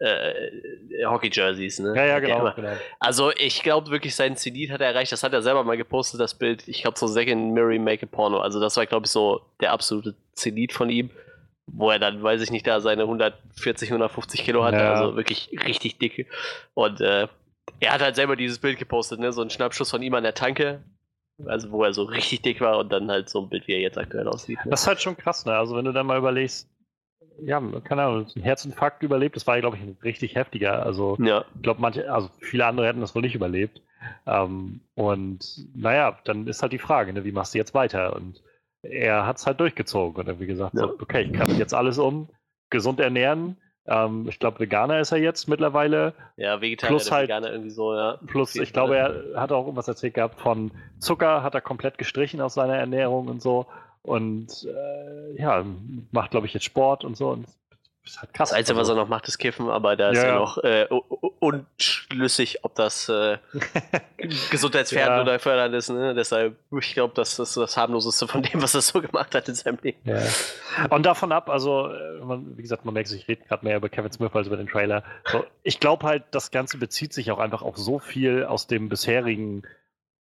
äh, 0.00 1.04
Hockey-Jerseys, 1.04 1.80
ne? 1.80 1.94
Ja, 1.94 2.06
ja, 2.06 2.18
genau. 2.20 2.52
genau. 2.54 2.72
Also 2.98 3.32
ich 3.36 3.62
glaube 3.62 3.90
wirklich, 3.90 4.14
sein 4.14 4.36
Zenit 4.36 4.70
hat 4.70 4.80
er 4.80 4.88
erreicht. 4.88 5.12
Das 5.12 5.22
hat 5.22 5.32
er 5.32 5.42
selber 5.42 5.62
mal 5.62 5.76
gepostet, 5.76 6.20
das 6.20 6.34
Bild. 6.34 6.66
Ich 6.68 6.82
glaube 6.82 6.98
so 6.98 7.06
Second 7.06 7.52
Mary 7.52 7.78
Make 7.78 8.06
a 8.06 8.08
Porno. 8.10 8.38
Also 8.38 8.60
das 8.60 8.76
war, 8.76 8.86
glaube 8.86 9.06
ich, 9.06 9.12
so 9.12 9.42
der 9.60 9.72
absolute 9.72 10.14
Zenit 10.32 10.72
von 10.72 10.88
ihm. 10.88 11.10
Wo 11.72 11.90
er 11.90 12.00
dann, 12.00 12.22
weiß 12.22 12.40
ich 12.42 12.50
nicht, 12.50 12.66
da 12.66 12.80
seine 12.80 13.02
140, 13.02 13.90
150 13.90 14.42
Kilo 14.42 14.64
hatte. 14.64 14.78
Ja. 14.78 14.94
Also 14.94 15.16
wirklich 15.16 15.50
richtig 15.64 15.98
dicke. 15.98 16.26
Und 16.74 17.00
äh, 17.00 17.28
er 17.78 17.92
hat 17.92 18.00
halt 18.00 18.16
selber 18.16 18.34
dieses 18.34 18.58
Bild 18.58 18.78
gepostet, 18.78 19.20
ne? 19.20 19.32
So 19.32 19.42
ein 19.42 19.50
Schnappschuss 19.50 19.90
von 19.90 20.02
ihm 20.02 20.14
an 20.14 20.24
der 20.24 20.34
Tanke. 20.34 20.82
Also 21.46 21.70
wo 21.70 21.84
er 21.84 21.92
so 21.92 22.04
richtig 22.04 22.42
dick 22.42 22.60
war 22.60 22.78
und 22.78 22.90
dann 22.92 23.10
halt 23.10 23.28
so 23.28 23.40
ein 23.40 23.48
Bild, 23.48 23.66
wie 23.66 23.72
er 23.72 23.80
jetzt 23.80 23.98
aktuell 23.98 24.28
aussieht. 24.28 24.58
Ne? 24.64 24.70
Das 24.70 24.82
ist 24.82 24.86
halt 24.86 25.00
schon 25.00 25.16
krass, 25.16 25.46
ne? 25.46 25.54
Also 25.54 25.76
wenn 25.76 25.84
du 25.84 25.92
dann 25.92 26.06
mal 26.06 26.18
überlegst, 26.18 26.68
ja, 27.42 27.60
keine 27.84 28.02
Ahnung, 28.02 28.26
ein 28.36 28.42
Herzinfarkt 28.42 29.02
überlebt, 29.02 29.36
das 29.36 29.46
war, 29.46 29.58
glaube 29.60 29.76
ich, 29.76 29.82
ein 29.82 29.96
richtig 30.02 30.34
heftiger. 30.34 30.84
Also 30.84 31.16
ja. 31.20 31.44
ich 31.54 31.62
glaube, 31.62 31.80
manche, 31.80 32.12
also 32.12 32.30
viele 32.38 32.66
andere 32.66 32.86
hätten 32.86 33.00
das 33.00 33.14
wohl 33.14 33.22
nicht 33.22 33.34
überlebt. 33.34 33.82
Ähm, 34.26 34.80
und 34.94 35.66
naja, 35.74 36.18
dann 36.24 36.46
ist 36.46 36.62
halt 36.62 36.72
die 36.72 36.78
Frage, 36.78 37.12
ne, 37.12 37.24
wie 37.24 37.32
machst 37.32 37.54
du 37.54 37.58
jetzt 37.58 37.74
weiter? 37.74 38.14
Und 38.16 38.42
er 38.82 39.26
hat 39.26 39.38
es 39.38 39.46
halt 39.46 39.60
durchgezogen 39.60 40.20
und 40.20 40.28
er 40.28 40.40
wie 40.40 40.46
gesagt, 40.46 40.74
ja. 40.74 40.80
so, 40.80 40.94
okay, 41.00 41.22
ich 41.22 41.32
kann 41.32 41.56
jetzt 41.58 41.74
alles 41.74 41.98
um, 41.98 42.28
gesund 42.70 43.00
ernähren, 43.00 43.56
ähm, 43.86 44.26
ich 44.28 44.38
glaube, 44.38 44.60
Veganer 44.60 45.00
ist 45.00 45.12
er 45.12 45.18
jetzt 45.18 45.48
mittlerweile. 45.48 46.14
Ja, 46.36 46.60
Vegetarier, 46.60 46.96
plus 46.96 47.10
halt, 47.10 47.28
Veganer 47.28 47.50
irgendwie 47.50 47.70
so, 47.70 47.94
ja. 47.94 48.18
Plus, 48.26 48.54
ich 48.56 48.72
glaube, 48.72 48.96
er 48.96 49.40
hat 49.40 49.52
auch 49.52 49.64
irgendwas 49.64 49.88
erzählt 49.88 50.14
gehabt 50.14 50.40
von 50.40 50.70
Zucker, 50.98 51.42
hat 51.42 51.54
er 51.54 51.60
komplett 51.60 51.98
gestrichen 51.98 52.40
aus 52.40 52.54
seiner 52.54 52.76
Ernährung 52.76 53.28
und 53.28 53.42
so. 53.42 53.66
Und 54.02 54.66
äh, 54.66 55.40
ja, 55.40 55.64
macht, 56.10 56.30
glaube 56.30 56.46
ich, 56.46 56.54
jetzt 56.54 56.64
Sport 56.64 57.04
und 57.04 57.16
so. 57.16 57.30
Und. 57.30 57.46
Das 58.32 58.52
Einzige, 58.52 58.78
also. 58.78 58.90
was 58.90 58.96
er 58.96 59.02
noch 59.02 59.08
macht, 59.08 59.28
ist 59.28 59.38
Kiffen, 59.38 59.68
aber 59.68 59.96
da 59.96 60.10
ist 60.10 60.18
ja, 60.18 60.24
er 60.24 60.34
noch 60.34 60.58
äh, 60.58 60.86
unschlüssig, 61.38 62.64
ob 62.64 62.74
das 62.74 63.08
äh, 63.08 63.38
gesundheitsfährdend 64.50 65.16
ja. 65.16 65.22
oder 65.22 65.38
fördernd 65.38 65.74
ist. 65.74 65.90
Ne? 65.90 66.14
Deshalb, 66.14 66.56
ich 66.78 66.94
glaube, 66.94 67.14
das 67.14 67.38
ist 67.38 67.56
das 67.56 67.76
harmloseste 67.76 68.28
von 68.28 68.42
dem, 68.42 68.62
was 68.62 68.74
er 68.74 68.80
so 68.80 69.00
gemacht 69.00 69.34
hat 69.34 69.48
in 69.48 69.54
seinem 69.54 69.78
Leben. 69.82 69.98
Ja. 70.04 70.22
Und 70.90 71.04
davon 71.04 71.32
ab, 71.32 71.48
also, 71.48 71.88
äh, 71.88 72.24
man, 72.24 72.56
wie 72.56 72.62
gesagt, 72.62 72.84
man 72.84 72.94
merkt, 72.94 73.10
ich 73.12 73.28
rede 73.28 73.42
gerade 73.46 73.64
mehr 73.64 73.76
über 73.76 73.88
Kevin 73.88 74.12
Smith 74.12 74.30
als 74.34 74.46
über 74.46 74.56
den 74.56 74.68
Trailer. 74.68 75.02
So, 75.30 75.44
ich 75.62 75.80
glaube 75.80 76.06
halt, 76.06 76.24
das 76.30 76.50
Ganze 76.50 76.78
bezieht 76.78 77.12
sich 77.12 77.30
auch 77.30 77.38
einfach 77.38 77.62
auf 77.62 77.76
so 77.76 77.98
viel 77.98 78.44
aus 78.44 78.66
dem 78.66 78.88
bisherigen 78.88 79.62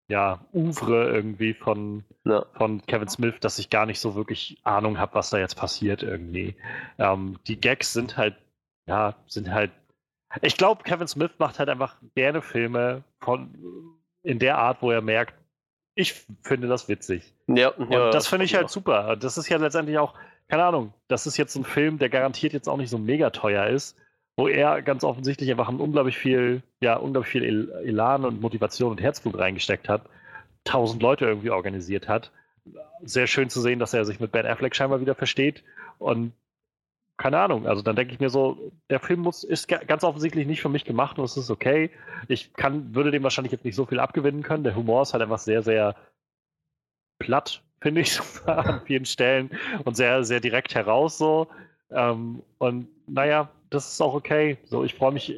ja, 0.10 0.40
Ouvre 0.54 1.10
irgendwie 1.10 1.54
von, 1.54 2.04
ja. 2.26 2.44
von 2.54 2.82
Kevin 2.88 3.08
Smith, 3.08 3.36
dass 3.40 3.60
ich 3.60 3.70
gar 3.70 3.86
nicht 3.86 4.00
so 4.00 4.16
wirklich 4.16 4.58
Ahnung 4.64 4.98
habe, 4.98 5.14
was 5.14 5.30
da 5.30 5.38
jetzt 5.38 5.56
passiert 5.56 6.04
irgendwie. 6.04 6.56
Ähm, 6.98 7.40
die 7.48 7.62
Gags 7.62 7.94
sind 7.94 8.18
halt, 8.18 8.36
ja, 8.88 9.16
sind 9.28 9.52
halt. 9.52 9.72
Ich 10.42 10.58
glaube, 10.58 10.84
Kevin 10.84 11.08
Smith 11.08 11.32
macht 11.38 11.60
halt 11.60 11.70
einfach 11.70 11.96
gerne 12.16 12.42
Filme 12.42 13.04
von 13.20 13.54
in 14.24 14.40
der 14.40 14.58
Art, 14.58 14.82
wo 14.82 14.92
er 14.92 15.02
merkt, 15.02 15.36
ich 15.96 16.26
finde 16.42 16.68
das 16.68 16.90
witzig. 16.90 17.34
Ja, 17.48 17.70
und 17.70 17.92
ja, 17.92 18.10
das 18.10 18.28
finde 18.28 18.46
ich 18.46 18.56
halt 18.56 18.70
super. 18.70 19.16
Das 19.16 19.38
ist 19.38 19.48
ja 19.48 19.58
letztendlich 19.58 19.98
auch, 20.00 20.16
keine 20.48 20.64
Ahnung, 20.64 20.94
das 21.08 21.28
ist 21.28 21.38
jetzt 21.38 21.56
ein 21.56 21.64
Film, 21.64 22.00
der 22.00 22.10
garantiert 22.10 22.54
jetzt 22.54 22.68
auch 22.68 22.78
nicht 22.78 22.90
so 22.90 22.98
mega 22.98 23.30
teuer 23.30 23.68
ist 23.68 23.96
wo 24.40 24.48
er 24.48 24.82
ganz 24.82 25.04
offensichtlich 25.04 25.52
einfach 25.52 25.68
ein 25.68 25.82
unglaublich 25.82 26.18
viel, 26.18 26.64
ja, 26.80 26.96
unglaublich 26.96 27.30
viel 27.30 27.70
Elan 27.84 28.24
und 28.24 28.40
Motivation 28.40 28.92
und 28.92 29.02
Herzblut 29.02 29.38
reingesteckt 29.38 29.90
hat, 29.90 30.04
tausend 30.64 31.02
Leute 31.02 31.26
irgendwie 31.26 31.50
organisiert 31.50 32.08
hat. 32.08 32.32
Sehr 33.04 33.28
schön 33.28 33.50
zu 33.50 33.60
sehen, 33.60 33.80
dass 33.80 33.94
er 33.94 34.06
sich 34.06 34.22
mit 34.22 34.32
Ben 34.32 34.46
Affleck 34.46 34.74
scheinbar 34.74 35.02
wieder 35.02 35.14
versteht 35.14 35.66
und 35.98 36.32
keine 37.18 37.38
Ahnung, 37.38 37.68
also 37.68 37.82
dann 37.82 37.98
denke 37.98 38.14
ich 38.14 38.22
mir 38.22 38.30
so, 38.30 38.72
der 38.90 39.02
Film 39.02 39.20
muss, 39.20 39.44
ist 39.44 39.68
ganz 39.68 40.06
offensichtlich 40.06 40.48
nicht 40.48 40.62
für 40.62 40.70
mich 40.70 40.86
gemacht 40.86 41.20
und 41.20 41.26
es 41.26 41.36
ist 41.36 41.52
okay. 41.52 41.90
Ich 42.30 42.54
kann, 42.54 42.96
würde 42.96 43.12
dem 43.12 43.24
wahrscheinlich 43.24 43.52
jetzt 43.52 43.66
nicht 43.66 43.76
so 43.76 43.86
viel 43.86 44.00
abgewinnen 44.00 44.42
können. 44.42 44.64
Der 44.64 44.74
Humor 44.74 45.02
ist 45.02 45.12
halt 45.12 45.22
einfach 45.22 45.40
sehr, 45.40 45.64
sehr 45.64 45.98
platt, 47.20 47.62
finde 47.82 48.00
ich, 48.00 48.22
an 48.46 48.84
vielen 48.86 49.04
Stellen 49.04 49.50
und 49.84 49.98
sehr, 49.98 50.24
sehr 50.24 50.40
direkt 50.40 50.76
heraus 50.76 51.18
so. 51.18 51.50
Ähm, 51.92 52.44
und 52.58 52.88
naja, 53.08 53.50
das 53.70 53.92
ist 53.92 54.02
auch 54.02 54.14
okay. 54.14 54.58
So, 54.66 54.84
ich 54.84 54.96
freue 54.96 55.12
mich 55.12 55.34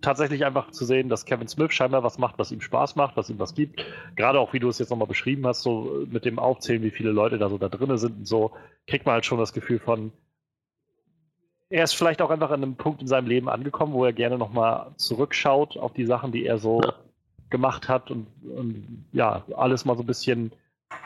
tatsächlich 0.00 0.44
einfach 0.44 0.70
zu 0.70 0.84
sehen, 0.84 1.08
dass 1.08 1.26
Kevin 1.26 1.48
Smith 1.48 1.72
scheinbar 1.72 2.02
was 2.02 2.18
macht, 2.18 2.38
was 2.38 2.50
ihm 2.50 2.60
Spaß 2.60 2.96
macht, 2.96 3.16
was 3.16 3.28
ihm 3.30 3.38
was 3.38 3.54
gibt. 3.54 3.84
Gerade 4.16 4.40
auch, 4.40 4.52
wie 4.52 4.58
du 4.58 4.68
es 4.68 4.78
jetzt 4.78 4.90
nochmal 4.90 5.08
beschrieben 5.08 5.46
hast, 5.46 5.62
so 5.62 6.04
mit 6.08 6.24
dem 6.24 6.38
Aufzählen, 6.38 6.82
wie 6.82 6.90
viele 6.90 7.10
Leute 7.10 7.38
da 7.38 7.48
so 7.48 7.58
da 7.58 7.68
drin 7.68 7.96
sind 7.98 8.18
und 8.18 8.26
so, 8.26 8.52
kriegt 8.86 9.04
man 9.04 9.14
halt 9.14 9.26
schon 9.26 9.38
das 9.38 9.52
Gefühl 9.52 9.78
von, 9.78 10.12
er 11.68 11.84
ist 11.84 11.94
vielleicht 11.94 12.20
auch 12.20 12.30
einfach 12.30 12.50
an 12.50 12.62
einem 12.62 12.76
Punkt 12.76 13.00
in 13.00 13.06
seinem 13.06 13.26
Leben 13.26 13.48
angekommen, 13.48 13.94
wo 13.94 14.04
er 14.04 14.12
gerne 14.12 14.38
nochmal 14.38 14.92
zurückschaut 14.96 15.76
auf 15.76 15.92
die 15.92 16.04
Sachen, 16.04 16.32
die 16.32 16.44
er 16.44 16.58
so 16.58 16.80
gemacht 17.48 17.88
hat 17.88 18.10
und, 18.10 18.26
und, 18.42 19.06
ja, 19.12 19.44
alles 19.56 19.84
mal 19.84 19.96
so 19.96 20.02
ein 20.02 20.06
bisschen 20.06 20.52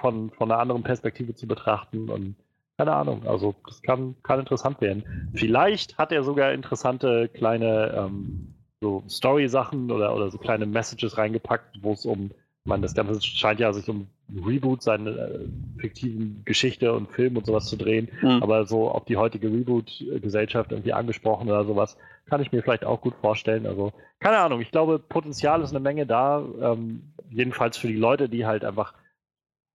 von, 0.00 0.30
von 0.30 0.50
einer 0.50 0.60
anderen 0.60 0.82
Perspektive 0.82 1.34
zu 1.34 1.46
betrachten 1.46 2.08
und 2.08 2.34
keine 2.78 2.94
Ahnung, 2.94 3.26
also 3.26 3.54
das 3.66 3.80
kann, 3.82 4.16
kann 4.22 4.40
interessant 4.40 4.80
werden. 4.80 5.30
Vielleicht 5.34 5.96
hat 5.96 6.12
er 6.12 6.22
sogar 6.22 6.52
interessante 6.52 7.28
kleine 7.28 7.94
ähm, 7.96 8.54
so 8.82 9.02
Story-Sachen 9.08 9.90
oder, 9.90 10.14
oder 10.14 10.30
so 10.30 10.38
kleine 10.38 10.66
Messages 10.66 11.16
reingepackt, 11.16 11.82
wo 11.82 11.92
es 11.92 12.04
um, 12.04 12.30
ich 12.30 12.68
meine, 12.68 12.82
das 12.82 12.94
Ganze 12.94 13.20
scheint 13.22 13.60
ja 13.60 13.72
sich 13.72 13.88
um 13.88 14.08
Reboot 14.44 14.82
seine 14.82 15.10
äh, 15.10 15.48
fiktiven 15.78 16.42
Geschichte 16.44 16.92
und 16.92 17.10
Film 17.10 17.36
und 17.36 17.46
sowas 17.46 17.66
zu 17.66 17.76
drehen, 17.76 18.10
mhm. 18.20 18.42
aber 18.42 18.66
so 18.66 18.90
auf 18.90 19.06
die 19.06 19.16
heutige 19.16 19.48
Reboot-Gesellschaft 19.48 20.72
irgendwie 20.72 20.92
angesprochen 20.92 21.48
oder 21.48 21.64
sowas, 21.64 21.96
kann 22.26 22.42
ich 22.42 22.52
mir 22.52 22.62
vielleicht 22.62 22.84
auch 22.84 23.00
gut 23.00 23.14
vorstellen. 23.20 23.66
Also, 23.66 23.92
keine 24.18 24.38
Ahnung, 24.38 24.60
ich 24.60 24.70
glaube, 24.70 24.98
Potenzial 24.98 25.62
ist 25.62 25.70
eine 25.70 25.80
Menge 25.80 26.06
da, 26.06 26.44
ähm, 26.60 27.12
jedenfalls 27.30 27.78
für 27.78 27.88
die 27.88 27.96
Leute, 27.96 28.28
die 28.28 28.44
halt 28.44 28.64
einfach 28.64 28.94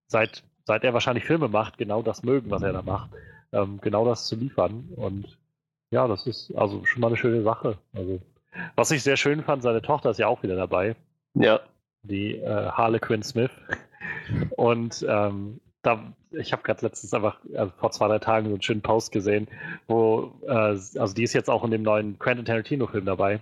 seit 0.08 0.44
seit 0.66 0.84
er 0.84 0.94
wahrscheinlich 0.94 1.26
Filme 1.26 1.48
macht, 1.48 1.78
genau 1.78 2.02
das 2.02 2.24
mögen, 2.24 2.52
was 2.52 2.62
er 2.62 2.74
da 2.74 2.82
macht, 2.82 3.10
ähm, 3.52 3.80
genau 3.82 4.06
das 4.06 4.28
zu 4.28 4.36
liefern. 4.36 4.90
Und 4.96 5.38
ja, 5.92 6.08
das 6.08 6.28
ist 6.28 6.54
also 6.56 6.86
schon 6.86 7.02
mal 7.02 7.08
eine 7.08 7.18
schöne 7.18 7.44
Sache. 7.44 7.78
Also, 7.94 8.20
was 8.76 8.92
ich 8.92 9.04
sehr 9.04 9.18
schön 9.18 9.44
fand, 9.44 9.64
seine 9.64 9.82
Tochter 9.82 10.12
ist 10.12 10.20
ja 10.20 10.28
auch 10.28 10.44
wieder 10.44 10.56
dabei. 10.56 10.96
Ja. 11.34 11.60
Die 12.04 12.36
äh, 12.36 12.70
Harlequin 12.72 13.24
Smith. 13.24 13.52
Und 14.56 15.06
ähm, 15.08 15.60
da, 15.82 16.14
ich 16.32 16.54
habe 16.54 16.64
gerade 16.64 16.86
letztens 16.86 17.14
einfach 17.14 17.40
also 17.56 17.72
vor 17.78 17.92
zwei, 17.92 18.08
drei 18.08 18.20
Tagen 18.20 18.48
so 18.48 18.54
einen 18.54 18.62
schönen 18.62 18.82
Post 18.82 19.12
gesehen, 19.12 19.48
wo, 19.88 20.34
äh, 20.48 20.52
also 20.52 21.14
die 21.14 21.24
ist 21.24 21.34
jetzt 21.34 21.50
auch 21.50 21.64
in 21.64 21.72
dem 21.72 21.84
neuen 21.84 22.20
Quentin 22.20 22.46
Tarantino-Film 22.46 23.06
dabei, 23.06 23.42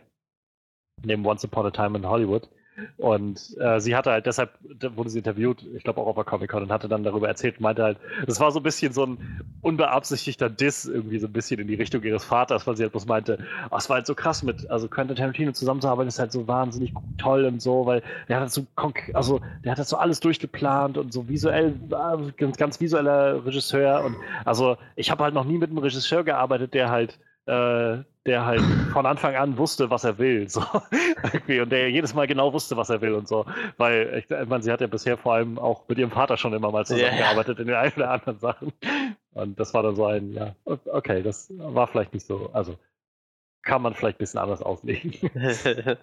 in 1.04 1.10
dem 1.10 1.26
Once 1.26 1.44
Upon 1.44 1.66
a 1.66 1.72
Time 1.72 1.98
in 1.98 2.08
Hollywood. 2.08 2.50
Und 2.98 3.58
äh, 3.60 3.80
sie 3.80 3.96
hatte 3.96 4.12
halt 4.12 4.26
deshalb, 4.26 4.52
wurde 4.96 5.10
sie 5.10 5.20
interviewt, 5.20 5.66
ich 5.76 5.84
glaube 5.84 6.02
auch 6.02 6.08
auf 6.08 6.16
der 6.16 6.24
Comic-Con 6.24 6.64
und 6.64 6.72
hatte 6.72 6.88
dann 6.88 7.04
darüber 7.04 7.28
erzählt, 7.28 7.60
meinte 7.60 7.84
halt, 7.84 7.98
das 8.26 8.40
war 8.40 8.52
so 8.52 8.60
ein 8.60 8.64
bisschen 8.64 8.94
so 8.94 9.06
ein 9.06 9.42
unbeabsichtigter 9.62 10.50
Diss 10.50 10.86
irgendwie 10.86 11.20
so 11.20 11.28
ein 11.28 11.34
bisschen 11.34 11.60
in 11.60 11.68
die 11.68 11.76
Richtung 11.76 12.04
ihres 12.04 12.24
Vaters, 12.24 12.68
weil 12.68 12.76
sie 12.76 12.84
halt 12.84 12.92
bloß 12.92 13.06
meinte, 13.06 13.40
oh, 13.72 13.78
es 13.78 13.90
war 13.90 13.98
halt 13.98 14.06
so 14.06 14.16
krass 14.16 14.44
mit, 14.44 14.70
also 14.70 14.88
Quentin 14.88 15.16
Tarantino 15.16 15.52
zusammenzuarbeiten 15.52 16.08
ist 16.08 16.20
halt 16.20 16.32
so 16.32 16.48
wahnsinnig 16.48 16.94
toll 17.18 17.46
und 17.46 17.62
so, 17.62 17.86
weil 17.86 18.02
der 18.28 18.38
hat 18.38 18.42
halt 18.42 18.52
so, 18.52 18.66
also 19.14 19.42
der 19.64 19.72
hat 19.72 19.80
das 19.80 19.90
so 19.90 19.98
alles 19.98 20.20
durchgeplant 20.20 20.98
und 20.98 21.14
so 21.14 21.28
visuell, 21.28 21.76
äh, 21.90 22.32
ganz, 22.38 22.58
ganz 22.58 22.80
visueller 22.80 23.46
Regisseur 23.46 24.04
und 24.04 24.16
also 24.46 24.78
ich 24.96 25.12
habe 25.12 25.24
halt 25.24 25.34
noch 25.34 25.46
nie 25.46 25.58
mit 25.58 25.70
einem 25.70 25.80
Regisseur 25.80 26.24
gearbeitet, 26.24 26.74
der 26.74 26.90
halt 26.90 27.20
äh, 27.46 28.04
der 28.30 28.46
halt 28.46 28.62
von 28.94 29.08
Anfang 29.08 29.36
an 29.36 29.58
wusste, 29.58 29.90
was 29.90 30.04
er 30.04 30.20
will. 30.20 30.48
So. 30.48 30.62
und 31.48 31.72
der 31.72 31.90
jedes 31.90 32.14
Mal 32.14 32.28
genau 32.28 32.54
wusste, 32.54 32.78
was 32.78 32.92
er 32.92 33.02
will 33.02 33.16
und 33.16 33.28
so. 33.28 33.46
Weil, 33.78 34.24
ich, 34.24 34.48
meine, 34.48 34.62
sie 34.62 34.72
hat 34.72 34.82
ja 34.82 34.88
bisher 34.88 35.18
vor 35.18 35.34
allem 35.34 35.58
auch 35.58 35.88
mit 35.88 35.98
ihrem 35.98 36.12
Vater 36.12 36.38
schon 36.38 36.54
immer 36.54 36.72
mal 36.72 36.86
zusammengearbeitet 36.86 37.58
yeah. 37.58 37.62
in 37.62 37.68
den 37.68 37.76
einen 37.76 37.94
oder 37.94 38.12
anderen 38.12 38.40
Sachen. 38.40 38.72
Und 39.34 39.60
das 39.60 39.74
war 39.74 39.82
dann 39.82 39.96
so 39.96 40.06
ein, 40.06 40.34
ja, 40.34 40.56
okay, 40.66 41.24
das 41.24 41.52
war 41.58 41.88
vielleicht 41.88 42.14
nicht 42.14 42.28
so, 42.28 42.52
also 42.54 42.78
kann 43.64 43.82
man 43.82 43.96
vielleicht 43.96 44.18
ein 44.18 44.20
bisschen 44.20 44.40
anders 44.40 44.62
auslegen. 44.62 45.12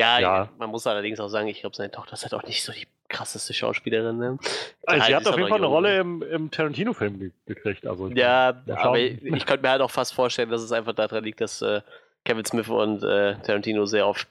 ja, 0.00 0.18
ja, 0.18 0.48
man 0.56 0.70
muss 0.70 0.86
allerdings 0.86 1.20
auch 1.20 1.28
sagen, 1.28 1.48
ich 1.48 1.60
glaube, 1.60 1.76
seine 1.76 1.90
Tochter 1.90 2.14
ist 2.14 2.22
halt 2.22 2.32
auch 2.32 2.44
nicht 2.44 2.64
so 2.64 2.72
die 2.72 2.86
krasseste 3.14 3.54
Schauspielerin. 3.54 4.18
Ne? 4.18 4.38
Also 4.86 5.06
sie 5.06 5.14
hat 5.14 5.26
auf 5.26 5.36
jeden 5.36 5.48
Fall 5.48 5.58
eine 5.58 5.66
Rolle 5.66 5.98
im, 6.00 6.22
im 6.22 6.50
Tarantino-Film 6.50 7.18
ge 7.18 7.30
gekriegt. 7.46 7.86
Also 7.86 8.08
ja, 8.08 8.62
aber 8.66 8.98
ich, 8.98 9.22
ich 9.22 9.46
könnte 9.46 9.62
mir 9.62 9.70
halt 9.70 9.82
auch 9.82 9.90
fast 9.90 10.14
vorstellen, 10.14 10.50
dass 10.50 10.62
es 10.62 10.72
einfach 10.72 10.94
daran 10.94 11.22
liegt, 11.24 11.40
dass 11.40 11.62
äh, 11.62 11.80
Kevin 12.24 12.44
Smith 12.44 12.68
und 12.68 13.02
äh, 13.02 13.36
Tarantino 13.40 13.86
sehr 13.86 14.06
oft 14.06 14.26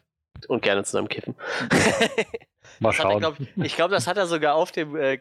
und 0.47 0.61
gerne 0.61 0.83
zusammen 0.83 1.07
kiffen. 1.07 1.35
Mal 2.79 2.91
schauen. 2.91 3.11
Er, 3.11 3.19
glaub, 3.19 3.37
ich 3.55 3.75
glaube, 3.75 3.93
das 3.93 4.07
hat 4.07 4.17
er 4.17 4.27
sogar 4.27 4.55
auf 4.55 4.71
dem 4.71 4.95
äh, 4.95 5.19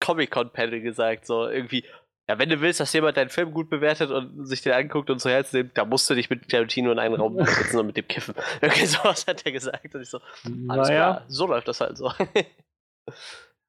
Comic-Con-Panel 0.00 0.80
gesagt. 0.80 1.26
So 1.26 1.46
irgendwie, 1.48 1.84
ja, 2.28 2.38
wenn 2.38 2.48
du 2.48 2.60
willst, 2.60 2.80
dass 2.80 2.92
jemand 2.92 3.16
deinen 3.16 3.28
Film 3.28 3.52
gut 3.52 3.70
bewertet 3.70 4.10
und 4.10 4.46
sich 4.46 4.62
den 4.62 4.72
anguckt 4.72 5.10
und 5.10 5.20
zu 5.20 5.30
Herzen 5.30 5.58
nimmt, 5.58 5.78
da 5.78 5.84
musst 5.84 6.08
du 6.10 6.14
dich 6.14 6.30
mit 6.30 6.48
Tarantino 6.48 6.90
in 6.92 6.98
einen 6.98 7.14
Raum 7.14 7.38
sitzen 7.44 7.78
und 7.78 7.86
mit 7.86 7.96
dem 7.96 8.08
kiffen. 8.08 8.34
Irgendwie 8.60 8.86
sowas 8.86 9.26
hat 9.26 9.44
er 9.44 9.52
gesagt. 9.52 9.94
Und 9.94 10.00
ich 10.00 10.10
so, 10.10 10.20
alles 10.68 10.88
naja. 10.88 11.12
klar, 11.14 11.24
so 11.28 11.46
läuft 11.46 11.68
das 11.68 11.80
halt 11.80 11.98
so. 11.98 12.12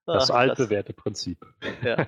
Das 0.06 0.32
Ach, 0.32 0.36
altbewährte 0.36 0.94
Prinzip. 0.94 1.40
Ja. 1.84 2.08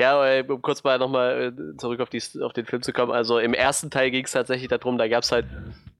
Ja, 0.00 0.40
um 0.48 0.62
kurz 0.62 0.82
mal 0.82 0.98
nochmal 0.98 1.54
äh, 1.56 1.76
zurück 1.76 2.00
auf, 2.00 2.08
die, 2.08 2.20
auf 2.42 2.52
den 2.52 2.66
Film 2.66 2.82
zu 2.82 2.92
kommen. 2.92 3.12
Also 3.12 3.38
im 3.38 3.54
ersten 3.54 3.90
Teil 3.90 4.10
ging 4.10 4.24
es 4.24 4.32
tatsächlich 4.32 4.68
darum, 4.68 4.98
da 4.98 5.06
gab 5.06 5.22
es 5.22 5.30
halt 5.30 5.46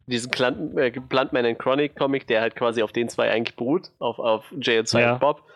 diesen 0.07 0.31
Plant, 0.31 0.77
äh, 0.77 0.91
Plantman 0.91 1.47
and 1.47 1.59
Chronic 1.59 1.95
Comic, 1.95 2.27
der 2.27 2.41
halt 2.41 2.57
quasi 2.57 2.83
auf 2.83 2.93
den 2.93 3.09
zwei 3.09 3.31
eigentlich 3.31 3.57
beruht, 3.57 3.91
auf, 3.99 4.19
auf 4.19 4.53
Jay 4.61 4.79
und 4.79 4.89
Silent 4.89 5.07
ja. 5.07 5.19
Bob. 5.19 5.49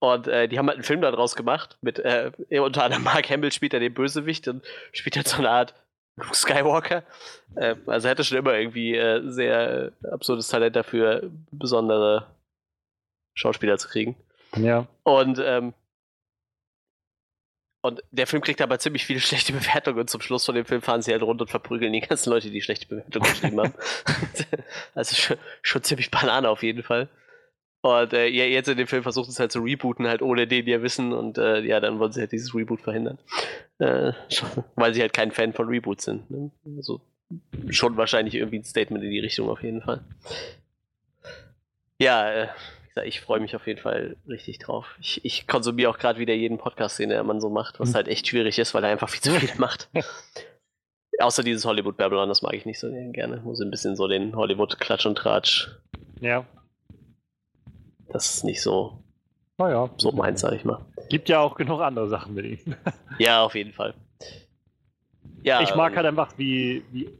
Und 0.00 0.26
äh, 0.26 0.48
die 0.48 0.58
haben 0.58 0.66
halt 0.66 0.78
einen 0.78 0.84
Film 0.84 1.00
daraus 1.00 1.36
gemacht, 1.36 1.78
mit 1.80 2.00
äh, 2.00 2.32
unter 2.58 2.84
anderem 2.84 3.04
Mark 3.04 3.30
Hamill 3.30 3.52
spielt 3.52 3.74
er 3.74 3.78
den 3.78 3.94
Bösewicht 3.94 4.48
und 4.48 4.64
spielt 4.92 5.16
halt 5.16 5.28
so 5.28 5.38
eine 5.38 5.50
Art 5.50 5.74
Luke 6.16 6.34
Skywalker. 6.34 7.04
Äh, 7.54 7.76
also 7.86 8.08
er 8.08 8.10
hatte 8.10 8.24
schon 8.24 8.38
immer 8.38 8.54
irgendwie 8.54 8.96
äh, 8.96 9.22
sehr 9.30 9.92
absurdes 10.10 10.48
Talent 10.48 10.74
dafür, 10.74 11.30
besondere 11.52 12.26
Schauspieler 13.34 13.78
zu 13.78 13.88
kriegen. 13.88 14.16
Ja. 14.56 14.86
Und 15.04 15.40
ähm, 15.42 15.74
und 17.84 18.00
der 18.12 18.28
Film 18.28 18.42
kriegt 18.42 18.62
aber 18.62 18.78
ziemlich 18.78 19.04
viele 19.04 19.20
schlechte 19.20 19.52
Bewertungen 19.52 19.98
und 19.98 20.10
zum 20.10 20.20
Schluss 20.20 20.46
von 20.46 20.54
dem 20.54 20.64
Film 20.64 20.82
fahren 20.82 21.02
sie 21.02 21.12
halt 21.12 21.22
rund 21.22 21.40
und 21.40 21.50
verprügeln 21.50 21.92
die 21.92 22.00
ganzen 22.00 22.30
Leute, 22.30 22.50
die 22.50 22.62
schlechte 22.62 22.86
Bewertungen 22.86 23.28
geschrieben 23.28 23.60
haben. 23.60 23.74
also 24.94 25.16
schon, 25.16 25.36
schon 25.62 25.82
ziemlich 25.82 26.10
Banane 26.10 26.48
auf 26.48 26.62
jeden 26.62 26.82
Fall. 26.82 27.08
Und 27.82 28.12
äh, 28.12 28.26
jetzt 28.26 28.68
in 28.68 28.76
dem 28.76 28.86
Film 28.86 29.02
versucht 29.02 29.28
es 29.28 29.40
halt 29.40 29.50
zu 29.50 29.58
rebooten, 29.58 30.06
halt 30.06 30.22
ohne 30.22 30.46
den 30.46 30.68
ja 30.68 30.82
wissen. 30.82 31.12
Und 31.12 31.36
äh, 31.36 31.62
ja, 31.62 31.80
dann 31.80 31.98
wollen 31.98 32.12
sie 32.12 32.20
halt 32.20 32.30
dieses 32.30 32.54
Reboot 32.54 32.80
verhindern. 32.80 33.18
Äh, 33.80 34.12
schon, 34.28 34.48
weil 34.76 34.94
sie 34.94 35.00
halt 35.00 35.12
kein 35.12 35.32
Fan 35.32 35.52
von 35.52 35.66
Reboots 35.66 36.04
sind. 36.04 36.30
Ne? 36.30 36.52
Also 36.76 37.00
schon 37.70 37.96
wahrscheinlich 37.96 38.36
irgendwie 38.36 38.60
ein 38.60 38.64
Statement 38.64 39.02
in 39.02 39.10
die 39.10 39.18
Richtung 39.18 39.48
auf 39.48 39.64
jeden 39.64 39.82
Fall. 39.82 40.04
Ja, 41.98 42.30
äh, 42.30 42.48
ich 43.04 43.20
freue 43.20 43.40
mich 43.40 43.56
auf 43.56 43.66
jeden 43.66 43.80
Fall 43.80 44.16
richtig 44.28 44.58
drauf. 44.58 44.96
Ich, 45.00 45.24
ich 45.24 45.46
konsumiere 45.46 45.90
auch 45.90 45.98
gerade 45.98 46.18
wieder 46.18 46.34
jeden 46.34 46.58
Podcast, 46.58 46.98
den 46.98 47.08
der 47.08 47.24
Mann 47.24 47.40
so 47.40 47.48
macht, 47.48 47.80
was 47.80 47.90
mhm. 47.90 47.94
halt 47.94 48.08
echt 48.08 48.26
schwierig 48.26 48.58
ist, 48.58 48.74
weil 48.74 48.84
er 48.84 48.90
einfach 48.90 49.08
viel 49.08 49.20
zu 49.20 49.30
viel 49.32 49.50
macht. 49.58 49.88
Außer 51.18 51.42
dieses 51.42 51.64
Hollywood 51.64 51.96
Babylon, 51.96 52.28
das 52.28 52.42
mag 52.42 52.54
ich 52.54 52.66
nicht 52.66 52.78
so 52.78 52.88
gerne. 53.12 53.38
Muss 53.38 53.60
ein 53.60 53.70
bisschen 53.70 53.96
so 53.96 54.08
den 54.08 54.34
Hollywood 54.34 54.78
Klatsch 54.78 55.06
und 55.06 55.16
Tratsch. 55.16 55.70
Ja. 56.20 56.44
Das 58.08 58.34
ist 58.34 58.44
nicht 58.44 58.60
so. 58.60 58.98
Naja. 59.58 59.90
So 59.96 60.12
meins, 60.12 60.40
sag 60.40 60.52
ich 60.52 60.64
mal. 60.64 60.84
Gibt 61.08 61.28
ja 61.28 61.40
auch 61.40 61.56
genug 61.56 61.80
andere 61.80 62.08
Sachen 62.08 62.34
mit 62.34 62.46
ihm. 62.46 62.74
ja, 63.18 63.42
auf 63.42 63.54
jeden 63.54 63.72
Fall. 63.72 63.94
Ja, 65.42 65.60
ich 65.60 65.74
mag 65.74 65.92
ähm, 65.92 65.96
halt 65.96 66.06
einfach, 66.06 66.38
wie, 66.38 66.84
wie 66.90 67.10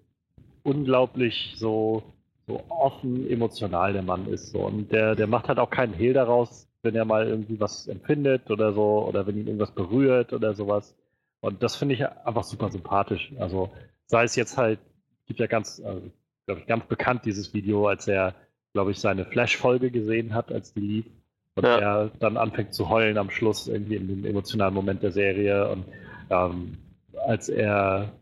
unglaublich 0.62 1.54
so, 1.56 2.02
so 2.46 2.62
offen 2.68 3.28
emotional 3.28 3.92
der 3.92 4.02
Mann 4.02 4.26
ist. 4.26 4.50
So. 4.50 4.60
Und 4.60 4.92
der, 4.92 5.14
der 5.14 5.26
macht 5.26 5.48
halt 5.48 5.58
auch 5.58 5.70
keinen 5.70 5.94
Hehl 5.94 6.12
daraus, 6.12 6.68
wenn 6.82 6.94
er 6.94 7.04
mal 7.04 7.26
irgendwie 7.26 7.60
was 7.60 7.86
empfindet 7.86 8.50
oder 8.50 8.72
so, 8.72 9.06
oder 9.06 9.26
wenn 9.26 9.36
ihn 9.38 9.46
irgendwas 9.46 9.72
berührt 9.72 10.32
oder 10.32 10.54
sowas. 10.54 10.96
Und 11.40 11.62
das 11.62 11.76
finde 11.76 11.94
ich 11.94 12.06
einfach 12.06 12.44
super 12.44 12.70
sympathisch. 12.70 13.32
Also 13.38 13.70
sei 14.06 14.24
es 14.24 14.36
jetzt 14.36 14.56
halt, 14.56 14.80
gibt 15.26 15.40
ja 15.40 15.46
ganz, 15.46 15.80
also, 15.84 16.02
glaube 16.46 16.60
ich, 16.60 16.66
ganz 16.66 16.84
bekannt 16.86 17.24
dieses 17.24 17.54
Video, 17.54 17.86
als 17.86 18.08
er 18.08 18.34
glaube 18.72 18.90
ich, 18.90 18.98
seine 18.98 19.24
Flash-Folge 19.24 19.90
gesehen 19.90 20.34
hat, 20.34 20.50
als 20.50 20.72
die 20.72 20.80
lief. 20.80 21.06
Und 21.54 21.64
ja. 21.64 21.78
er 21.78 22.10
dann 22.18 22.36
anfängt 22.36 22.72
zu 22.72 22.88
heulen 22.88 23.18
am 23.18 23.30
Schluss, 23.30 23.68
irgendwie 23.68 23.96
in 23.96 24.08
dem 24.08 24.24
emotionalen 24.24 24.72
Moment 24.72 25.02
der 25.02 25.12
Serie. 25.12 25.68
Und 25.70 25.84
ähm, 26.30 26.78
als 27.26 27.48
er 27.50 28.12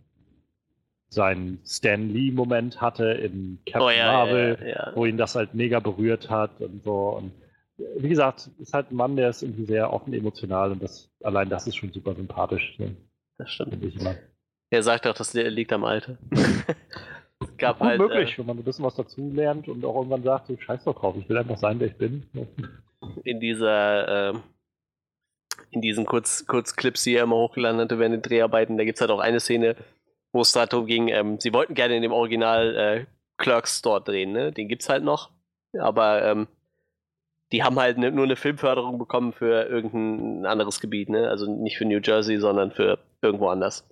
seinen 1.11 1.61
Stan 1.67 2.09
Lee-Moment 2.09 2.81
hatte 2.81 3.05
in 3.05 3.59
Captain 3.67 3.83
oh, 3.83 3.91
ja, 3.91 4.13
Marvel, 4.13 4.59
ja, 4.65 4.93
wo 4.95 5.05
ihn 5.05 5.17
das 5.17 5.35
halt 5.35 5.55
mega 5.55 5.81
berührt 5.81 6.31
hat 6.31 6.61
und 6.61 6.85
so. 6.85 7.17
Und 7.17 7.33
wie 7.97 8.09
gesagt, 8.09 8.49
ist 8.59 8.73
halt 8.73 8.91
ein 8.91 8.97
Mann, 8.97 9.17
der 9.17 9.31
ist 9.31 9.43
irgendwie 9.43 9.65
sehr 9.65 9.93
offen 9.93 10.15
emotional 10.15 10.71
und 10.71 10.83
das 10.83 11.11
allein 11.23 11.49
das 11.49 11.67
ist 11.67 11.77
schon 11.77 11.93
super 11.93 12.15
sympathisch. 12.15 12.79
Ne? 12.79 12.97
Das 13.39 13.51
stimmt. 13.51 13.77
Er 14.71 14.83
sagt 14.83 15.07
auch, 15.07 15.15
das 15.15 15.35
liegt 15.35 15.73
am 15.73 15.85
Alter. 15.85 16.17
gab 17.59 17.79
Gut 17.79 17.89
halt, 17.89 18.01
möglich, 18.01 18.35
äh, 18.35 18.39
wenn 18.39 18.47
man 18.47 18.59
ein 18.59 18.65
bisschen 18.65 18.85
was 18.85 18.95
dazu 18.95 19.31
lernt 19.33 19.69
und 19.69 19.85
auch 19.85 19.97
irgendwann 19.97 20.23
sagt, 20.23 20.49
so 20.49 20.57
scheiß 20.57 20.85
doch 20.85 20.99
drauf, 20.99 21.15
ich 21.19 21.29
will 21.29 21.39
einfach 21.39 21.59
sein, 21.59 21.81
wer 21.81 21.89
ich 21.89 21.97
bin. 21.97 22.27
In 23.25 23.41
dieser, 23.41 24.31
äh, 24.31 24.35
in 25.71 25.81
diesen 25.81 26.07
Kurz, 26.07 26.47
Kurzclips, 26.47 27.05
die 27.05 27.15
er 27.15 27.25
immer 27.25 27.37
hochgeladen 27.37 27.81
hatte 27.81 27.99
während 27.99 28.15
den 28.15 28.23
Dreharbeiten, 28.23 28.77
da 28.77 28.85
gibt 28.85 28.97
es 28.97 29.01
halt 29.01 29.11
auch 29.11 29.21
eine 29.21 29.41
Szene, 29.41 29.77
wo 30.33 30.41
es 30.43 30.53
darum 30.53 30.87
ging, 30.87 31.09
ähm, 31.09 31.41
sie 31.41 31.53
wollten 31.53 31.75
gerne 31.75 31.97
in 31.97 32.03
dem 32.03 32.13
Original 32.13 32.77
äh, 32.77 33.07
Clerks 33.37 33.79
Store 33.79 34.01
drehen, 34.01 34.33
ne? 34.33 34.53
Den 34.53 34.69
gibt's 34.69 34.89
halt 34.89 35.03
noch. 35.03 35.31
Aber 35.79 36.25
ähm, 36.25 36.49
die 37.53 37.63
haben 37.63 37.79
halt 37.79 37.99
ne, 37.99 38.11
nur 38.11 38.25
eine 38.25 38.37
Filmförderung 38.37 38.99
bekommen 38.99 39.33
für 39.33 39.65
irgendein 39.65 40.47
anderes 40.47 40.81
Gebiet, 40.81 41.09
ne? 41.09 41.29
Also 41.29 41.53
nicht 41.53 41.79
für 41.79 41.85
New 41.85 42.01
Jersey, 42.03 42.39
sondern 42.39 42.71
für 42.71 42.99
irgendwo 43.23 43.49
anders. 43.49 43.89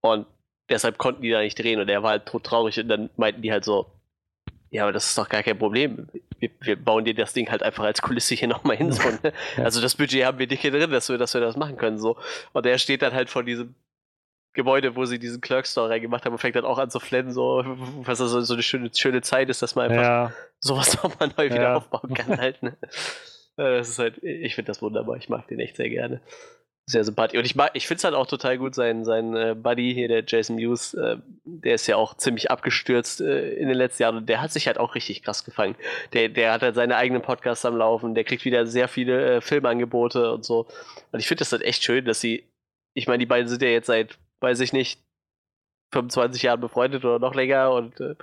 Und 0.00 0.26
deshalb 0.68 0.98
konnten 0.98 1.22
die 1.22 1.30
da 1.30 1.40
nicht 1.40 1.58
drehen 1.58 1.80
und 1.80 1.88
er 1.88 2.02
war 2.02 2.10
halt 2.10 2.26
tot 2.26 2.44
traurig 2.44 2.78
und 2.78 2.88
dann 2.88 3.10
meinten 3.16 3.42
die 3.42 3.52
halt 3.52 3.64
so, 3.64 3.86
ja, 4.70 4.84
aber 4.84 4.92
das 4.92 5.06
ist 5.06 5.18
doch 5.18 5.28
gar 5.28 5.42
kein 5.42 5.58
Problem. 5.58 6.08
Wir, 6.38 6.50
wir 6.60 6.76
bauen 6.76 7.04
dir 7.04 7.14
das 7.14 7.32
Ding 7.32 7.50
halt 7.50 7.62
einfach 7.62 7.84
als 7.84 8.00
Kulisse 8.00 8.36
hier 8.36 8.48
nochmal 8.48 8.76
hin. 8.76 8.92
So, 8.92 9.02
ne? 9.02 9.32
Also 9.56 9.80
das 9.80 9.96
Budget 9.96 10.24
haben 10.24 10.38
wir 10.38 10.46
dicke 10.46 10.70
drin, 10.70 10.90
dass 10.90 11.08
wir, 11.08 11.18
dass 11.18 11.34
wir 11.34 11.40
das 11.40 11.56
machen 11.56 11.76
können. 11.76 11.98
So. 11.98 12.16
Und 12.52 12.64
er 12.66 12.78
steht 12.78 13.02
dann 13.02 13.12
halt 13.12 13.28
vor 13.28 13.42
diesem 13.42 13.74
Gebäude, 14.52 14.96
wo 14.96 15.04
sie 15.04 15.18
diesen 15.18 15.40
Clerk 15.40 15.66
Store 15.66 15.88
reingemacht 15.88 16.24
haben 16.24 16.32
und 16.32 16.38
fängt 16.38 16.56
dann 16.56 16.64
auch 16.64 16.78
an 16.78 16.90
zu 16.90 17.00
flennen, 17.00 17.32
so, 17.32 17.62
was 18.02 18.20
also 18.20 18.40
so 18.40 18.54
eine 18.54 18.62
schöne, 18.62 18.90
schöne 18.94 19.20
Zeit 19.22 19.48
ist, 19.48 19.62
dass 19.62 19.74
man 19.74 19.90
einfach 19.90 20.02
ja. 20.02 20.32
sowas 20.58 20.94
nochmal 21.02 21.30
neu 21.36 21.46
wieder 21.46 21.62
ja. 21.62 21.76
aufbauen 21.76 22.14
kann 22.14 22.38
halt. 22.38 22.62
Ne? 22.62 22.76
Äh, 23.56 23.78
das 23.78 23.88
ist 23.88 23.98
halt, 23.98 24.22
ich 24.22 24.54
finde 24.54 24.68
das 24.68 24.80
wunderbar, 24.80 25.16
ich 25.16 25.28
mag 25.28 25.48
den 25.48 25.58
echt 25.58 25.74
sehr 25.74 25.90
gerne 25.90 26.22
sehr 26.90 27.04
sympathisch. 27.04 27.38
Und 27.38 27.44
ich, 27.44 27.54
ich 27.74 27.86
finde 27.86 27.98
es 27.98 28.04
halt 28.04 28.14
auch 28.14 28.26
total 28.26 28.58
gut, 28.58 28.74
sein, 28.74 29.04
sein 29.04 29.34
äh, 29.34 29.54
Buddy 29.54 29.94
hier, 29.94 30.08
der 30.08 30.24
Jason 30.26 30.56
Mewes, 30.56 30.94
äh, 30.94 31.16
der 31.44 31.74
ist 31.74 31.86
ja 31.86 31.96
auch 31.96 32.16
ziemlich 32.16 32.50
abgestürzt 32.50 33.20
äh, 33.20 33.54
in 33.54 33.68
den 33.68 33.76
letzten 33.76 34.02
Jahren 34.02 34.16
und 34.16 34.28
der 34.28 34.42
hat 34.42 34.52
sich 34.52 34.66
halt 34.66 34.78
auch 34.78 34.94
richtig 34.94 35.22
krass 35.22 35.44
gefangen. 35.44 35.76
Der, 36.12 36.28
der 36.28 36.52
hat 36.52 36.62
halt 36.62 36.74
seine 36.74 36.96
eigenen 36.96 37.22
Podcasts 37.22 37.64
am 37.64 37.76
Laufen, 37.76 38.14
der 38.14 38.24
kriegt 38.24 38.44
wieder 38.44 38.66
sehr 38.66 38.88
viele 38.88 39.36
äh, 39.36 39.40
Filmangebote 39.40 40.32
und 40.32 40.44
so. 40.44 40.66
Und 41.12 41.20
ich 41.20 41.28
finde 41.28 41.40
das 41.40 41.52
halt 41.52 41.62
echt 41.62 41.82
schön, 41.82 42.04
dass 42.04 42.20
sie, 42.20 42.44
ich 42.94 43.06
meine, 43.06 43.18
die 43.18 43.26
beiden 43.26 43.48
sind 43.48 43.62
ja 43.62 43.68
jetzt 43.68 43.86
seit, 43.86 44.18
weiß 44.40 44.60
ich 44.60 44.72
nicht, 44.72 45.00
25 45.92 46.42
Jahren 46.42 46.60
befreundet 46.60 47.04
oder 47.04 47.18
noch 47.18 47.34
länger 47.34 47.72
und 47.72 48.00
äh, 48.00 48.14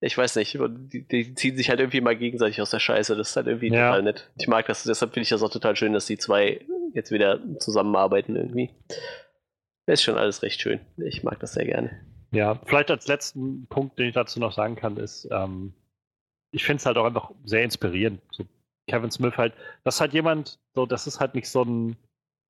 ich 0.00 0.16
weiß 0.16 0.36
nicht, 0.36 0.56
die, 0.56 1.02
die, 1.02 1.34
ziehen 1.34 1.56
sich 1.56 1.70
halt 1.70 1.80
irgendwie 1.80 2.00
mal 2.00 2.16
gegenseitig 2.16 2.60
aus 2.62 2.70
der 2.70 2.78
Scheiße. 2.78 3.16
Das 3.16 3.30
ist 3.30 3.36
halt 3.36 3.48
irgendwie 3.48 3.68
ja. 3.68 3.88
total 3.88 4.02
nett. 4.04 4.30
Ich 4.38 4.46
mag 4.46 4.66
das, 4.66 4.84
deshalb 4.84 5.12
finde 5.12 5.24
ich 5.24 5.28
das 5.30 5.42
auch 5.42 5.50
total 5.50 5.74
schön, 5.74 5.92
dass 5.92 6.06
die 6.06 6.18
zwei 6.18 6.64
jetzt 6.94 7.10
wieder 7.10 7.40
zusammenarbeiten 7.58 8.36
irgendwie. 8.36 8.70
ist 9.86 10.02
schon 10.02 10.16
alles 10.16 10.42
recht 10.42 10.60
schön. 10.60 10.80
Ich 10.98 11.24
mag 11.24 11.40
das 11.40 11.54
sehr 11.54 11.64
gerne. 11.64 12.00
Ja, 12.30 12.60
vielleicht 12.66 12.90
als 12.90 13.08
letzten 13.08 13.66
Punkt, 13.66 13.98
den 13.98 14.08
ich 14.08 14.14
dazu 14.14 14.38
noch 14.38 14.52
sagen 14.52 14.76
kann, 14.76 14.98
ist, 14.98 15.28
ähm, 15.32 15.72
ich 16.52 16.64
finde 16.64 16.78
es 16.80 16.86
halt 16.86 16.96
auch 16.96 17.04
einfach 17.04 17.32
sehr 17.44 17.64
inspirierend. 17.64 18.20
So 18.30 18.44
Kevin 18.86 19.10
Smith 19.10 19.36
halt, 19.36 19.54
das 19.84 19.96
ist 19.96 20.00
halt 20.00 20.12
jemand, 20.12 20.58
so, 20.74 20.86
das 20.86 21.06
ist 21.06 21.20
halt 21.20 21.34
nicht 21.34 21.48
so 21.48 21.62
ein, 21.62 21.96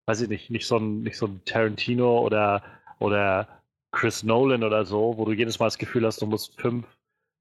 weiß 0.06 0.20
ich 0.20 0.28
nicht, 0.28 0.50
nicht 0.50 0.66
so 0.66 0.76
ein, 0.76 1.02
nicht 1.02 1.16
so 1.16 1.26
ein 1.26 1.40
Tarantino 1.44 2.20
oder, 2.20 2.62
oder 2.98 3.48
Chris 3.92 4.22
Nolan 4.22 4.64
oder 4.64 4.84
so, 4.84 5.16
wo 5.16 5.24
du 5.24 5.32
jedes 5.32 5.58
Mal 5.58 5.66
das 5.66 5.78
Gefühl 5.78 6.06
hast, 6.06 6.20
du 6.20 6.26
musst 6.26 6.60
fünf 6.60 6.86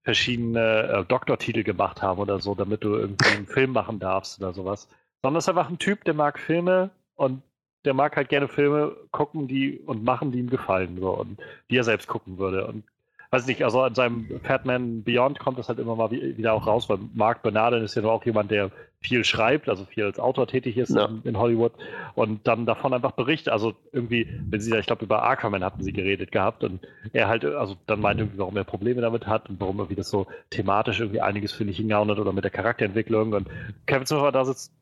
verschiedene 0.04 0.84
äh, 0.84 1.06
Doktortitel 1.06 1.64
gemacht 1.64 2.02
haben 2.02 2.20
oder 2.20 2.40
so, 2.40 2.56
damit 2.56 2.84
du 2.84 2.96
irgendwie 2.96 3.30
einen 3.30 3.48
Film 3.48 3.74
machen 3.74 4.00
darfst 4.00 4.40
oder 4.40 4.54
sowas. 4.54 4.88
Sondern 5.22 5.40
ist 5.40 5.50
einfach 5.50 5.70
ein 5.70 5.80
Typ, 5.80 6.06
der 6.06 6.14
mag 6.14 6.40
Filme 6.40 6.92
und 7.16 7.42
der 7.84 7.94
mag 7.94 8.16
halt 8.16 8.30
gerne 8.30 8.48
Filme 8.48 8.96
gucken, 9.12 9.48
die 9.48 9.80
und 9.80 10.04
machen, 10.04 10.32
die 10.32 10.40
ihm 10.40 10.50
gefallen, 10.50 10.98
so 11.00 11.10
und 11.12 11.40
die 11.70 11.78
er 11.78 11.84
selbst 11.84 12.08
gucken 12.08 12.38
würde. 12.38 12.68
Und 12.68 12.84
weiß 13.38 13.48
nicht, 13.48 13.64
also 13.64 13.86
in 13.86 13.96
seinem 13.96 14.40
Fatman 14.44 15.04
Beyond 15.04 15.40
kommt 15.40 15.60
das 15.60 15.70
halt 15.70 15.80
immer 15.80 15.96
mal 15.96 16.12
wieder 16.12 16.54
auch 16.54 16.68
raus, 16.68 16.90
weil 16.90 17.00
Mark 17.14 17.44
Bernardin 17.44 17.84
ist 17.84 17.96
ja 17.96 18.02
nur 18.02 18.12
auch 18.12 18.26
jemand, 18.26 18.52
der 18.52 18.72
viel 19.00 19.24
schreibt, 19.24 19.70
also 19.70 19.86
viel 19.86 20.06
als 20.06 20.20
Autor 20.20 20.48
tätig 20.48 20.76
ist 20.76 20.96
ja. 20.96 21.06
in, 21.06 21.22
in, 21.24 21.38
Hollywood 21.38 21.74
und 22.16 22.48
dann 22.48 22.66
davon 22.66 22.94
einfach 22.94 23.12
berichtet. 23.12 23.54
Also 23.54 23.76
irgendwie, 23.92 24.28
wenn 24.50 24.60
sie, 24.60 24.76
ich 24.76 24.88
glaube, 24.88 25.06
über 25.06 25.24
Ackerman 25.24 25.64
hatten 25.64 25.84
sie 25.84 25.94
geredet 25.94 26.32
gehabt 26.32 26.64
und 26.64 26.80
er 27.14 27.28
halt, 27.28 27.46
also 27.46 27.78
dann 27.86 28.02
meint 28.02 28.20
irgendwie, 28.20 28.40
warum 28.40 28.58
er 28.58 28.64
Probleme 28.64 29.02
damit 29.02 29.28
hat 29.28 29.50
und 29.50 29.60
warum 29.60 29.78
irgendwie 29.78 29.96
das 29.96 30.10
so 30.10 30.26
thematisch 30.50 31.00
irgendwie 31.00 31.22
einiges 31.22 31.52
für 31.52 31.64
nicht 31.64 31.78
hingehauen 31.78 32.10
hat 32.10 32.18
oder 32.18 32.34
mit 32.34 32.44
der 32.44 32.52
Charakterentwicklung 32.52 33.34
und 33.34 33.48
Kevin 33.86 34.08
Smith 34.08 34.24
da 34.34 34.46
sitzt 34.46 34.74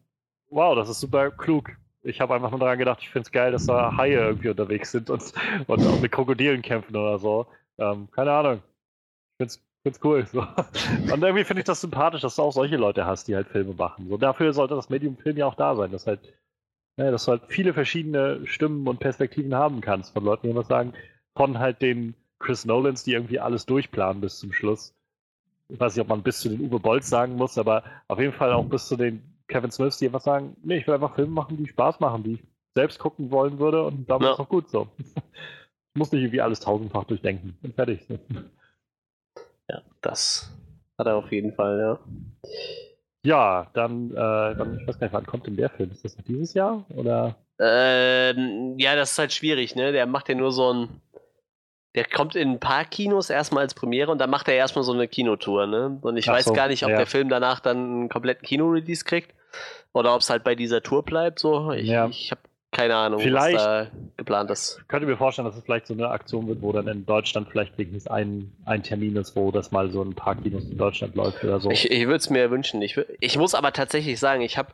wow, 0.49 0.75
das 0.75 0.89
ist 0.89 0.99
super 0.99 1.31
klug. 1.31 1.71
Ich 2.03 2.21
habe 2.21 2.35
einfach 2.35 2.51
nur 2.51 2.59
daran 2.59 2.77
gedacht, 2.77 2.99
ich 3.01 3.09
finde 3.09 3.25
es 3.25 3.31
geil, 3.31 3.51
dass 3.51 3.65
da 3.65 3.97
Haie 3.97 4.13
irgendwie 4.13 4.49
unterwegs 4.49 4.91
sind 4.91 5.09
und, 5.09 5.33
und 5.67 5.87
auch 5.87 5.99
mit 5.99 6.11
Krokodilen 6.11 6.61
kämpfen 6.61 6.95
oder 6.95 7.17
so. 7.17 7.47
Ähm, 7.77 8.09
keine 8.11 8.31
Ahnung. 8.31 8.61
Ich 9.37 9.59
finde 9.83 9.97
es 9.97 10.03
cool. 10.03 10.25
So. 10.25 10.41
Und 11.13 11.23
irgendwie 11.23 11.43
finde 11.43 11.61
ich 11.61 11.65
das 11.65 11.81
sympathisch, 11.81 12.21
dass 12.21 12.35
du 12.35 12.41
auch 12.41 12.53
solche 12.53 12.77
Leute 12.77 13.05
hast, 13.05 13.27
die 13.27 13.35
halt 13.35 13.47
Filme 13.47 13.73
machen. 13.73 14.09
So 14.09 14.17
dafür 14.17 14.53
sollte 14.53 14.75
das 14.75 14.89
Medium 14.89 15.17
Film 15.17 15.37
ja 15.37 15.45
auch 15.45 15.55
da 15.55 15.75
sein, 15.75 15.91
dass 15.91 16.07
halt, 16.07 16.21
ja, 16.97 17.11
dass 17.11 17.25
du 17.25 17.31
halt 17.31 17.43
viele 17.47 17.73
verschiedene 17.73 18.45
Stimmen 18.45 18.87
und 18.87 18.99
Perspektiven 18.99 19.53
haben 19.55 19.81
kannst 19.81 20.13
von 20.13 20.23
Leuten, 20.23 20.47
die 20.47 20.55
was 20.55 20.67
sagen, 20.67 20.93
von 21.35 21.59
halt 21.59 21.81
den 21.81 22.15
Chris 22.39 22.65
Nolans, 22.65 23.03
die 23.03 23.13
irgendwie 23.13 23.39
alles 23.39 23.65
durchplanen 23.65 24.21
bis 24.21 24.39
zum 24.39 24.53
Schluss. 24.53 24.93
Ich 25.67 25.79
weiß 25.79 25.95
nicht, 25.95 26.01
ob 26.01 26.09
man 26.09 26.21
bis 26.21 26.39
zu 26.39 26.49
den 26.49 26.61
Uwe 26.61 26.79
Bolls 26.79 27.09
sagen 27.09 27.35
muss, 27.35 27.57
aber 27.57 27.83
auf 28.07 28.19
jeden 28.19 28.33
Fall 28.33 28.53
auch 28.53 28.65
bis 28.65 28.87
zu 28.87 28.95
den 28.95 29.21
Kevin 29.47 29.71
Smiths, 29.71 29.97
die 29.97 30.05
einfach 30.05 30.21
sagen, 30.21 30.55
nee, 30.63 30.77
ich 30.77 30.87
will 30.87 30.93
einfach 30.93 31.15
Filme 31.15 31.31
machen, 31.31 31.57
die 31.57 31.67
Spaß 31.67 31.99
machen, 31.99 32.23
die 32.23 32.33
ich 32.33 32.43
selbst 32.75 32.99
gucken 32.99 33.31
wollen 33.31 33.59
würde 33.59 33.83
und 33.83 34.09
damit 34.09 34.27
ja. 34.27 34.33
ist 34.33 34.39
auch 34.39 34.49
gut 34.49 34.69
so. 34.69 34.87
Muss 35.95 36.11
nicht 36.11 36.21
irgendwie 36.21 36.41
alles 36.41 36.59
tausendfach 36.59 37.05
durchdenken. 37.05 37.57
Bin 37.61 37.73
fertig. 37.73 38.01
Ja, 39.67 39.81
das 40.01 40.53
hat 40.95 41.07
er 41.07 41.15
auf 41.15 41.31
jeden 41.31 41.51
Fall, 41.51 41.79
ja. 41.79 41.99
Ja, 43.25 43.71
dann, 43.73 44.11
äh, 44.11 44.13
dann, 44.13 44.77
ich 44.79 44.87
weiß 44.87 44.99
gar 44.99 45.07
nicht, 45.07 45.13
wann 45.13 45.25
kommt 45.25 45.47
denn 45.47 45.55
der 45.57 45.71
Film? 45.71 45.89
Ist 45.89 46.05
das 46.05 46.15
noch 46.15 46.23
dieses 46.23 46.53
Jahr? 46.53 46.85
Oder? 46.95 47.35
Ähm, 47.57 48.75
ja, 48.77 48.95
das 48.95 49.13
ist 49.13 49.17
halt 49.17 49.33
schwierig, 49.33 49.75
ne? 49.75 49.91
Der 49.91 50.05
macht 50.05 50.29
ja 50.29 50.35
nur 50.35 50.51
so 50.51 50.71
ein 50.71 51.01
der 51.95 52.03
kommt 52.03 52.35
in 52.35 52.51
ein 52.51 52.59
paar 52.59 52.83
Kinos 52.83 53.29
erstmal 53.29 53.63
als 53.63 53.73
Premiere 53.73 54.11
und 54.11 54.19
dann 54.19 54.29
macht 54.29 54.49
er 54.49 54.55
erstmal 54.55 54.83
so 54.83 54.91
eine 54.91 55.07
Kinotour, 55.07 55.65
ne? 55.65 55.97
Und 56.01 56.17
ich 56.17 56.29
Ach 56.29 56.33
weiß 56.33 56.45
so, 56.45 56.53
gar 56.53 56.67
nicht, 56.67 56.83
ob 56.83 56.89
ja. 56.89 56.97
der 56.97 57.07
Film 57.07 57.29
danach 57.29 57.61
dann 57.61 57.77
einen 57.77 58.09
kompletten 58.09 58.45
Kino-Release 58.45 59.05
kriegt 59.05 59.33
oder 59.93 60.13
ob 60.13 60.21
es 60.21 60.29
halt 60.29 60.43
bei 60.43 60.55
dieser 60.55 60.83
Tour 60.83 61.03
bleibt. 61.03 61.39
So, 61.39 61.71
ich, 61.71 61.87
ja. 61.87 62.07
ich 62.07 62.31
habe 62.31 62.41
keine 62.75 62.95
Ahnung, 62.95 63.19
vielleicht, 63.19 63.55
was 63.55 63.63
da 63.63 63.87
geplant 64.17 64.51
ist. 64.51 64.79
Ich 64.81 64.87
könnte 64.87 65.07
mir 65.07 65.17
vorstellen, 65.17 65.47
dass 65.47 65.55
es 65.55 65.63
vielleicht 65.63 65.87
so 65.87 65.93
eine 65.93 66.09
Aktion 66.09 66.47
wird, 66.47 66.61
wo 66.61 66.71
dann 66.71 66.87
in 66.87 67.05
Deutschland 67.05 67.47
vielleicht 67.49 67.77
wenigstens 67.77 68.07
ein, 68.07 68.51
ein 68.65 68.83
Termin 68.83 69.15
ist, 69.15 69.35
wo 69.35 69.51
das 69.51 69.71
mal 69.71 69.91
so 69.91 70.01
ein 70.01 70.13
paar 70.13 70.35
Kinos 70.35 70.65
in 70.65 70.77
Deutschland 70.77 71.15
läuft 71.15 71.43
oder 71.43 71.59
so. 71.59 71.69
Ich, 71.71 71.89
ich 71.89 72.05
würde 72.05 72.17
es 72.17 72.29
mir 72.29 72.51
wünschen. 72.51 72.81
Ich, 72.81 72.99
ich 73.19 73.37
muss 73.37 73.55
aber 73.55 73.71
tatsächlich 73.73 74.19
sagen, 74.19 74.41
ich 74.41 74.57
habe 74.57 74.69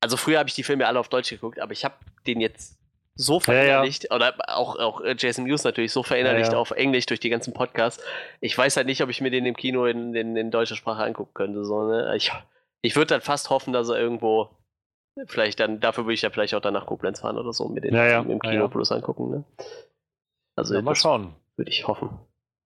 also 0.00 0.16
früher 0.16 0.38
habe 0.38 0.48
ich 0.48 0.54
die 0.54 0.62
Filme 0.62 0.86
alle 0.86 1.00
auf 1.00 1.08
Deutsch 1.08 1.30
geguckt, 1.30 1.60
aber 1.60 1.72
ich 1.72 1.84
habe 1.84 1.94
den 2.26 2.40
jetzt 2.40 2.78
so 3.14 3.40
verinnerlicht, 3.40 4.04
ja, 4.04 4.10
ja. 4.10 4.16
oder 4.16 4.34
auch, 4.46 4.78
auch 4.78 5.00
äh, 5.00 5.16
Jason 5.18 5.44
Mewes 5.44 5.64
natürlich 5.64 5.92
so 5.92 6.04
verinnerlicht 6.04 6.52
ja, 6.52 6.58
auf 6.58 6.70
Englisch 6.70 7.06
durch 7.06 7.18
die 7.18 7.30
ganzen 7.30 7.52
Podcasts. 7.52 8.02
Ich 8.40 8.56
weiß 8.56 8.76
halt 8.76 8.86
nicht, 8.86 9.02
ob 9.02 9.10
ich 9.10 9.20
mir 9.20 9.30
den 9.30 9.44
im 9.44 9.56
Kino 9.56 9.86
in, 9.86 10.14
in, 10.14 10.36
in 10.36 10.52
deutscher 10.52 10.76
Sprache 10.76 11.02
angucken 11.02 11.34
könnte. 11.34 11.64
So, 11.64 11.82
ne? 11.88 12.14
Ich, 12.16 12.30
ich 12.80 12.94
würde 12.94 13.08
dann 13.08 13.20
fast 13.20 13.50
hoffen, 13.50 13.72
dass 13.72 13.88
er 13.88 13.98
irgendwo, 13.98 14.50
vielleicht 15.26 15.60
dann, 15.60 15.80
dafür 15.80 16.04
würde 16.04 16.14
ich 16.14 16.22
ja 16.22 16.30
vielleicht 16.30 16.54
auch 16.54 16.60
dann 16.60 16.74
nach 16.74 16.86
Koblenz 16.86 17.20
fahren 17.20 17.38
oder 17.38 17.52
so, 17.52 17.68
mir 17.68 17.80
den 17.80 17.94
im 17.94 18.38
Kino 18.40 18.68
Plus 18.68 18.92
angucken. 18.92 19.30
Ne? 19.30 19.44
Also 20.56 20.80
mal 20.82 20.94
schauen. 20.94 21.34
Würde 21.56 21.70
ich 21.70 21.86
hoffen. 21.86 22.10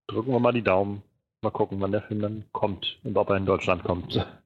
Drücken 0.06 0.32
wir 0.32 0.40
mal 0.40 0.52
die 0.52 0.62
Daumen. 0.62 1.02
Mal 1.42 1.50
gucken, 1.50 1.80
wann 1.80 1.92
der 1.92 2.02
Film 2.02 2.20
dann 2.20 2.44
kommt 2.52 2.98
und 3.04 3.16
ob 3.16 3.30
er 3.30 3.36
in 3.36 3.46
Deutschland 3.46 3.84
kommt. 3.84 4.26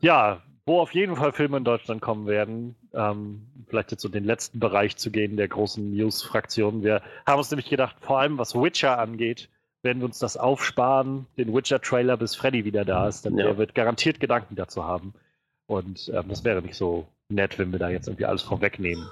Ja, 0.00 0.42
wo 0.66 0.80
auf 0.80 0.92
jeden 0.94 1.16
Fall 1.16 1.32
Filme 1.32 1.56
in 1.56 1.64
Deutschland 1.64 2.02
kommen 2.02 2.26
werden, 2.26 2.76
ähm, 2.92 3.46
vielleicht 3.68 3.90
jetzt 3.90 4.02
so 4.02 4.10
den 4.10 4.24
letzten 4.24 4.60
Bereich 4.60 4.96
zu 4.96 5.10
gehen 5.10 5.38
der 5.38 5.48
großen 5.48 5.92
News-Fraktion. 5.92 6.82
Wir 6.82 7.00
haben 7.26 7.38
uns 7.38 7.50
nämlich 7.50 7.70
gedacht, 7.70 7.96
vor 8.00 8.18
allem 8.18 8.36
was 8.36 8.54
Witcher 8.54 8.98
angeht, 8.98 9.48
werden 9.82 10.00
wir 10.00 10.06
uns 10.06 10.18
das 10.18 10.36
aufsparen, 10.36 11.26
den 11.36 11.54
Witcher-Trailer, 11.54 12.18
bis 12.18 12.36
Freddy 12.36 12.64
wieder 12.66 12.84
da 12.84 13.08
ist, 13.08 13.24
denn 13.24 13.38
ja. 13.38 13.44
der 13.44 13.58
wird 13.58 13.74
garantiert 13.74 14.20
Gedanken 14.20 14.56
dazu 14.56 14.84
haben. 14.84 15.14
Und 15.66 16.10
ähm, 16.14 16.28
das 16.28 16.44
wäre 16.44 16.62
nicht 16.62 16.76
so 16.76 17.06
nett, 17.28 17.58
wenn 17.58 17.72
wir 17.72 17.78
da 17.78 17.88
jetzt 17.88 18.06
irgendwie 18.08 18.26
alles 18.26 18.42
vorwegnehmen. 18.42 19.08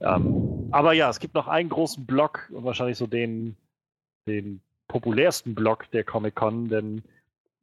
Ähm, 0.00 0.68
aber 0.70 0.92
ja, 0.92 1.10
es 1.10 1.20
gibt 1.20 1.34
noch 1.34 1.48
einen 1.48 1.68
großen 1.68 2.06
Block 2.06 2.48
und 2.52 2.64
wahrscheinlich 2.64 2.96
so 2.98 3.06
den, 3.06 3.56
den 4.26 4.60
populärsten 4.88 5.54
Block 5.54 5.90
der 5.90 6.04
Comic-Con, 6.04 6.68
denn 6.68 7.02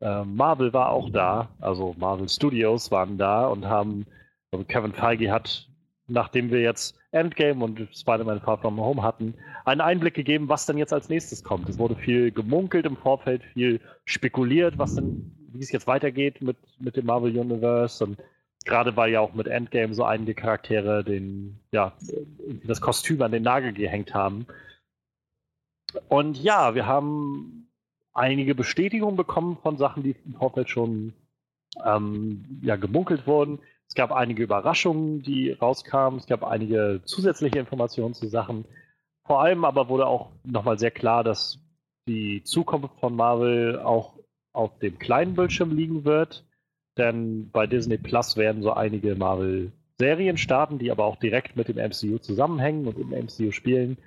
äh, 0.01 0.23
Marvel 0.23 0.73
war 0.73 0.91
auch 0.91 1.09
da, 1.09 1.49
also 1.59 1.95
Marvel 1.97 2.29
Studios 2.29 2.91
waren 2.91 3.17
da 3.17 3.47
und 3.47 3.65
haben, 3.65 4.05
also 4.51 4.65
Kevin 4.65 4.93
Feige 4.93 5.31
hat, 5.31 5.67
nachdem 6.07 6.51
wir 6.51 6.61
jetzt 6.61 6.97
Endgame 7.11 7.63
und 7.63 7.87
Spider-Man 7.93 8.41
Far 8.41 8.57
From 8.59 8.79
Home 8.79 9.01
hatten, 9.01 9.33
einen 9.65 9.81
Einblick 9.81 10.13
gegeben, 10.13 10.49
was 10.49 10.65
denn 10.65 10.77
jetzt 10.77 10.93
als 10.93 11.09
nächstes 11.09 11.43
kommt. 11.43 11.67
Es 11.69 11.79
wurde 11.79 11.95
viel 11.95 12.31
gemunkelt 12.31 12.85
im 12.85 12.97
Vorfeld, 12.97 13.43
viel 13.53 13.81
spekuliert, 14.05 14.77
was 14.77 14.95
denn, 14.95 15.31
wie 15.57 15.63
es 15.63 15.71
jetzt 15.71 15.87
weitergeht 15.87 16.41
mit, 16.41 16.57
mit 16.79 16.95
dem 16.95 17.05
Marvel 17.05 17.37
Universe 17.37 18.03
und 18.03 18.17
gerade 18.65 18.95
weil 18.95 19.11
ja 19.11 19.21
auch 19.21 19.33
mit 19.33 19.47
Endgame 19.47 19.93
so 19.93 20.03
einige 20.03 20.35
Charaktere 20.35 21.03
den, 21.03 21.59
ja, 21.71 21.93
das 22.65 22.81
Kostüm 22.81 23.21
an 23.21 23.31
den 23.31 23.43
Nagel 23.43 23.73
gehängt 23.73 24.13
haben. 24.13 24.45
Und 26.09 26.37
ja, 26.37 26.75
wir 26.75 26.85
haben 26.85 27.69
einige 28.13 28.55
Bestätigungen 28.55 29.15
bekommen 29.15 29.57
von 29.61 29.77
Sachen, 29.77 30.03
die 30.03 30.15
im 30.25 30.33
Vorfeld 30.33 30.69
schon 30.69 31.13
ähm, 31.85 32.59
ja, 32.61 32.75
gemunkelt 32.75 33.25
wurden. 33.25 33.59
Es 33.87 33.95
gab 33.95 34.11
einige 34.11 34.43
Überraschungen, 34.43 35.21
die 35.21 35.51
rauskamen. 35.51 36.19
Es 36.19 36.27
gab 36.27 36.43
einige 36.43 37.01
zusätzliche 37.05 37.59
Informationen 37.59 38.13
zu 38.13 38.27
Sachen. 38.27 38.65
Vor 39.25 39.41
allem 39.41 39.65
aber 39.65 39.87
wurde 39.87 40.07
auch 40.07 40.31
nochmal 40.43 40.77
sehr 40.77 40.91
klar, 40.91 41.23
dass 41.23 41.59
die 42.07 42.43
Zukunft 42.43 42.99
von 42.99 43.15
Marvel 43.15 43.79
auch 43.79 44.16
auf 44.57 44.79
dem 44.79 44.99
kleinen 44.99 45.35
Bildschirm 45.35 45.75
liegen 45.75 46.03
wird. 46.05 46.45
Denn 46.97 47.51
bei 47.51 47.67
Disney 47.67 47.97
Plus 47.97 48.37
werden 48.37 48.63
so 48.63 48.73
einige 48.73 49.15
Marvel-Serien 49.15 50.37
starten, 50.37 50.79
die 50.79 50.91
aber 50.91 51.05
auch 51.05 51.17
direkt 51.17 51.55
mit 51.55 51.67
dem 51.67 51.77
MCU 51.77 52.17
zusammenhängen 52.17 52.87
und 52.87 52.97
im 52.97 53.09
MCU 53.09 53.51
spielen. 53.51 53.97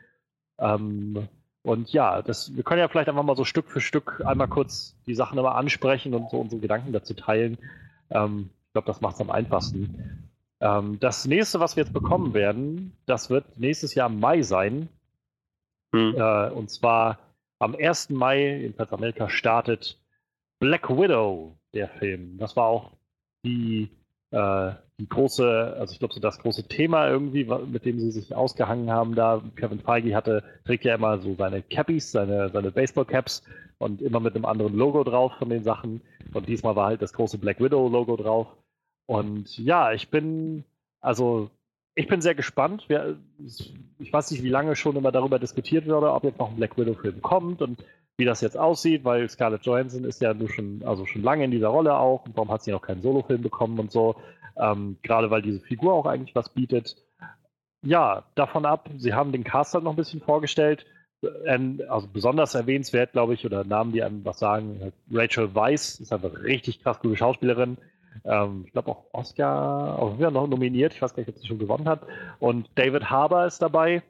Ähm, 0.59 1.29
und 1.63 1.93
ja, 1.93 2.23
das, 2.23 2.57
wir 2.57 2.65
können 2.65 2.81
ja 2.81 2.89
vielleicht 2.89 3.09
einfach 3.09 3.23
mal 3.23 3.37
so 3.37 3.45
Stück 3.45 3.71
für 3.71 3.81
Stück 3.81 4.23
einmal 4.25 4.49
kurz 4.49 4.97
die 5.07 5.15
Sachen 5.15 5.39
immer 5.39 5.55
ansprechen 5.55 6.15
und 6.15 6.31
so 6.31 6.39
unsere 6.39 6.61
Gedanken 6.61 6.93
dazu 6.93 7.15
teilen. 7.15 7.59
Ähm, 8.11 8.51
ich 8.67 8.73
glaube, 8.73 8.87
das 8.87 9.01
macht 9.01 9.17
es 9.17 9.21
am 9.21 9.31
einfachsten. 9.31 10.31
Ähm, 10.61 10.99
das 11.01 11.27
nächste, 11.27 11.61
was 11.61 11.77
wir 11.77 11.85
jetzt 11.85 11.93
bekommen 11.93 12.35
werden, 12.35 12.97
das 13.07 13.31
wird 13.31 13.59
nächstes 13.59 13.95
Jahr 13.95 14.09
im 14.09 14.21
Mai 14.21 14.43
sein. 14.43 14.89
Hm. 15.95 16.15
Äh, 16.17 16.51
und 16.51 16.71
zwar 16.71 17.19
am 17.59 17.77
1. 17.79 18.11
Mai, 18.11 18.65
in 18.65 18.75
Amerika, 18.79 19.29
startet 19.29 20.00
Black 20.61 20.89
Widow, 20.89 21.57
der 21.75 21.89
Film. 21.89 22.39
Das 22.39 22.55
war 22.55 22.67
auch 22.67 22.93
die 23.45 23.91
äh, 24.31 24.73
die 25.01 25.09
große, 25.09 25.77
also 25.79 25.93
ich 25.93 25.99
glaube, 25.99 26.15
so 26.15 26.21
das 26.21 26.39
große 26.39 26.69
Thema 26.69 27.09
irgendwie, 27.09 27.45
mit 27.45 27.85
dem 27.85 27.99
sie 27.99 28.11
sich 28.11 28.35
ausgehangen 28.35 28.91
haben 28.91 29.15
da. 29.15 29.43
Kevin 29.57 29.81
Feige 29.81 30.15
hatte, 30.15 30.45
trägt 30.65 30.85
ja 30.85 30.95
immer 30.95 31.19
so 31.19 31.35
seine 31.35 31.63
Cappies, 31.63 32.13
seine, 32.13 32.51
seine 32.51 32.71
Baseball-Caps 32.71 33.43
und 33.79 34.03
immer 34.03 34.21
mit 34.21 34.35
einem 34.35 34.45
anderen 34.45 34.77
Logo 34.77 35.03
drauf 35.03 35.33
von 35.39 35.49
den 35.49 35.65
Sachen. 35.65 36.03
Und 36.35 36.49
diesmal 36.49 36.77
war 36.77 36.87
halt 36.87 37.03
das 37.03 37.15
große 37.15 37.39
Black 37.39 37.61
Widow-Logo 37.61 38.17
drauf. 38.17 38.49
Und 39.07 39.59
ja, 39.59 39.93
ich 39.93 40.11
bin, 40.11 40.65
also 41.01 41.51
ich 41.95 42.07
bin 42.07 42.21
sehr 42.21 42.35
gespannt. 42.35 42.87
Ich 43.99 44.13
weiß 44.13 44.31
nicht, 44.31 44.43
wie 44.43 44.51
lange 44.51 44.77
schon 44.77 44.97
immer 44.97 45.13
darüber 45.13 45.39
diskutiert 45.39 45.87
wurde, 45.87 46.13
ob 46.13 46.25
jetzt 46.25 46.39
noch 46.39 46.51
ein 46.51 46.57
Black 46.57 46.77
Widow-Film 46.77 47.23
kommt 47.23 47.63
und 47.63 47.83
wie 48.21 48.25
das 48.25 48.41
jetzt 48.41 48.57
aussieht, 48.57 49.05
weil 49.05 49.29
Scarlett 49.29 49.65
Johansson 49.65 50.05
ist 50.05 50.21
ja 50.21 50.33
nur 50.35 50.49
schon, 50.49 50.83
also 50.85 51.07
schon 51.07 51.23
lange 51.23 51.45
in 51.45 51.51
dieser 51.51 51.69
Rolle 51.69 51.97
auch 51.97 52.25
und 52.27 52.37
warum 52.37 52.51
hat 52.51 52.63
sie 52.63 52.71
noch 52.71 52.83
keinen 52.83 53.03
Solofilm 53.03 53.43
bekommen 53.43 53.79
und 53.81 53.91
so. 53.91 54.15
Ähm, 54.57 54.99
gerade 55.03 55.31
weil 55.31 55.43
diese 55.43 55.61
Figur 55.61 55.95
auch 55.95 56.07
eigentlich 56.07 56.35
was 56.35 56.51
bietet. 56.51 56.97
Ja, 57.83 58.25
davon 58.35 58.67
ab, 58.67 58.91
sie 58.99 59.15
haben 59.15 59.33
den 59.33 59.43
Cast 59.43 59.75
halt 59.75 59.85
noch 59.85 59.93
ein 59.93 59.97
bisschen 59.97 60.21
vorgestellt. 60.21 60.85
Ähm, 61.47 61.83
also 61.89 62.07
besonders 62.07 62.55
erwähnenswert, 62.55 63.13
glaube 63.13 63.35
ich, 63.35 63.45
oder 63.45 63.65
Namen, 63.65 63.93
die 63.93 64.03
einem 64.03 64.25
was 64.25 64.39
sagen. 64.39 64.93
Rachel 65.11 65.55
Weisz 65.55 65.99
ist 65.99 66.13
einfach 66.13 66.43
richtig 66.43 66.83
krass 66.83 67.01
gute 67.01 67.17
Schauspielerin. 67.17 67.79
Ähm, 68.25 68.65
ich 68.67 68.73
glaube 68.73 68.91
auch 68.91 69.05
Oscar, 69.13 69.99
auch 69.99 70.19
wieder 70.19 70.31
noch 70.31 70.47
nominiert. 70.47 70.95
Ich 70.95 71.03
weiß 71.03 71.15
gar 71.15 71.23
nicht, 71.23 71.31
ob 71.31 71.39
sie 71.39 71.47
schon 71.47 71.59
gewonnen 71.59 71.89
hat. 71.89 72.03
Und 72.39 72.69
David 72.75 73.11
Harbour 73.11 73.47
ist 73.47 73.63
dabei. 73.63 74.03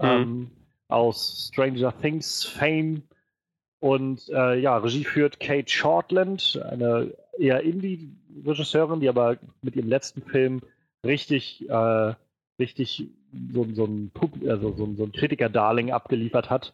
Mhm. 0.00 0.50
Aus 0.94 1.48
Stranger 1.52 1.92
Things 2.00 2.44
Fame. 2.44 3.02
Und 3.80 4.28
äh, 4.30 4.60
ja, 4.60 4.78
Regie 4.78 5.04
führt 5.04 5.40
Kate 5.40 5.70
Shortland, 5.70 6.62
eine 6.70 7.12
eher 7.38 7.60
Indie-Regisseurin, 7.62 9.00
die 9.00 9.08
aber 9.08 9.36
mit 9.60 9.76
ihrem 9.76 9.88
letzten 9.88 10.22
Film 10.22 10.62
richtig, 11.04 11.68
äh, 11.68 12.14
richtig 12.58 13.08
so, 13.52 13.66
so, 13.74 13.84
ein, 13.84 14.12
also 14.48 14.72
so, 14.76 14.94
so 14.96 15.04
ein 15.04 15.12
Kritiker-Darling 15.12 15.90
abgeliefert 15.90 16.48
hat. 16.48 16.72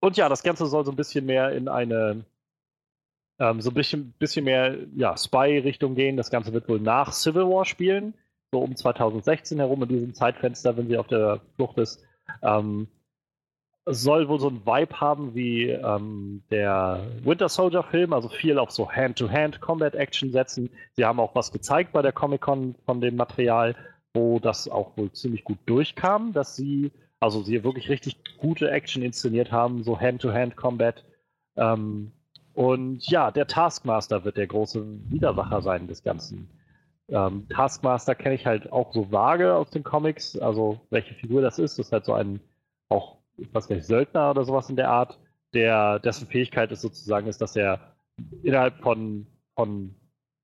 Und 0.00 0.16
ja, 0.16 0.28
das 0.28 0.42
Ganze 0.42 0.66
soll 0.66 0.84
so 0.84 0.90
ein 0.90 0.96
bisschen 0.96 1.26
mehr 1.26 1.52
in 1.52 1.68
eine, 1.68 2.24
ähm, 3.38 3.60
so 3.60 3.70
ein 3.70 3.74
bisschen, 3.74 4.12
bisschen 4.18 4.46
mehr 4.46 4.76
ja, 4.96 5.16
Spy-Richtung 5.16 5.94
gehen. 5.94 6.16
Das 6.16 6.30
Ganze 6.30 6.52
wird 6.52 6.68
wohl 6.68 6.80
nach 6.80 7.12
Civil 7.12 7.42
War 7.42 7.64
spielen, 7.64 8.14
so 8.50 8.60
um 8.60 8.74
2016 8.74 9.58
herum 9.58 9.82
in 9.82 9.88
diesem 9.90 10.14
Zeitfenster, 10.14 10.76
wenn 10.76 10.88
sie 10.88 10.96
auf 10.96 11.08
der 11.08 11.40
Flucht 11.56 11.78
ist. 11.78 12.02
Ähm, 12.42 12.88
soll 13.90 14.28
wohl 14.28 14.38
so 14.38 14.48
ein 14.48 14.66
Vibe 14.66 15.00
haben 15.00 15.34
wie 15.34 15.70
ähm, 15.70 16.42
der 16.50 17.06
Winter 17.22 17.48
Soldier 17.48 17.82
Film, 17.82 18.12
also 18.12 18.28
viel 18.28 18.58
auf 18.58 18.70
so 18.70 18.90
Hand-to-Hand 18.90 19.60
Combat 19.60 19.94
Action 19.94 20.30
setzen. 20.30 20.70
Sie 20.92 21.04
haben 21.04 21.20
auch 21.20 21.34
was 21.34 21.52
gezeigt 21.52 21.92
bei 21.92 22.02
der 22.02 22.12
Comic 22.12 22.42
Con 22.42 22.74
von 22.84 23.00
dem 23.00 23.16
Material, 23.16 23.74
wo 24.12 24.38
das 24.40 24.68
auch 24.68 24.96
wohl 24.96 25.10
ziemlich 25.12 25.44
gut 25.44 25.58
durchkam, 25.64 26.32
dass 26.34 26.54
sie, 26.54 26.92
also 27.20 27.42
sie 27.42 27.64
wirklich 27.64 27.88
richtig 27.88 28.18
gute 28.36 28.70
Action 28.70 29.02
inszeniert 29.02 29.52
haben, 29.52 29.82
so 29.82 29.98
Hand-to-Hand 29.98 30.56
Combat. 30.56 31.04
Ähm, 31.56 32.12
und 32.52 33.08
ja, 33.08 33.30
der 33.30 33.46
Taskmaster 33.46 34.24
wird 34.24 34.36
der 34.36 34.48
große 34.48 34.84
Widersacher 35.10 35.62
sein 35.62 35.86
des 35.86 36.02
Ganzen. 36.02 36.50
Ähm, 37.08 37.48
Taskmaster 37.48 38.14
kenne 38.14 38.34
ich 38.34 38.46
halt 38.46 38.70
auch 38.72 38.92
so 38.92 39.10
vage 39.10 39.54
aus 39.54 39.70
den 39.70 39.82
Comics, 39.82 40.38
also 40.38 40.80
welche 40.90 41.14
Figur 41.14 41.42
das 41.42 41.58
ist. 41.58 41.78
Das 41.78 41.86
ist 41.86 41.92
halt 41.92 42.04
so 42.04 42.12
ein 42.12 42.40
auch 42.90 43.18
ich 43.38 43.54
weiß 43.54 43.68
nicht, 43.70 43.86
Söldner 43.86 44.30
oder 44.30 44.44
sowas 44.44 44.68
in 44.68 44.76
der 44.76 44.90
Art, 44.90 45.18
der, 45.54 45.98
dessen 46.00 46.26
Fähigkeit 46.26 46.70
ist 46.72 46.82
sozusagen, 46.82 47.26
ist, 47.28 47.40
dass 47.40 47.56
er 47.56 47.94
innerhalb 48.42 48.78
von, 48.82 49.26
von 49.54 49.94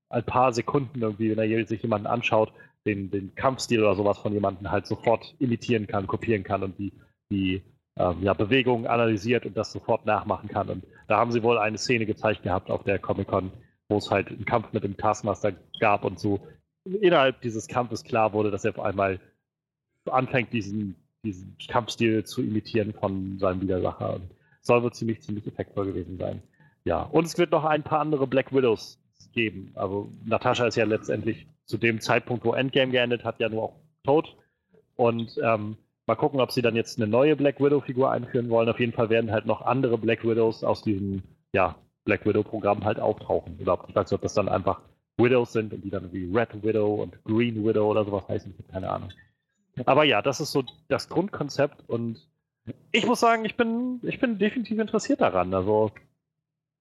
ein 0.09 0.25
paar 0.25 0.53
Sekunden 0.53 1.03
irgendwie, 1.03 1.37
wenn 1.37 1.51
er 1.51 1.67
sich 1.67 1.83
jemanden 1.83 2.07
anschaut, 2.07 2.53
den, 2.87 3.11
den 3.11 3.35
Kampfstil 3.35 3.81
oder 3.81 3.97
sowas 3.97 4.19
von 4.19 4.33
jemandem 4.33 4.71
halt 4.71 4.87
sofort 4.87 5.35
imitieren 5.39 5.87
kann, 5.87 6.07
kopieren 6.07 6.45
kann 6.45 6.63
und 6.63 6.79
die, 6.79 6.93
die 7.31 7.63
ähm, 7.97 8.23
ja, 8.23 8.35
Bewegungen 8.35 8.87
analysiert 8.87 9.47
und 9.47 9.57
das 9.57 9.73
sofort 9.73 10.07
nachmachen 10.07 10.49
kann. 10.49 10.69
Und 10.69 10.85
da 11.09 11.19
haben 11.19 11.33
sie 11.33 11.43
wohl 11.43 11.59
eine 11.59 11.79
Szene 11.79 12.07
gezeigt 12.07 12.43
gehabt 12.43 12.71
auf 12.71 12.85
der 12.85 12.99
Comic-Con, 12.99 13.51
wo 13.95 13.99
es 13.99 14.11
halt 14.11 14.29
einen 14.29 14.45
Kampf 14.45 14.73
mit 14.73 14.85
dem 14.85 14.97
Taskmaster 14.97 15.53
gab 15.81 16.05
und 16.05 16.19
so 16.19 16.47
innerhalb 16.85 17.41
dieses 17.41 17.67
Kampfes 17.67 18.05
klar 18.05 18.35
wurde, 18.35 18.51
dass 18.51 18.65
er 18.65 18.73
auf 18.73 18.81
einmal 18.81 19.19
anfängt, 20.11 20.53
diesen 20.53 20.97
diesen 21.25 21.57
Kampfstil 21.69 22.25
zu 22.25 22.43
imitieren 22.43 22.93
von 22.93 23.39
seinem 23.39 23.63
Widersacher. 23.63 24.15
Und 24.15 24.31
soll 24.61 24.83
wohl 24.83 24.93
ziemlich, 24.93 25.23
ziemlich 25.23 25.47
effektvoll 25.47 25.87
gewesen 25.87 26.19
sein. 26.19 26.43
Ja, 26.85 27.03
und 27.03 27.25
es 27.25 27.39
wird 27.39 27.51
noch 27.51 27.65
ein 27.65 27.83
paar 27.83 28.01
andere 28.01 28.27
Black 28.27 28.55
Widows 28.55 29.01
geben. 29.33 29.73
Also 29.75 30.11
Natascha 30.25 30.67
ist 30.67 30.77
ja 30.77 30.85
letztendlich 30.85 31.47
zu 31.65 31.79
dem 31.79 32.01
Zeitpunkt, 32.01 32.45
wo 32.45 32.53
Endgame 32.53 32.93
geendet 32.93 33.25
hat, 33.25 33.41
ja 33.41 33.49
nur 33.49 33.63
auch 33.63 33.77
tot. 34.05 34.37
Und 34.97 35.39
ähm, 35.43 35.77
mal 36.07 36.15
gucken, 36.15 36.41
ob 36.41 36.53
sie 36.53 36.63
dann 36.63 36.77
jetzt 36.77 36.99
eine 36.99 37.09
neue 37.09 37.37
Black 37.37 37.59
Widow-Figur 37.59 38.11
einführen 38.11 38.51
wollen. 38.51 38.69
Auf 38.69 38.81
jeden 38.81 38.93
Fall 38.93 39.09
werden 39.09 39.33
halt 39.33 39.47
noch 39.47 39.63
andere 39.63 39.99
Black 39.99 40.25
Widows 40.25 40.63
aus 40.63 40.83
diesem 40.83 41.23
ja, 41.53 41.77
Black 42.05 42.27
Widow-Programm 42.27 42.85
halt 42.85 43.01
auftauchen. 43.01 43.59
Oder 43.61 43.79
ich 43.89 43.95
weiß 43.95 44.11
nicht, 44.11 44.17
ob 44.17 44.23
das 44.23 44.35
dann 44.35 44.49
einfach 44.49 44.81
Widows 45.17 45.53
sind 45.53 45.73
und 45.73 45.83
die 45.83 45.91
dann 45.91 46.13
wie 46.13 46.25
Red 46.37 46.63
Widow 46.63 47.03
und 47.03 47.23
Green 47.25 47.65
Widow 47.65 47.91
oder 47.91 48.05
sowas 48.05 48.29
heißen. 48.29 48.53
Ich 48.53 48.59
habe 48.59 48.73
keine 48.73 48.91
Ahnung. 48.91 49.11
Aber 49.87 50.05
ja, 50.05 50.23
das 50.23 50.41
ist 50.41 50.53
so 50.53 50.65
das 50.89 51.09
Grundkonzept 51.09 51.89
und 51.89 52.29
ich 52.93 53.07
muss 53.07 53.21
sagen, 53.21 53.45
ich 53.45 53.57
bin, 53.57 54.01
ich 54.03 54.21
bin 54.21 54.39
definitiv 54.39 54.79
interessiert 54.79 55.21
daran. 55.21 55.53
Also 55.53 55.91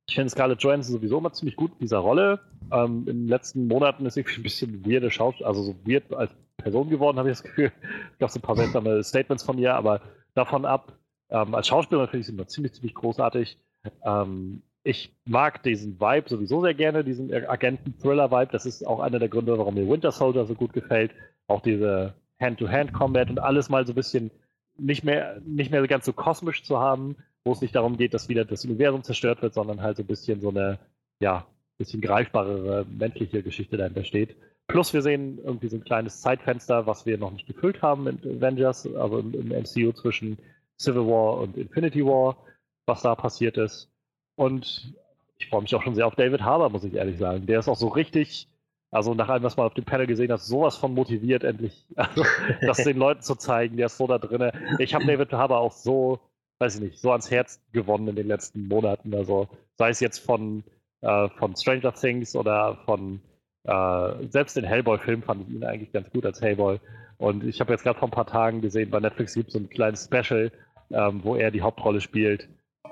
ich 0.07 0.15
finde 0.15 0.29
Scarlett 0.29 0.61
Johansson 0.61 0.93
sowieso 0.93 1.17
immer 1.17 1.33
ziemlich 1.33 1.55
gut 1.55 1.71
in 1.73 1.79
dieser 1.79 1.97
Rolle. 1.97 2.39
Ähm, 2.71 2.99
in 3.07 3.23
den 3.23 3.27
letzten 3.27 3.67
Monaten 3.67 4.05
ist 4.05 4.13
sie 4.15 4.25
ein 4.25 4.43
bisschen 4.43 4.85
weirde 4.85 5.11
Schauspiel, 5.11 5.45
also 5.45 5.63
so 5.63 5.75
weird 5.85 6.13
als 6.13 6.31
Person 6.57 6.89
geworden, 6.89 7.17
habe 7.17 7.29
ich 7.29 7.37
das 7.37 7.43
Gefühl. 7.43 7.71
Ich 8.13 8.19
gab 8.19 8.29
so 8.29 8.39
ein 8.39 8.43
paar 8.43 8.55
seltsame 8.55 9.03
Statements 9.03 9.43
von 9.43 9.57
ihr, 9.57 9.75
aber 9.75 10.01
davon 10.35 10.65
ab, 10.65 10.97
ähm, 11.29 11.55
als 11.55 11.67
Schauspielerin 11.67 12.09
finde 12.09 12.21
ich 12.21 12.27
sie 12.27 12.33
immer 12.33 12.47
ziemlich, 12.47 12.73
ziemlich 12.73 12.93
großartig. 12.93 13.57
Ähm, 14.05 14.61
ich 14.83 15.13
mag 15.25 15.63
diesen 15.63 15.99
Vibe 15.99 16.29
sowieso 16.29 16.61
sehr 16.61 16.73
gerne, 16.73 17.03
diesen 17.03 17.33
Agenten-Thriller-Vibe. 17.33 18.51
Das 18.51 18.65
ist 18.65 18.85
auch 18.85 18.99
einer 18.99 19.19
der 19.19 19.29
Gründe, 19.29 19.57
warum 19.57 19.75
mir 19.75 19.87
Winter 19.87 20.11
Soldier 20.11 20.45
so 20.45 20.55
gut 20.55 20.73
gefällt. 20.73 21.11
Auch 21.47 21.61
diese 21.61 22.13
Hand-to-Hand-Combat 22.41 23.29
und 23.29 23.39
alles 23.39 23.69
mal 23.69 23.85
so 23.85 23.93
ein 23.93 23.95
bisschen 23.95 24.31
nicht 24.77 25.03
mehr, 25.03 25.39
nicht 25.45 25.71
mehr 25.71 25.85
ganz 25.87 26.05
so 26.05 26.13
kosmisch 26.13 26.63
zu 26.63 26.79
haben, 26.79 27.15
wo 27.45 27.53
es 27.53 27.61
nicht 27.61 27.75
darum 27.75 27.97
geht, 27.97 28.13
dass 28.13 28.29
wieder 28.29 28.43
das 28.43 28.65
Universum 28.65 29.03
zerstört 29.03 29.41
wird, 29.41 29.53
sondern 29.53 29.81
halt 29.81 29.97
so 29.97 30.03
ein 30.03 30.07
bisschen 30.07 30.41
so 30.41 30.49
eine, 30.49 30.79
ja, 31.19 31.45
bisschen 31.77 32.01
greifbarere 32.01 32.85
menschliche 32.85 33.41
Geschichte 33.41 33.77
dahinter 33.77 34.03
steht. 34.03 34.35
Plus 34.67 34.93
wir 34.93 35.01
sehen 35.01 35.39
irgendwie 35.43 35.67
so 35.67 35.77
ein 35.77 35.83
kleines 35.83 36.21
Zeitfenster, 36.21 36.87
was 36.87 37.05
wir 37.05 37.17
noch 37.17 37.31
nicht 37.31 37.47
gefüllt 37.47 37.81
haben 37.81 38.07
in 38.07 38.17
Avengers, 38.37 38.87
also 38.95 39.19
im, 39.19 39.33
im 39.33 39.49
MCU 39.49 39.91
zwischen 39.93 40.37
Civil 40.77 41.07
War 41.07 41.39
und 41.39 41.57
Infinity 41.57 42.05
War, 42.05 42.37
was 42.85 43.01
da 43.01 43.15
passiert 43.15 43.57
ist. 43.57 43.92
Und 44.35 44.93
ich 45.37 45.47
freue 45.47 45.61
mich 45.61 45.75
auch 45.75 45.83
schon 45.83 45.95
sehr 45.95 46.07
auf 46.07 46.15
David 46.15 46.41
Harbour, 46.41 46.69
muss 46.69 46.83
ich 46.83 46.93
ehrlich 46.93 47.17
sagen. 47.17 47.45
Der 47.45 47.59
ist 47.59 47.67
auch 47.67 47.75
so 47.75 47.87
richtig, 47.87 48.47
also 48.91 49.13
nach 49.13 49.29
allem, 49.29 49.43
was 49.43 49.57
man 49.57 49.65
auf 49.65 49.73
dem 49.73 49.85
Panel 49.85 50.07
gesehen 50.07 50.31
hat, 50.31 50.41
sowas 50.41 50.77
von 50.77 50.93
motiviert, 50.93 51.43
endlich 51.43 51.85
also, 51.95 52.23
das 52.61 52.77
den 52.77 52.97
Leuten 52.97 53.21
zu 53.21 53.35
zeigen. 53.35 53.77
Der 53.77 53.87
ist 53.87 53.97
so 53.97 54.07
da 54.07 54.17
drin. 54.17 54.51
Ich 54.79 54.93
habe 54.93 55.05
David 55.05 55.31
Harbour 55.33 55.59
auch 55.59 55.71
so, 55.71 56.19
weiß 56.59 56.75
ich 56.75 56.81
nicht, 56.81 56.99
so 56.99 57.11
ans 57.11 57.29
Herz 57.29 57.61
gewonnen 57.71 58.07
in 58.07 58.15
den 58.15 58.27
letzten 58.27 58.67
Monaten. 58.67 59.13
Also 59.13 59.47
sei 59.77 59.89
es 59.89 59.99
jetzt 59.99 60.19
von, 60.19 60.63
äh, 61.01 61.29
von 61.29 61.55
Stranger 61.55 61.93
Things 61.93 62.35
oder 62.35 62.77
von 62.85 63.21
äh, 63.63 64.27
selbst 64.29 64.57
den 64.57 64.65
Hellboy-Film 64.65 65.23
fand 65.23 65.47
ich 65.47 65.55
ihn 65.55 65.63
eigentlich 65.63 65.91
ganz 65.91 66.09
gut 66.11 66.25
als 66.25 66.41
Hellboy. 66.41 66.79
Und 67.17 67.43
ich 67.43 67.59
habe 67.61 67.71
jetzt 67.71 67.83
gerade 67.83 67.97
vor 67.97 68.07
ein 68.07 68.11
paar 68.11 68.27
Tagen 68.27 68.61
gesehen, 68.61 68.89
bei 68.89 68.99
Netflix 68.99 69.33
gibt 69.33 69.47
es 69.47 69.53
so 69.53 69.59
ein 69.59 69.69
kleines 69.69 70.05
Special, 70.05 70.51
ähm, 70.91 71.23
wo 71.23 71.35
er 71.35 71.51
die 71.51 71.61
Hauptrolle 71.61 72.01
spielt. 72.01 72.49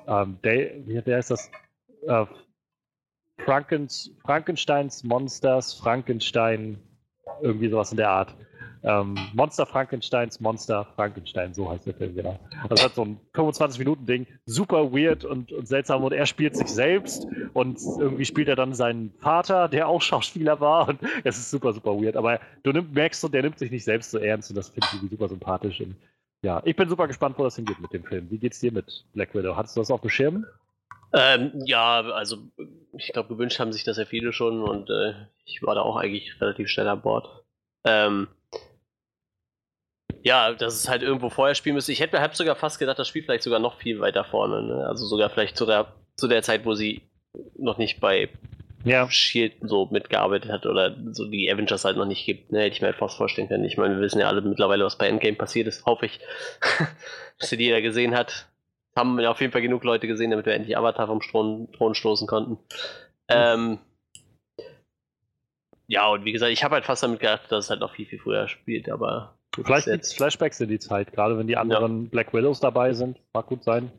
Ähm, 0.07 0.37
der, 0.43 0.71
wer 0.85 1.19
ist 1.19 1.31
das? 1.31 1.49
Äh, 2.07 2.25
Frankens, 3.45 4.11
Frankensteins 4.23 5.03
Monsters, 5.03 5.73
Frankenstein, 5.73 6.79
irgendwie 7.41 7.69
sowas 7.69 7.91
in 7.91 7.97
der 7.97 8.09
Art. 8.09 8.35
Ähm, 8.83 9.15
Monster 9.33 9.65
Frankensteins 9.67 10.39
Monster 10.39 10.87
Frankenstein, 10.95 11.53
so 11.53 11.69
heißt 11.69 11.85
der 11.85 11.93
Film, 11.93 12.15
genau. 12.15 12.39
Das 12.67 12.83
hat 12.83 12.95
so 12.95 13.05
ein 13.05 13.19
25-Minuten-Ding, 13.35 14.25
super 14.45 14.91
weird 14.91 15.23
und, 15.23 15.51
und, 15.51 15.67
seltsam 15.67 16.03
und 16.03 16.13
er 16.13 16.25
spielt 16.25 16.55
sich 16.57 16.67
selbst 16.67 17.27
und 17.53 17.79
irgendwie 17.99 18.25
spielt 18.25 18.47
er 18.47 18.55
dann 18.55 18.73
seinen 18.73 19.13
Vater, 19.19 19.67
der 19.67 19.87
auch 19.87 20.01
Schauspieler 20.01 20.59
war 20.59 20.87
und 20.87 20.99
es 21.23 21.37
ist 21.37 21.51
super, 21.51 21.73
super 21.73 21.91
weird. 21.91 22.17
Aber 22.17 22.39
du 22.63 22.71
nimm, 22.71 22.91
merkst, 22.91 23.31
der 23.31 23.43
nimmt 23.43 23.59
sich 23.59 23.69
nicht 23.69 23.83
selbst 23.83 24.09
so 24.11 24.17
ernst 24.17 24.49
und 24.49 24.55
das 24.55 24.69
finde 24.69 24.87
ich 24.93 25.11
super 25.11 25.29
sympathisch. 25.29 25.79
Und 25.79 25.95
ja, 26.43 26.61
ich 26.65 26.75
bin 26.75 26.89
super 26.89 27.07
gespannt, 27.07 27.37
wo 27.37 27.43
das 27.43 27.55
hingeht 27.55 27.79
mit 27.79 27.93
dem 27.93 28.03
Film. 28.03 28.29
Wie 28.29 28.37
geht's 28.37 28.59
dir 28.59 28.71
mit 28.71 29.05
Black 29.13 29.35
Widow? 29.35 29.55
Hattest 29.55 29.75
du 29.75 29.81
das 29.81 29.91
auf 29.91 30.01
dem 30.01 30.09
Schirm? 30.09 30.45
Ähm, 31.13 31.51
ja, 31.65 32.01
also 32.01 32.37
ich 32.93 33.11
glaube, 33.11 33.29
gewünscht 33.29 33.59
haben 33.59 33.73
sich 33.73 33.83
das 33.83 33.97
ja 33.97 34.05
viele 34.05 34.31
schon 34.31 34.61
und 34.61 34.89
äh, 34.89 35.13
ich 35.45 35.61
war 35.61 35.75
da 35.75 35.81
auch 35.81 35.97
eigentlich 35.97 36.39
relativ 36.39 36.69
schnell 36.69 36.87
an 36.87 37.01
Bord. 37.01 37.27
Ähm, 37.83 38.27
ja, 40.23 40.53
dass 40.53 40.75
es 40.75 40.87
halt 40.87 41.01
irgendwo 41.01 41.29
vorher 41.29 41.55
spielen 41.55 41.75
müsste. 41.75 41.91
Ich 41.91 41.99
hätte 41.99 42.15
mir 42.15 42.21
halb 42.21 42.35
sogar 42.35 42.55
fast 42.55 42.79
gedacht, 42.79 42.99
das 42.99 43.07
spielt 43.07 43.25
vielleicht 43.25 43.43
sogar 43.43 43.59
noch 43.59 43.77
viel 43.77 43.99
weiter 43.99 44.23
vorne. 44.23 44.61
Ne? 44.61 44.87
Also 44.87 45.05
sogar 45.05 45.29
vielleicht 45.29 45.57
zu 45.57 45.65
der, 45.65 45.93
zu 46.15 46.27
der 46.27 46.43
Zeit, 46.43 46.65
wo 46.65 46.73
sie 46.75 47.01
noch 47.57 47.77
nicht 47.77 47.99
bei 47.99 48.29
ja. 48.83 49.09
Shield 49.09 49.53
so 49.61 49.87
mitgearbeitet 49.91 50.51
hat 50.51 50.65
oder 50.65 50.95
so 51.11 51.25
die 51.25 51.51
Avengers 51.51 51.85
halt 51.85 51.97
noch 51.97 52.05
nicht 52.05 52.25
gibt. 52.25 52.51
Ne? 52.51 52.59
Hätte 52.59 52.75
ich 52.75 52.81
mir 52.81 52.87
halt 52.87 52.97
fast 52.97 53.17
vorstellen 53.17 53.47
können. 53.47 53.63
Ich 53.63 53.77
meine, 53.77 53.95
wir 53.95 54.01
wissen 54.01 54.19
ja 54.19 54.27
alle 54.27 54.41
mittlerweile, 54.41 54.85
was 54.85 54.97
bei 54.97 55.07
Endgame 55.07 55.35
passiert 55.35 55.67
ist. 55.67 55.85
Hoffe 55.85 56.05
ich, 56.05 56.19
dass 57.39 57.49
sie 57.49 57.57
jeder 57.57 57.81
gesehen 57.81 58.15
hat 58.15 58.47
haben 58.95 59.19
auf 59.25 59.39
jeden 59.39 59.51
Fall 59.53 59.61
genug 59.61 59.83
Leute 59.83 60.07
gesehen, 60.07 60.31
damit 60.31 60.45
wir 60.45 60.53
endlich 60.53 60.77
Avatar 60.77 61.07
vom 61.07 61.21
Thron, 61.21 61.71
Thron 61.71 61.95
stoßen 61.95 62.27
konnten. 62.27 62.57
Ähm, 63.29 63.79
ja, 65.87 66.07
und 66.07 66.25
wie 66.25 66.31
gesagt, 66.31 66.51
ich 66.51 66.63
habe 66.63 66.75
halt 66.75 66.85
fast 66.85 67.03
damit 67.03 67.19
gedacht, 67.19 67.51
dass 67.51 67.65
es 67.65 67.69
halt 67.69 67.79
noch 67.79 67.93
viel, 67.93 68.05
viel 68.05 68.19
früher 68.19 68.47
spielt, 68.47 68.89
aber. 68.89 69.37
Vielleicht 69.53 69.87
gibt 69.87 70.03
es 70.03 70.13
Flashbacks 70.13 70.61
in 70.61 70.69
die 70.69 70.79
Zeit, 70.79 71.11
gerade 71.11 71.37
wenn 71.37 71.47
die 71.47 71.57
anderen 71.57 72.03
ja. 72.03 72.09
Black 72.09 72.33
Widows 72.33 72.61
dabei 72.61 72.93
sind. 72.93 73.19
Mag 73.33 73.47
gut 73.47 73.63
sein. 73.63 73.91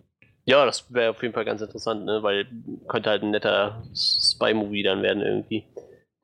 Ja, 0.44 0.66
das 0.66 0.92
wäre 0.92 1.10
auf 1.10 1.22
jeden 1.22 1.34
Fall 1.34 1.44
ganz 1.44 1.60
interessant, 1.62 2.04
ne? 2.04 2.22
weil 2.22 2.46
könnte 2.88 3.10
halt 3.10 3.22
ein 3.22 3.30
netter 3.30 3.82
Spy-Movie 3.94 4.82
dann 4.82 5.02
werden 5.02 5.22
irgendwie, 5.22 5.64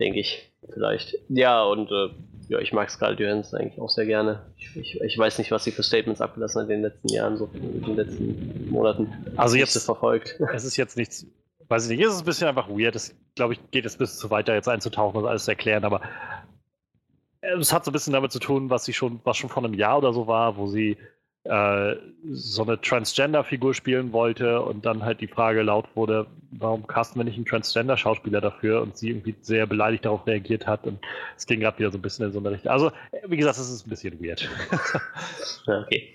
denke 0.01 0.19
ich, 0.19 0.53
vielleicht. 0.73 1.16
Ja, 1.28 1.62
und 1.62 1.90
äh, 1.90 2.09
ja, 2.49 2.59
ich 2.59 2.73
mag 2.73 2.90
Scarlett 2.90 3.20
Johansson 3.20 3.61
eigentlich 3.61 3.81
auch 3.81 3.90
sehr 3.90 4.07
gerne. 4.07 4.47
Ich, 4.57 4.74
ich, 4.77 5.01
ich, 5.01 5.19
weiß 5.19 5.39
nicht, 5.39 5.51
was 5.51 5.65
sie 5.65 5.70
für 5.70 5.82
Statements 5.82 6.20
abgelassen 6.20 6.62
hat 6.62 6.70
in 6.70 6.82
den 6.82 6.82
letzten 6.82 7.09
Jahren, 7.12 7.36
so 7.36 7.49
in 7.53 7.82
den 7.82 7.97
letzten 7.97 8.70
Monaten. 8.70 9.12
Also 9.36 9.57
jetzt 9.57 9.85
verfolgt. 9.85 10.40
Es 10.55 10.65
ist 10.65 10.77
jetzt 10.77 10.97
nichts, 10.97 11.27
weiß 11.69 11.89
ich 11.89 11.97
nicht, 11.97 12.07
es 12.07 12.15
ist 12.15 12.20
ein 12.23 12.24
bisschen 12.24 12.49
einfach 12.49 12.69
weird. 12.69 12.97
Es, 12.97 13.15
glaube 13.36 13.53
ich, 13.53 13.70
geht 13.70 13.85
es 13.85 13.95
ein 13.95 13.99
bisschen 13.99 14.19
zu 14.19 14.31
weit, 14.31 14.49
da 14.49 14.55
jetzt 14.55 14.69
einzutauchen 14.69 15.20
und 15.20 15.28
alles 15.28 15.45
zu 15.45 15.53
erklären, 15.53 15.85
aber 15.85 16.01
es 17.40 17.73
hat 17.73 17.85
so 17.85 17.90
ein 17.90 17.93
bisschen 17.93 18.12
damit 18.12 18.32
zu 18.32 18.40
tun, 18.40 18.70
was 18.70 18.85
sie 18.85 18.93
schon, 18.93 19.20
was 19.24 19.36
schon 19.36 19.51
vor 19.51 19.65
einem 19.65 19.74
Jahr 19.74 19.99
oder 19.99 20.12
so 20.12 20.27
war, 20.27 20.57
wo 20.57 20.66
sie 20.66 20.97
äh, 21.49 21.97
so 22.31 22.62
eine 22.62 22.79
Transgender-Figur 22.81 23.73
spielen 23.73 24.12
wollte 24.12 24.61
und 24.61 24.85
dann 24.85 25.03
halt 25.03 25.20
die 25.23 25.27
Frage 25.27 25.62
laut 25.62 25.87
wurde, 25.95 26.27
warum 26.51 26.87
casten 26.87 27.20
wir 27.20 27.25
nicht 27.25 27.37
einen 27.37 27.47
Transgender-Schauspieler 27.47 28.43
dafür 28.43 28.83
und 28.83 28.97
sie 28.99 29.09
irgendwie 29.09 29.35
sehr 29.41 29.66
beleidigt 29.66 30.05
darauf 30.05 30.27
reagiert 30.27 30.66
hat 30.66 30.87
und 30.87 30.99
es 31.37 31.47
ging 31.47 31.61
gerade 31.61 31.79
wieder 31.79 31.91
so 31.91 31.97
ein 31.97 32.03
bisschen 32.03 32.27
in 32.27 32.33
so 32.33 32.39
eine 32.39 32.51
Richtung. 32.51 32.70
Also, 32.70 32.93
wie 33.27 33.37
gesagt, 33.37 33.57
es 33.57 33.70
ist 33.70 33.87
ein 33.87 33.91
bisschen 33.91 34.23
weird. 34.23 34.49
okay. 35.66 36.15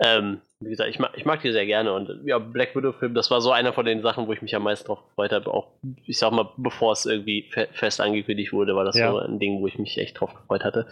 Ähm, 0.00 0.42
wie 0.60 0.70
gesagt, 0.70 0.90
ich 0.90 0.98
mag, 0.98 1.12
ich 1.14 1.24
mag 1.24 1.40
die 1.40 1.52
sehr 1.52 1.66
gerne 1.66 1.92
und 1.92 2.26
ja, 2.26 2.38
Black 2.38 2.74
Widow-Film, 2.74 3.14
das 3.14 3.30
war 3.30 3.40
so 3.40 3.52
einer 3.52 3.72
von 3.72 3.86
den 3.86 4.02
Sachen, 4.02 4.26
wo 4.26 4.32
ich 4.32 4.42
mich 4.42 4.56
am 4.56 4.64
meisten 4.64 4.88
drauf 4.88 5.04
gefreut 5.08 5.30
habe. 5.30 5.52
Auch, 5.52 5.68
ich 6.04 6.18
sag 6.18 6.32
mal, 6.32 6.50
bevor 6.56 6.92
es 6.92 7.06
irgendwie 7.06 7.42
fe 7.48 7.68
fest 7.72 8.00
angekündigt 8.00 8.52
wurde, 8.52 8.74
war 8.74 8.84
das 8.84 8.96
ja. 8.96 9.12
so 9.12 9.18
ein 9.18 9.38
Ding, 9.38 9.60
wo 9.60 9.68
ich 9.68 9.78
mich 9.78 9.96
echt 9.98 10.18
drauf 10.18 10.34
gefreut 10.34 10.64
hatte. 10.64 10.86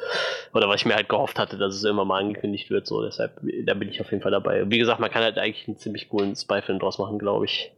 Oder 0.55 0.69
was 0.69 0.77
ich 0.77 0.87
mir 0.87 0.95
halt 0.95 1.09
gehofft 1.09 1.39
hatte, 1.41 1.59
dass 1.59 1.75
es 1.75 1.83
immer 1.83 2.05
mal 2.05 2.21
angekündigt 2.21 2.71
wird. 2.71 2.87
So, 2.87 3.03
deshalb, 3.03 3.41
da 3.65 3.75
bin 3.75 3.89
ich 3.89 4.01
auf 4.01 4.11
jeden 4.13 4.23
Fall 4.23 4.31
dabei. 4.31 4.71
Wie 4.71 4.79
gesagt, 4.79 5.01
man 5.01 5.11
kann 5.11 5.25
halt 5.25 5.37
eigentlich 5.37 5.67
einen 5.67 5.79
ziemlich 5.79 6.09
coolen 6.09 6.37
Spy-Film 6.37 6.79
draus 6.79 6.99
machen, 6.99 7.19
glaube 7.19 7.47
ich. 7.47 7.73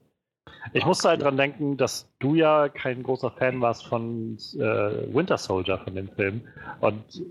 Ich 0.75 0.85
musste 0.85 1.09
halt 1.09 1.23
dran 1.23 1.39
denken, 1.39 1.79
dass 1.79 2.13
du 2.19 2.35
ja 2.35 2.69
kein 2.69 3.03
großer 3.03 3.31
Fan 3.31 3.63
warst 3.63 3.87
von 3.87 4.37
äh, 4.57 5.15
Winter 5.15 5.39
Soldier, 5.39 5.79
von 5.79 5.95
dem 5.95 6.09
Film. 6.11 6.43
Und 6.81 7.23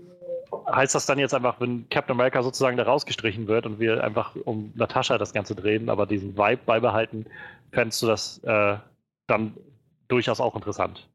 heißt 0.70 0.94
das 0.94 1.06
dann 1.06 1.18
jetzt 1.18 1.34
einfach, 1.34 1.60
wenn 1.60 1.88
Captain 1.88 2.14
America 2.14 2.42
sozusagen 2.42 2.76
da 2.76 2.84
rausgestrichen 2.84 3.46
wird 3.48 3.66
und 3.66 3.80
wir 3.80 4.02
einfach 4.02 4.34
um 4.44 4.72
Natascha 4.74 5.18
das 5.18 5.32
Ganze 5.32 5.54
drehen, 5.54 5.88
aber 5.88 6.06
diesen 6.06 6.36
Vibe 6.36 6.62
beibehalten, 6.64 7.26
fändest 7.72 8.02
du 8.02 8.06
das 8.06 8.38
äh, 8.44 8.76
dann 9.26 9.54
durchaus 10.08 10.40
auch 10.40 10.54
interessant? 10.54 11.06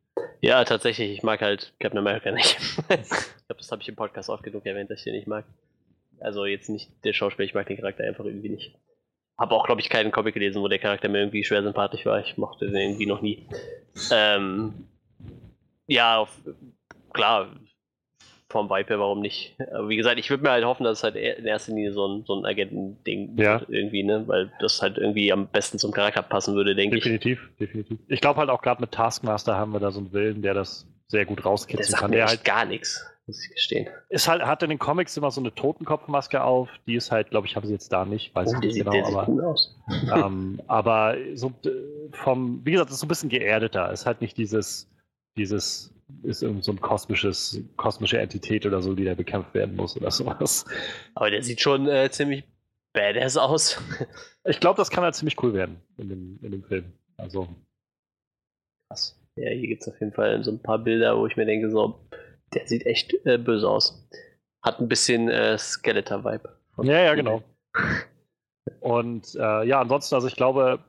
Ja, 0.41 0.63
tatsächlich. 0.65 1.11
Ich 1.11 1.23
mag 1.23 1.41
halt 1.41 1.73
Captain 1.79 1.99
America 1.99 2.31
nicht. 2.31 2.57
ich 2.77 2.87
glaube, 2.87 3.57
das 3.57 3.71
habe 3.71 3.81
ich 3.81 3.89
im 3.89 3.95
Podcast 3.95 4.29
oft 4.29 4.43
genug 4.43 4.65
erwähnt, 4.65 4.89
dass 4.89 4.99
ich 4.99 5.05
den 5.05 5.15
nicht 5.15 5.27
mag. 5.27 5.45
Also 6.19 6.45
jetzt 6.45 6.69
nicht 6.69 6.91
der 7.03 7.13
Schauspieler, 7.13 7.45
ich 7.45 7.53
mag 7.53 7.67
den 7.67 7.77
Charakter 7.77 8.03
einfach 8.03 8.25
irgendwie 8.25 8.49
nicht. 8.49 8.75
Habe 9.37 9.55
auch, 9.55 9.65
glaube 9.65 9.81
ich, 9.81 9.89
keinen 9.89 10.11
Comic 10.11 10.35
gelesen, 10.35 10.61
wo 10.61 10.67
der 10.67 10.79
Charakter 10.79 11.09
mir 11.09 11.19
irgendwie 11.19 11.43
schwer 11.43 11.63
sympathisch 11.63 12.05
war. 12.05 12.19
Ich 12.19 12.37
mochte 12.37 12.67
den 12.67 12.75
irgendwie 12.75 13.05
noch 13.05 13.21
nie. 13.21 13.47
Ähm, 14.11 14.87
ja, 15.87 16.17
auf, 16.17 16.37
klar, 17.13 17.47
vom 18.53 18.69
Vibe 18.69 18.87
her, 18.87 18.99
warum 18.99 19.19
nicht? 19.19 19.55
Aber 19.73 19.89
wie 19.89 19.97
gesagt, 19.97 20.17
ich 20.19 20.29
würde 20.29 20.43
mir 20.43 20.51
halt 20.51 20.63
hoffen, 20.63 20.83
dass 20.85 20.99
es 20.99 21.03
halt 21.03 21.15
in 21.15 21.45
erster 21.45 21.73
Linie 21.73 21.91
so 21.91 22.07
ein, 22.07 22.23
so 22.25 22.35
ein 22.35 22.45
Agenten-Ding 22.45 23.37
ja. 23.37 23.61
irgendwie, 23.67 24.03
ne? 24.03 24.23
Weil 24.27 24.51
das 24.59 24.81
halt 24.81 24.97
irgendwie 24.97 25.33
am 25.33 25.47
besten 25.47 25.79
zum 25.79 25.91
Charakter 25.91 26.21
passen 26.21 26.55
würde, 26.55 26.75
denke 26.75 26.97
ich. 26.97 27.03
Definitiv, 27.03 27.49
definitiv. 27.59 27.97
Ich 28.07 28.21
glaube 28.21 28.39
halt 28.39 28.49
auch 28.49 28.61
gerade 28.61 28.79
mit 28.79 28.91
Taskmaster 28.91 29.57
haben 29.57 29.73
wir 29.73 29.79
da 29.79 29.91
so 29.91 29.99
einen 29.99 30.13
Willen, 30.13 30.41
der 30.41 30.53
das 30.53 30.87
sehr 31.07 31.25
gut 31.25 31.43
rauskitzeln 31.43 31.91
der 31.91 31.99
kann. 31.99 32.11
Der 32.11 32.25
halt 32.27 32.45
gar 32.45 32.65
nichts, 32.65 33.05
muss 33.25 33.43
ich 33.43 33.51
gestehen. 33.53 33.89
Ist 34.09 34.27
halt, 34.27 34.43
hat 34.43 34.61
in 34.63 34.69
den 34.69 34.79
Comics 34.79 35.17
immer 35.17 35.31
so 35.31 35.41
eine 35.41 35.53
Totenkopfmaske 35.53 36.43
auf, 36.43 36.69
die 36.85 36.95
ist 36.95 37.11
halt, 37.11 37.31
glaube 37.31 37.47
ich, 37.47 37.55
haben 37.55 37.65
sie 37.65 37.73
jetzt 37.73 37.91
da 37.91 38.05
nicht, 38.05 38.33
weiß 38.35 38.51
oh, 38.51 38.53
ich 38.55 38.59
nicht 38.67 38.77
genau, 38.77 38.91
sieht, 38.91 39.05
aber. 39.05 39.27
Cool 39.27 39.43
aus. 39.43 39.75
ähm, 40.15 40.61
aber 40.67 41.17
so 41.33 41.51
vom, 42.11 42.61
wie 42.63 42.71
gesagt, 42.71 42.91
ist 42.91 42.99
so 42.99 43.07
ein 43.07 43.09
bisschen 43.09 43.29
geerdeter. 43.29 43.91
Ist 43.91 44.05
halt 44.05 44.21
nicht 44.21 44.37
dieses, 44.37 44.87
dieses 45.37 45.93
ist 46.23 46.43
irgend 46.43 46.63
so 46.63 46.71
ein 46.71 46.81
kosmisches, 46.81 47.61
kosmische 47.75 48.19
Entität 48.19 48.65
oder 48.65 48.81
so, 48.81 48.93
die 48.93 49.05
da 49.05 49.13
bekämpft 49.13 49.53
werden 49.53 49.75
muss 49.75 49.97
oder 49.97 50.11
sowas. 50.11 50.65
Aber 51.15 51.29
der 51.29 51.43
sieht 51.43 51.61
schon 51.61 51.87
äh, 51.87 52.09
ziemlich 52.11 52.43
badass 52.93 53.37
aus. 53.37 53.81
ich 54.45 54.59
glaube, 54.59 54.77
das 54.77 54.89
kann 54.89 55.03
halt 55.03 55.15
ziemlich 55.15 55.41
cool 55.43 55.53
werden 55.53 55.81
in 55.97 56.09
dem, 56.09 56.39
in 56.41 56.51
dem 56.51 56.63
Film. 56.63 56.93
Also. 57.17 57.47
Krass. 58.87 59.19
Ja, 59.35 59.49
hier 59.49 59.67
gibt 59.67 59.81
es 59.81 59.87
auf 59.87 59.99
jeden 59.99 60.13
Fall 60.13 60.43
so 60.43 60.51
ein 60.51 60.61
paar 60.61 60.79
Bilder, 60.79 61.17
wo 61.17 61.25
ich 61.25 61.35
mir 61.35 61.45
denke, 61.45 61.71
so, 61.71 62.07
der 62.53 62.67
sieht 62.67 62.85
echt 62.85 63.13
äh, 63.25 63.37
böse 63.37 63.67
aus. 63.67 64.07
Hat 64.61 64.79
ein 64.79 64.87
bisschen 64.87 65.29
äh, 65.29 65.57
Skeletor-Vibe. 65.57 66.57
Ja, 66.83 66.99
ja, 66.99 67.15
genau. 67.15 67.43
Und 68.79 69.35
äh, 69.35 69.63
ja, 69.65 69.81
ansonsten, 69.81 70.15
also 70.15 70.27
ich 70.27 70.35
glaube, 70.35 70.79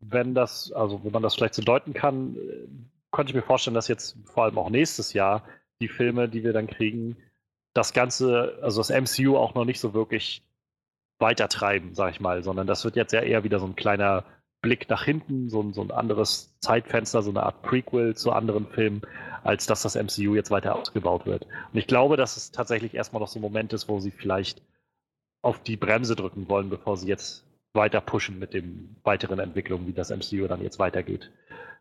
wenn 0.00 0.34
das, 0.34 0.72
also 0.72 1.02
wenn 1.04 1.12
man 1.12 1.22
das 1.22 1.34
vielleicht 1.34 1.54
so 1.54 1.62
deuten 1.62 1.92
kann, 1.92 2.36
könnte 3.10 3.30
ich 3.30 3.36
mir 3.36 3.42
vorstellen, 3.42 3.74
dass 3.74 3.88
jetzt 3.88 4.16
vor 4.24 4.44
allem 4.44 4.58
auch 4.58 4.70
nächstes 4.70 5.12
Jahr 5.12 5.44
die 5.80 5.88
Filme, 5.88 6.28
die 6.28 6.44
wir 6.44 6.52
dann 6.52 6.66
kriegen, 6.66 7.16
das 7.74 7.92
Ganze, 7.92 8.58
also 8.62 8.80
das 8.80 8.90
MCU 8.90 9.36
auch 9.36 9.54
noch 9.54 9.64
nicht 9.64 9.80
so 9.80 9.94
wirklich 9.94 10.42
weitertreiben, 11.18 11.94
sag 11.94 12.12
ich 12.12 12.20
mal, 12.20 12.42
sondern 12.42 12.66
das 12.66 12.84
wird 12.84 12.96
jetzt 12.96 13.12
ja 13.12 13.20
eher 13.20 13.44
wieder 13.44 13.58
so 13.58 13.66
ein 13.66 13.76
kleiner 13.76 14.24
Blick 14.60 14.88
nach 14.88 15.04
hinten, 15.04 15.48
so 15.48 15.62
ein, 15.62 15.72
so 15.72 15.82
ein 15.82 15.90
anderes 15.90 16.58
Zeitfenster, 16.60 17.22
so 17.22 17.30
eine 17.30 17.44
Art 17.44 17.62
Prequel 17.62 18.16
zu 18.16 18.32
anderen 18.32 18.66
Filmen, 18.66 19.02
als 19.44 19.66
dass 19.66 19.82
das 19.82 19.94
MCU 19.94 20.34
jetzt 20.34 20.50
weiter 20.50 20.74
ausgebaut 20.74 21.26
wird. 21.26 21.44
Und 21.44 21.78
ich 21.78 21.86
glaube, 21.86 22.16
dass 22.16 22.36
es 22.36 22.50
tatsächlich 22.50 22.94
erstmal 22.94 23.20
noch 23.20 23.28
so 23.28 23.38
ein 23.38 23.42
Moment 23.42 23.72
ist, 23.72 23.88
wo 23.88 24.00
sie 24.00 24.10
vielleicht 24.10 24.62
auf 25.42 25.62
die 25.62 25.76
Bremse 25.76 26.16
drücken 26.16 26.48
wollen, 26.48 26.70
bevor 26.70 26.96
sie 26.96 27.08
jetzt 27.08 27.44
weiter 27.72 28.00
pushen 28.00 28.38
mit 28.38 28.54
den 28.54 28.96
weiteren 29.04 29.38
Entwicklungen, 29.38 29.86
wie 29.86 29.92
das 29.92 30.10
MCU 30.10 30.48
dann 30.48 30.62
jetzt 30.62 30.80
weitergeht. 30.80 31.30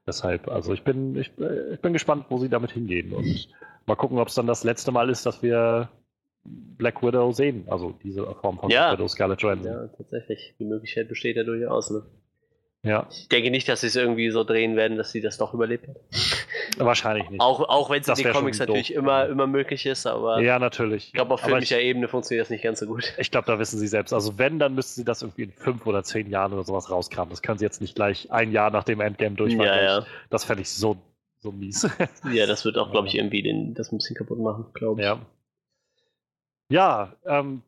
Deshalb, 0.08 0.48
also 0.48 0.74
ich 0.74 0.84
bin, 0.84 1.18
ich, 1.18 1.32
ich 1.38 1.82
bin 1.82 1.92
gespannt, 1.92 2.28
wo 2.30 2.38
sie 2.38 2.48
damit 2.48 2.72
hingehen 2.72 3.12
und 3.12 3.50
mal 3.86 3.96
gucken, 3.96 4.18
ob 4.20 4.30
es 4.30 4.36
dann 4.36 4.48
das 4.48 4.64
letzte 4.64 4.94
Mal 4.94 5.10
ist, 5.10 5.26
dass 5.26 5.44
wir 5.44 5.90
Black 6.46 7.04
Widow 7.04 7.34
sehen, 7.34 7.66
also 7.68 7.94
diese 8.04 8.26
Form 8.36 8.58
von 8.58 8.70
ja. 8.70 8.88
Black 8.88 9.00
Widow 9.00 9.08
Scarlet 9.10 9.42
Johansson. 9.42 9.72
Ja, 9.72 9.88
tatsächlich. 9.88 10.56
Die 10.60 10.66
Möglichkeit 10.66 11.10
besteht 11.10 11.36
ja 11.36 11.44
durchaus. 11.44 11.92
Ne? 11.92 12.04
Ja. 12.88 13.08
Ich 13.10 13.28
denke 13.28 13.52
nicht, 13.52 13.68
dass 13.68 13.82
sie 13.82 13.88
es 13.88 13.96
irgendwie 13.96 14.30
so 14.30 14.44
drehen 14.44 14.76
werden, 14.76 14.98
dass 14.98 15.12
sie 15.12 15.22
das 15.22 15.38
doch 15.38 15.54
überlebt 15.54 15.88
hat. 15.88 15.98
Wahrscheinlich 16.78 17.30
nicht. 17.30 17.42
Auch, 17.42 17.68
auch 17.68 17.90
wenn 17.90 18.02
es 18.02 18.08
in 18.08 18.16
den 18.16 18.32
Comics 18.32 18.60
natürlich 18.60 18.94
immer, 18.94 19.28
immer 19.28 19.48
möglich 19.48 19.86
ist, 19.86 20.06
aber. 20.06 20.42
Ja, 20.42 20.60
natürlich. 20.60 21.08
Ich 21.08 21.14
glaube, 21.14 21.34
auf 21.34 21.42
filmischer 21.42 21.80
Ebene 21.82 22.08
funktioniert 22.08 22.46
das 22.46 22.50
nicht 22.50 22.64
ganz 22.64 22.80
so 22.80 22.86
gut. 22.88 23.14
Ich 23.18 23.32
glaube, 23.32 23.48
da 23.48 23.60
wissen 23.60 23.80
sie 23.80 23.88
selbst. 23.88 24.14
Also, 24.14 24.38
wenn, 24.38 24.60
dann 24.60 24.76
müssten 24.76 24.96
sie 25.02 25.06
das 25.06 25.22
irgendwie 25.22 25.44
in 25.44 25.52
fünf 25.52 25.86
oder 25.86 26.04
zehn 26.04 26.30
Jahren 26.30 26.54
oder 26.54 26.64
sowas 26.64 26.90
rauskramen. 26.90 27.30
Das 27.30 27.42
können 27.42 27.58
sie 27.58 27.66
jetzt 27.66 27.82
nicht 27.82 27.96
gleich 27.96 28.32
ein 28.32 28.52
Jahr 28.52 28.72
nach 28.72 28.84
dem 28.84 29.02
Endgame 29.02 29.36
durchmachen. 29.36 29.68
Ja, 29.68 29.84
ja. 30.00 30.06
Das 30.30 30.46
fände 30.46 30.62
ich 30.62 30.70
so, 30.70 30.98
so 31.40 31.52
mies. 31.52 31.88
ja, 32.32 32.46
das 32.46 32.64
wird 32.64 32.78
auch, 32.78 32.92
glaube 32.92 33.08
ich, 33.08 33.16
irgendwie 33.16 33.42
den, 33.42 33.74
das 33.74 33.92
ein 33.92 33.98
bisschen 33.98 34.16
kaputt 34.16 34.40
machen, 34.40 34.66
glaube 34.74 35.02
ich. 35.02 35.06
Ja. 35.06 35.20
Ja, 36.70 37.14
ähm, 37.26 37.62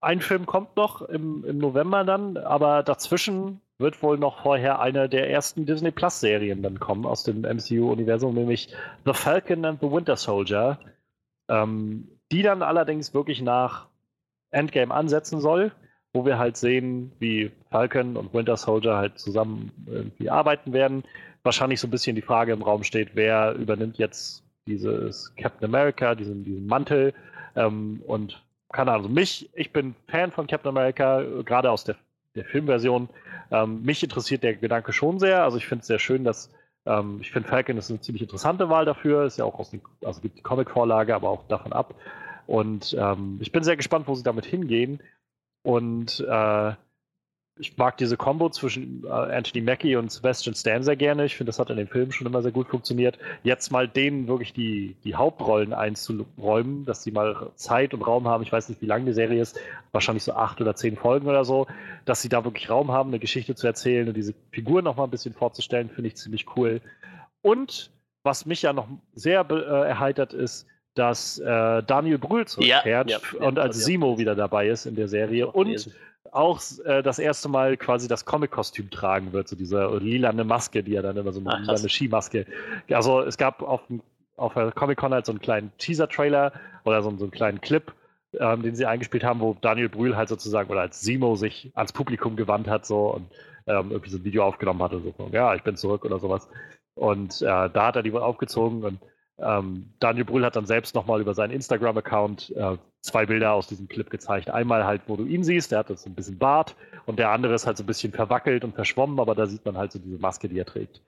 ein 0.00 0.20
Film 0.20 0.46
kommt 0.46 0.76
noch 0.76 1.02
im, 1.02 1.44
im 1.44 1.58
November 1.58 2.04
dann, 2.04 2.38
aber 2.38 2.82
dazwischen 2.82 3.60
wird 3.80 4.02
wohl 4.02 4.18
noch 4.18 4.42
vorher 4.42 4.80
eine 4.80 5.08
der 5.08 5.30
ersten 5.30 5.66
Disney 5.66 5.90
Plus 5.90 6.20
Serien 6.20 6.62
dann 6.62 6.78
kommen 6.78 7.06
aus 7.06 7.24
dem 7.24 7.42
MCU-Universum, 7.42 8.34
nämlich 8.34 8.74
The 9.04 9.12
Falcon 9.12 9.64
and 9.64 9.80
the 9.80 9.90
Winter 9.90 10.16
Soldier, 10.16 10.78
ähm, 11.48 12.08
die 12.30 12.42
dann 12.42 12.62
allerdings 12.62 13.14
wirklich 13.14 13.42
nach 13.42 13.88
Endgame 14.50 14.94
ansetzen 14.94 15.40
soll, 15.40 15.72
wo 16.12 16.24
wir 16.24 16.38
halt 16.38 16.56
sehen, 16.56 17.12
wie 17.18 17.50
Falcon 17.70 18.16
und 18.16 18.34
Winter 18.34 18.56
Soldier 18.56 18.96
halt 18.96 19.18
zusammen 19.18 19.72
irgendwie 19.86 20.30
arbeiten 20.30 20.72
werden. 20.72 21.04
Wahrscheinlich 21.42 21.80
so 21.80 21.86
ein 21.86 21.90
bisschen 21.90 22.16
die 22.16 22.22
Frage 22.22 22.52
im 22.52 22.62
Raum 22.62 22.84
steht, 22.84 23.10
wer 23.14 23.54
übernimmt 23.54 23.98
jetzt 23.98 24.44
dieses 24.66 25.34
Captain 25.36 25.64
America, 25.64 26.14
diesen, 26.14 26.44
diesen 26.44 26.66
Mantel 26.66 27.14
ähm, 27.56 28.02
und 28.06 28.42
keine 28.72 28.92
Ahnung, 28.92 29.06
also 29.06 29.14
mich, 29.14 29.50
ich 29.54 29.72
bin 29.72 29.94
Fan 30.08 30.30
von 30.30 30.46
Captain 30.46 30.68
America, 30.68 31.22
gerade 31.44 31.70
aus 31.70 31.84
der, 31.84 31.96
der 32.34 32.44
Filmversion. 32.44 33.08
Ähm, 33.50 33.82
mich 33.82 34.02
interessiert 34.02 34.42
der 34.42 34.54
Gedanke 34.54 34.92
schon 34.92 35.18
sehr. 35.18 35.42
Also 35.42 35.56
ich 35.56 35.66
finde 35.66 35.80
es 35.80 35.86
sehr 35.86 35.98
schön, 35.98 36.24
dass 36.24 36.50
ähm, 36.86 37.18
ich 37.20 37.30
finde 37.30 37.48
Falcon 37.48 37.76
ist 37.76 37.90
eine 37.90 38.00
ziemlich 38.00 38.22
interessante 38.22 38.68
Wahl 38.68 38.84
dafür. 38.84 39.24
Ist 39.24 39.38
ja 39.38 39.44
auch 39.44 39.58
aus 39.58 39.70
den, 39.70 39.82
also 40.04 40.20
gibt 40.20 40.38
die 40.38 40.42
Comic-Vorlage, 40.42 41.14
aber 41.14 41.28
auch 41.28 41.46
davon 41.48 41.72
ab. 41.72 41.94
Und 42.46 42.96
ähm, 42.98 43.38
ich 43.40 43.52
bin 43.52 43.62
sehr 43.62 43.76
gespannt, 43.76 44.08
wo 44.08 44.14
sie 44.14 44.22
damit 44.22 44.46
hingehen. 44.46 45.00
Und 45.62 46.20
äh, 46.20 46.72
ich 47.60 47.76
mag 47.76 47.96
diese 47.98 48.16
Combo 48.16 48.48
zwischen 48.48 49.04
äh, 49.04 49.08
Anthony 49.08 49.62
Mackie 49.62 49.96
und 49.96 50.10
Sebastian 50.10 50.54
Stan 50.54 50.82
sehr 50.82 50.96
gerne. 50.96 51.26
Ich 51.26 51.36
finde, 51.36 51.50
das 51.50 51.58
hat 51.58 51.70
in 51.70 51.76
den 51.76 51.86
Filmen 51.86 52.10
schon 52.10 52.26
immer 52.26 52.42
sehr 52.42 52.52
gut 52.52 52.68
funktioniert. 52.68 53.18
Jetzt 53.42 53.70
mal 53.70 53.86
denen 53.86 54.26
wirklich 54.26 54.52
die, 54.52 54.96
die 55.04 55.14
Hauptrollen 55.14 55.72
einzuräumen, 55.72 56.84
dass 56.86 57.02
sie 57.02 57.10
mal 57.10 57.50
Zeit 57.54 57.94
und 57.94 58.02
Raum 58.02 58.26
haben. 58.26 58.42
Ich 58.42 58.50
weiß 58.50 58.68
nicht, 58.70 58.80
wie 58.80 58.86
lang 58.86 59.04
die 59.04 59.12
Serie 59.12 59.42
ist. 59.42 59.58
Wahrscheinlich 59.92 60.24
so 60.24 60.32
acht 60.32 60.60
oder 60.60 60.74
zehn 60.74 60.96
Folgen 60.96 61.28
oder 61.28 61.44
so. 61.44 61.66
Dass 62.06 62.22
sie 62.22 62.28
da 62.28 62.44
wirklich 62.44 62.70
Raum 62.70 62.90
haben, 62.90 63.10
eine 63.10 63.18
Geschichte 63.18 63.54
zu 63.54 63.66
erzählen 63.66 64.08
und 64.08 64.16
diese 64.16 64.34
Figuren 64.50 64.84
noch 64.84 64.96
mal 64.96 65.04
ein 65.04 65.10
bisschen 65.10 65.34
vorzustellen, 65.34 65.90
finde 65.90 66.08
ich 66.08 66.16
ziemlich 66.16 66.46
cool. 66.56 66.80
Und 67.42 67.90
was 68.22 68.46
mich 68.46 68.62
ja 68.62 68.72
noch 68.72 68.88
sehr 69.14 69.46
äh, 69.50 69.88
erheitert 69.88 70.32
ist, 70.32 70.66
dass 70.94 71.38
äh, 71.38 71.82
Daniel 71.82 72.18
Brühl 72.18 72.46
zurückkehrt 72.46 73.10
ja, 73.10 73.18
ja, 73.18 73.46
und 73.46 73.58
als 73.58 73.84
Simo 73.84 74.18
wieder 74.18 74.34
dabei 74.34 74.68
ist 74.68 74.86
in 74.86 74.96
der 74.96 75.08
Serie. 75.08 75.46
Und 75.50 75.90
auch 76.32 76.60
äh, 76.84 77.02
das 77.02 77.18
erste 77.18 77.48
Mal 77.48 77.76
quasi 77.76 78.08
das 78.08 78.24
Comic-Kostüm 78.24 78.90
tragen 78.90 79.32
wird, 79.32 79.48
so 79.48 79.56
diese 79.56 79.98
lilane 79.98 80.44
Maske, 80.44 80.82
die 80.82 80.94
er 80.94 81.02
dann 81.02 81.16
immer 81.16 81.32
so 81.32 81.40
eine 81.40 81.60
lilane 81.60 81.88
Skimaske. 81.88 82.46
Also 82.90 83.20
es 83.20 83.36
gab 83.36 83.62
auf, 83.62 83.82
auf 84.36 84.54
der 84.54 84.72
Comic-Con 84.72 85.12
halt 85.12 85.26
so 85.26 85.32
einen 85.32 85.40
kleinen 85.40 85.72
Teaser-Trailer 85.78 86.52
oder 86.84 87.02
so, 87.02 87.10
so 87.16 87.24
einen 87.24 87.30
kleinen 87.30 87.60
Clip, 87.60 87.92
ähm, 88.38 88.62
den 88.62 88.74
sie 88.74 88.86
eingespielt 88.86 89.24
haben, 89.24 89.40
wo 89.40 89.56
Daniel 89.60 89.88
Brühl 89.88 90.16
halt 90.16 90.28
sozusagen 90.28 90.70
oder 90.70 90.82
als 90.82 91.00
Simo 91.00 91.36
sich 91.36 91.72
ans 91.74 91.92
Publikum 91.92 92.36
gewandt 92.36 92.68
hat 92.68 92.86
so 92.86 93.14
und 93.14 93.26
ähm, 93.66 93.90
irgendwie 93.90 94.10
so 94.10 94.18
ein 94.18 94.24
Video 94.24 94.44
aufgenommen 94.44 94.82
hatte, 94.82 95.00
so 95.00 95.28
ja, 95.32 95.54
ich 95.54 95.62
bin 95.62 95.76
zurück 95.76 96.04
oder 96.04 96.18
sowas. 96.18 96.48
Und 96.94 97.42
äh, 97.42 97.70
da 97.70 97.86
hat 97.86 97.96
er 97.96 98.02
die 98.02 98.12
wohl 98.12 98.22
aufgezogen 98.22 98.84
und 98.84 98.98
ähm, 99.42 99.92
Daniel 100.00 100.24
Brühl 100.24 100.44
hat 100.44 100.56
dann 100.56 100.66
selbst 100.66 100.94
nochmal 100.94 101.20
über 101.20 101.34
seinen 101.34 101.52
Instagram-Account 101.52 102.54
äh, 102.56 102.76
zwei 103.00 103.26
Bilder 103.26 103.52
aus 103.52 103.66
diesem 103.66 103.88
Clip 103.88 104.08
gezeigt. 104.10 104.50
Einmal 104.50 104.84
halt, 104.84 105.02
wo 105.06 105.16
du 105.16 105.24
ihn 105.24 105.44
siehst, 105.44 105.72
der 105.72 105.80
hat 105.80 105.88
so 105.88 106.08
ein 106.08 106.14
bisschen 106.14 106.38
Bart 106.38 106.76
und 107.06 107.18
der 107.18 107.30
andere 107.30 107.54
ist 107.54 107.66
halt 107.66 107.76
so 107.76 107.84
ein 107.84 107.86
bisschen 107.86 108.12
verwackelt 108.12 108.64
und 108.64 108.74
verschwommen, 108.74 109.18
aber 109.20 109.34
da 109.34 109.46
sieht 109.46 109.64
man 109.64 109.76
halt 109.76 109.92
so 109.92 109.98
diese 109.98 110.18
Maske, 110.18 110.48
die 110.48 110.58
er 110.58 110.66
trägt. 110.66 111.00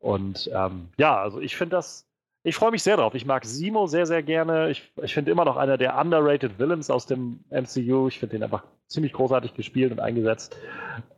Und 0.00 0.50
ähm, 0.54 0.88
ja, 0.96 1.16
also 1.20 1.40
ich 1.40 1.56
finde 1.56 1.76
das, 1.76 2.06
ich 2.42 2.56
freue 2.56 2.70
mich 2.70 2.82
sehr 2.82 2.96
drauf. 2.96 3.14
Ich 3.14 3.26
mag 3.26 3.44
Simo 3.44 3.86
sehr, 3.86 4.06
sehr 4.06 4.22
gerne. 4.22 4.70
Ich, 4.70 4.92
ich 5.02 5.14
finde 5.14 5.30
immer 5.30 5.44
noch 5.44 5.56
einer 5.56 5.78
der 5.78 5.98
underrated 5.98 6.58
Villains 6.58 6.90
aus 6.90 7.06
dem 7.06 7.40
MCU. 7.50 8.08
Ich 8.08 8.18
finde 8.18 8.36
den 8.36 8.42
einfach 8.42 8.64
ziemlich 8.86 9.12
großartig 9.12 9.54
gespielt 9.54 9.92
und 9.92 10.00
eingesetzt. 10.00 10.56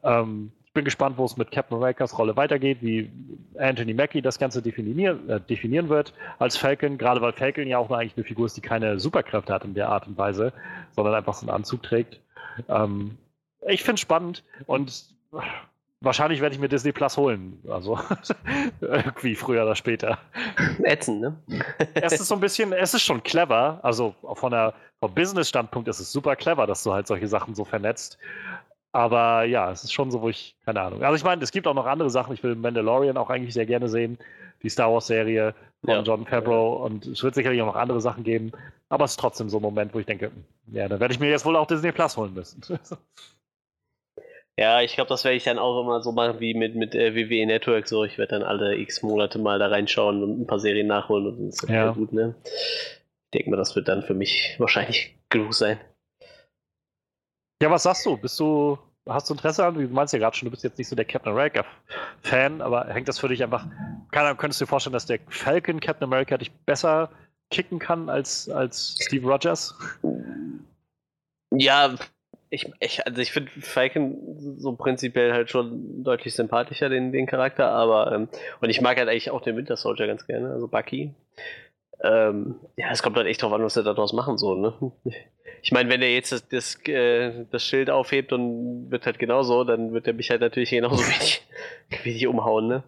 Ähm, 0.04 0.52
bin 0.76 0.84
gespannt, 0.84 1.18
wo 1.18 1.24
es 1.24 1.36
mit 1.36 1.50
Captain 1.50 1.76
Americas 1.76 2.16
Rolle 2.16 2.36
weitergeht, 2.36 2.78
wie 2.82 3.10
Anthony 3.58 3.94
Mackie 3.94 4.22
das 4.22 4.38
Ganze 4.38 4.62
definieren, 4.62 5.28
äh, 5.28 5.40
definieren 5.40 5.88
wird 5.88 6.12
als 6.38 6.56
Falcon, 6.56 6.98
gerade 6.98 7.20
weil 7.20 7.32
Falcon 7.32 7.66
ja 7.66 7.78
auch 7.78 7.88
nur 7.88 7.98
eigentlich 7.98 8.16
eine 8.16 8.24
Figur 8.24 8.46
ist, 8.46 8.56
die 8.56 8.60
keine 8.60 9.00
Superkräfte 9.00 9.52
hat 9.52 9.64
in 9.64 9.74
der 9.74 9.88
Art 9.88 10.06
und 10.06 10.16
Weise, 10.16 10.52
sondern 10.94 11.14
einfach 11.14 11.34
so 11.34 11.46
einen 11.46 11.56
Anzug 11.56 11.82
trägt. 11.82 12.20
Ähm, 12.68 13.16
ich 13.66 13.82
finde 13.82 13.94
es 13.94 14.00
spannend 14.00 14.44
und 14.66 15.16
Wahrscheinlich 16.02 16.42
werde 16.42 16.54
ich 16.54 16.60
mir 16.60 16.68
Disney 16.68 16.92
Plus 16.92 17.16
holen. 17.16 17.58
Also 17.68 17.98
irgendwie 18.80 19.34
früher 19.34 19.62
oder 19.62 19.74
später. 19.74 20.18
Ätzend, 20.84 21.22
ne? 21.22 21.36
es 21.94 22.12
ist 22.12 22.28
so 22.28 22.34
ein 22.34 22.40
bisschen, 22.40 22.72
es 22.74 22.92
ist 22.92 23.02
schon 23.02 23.22
clever. 23.22 23.80
Also 23.82 24.14
von 24.34 24.52
der, 24.52 24.74
vom 25.00 25.14
Business-Standpunkt 25.14 25.88
ist 25.88 25.98
es 25.98 26.12
super 26.12 26.36
clever, 26.36 26.66
dass 26.66 26.82
du 26.82 26.92
halt 26.92 27.06
solche 27.06 27.26
Sachen 27.28 27.54
so 27.54 27.64
vernetzt. 27.64 28.18
Aber 28.96 29.44
ja, 29.44 29.70
es 29.70 29.84
ist 29.84 29.92
schon 29.92 30.10
so, 30.10 30.22
wo 30.22 30.30
ich, 30.30 30.56
keine 30.64 30.80
Ahnung. 30.80 31.02
Also 31.02 31.16
ich 31.16 31.22
meine, 31.22 31.42
es 31.44 31.52
gibt 31.52 31.66
auch 31.66 31.74
noch 31.74 31.84
andere 31.84 32.08
Sachen. 32.08 32.32
Ich 32.32 32.42
will 32.42 32.54
Mandalorian 32.54 33.18
auch 33.18 33.28
eigentlich 33.28 33.52
sehr 33.52 33.66
gerne 33.66 33.90
sehen. 33.90 34.16
Die 34.62 34.70
Star 34.70 34.90
Wars-Serie 34.90 35.54
von 35.84 35.94
ja. 35.96 36.00
John 36.00 36.24
Favreau. 36.24 36.82
Und 36.82 37.04
es 37.04 37.22
wird 37.22 37.34
sicherlich 37.34 37.60
auch 37.60 37.66
noch 37.66 37.76
andere 37.76 38.00
Sachen 38.00 38.24
geben. 38.24 38.52
Aber 38.88 39.04
es 39.04 39.10
ist 39.10 39.20
trotzdem 39.20 39.50
so 39.50 39.58
ein 39.58 39.62
Moment, 39.62 39.92
wo 39.92 39.98
ich 39.98 40.06
denke, 40.06 40.30
ja, 40.72 40.88
dann 40.88 40.98
werde 40.98 41.12
ich 41.12 41.20
mir 41.20 41.28
jetzt 41.28 41.44
wohl 41.44 41.56
auch 41.56 41.66
Disney 41.66 41.92
Plus 41.92 42.16
holen 42.16 42.32
müssen. 42.32 42.62
Ja, 44.58 44.80
ich 44.80 44.94
glaube, 44.94 45.08
das 45.08 45.22
werde 45.24 45.36
ich 45.36 45.44
dann 45.44 45.58
auch 45.58 45.82
immer 45.82 46.00
so 46.00 46.12
machen 46.12 46.40
wie 46.40 46.54
mit, 46.54 46.74
mit 46.74 46.94
äh, 46.94 47.14
WWE 47.14 47.44
Network. 47.44 47.86
So, 47.86 48.04
ich 48.04 48.16
werde 48.16 48.38
dann 48.38 48.42
alle 48.42 48.78
x 48.78 49.02
Monate 49.02 49.38
mal 49.38 49.58
da 49.58 49.66
reinschauen 49.66 50.22
und 50.22 50.40
ein 50.40 50.46
paar 50.46 50.58
Serien 50.60 50.86
nachholen 50.86 51.26
und 51.26 51.48
das 51.48 51.68
ja. 51.68 51.90
gut, 51.90 52.14
ne? 52.14 52.34
Ich 52.44 53.30
denke 53.34 53.50
mal, 53.50 53.58
das 53.58 53.76
wird 53.76 53.88
dann 53.88 54.02
für 54.02 54.14
mich 54.14 54.54
wahrscheinlich 54.56 55.14
genug 55.28 55.52
sein. 55.52 55.78
Ja, 57.62 57.70
was 57.70 57.84
sagst 57.84 58.04
du? 58.04 58.16
Bist 58.18 58.38
du, 58.38 58.78
hast 59.06 59.30
du 59.30 59.34
Interesse 59.34 59.64
an? 59.64 59.74
Du 59.74 59.80
meinst 59.88 60.12
ja 60.12 60.18
gerade 60.18 60.36
schon, 60.36 60.46
du 60.46 60.50
bist 60.50 60.64
jetzt 60.64 60.76
nicht 60.76 60.88
so 60.88 60.96
der 60.96 61.06
Captain 61.06 61.32
America-Fan, 61.32 62.60
aber 62.60 62.86
hängt 62.88 63.08
das 63.08 63.18
für 63.18 63.28
dich 63.28 63.42
einfach, 63.42 63.66
keine 64.10 64.26
Ahnung, 64.26 64.38
könntest 64.38 64.60
du 64.60 64.64
dir 64.64 64.68
vorstellen, 64.68 64.92
dass 64.92 65.06
der 65.06 65.20
Falcon 65.28 65.80
Captain 65.80 66.04
America 66.04 66.36
dich 66.36 66.52
besser 66.52 67.10
kicken 67.50 67.78
kann 67.78 68.10
als, 68.10 68.50
als 68.50 68.96
Steve 69.00 69.26
Rogers? 69.26 69.74
Ja, 71.50 71.94
ich, 72.50 72.70
ich, 72.80 73.06
also 73.06 73.22
ich 73.22 73.32
finde 73.32 73.50
Falcon 73.60 74.58
so 74.58 74.72
prinzipiell 74.72 75.32
halt 75.32 75.50
schon 75.50 76.04
deutlich 76.04 76.34
sympathischer, 76.34 76.90
den, 76.90 77.10
den 77.12 77.26
Charakter, 77.26 77.70
aber 77.70 78.12
ähm, 78.12 78.28
und 78.60 78.68
ich 78.68 78.82
mag 78.82 78.98
halt 78.98 79.08
eigentlich 79.08 79.30
auch 79.30 79.40
den 79.40 79.56
Winter 79.56 79.76
Soldier 79.76 80.06
ganz 80.06 80.26
gerne, 80.26 80.50
also 80.50 80.68
Bucky. 80.68 81.14
Ähm, 82.02 82.56
ja, 82.76 82.90
es 82.90 83.02
kommt 83.02 83.16
halt 83.16 83.26
echt 83.26 83.42
drauf 83.42 83.52
an, 83.54 83.64
was 83.64 83.76
er 83.76 83.82
daraus 83.82 84.12
machen 84.12 84.36
soll, 84.36 84.58
ne? 84.58 84.92
Ich 85.66 85.72
meine, 85.72 85.90
wenn 85.90 86.00
er 86.00 86.14
jetzt 86.14 86.30
das, 86.30 86.46
das, 86.46 86.78
äh, 86.86 87.44
das 87.50 87.64
Schild 87.64 87.90
aufhebt 87.90 88.32
und 88.32 88.88
wird 88.88 89.04
halt 89.04 89.18
genauso, 89.18 89.64
dann 89.64 89.92
wird 89.92 90.06
er 90.06 90.12
mich 90.12 90.30
halt 90.30 90.40
natürlich 90.40 90.70
genauso 90.70 91.02
wenig, 91.02 91.44
wenig 92.04 92.24
umhauen, 92.28 92.68
ne? 92.68 92.84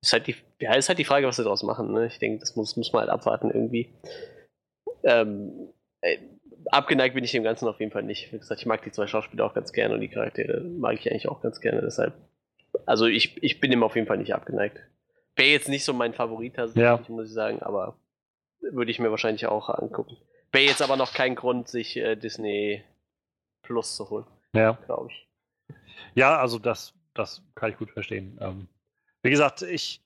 Ist 0.00 0.14
halt 0.14 0.26
die, 0.26 0.34
ja, 0.58 0.72
ist 0.72 0.88
halt 0.88 0.98
die 0.98 1.04
Frage, 1.04 1.26
was 1.26 1.36
sie 1.36 1.42
daraus 1.42 1.62
machen, 1.62 1.92
ne? 1.92 2.06
Ich 2.06 2.18
denke, 2.18 2.38
das 2.38 2.56
muss, 2.56 2.78
muss 2.78 2.94
man 2.94 3.00
halt 3.00 3.10
abwarten 3.10 3.50
irgendwie. 3.50 3.92
Ähm, 5.04 5.68
äh, 6.00 6.16
abgeneigt 6.70 7.14
bin 7.14 7.24
ich 7.24 7.32
dem 7.32 7.42
Ganzen 7.42 7.68
auf 7.68 7.78
jeden 7.78 7.92
Fall 7.92 8.04
nicht. 8.04 8.32
Wie 8.32 8.38
gesagt, 8.38 8.62
ich 8.62 8.66
mag 8.66 8.80
die 8.82 8.90
zwei 8.90 9.06
Schauspieler 9.06 9.44
auch 9.44 9.52
ganz 9.52 9.74
gerne 9.74 9.92
und 9.92 10.00
die 10.00 10.08
Charaktere 10.08 10.62
mag 10.62 10.98
ich 10.98 11.10
eigentlich 11.10 11.28
auch 11.28 11.42
ganz 11.42 11.60
gerne. 11.60 11.82
Deshalb, 11.82 12.14
also 12.86 13.04
ich, 13.04 13.42
ich 13.42 13.60
bin 13.60 13.70
dem 13.70 13.82
auf 13.82 13.96
jeden 13.96 14.06
Fall 14.06 14.16
nicht 14.16 14.34
abgeneigt. 14.34 14.80
Wäre 15.36 15.50
jetzt 15.50 15.68
nicht 15.68 15.84
so 15.84 15.92
mein 15.92 16.14
Favorit, 16.14 16.56
ja. 16.74 16.98
muss 17.08 17.26
ich 17.26 17.34
sagen, 17.34 17.60
aber 17.60 17.98
würde 18.62 18.90
ich 18.90 18.98
mir 18.98 19.10
wahrscheinlich 19.10 19.44
auch 19.44 19.68
angucken. 19.68 20.16
Wäre 20.52 20.66
jetzt 20.66 20.82
aber 20.82 20.96
noch 20.96 21.14
kein 21.14 21.34
Grund, 21.34 21.68
sich 21.68 21.96
äh, 21.96 22.14
Disney 22.14 22.84
Plus 23.62 23.96
zu 23.96 24.10
holen. 24.10 24.26
Ja. 24.54 24.78
Glaube 24.86 25.08
ich. 25.10 25.28
Ja, 26.14 26.38
also 26.38 26.58
das, 26.58 26.94
das 27.14 27.42
kann 27.54 27.70
ich 27.70 27.78
gut 27.78 27.90
verstehen. 27.90 28.38
Ähm, 28.40 28.68
wie 29.22 29.30
gesagt, 29.30 29.62
ich, 29.62 30.02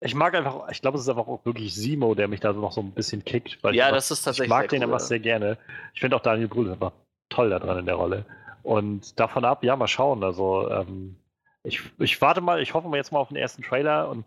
ich 0.00 0.14
mag 0.14 0.34
einfach, 0.34 0.68
ich 0.70 0.80
glaube, 0.80 0.96
es 0.96 1.04
ist 1.04 1.08
einfach 1.08 1.28
auch 1.28 1.44
wirklich 1.44 1.74
Simo, 1.74 2.14
der 2.14 2.26
mich 2.26 2.40
da 2.40 2.52
noch 2.52 2.72
so 2.72 2.80
ein 2.80 2.92
bisschen 2.92 3.24
kickt. 3.24 3.58
ja, 3.62 3.68
einfach, 3.68 3.96
das 3.96 4.10
ist 4.10 4.22
tatsächlich. 4.22 4.46
Ich 4.46 4.50
mag 4.50 4.68
den 4.68 4.80
cool, 4.82 4.84
einfach 4.84 5.00
ja. 5.00 5.06
sehr 5.06 5.20
gerne. 5.20 5.58
Ich 5.94 6.00
finde 6.00 6.16
auch 6.16 6.22
Daniel 6.22 6.48
Brühl 6.48 6.72
einfach 6.72 6.92
toll 7.28 7.50
da 7.50 7.60
dran 7.60 7.78
in 7.78 7.86
der 7.86 7.94
Rolle. 7.94 8.26
Und 8.62 9.20
davon 9.20 9.44
ab, 9.44 9.62
ja, 9.62 9.76
mal 9.76 9.86
schauen. 9.86 10.24
Also, 10.24 10.68
ähm, 10.68 11.16
ich, 11.62 11.80
ich 11.98 12.20
warte 12.20 12.40
mal, 12.40 12.60
ich 12.60 12.74
hoffe 12.74 12.88
mal 12.88 12.96
jetzt 12.96 13.12
mal 13.12 13.20
auf 13.20 13.28
den 13.28 13.36
ersten 13.36 13.62
Trailer 13.62 14.08
und 14.08 14.24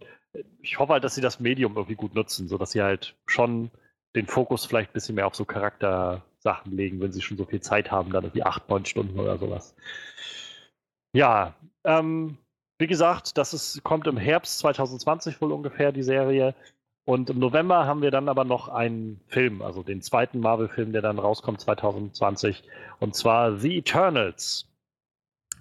ich 0.61 0.79
hoffe 0.79 0.93
halt, 0.93 1.03
dass 1.03 1.15
sie 1.15 1.21
das 1.21 1.39
Medium 1.39 1.75
irgendwie 1.75 1.95
gut 1.95 2.15
nutzen, 2.15 2.47
sodass 2.47 2.71
sie 2.71 2.81
halt 2.81 3.15
schon 3.25 3.71
den 4.15 4.27
Fokus 4.27 4.65
vielleicht 4.65 4.91
ein 4.91 4.93
bisschen 4.93 5.15
mehr 5.15 5.27
auf 5.27 5.35
so 5.35 5.45
Charaktersachen 5.45 6.71
legen, 6.71 6.99
wenn 7.01 7.11
sie 7.11 7.21
schon 7.21 7.37
so 7.37 7.45
viel 7.45 7.61
Zeit 7.61 7.91
haben, 7.91 8.11
dann 8.11 8.23
irgendwie 8.23 8.43
acht, 8.43 8.69
neun 8.69 8.85
Stunden 8.85 9.19
oder 9.19 9.37
sowas. 9.37 9.75
Ja, 11.13 11.53
ähm, 11.83 12.37
wie 12.79 12.87
gesagt, 12.87 13.37
das 13.37 13.53
ist, 13.53 13.83
kommt 13.83 14.07
im 14.07 14.17
Herbst 14.17 14.59
2020 14.59 15.39
wohl 15.41 15.51
ungefähr, 15.51 15.91
die 15.91 16.03
Serie. 16.03 16.55
Und 17.05 17.29
im 17.29 17.39
November 17.39 17.85
haben 17.85 18.01
wir 18.01 18.11
dann 18.11 18.29
aber 18.29 18.45
noch 18.45 18.69
einen 18.69 19.19
Film, 19.27 19.61
also 19.61 19.83
den 19.83 20.01
zweiten 20.01 20.39
Marvel-Film, 20.39 20.93
der 20.93 21.01
dann 21.01 21.19
rauskommt 21.19 21.59
2020. 21.61 22.63
Und 22.99 23.15
zwar 23.15 23.57
The 23.57 23.77
Eternals. 23.77 24.69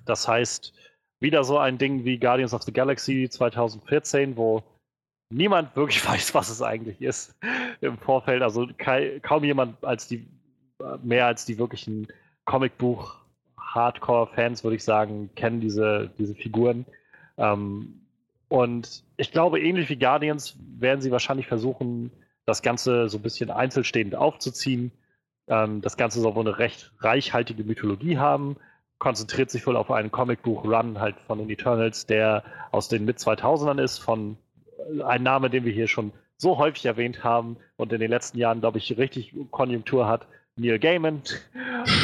Das 0.05 0.29
heißt, 0.29 0.73
wieder 1.21 1.45
so 1.45 1.59
ein 1.59 1.79
Ding 1.79 2.05
wie 2.05 2.19
Guardians 2.19 2.55
of 2.55 2.63
the 2.63 2.73
Galaxy 2.73 3.29
2014, 3.29 4.37
wo 4.37 4.63
niemand 5.33 5.75
wirklich 5.77 6.07
weiß, 6.09 6.35
was 6.35 6.51
es 6.51 6.63
eigentlich 6.63 7.01
ist 7.01 7.37
im 7.81 7.99
Vorfeld. 7.99 8.43
Also 8.43 8.69
kaum 9.23 9.45
jemand 9.45 9.85
als 9.85 10.09
die, 10.09 10.27
mehr 11.03 11.27
als 11.27 11.45
die 11.45 11.59
wirklichen 11.59 12.09
Comicbuch-Hardcore-Fans, 12.45 14.65
würde 14.65 14.77
ich 14.77 14.85
sagen, 14.85 15.31
kennen 15.35 15.61
diese, 15.61 16.11
diese 16.19 16.35
Figuren. 16.35 16.87
Ähm, 17.39 18.01
und 18.49 19.05
ich 19.17 19.33
glaube, 19.33 19.61
ähnlich 19.61 19.89
wie 19.89 19.97
Guardians 19.97 20.59
werden 20.79 21.01
sie 21.01 21.11
wahrscheinlich 21.11 21.47
versuchen, 21.47 22.13
das 22.45 22.61
Ganze 22.63 23.09
so 23.09 23.19
ein 23.19 23.23
bisschen 23.23 23.51
einzelstehend 23.51 24.15
aufzuziehen. 24.15 24.93
Ähm, 25.49 25.81
das 25.81 25.97
Ganze 25.97 26.21
soll 26.21 26.35
wohl 26.35 26.47
eine 26.47 26.59
recht 26.59 26.93
reichhaltige 26.99 27.65
Mythologie 27.65 28.19
haben, 28.19 28.57
konzentriert 28.99 29.51
sich 29.51 29.67
wohl 29.67 29.77
auf 29.77 29.91
einen 29.91 30.13
Comicbuch-Run 30.13 31.01
halt 31.01 31.19
von 31.21 31.39
den 31.39 31.51
Eternals, 31.51 32.07
der 32.07 32.45
aus 32.71 32.89
den 32.89 33.05
Mid-2000ern 33.05 33.83
ist, 33.83 33.99
von 33.99 34.37
ein 35.05 35.23
Name, 35.23 35.51
den 35.51 35.65
wir 35.65 35.73
hier 35.73 35.89
schon 35.89 36.13
so 36.37 36.59
häufig 36.59 36.85
erwähnt 36.87 37.23
haben 37.23 37.57
und 37.77 37.93
in 37.93 38.01
den 38.01 38.11
letzten 38.11 38.39
Jahren, 38.39 38.61
glaube 38.61 38.79
ich, 38.79 38.97
richtig 38.99 39.35
Konjunktur 39.51 40.09
hat, 40.09 40.27
Neil 40.57 40.79
Gaiman. 40.79 41.23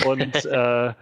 Und 0.06 0.44
äh, 0.44 0.94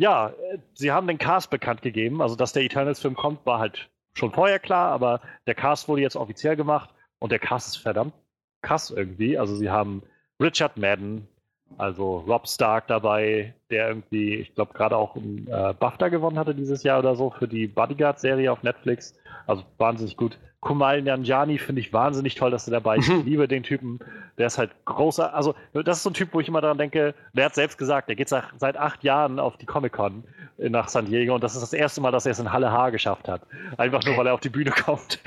ja, 0.00 0.32
sie 0.74 0.92
haben 0.92 1.06
den 1.06 1.18
Cast 1.18 1.50
bekannt 1.50 1.82
gegeben. 1.82 2.22
Also, 2.22 2.36
dass 2.36 2.52
der 2.52 2.62
Eternals-Film 2.62 3.16
kommt, 3.16 3.44
war 3.44 3.58
halt 3.58 3.90
schon 4.14 4.32
vorher 4.32 4.58
klar, 4.58 4.92
aber 4.92 5.20
der 5.46 5.54
Cast 5.54 5.88
wurde 5.88 6.02
jetzt 6.02 6.16
offiziell 6.16 6.56
gemacht 6.56 6.90
und 7.18 7.32
der 7.32 7.38
Cast 7.38 7.68
ist 7.68 7.82
verdammt 7.82 8.14
krass 8.62 8.90
irgendwie. 8.90 9.36
Also, 9.38 9.56
sie 9.56 9.70
haben 9.70 10.02
Richard 10.40 10.76
Madden, 10.76 11.28
also 11.76 12.18
Rob 12.18 12.48
Stark 12.48 12.86
dabei, 12.88 13.54
der 13.70 13.88
irgendwie, 13.88 14.36
ich 14.36 14.54
glaube, 14.54 14.72
gerade 14.74 14.96
auch 14.96 15.16
einen 15.16 15.46
äh, 15.48 15.74
BAFTA 15.78 16.08
gewonnen 16.08 16.38
hatte 16.38 16.54
dieses 16.54 16.82
Jahr 16.82 16.98
oder 16.98 17.14
so 17.14 17.30
für 17.30 17.46
die 17.46 17.66
Bodyguard-Serie 17.66 18.50
auf 18.50 18.62
Netflix. 18.62 19.18
Also 19.46 19.64
wahnsinnig 19.78 20.16
gut. 20.16 20.38
Kumal 20.60 21.00
Nanjani 21.00 21.58
finde 21.58 21.80
ich 21.80 21.92
wahnsinnig 21.92 22.34
toll, 22.34 22.50
dass 22.50 22.68
er 22.68 22.72
dabei 22.72 22.96
ist. 22.96 23.08
Ich 23.08 23.14
mhm. 23.14 23.24
liebe 23.24 23.48
den 23.48 23.62
Typen. 23.62 23.98
Der 24.36 24.46
ist 24.46 24.58
halt 24.58 24.70
großer. 24.84 25.34
Also, 25.34 25.54
das 25.72 25.98
ist 25.98 26.02
so 26.02 26.10
ein 26.10 26.14
Typ, 26.14 26.30
wo 26.32 26.40
ich 26.40 26.48
immer 26.48 26.60
daran 26.60 26.76
denke, 26.76 27.14
der 27.32 27.46
hat 27.46 27.54
selbst 27.54 27.78
gesagt, 27.78 28.08
der 28.08 28.16
geht 28.16 28.28
seit 28.28 28.76
acht 28.76 29.02
Jahren 29.02 29.38
auf 29.38 29.56
die 29.56 29.64
Comic-Con 29.64 30.24
nach 30.58 30.88
San 30.88 31.06
Diego 31.06 31.34
und 31.34 31.42
das 31.42 31.54
ist 31.54 31.62
das 31.62 31.72
erste 31.72 32.02
Mal, 32.02 32.10
dass 32.10 32.26
er 32.26 32.32
es 32.32 32.38
in 32.38 32.52
Halle 32.52 32.70
H 32.70 32.90
geschafft 32.90 33.28
hat. 33.28 33.42
Einfach 33.78 34.04
nur, 34.04 34.16
weil 34.18 34.26
er 34.26 34.34
auf 34.34 34.40
die 34.40 34.50
Bühne 34.50 34.70
kommt. 34.84 35.18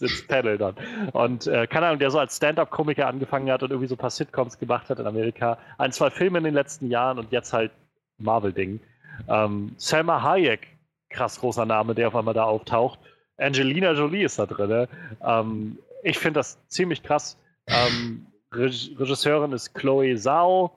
ins 0.00 0.26
Panel 0.26 0.56
dann. 0.56 0.74
Und 1.12 1.46
äh, 1.46 1.66
keine 1.66 1.86
Ahnung, 1.86 1.98
der 1.98 2.10
so 2.10 2.18
als 2.18 2.36
Stand-Up-Komiker 2.36 3.06
angefangen 3.06 3.50
hat 3.50 3.62
und 3.62 3.70
irgendwie 3.70 3.88
so 3.88 3.96
ein 3.96 3.98
paar 3.98 4.10
Sitcoms 4.10 4.58
gemacht 4.58 4.88
hat 4.88 4.98
in 4.98 5.06
Amerika. 5.06 5.58
Ein, 5.76 5.92
zwei 5.92 6.08
Filme 6.10 6.38
in 6.38 6.44
den 6.44 6.54
letzten 6.54 6.88
Jahren 6.88 7.18
und 7.18 7.30
jetzt 7.32 7.52
halt 7.52 7.70
Marvel-Ding. 8.18 8.80
Ähm, 9.28 9.72
Selma 9.76 10.22
Hayek, 10.22 10.66
krass 11.10 11.40
großer 11.40 11.66
Name, 11.66 11.94
der 11.94 12.08
auf 12.08 12.16
einmal 12.16 12.34
da 12.34 12.44
auftaucht. 12.44 12.98
Angelina 13.40 13.92
Jolie 13.92 14.24
ist 14.24 14.38
da 14.38 14.46
drin. 14.46 14.86
Ähm, 15.22 15.78
ich 16.02 16.18
finde 16.18 16.40
das 16.40 16.58
ziemlich 16.68 17.02
krass. 17.02 17.36
Ähm, 17.66 18.26
Regisseurin 18.52 19.52
ist 19.52 19.74
Chloe 19.74 20.16
Zhao, 20.16 20.72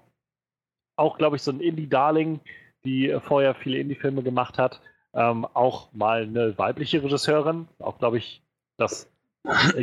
auch, 0.96 1.18
glaube 1.18 1.38
ich, 1.38 1.42
so 1.42 1.52
ein 1.52 1.60
Indie-Darling, 1.60 2.40
die 2.84 3.18
vorher 3.22 3.56
viele 3.56 3.80
Indie-Filme 3.80 4.22
gemacht 4.22 4.58
hat. 4.58 4.80
Ähm, 5.14 5.46
auch 5.54 5.92
mal 5.94 6.24
eine 6.24 6.58
weibliche 6.58 7.04
Regisseurin, 7.04 7.68
auch, 7.80 8.00
glaube 8.00 8.18
ich, 8.18 8.42
das 8.78 9.08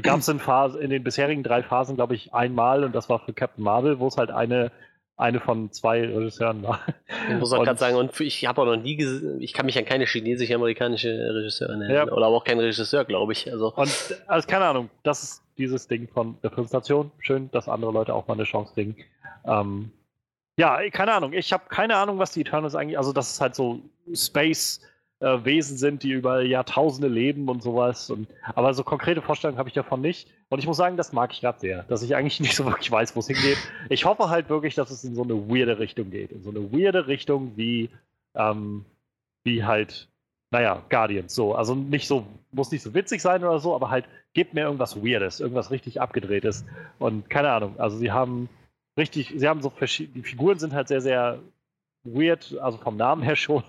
gab 0.03 0.19
es 0.19 0.29
in, 0.29 0.41
in 0.81 0.91
den 0.91 1.05
bisherigen 1.05 1.43
drei 1.43 1.63
Phasen, 1.63 1.97
glaube 1.97 2.15
ich, 2.15 2.33
einmal 2.33 2.83
und 2.83 2.95
das 2.95 3.09
war 3.09 3.21
für 3.21 3.33
Captain 3.33 3.63
Marvel, 3.63 3.99
wo 3.99 4.09
es 4.09 4.17
halt 4.17 4.31
eine 4.31 4.73
eine 5.21 5.39
von 5.41 5.71
zwei 5.71 6.01
Regisseuren 6.07 6.63
war. 6.63 6.81
Ich 7.29 7.37
muss 7.39 7.53
auch 7.53 7.63
gerade 7.63 7.79
sagen, 7.79 7.97
und 7.97 8.19
ich 8.21 8.47
habe 8.47 8.63
auch 8.63 8.67
noch 8.67 8.77
nie 8.77 8.97
gesehen, 8.97 9.41
ich 9.41 9.53
kann 9.53 9.67
mich 9.67 9.79
an 9.79 9.85
keine 9.85 10.07
chinesische-amerikanische 10.07 11.09
Regisseurin 11.09 11.83
erinnern. 11.83 12.09
Ja. 12.09 12.13
Oder 12.13 12.27
aber 12.27 12.37
auch 12.37 12.45
keinen 12.45 12.61
Regisseur, 12.61 13.05
glaube 13.05 13.33
ich. 13.33 13.51
Also. 13.53 13.73
Und 13.75 14.21
also 14.27 14.49
keine 14.49 14.65
Ahnung, 14.65 14.91
das 15.03 15.23
ist 15.23 15.43
dieses 15.59 15.87
Ding 15.87 16.09
von 16.09 16.39
der 16.43 16.49
Präsentation. 16.49 17.13
Schön, 17.19 17.51
dass 17.53 17.69
andere 17.69 17.93
Leute 17.93 18.15
auch 18.15 18.27
mal 18.29 18.35
eine 18.35 18.45
Chance 18.45 18.73
kriegen. 18.73 18.97
Ähm, 19.45 19.93
ja, 20.57 20.79
keine 20.91 21.13
Ahnung. 21.13 21.33
Ich 21.33 21.53
habe 21.53 21.65
keine 21.69 21.97
Ahnung, 21.97 22.19
was 22.19 22.33
die 22.33 22.41
Eternals 22.41 22.75
eigentlich, 22.75 22.99
also 22.99 23.13
dass 23.13 23.33
es 23.33 23.41
halt 23.41 23.55
so 23.55 23.81
Space-Wesen 24.13 24.90
äh, 25.21 25.61
sind, 25.61 26.03
die 26.03 26.11
über 26.11 26.43
Jahrtausende 26.43 27.09
leben 27.09 27.49
und 27.49 27.63
sowas. 27.63 28.11
Und, 28.11 28.29
aber 28.55 28.75
so 28.75 28.83
konkrete 28.83 29.23
Vorstellungen 29.23 29.59
habe 29.59 29.69
ich 29.69 29.75
davon 29.75 30.01
nicht. 30.01 30.29
Und 30.49 30.59
ich 30.59 30.67
muss 30.67 30.77
sagen, 30.77 30.97
das 30.97 31.13
mag 31.13 31.33
ich 31.33 31.41
gerade 31.41 31.61
sehr, 31.61 31.83
dass 31.85 32.03
ich 32.03 32.17
eigentlich 32.17 32.41
nicht 32.41 32.57
so 32.57 32.65
wirklich 32.65 32.91
weiß, 32.91 33.15
wo 33.15 33.21
es 33.21 33.27
hingeht. 33.27 33.59
Ich 33.89 34.05
hoffe 34.05 34.31
halt 34.31 34.49
wirklich, 34.49 34.75
dass 34.75 34.91
es 34.91 35.05
in 35.05 35.15
so 35.15 35.23
eine 35.23 35.49
weirde 35.49 35.79
Richtung 35.79 36.11
geht. 36.11 36.33
In 36.33 36.43
so 36.43 36.51
eine 36.51 36.73
weirde 36.73 37.07
Richtung 37.07 37.53
wie, 37.57 37.91
ähm, 38.35 38.85
wie 39.45 39.65
halt, 39.65 40.09
naja, 40.51 40.83
Guardians. 40.89 41.35
So, 41.35 41.55
also 41.55 41.75
nicht 41.75 42.09
so, 42.09 42.27
muss 42.53 42.73
nicht 42.73 42.83
so 42.83 42.95
witzig 42.95 43.21
sein 43.21 43.45
oder 43.45 43.61
so, 43.61 43.75
aber 43.75 43.91
halt, 43.91 44.07
gebt 44.33 44.55
mir 44.55 44.63
irgendwas 44.63 44.97
Weirdes, 44.97 45.41
irgendwas 45.41 45.71
richtig 45.71 46.01
Abgedrehtes. 46.01 46.65
Und 46.99 47.29
keine 47.29 47.51
Ahnung, 47.51 47.79
also 47.79 47.97
sie 47.97 48.13
haben 48.13 48.49
richtig, 48.97 49.35
sie 49.37 49.49
haben 49.49 49.63
so 49.63 49.71
verschiedene, 49.71 50.23
die 50.23 50.29
Figuren 50.29 50.59
sind 50.59 50.73
halt 50.73 50.89
sehr, 50.89 51.01
sehr 51.01 51.41
weird, 52.05 52.59
also 52.61 52.79
vom 52.79 52.97
Namen 52.97 53.23
her 53.23 53.37
schon 53.37 53.63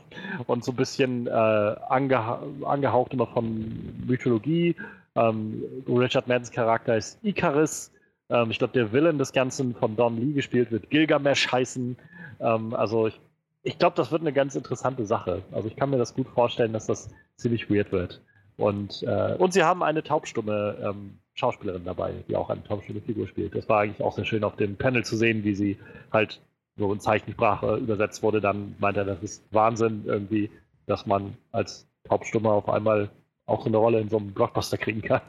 und 0.48 0.64
so 0.64 0.72
ein 0.72 0.76
bisschen 0.76 1.27
äh, 1.27 1.32
angeha 1.32 2.42
angehaucht 2.64 3.14
immer 3.14 3.27
von 3.27 4.03
Mythologie. 4.06 4.76
Ähm, 5.16 5.64
Richard 5.88 6.27
Maddens 6.27 6.51
Charakter 6.51 6.95
ist 6.95 7.19
Icarus. 7.24 7.92
Ähm, 8.30 8.51
ich 8.51 8.60
glaube, 8.60 8.74
der 8.74 8.93
Villain 8.93 9.18
des 9.18 9.34
Ganzen 9.34 9.76
von 9.76 9.95
Don 9.95 10.18
Lee 10.18 10.34
gespielt 10.34 10.72
wird 10.72 10.90
Gilgamesh 10.90 11.51
heißen. 11.51 11.98
Ähm, 12.40 12.74
also 12.74 13.08
ich, 13.08 13.19
ich 13.64 13.77
glaube, 13.77 13.95
das 13.98 14.11
wird 14.11 14.22
eine 14.22 14.34
ganz 14.34 14.56
interessante 14.56 15.06
Sache. 15.06 15.42
Also 15.51 15.68
ich 15.68 15.76
kann 15.76 15.90
mir 15.90 15.98
das 15.98 16.14
gut 16.14 16.27
vorstellen, 16.30 16.74
dass 16.74 16.88
das 16.88 17.10
ziemlich 17.35 17.69
weird 17.69 17.92
wird. 17.92 18.22
Und, 18.58 19.03
äh, 19.03 19.35
und 19.38 19.53
sie 19.53 19.64
haben 19.64 19.84
eine 19.84 20.03
taubstumme 20.03 20.77
ähm, 20.82 21.18
Schauspielerin 21.34 21.84
dabei, 21.84 22.14
die 22.27 22.35
auch 22.35 22.50
eine 22.50 22.64
taubstumme 22.64 23.01
Figur 23.01 23.27
spielt. 23.27 23.56
Das 23.56 23.68
war 23.68 23.82
eigentlich 23.82 24.03
auch 24.03 24.16
sehr 24.16 24.26
schön 24.26 24.43
auf 24.43 24.56
dem 24.56 24.77
Panel 24.77 25.03
zu 25.03 25.16
sehen, 25.18 25.43
wie 25.43 25.56
sie 25.56 25.77
halt 26.11 26.42
so 26.77 26.91
in 26.93 27.00
Zeichensprache 27.00 27.77
übersetzt 27.77 28.24
wurde. 28.24 28.41
Dann 28.41 28.75
meinte 28.80 29.01
er, 29.01 29.06
das 29.06 29.22
ist 29.22 29.53
Wahnsinn 29.53 30.03
irgendwie, 30.06 30.50
dass 30.85 31.06
man 31.06 31.38
als 31.51 31.88
Taubstummer 32.03 32.51
auf 32.51 32.69
einmal 32.69 33.09
auch 33.45 33.61
so 33.61 33.67
eine 33.67 33.77
Rolle 33.77 34.00
in 34.00 34.09
so 34.09 34.17
einem 34.17 34.33
Blockbuster 34.33 34.77
kriegen 34.77 35.01
kann. 35.01 35.22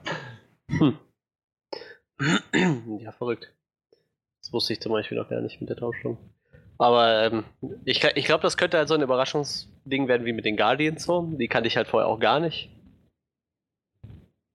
Hm. 0.69 0.99
Ja, 3.01 3.11
verrückt. 3.11 3.53
Das 4.43 4.53
wusste 4.53 4.75
ich 4.75 4.81
zum 4.81 4.93
Beispiel 4.93 5.19
noch 5.19 5.29
gar 5.29 5.41
nicht 5.41 5.61
mit 5.61 5.71
der 5.71 5.77
Taubstumme. 5.77 6.19
Aber 6.79 7.25
ähm, 7.25 7.45
ich, 7.85 8.05
ich 8.05 8.25
glaube, 8.25 8.43
das 8.43 8.57
könnte 8.57 8.79
halt 8.79 8.89
so 8.89 8.95
ein 8.95 9.03
Überraschungsding 9.03 10.09
werden 10.09 10.25
wie 10.25 10.33
mit 10.33 10.45
den 10.45 10.57
Guardians 10.57 11.05
so. 11.05 11.29
Die 11.33 11.49
kannte 11.49 11.69
ich 11.69 11.77
halt 11.77 11.89
vorher 11.89 12.09
auch 12.09 12.21
gar 12.21 12.41
nicht. 12.41 12.71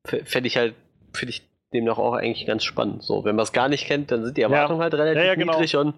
Fände 0.06 0.48
ich 0.48 0.58
halt, 0.58 0.76
finde 1.14 1.32
ich 1.32 1.48
demnach 1.74 1.98
auch 1.98 2.14
eigentlich 2.14 2.46
ganz 2.46 2.64
spannend. 2.64 3.04
So, 3.04 3.26
wenn 3.26 3.36
man 3.36 3.44
es 3.44 3.52
gar 3.52 3.70
nicht 3.70 3.86
kennt, 3.86 4.12
dann 4.12 4.24
sind 4.24 4.38
die 4.38 4.42
Erwartungen 4.42 4.80
ja. 4.80 4.84
halt 4.84 4.94
relativ 4.94 5.22
ja, 5.22 5.28
ja, 5.28 5.36
genau. 5.36 5.54
niedrig 5.54 5.76
und 5.76 5.96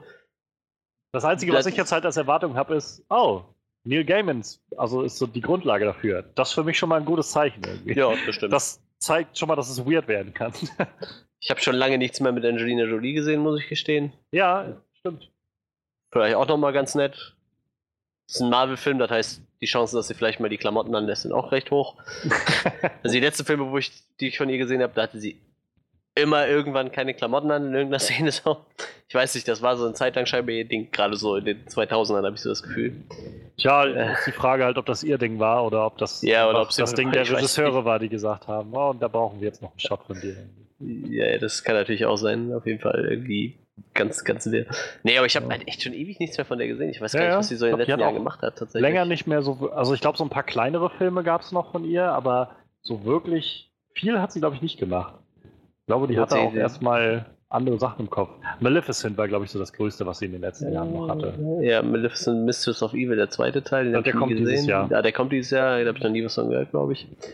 das 1.11 1.25
Einzige, 1.25 1.53
was 1.53 1.65
ich 1.65 1.75
jetzt 1.75 1.91
halt 1.91 2.05
als 2.05 2.17
Erwartung 2.17 2.55
habe, 2.55 2.75
ist, 2.75 3.03
oh, 3.09 3.43
Neil 3.83 4.03
Gaimans, 4.03 4.61
also 4.77 5.01
ist 5.01 5.17
so 5.17 5.25
die 5.25 5.41
Grundlage 5.41 5.85
dafür. 5.85 6.23
Das 6.35 6.49
ist 6.49 6.53
für 6.53 6.63
mich 6.63 6.77
schon 6.77 6.89
mal 6.89 6.99
ein 6.99 7.05
gutes 7.05 7.31
Zeichen 7.31 7.63
irgendwie. 7.63 7.93
Ja, 7.97 8.13
das 8.25 8.35
stimmt. 8.35 8.53
Das 8.53 8.81
zeigt 8.99 9.37
schon 9.37 9.47
mal, 9.47 9.55
dass 9.55 9.69
es 9.69 9.85
weird 9.85 10.07
werden 10.07 10.33
kann. 10.33 10.53
ich 11.39 11.49
habe 11.49 11.61
schon 11.61 11.75
lange 11.75 11.97
nichts 11.97 12.19
mehr 12.19 12.31
mit 12.31 12.45
Angelina 12.45 12.83
Jolie 12.83 13.13
gesehen, 13.13 13.41
muss 13.41 13.59
ich 13.59 13.67
gestehen. 13.67 14.13
Ja, 14.31 14.81
stimmt. 14.93 15.31
Vielleicht 16.11 16.35
auch 16.35 16.47
nochmal 16.47 16.73
ganz 16.73 16.95
nett. 16.95 17.35
Das 18.27 18.35
ist 18.35 18.41
ein 18.41 18.49
Marvel-Film, 18.49 18.99
das 18.99 19.09
heißt, 19.09 19.41
die 19.61 19.65
Chancen, 19.65 19.95
dass 19.95 20.07
sie 20.07 20.13
vielleicht 20.13 20.39
mal 20.39 20.49
die 20.49 20.57
Klamotten 20.57 20.93
anlässt, 20.93 21.23
sind 21.23 21.33
auch 21.33 21.51
recht 21.51 21.71
hoch. 21.71 21.95
also 23.03 23.13
die 23.13 23.19
letzten 23.19 23.45
Filme, 23.45 23.71
wo 23.71 23.77
ich 23.77 23.91
die 24.19 24.27
ich 24.27 24.37
von 24.37 24.49
ihr 24.49 24.57
gesehen 24.57 24.83
habe, 24.83 24.93
da 24.93 25.03
hatte 25.03 25.19
sie 25.19 25.39
immer 26.15 26.47
irgendwann 26.47 26.91
keine 26.91 27.13
Klamotten 27.13 27.51
an 27.51 27.67
in 27.67 27.73
irgendeiner 27.73 27.99
Szene. 27.99 28.31
So. 28.31 28.57
Ich 29.07 29.15
weiß 29.15 29.35
nicht, 29.35 29.47
das 29.47 29.61
war 29.61 29.77
so 29.77 29.85
eine 29.85 29.93
Zeit 29.93 30.15
lang 30.15 30.25
scheinbar 30.25 30.53
ihr 30.53 30.65
Ding, 30.65 30.91
gerade 30.91 31.15
so 31.15 31.35
in 31.35 31.45
den 31.45 31.65
2000ern 31.65 32.25
habe 32.25 32.35
ich 32.35 32.41
so 32.41 32.49
das 32.49 32.63
Gefühl. 32.63 32.93
Tja, 33.57 33.85
äh. 33.85 34.13
ist 34.13 34.27
die 34.27 34.31
Frage 34.31 34.65
halt, 34.65 34.77
ob 34.77 34.85
das 34.85 35.03
ihr 35.03 35.17
Ding 35.17 35.39
war 35.39 35.65
oder 35.65 35.85
ob 35.85 35.97
das, 35.97 36.21
ja, 36.21 36.49
oder 36.49 36.61
ob 36.61 36.69
das 36.69 36.93
Ding 36.93 37.11
der 37.11 37.29
Regisseure 37.29 37.85
war, 37.85 37.99
die 37.99 38.09
gesagt 38.09 38.47
haben, 38.47 38.69
oh, 38.73 38.91
und 38.91 39.01
da 39.01 39.07
brauchen 39.07 39.39
wir 39.39 39.47
jetzt 39.47 39.61
noch 39.61 39.71
einen 39.71 39.79
Shot 39.79 40.03
von 40.05 40.19
dir. 40.19 40.35
Ja, 40.79 41.37
das 41.37 41.63
kann 41.63 41.75
natürlich 41.75 42.05
auch 42.05 42.17
sein, 42.17 42.53
auf 42.53 42.65
jeden 42.65 42.79
Fall 42.79 43.05
irgendwie 43.09 43.57
ganz, 43.93 44.23
ganz 44.23 44.45
leer. 44.45 44.65
Nee, 45.03 45.17
aber 45.17 45.25
ich 45.25 45.35
habe 45.35 45.45
ja. 45.47 45.53
halt 45.53 45.67
echt 45.67 45.81
schon 45.81 45.93
ewig 45.93 46.19
nichts 46.19 46.37
mehr 46.37 46.45
von 46.45 46.57
der 46.57 46.67
gesehen. 46.67 46.89
Ich 46.89 47.01
weiß 47.01 47.13
gar 47.13 47.23
ja, 47.23 47.29
nicht, 47.29 47.37
was 47.39 47.49
sie 47.49 47.55
so 47.55 47.65
in 47.65 47.71
den 47.71 47.79
letzten 47.79 47.99
Jahren 47.99 48.13
gemacht 48.13 48.41
hat, 48.41 48.57
tatsächlich. 48.57 48.81
Länger 48.81 49.05
nicht 49.05 49.27
mehr 49.27 49.41
so, 49.41 49.71
also 49.73 49.93
ich 49.93 50.01
glaube, 50.01 50.17
so 50.17 50.23
ein 50.23 50.29
paar 50.29 50.43
kleinere 50.43 50.89
Filme 50.91 51.23
gab 51.23 51.41
es 51.41 51.51
noch 51.51 51.71
von 51.71 51.83
ihr, 51.83 52.05
aber 52.11 52.55
so 52.81 53.03
wirklich 53.03 53.71
viel 53.93 54.21
hat 54.21 54.31
sie, 54.31 54.39
glaube 54.39 54.55
ich, 54.55 54.61
nicht 54.61 54.79
gemacht 54.79 55.15
glaube, 55.89 56.07
die 56.07 56.19
hatte 56.19 56.37
auch 56.37 56.53
erstmal 56.53 57.25
andere 57.49 57.79
Sachen 57.79 58.05
im 58.05 58.09
Kopf. 58.11 58.29
Maleficent 58.59 59.17
war, 59.17 59.27
glaube 59.27 59.45
ich, 59.45 59.51
so 59.51 59.57
das 59.57 59.73
Größte, 59.73 60.05
was 60.05 60.19
sie 60.19 60.25
in 60.25 60.33
den 60.33 60.41
letzten 60.41 60.71
Jahren 60.71 60.93
noch 60.93 61.09
hatte. 61.09 61.33
Ja, 61.61 61.81
Maleficent 61.81 62.45
Mistress 62.45 62.83
of 62.83 62.93
Evil, 62.93 63.15
der 63.15 63.31
zweite 63.31 63.63
Teil, 63.63 63.85
den 63.85 63.93
ja, 63.95 64.01
der 64.01 64.13
kommt 64.13 64.29
gesehen. 64.29 64.45
dieses 64.45 64.67
Jahr. 64.67 64.87
Ja, 64.91 65.01
der 65.01 65.11
kommt 65.11 65.31
dieses 65.31 65.49
Jahr, 65.49 65.81
da 65.81 65.87
habe 65.87 65.97
ich 65.97 66.03
noch 66.03 66.11
nie 66.11 66.23
was 66.23 66.35
von 66.35 66.49
gehört, 66.49 66.69
glaube 66.69 66.93
ich. 66.93 67.07
Ich 67.09 67.27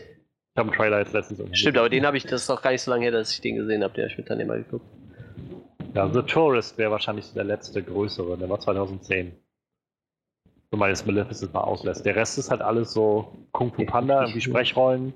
habe 0.56 0.70
einen 0.70 0.72
Trailer 0.72 1.00
jetzt 1.00 1.12
letztens. 1.12 1.58
Stimmt, 1.58 1.76
aber 1.76 1.90
den 1.90 2.06
habe 2.06 2.16
ich, 2.16 2.24
das 2.24 2.44
ist 2.44 2.50
auch 2.50 2.62
gar 2.62 2.70
nicht 2.70 2.80
so 2.80 2.90
lange 2.90 3.02
her, 3.02 3.12
dass 3.12 3.30
ich 3.30 3.42
den 3.42 3.56
gesehen 3.56 3.84
habe, 3.84 3.92
den 3.92 4.04
habe 4.04 4.12
ich 4.12 4.16
mit 4.16 4.30
dann 4.30 4.40
immer 4.40 4.56
geguckt. 4.56 4.86
Ja, 5.92 6.08
The 6.08 6.22
Tourist 6.22 6.78
wäre 6.78 6.90
wahrscheinlich 6.90 7.30
der 7.34 7.44
letzte 7.44 7.82
größere, 7.82 8.38
der 8.38 8.48
war 8.48 8.58
2010. 8.58 9.32
Wenn 10.70 10.78
man 10.78 10.88
jetzt 10.88 11.06
Maleficent 11.06 11.52
mal 11.52 11.60
auslässt. 11.60 12.06
Der 12.06 12.16
Rest 12.16 12.38
ist 12.38 12.50
halt 12.50 12.62
alles 12.62 12.94
so 12.94 13.32
Kung 13.52 13.70
Fu 13.74 13.84
Panda, 13.84 14.20
irgendwie 14.22 14.40
Sprechrollen. 14.40 15.12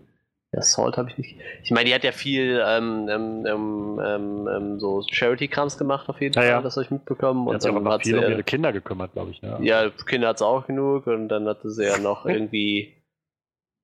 Ja, 0.53 0.63
Salt 0.63 0.97
habe 0.97 1.09
ich 1.11 1.17
nicht. 1.17 1.37
Ich 1.63 1.71
meine, 1.71 1.85
die 1.85 1.95
hat 1.95 2.03
ja 2.03 2.11
viel 2.11 2.61
ähm, 2.67 3.09
ähm, 3.09 3.47
ähm, 3.47 4.01
ähm, 4.05 4.49
ähm 4.49 4.81
so 4.81 5.03
Charity-Krams 5.09 5.79
gemacht, 5.79 6.09
auf 6.09 6.21
jeden 6.21 6.35
Fall, 6.35 6.47
ja. 6.47 6.61
das 6.61 6.75
habe 6.75 6.85
ich 6.85 6.91
mitbekommen. 6.91 7.47
Und 7.47 7.55
hat 7.55 7.63
sich 7.63 7.71
aber 7.71 8.01
viel 8.01 8.19
um 8.19 8.25
ihre 8.25 8.43
Kinder 8.43 8.73
gekümmert, 8.73 9.13
glaube 9.13 9.31
ich. 9.31 9.43
Ne? 9.43 9.59
Ja, 9.63 9.89
Kinder 9.91 10.29
hat 10.29 10.39
sie 10.39 10.47
auch 10.47 10.67
genug 10.67 11.07
und 11.07 11.29
dann 11.29 11.47
hatte 11.47 11.71
sie 11.71 11.85
ja 11.85 11.99
noch 11.99 12.27
irgendwie 12.27 13.01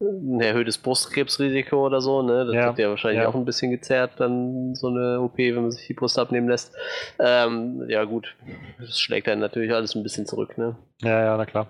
ein 0.00 0.40
erhöhtes 0.40 0.76
Brustkrebsrisiko 0.78 1.86
oder 1.86 2.00
so, 2.00 2.20
ne? 2.20 2.44
Das 2.44 2.54
ja, 2.54 2.66
hat 2.66 2.78
ja 2.78 2.90
wahrscheinlich 2.90 3.24
auch 3.24 3.34
ein 3.34 3.46
bisschen 3.46 3.70
gezerrt, 3.70 4.12
dann 4.18 4.74
so 4.74 4.88
eine 4.88 5.20
OP, 5.20 5.38
wenn 5.38 5.54
man 5.54 5.70
sich 5.70 5.86
die 5.86 5.94
Brust 5.94 6.18
abnehmen 6.18 6.48
lässt. 6.48 6.74
Ähm, 7.18 7.84
ja, 7.88 8.04
gut. 8.04 8.34
Das 8.78 9.00
schlägt 9.00 9.28
dann 9.28 9.38
natürlich 9.38 9.72
alles 9.72 9.94
ein 9.94 10.02
bisschen 10.02 10.26
zurück, 10.26 10.58
ne? 10.58 10.76
Ja, 11.00 11.24
ja, 11.24 11.36
na 11.36 11.46
klar. 11.46 11.68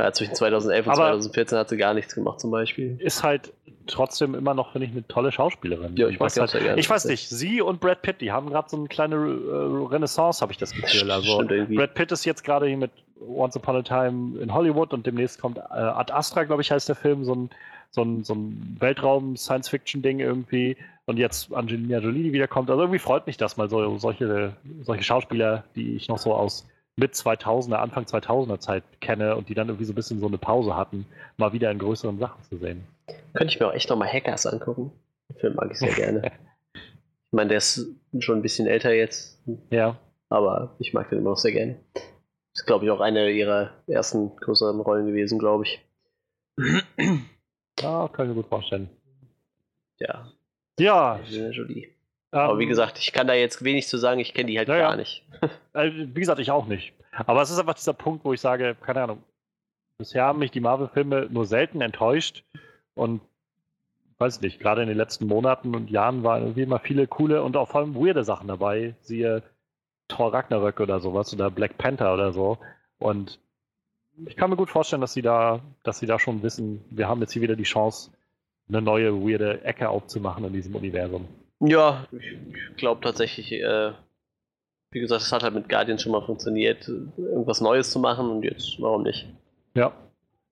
Ja, 0.00 0.12
zwischen 0.12 0.34
2011 0.34 0.86
und 0.86 0.92
Aber 0.92 1.04
2014 1.10 1.58
hat 1.58 1.68
sie 1.68 1.76
gar 1.76 1.94
nichts 1.94 2.14
gemacht, 2.14 2.40
zum 2.40 2.50
Beispiel. 2.50 2.96
Ist 3.00 3.22
halt 3.22 3.52
trotzdem 3.86 4.34
immer 4.34 4.54
noch, 4.54 4.72
finde 4.72 4.86
ich, 4.86 4.92
eine 4.92 5.06
tolle 5.08 5.32
Schauspielerin. 5.32 5.96
Ja, 5.96 6.08
ich 6.08 6.18
mag 6.18 6.34
halt, 6.34 6.50
sehr 6.50 6.60
gerne. 6.60 6.80
Ich 6.80 6.88
weiß 6.88 7.04
nicht, 7.06 7.28
sie 7.28 7.60
und 7.60 7.80
Brad 7.80 8.02
Pitt, 8.02 8.20
die 8.20 8.32
haben 8.32 8.48
gerade 8.48 8.68
so 8.68 8.76
eine 8.76 8.88
kleine 8.88 9.16
äh, 9.16 9.92
Renaissance, 9.92 10.40
habe 10.40 10.52
ich 10.52 10.58
das 10.58 10.72
Gefühl. 10.72 11.10
Also, 11.10 11.42
Brad 11.68 11.94
Pitt 11.94 12.12
ist 12.12 12.24
jetzt 12.24 12.44
gerade 12.44 12.66
hier 12.66 12.76
mit 12.76 12.92
Once 13.20 13.56
Upon 13.56 13.76
a 13.76 13.82
Time 13.82 14.40
in 14.40 14.54
Hollywood 14.54 14.92
und 14.94 15.06
demnächst 15.06 15.40
kommt 15.40 15.58
äh, 15.58 15.60
Ad 15.60 16.12
Astra, 16.12 16.44
glaube 16.44 16.62
ich, 16.62 16.70
heißt 16.70 16.88
der 16.88 16.96
Film, 16.96 17.24
so 17.24 17.34
ein, 17.34 17.50
so 17.90 18.02
ein, 18.02 18.24
so 18.24 18.34
ein 18.34 18.76
Weltraum-Science-Fiction-Ding 18.80 20.20
irgendwie. 20.20 20.76
Und 21.06 21.18
jetzt 21.18 21.52
Angelina 21.52 21.98
Jolie 21.98 22.32
wiederkommt. 22.32 22.70
Also 22.70 22.82
irgendwie 22.82 23.00
freut 23.00 23.26
mich 23.26 23.36
das 23.36 23.56
mal, 23.56 23.68
so 23.68 23.98
solche, 23.98 24.54
solche 24.82 25.02
Schauspieler, 25.02 25.64
die 25.74 25.96
ich 25.96 26.08
noch 26.08 26.18
so 26.18 26.32
aus 26.34 26.66
mit 26.96 27.14
2000er, 27.14 27.76
Anfang 27.76 28.04
2000er 28.04 28.58
Zeit 28.58 28.84
kenne 29.00 29.36
und 29.36 29.48
die 29.48 29.54
dann 29.54 29.68
irgendwie 29.68 29.84
so 29.84 29.92
ein 29.92 29.96
bisschen 29.96 30.20
so 30.20 30.26
eine 30.26 30.38
Pause 30.38 30.76
hatten, 30.76 31.06
mal 31.36 31.52
wieder 31.52 31.70
in 31.70 31.78
größeren 31.78 32.18
Sachen 32.18 32.42
zu 32.44 32.58
sehen. 32.58 32.86
Könnte 33.34 33.52
ich 33.52 33.60
mir 33.60 33.68
auch 33.68 33.74
echt 33.74 33.88
nochmal 33.88 34.12
Hackers 34.12 34.46
angucken. 34.46 34.92
Den 35.28 35.36
Film 35.36 35.54
mag 35.54 35.70
ich 35.70 35.78
sehr 35.78 35.94
gerne. 35.94 36.22
ich 36.74 37.32
meine, 37.32 37.48
der 37.48 37.58
ist 37.58 37.86
schon 38.18 38.38
ein 38.38 38.42
bisschen 38.42 38.66
älter 38.66 38.92
jetzt. 38.92 39.42
Ja. 39.70 39.96
Aber 40.28 40.74
ich 40.78 40.92
mag 40.92 41.08
den 41.08 41.18
immer 41.18 41.30
noch 41.30 41.36
sehr 41.36 41.52
gerne. 41.52 41.76
Ist, 42.54 42.66
glaube 42.66 42.84
ich, 42.84 42.90
auch 42.90 43.00
eine 43.00 43.30
ihrer 43.30 43.70
ersten 43.86 44.36
größeren 44.36 44.80
Rollen 44.80 45.06
gewesen, 45.06 45.38
glaube 45.38 45.64
ich. 45.64 45.80
Ja, 47.80 48.08
kann 48.08 48.26
ich 48.26 48.36
mir 48.36 48.42
gut 48.42 48.50
vorstellen. 48.50 48.90
Ja. 49.98 50.30
Ja. 50.78 51.18
Jolie. 51.20 51.88
Aber 52.30 52.58
wie 52.58 52.64
ähm, 52.64 52.68
gesagt, 52.68 52.98
ich 52.98 53.12
kann 53.12 53.26
da 53.26 53.34
jetzt 53.34 53.64
wenig 53.64 53.88
zu 53.88 53.98
sagen, 53.98 54.20
ich 54.20 54.34
kenne 54.34 54.50
die 54.50 54.58
halt 54.58 54.68
ja, 54.68 54.78
gar 54.78 54.96
nicht. 54.96 55.24
Also, 55.72 55.96
wie 56.14 56.20
gesagt, 56.20 56.40
ich 56.40 56.50
auch 56.50 56.66
nicht. 56.66 56.92
Aber 57.12 57.42
es 57.42 57.50
ist 57.50 57.58
einfach 57.58 57.74
dieser 57.74 57.92
Punkt, 57.92 58.24
wo 58.24 58.32
ich 58.32 58.40
sage, 58.40 58.76
keine 58.80 59.02
Ahnung, 59.02 59.22
bisher 59.98 60.24
haben 60.24 60.38
mich 60.38 60.50
die 60.50 60.60
Marvel-Filme 60.60 61.28
nur 61.30 61.46
selten 61.46 61.80
enttäuscht 61.80 62.44
und 62.94 63.20
weiß 64.18 64.40
nicht, 64.42 64.60
gerade 64.60 64.82
in 64.82 64.88
den 64.88 64.96
letzten 64.96 65.26
Monaten 65.26 65.74
und 65.74 65.90
Jahren 65.90 66.22
waren 66.22 66.42
irgendwie 66.42 66.62
immer 66.62 66.78
viele 66.78 67.06
coole 67.06 67.42
und 67.42 67.56
auch 67.56 67.68
vor 67.68 67.80
allem 67.80 67.94
weirde 67.94 68.22
Sachen 68.22 68.48
dabei, 68.48 68.94
siehe 69.00 69.42
Thor 70.08 70.32
Ragnarök 70.32 70.80
oder 70.80 71.00
sowas 71.00 71.32
oder 71.32 71.50
Black 71.50 71.78
Panther 71.78 72.12
oder 72.12 72.32
so. 72.32 72.58
Und 72.98 73.38
ich 74.26 74.36
kann 74.36 74.50
mir 74.50 74.56
gut 74.56 74.70
vorstellen, 74.70 75.00
dass 75.00 75.14
sie 75.14 75.22
da, 75.22 75.60
dass 75.82 75.98
sie 75.98 76.06
da 76.06 76.18
schon 76.18 76.42
wissen, 76.42 76.84
wir 76.90 77.08
haben 77.08 77.20
jetzt 77.20 77.32
hier 77.32 77.42
wieder 77.42 77.56
die 77.56 77.62
Chance, 77.62 78.10
eine 78.68 78.82
neue 78.82 79.12
weirde 79.22 79.64
Ecke 79.64 79.88
aufzumachen 79.88 80.44
in 80.44 80.52
diesem 80.52 80.74
Universum. 80.74 81.26
Ja, 81.60 82.06
ich, 82.10 82.76
glaube 82.76 83.02
tatsächlich, 83.02 83.52
äh, 83.52 83.92
wie 84.90 85.00
gesagt, 85.00 85.22
es 85.22 85.32
hat 85.32 85.42
halt 85.42 85.54
mit 85.54 85.68
Guardian 85.68 85.98
schon 85.98 86.12
mal 86.12 86.24
funktioniert, 86.24 86.88
irgendwas 86.88 87.60
Neues 87.60 87.90
zu 87.90 87.98
machen 87.98 88.30
und 88.30 88.42
jetzt, 88.42 88.80
warum 88.80 89.02
nicht? 89.02 89.26
Ja. 89.74 89.92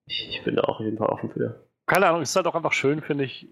Ich, 0.06 0.28
ich 0.30 0.44
bin 0.44 0.56
da 0.56 0.62
auch 0.62 0.80
auf 0.80 0.84
jeden 0.84 0.98
Fall 0.98 1.08
offen 1.08 1.30
für. 1.30 1.60
Keine 1.86 2.06
Ahnung, 2.06 2.22
es 2.22 2.30
ist 2.30 2.36
halt 2.36 2.46
auch 2.46 2.54
einfach 2.54 2.72
schön, 2.72 3.00
finde 3.00 3.24
ich, 3.24 3.48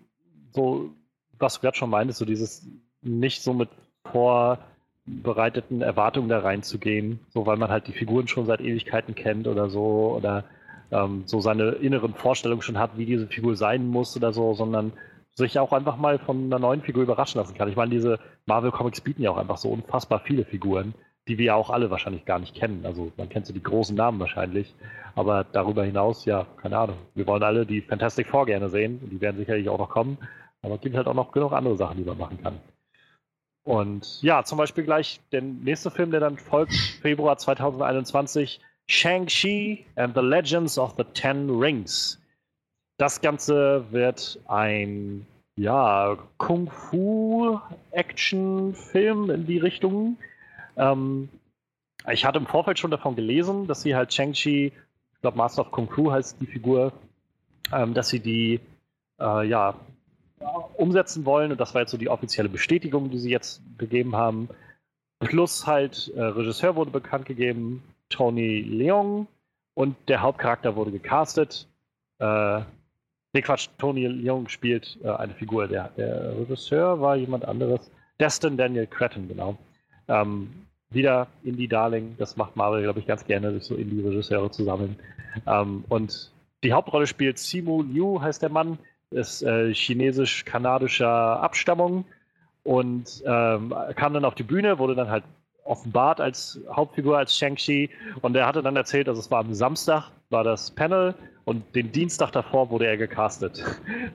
so, 0.53 0.91
was 1.39 1.55
du 1.55 1.61
gerade 1.63 1.77
schon 1.77 1.91
meintest, 1.91 2.19
so 2.19 2.25
dieses 2.25 2.67
nicht 3.03 3.43
so 3.43 3.55
mit 3.55 3.71
vorbereiteten 4.13 5.81
Erwartungen 5.81 6.29
da 6.29 6.41
reinzugehen, 6.41 7.21
so 7.31 7.47
weil 7.47 7.57
man 7.57 7.71
halt 7.71 7.87
die 7.87 7.93
Figuren 7.93 8.29
schon 8.29 8.47
seit 8.47 8.61
Ewigkeiten 8.61 9.15
kennt 9.15 9.47
oder 9.47 9.71
so 9.71 10.15
oder 10.17 10.45
ähm, 10.91 11.23
so 11.27 11.41
seine 11.41 11.71
inneren 11.71 12.15
Vorstellungen 12.15 12.63
schon 12.63 12.79
hat, 12.79 12.97
wie 12.97 13.07
diese 13.07 13.27
Figur 13.27 13.57
sein 13.57 13.87
muss 13.87 14.17
oder 14.17 14.33
so, 14.33 14.55
sondern 14.55 14.93
sich 15.37 15.59
auch 15.59 15.73
einfach 15.73 15.97
mal 15.97 16.19
von 16.19 16.47
einer 16.47 16.59
neuen 16.59 16.81
Figur 16.81 17.03
überraschen 17.03 17.39
lassen 17.39 17.55
kann. 17.55 17.69
Ich 17.69 17.77
meine, 17.77 17.91
diese 17.91 18.19
Marvel 18.47 18.71
Comics 18.71 19.03
bieten 19.03 19.23
ja 19.23 19.31
auch 19.31 19.37
einfach 19.37 19.59
so 19.59 19.69
unfassbar 19.69 20.21
viele 20.21 20.45
Figuren, 20.45 20.95
die 21.29 21.37
wir 21.37 21.47
ja 21.47 21.55
auch 21.55 21.69
alle 21.69 21.91
wahrscheinlich 21.91 22.25
gar 22.25 22.39
nicht 22.39 22.55
kennen. 22.55 22.87
Also 22.87 23.13
man 23.19 23.29
kennt 23.29 23.47
so 23.47 23.53
die 23.53 23.63
großen 23.63 23.95
Namen 23.95 24.19
wahrscheinlich, 24.19 24.75
aber 25.15 25.45
darüber 25.45 25.85
hinaus, 25.85 26.25
ja, 26.25 26.47
keine 26.63 26.79
Ahnung. 26.79 26.97
Wir 27.15 27.27
wollen 27.27 27.43
alle 27.43 27.67
die 27.67 27.83
Fantastic 27.83 28.29
Four 28.29 28.47
gerne 28.47 28.71
sehen 28.71 28.99
die 29.11 29.21
werden 29.21 29.37
sicherlich 29.37 29.69
auch 29.69 29.79
noch 29.79 29.91
kommen, 29.91 30.17
aber 30.63 30.77
es 30.77 30.81
gibt 30.81 30.97
halt 30.97 31.07
auch 31.07 31.15
noch 31.15 31.33
genug 31.33 31.53
andere 31.53 31.77
Sachen, 31.77 31.99
die 31.99 32.05
man 32.05 32.17
machen 32.17 32.43
kann. 32.43 32.59
Und 33.63 34.23
ja, 34.23 34.43
zum 34.45 34.59
Beispiel 34.59 34.85
gleich 34.85 35.21
der 35.33 35.43
nächste 35.43 35.91
Film, 35.91 36.13
der 36.13 36.21
dann 36.21 36.39
folgt, 36.39 36.75
Februar 37.03 37.37
2021, 37.37 38.61
Shang-Chi 38.87 39.85
and 39.97 40.15
the 40.15 40.23
Legends 40.23 40.79
of 40.79 40.95
the 40.97 41.05
Ten 41.13 41.51
Rings. 41.51 42.23
Das 42.99 43.21
Ganze 43.21 43.85
wird 43.91 44.39
ein 44.47 45.27
ja, 45.57 46.17
Kung-Fu-Action-Film 46.39 49.31
in 49.31 49.47
die 49.47 49.59
Richtung. 49.59 50.17
Ähm, 50.77 51.29
ich 52.11 52.25
hatte 52.25 52.39
im 52.39 52.47
Vorfeld 52.47 52.79
schon 52.79 52.91
davon 52.91 53.15
gelesen, 53.17 53.67
dass 53.67 53.83
sie 53.83 53.95
halt 53.97 54.15
Shang-Chi, 54.15 54.67
ich 54.67 55.21
glaube 55.21 55.37
Master 55.37 55.61
of 55.63 55.73
Kung 55.73 55.91
Fu 55.91 56.11
heißt 56.11 56.41
die 56.41 56.47
Figur, 56.47 56.93
ähm, 57.73 57.93
dass 57.95 58.09
sie 58.09 58.21
die 58.21 58.61
äh, 59.21 59.47
ja, 59.47 59.75
umsetzen 60.77 61.25
wollen. 61.25 61.53
Und 61.53 61.61
das 61.61 61.75
war 61.75 61.83
jetzt 61.83 61.91
so 61.91 61.99
die 61.99 62.09
offizielle 62.09 62.49
Bestätigung, 62.49 63.11
die 63.11 63.19
sie 63.19 63.31
jetzt 63.31 63.63
gegeben 63.79 64.15
haben. 64.15 64.49
Plus 65.19 65.67
halt 65.67 66.13
äh, 66.15 66.23
Regisseur 66.23 66.77
wurde 66.77 66.91
bekannt 66.91 67.27
gegeben, 67.27 67.83
Tony 68.09 68.61
Leung. 68.61 69.27
Und 69.75 69.97
der 70.09 70.23
Hauptcharakter 70.23 70.77
wurde 70.77 70.93
gecastet. 70.93 71.69
Äh, 72.19 72.63
nee, 73.37 73.43
Quatsch, 73.43 73.69
Tony 73.79 74.07
Leung 74.07 74.49
spielt 74.49 74.99
äh, 75.05 75.11
eine 75.11 75.35
Figur. 75.35 75.69
Der, 75.69 75.91
der, 75.97 76.39
Regisseur 76.39 77.01
war 77.01 77.17
jemand 77.17 77.45
anderes. 77.45 77.91
Destin 78.19 78.57
Daniel 78.57 78.87
Cretton, 78.87 79.29
genau. 79.29 79.59
Ähm, 80.09 80.49
wieder 80.91 81.27
Indie-Darling. 81.45 82.17
Das 82.19 82.37
macht 82.37 82.57
Marvel, 82.57 82.83
glaube 82.83 83.01
ich, 83.01 83.07
ganz 83.07 83.25
gerne, 83.27 83.53
sich 83.53 83.65
so 83.65 83.75
Indie-Regisseure 83.75 84.51
zu 84.51 84.65
sammeln. 84.65 84.97
Ähm, 85.47 85.85
und 85.91 86.33
die 86.65 86.73
Hauptrolle 86.73 87.07
spielt 87.07 87.39
Simu 87.39 87.83
Liu, 87.83 88.21
heißt 88.21 88.41
der 88.43 88.49
Mann 88.49 88.79
ist 89.11 89.43
äh, 89.43 89.73
chinesisch-kanadischer 89.73 91.41
Abstammung 91.41 92.07
und 92.65 93.23
ähm, 93.25 93.73
kam 93.95 94.15
dann 94.15 94.25
auf 94.25 94.35
die 94.35 94.43
Bühne, 94.43 94.79
wurde 94.79 94.97
dann 94.97 95.11
halt 95.11 95.25
offenbart 95.67 96.21
als 96.21 96.61
Hauptfigur, 96.71 97.19
als 97.19 97.37
Shang-Chi 97.37 97.91
und 98.23 98.37
er 98.37 98.47
hatte 98.47 98.63
dann 98.63 98.77
erzählt, 98.77 99.09
dass 99.09 99.19
es 99.19 99.31
war 99.31 99.41
am 99.41 99.55
Samstag, 99.55 100.11
war 100.31 100.45
das 100.45 100.71
Panel 100.71 101.15
und 101.45 101.63
den 101.75 101.93
Dienstag 101.93 102.33
davor 102.33 102.71
wurde 102.71 102.87
er 102.87 102.97
gecastet. 102.97 103.65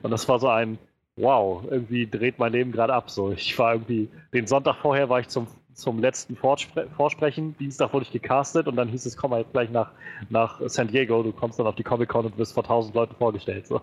Und 0.02 0.10
das 0.10 0.28
war 0.28 0.38
so 0.38 0.48
ein, 0.48 0.78
wow, 1.16 1.62
irgendwie 1.70 2.06
dreht 2.06 2.38
mein 2.38 2.52
Leben 2.52 2.72
gerade 2.72 2.92
ab. 2.92 3.10
So, 3.10 3.32
ich 3.32 3.58
war 3.58 3.72
irgendwie, 3.72 4.08
den 4.32 4.46
Sonntag 4.46 4.76
vorher 4.76 5.08
war 5.08 5.20
ich 5.20 5.28
zum, 5.28 5.46
zum 5.72 5.98
letzten 5.98 6.36
Vorspre 6.36 6.86
Vorsprechen, 6.96 7.56
Dienstag 7.58 7.92
wurde 7.92 8.04
ich 8.04 8.12
gecastet 8.12 8.66
und 8.68 8.76
dann 8.76 8.88
hieß 8.88 9.06
es, 9.06 9.16
komm 9.16 9.30
mal 9.30 9.40
jetzt 9.40 9.52
gleich 9.52 9.70
nach, 9.70 9.92
nach 10.28 10.60
San 10.66 10.88
Diego, 10.88 11.22
du 11.22 11.32
kommst 11.32 11.58
dann 11.58 11.66
auf 11.66 11.74
die 11.74 11.82
Comic-Con 11.82 12.26
und 12.26 12.36
wirst 12.38 12.52
vor 12.52 12.64
tausend 12.64 12.94
Leuten 12.94 13.14
vorgestellt. 13.16 13.66
So. 13.66 13.80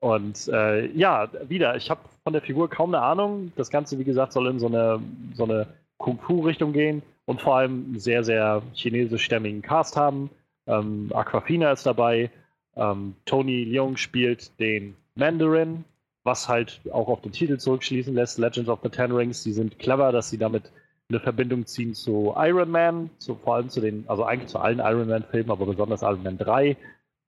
Und 0.00 0.48
äh, 0.48 0.86
ja, 0.92 1.28
wieder, 1.48 1.76
ich 1.76 1.88
habe 1.88 2.00
von 2.24 2.32
der 2.32 2.42
Figur 2.42 2.68
kaum 2.68 2.94
eine 2.94 3.02
Ahnung. 3.02 3.52
Das 3.56 3.70
Ganze, 3.70 3.98
wie 3.98 4.04
gesagt, 4.04 4.32
soll 4.32 4.48
in 4.48 4.58
so 4.58 4.66
eine, 4.66 5.00
so 5.34 5.44
eine 5.44 5.68
Kung-Fu-Richtung 6.02 6.72
gehen 6.72 7.02
und 7.24 7.40
vor 7.40 7.56
allem 7.56 7.86
einen 7.86 7.98
sehr, 7.98 8.24
sehr 8.24 8.62
chinesischstämmigen 8.74 9.62
Cast 9.62 9.96
haben. 9.96 10.30
Ähm, 10.66 11.10
Aquafina 11.14 11.72
ist 11.72 11.86
dabei. 11.86 12.30
Ähm, 12.76 13.14
Tony 13.24 13.64
Leung 13.64 13.96
spielt 13.96 14.58
den 14.60 14.96
Mandarin, 15.14 15.84
was 16.24 16.48
halt 16.48 16.80
auch 16.92 17.08
auf 17.08 17.22
den 17.22 17.32
Titel 17.32 17.58
zurückschließen 17.58 18.14
lässt. 18.14 18.38
Legends 18.38 18.68
of 18.68 18.80
the 18.82 18.88
Ten 18.88 19.12
Rings, 19.12 19.42
die 19.42 19.52
sind 19.52 19.78
clever, 19.78 20.12
dass 20.12 20.30
sie 20.30 20.38
damit 20.38 20.70
eine 21.08 21.20
Verbindung 21.20 21.66
ziehen 21.66 21.94
zu 21.94 22.34
Iron 22.36 22.70
Man, 22.70 23.10
zu, 23.18 23.34
vor 23.34 23.56
allem 23.56 23.68
zu 23.68 23.80
den, 23.80 24.04
also 24.08 24.24
eigentlich 24.24 24.48
zu 24.48 24.58
allen 24.58 24.78
Iron 24.78 25.08
Man-Filmen, 25.08 25.50
aber 25.50 25.66
besonders 25.66 26.02
Iron 26.02 26.22
Man 26.22 26.38
3. 26.38 26.76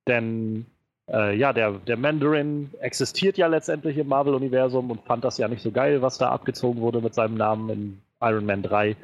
Denn 0.07 0.67
äh, 1.11 1.37
ja, 1.37 1.53
der, 1.53 1.73
der 1.73 1.97
Mandarin 1.97 2.71
existiert 2.81 3.37
ja 3.37 3.47
letztendlich 3.47 3.99
im 3.99 4.09
Marvel-Universum 4.09 4.91
und 4.91 5.03
fand 5.03 5.25
das 5.25 5.39
ja 5.39 5.49
nicht 5.49 5.63
so 5.63 5.71
geil, 5.71 6.03
was 6.03 6.19
da 6.19 6.31
abgezogen 6.31 6.81
wurde 6.81 7.01
mit 7.01 7.15
seinem 7.15 7.37
Namen 7.37 7.69
in 7.71 8.01
Iron 8.21 8.47
Man 8.47 8.63
3. 8.63 8.97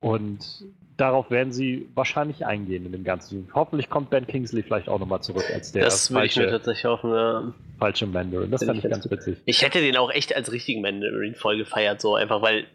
Und 0.00 0.64
darauf 0.96 1.30
werden 1.30 1.52
sie 1.52 1.88
wahrscheinlich 1.94 2.44
eingehen 2.46 2.86
in 2.86 2.92
dem 2.92 3.04
Ganzen. 3.04 3.48
Hoffentlich 3.54 3.88
kommt 3.88 4.10
Ben 4.10 4.26
Kingsley 4.26 4.62
vielleicht 4.62 4.88
auch 4.88 4.98
nochmal 4.98 5.22
zurück 5.22 5.44
als 5.52 5.72
der 5.72 5.84
das 5.84 6.08
falsche, 6.08 6.40
ich 6.42 6.46
mir 6.46 6.52
tatsächlich 6.52 6.84
hoffen, 6.84 7.10
ja. 7.10 7.52
falsche 7.78 8.06
Mandarin. 8.06 8.50
Das 8.50 8.64
fand 8.64 8.84
ich 8.84 8.90
ganz 8.90 9.10
witzig. 9.10 9.38
Ich 9.44 9.62
hätte 9.62 9.80
den 9.80 9.96
auch 9.96 10.10
echt 10.10 10.34
als 10.36 10.52
richtigen 10.52 10.82
Mandarin 10.82 11.34
voll 11.34 11.56
gefeiert, 11.56 12.00
so 12.00 12.14
einfach, 12.14 12.42
weil 12.42 12.66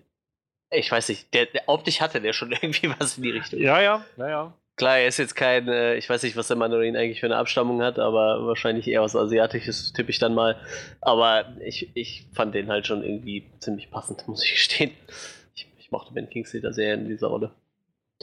ich 0.71 0.91
weiß 0.91 1.09
nicht, 1.09 1.33
der, 1.33 1.47
der 1.47 1.63
optisch 1.67 2.01
hatte 2.01 2.21
der 2.21 2.33
schon 2.33 2.51
irgendwie 2.61 2.89
was 2.99 3.17
in 3.17 3.23
die 3.23 3.31
Richtung. 3.31 3.59
Ja, 3.59 3.81
ja, 3.81 4.05
ja, 4.17 4.29
ja. 4.29 4.53
Klar, 4.75 4.99
er 4.99 5.09
ist 5.09 5.17
jetzt 5.17 5.35
kein, 5.35 5.67
äh, 5.67 5.95
ich 5.95 6.09
weiß 6.09 6.23
nicht, 6.23 6.37
was 6.37 6.47
der 6.47 6.55
Mandarin 6.55 6.95
eigentlich 6.95 7.19
für 7.19 7.25
eine 7.25 7.35
Abstammung 7.35 7.81
hat, 7.81 7.99
aber 7.99 8.47
wahrscheinlich 8.47 8.87
eher 8.87 9.01
was 9.01 9.13
Asiatisches, 9.13 9.91
tippe 9.91 10.09
ich 10.09 10.19
dann 10.19 10.33
mal. 10.33 10.55
Aber 11.01 11.53
ich, 11.65 11.91
ich 11.95 12.27
fand 12.33 12.55
den 12.55 12.69
halt 12.69 12.87
schon 12.87 13.03
irgendwie 13.03 13.43
ziemlich 13.59 13.91
passend, 13.91 14.25
muss 14.29 14.43
ich 14.45 14.53
gestehen. 14.53 14.91
Mochte 15.91 16.13
Ben 16.13 16.29
Kingsley 16.29 16.61
da 16.61 16.73
sehr 16.73 16.93
in 16.93 17.07
dieser 17.07 17.27
Rolle. 17.27 17.51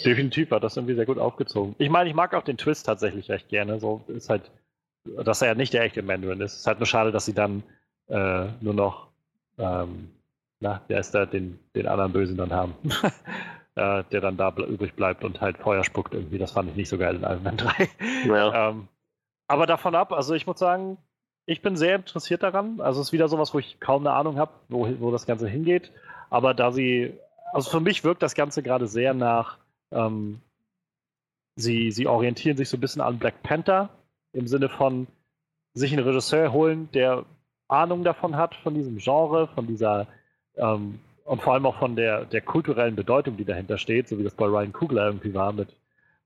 Definitiv 0.05 0.51
hat 0.51 0.63
das 0.63 0.77
irgendwie 0.77 0.95
sehr 0.95 1.07
gut 1.07 1.19
aufgezogen. 1.19 1.75
Ich 1.79 1.89
meine, 1.89 2.09
ich 2.09 2.15
mag 2.15 2.35
auch 2.35 2.43
den 2.43 2.59
Twist 2.59 2.87
tatsächlich 2.87 3.31
recht 3.31 3.49
gerne. 3.49 3.81
So 3.81 4.05
ist 4.09 4.29
halt, 4.29 4.51
dass 5.05 5.41
er 5.41 5.49
ja 5.49 5.55
nicht 5.55 5.73
der 5.73 5.83
echte 5.83 6.03
Mandarin 6.03 6.41
ist. 6.41 6.53
Es 6.53 6.61
ist 6.61 6.67
halt 6.67 6.79
nur 6.79 6.87
schade, 6.87 7.13
dass 7.13 7.25
sie 7.25 7.33
dann 7.33 7.63
äh, 8.09 8.47
nur 8.61 8.75
noch, 8.75 9.09
ähm, 9.59 10.11
na, 10.61 10.83
wer 10.89 11.01
ist 11.01 11.13
da, 11.13 11.25
den, 11.25 11.59
den 11.75 11.87
anderen 11.87 12.13
Bösen 12.13 12.37
dann 12.37 12.53
haben. 12.53 12.75
äh, 13.77 14.05
der 14.11 14.21
dann 14.21 14.37
da 14.37 14.53
übrig 14.57 14.95
bleibt 14.95 15.23
und 15.23 15.41
halt 15.41 15.59
Feuer 15.59 15.85
spuckt 15.85 16.15
irgendwie. 16.15 16.39
Das 16.39 16.53
fand 16.53 16.71
ich 16.71 16.77
nicht 16.77 16.89
so 16.89 16.99
geil 16.99 17.17
in 17.17 17.23
Iron 17.23 17.43
Man 17.43 17.57
3. 17.57 17.89
Ja. 18.27 18.71
ähm, 18.71 18.89
aber 19.49 19.67
davon 19.67 19.95
ab, 19.95 20.13
also 20.13 20.35
ich 20.35 20.47
muss 20.47 20.59
sagen, 20.59 20.99
ich 21.45 21.63
bin 21.63 21.77
sehr 21.77 21.97
interessiert 21.97 22.43
daran. 22.43 22.81
Also 22.81 23.01
es 23.01 23.09
ist 23.09 23.13
wieder 23.13 23.29
sowas, 23.29 23.55
wo 23.55 23.59
ich 23.59 23.79
kaum 23.79 24.07
eine 24.07 24.17
Ahnung 24.17 24.39
habe, 24.39 24.53
wo, 24.69 24.89
wo 24.99 25.11
das 25.13 25.27
Ganze 25.27 25.47
hingeht. 25.47 25.93
Aber 26.31 26.55
da 26.55 26.73
sie, 26.73 27.15
also 27.53 27.71
für 27.71 27.81
mich 27.81 28.05
wirkt 28.05 28.23
das 28.23 28.35
Ganze 28.35 28.63
gerade 28.63 28.87
sehr 28.87 29.15
nach, 29.15 29.59
ähm, 29.93 30.41
sie, 31.57 31.91
sie 31.91 32.07
orientieren 32.07 32.57
sich 32.57 32.69
so 32.69 32.77
ein 32.77 32.81
bisschen 32.81 33.03
an 33.03 33.19
Black 33.19 33.43
Panther 33.43 33.89
im 34.33 34.47
Sinne 34.47 34.69
von 34.69 35.07
sich 35.75 35.93
einen 35.93 36.07
Regisseur 36.07 36.53
holen, 36.53 36.89
der 36.93 37.25
Ahnung 37.69 38.05
davon 38.05 38.37
hat, 38.37 38.55
von 38.55 38.75
diesem 38.75 38.99
Genre, 38.99 39.49
von 39.49 39.67
dieser 39.67 40.07
ähm, 40.57 41.01
und 41.27 41.43
vor 41.43 41.55
allem 41.55 41.67
auch 41.67 41.79
von 41.79 41.97
der, 41.97 42.25
der 42.25 42.41
kulturellen 42.41 42.95
Bedeutung, 42.95 43.37
die 43.37 43.45
dahinter 43.45 43.79
steht, 43.79 44.09
so 44.09 44.19
wie 44.19 44.23
das 44.23 44.35
bei 44.35 44.47
Ryan 44.47 44.73
Coogler 44.73 45.07
irgendwie 45.07 45.35
war 45.35 45.53
mit, 45.53 45.69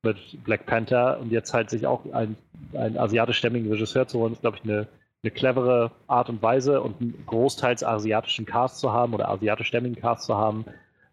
mit 0.03 0.45
Black 0.45 0.67
Panther 0.67 1.19
und 1.21 1.33
jetzt 1.33 1.55
halt 1.55 1.71
sich 1.71 1.87
auch 1.87 2.05
einen, 2.13 2.37
einen 2.75 2.99
asiatischstämmigen 2.99 3.71
Regisseur 3.71 4.07
zu 4.07 4.19
holen, 4.19 4.35
ist, 4.35 4.43
glaube 4.43 4.59
ich, 4.59 4.65
eine, 4.65 4.87
eine 5.23 5.31
clevere 5.31 5.91
Art 6.07 6.29
und 6.29 6.43
Weise 6.43 6.83
und 6.83 7.01
einen 7.01 7.25
großteils 7.27 7.83
asiatischen 7.83 8.45
Cast 8.45 8.79
zu 8.79 8.93
haben 8.93 9.15
oder 9.15 9.31
asiatischstämmigen 9.31 9.97
Cast 9.97 10.25
zu 10.25 10.37
haben, 10.37 10.67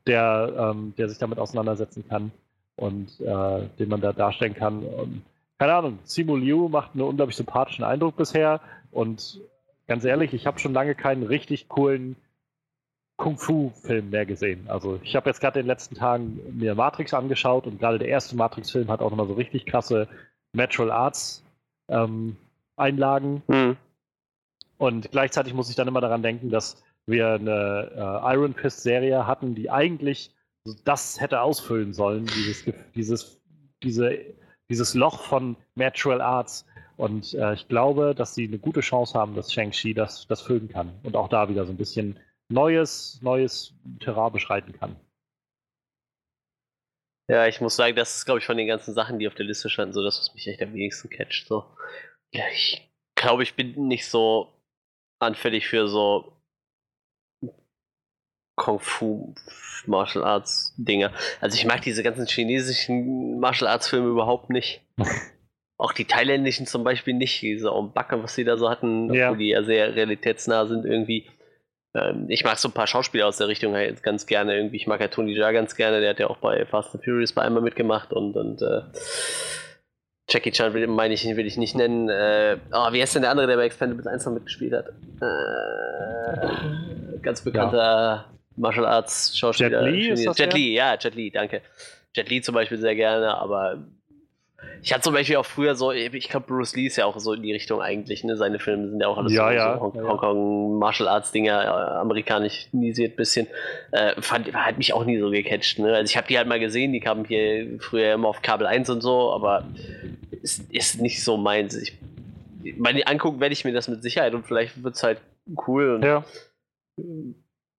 der, 0.07 0.53
ähm, 0.57 0.93
der 0.97 1.09
sich 1.09 1.17
damit 1.17 1.39
auseinandersetzen 1.39 2.07
kann 2.07 2.31
und 2.75 3.19
äh, 3.19 3.67
den 3.79 3.89
man 3.89 4.01
da 4.01 4.13
darstellen 4.13 4.53
kann. 4.53 4.83
Und, 4.83 5.23
keine 5.57 5.73
Ahnung, 5.73 5.99
Simu 6.03 6.35
Liu 6.35 6.69
macht 6.69 6.93
einen 6.93 7.01
unglaublich 7.01 7.35
sympathischen 7.35 7.83
Eindruck 7.83 8.15
bisher 8.15 8.61
und 8.91 9.41
ganz 9.87 10.03
ehrlich, 10.05 10.33
ich 10.33 10.45
habe 10.45 10.59
schon 10.59 10.73
lange 10.73 10.95
keinen 10.95 11.23
richtig 11.23 11.67
coolen 11.67 12.15
Kung-Fu-Film 13.17 14.11
mehr 14.11 14.25
gesehen. 14.25 14.65
Also 14.67 14.99
ich 15.03 15.15
habe 15.15 15.29
jetzt 15.29 15.39
gerade 15.41 15.59
in 15.59 15.65
den 15.65 15.69
letzten 15.69 15.95
Tagen 15.95 16.39
mir 16.55 16.75
Matrix 16.75 17.13
angeschaut 17.13 17.65
und 17.65 17.79
gerade 17.79 17.97
der 17.97 18.07
erste 18.07 18.35
Matrix-Film 18.35 18.89
hat 18.89 19.01
auch 19.01 19.09
nochmal 19.09 19.27
so 19.27 19.33
richtig 19.33 19.65
krasse 19.65 20.07
Natural 20.53 20.91
Arts 20.91 21.43
ähm, 21.89 22.37
Einlagen. 22.75 23.41
Mhm. 23.47 23.77
Und 24.77 25.11
gleichzeitig 25.11 25.55
muss 25.55 25.69
ich 25.69 25.75
dann 25.75 25.87
immer 25.87 26.01
daran 26.01 26.21
denken, 26.21 26.51
dass 26.51 26.83
wir 27.07 27.33
eine 27.33 27.91
äh, 27.95 28.33
Iron 28.33 28.53
Fist-Serie 28.53 29.25
hatten, 29.25 29.55
die 29.55 29.69
eigentlich 29.69 30.33
das 30.83 31.19
hätte 31.19 31.41
ausfüllen 31.41 31.93
sollen, 31.93 32.25
dieses, 32.25 32.65
dieses, 32.93 33.41
diese, 33.81 34.19
dieses 34.69 34.93
Loch 34.93 35.23
von 35.23 35.55
Natural 35.75 36.21
Arts. 36.21 36.65
Und 36.97 37.33
äh, 37.35 37.53
ich 37.53 37.67
glaube, 37.67 38.13
dass 38.15 38.35
sie 38.35 38.47
eine 38.47 38.59
gute 38.59 38.81
Chance 38.81 39.17
haben, 39.17 39.35
dass 39.35 39.53
Shang-Chi 39.53 39.93
das, 39.93 40.27
das 40.27 40.41
füllen 40.41 40.67
kann. 40.67 40.91
Und 41.03 41.15
auch 41.15 41.29
da 41.29 41.47
wieder 41.47 41.65
so 41.65 41.71
ein 41.71 41.77
bisschen 41.77 42.19
neues, 42.49 43.19
neues 43.21 43.73
Terrain 43.99 44.33
beschreiten 44.33 44.73
kann. 44.73 44.95
Ja, 47.29 47.45
ich 47.47 47.59
muss 47.59 47.75
sagen, 47.75 47.95
das 47.95 48.17
ist, 48.17 48.25
glaube 48.25 48.39
ich, 48.39 48.45
von 48.45 48.57
den 48.57 48.67
ganzen 48.67 48.93
Sachen, 48.93 49.19
die 49.19 49.27
auf 49.27 49.35
der 49.35 49.45
Liste 49.45 49.69
standen, 49.69 49.93
so 49.93 50.01
das, 50.01 50.19
was 50.19 50.33
mich 50.33 50.47
echt 50.47 50.61
am 50.61 50.73
wenigsten 50.73 51.09
catcht. 51.09 51.47
So. 51.47 51.65
Ja, 52.33 52.45
ich 52.53 52.89
glaube, 53.15 53.43
ich 53.43 53.55
bin 53.55 53.87
nicht 53.87 54.07
so 54.07 54.53
anfällig 55.19 55.67
für 55.67 55.87
so 55.87 56.36
Kung 58.57 58.79
Fu 58.79 59.33
Martial 59.85 60.25
Arts 60.25 60.73
Dinger. 60.77 61.11
Also 61.39 61.55
ich 61.55 61.65
mag 61.65 61.81
diese 61.83 62.03
ganzen 62.03 62.25
chinesischen 62.25 63.39
Martial 63.39 63.69
Arts 63.69 63.87
Filme 63.87 64.09
überhaupt 64.09 64.49
nicht. 64.49 64.81
Auch 65.79 65.93
die 65.93 66.05
thailändischen 66.05 66.65
zum 66.65 66.83
Beispiel 66.83 67.13
nicht, 67.13 67.39
diese 67.43 67.71
Ombacke, 67.71 68.21
was 68.23 68.33
sie 68.33 68.43
da 68.43 68.57
so 68.57 68.67
hatten, 68.69 69.13
Ja. 69.13 69.29
wo 69.31 69.35
die 69.35 69.49
ja 69.49 69.63
sehr 69.63 69.95
realitätsnah 69.95 70.65
sind 70.65 70.85
irgendwie. 70.85 71.27
Ähm, 71.95 72.25
ich 72.29 72.43
mag 72.43 72.57
so 72.57 72.67
ein 72.67 72.73
paar 72.73 72.87
Schauspieler 72.87 73.27
aus 73.27 73.37
der 73.37 73.47
Richtung 73.47 73.75
halt 73.75 74.01
ganz 74.01 74.25
gerne 74.25 74.55
irgendwie. 74.55 74.77
Ich 74.77 74.87
mag 74.87 74.99
ja 75.01 75.07
Tony 75.07 75.33
Jaa 75.37 75.51
ganz 75.51 75.75
gerne, 75.75 76.01
der 76.01 76.09
hat 76.09 76.19
ja 76.19 76.27
auch 76.31 76.37
bei 76.37 76.65
Fast 76.65 76.95
and 76.95 77.03
Furious 77.05 77.31
bei 77.33 77.43
einmal 77.43 77.61
mitgemacht 77.61 78.11
und, 78.11 78.35
und 78.35 78.61
äh, 78.63 78.81
Jackie 80.29 80.51
Chan 80.51 80.73
will, 80.73 80.87
meine 80.87 81.13
ich, 81.13 81.23
will 81.23 81.45
ich 81.45 81.57
nicht 81.57 81.75
nennen. 81.75 82.09
Äh, 82.09 82.57
oh, 82.73 82.91
wie 82.91 83.01
heißt 83.01 83.13
denn 83.13 83.21
der 83.21 83.31
andere, 83.31 83.45
der 83.45 83.55
bei 83.57 83.65
Expendables 83.65 84.07
1 84.07 84.25
noch 84.25 84.33
mitgespielt 84.33 84.73
hat? 84.73 84.87
Äh, 85.21 87.19
ganz 87.21 87.43
bekannter 87.43 88.25
Martial 88.57 88.85
Arts 88.85 89.37
Schauspieler. 89.37 89.83
Jet 89.85 89.93
Li, 89.93 90.07
ist 90.09 90.25
das 90.25 90.37
Jet? 90.37 90.53
Li, 90.53 90.73
ja, 90.75 90.95
Jet 90.99 91.15
Li, 91.15 91.31
danke. 91.31 91.61
Jet 92.15 92.29
Li 92.29 92.41
zum 92.41 92.55
Beispiel 92.55 92.77
sehr 92.79 92.95
gerne, 92.95 93.37
aber 93.37 93.77
ich 94.81 94.91
hatte 94.91 95.03
zum 95.03 95.13
Beispiel 95.13 95.35
auch 95.35 95.45
früher 95.45 95.75
so, 95.75 95.91
ich 95.91 96.29
glaube, 96.29 96.47
Bruce 96.47 96.75
Lee 96.75 96.87
ist 96.87 96.95
ja 96.97 97.05
auch 97.05 97.19
so 97.19 97.33
in 97.33 97.43
die 97.43 97.51
Richtung 97.53 97.79
eigentlich, 97.81 98.23
ne? 98.23 98.35
Seine 98.37 98.57
Filme 98.57 98.89
sind 98.89 98.99
ja 99.01 99.07
auch 99.07 99.17
alles 99.17 99.31
Ja, 99.33 99.47
so, 99.49 99.53
ja, 99.53 99.75
so 99.75 99.81
Hong- 99.81 99.95
ja. 99.95 100.03
Hongkong 100.07 100.79
Martial 100.79 101.07
Arts 101.07 101.31
Dinger, 101.31 101.63
äh, 101.63 101.99
amerikanisiert 101.99 103.15
bisschen. 103.15 103.47
Äh, 103.91 104.19
fand, 104.21 104.51
hat 104.53 104.77
mich 104.79 104.93
auch 104.93 105.05
nie 105.05 105.19
so 105.19 105.29
gecatcht, 105.29 105.77
ne? 105.79 105.93
Also 105.93 106.09
ich 106.09 106.17
habe 106.17 106.27
die 106.27 106.37
halt 106.37 106.47
mal 106.47 106.59
gesehen, 106.59 106.91
die 106.91 106.99
kamen 106.99 107.25
hier 107.25 107.79
früher 107.79 108.13
immer 108.13 108.29
auf 108.29 108.41
Kabel 108.41 108.65
1 108.65 108.89
und 108.89 109.01
so, 109.01 109.31
aber 109.31 109.65
ist, 110.41 110.71
ist 110.71 111.01
nicht 111.01 111.23
so 111.23 111.37
meins. 111.37 111.75
Ich, 111.75 111.97
meine, 112.77 113.05
angucken 113.05 113.39
werde 113.39 113.53
ich 113.53 113.63
mir 113.63 113.73
das 113.73 113.87
mit 113.87 114.01
Sicherheit 114.01 114.33
und 114.33 114.45
vielleicht 114.45 114.83
wird 114.83 114.95
es 114.95 115.03
halt 115.03 115.19
cool. 115.67 115.95
Und 115.95 116.03
Ja. 116.03 116.23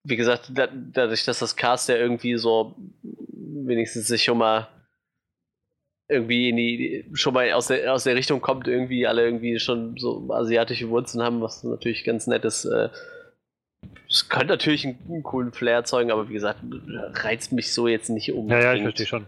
Wie 0.09 0.17
gesagt, 0.17 0.51
da, 0.55 0.69
dadurch, 0.73 1.25
dass 1.25 1.39
das 1.41 1.55
Cast 1.57 1.89
ja 1.89 1.97
irgendwie 1.97 2.37
so 2.37 2.75
wenigstens 3.03 4.09
sich 4.09 4.25
schon 4.25 4.39
mal 4.39 4.69
irgendwie 6.09 6.49
in 6.49 6.57
die, 6.57 7.05
schon 7.12 7.35
mal 7.35 7.53
aus 7.53 7.67
der, 7.67 7.93
aus 7.93 8.05
der 8.05 8.15
Richtung 8.17 8.41
kommt, 8.41 8.67
irgendwie 8.67 9.07
alle 9.07 9.23
irgendwie 9.25 9.59
schon 9.59 9.97
so 9.99 10.33
asiatische 10.33 10.89
Wurzeln 10.89 11.23
haben, 11.23 11.43
was 11.43 11.62
natürlich 11.65 12.05
ganz 12.05 12.27
nett 12.27 12.47
ist. 12.47 12.65
Äh, 12.65 12.89
es 14.09 14.31
könnte 14.31 14.47
natürlich 14.55 14.87
einen, 14.87 14.99
einen 15.07 15.23
coolen 15.23 15.53
Flair 15.53 15.75
erzeugen, 15.75 16.11
aber 16.11 16.31
wie 16.31 16.33
gesagt, 16.33 16.61
reizt 17.23 17.53
mich 17.53 17.75
so 17.75 17.87
jetzt 17.87 18.09
nicht 18.09 18.28
Ja, 18.28 18.35
unbedingt. 18.35 18.65
ja, 18.65 18.75
ich 18.75 18.83
verstehe 18.83 19.07
schon. 19.07 19.27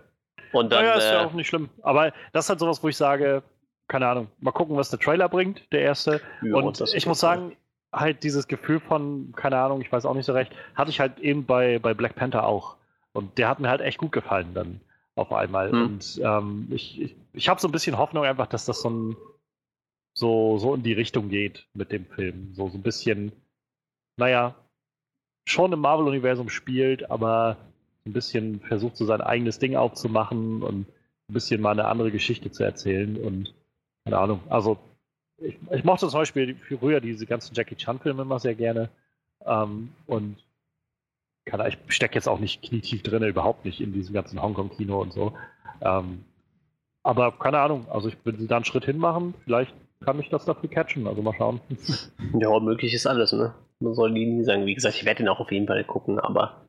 Und 0.52 0.72
dann, 0.72 0.84
naja, 0.84 0.96
ist 0.96 1.04
ja 1.04 1.22
äh, 1.22 1.26
auch 1.26 1.34
nicht 1.34 1.48
schlimm. 1.48 1.68
Aber 1.82 2.12
das 2.32 2.46
ist 2.46 2.48
halt 2.48 2.60
sowas, 2.60 2.82
wo 2.82 2.88
ich 2.88 2.96
sage, 2.96 3.42
keine 3.86 4.08
Ahnung, 4.08 4.28
mal 4.38 4.52
gucken, 4.52 4.76
was 4.76 4.88
der 4.88 4.98
Trailer 4.98 5.28
bringt, 5.28 5.70
der 5.72 5.82
erste. 5.82 6.22
ja, 6.42 6.54
und 6.54 6.80
das 6.80 6.94
ich 6.94 7.06
muss 7.06 7.20
sagen, 7.20 7.56
halt 7.92 8.22
dieses 8.22 8.48
Gefühl 8.48 8.80
von, 8.80 9.32
keine 9.34 9.58
Ahnung, 9.58 9.80
ich 9.80 9.90
weiß 9.90 10.06
auch 10.06 10.14
nicht 10.14 10.26
so 10.26 10.32
recht, 10.32 10.52
hatte 10.74 10.90
ich 10.90 11.00
halt 11.00 11.18
eben 11.18 11.44
bei, 11.44 11.78
bei 11.78 11.94
Black 11.94 12.14
Panther 12.14 12.46
auch. 12.46 12.76
Und 13.12 13.38
der 13.38 13.48
hat 13.48 13.60
mir 13.60 13.68
halt 13.68 13.80
echt 13.80 13.98
gut 13.98 14.12
gefallen 14.12 14.54
dann 14.54 14.80
auf 15.16 15.32
einmal. 15.32 15.70
Hm. 15.70 15.82
Und 15.82 16.20
ähm, 16.22 16.68
ich, 16.70 17.00
ich, 17.00 17.16
ich 17.32 17.48
habe 17.48 17.60
so 17.60 17.68
ein 17.68 17.72
bisschen 17.72 17.98
Hoffnung 17.98 18.24
einfach, 18.24 18.46
dass 18.46 18.64
das 18.64 18.80
so, 18.82 18.90
ein, 18.90 19.16
so, 20.14 20.58
so 20.58 20.74
in 20.74 20.82
die 20.82 20.92
Richtung 20.92 21.28
geht 21.28 21.66
mit 21.74 21.92
dem 21.92 22.06
Film. 22.06 22.54
So, 22.54 22.68
so 22.68 22.78
ein 22.78 22.82
bisschen, 22.82 23.32
naja, 24.16 24.54
schon 25.44 25.72
im 25.72 25.80
Marvel-Universum 25.80 26.48
spielt, 26.48 27.10
aber 27.10 27.56
ein 28.06 28.12
bisschen 28.12 28.60
versucht, 28.60 28.96
so 28.96 29.04
sein 29.04 29.20
eigenes 29.20 29.58
Ding 29.58 29.76
aufzumachen 29.76 30.62
und 30.62 30.86
ein 31.28 31.34
bisschen 31.34 31.60
mal 31.60 31.72
eine 31.72 31.86
andere 31.86 32.10
Geschichte 32.10 32.50
zu 32.52 32.62
erzählen. 32.62 33.16
Und 33.16 33.52
keine 34.04 34.18
Ahnung, 34.18 34.40
also 34.48 34.78
ich, 35.40 35.58
ich 35.70 35.84
mochte 35.84 36.08
zum 36.08 36.20
Beispiel 36.20 36.56
früher 36.56 37.00
diese 37.00 37.26
ganzen 37.26 37.54
Jackie 37.54 37.76
Chan-Filme 37.76 38.22
immer 38.22 38.38
sehr 38.38 38.54
gerne. 38.54 38.90
Ähm, 39.44 39.92
und 40.06 40.36
keine 41.46 41.64
Ahnung, 41.64 41.78
ich 41.88 41.94
stecke 41.94 42.14
jetzt 42.14 42.28
auch 42.28 42.38
nicht 42.38 42.62
knietief 42.62 43.02
drin, 43.02 43.22
überhaupt 43.22 43.64
nicht 43.64 43.80
in 43.80 43.92
diesem 43.92 44.14
ganzen 44.14 44.40
Hongkong-Kino 44.40 45.00
und 45.00 45.12
so. 45.12 45.32
Ähm, 45.80 46.24
aber 47.02 47.32
keine 47.32 47.60
Ahnung, 47.60 47.86
also 47.90 48.08
ich 48.08 48.16
sie 48.24 48.46
da 48.46 48.56
einen 48.56 48.64
Schritt 48.64 48.84
hinmachen, 48.84 49.34
vielleicht 49.44 49.74
kann 50.04 50.16
mich 50.16 50.28
das 50.28 50.44
dafür 50.44 50.68
catchen, 50.68 51.06
also 51.06 51.22
mal 51.22 51.34
schauen. 51.36 51.60
Ja, 52.38 52.58
möglich 52.60 52.94
ist 52.94 53.06
alles, 53.06 53.32
ne? 53.32 53.54
Man 53.80 53.94
soll 53.94 54.10
nie, 54.10 54.44
sagen. 54.44 54.66
Wie 54.66 54.74
gesagt, 54.74 54.96
ich 54.96 55.04
werde 55.04 55.22
ihn 55.22 55.28
auch 55.28 55.40
auf 55.40 55.50
jeden 55.50 55.66
Fall 55.66 55.82
gucken, 55.84 56.18
aber 56.20 56.66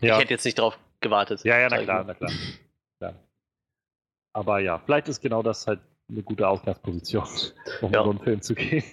ja. 0.00 0.14
ich 0.14 0.22
hätte 0.22 0.34
jetzt 0.34 0.44
nicht 0.44 0.58
drauf 0.58 0.78
gewartet. 1.00 1.42
Ja, 1.44 1.58
ja, 1.58 1.68
na 1.70 1.78
klar, 1.78 2.04
na 2.04 2.14
klar. 2.14 2.30
Ja. 3.00 3.14
Aber 4.34 4.60
ja, 4.60 4.78
vielleicht 4.78 5.08
ist 5.08 5.20
genau 5.20 5.42
das 5.42 5.66
halt 5.66 5.80
eine 6.12 6.22
gute 6.22 6.46
Ausgangsposition, 6.48 7.24
um 7.82 7.92
Ja. 7.92 8.00
in 8.00 8.04
so 8.04 8.10
einen 8.10 8.20
Film 8.20 8.42
zu 8.42 8.54
gehen. 8.54 8.84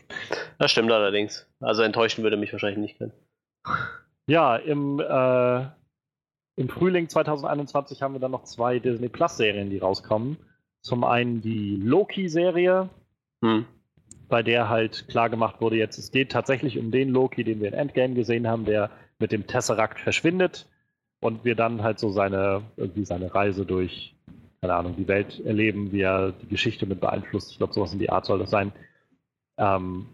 Das 0.57 0.71
stimmt 0.71 0.91
allerdings. 0.91 1.47
Also 1.59 1.83
enttäuschen 1.83 2.23
würde 2.23 2.37
mich 2.37 2.51
wahrscheinlich 2.51 2.79
nicht 2.79 2.97
können. 2.97 3.13
Ja, 4.27 4.55
im, 4.55 4.99
äh, 4.99 5.65
im 6.55 6.69
Frühling 6.69 7.09
2021 7.09 8.01
haben 8.01 8.13
wir 8.13 8.19
dann 8.19 8.31
noch 8.31 8.43
zwei 8.43 8.79
Disney 8.79 9.09
Plus 9.09 9.37
Serien, 9.37 9.69
die 9.69 9.77
rauskommen. 9.79 10.37
Zum 10.81 11.03
einen 11.03 11.41
die 11.41 11.75
Loki-Serie, 11.77 12.89
Hm. 13.43 13.65
bei 14.27 14.43
der 14.43 14.69
halt 14.69 15.07
klar 15.07 15.29
gemacht 15.29 15.61
wurde, 15.61 15.75
jetzt 15.77 15.97
es 15.97 16.11
geht 16.11 16.31
tatsächlich 16.31 16.77
um 16.77 16.91
den 16.91 17.09
Loki, 17.09 17.43
den 17.43 17.61
wir 17.61 17.69
in 17.69 17.73
Endgame 17.73 18.13
gesehen 18.13 18.47
haben, 18.47 18.65
der 18.65 18.91
mit 19.17 19.31
dem 19.31 19.47
Tesseract 19.47 19.99
verschwindet 19.99 20.67
und 21.21 21.43
wir 21.43 21.55
dann 21.55 21.81
halt 21.83 21.99
so 21.99 22.09
seine, 22.11 22.61
irgendwie 22.77 23.05
seine 23.05 23.33
Reise 23.33 23.65
durch, 23.65 24.15
keine 24.61 24.75
Ahnung, 24.75 24.95
die 24.97 25.07
Welt 25.07 25.43
erleben, 25.45 25.91
wie 25.91 26.01
er 26.01 26.31
die 26.31 26.47
Geschichte 26.47 26.85
mit 26.85 26.99
beeinflusst. 26.99 27.51
Ich 27.51 27.57
glaube, 27.57 27.73
sowas 27.73 27.93
in 27.93 27.99
die 27.99 28.09
Art 28.09 28.25
soll 28.25 28.39
das 28.39 28.49
sein. 28.49 28.71
Ähm, 29.57 30.07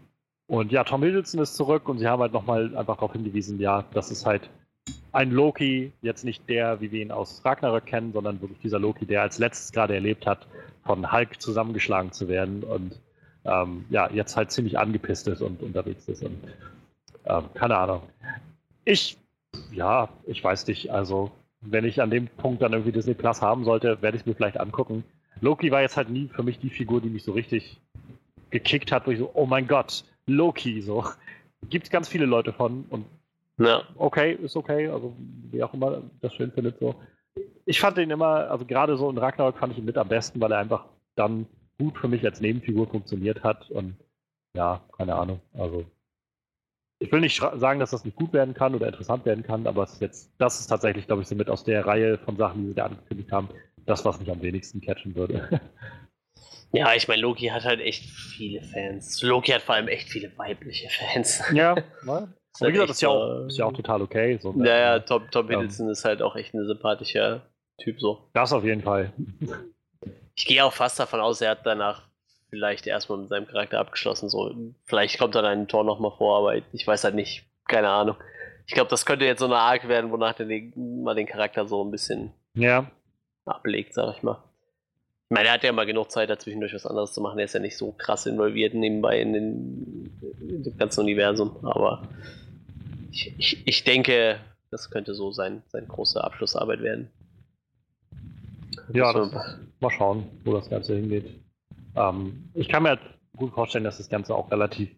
und 0.46 0.70
ja, 0.70 0.84
Tom 0.84 1.02
Hiddleston 1.02 1.40
ist 1.40 1.56
zurück 1.56 1.88
und 1.88 1.98
sie 1.98 2.06
haben 2.06 2.22
halt 2.22 2.32
nochmal 2.32 2.76
einfach 2.76 2.96
darauf 2.96 3.12
hingewiesen, 3.12 3.58
ja, 3.58 3.84
das 3.92 4.10
ist 4.10 4.26
halt 4.26 4.48
ein 5.10 5.32
Loki, 5.32 5.92
jetzt 6.02 6.24
nicht 6.24 6.48
der, 6.48 6.80
wie 6.80 6.92
wir 6.92 7.02
ihn 7.02 7.10
aus 7.10 7.44
Ragnarök 7.44 7.86
kennen, 7.86 8.12
sondern 8.12 8.40
wirklich 8.40 8.60
dieser 8.60 8.78
Loki, 8.78 9.06
der 9.06 9.22
als 9.22 9.38
letztes 9.38 9.72
gerade 9.72 9.94
erlebt 9.94 10.26
hat, 10.26 10.46
von 10.84 11.10
Hulk 11.10 11.40
zusammengeschlagen 11.40 12.12
zu 12.12 12.28
werden 12.28 12.62
und 12.62 13.00
ähm, 13.44 13.84
ja, 13.90 14.10
jetzt 14.10 14.36
halt 14.36 14.52
ziemlich 14.52 14.78
angepisst 14.78 15.26
ist 15.26 15.40
und 15.40 15.62
unterwegs 15.62 16.06
ist. 16.08 16.22
Und 16.22 16.38
ähm, 17.24 17.44
keine 17.54 17.76
Ahnung. 17.76 18.02
Ich, 18.84 19.18
ja, 19.72 20.08
ich 20.26 20.42
weiß 20.42 20.66
nicht, 20.68 20.90
also 20.90 21.32
wenn 21.70 21.84
ich 21.84 22.00
an 22.00 22.10
dem 22.10 22.28
Punkt 22.28 22.62
dann 22.62 22.72
irgendwie 22.72 22.92
Disney 22.92 23.14
Plus 23.14 23.42
haben 23.42 23.64
sollte, 23.64 24.00
werde 24.02 24.16
ich 24.16 24.22
es 24.22 24.26
mir 24.26 24.34
vielleicht 24.34 24.60
angucken. 24.60 25.04
Loki 25.40 25.70
war 25.70 25.82
jetzt 25.82 25.96
halt 25.96 26.08
nie 26.08 26.28
für 26.28 26.42
mich 26.42 26.58
die 26.58 26.70
Figur, 26.70 27.00
die 27.00 27.10
mich 27.10 27.24
so 27.24 27.32
richtig 27.32 27.80
gekickt 28.50 28.92
hat, 28.92 29.06
wo 29.06 29.10
ich 29.10 29.18
so, 29.18 29.30
oh 29.34 29.46
mein 29.46 29.66
Gott, 29.66 30.04
Loki, 30.26 30.80
so. 30.82 31.04
Gibt 31.68 31.90
ganz 31.90 32.08
viele 32.08 32.26
Leute 32.26 32.52
von 32.52 32.84
und 32.90 33.06
Ja. 33.58 33.82
okay, 33.96 34.38
ist 34.42 34.56
okay, 34.56 34.88
also 34.88 35.14
wie 35.50 35.62
auch 35.62 35.74
immer 35.74 36.02
das 36.20 36.34
schön 36.34 36.52
findet, 36.52 36.78
so. 36.78 36.94
Ich 37.64 37.80
fand 37.80 37.98
ihn 37.98 38.10
immer, 38.10 38.50
also 38.50 38.64
gerade 38.64 38.96
so 38.96 39.10
in 39.10 39.18
Ragnarok 39.18 39.58
fand 39.58 39.72
ich 39.72 39.78
ihn 39.78 39.84
mit 39.84 39.98
am 39.98 40.08
besten, 40.08 40.40
weil 40.40 40.52
er 40.52 40.58
einfach 40.58 40.86
dann 41.16 41.46
gut 41.78 41.98
für 41.98 42.08
mich 42.08 42.24
als 42.24 42.40
Nebenfigur 42.40 42.86
funktioniert 42.86 43.42
hat 43.42 43.70
und 43.70 43.96
ja, 44.54 44.80
keine 44.96 45.14
Ahnung, 45.14 45.40
also 45.52 45.84
ich 46.98 47.12
will 47.12 47.20
nicht 47.20 47.40
sagen, 47.56 47.80
dass 47.80 47.90
das 47.90 48.04
nicht 48.04 48.16
gut 48.16 48.32
werden 48.32 48.54
kann 48.54 48.74
oder 48.74 48.86
interessant 48.86 49.24
werden 49.26 49.44
kann, 49.44 49.66
aber 49.66 49.84
es 49.84 49.94
ist 49.94 50.00
jetzt, 50.00 50.30
das 50.38 50.60
ist 50.60 50.66
tatsächlich, 50.68 51.06
glaube 51.06 51.22
ich, 51.22 51.28
so 51.28 51.34
mit 51.34 51.50
aus 51.50 51.64
der 51.64 51.86
Reihe 51.86 52.18
von 52.18 52.36
Sachen, 52.36 52.62
die 52.62 52.68
sie 52.68 52.74
da 52.74 52.86
angekündigt 52.86 53.30
haben, 53.32 53.48
das, 53.84 54.04
was 54.04 54.18
mich 54.18 54.30
am 54.30 54.40
wenigsten 54.42 54.80
catchen 54.80 55.14
würde. 55.14 55.60
Ja, 56.72 56.94
ich 56.94 57.06
meine, 57.08 57.22
Loki 57.22 57.46
hat 57.46 57.64
halt 57.64 57.80
echt 57.80 58.04
viele 58.04 58.60
Fans. 58.60 59.22
Loki 59.22 59.52
hat 59.52 59.62
vor 59.62 59.76
allem 59.76 59.88
echt 59.88 60.10
viele 60.10 60.36
weibliche 60.36 60.88
Fans. 60.90 61.42
ja, 61.52 61.74
ne? 61.74 61.82
Ist 62.56 62.62
Aber 62.62 62.66
halt 62.66 62.68
wie 62.68 62.72
gesagt, 62.72 62.90
das 62.90 62.96
ist 62.96 63.00
ja, 63.02 63.08
auch, 63.08 63.46
ist 63.46 63.58
ja 63.58 63.64
auch 63.66 63.72
total 63.72 64.02
okay. 64.02 64.38
So, 64.42 64.52
ne? 64.52 64.68
Ja, 64.68 64.78
ja, 64.78 64.98
Tom, 64.98 65.30
Tom 65.30 65.46
Ähm. 65.46 65.60
Hiddleston 65.60 65.90
ist 65.90 66.04
halt 66.04 66.22
auch 66.22 66.36
echt 66.36 66.54
ein 66.54 66.66
sympathischer 66.66 67.42
Typ 67.80 68.00
so. 68.00 68.28
Das 68.32 68.52
auf 68.52 68.64
jeden 68.64 68.82
Fall. 68.82 69.12
Ich 70.34 70.46
gehe 70.46 70.64
auch 70.64 70.72
fast 70.72 70.98
davon 70.98 71.20
aus, 71.20 71.40
er 71.40 71.50
hat 71.50 71.64
danach 71.64 72.05
vielleicht 72.50 72.86
erstmal 72.86 73.18
mit 73.18 73.28
seinem 73.28 73.46
Charakter 73.46 73.78
abgeschlossen. 73.78 74.28
So. 74.28 74.54
Vielleicht 74.84 75.18
kommt 75.18 75.34
dann 75.34 75.44
ein 75.44 75.68
Tor 75.68 75.84
nochmal 75.84 76.12
vor, 76.16 76.38
aber 76.38 76.56
ich 76.72 76.86
weiß 76.86 77.04
halt 77.04 77.14
nicht. 77.14 77.44
Keine 77.68 77.88
Ahnung. 77.88 78.16
Ich 78.66 78.74
glaube, 78.74 78.90
das 78.90 79.06
könnte 79.06 79.24
jetzt 79.24 79.40
so 79.40 79.46
eine 79.46 79.56
Arc 79.56 79.88
werden, 79.88 80.10
wonach 80.10 80.34
der 80.34 80.46
mal 80.76 81.14
den 81.14 81.26
Charakter 81.26 81.66
so 81.66 81.84
ein 81.84 81.90
bisschen 81.90 82.32
Ja, 82.54 82.90
ablegt, 83.44 83.94
sag 83.94 84.16
ich 84.16 84.22
mal. 84.22 84.42
Ich 85.28 85.34
meine, 85.34 85.48
er 85.48 85.54
hat 85.54 85.64
ja 85.64 85.72
mal 85.72 85.86
genug 85.86 86.10
Zeit, 86.12 86.30
dazwischendurch 86.30 86.74
was 86.74 86.86
anderes 86.86 87.12
zu 87.12 87.20
machen. 87.20 87.38
Er 87.38 87.46
ist 87.46 87.54
ja 87.54 87.60
nicht 87.60 87.76
so 87.76 87.90
krass 87.92 88.26
involviert 88.26 88.74
nebenbei 88.74 89.20
in, 89.20 89.32
den, 89.32 90.20
in 90.40 90.62
dem 90.62 90.78
ganzen 90.78 91.00
Universum. 91.00 91.56
Aber 91.66 92.02
ich, 93.10 93.34
ich, 93.36 93.66
ich 93.66 93.84
denke, 93.84 94.38
das 94.70 94.90
könnte 94.90 95.14
so 95.14 95.32
sein, 95.32 95.62
seine 95.68 95.86
große 95.86 96.22
Abschlussarbeit 96.22 96.80
werden. 96.80 97.10
Ja, 98.92 99.12
das, 99.12 99.58
mal 99.80 99.90
schauen, 99.90 100.28
wo 100.44 100.52
das 100.52 100.70
Ganze 100.70 100.94
hingeht. 100.94 101.26
Ähm, 101.96 102.50
ich 102.54 102.68
kann 102.68 102.82
mir 102.82 102.90
halt 102.90 103.00
gut 103.36 103.52
vorstellen, 103.52 103.84
dass 103.84 103.98
das 103.98 104.08
Ganze 104.08 104.34
auch 104.34 104.50
relativ 104.50 104.90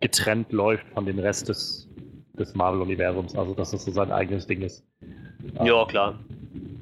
getrennt 0.00 0.52
läuft 0.52 0.86
von 0.94 1.04
dem 1.06 1.18
Rest 1.18 1.48
des, 1.48 1.88
des 2.34 2.54
Marvel-Universums, 2.54 3.36
also 3.36 3.54
dass 3.54 3.70
das 3.72 3.84
so 3.84 3.90
sein 3.90 4.10
eigenes 4.12 4.46
Ding 4.46 4.62
ist. 4.62 4.84
Ähm, 5.02 5.66
Ja, 5.66 5.84
klar. 5.86 6.18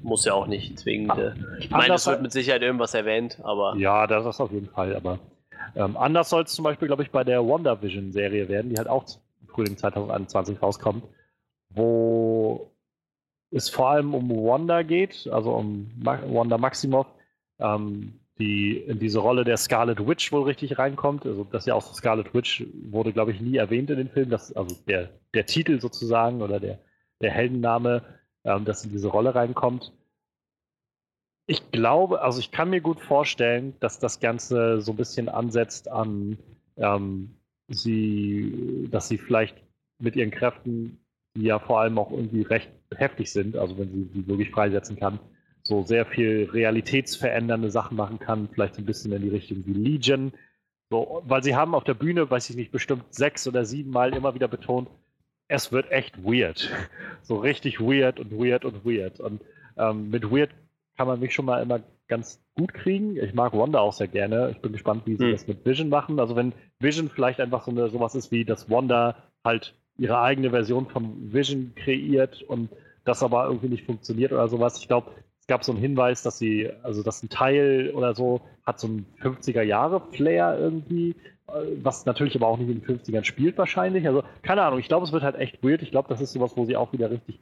Muss 0.03 0.25
ja 0.25 0.35
auch 0.35 0.47
nicht 0.47 0.79
zwingend. 0.79 1.17
äh, 1.19 1.33
Ich 1.59 1.71
meine, 1.71 1.95
es 1.95 2.07
wird 2.07 2.23
mit 2.23 2.33
Sicherheit 2.33 2.63
irgendwas 2.63 2.95
erwähnt, 2.95 3.39
aber 3.43 3.75
Ja, 3.77 4.07
das 4.07 4.25
ist 4.27 4.41
auf 4.41 4.53
jeden 4.53 4.69
Fall, 4.69 4.95
aber 4.97 5.19
ähm, 5.75 5.97
anders 5.97 6.31
soll 6.31 6.45
es 6.45 6.53
zum 6.55 6.63
Beispiel, 6.65 6.87
glaube 6.89 7.03
ich, 7.03 7.11
bei 7.11 7.25
der 7.25 7.47
WandaVision-Serie 7.47 8.49
werden, 8.49 8.71
die 8.71 8.77
halt 8.79 8.89
auch 8.89 9.05
Frühling 9.49 9.77
2021 9.77 10.63
rauskommt. 10.63 11.03
wo 11.71 12.71
es 13.51 13.69
vor 13.69 13.91
allem 13.91 14.15
um 14.15 14.31
Wanda 14.31 14.83
geht, 14.83 15.29
also 15.31 15.53
um 15.53 15.91
Ma 16.03 16.19
Wanda 16.27 16.57
Maximoff, 16.59 17.07
ähm, 17.59 18.21
die 18.39 18.77
in 18.77 18.99
diese 18.99 19.19
Rolle 19.19 19.45
der 19.45 19.57
Scarlet 19.57 20.07
Witch 20.07 20.31
wohl 20.33 20.45
richtig 20.45 20.79
reinkommt. 20.79 21.27
Also 21.27 21.45
das 21.45 21.67
ja 21.67 21.75
auch 21.75 21.95
Scarlet 21.95 22.33
Witch 22.35 22.65
wurde, 22.91 23.13
glaube 23.13 23.33
ich, 23.33 23.41
nie 23.41 23.57
erwähnt 23.57 23.91
in 23.91 23.97
den 23.97 24.09
Film. 24.09 24.31
Das, 24.31 24.55
also 24.55 24.77
der, 24.87 25.11
der 25.35 25.47
Titel 25.47 25.81
sozusagen 25.81 26.41
oder 26.43 26.61
der, 26.61 26.79
der 27.21 27.31
Heldenname, 27.31 28.03
ähm, 28.45 28.65
dass 28.65 28.85
in 28.85 28.93
diese 28.93 29.09
Rolle 29.09 29.35
reinkommt. 29.35 29.93
Ich 31.47 31.71
glaube, 31.71 32.21
also 32.21 32.41
ich 32.41 32.51
kann 32.51 32.71
mir 32.71 32.81
gut 32.81 33.01
vorstellen, 33.01 33.75
dass 33.81 33.99
das 33.99 34.21
Ganze 34.21 34.81
so 34.81 34.93
ein 34.93 34.97
bisschen 34.97 35.29
ansetzt 35.29 35.91
an 35.91 36.39
ähm, 36.77 37.35
sie, 37.69 38.89
dass 38.91 39.09
sie 39.09 39.19
vielleicht 39.19 39.57
mit 39.99 40.15
ihren 40.15 40.31
Kräften, 40.31 41.01
die 41.35 41.45
ja 41.45 41.59
vor 41.59 41.81
allem 41.81 41.99
auch 41.99 42.11
irgendwie 42.11 42.43
recht 42.43 42.71
heftig 42.95 43.33
sind, 43.33 43.57
also 43.57 43.77
wenn 43.79 43.91
sie 43.93 44.11
sie 44.15 44.27
wirklich 44.27 44.51
freisetzen 44.51 44.97
kann, 44.97 45.19
so 45.69 45.85
sehr 45.85 46.07
viel 46.07 46.49
realitätsverändernde 46.51 47.71
Sachen 47.71 47.97
machen 47.97 48.19
kann, 48.19 48.49
vielleicht 48.51 48.75
so 48.75 48.81
ein 48.81 48.87
bisschen 48.87 49.13
in 49.13 49.21
die 49.21 49.29
Richtung 49.29 49.65
wie 49.67 49.75
Legion. 49.75 50.33
So, 50.91 51.23
weil 51.27 51.43
sie 51.43 51.55
haben 51.55 51.75
auf 51.75 51.85
der 51.85 51.93
Bühne, 51.93 52.31
weiß 52.31 52.49
ich 52.49 52.57
nicht, 52.57 52.73
bestimmt 52.73 53.05
sechs 53.11 53.47
oder 53.47 53.67
sieben 53.67 53.91
Mal 53.91 54.17
immer 54.17 54.35
wieder 54.35 54.49
betont, 54.49 54.89
es 55.47 55.71
wird 55.71 55.91
echt 55.91 56.25
weird. 56.25 56.71
So 57.23 57.37
richtig 57.37 57.79
weird 57.79 58.19
und 58.19 58.33
weird 58.33 58.65
und 58.65 58.87
weird. 58.87 59.21
Und 59.21 59.43
ähm, 59.77 60.09
mit 60.09 60.31
weird 60.31 60.49
kann 60.97 61.07
man 61.07 61.21
mich 61.21 61.35
schon 61.35 61.45
mal 61.45 61.63
immer 61.63 61.83
ganz 62.07 62.43
gut 62.57 62.73
kriegen. 62.73 63.19
Ich 63.19 63.35
mag 63.35 63.53
Wanda 63.53 63.81
auch 63.81 63.93
sehr 63.93 64.09
gerne. 64.09 64.51
Ich 64.51 64.63
bin 64.63 64.73
gespannt, 64.73 65.03
wie 65.05 65.17
sie 65.17 65.25
hm. 65.27 65.33
das 65.33 65.47
mit 65.47 65.67
Vision 65.67 65.91
machen. 65.91 66.21
Also 66.21 66.37
wenn 66.37 66.55
Vision 66.81 67.11
vielleicht 67.11 67.39
einfach 67.41 67.65
so 67.65 67.71
eine, 67.71 67.91
sowas 67.91 68.15
ist 68.15 68.31
wie, 68.31 68.47
dass 68.47 68.71
Wanda 68.71 69.17
halt 69.45 69.75
ihre 69.99 70.19
eigene 70.21 70.49
Version 70.49 70.87
von 70.87 71.31
Vision 71.35 71.75
kreiert 71.75 72.43
und 72.45 72.71
das 73.05 73.23
aber 73.23 73.45
irgendwie 73.45 73.69
nicht 73.69 73.85
funktioniert 73.85 74.33
oder 74.33 74.49
sowas. 74.49 74.79
Ich 74.79 74.89
glaube, 74.89 75.11
gab 75.49 75.65
so 75.65 75.73
einen 75.73 75.81
Hinweis, 75.81 76.23
dass 76.23 76.39
sie, 76.39 76.71
also 76.83 77.03
dass 77.03 77.23
ein 77.23 77.31
Teil 77.31 77.91
oder 77.95 78.15
so 78.15 78.43
hat 78.65 78.79
so 78.79 78.87
ein 78.87 79.07
50er 79.21 79.63
Jahre 79.63 80.01
Flair 80.13 80.57
irgendwie, 80.59 81.17
äh, 81.49 81.77
was 81.83 82.07
natürlich 82.07 82.37
aber 82.37 82.47
auch 82.47 82.59
nicht 82.59 82.69
in 82.71 82.81
den 82.81 82.99
50ern 82.99 83.25
spielt 83.25 83.59
wahrscheinlich. 83.59 84.07
Also 84.07 84.23
keine 84.43 84.63
Ahnung, 84.63 84.79
ich 84.79 84.89
glaube, 84.89 85.07
es 85.07 85.13
wird 85.13 85.23
halt 85.23 85.37
echt 85.37 85.65
weird. 85.65 85.83
Ich 85.83 85.91
glaube, 85.91 86.09
das 86.09 86.21
ist 86.21 86.33
sowas, 86.33 86.57
wo 86.57 86.65
sie 86.67 86.77
auch 86.77 86.93
wieder 86.93 87.11
richtig 87.11 87.41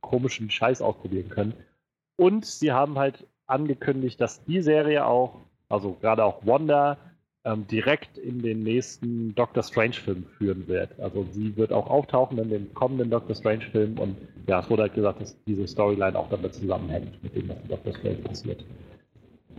komischen 0.00 0.50
Scheiß 0.50 0.82
ausprobieren 0.82 1.28
können. 1.28 1.54
Und 2.16 2.46
sie 2.46 2.72
haben 2.72 2.98
halt 2.98 3.26
angekündigt, 3.46 4.20
dass 4.20 4.42
die 4.44 4.62
Serie 4.62 5.04
auch, 5.06 5.40
also 5.68 5.92
gerade 6.00 6.24
auch 6.24 6.46
Wanda, 6.46 6.96
ähm, 7.46 7.66
direkt 7.68 8.18
in 8.18 8.42
den 8.42 8.64
nächsten 8.64 9.34
Doctor 9.36 9.62
Strange-Film 9.62 10.26
führen 10.36 10.66
wird. 10.66 10.98
Also 10.98 11.24
sie 11.30 11.56
wird 11.56 11.72
auch 11.72 11.88
auftauchen 11.88 12.38
in 12.38 12.50
dem 12.50 12.74
kommenden 12.74 13.08
Doctor 13.08 13.36
Strange-Film 13.36 13.98
und 13.98 14.16
ja, 14.48 14.60
es 14.60 14.68
wurde 14.68 14.82
halt 14.82 14.94
gesagt, 14.94 15.20
dass 15.20 15.36
diese 15.44 15.66
Storyline 15.66 16.18
auch 16.18 16.28
damit 16.28 16.54
zusammenhängt, 16.54 17.22
mit 17.22 17.34
dem, 17.36 17.48
was 17.48 17.56
in 17.62 17.68
Doctor 17.68 17.94
Strange 17.94 18.16
passiert. 18.16 18.64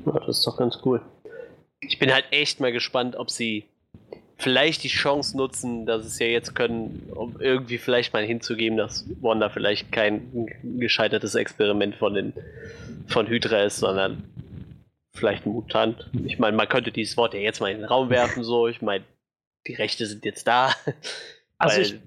Ja, 0.06 0.20
das 0.20 0.40
ist 0.40 0.48
doch 0.48 0.58
ganz 0.58 0.78
cool. 0.86 1.02
Ich 1.80 1.98
bin 1.98 2.14
halt 2.14 2.26
echt 2.32 2.60
mal 2.60 2.74
gespannt, 2.74 3.16
ob 3.16 3.30
sie 3.30 3.66
vielleicht 4.38 4.84
die 4.84 4.90
Chance 4.90 5.38
nutzen, 5.38 5.86
dass 5.86 6.06
es 6.06 6.20
ja 6.20 6.28
jetzt 6.28 6.56
können, 6.56 7.10
um 7.16 7.40
irgendwie 7.40 7.78
vielleicht 7.78 8.14
mal 8.14 8.24
hinzugeben, 8.24 8.78
dass 8.78 9.06
Wanda 9.22 9.50
vielleicht 9.50 9.92
kein 9.92 10.48
gescheitertes 10.78 11.36
Experiment 11.36 11.96
von 11.96 12.14
den 12.14 12.34
von 13.08 13.28
Hydra 13.28 13.64
ist, 13.64 13.78
sondern 13.78 14.24
vielleicht 15.18 15.46
ein 15.46 15.52
Mutant. 15.54 16.10
Ich 16.26 16.40
meine, 16.40 16.56
man 16.56 16.68
könnte 16.70 16.92
dieses 16.92 17.18
Wort 17.18 17.34
ja 17.34 17.40
jetzt 17.40 17.60
mal 17.60 17.72
in 17.72 17.78
den 17.78 17.86
Raum 17.86 18.10
werfen, 18.10 18.44
so. 18.44 18.68
Ich 18.68 18.82
meine, 18.82 19.04
die 19.68 19.74
Rechte 19.74 20.06
sind 20.06 20.26
jetzt 20.26 20.48
da. 20.48 20.72
Also 21.60 21.82
ich, 21.82 22.00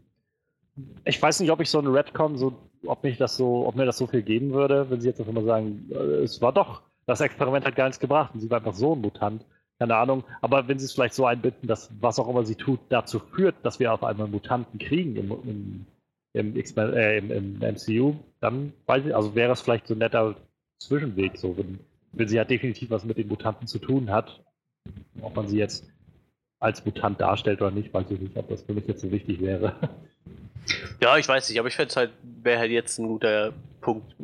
ich 1.05 1.21
weiß 1.21 1.41
nicht, 1.41 1.51
ob 1.51 1.61
ich 1.61 1.69
so 1.69 1.81
eine 1.81 1.93
Redcon, 1.93 2.39
so, 2.39 2.53
ob 2.87 3.03
mich 3.03 3.19
das 3.19 3.37
so, 3.37 3.67
ob 3.67 3.75
mir 3.75 3.85
das 3.85 3.99
so 3.99 4.07
viel 4.07 4.23
geben 4.23 4.53
würde, 4.53 4.89
wenn 4.89 5.01
sie 5.01 5.09
jetzt 5.09 5.19
einfach 5.19 5.33
mal 5.33 5.45
sagen, 5.45 5.91
äh, 5.91 6.23
es 6.23 6.41
war 6.41 6.53
doch, 6.53 6.83
das 7.07 7.21
Experiment 7.21 7.67
hat 7.67 7.75
gar 7.75 7.87
nichts 7.87 7.99
gebracht 7.99 8.31
und 8.33 8.39
sie 8.43 8.49
war 8.49 8.59
einfach 8.59 8.75
so 8.75 8.95
ein 8.95 9.01
Mutant. 9.01 9.45
Keine 9.81 9.97
Ahnung. 9.97 10.25
Aber 10.43 10.69
wenn 10.69 10.79
sie 10.79 10.85
es 10.85 10.93
vielleicht 10.93 11.15
so 11.15 11.25
einbinden, 11.25 11.67
dass 11.67 11.91
was 12.01 12.19
auch 12.19 12.29
immer 12.29 12.45
sie 12.45 12.55
tut, 12.55 12.79
dazu 12.91 13.19
führt, 13.19 13.57
dass 13.65 13.81
wir 13.81 13.93
auf 13.93 14.05
einmal 14.05 14.29
Mutanten 14.29 14.79
kriegen 14.79 15.17
im, 15.17 15.33
im, 15.43 15.87
im, 16.35 16.55
äh, 16.55 17.19
im, 17.19 17.31
im 17.31 17.59
MCU, 17.59 18.15
dann 18.41 18.75
weiß 18.87 19.07
ich, 19.07 19.17
also 19.17 19.35
wäre 19.35 19.53
es 19.53 19.63
vielleicht 19.63 19.87
so 19.87 19.95
ein 19.95 19.99
netter 19.99 20.37
Zwischenweg, 20.79 21.39
so 21.39 21.57
wenn 21.57 21.81
wenn 22.13 22.29
sie 22.29 22.37
ja 22.37 22.45
definitiv 22.45 22.91
was 22.91 23.05
mit 23.05 23.19
den 23.19 23.29
Mutanten 23.29 23.67
zu 23.67 23.79
tun 23.79 24.11
hat. 24.11 24.41
Ob 25.21 25.37
man 25.37 25.49
sie 25.49 25.59
jetzt 25.59 25.85
als 26.59 26.85
Mutant 26.85 27.21
darstellt 27.21 27.61
oder 27.61 27.71
nicht, 27.71 27.93
weiß 27.93 28.11
ich 28.11 28.21
nicht, 28.21 28.37
ob 28.37 28.49
das 28.49 28.63
für 28.63 28.75
mich 28.75 28.87
jetzt 28.87 29.01
so 29.01 29.11
wichtig 29.11 29.41
wäre. 29.41 29.75
Ja, 31.01 31.17
ich 31.17 31.27
weiß 31.27 31.49
nicht, 31.49 31.59
aber 31.59 31.69
ich 31.69 31.77
fände 31.77 31.91
es 31.91 31.97
halt, 31.97 32.11
wäre 32.23 32.59
halt 32.59 32.71
jetzt 32.71 32.99
ein 32.99 33.09
guter 33.09 33.53
Punkt. 33.81 34.15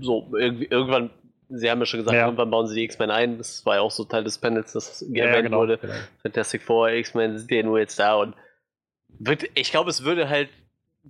So, 0.00 0.28
irgendwie, 0.36 0.66
irgendwann, 0.66 1.10
sie 1.48 1.70
haben 1.70 1.78
ja 1.78 1.86
schon 1.86 2.00
gesagt, 2.00 2.16
ja. 2.16 2.24
irgendwann 2.24 2.50
bauen 2.50 2.66
sie 2.66 2.74
die 2.74 2.84
X-Men 2.84 3.10
ein. 3.10 3.38
Das 3.38 3.64
war 3.64 3.76
ja 3.76 3.80
auch 3.80 3.92
so 3.92 4.04
Teil 4.04 4.24
des 4.24 4.38
Panels, 4.38 4.72
das 4.72 5.04
ja, 5.08 5.26
erwähnt 5.26 5.44
genau, 5.44 5.58
wurde. 5.58 5.78
Genau. 5.78 5.94
Fantastic 6.22 6.62
Four, 6.62 6.90
X-Men 6.90 7.38
sind 7.38 7.50
ja 7.50 7.62
nur 7.62 7.78
jetzt 7.78 7.98
da 7.98 8.16
und 8.16 8.34
wird, 9.18 9.44
ich 9.54 9.70
glaube, 9.70 9.90
es 9.90 10.04
würde 10.04 10.28
halt 10.28 10.48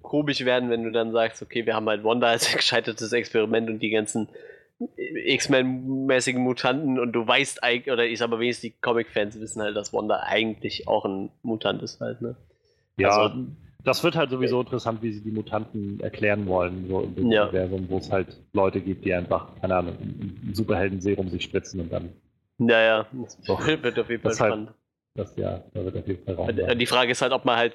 komisch 0.03 0.45
werden, 0.45 0.71
wenn 0.71 0.85
du 0.85 0.91
dann 0.91 1.13
sagst, 1.13 1.43
okay, 1.43 1.65
wir 1.67 1.75
haben 1.75 1.89
halt 1.89 2.05
Wanda 2.05 2.29
als 2.29 2.53
gescheitertes 2.55 3.13
Experiment 3.13 3.71
und 3.71 3.79
die 3.79 3.91
ganzen 3.91 4.29
X-Men-mäßigen 4.97 6.43
Mutanten 6.43 6.99
und 6.99 7.13
du 7.13 7.27
weißt 7.27 7.63
eigentlich, 7.63 7.93
oder 7.93 8.05
ich 8.05 8.19
sag 8.19 8.31
mal 8.31 8.39
wenigstens 8.39 8.73
die 8.73 8.81
Comic-Fans 8.81 9.41
wissen 9.41 9.63
halt, 9.63 9.77
dass 9.77 9.93
Wanda 9.93 10.21
eigentlich 10.21 10.89
auch 10.89 11.05
ein 11.05 11.31
Mutant 11.43 11.83
ist 11.83 12.01
halt, 12.01 12.21
ne? 12.23 12.37
Ja, 12.97 13.09
also, 13.11 13.47
das 13.85 14.03
wird 14.03 14.17
halt 14.17 14.31
sowieso 14.31 14.61
interessant, 14.61 15.03
wie 15.03 15.13
sie 15.13 15.23
die 15.23 15.31
Mutanten 15.31 16.01
erklären 16.01 16.47
wollen, 16.47 16.87
so 16.89 17.03
im 17.03 17.31
ja. 17.31 17.45
Universum, 17.45 17.87
wo 17.89 17.99
es 17.99 18.11
halt 18.11 18.41
Leute 18.53 18.81
gibt, 18.81 19.05
die 19.05 19.13
einfach, 19.13 19.49
keine 19.61 19.77
Ahnung, 19.77 19.97
ein 20.01 20.55
Superhelden-Serum 20.55 21.29
sich 21.29 21.43
spritzen 21.45 21.81
und 21.81 21.93
dann. 21.93 22.11
Naja, 22.59 23.07
das 23.13 23.39
so. 23.43 23.59
wird 23.83 23.99
auf 23.99 24.09
jeden 24.09 24.23
Fall 24.23 24.35
spannend. 24.35 24.69
Halt, 24.69 24.77
das, 25.17 25.37
ja, 25.37 25.63
da 25.75 25.85
wird 25.85 25.97
auf 25.97 26.07
jeden 26.09 26.25
Fall 26.25 26.35
Raum 26.35 26.79
Die 26.79 26.87
Frage 26.87 27.13
ist 27.13 27.23
halt, 27.23 27.33
ob 27.33 27.45
man 27.45 27.57
halt 27.57 27.75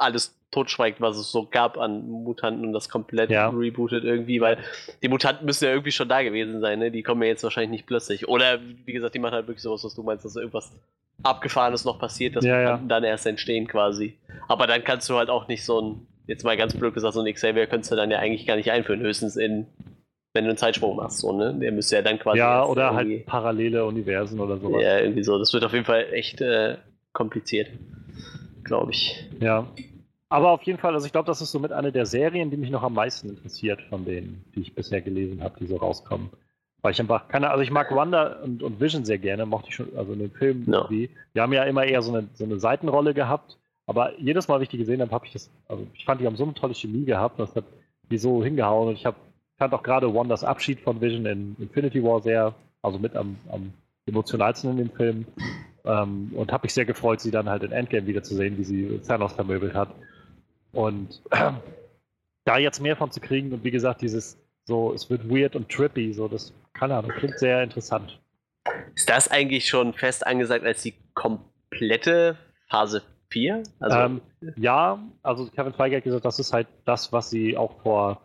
alles 0.00 0.36
totschweigt, 0.50 1.00
was 1.00 1.16
es 1.16 1.30
so 1.30 1.46
gab 1.48 1.78
an 1.78 2.08
Mutanten 2.08 2.64
und 2.64 2.72
das 2.72 2.88
komplett 2.88 3.30
ja. 3.30 3.48
rebootet 3.48 4.02
irgendwie, 4.04 4.40
weil 4.40 4.58
die 5.02 5.08
Mutanten 5.08 5.46
müssen 5.46 5.64
ja 5.64 5.70
irgendwie 5.70 5.92
schon 5.92 6.08
da 6.08 6.22
gewesen 6.22 6.60
sein, 6.60 6.80
ne? 6.80 6.90
Die 6.90 7.02
kommen 7.02 7.22
ja 7.22 7.28
jetzt 7.28 7.44
wahrscheinlich 7.44 7.70
nicht 7.70 7.86
plötzlich. 7.86 8.28
Oder 8.28 8.58
wie 8.84 8.92
gesagt, 8.92 9.14
die 9.14 9.20
machen 9.20 9.34
halt 9.34 9.46
wirklich 9.46 9.62
sowas, 9.62 9.84
was 9.84 9.94
du 9.94 10.02
meinst, 10.02 10.24
dass 10.24 10.36
irgendwas 10.36 10.72
Abgefahrenes 11.22 11.84
noch 11.84 11.98
passiert, 11.98 12.36
dass 12.36 12.44
ja, 12.44 12.58
Mutanten 12.58 12.88
ja. 12.88 12.96
dann 12.96 13.04
erst 13.04 13.26
entstehen 13.26 13.68
quasi. 13.68 14.18
Aber 14.48 14.66
dann 14.66 14.82
kannst 14.82 15.08
du 15.08 15.16
halt 15.16 15.30
auch 15.30 15.46
nicht 15.46 15.64
so 15.64 15.80
ein, 15.80 16.06
jetzt 16.26 16.44
mal 16.44 16.56
ganz 16.56 16.74
blöd 16.74 16.94
gesagt, 16.94 17.14
so 17.14 17.20
ein 17.20 17.32
Xavier 17.32 17.66
könntest 17.66 17.92
du 17.92 17.96
dann 17.96 18.10
ja 18.10 18.18
eigentlich 18.18 18.46
gar 18.46 18.56
nicht 18.56 18.72
einführen, 18.72 19.00
höchstens 19.00 19.36
in 19.36 19.66
wenn 20.32 20.44
du 20.44 20.50
einen 20.50 20.58
Zeitsprung 20.58 20.96
machst, 20.96 21.18
so, 21.18 21.32
ne? 21.32 21.54
Der 21.60 21.72
müsste 21.72 21.96
ja 21.96 22.02
dann 22.02 22.18
quasi. 22.18 22.38
Ja, 22.38 22.64
oder 22.64 22.94
halt 22.94 23.26
parallele 23.26 23.84
Universen 23.84 24.38
oder 24.38 24.58
sowas. 24.58 24.82
Ja, 24.82 24.98
irgendwie 25.00 25.24
so. 25.24 25.38
Das 25.38 25.52
wird 25.52 25.64
auf 25.64 25.72
jeden 25.72 25.84
Fall 25.84 26.06
echt 26.12 26.40
äh, 26.40 26.76
kompliziert. 27.12 27.68
Glaube 28.62 28.92
ich. 28.92 29.28
Ja. 29.40 29.66
Aber 30.30 30.52
auf 30.52 30.62
jeden 30.62 30.78
Fall, 30.78 30.94
also 30.94 31.06
ich 31.06 31.12
glaube, 31.12 31.26
das 31.26 31.42
ist 31.42 31.50
somit 31.50 31.72
eine 31.72 31.90
der 31.90 32.06
Serien, 32.06 32.50
die 32.50 32.56
mich 32.56 32.70
noch 32.70 32.84
am 32.84 32.94
meisten 32.94 33.28
interessiert 33.28 33.82
von 33.90 34.04
denen, 34.04 34.44
die 34.54 34.60
ich 34.60 34.74
bisher 34.74 35.02
gelesen 35.02 35.42
habe, 35.42 35.58
die 35.58 35.66
so 35.66 35.76
rauskommen. 35.76 36.30
Weil 36.82 36.92
ich 36.92 37.00
einfach 37.00 37.26
keine, 37.26 37.50
also 37.50 37.62
ich 37.62 37.72
mag 37.72 37.94
Wanda 37.94 38.40
und, 38.42 38.62
und 38.62 38.80
Vision 38.80 39.04
sehr 39.04 39.18
gerne, 39.18 39.44
mochte 39.44 39.68
ich 39.68 39.74
schon, 39.74 39.88
also 39.96 40.12
in 40.12 40.20
den 40.20 40.30
Filmen 40.30 40.64
no. 40.66 40.78
irgendwie. 40.78 41.10
Die 41.34 41.40
haben 41.40 41.52
ja 41.52 41.64
immer 41.64 41.84
eher 41.84 42.00
so 42.00 42.14
eine, 42.14 42.28
so 42.34 42.44
eine 42.44 42.60
Seitenrolle 42.60 43.12
gehabt, 43.12 43.58
aber 43.86 44.18
jedes 44.20 44.46
Mal, 44.46 44.60
wie 44.60 44.62
ich 44.62 44.68
die 44.68 44.78
gesehen 44.78 45.00
habe, 45.00 45.10
habe 45.10 45.26
ich 45.26 45.32
das, 45.32 45.50
also 45.68 45.84
ich 45.94 46.04
fand, 46.04 46.20
die 46.20 46.26
haben 46.26 46.36
so 46.36 46.44
eine 46.44 46.54
tolle 46.54 46.74
Chemie 46.74 47.04
gehabt, 47.04 47.40
das 47.40 47.54
hat 47.56 47.64
die 48.10 48.18
so 48.18 48.42
hingehauen 48.42 48.88
und 48.88 48.94
ich 48.94 49.04
habe, 49.04 49.16
fand 49.58 49.74
auch 49.74 49.82
gerade 49.82 50.14
Wandas 50.14 50.44
Abschied 50.44 50.80
von 50.80 51.00
Vision 51.00 51.26
in 51.26 51.56
Infinity 51.58 52.02
War 52.04 52.22
sehr, 52.22 52.54
also 52.82 53.00
mit 53.00 53.16
am, 53.16 53.36
am 53.50 53.72
emotionalsten 54.06 54.70
in 54.70 54.76
dem 54.76 54.90
Film. 54.90 55.26
Ähm, 55.84 56.30
und 56.34 56.52
habe 56.52 56.64
mich 56.64 56.74
sehr 56.74 56.84
gefreut, 56.84 57.20
sie 57.20 57.30
dann 57.30 57.48
halt 57.48 57.62
in 57.62 57.72
Endgame 57.72 58.06
wiederzusehen, 58.06 58.56
wie 58.58 58.64
sie 58.64 59.00
Thanos 59.06 59.32
vermöbelt 59.32 59.74
hat. 59.74 59.88
Und 60.72 61.22
äh, 61.30 61.52
da 62.44 62.58
jetzt 62.58 62.80
mehr 62.80 62.96
von 62.96 63.10
zu 63.10 63.20
kriegen 63.20 63.52
und 63.52 63.64
wie 63.64 63.70
gesagt, 63.70 64.02
dieses 64.02 64.38
so, 64.64 64.92
es 64.92 65.10
wird 65.10 65.28
weird 65.28 65.56
und 65.56 65.68
trippy, 65.68 66.12
so, 66.12 66.28
das, 66.28 66.52
keine 66.74 66.96
Ahnung, 66.96 67.10
klingt 67.10 67.38
sehr 67.38 67.62
interessant. 67.62 68.20
Ist 68.94 69.08
das 69.08 69.28
eigentlich 69.28 69.66
schon 69.66 69.94
fest 69.94 70.26
angesagt 70.26 70.64
als 70.64 70.82
die 70.82 70.94
komplette 71.14 72.36
Phase 72.68 73.02
4? 73.30 73.62
Also, 73.80 73.98
ähm, 73.98 74.20
ja, 74.56 74.98
also 75.22 75.46
Kevin 75.46 75.72
Feige 75.72 75.96
hat 75.96 76.04
gesagt, 76.04 76.24
das 76.24 76.38
ist 76.38 76.52
halt 76.52 76.68
das, 76.84 77.12
was 77.12 77.30
sie 77.30 77.56
auch 77.56 77.80
vor 77.82 78.20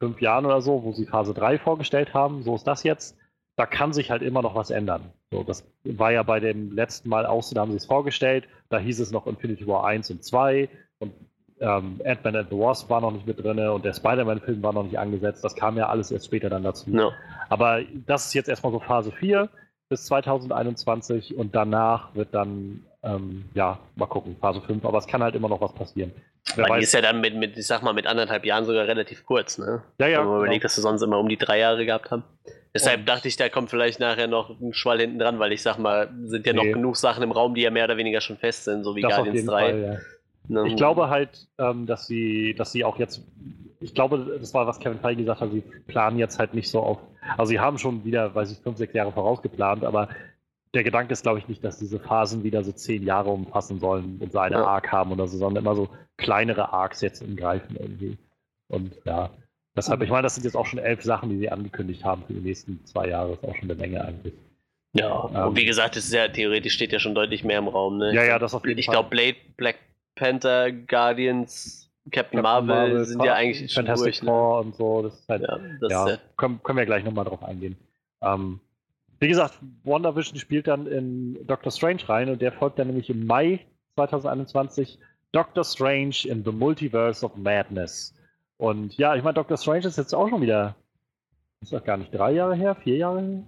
fünf 0.00 0.20
Jahren 0.20 0.44
oder 0.44 0.60
so, 0.60 0.82
wo 0.82 0.92
sie 0.92 1.06
Phase 1.06 1.34
3 1.34 1.58
vorgestellt 1.58 2.14
haben, 2.14 2.42
so 2.42 2.54
ist 2.54 2.66
das 2.66 2.82
jetzt. 2.82 3.16
Da 3.56 3.66
kann 3.66 3.92
sich 3.92 4.10
halt 4.10 4.22
immer 4.22 4.42
noch 4.42 4.56
was 4.56 4.70
ändern. 4.70 5.12
So, 5.30 5.44
das 5.44 5.64
war 5.84 6.10
ja 6.10 6.24
bei 6.24 6.40
dem 6.40 6.72
letzten 6.72 7.08
Mal 7.08 7.26
auch 7.26 7.42
so, 7.42 7.54
da 7.54 7.60
haben 7.60 7.70
sie 7.70 7.76
es 7.76 7.86
vorgestellt, 7.86 8.48
da 8.68 8.78
hieß 8.78 8.98
es 8.98 9.12
noch 9.12 9.28
Infinity 9.28 9.66
War 9.66 9.84
1 9.84 10.10
und 10.10 10.24
2 10.24 10.68
und 10.98 11.12
ähm, 11.64 12.00
Ant-Man 12.04 12.36
and 12.36 12.50
the 12.50 12.56
Wasp 12.56 12.90
war 12.90 13.00
noch 13.00 13.10
nicht 13.10 13.26
mit 13.26 13.42
drin 13.42 13.58
und 13.58 13.84
der 13.84 13.94
Spider-Man-Film 13.94 14.62
war 14.62 14.74
noch 14.74 14.84
nicht 14.84 14.98
angesetzt. 14.98 15.42
Das 15.42 15.54
kam 15.54 15.78
ja 15.78 15.88
alles 15.88 16.10
erst 16.10 16.26
später 16.26 16.50
dann 16.50 16.62
dazu. 16.62 16.90
No. 16.90 17.10
Aber 17.48 17.80
das 18.06 18.26
ist 18.26 18.34
jetzt 18.34 18.48
erstmal 18.48 18.72
so 18.72 18.80
Phase 18.80 19.12
4 19.12 19.48
bis 19.88 20.04
2021 20.06 21.36
und 21.36 21.54
danach 21.54 22.14
wird 22.14 22.34
dann, 22.34 22.84
ähm, 23.02 23.46
ja, 23.54 23.78
mal 23.96 24.06
gucken, 24.06 24.36
Phase 24.40 24.60
5. 24.60 24.84
Aber 24.84 24.98
es 24.98 25.06
kann 25.06 25.22
halt 25.22 25.34
immer 25.34 25.48
noch 25.48 25.60
was 25.60 25.72
passieren. 25.72 26.12
Wer 26.54 26.68
Weil 26.68 26.80
die 26.80 26.84
ist 26.84 26.92
ja 26.92 27.00
dann 27.00 27.22
mit, 27.22 27.34
mit, 27.34 27.56
ich 27.56 27.66
sag 27.66 27.82
mal, 27.82 27.94
mit 27.94 28.06
anderthalb 28.06 28.44
Jahren 28.44 28.66
sogar 28.66 28.86
relativ 28.86 29.24
kurz, 29.24 29.56
ne? 29.56 29.82
Ja, 29.98 30.08
ja. 30.08 30.20
Wenn 30.20 30.28
man 30.28 30.38
überlegt, 30.40 30.64
dass 30.64 30.76
wir 30.76 30.82
sonst 30.82 31.00
immer 31.00 31.18
um 31.18 31.28
die 31.28 31.38
drei 31.38 31.58
Jahre 31.58 31.86
gehabt 31.86 32.10
haben. 32.10 32.24
Deshalb 32.74 33.00
und 33.00 33.08
dachte 33.08 33.28
ich, 33.28 33.36
da 33.36 33.48
kommt 33.48 33.70
vielleicht 33.70 34.00
nachher 34.00 34.26
noch 34.26 34.50
ein 34.60 34.74
Schwall 34.74 34.98
hinten 34.98 35.18
dran, 35.18 35.38
weil 35.38 35.52
ich 35.52 35.62
sag 35.62 35.78
mal, 35.78 36.10
sind 36.24 36.44
ja 36.44 36.52
nee. 36.52 36.58
noch 36.58 36.74
genug 36.74 36.96
Sachen 36.96 37.22
im 37.22 37.32
Raum, 37.32 37.54
die 37.54 37.62
ja 37.62 37.70
mehr 37.70 37.84
oder 37.84 37.96
weniger 37.96 38.20
schon 38.20 38.36
fest 38.36 38.64
sind, 38.64 38.82
so 38.84 38.96
wie 38.96 39.02
das 39.02 39.14
Guardians 39.14 39.46
3. 39.46 39.52
Fall, 39.52 39.80
ja. 39.80 39.96
Ich 40.66 40.76
glaube 40.76 41.08
halt, 41.08 41.48
ähm, 41.58 41.86
dass 41.86 42.06
sie, 42.06 42.54
dass 42.54 42.72
sie 42.72 42.84
auch 42.84 42.98
jetzt, 42.98 43.26
ich 43.80 43.94
glaube, 43.94 44.36
das 44.38 44.52
war, 44.52 44.66
was 44.66 44.78
Kevin 44.78 45.00
Feige 45.00 45.22
gesagt 45.22 45.40
hat, 45.40 45.50
sie 45.50 45.62
planen 45.86 46.18
jetzt 46.18 46.38
halt 46.38 46.52
nicht 46.52 46.68
so 46.68 46.80
auf, 46.80 46.98
also 47.38 47.48
sie 47.48 47.60
haben 47.60 47.78
schon 47.78 48.04
wieder, 48.04 48.34
weiß 48.34 48.52
ich, 48.52 48.58
fünf, 48.58 48.76
sechs 48.76 48.92
Jahre 48.92 49.12
vorausgeplant, 49.12 49.84
aber 49.84 50.08
der 50.74 50.84
Gedanke 50.84 51.12
ist, 51.12 51.22
glaube 51.22 51.38
ich, 51.38 51.48
nicht, 51.48 51.64
dass 51.64 51.78
diese 51.78 51.98
Phasen 51.98 52.44
wieder 52.44 52.62
so 52.62 52.72
zehn 52.72 53.04
Jahre 53.04 53.30
umfassen 53.30 53.78
sollen 53.80 54.18
und 54.20 54.32
so 54.32 54.38
eine 54.38 54.56
ja. 54.56 54.64
Arc 54.64 54.92
haben 54.92 55.12
oder 55.12 55.28
so, 55.28 55.38
sondern 55.38 55.64
immer 55.64 55.76
so 55.76 55.88
kleinere 56.16 56.72
Arcs 56.72 57.00
jetzt 57.00 57.22
umgreifen 57.22 57.76
irgendwie. 57.76 58.18
Und 58.68 58.92
ja, 59.04 59.30
deshalb, 59.76 60.02
ich 60.02 60.10
meine, 60.10 60.22
das 60.22 60.34
sind 60.34 60.44
jetzt 60.44 60.56
auch 60.56 60.66
schon 60.66 60.78
elf 60.78 61.02
Sachen, 61.02 61.30
die 61.30 61.38
sie 61.38 61.48
angekündigt 61.48 62.04
haben 62.04 62.24
für 62.26 62.34
die 62.34 62.40
nächsten 62.40 62.84
zwei 62.84 63.08
Jahre. 63.08 63.30
Das 63.30 63.38
ist 63.38 63.48
auch 63.48 63.56
schon 63.56 63.70
eine 63.70 63.80
Menge 63.80 64.04
eigentlich. 64.04 64.34
Ja, 64.94 65.30
ähm, 65.34 65.48
und 65.48 65.56
wie 65.56 65.64
gesagt, 65.64 65.96
es 65.96 66.06
ist 66.06 66.12
ja 66.12 66.28
theoretisch 66.28 66.74
steht 66.74 66.92
ja 66.92 66.98
schon 66.98 67.14
deutlich 67.14 67.44
mehr 67.44 67.58
im 67.58 67.68
Raum. 67.68 67.98
Ne? 67.98 68.14
Ja, 68.14 68.24
ja, 68.24 68.38
das 68.38 68.54
auf 68.54 68.66
jeden 68.66 68.78
ich 68.78 68.86
Fall. 68.86 68.94
Ich 68.94 68.96
glaube, 68.96 69.10
Blade, 69.10 69.36
Black 69.56 69.76
Panther, 70.14 70.72
Guardians, 70.72 71.90
Captain, 72.10 72.42
Captain 72.42 72.42
Marvel, 72.42 72.66
Marvel, 72.66 73.04
sind 73.04 73.24
ja 73.24 73.34
eigentlich 73.34 73.72
Fantastic 73.72 74.12
durch, 74.12 74.22
ne? 74.22 74.28
Four 74.28 74.60
ne? 74.60 74.66
und 74.66 74.76
so. 74.76 75.02
Das 75.02 75.20
ist 75.20 75.28
halt, 75.28 75.42
ja, 75.42 75.58
das 75.80 75.92
ja, 75.92 76.08
ist 76.10 76.20
können, 76.36 76.62
können 76.62 76.78
wir 76.78 76.86
gleich 76.86 77.04
nochmal 77.04 77.24
drauf 77.24 77.42
eingehen. 77.42 77.76
Ähm, 78.20 78.60
wie 79.20 79.28
gesagt, 79.28 79.58
WandaVision 79.84 80.38
spielt 80.38 80.66
dann 80.66 80.86
in 80.86 81.46
Doctor 81.46 81.72
Strange 81.72 82.06
rein 82.08 82.28
und 82.28 82.42
der 82.42 82.52
folgt 82.52 82.78
dann 82.78 82.88
nämlich 82.88 83.08
im 83.08 83.26
Mai 83.26 83.60
2021 83.94 84.98
Doctor 85.32 85.64
Strange 85.64 86.16
in 86.24 86.44
the 86.44 86.52
Multiverse 86.52 87.24
of 87.24 87.34
Madness. 87.36 88.14
Und 88.56 88.96
ja, 88.98 89.16
ich 89.16 89.22
meine, 89.22 89.34
Doctor 89.34 89.56
Strange 89.56 89.86
ist 89.86 89.96
jetzt 89.96 90.14
auch 90.14 90.28
schon 90.28 90.42
wieder, 90.42 90.76
ist 91.60 91.72
doch 91.72 91.82
gar 91.82 91.96
nicht 91.96 92.14
drei 92.14 92.32
Jahre 92.32 92.54
her, 92.54 92.74
vier 92.74 92.96
Jahre 92.96 93.20
her? 93.20 93.42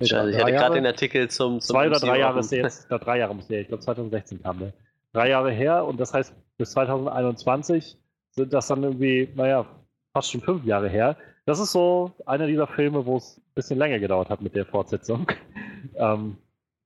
Ich 0.00 0.12
hatte 0.12 0.30
gerade 0.30 0.74
den 0.74 0.86
Artikel 0.86 1.28
zum, 1.28 1.60
zum 1.60 1.74
Zwei 1.74 1.86
oder 1.86 1.98
drei 1.98 2.18
Jahre 2.18 2.40
ist 2.40 2.52
der 2.52 2.62
jetzt, 2.62 2.86
na, 2.90 2.98
drei 2.98 3.18
Jahre 3.18 3.34
muss 3.34 3.48
der, 3.48 3.62
ich 3.62 3.68
glaube 3.68 3.82
2016 3.82 4.42
kam 4.42 4.58
der. 4.58 4.72
Drei 5.14 5.30
Jahre 5.30 5.52
her 5.52 5.86
und 5.86 5.98
das 6.00 6.12
heißt, 6.12 6.34
bis 6.58 6.72
2021 6.72 7.96
sind 8.32 8.52
das 8.52 8.66
dann 8.66 8.82
irgendwie, 8.82 9.28
naja, 9.34 9.64
fast 10.12 10.32
schon 10.32 10.40
fünf 10.40 10.64
Jahre 10.64 10.88
her. 10.88 11.16
Das 11.46 11.60
ist 11.60 11.72
so 11.72 12.10
einer 12.26 12.46
dieser 12.46 12.66
Filme, 12.66 13.06
wo 13.06 13.16
es 13.16 13.38
ein 13.38 13.54
bisschen 13.54 13.78
länger 13.78 14.00
gedauert 14.00 14.28
hat 14.28 14.42
mit 14.42 14.56
der 14.56 14.66
Fortsetzung. 14.66 15.26
ähm, 15.96 16.36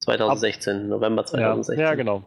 2016, 0.00 0.76
ab, 0.76 0.88
November 0.88 1.24
2016. 1.24 1.78
Ja, 1.78 1.90
ja, 1.90 1.94
genau. 1.94 2.22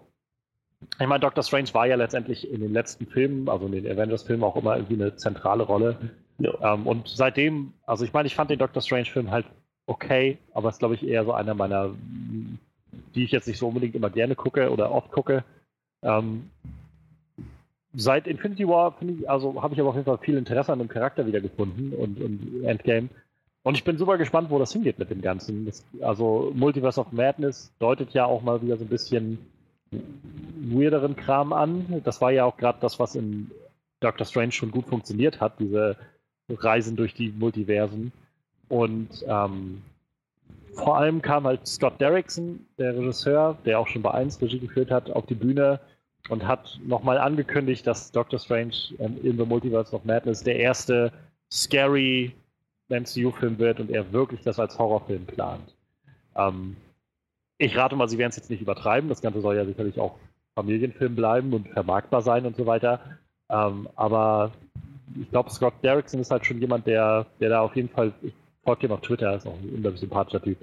Ich 0.99 1.05
meine, 1.05 1.19
Doctor 1.19 1.43
Strange 1.43 1.69
war 1.73 1.85
ja 1.85 1.95
letztendlich 1.95 2.51
in 2.51 2.61
den 2.61 2.73
letzten 2.73 3.05
Filmen, 3.05 3.47
also 3.47 3.67
in 3.67 3.73
den 3.73 3.85
Avengers-Filmen 3.85 4.43
auch 4.43 4.55
immer 4.55 4.77
irgendwie 4.77 4.95
eine 4.95 5.15
zentrale 5.15 5.63
Rolle. 5.63 5.97
Ja. 6.39 6.73
Ähm, 6.73 6.87
und 6.87 7.07
seitdem, 7.07 7.73
also 7.85 8.03
ich 8.03 8.13
meine, 8.13 8.25
ich 8.25 8.35
fand 8.35 8.49
den 8.49 8.57
Doctor 8.57 8.81
Strange-Film 8.81 9.29
halt 9.29 9.45
okay, 9.85 10.39
aber 10.53 10.69
es 10.69 10.75
ist, 10.75 10.79
glaube 10.79 10.95
ich, 10.95 11.05
eher 11.05 11.25
so 11.25 11.33
einer 11.33 11.53
meiner, 11.53 11.91
die 13.13 13.23
ich 13.23 13.31
jetzt 13.31 13.47
nicht 13.47 13.59
so 13.59 13.67
unbedingt 13.67 13.93
immer 13.93 14.09
gerne 14.09 14.35
gucke 14.35 14.71
oder 14.71 14.91
oft 14.91 15.11
gucke. 15.11 15.43
Ähm, 16.03 16.49
seit 17.93 18.27
Infinity 18.27 18.67
War, 18.67 18.95
ich, 19.01 19.29
also 19.29 19.61
habe 19.61 19.73
ich 19.73 19.79
aber 19.79 19.89
auf 19.89 19.95
jeden 19.95 20.05
Fall 20.05 20.17
viel 20.19 20.37
Interesse 20.37 20.71
an 20.71 20.79
dem 20.79 20.87
Charakter 20.87 21.25
wieder 21.25 21.41
gefunden 21.41 21.93
und, 21.93 22.21
und 22.21 22.63
Endgame. 22.63 23.09
Und 23.63 23.75
ich 23.75 23.83
bin 23.83 23.97
super 23.97 24.17
gespannt, 24.17 24.49
wo 24.49 24.57
das 24.57 24.73
hingeht 24.73 24.97
mit 24.97 25.11
dem 25.11 25.21
Ganzen. 25.21 25.65
Das, 25.65 25.85
also 26.01 26.51
Multiverse 26.55 26.99
of 26.99 27.11
Madness 27.11 27.71
deutet 27.79 28.11
ja 28.13 28.25
auch 28.25 28.41
mal 28.41 28.61
wieder 28.61 28.77
so 28.77 28.85
ein 28.85 28.89
bisschen 28.89 29.37
weirderen 29.91 31.15
Kram 31.15 31.53
an. 31.53 32.01
Das 32.03 32.21
war 32.21 32.31
ja 32.31 32.45
auch 32.45 32.57
gerade 32.57 32.79
das, 32.81 32.99
was 32.99 33.15
in 33.15 33.51
Doctor 33.99 34.25
Strange 34.25 34.51
schon 34.51 34.71
gut 34.71 34.87
funktioniert 34.87 35.39
hat, 35.39 35.59
diese 35.59 35.95
Reisen 36.49 36.95
durch 36.95 37.13
die 37.13 37.31
Multiversen. 37.31 38.11
Und 38.69 39.09
ähm, 39.27 39.83
vor 40.73 40.97
allem 40.97 41.21
kam 41.21 41.45
halt 41.45 41.67
Scott 41.67 41.99
Derrickson, 41.99 42.65
der 42.77 42.97
Regisseur, 42.97 43.57
der 43.65 43.79
auch 43.79 43.87
schon 43.87 44.01
bei 44.01 44.11
1 44.11 44.41
Regie 44.41 44.59
geführt 44.59 44.89
hat, 44.89 45.11
auf 45.11 45.25
die 45.25 45.35
Bühne 45.35 45.79
und 46.29 46.47
hat 46.47 46.79
nochmal 46.85 47.17
angekündigt, 47.17 47.85
dass 47.87 48.11
Doctor 48.11 48.39
Strange 48.39 48.73
in 48.99 49.37
the 49.37 49.45
Multiverse 49.45 49.95
of 49.95 50.05
Madness 50.05 50.43
der 50.43 50.57
erste 50.57 51.11
scary 51.51 52.33
MCU-Film 52.89 53.57
wird 53.57 53.79
und 53.79 53.89
er 53.89 54.11
wirklich 54.11 54.41
das 54.41 54.59
als 54.59 54.77
Horrorfilm 54.77 55.25
plant. 55.25 55.75
Ähm, 56.35 56.75
ich 57.57 57.77
rate 57.77 57.95
mal, 57.95 58.09
sie 58.09 58.17
werden 58.17 58.31
es 58.31 58.37
jetzt 58.37 58.49
nicht 58.49 58.61
übertreiben. 58.61 59.09
Das 59.09 59.21
Ganze 59.21 59.41
soll 59.41 59.55
ja 59.55 59.65
sicherlich 59.65 59.99
auch 59.99 60.17
Familienfilm 60.55 61.15
bleiben 61.15 61.53
und 61.53 61.67
vermarktbar 61.69 62.21
sein 62.21 62.45
und 62.45 62.55
so 62.55 62.65
weiter. 62.65 62.99
Ähm, 63.49 63.87
aber 63.95 64.51
ich 65.19 65.29
glaube, 65.29 65.49
Scott 65.49 65.73
Derrickson 65.83 66.19
ist 66.19 66.31
halt 66.31 66.45
schon 66.45 66.59
jemand, 66.59 66.87
der, 66.87 67.25
der 67.39 67.49
da 67.49 67.61
auf 67.61 67.75
jeden 67.75 67.89
Fall, 67.89 68.13
ich 68.21 68.33
folge 68.63 68.87
ihm 68.87 68.93
auf 68.93 69.01
Twitter, 69.01 69.35
ist 69.35 69.47
auch 69.47 69.53
ein 69.53 69.69
unglaublich 69.75 70.01
sympathischer 70.01 70.41
Typ, 70.41 70.57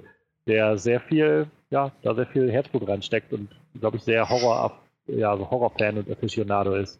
der 0.47 0.77
sehr 0.77 0.99
viel, 1.01 1.47
ja, 1.69 1.91
da 2.01 2.15
sehr 2.15 2.27
viel 2.27 2.51
Herzblut 2.51 2.87
reinsteckt 2.87 3.33
und, 3.33 3.49
glaube 3.79 3.97
ich, 3.97 4.03
sehr 4.03 4.27
Horror, 4.27 4.79
ja, 5.15 5.31
also 5.31 5.49
Horrorfan 5.49 5.97
und 5.97 6.11
Aficionado 6.11 6.75
ist. 6.75 6.99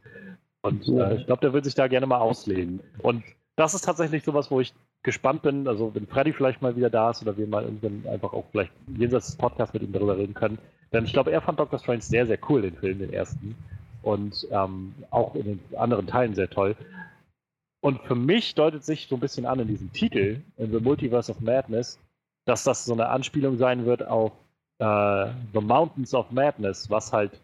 Und 0.61 0.87
äh, 0.89 1.15
ich 1.15 1.25
glaube, 1.25 1.41
der 1.41 1.53
will 1.53 1.63
sich 1.63 1.75
da 1.75 1.87
gerne 1.87 2.05
mal 2.05 2.19
ausleben. 2.19 2.81
Und 3.01 3.23
das 3.55 3.73
ist 3.73 3.85
tatsächlich 3.85 4.23
sowas, 4.23 4.51
wo 4.51 4.59
ich 4.59 4.73
gespannt 5.03 5.41
bin, 5.41 5.67
also 5.67 5.93
wenn 5.95 6.07
Freddy 6.07 6.33
vielleicht 6.33 6.61
mal 6.61 6.75
wieder 6.75 6.89
da 6.89 7.11
ist 7.11 7.21
oder 7.21 7.37
wir 7.37 7.47
mal 7.47 7.63
irgendwann 7.63 8.05
einfach 8.11 8.33
auch 8.33 8.45
vielleicht 8.51 8.71
jenseits 8.97 9.27
des 9.27 9.35
Podcasts 9.37 9.73
mit 9.73 9.83
ihm 9.83 9.93
darüber 9.93 10.17
reden 10.17 10.33
können. 10.33 10.57
Denn 10.91 11.05
ich 11.05 11.13
glaube, 11.13 11.31
er 11.31 11.41
fand 11.41 11.59
Doctor 11.59 11.79
Strange 11.79 12.01
sehr, 12.01 12.25
sehr 12.25 12.39
cool, 12.49 12.61
den 12.61 12.75
Film, 12.75 12.99
den 12.99 13.13
ersten. 13.13 13.55
Und 14.01 14.47
ähm, 14.51 14.93
auch 15.11 15.35
in 15.35 15.43
den 15.43 15.59
anderen 15.77 16.07
Teilen 16.07 16.35
sehr 16.35 16.49
toll. 16.49 16.75
Und 17.81 18.01
für 18.01 18.15
mich 18.15 18.55
deutet 18.55 18.83
sich 18.83 19.07
so 19.07 19.15
ein 19.15 19.21
bisschen 19.21 19.45
an 19.45 19.59
in 19.59 19.67
diesem 19.67 19.91
Titel, 19.93 20.41
in 20.57 20.71
The 20.71 20.79
Multiverse 20.79 21.31
of 21.31 21.39
Madness, 21.39 21.97
dass 22.45 22.63
das 22.63 22.85
so 22.85 22.93
eine 22.93 23.07
Anspielung 23.07 23.57
sein 23.57 23.85
wird 23.85 24.05
auf 24.05 24.31
äh, 24.79 25.27
The 25.53 25.61
Mountains 25.61 26.13
of 26.13 26.31
Madness, 26.31 26.89
was 26.89 27.13
halt 27.13 27.39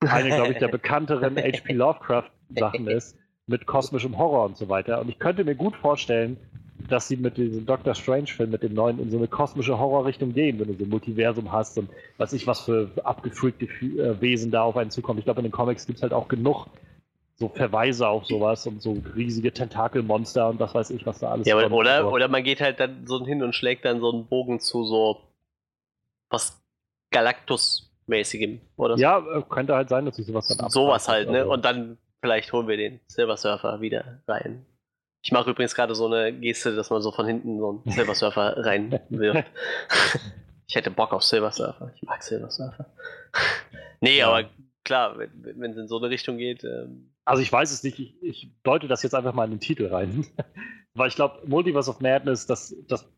eine, 0.00 0.28
glaube 0.28 0.52
ich, 0.52 0.58
der 0.58 0.68
bekannteren 0.78 1.36
H.P. 1.36 1.72
Lovecraft-Sachen 1.72 2.88
ist, 2.96 3.16
mit 3.46 3.66
kosmischem 3.66 4.16
Horror 4.18 4.46
und 4.46 4.56
so 4.56 4.68
weiter. 4.68 5.00
Und 5.00 5.08
ich 5.08 5.18
könnte 5.18 5.44
mir 5.44 5.54
gut 5.54 5.76
vorstellen, 5.76 6.36
dass 6.88 7.08
sie 7.08 7.16
mit 7.16 7.36
diesem 7.36 7.66
Doctor 7.66 7.94
Strange-Film, 7.94 8.50
mit 8.50 8.62
dem 8.62 8.74
neuen, 8.74 8.98
in 8.98 9.10
so 9.10 9.18
eine 9.18 9.28
kosmische 9.28 9.78
Horrorrichtung 9.78 10.32
gehen, 10.32 10.58
wenn 10.58 10.68
du 10.68 10.74
so 10.74 10.84
ein 10.84 10.88
Multiversum 10.88 11.52
hast 11.52 11.78
und 11.78 11.90
weiß 12.18 12.32
ich, 12.32 12.46
was 12.46 12.60
für 12.60 12.90
abgefreakte 13.04 13.66
äh, 13.66 14.20
Wesen 14.20 14.50
da 14.50 14.62
auf 14.62 14.76
einen 14.76 14.90
zukommen. 14.90 15.18
Ich 15.18 15.24
glaube, 15.24 15.40
in 15.40 15.44
den 15.44 15.52
Comics 15.52 15.86
gibt 15.86 15.98
es 15.98 16.02
halt 16.02 16.12
auch 16.12 16.28
genug 16.28 16.66
so 17.36 17.48
Verweise 17.48 18.06
auf 18.06 18.26
sowas 18.26 18.66
und 18.66 18.82
so 18.82 19.02
riesige 19.16 19.52
Tentakelmonster 19.52 20.48
und 20.48 20.60
was 20.60 20.74
weiß 20.74 20.90
ich, 20.90 21.06
was 21.06 21.20
da 21.20 21.30
alles 21.30 21.46
Ja, 21.46 21.60
kommt. 21.60 21.72
oder, 21.72 22.12
oder 22.12 22.28
man 22.28 22.44
geht 22.44 22.60
halt 22.60 22.78
dann 22.80 23.06
so 23.06 23.24
hin 23.24 23.42
und 23.42 23.54
schlägt 23.54 23.86
dann 23.86 24.00
so 24.00 24.12
einen 24.12 24.26
Bogen 24.26 24.60
zu 24.60 24.84
so 24.84 25.22
was 26.28 26.60
Galactus-mäßigem, 28.10 28.60
oder? 28.76 28.96
Ja, 28.96 29.18
äh, 29.18 29.42
könnte 29.48 29.74
halt 29.74 29.88
sein, 29.88 30.04
dass 30.04 30.18
ich 30.18 30.26
sowas 30.26 30.48
dann 30.48 30.70
Sowas 30.70 31.08
halt, 31.08 31.30
ne? 31.30 31.46
Und 31.46 31.64
dann 31.64 31.98
vielleicht 32.20 32.52
holen 32.52 32.68
wir 32.68 32.76
den 32.76 33.00
Silver 33.06 33.36
Surfer 33.36 33.80
wieder 33.80 34.22
rein. 34.28 34.66
Ich 35.22 35.32
mache 35.32 35.50
übrigens 35.50 35.74
gerade 35.74 35.94
so 35.94 36.06
eine 36.06 36.32
Geste, 36.32 36.74
dass 36.74 36.90
man 36.90 37.02
so 37.02 37.12
von 37.12 37.26
hinten 37.26 37.58
so 37.58 37.70
einen 37.70 37.82
Silver 37.94 38.14
Surfer 38.14 38.64
reinwirft. 38.64 39.50
ich 40.66 40.74
hätte 40.74 40.90
Bock 40.90 41.12
auf 41.12 41.22
Silver 41.22 41.52
Surfer. 41.52 41.92
Ich 41.96 42.02
mag 42.02 42.22
Silver 42.22 42.50
Surfer. 42.50 42.86
nee, 44.00 44.18
ja. 44.18 44.28
aber 44.28 44.48
klar, 44.84 45.18
wenn 45.18 45.70
es 45.70 45.76
in 45.76 45.88
so 45.88 45.98
eine 45.98 46.10
Richtung 46.10 46.38
geht. 46.38 46.64
Ähm 46.64 47.12
also 47.24 47.42
ich 47.42 47.52
weiß 47.52 47.70
es 47.70 47.82
nicht, 47.84 47.98
ich, 47.98 48.22
ich, 48.22 48.50
deute 48.62 48.88
das 48.88 49.02
jetzt 49.02 49.14
einfach 49.14 49.34
mal 49.34 49.44
in 49.44 49.52
den 49.52 49.60
Titel 49.60 49.86
rein. 49.86 50.26
Weil 50.94 51.08
ich 51.08 51.14
glaube, 51.14 51.46
Multiverse 51.46 51.90
of 51.90 52.00
Madness, 52.00 52.46
das, 52.46 52.74
das 52.88 53.08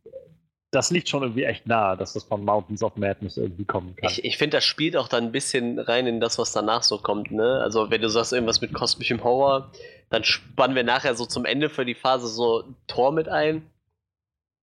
das 0.73 0.91
liegt 0.91 1.09
schon 1.09 1.23
irgendwie 1.23 1.45
echt 1.45 1.67
nahe, 1.67 1.99
dass 1.99 2.15
das 2.15 2.25
von 2.25 2.45
Mountains 2.45 2.83
of 2.83 2.97
Madness 2.97 3.37
irgendwie 3.37 3.65
kommen 3.65 3.95
kann. 3.95 4.11
Ich, 4.11 4.25
ich 4.25 4.39
finde, 4.39 4.57
das 4.57 4.65
spielt 4.65 4.97
auch 4.97 5.07
dann 5.07 5.25
ein 5.25 5.33
bisschen 5.33 5.79
rein 5.79 6.07
in 6.07 6.19
das, 6.19 6.39
was 6.39 6.53
danach 6.53 6.83
so 6.83 6.97
kommt. 6.97 7.31
Ne? 7.31 7.61
Also, 7.63 7.91
wenn 7.91 8.01
du 8.01 8.09
sagst, 8.09 8.33
irgendwas 8.33 8.63
mit 8.63 8.73
kosmischem 8.73 9.23
Horror, 9.23 9.71
dann 10.09 10.25
spannen 10.25 10.75
wir 10.75 10.83
nachher 10.83 11.15
so 11.15 11.27
zum 11.27 11.45
Ende 11.45 11.69
für 11.69 11.85
die 11.85 11.95
Phase 11.95 12.27
so 12.27 12.65
Tor 12.87 13.13
mit 13.13 13.29
ein. 13.29 13.67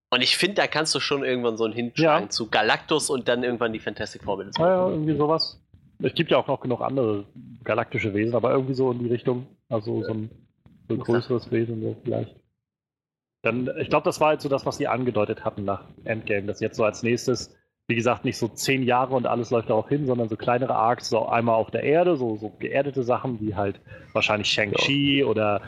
Und 0.09 0.21
ich 0.21 0.35
finde, 0.35 0.55
da 0.55 0.65
kannst 0.67 0.95
du 0.95 0.99
schon 0.99 1.23
irgendwann 1.23 1.57
so 1.57 1.65
einen 1.65 1.73
Hinschlag 1.73 2.21
ja. 2.23 2.29
zu 2.29 2.49
Galactus 2.49 3.11
und 3.11 3.27
dann 3.27 3.43
irgendwann 3.43 3.71
die 3.71 3.79
Fantastic 3.79 4.23
Four. 4.23 4.43
Ja, 4.57 4.67
ja, 4.67 4.89
irgendwie 4.89 5.15
sowas. 5.15 5.61
Es 6.01 6.15
gibt 6.15 6.31
ja 6.31 6.37
auch 6.37 6.47
noch 6.47 6.59
genug 6.59 6.81
andere 6.81 7.25
galaktische 7.63 8.15
Wesen, 8.15 8.33
aber 8.33 8.51
irgendwie 8.51 8.73
so 8.73 8.91
in 8.91 8.99
die 8.99 9.09
Richtung. 9.09 9.45
Also 9.69 10.03
so 10.03 10.11
ein, 10.11 10.31
so 10.87 10.95
ein 10.95 11.01
größeres 11.01 11.51
Wesen 11.51 11.81
so 11.83 11.95
vielleicht. 12.03 12.35
Dann, 13.41 13.69
ich 13.79 13.89
glaube, 13.89 14.03
das 14.03 14.19
war 14.19 14.29
halt 14.29 14.41
so 14.41 14.49
das, 14.49 14.65
was 14.65 14.77
sie 14.77 14.87
angedeutet 14.87 15.45
hatten 15.45 15.63
nach 15.63 15.83
Endgame, 16.03 16.47
dass 16.47 16.59
jetzt 16.59 16.75
so 16.75 16.83
als 16.83 17.03
nächstes, 17.03 17.55
wie 17.87 17.95
gesagt, 17.95 18.25
nicht 18.25 18.37
so 18.37 18.49
zehn 18.49 18.83
Jahre 18.83 19.15
und 19.15 19.25
alles 19.25 19.49
läuft 19.49 19.69
darauf 19.69 19.87
hin, 19.87 20.05
sondern 20.05 20.27
so 20.27 20.35
kleinere 20.35 20.75
Arcs, 20.75 21.09
so 21.09 21.27
einmal 21.27 21.55
auf 21.55 21.71
der 21.71 21.83
Erde, 21.83 22.17
so, 22.17 22.35
so 22.35 22.51
geerdete 22.59 23.03
Sachen 23.03 23.39
wie 23.39 23.55
halt 23.55 23.79
wahrscheinlich 24.13 24.49
Shang-Chi 24.49 25.19
ja. 25.19 25.25
oder 25.25 25.61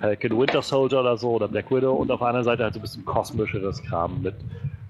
Falcon 0.00 0.38
Winter 0.38 0.62
Soldier 0.62 1.00
oder 1.00 1.16
so 1.16 1.32
oder 1.32 1.48
Black 1.48 1.70
Widow 1.70 1.94
und 1.94 2.10
auf 2.10 2.20
der 2.20 2.28
anderen 2.28 2.44
Seite 2.44 2.64
halt 2.64 2.74
so 2.74 2.80
ein 2.80 2.82
bisschen 2.82 3.04
kosmischeres 3.04 3.82
Kram 3.84 4.22
mit, 4.22 4.34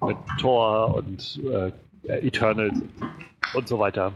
mit 0.05 0.17
Thor 0.41 0.95
und 0.95 1.41
äh, 1.45 1.71
Eternals 2.09 2.83
und 3.55 3.69
so 3.69 3.79
weiter. 3.79 4.13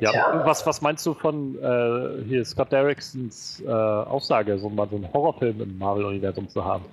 Ja. 0.00 0.42
Was, 0.44 0.66
was 0.66 0.80
meinst 0.82 1.04
du 1.06 1.14
von 1.14 1.56
äh, 1.62 2.24
hier 2.24 2.44
Scott 2.44 2.72
Derricksons 2.72 3.62
äh, 3.66 3.70
Aussage, 3.70 4.58
so 4.58 4.68
mal 4.68 4.88
so 4.88 4.96
einen 4.96 5.12
Horrorfilm 5.12 5.60
im 5.60 5.78
Marvel-Universum 5.78 6.48
zu 6.48 6.64
haben? 6.64 6.84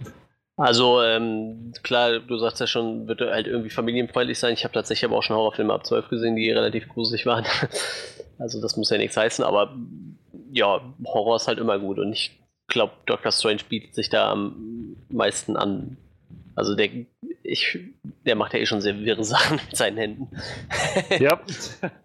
Also, 0.56 1.02
ähm, 1.02 1.74
klar, 1.82 2.20
du 2.20 2.38
sagst 2.38 2.60
ja 2.60 2.68
schon, 2.68 3.08
wird 3.08 3.22
halt 3.22 3.48
irgendwie 3.48 3.72
familienfreundlich 3.72 4.38
sein. 4.38 4.54
Ich 4.54 4.64
habe 4.64 4.74
tatsächlich 4.74 5.10
aber 5.10 5.18
auch 5.18 5.24
schon 5.24 5.36
Horrorfilme 5.36 5.74
ab 5.74 5.86
12 5.86 6.10
gesehen, 6.10 6.36
die 6.36 6.52
relativ 6.52 6.88
gruselig 6.90 7.26
waren. 7.26 7.46
also, 8.38 8.62
das 8.62 8.78
muss 8.78 8.92
ja 8.92 8.98
nichts 8.98 9.18
heißen, 9.18 9.44
aber 9.44 9.76
ja, 10.52 10.82
Horror 11.06 11.38
ist 11.38 11.48
halt 11.48 11.58
immer 11.58 11.80
gut 11.80 11.98
und 11.98 12.14
ich 12.14 12.40
glaube, 12.68 12.94
Doctor 13.08 13.32
Strange 13.32 13.62
bietet 13.68 13.96
sich 13.96 14.10
da 14.10 14.32
am 14.32 14.96
meisten 15.10 15.58
an. 15.58 15.98
Also, 16.56 16.76
der, 16.76 16.90
ich, 17.42 17.80
der 18.24 18.36
macht 18.36 18.54
ja 18.54 18.60
eh 18.60 18.68
schon 18.68 18.82
sehr 18.82 19.00
wirre 19.00 19.24
Sachen 19.24 19.60
mit 19.68 19.76
seinen 19.76 19.98
Händen. 19.98 20.28
ja. 21.20 21.40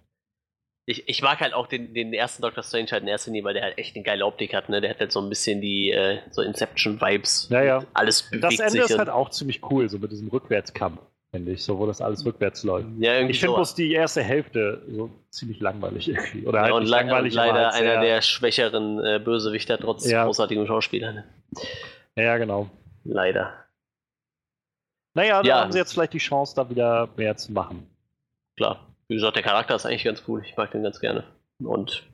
ich, 0.88 1.06
ich 1.06 1.20
mag 1.22 1.40
halt 1.40 1.52
auch 1.52 1.66
den, 1.66 1.92
den 1.92 2.14
ersten 2.14 2.40
Doctor 2.40 2.62
Strange 2.62 2.88
halt 2.92 3.02
in 3.02 3.08
erster 3.08 3.30
Linie, 3.30 3.44
weil 3.44 3.52
der 3.52 3.62
halt 3.62 3.76
echt 3.76 3.94
eine 3.94 4.02
geile 4.02 4.24
Optik 4.24 4.54
hat. 4.54 4.70
Ne? 4.70 4.80
Der 4.80 4.88
hat 4.88 5.00
halt 5.00 5.12
so 5.12 5.20
ein 5.20 5.28
bisschen 5.28 5.60
die 5.60 5.90
äh, 5.90 6.20
so 6.30 6.40
Inception-Vibes. 6.40 7.48
Ja, 7.50 7.62
ja. 7.62 7.84
Alles 7.92 8.22
bewegt 8.22 8.44
das 8.44 8.58
Ende 8.58 8.84
ist 8.84 8.98
halt 8.98 9.10
auch 9.10 9.28
ziemlich 9.28 9.60
cool, 9.70 9.86
so 9.90 9.98
mit 9.98 10.10
diesem 10.10 10.28
Rückwärtskampf, 10.28 10.98
finde 11.30 11.52
ich, 11.52 11.62
so 11.62 11.78
wo 11.78 11.86
das 11.86 12.00
alles 12.00 12.24
rückwärts 12.24 12.64
läuft. 12.64 12.88
Ja, 13.00 13.12
irgendwie 13.12 13.32
ich 13.32 13.40
finde 13.40 13.56
bloß 13.56 13.74
die 13.74 13.92
erste 13.92 14.22
Hälfte 14.22 14.82
so 14.88 15.10
ziemlich 15.28 15.60
langweilig 15.60 16.08
irgendwie. 16.08 16.46
Oder 16.46 16.60
halt 16.60 16.70
ja, 16.70 16.76
und, 16.76 16.82
nicht 16.84 16.90
le 16.90 16.96
langweilig, 16.96 17.32
und 17.32 17.36
leider 17.36 17.70
halt 17.70 17.74
einer 17.74 18.00
der 18.00 18.22
schwächeren 18.22 19.04
äh, 19.04 19.20
Bösewichter, 19.22 19.76
trotz 19.76 20.10
Ja. 20.10 20.24
großartigem 20.24 20.66
Schauspieler. 20.66 21.12
Ne? 21.12 21.24
Ja, 22.16 22.38
genau. 22.38 22.70
Leider. 23.04 23.52
Naja, 25.12 25.42
da 25.42 25.48
Ja. 25.48 25.60
haben 25.60 25.72
sie 25.72 25.78
jetzt 25.78 25.92
vielleicht 25.92 26.14
die 26.14 26.18
Chance, 26.18 26.54
da 26.56 26.70
wieder 26.70 27.10
mehr 27.16 27.36
zu 27.36 27.52
machen. 27.52 27.86
Klar. 28.56 28.86
Wie 29.08 29.14
gesagt, 29.14 29.36
der 29.36 29.42
Charakter 29.42 29.74
ist 29.74 29.86
eigentlich 29.86 30.04
ganz 30.04 30.22
cool. 30.28 30.42
Ich 30.44 30.56
mag 30.56 30.70
den 30.70 30.82
ganz 30.82 31.00
gerne. 31.00 31.24
Und 31.62 32.04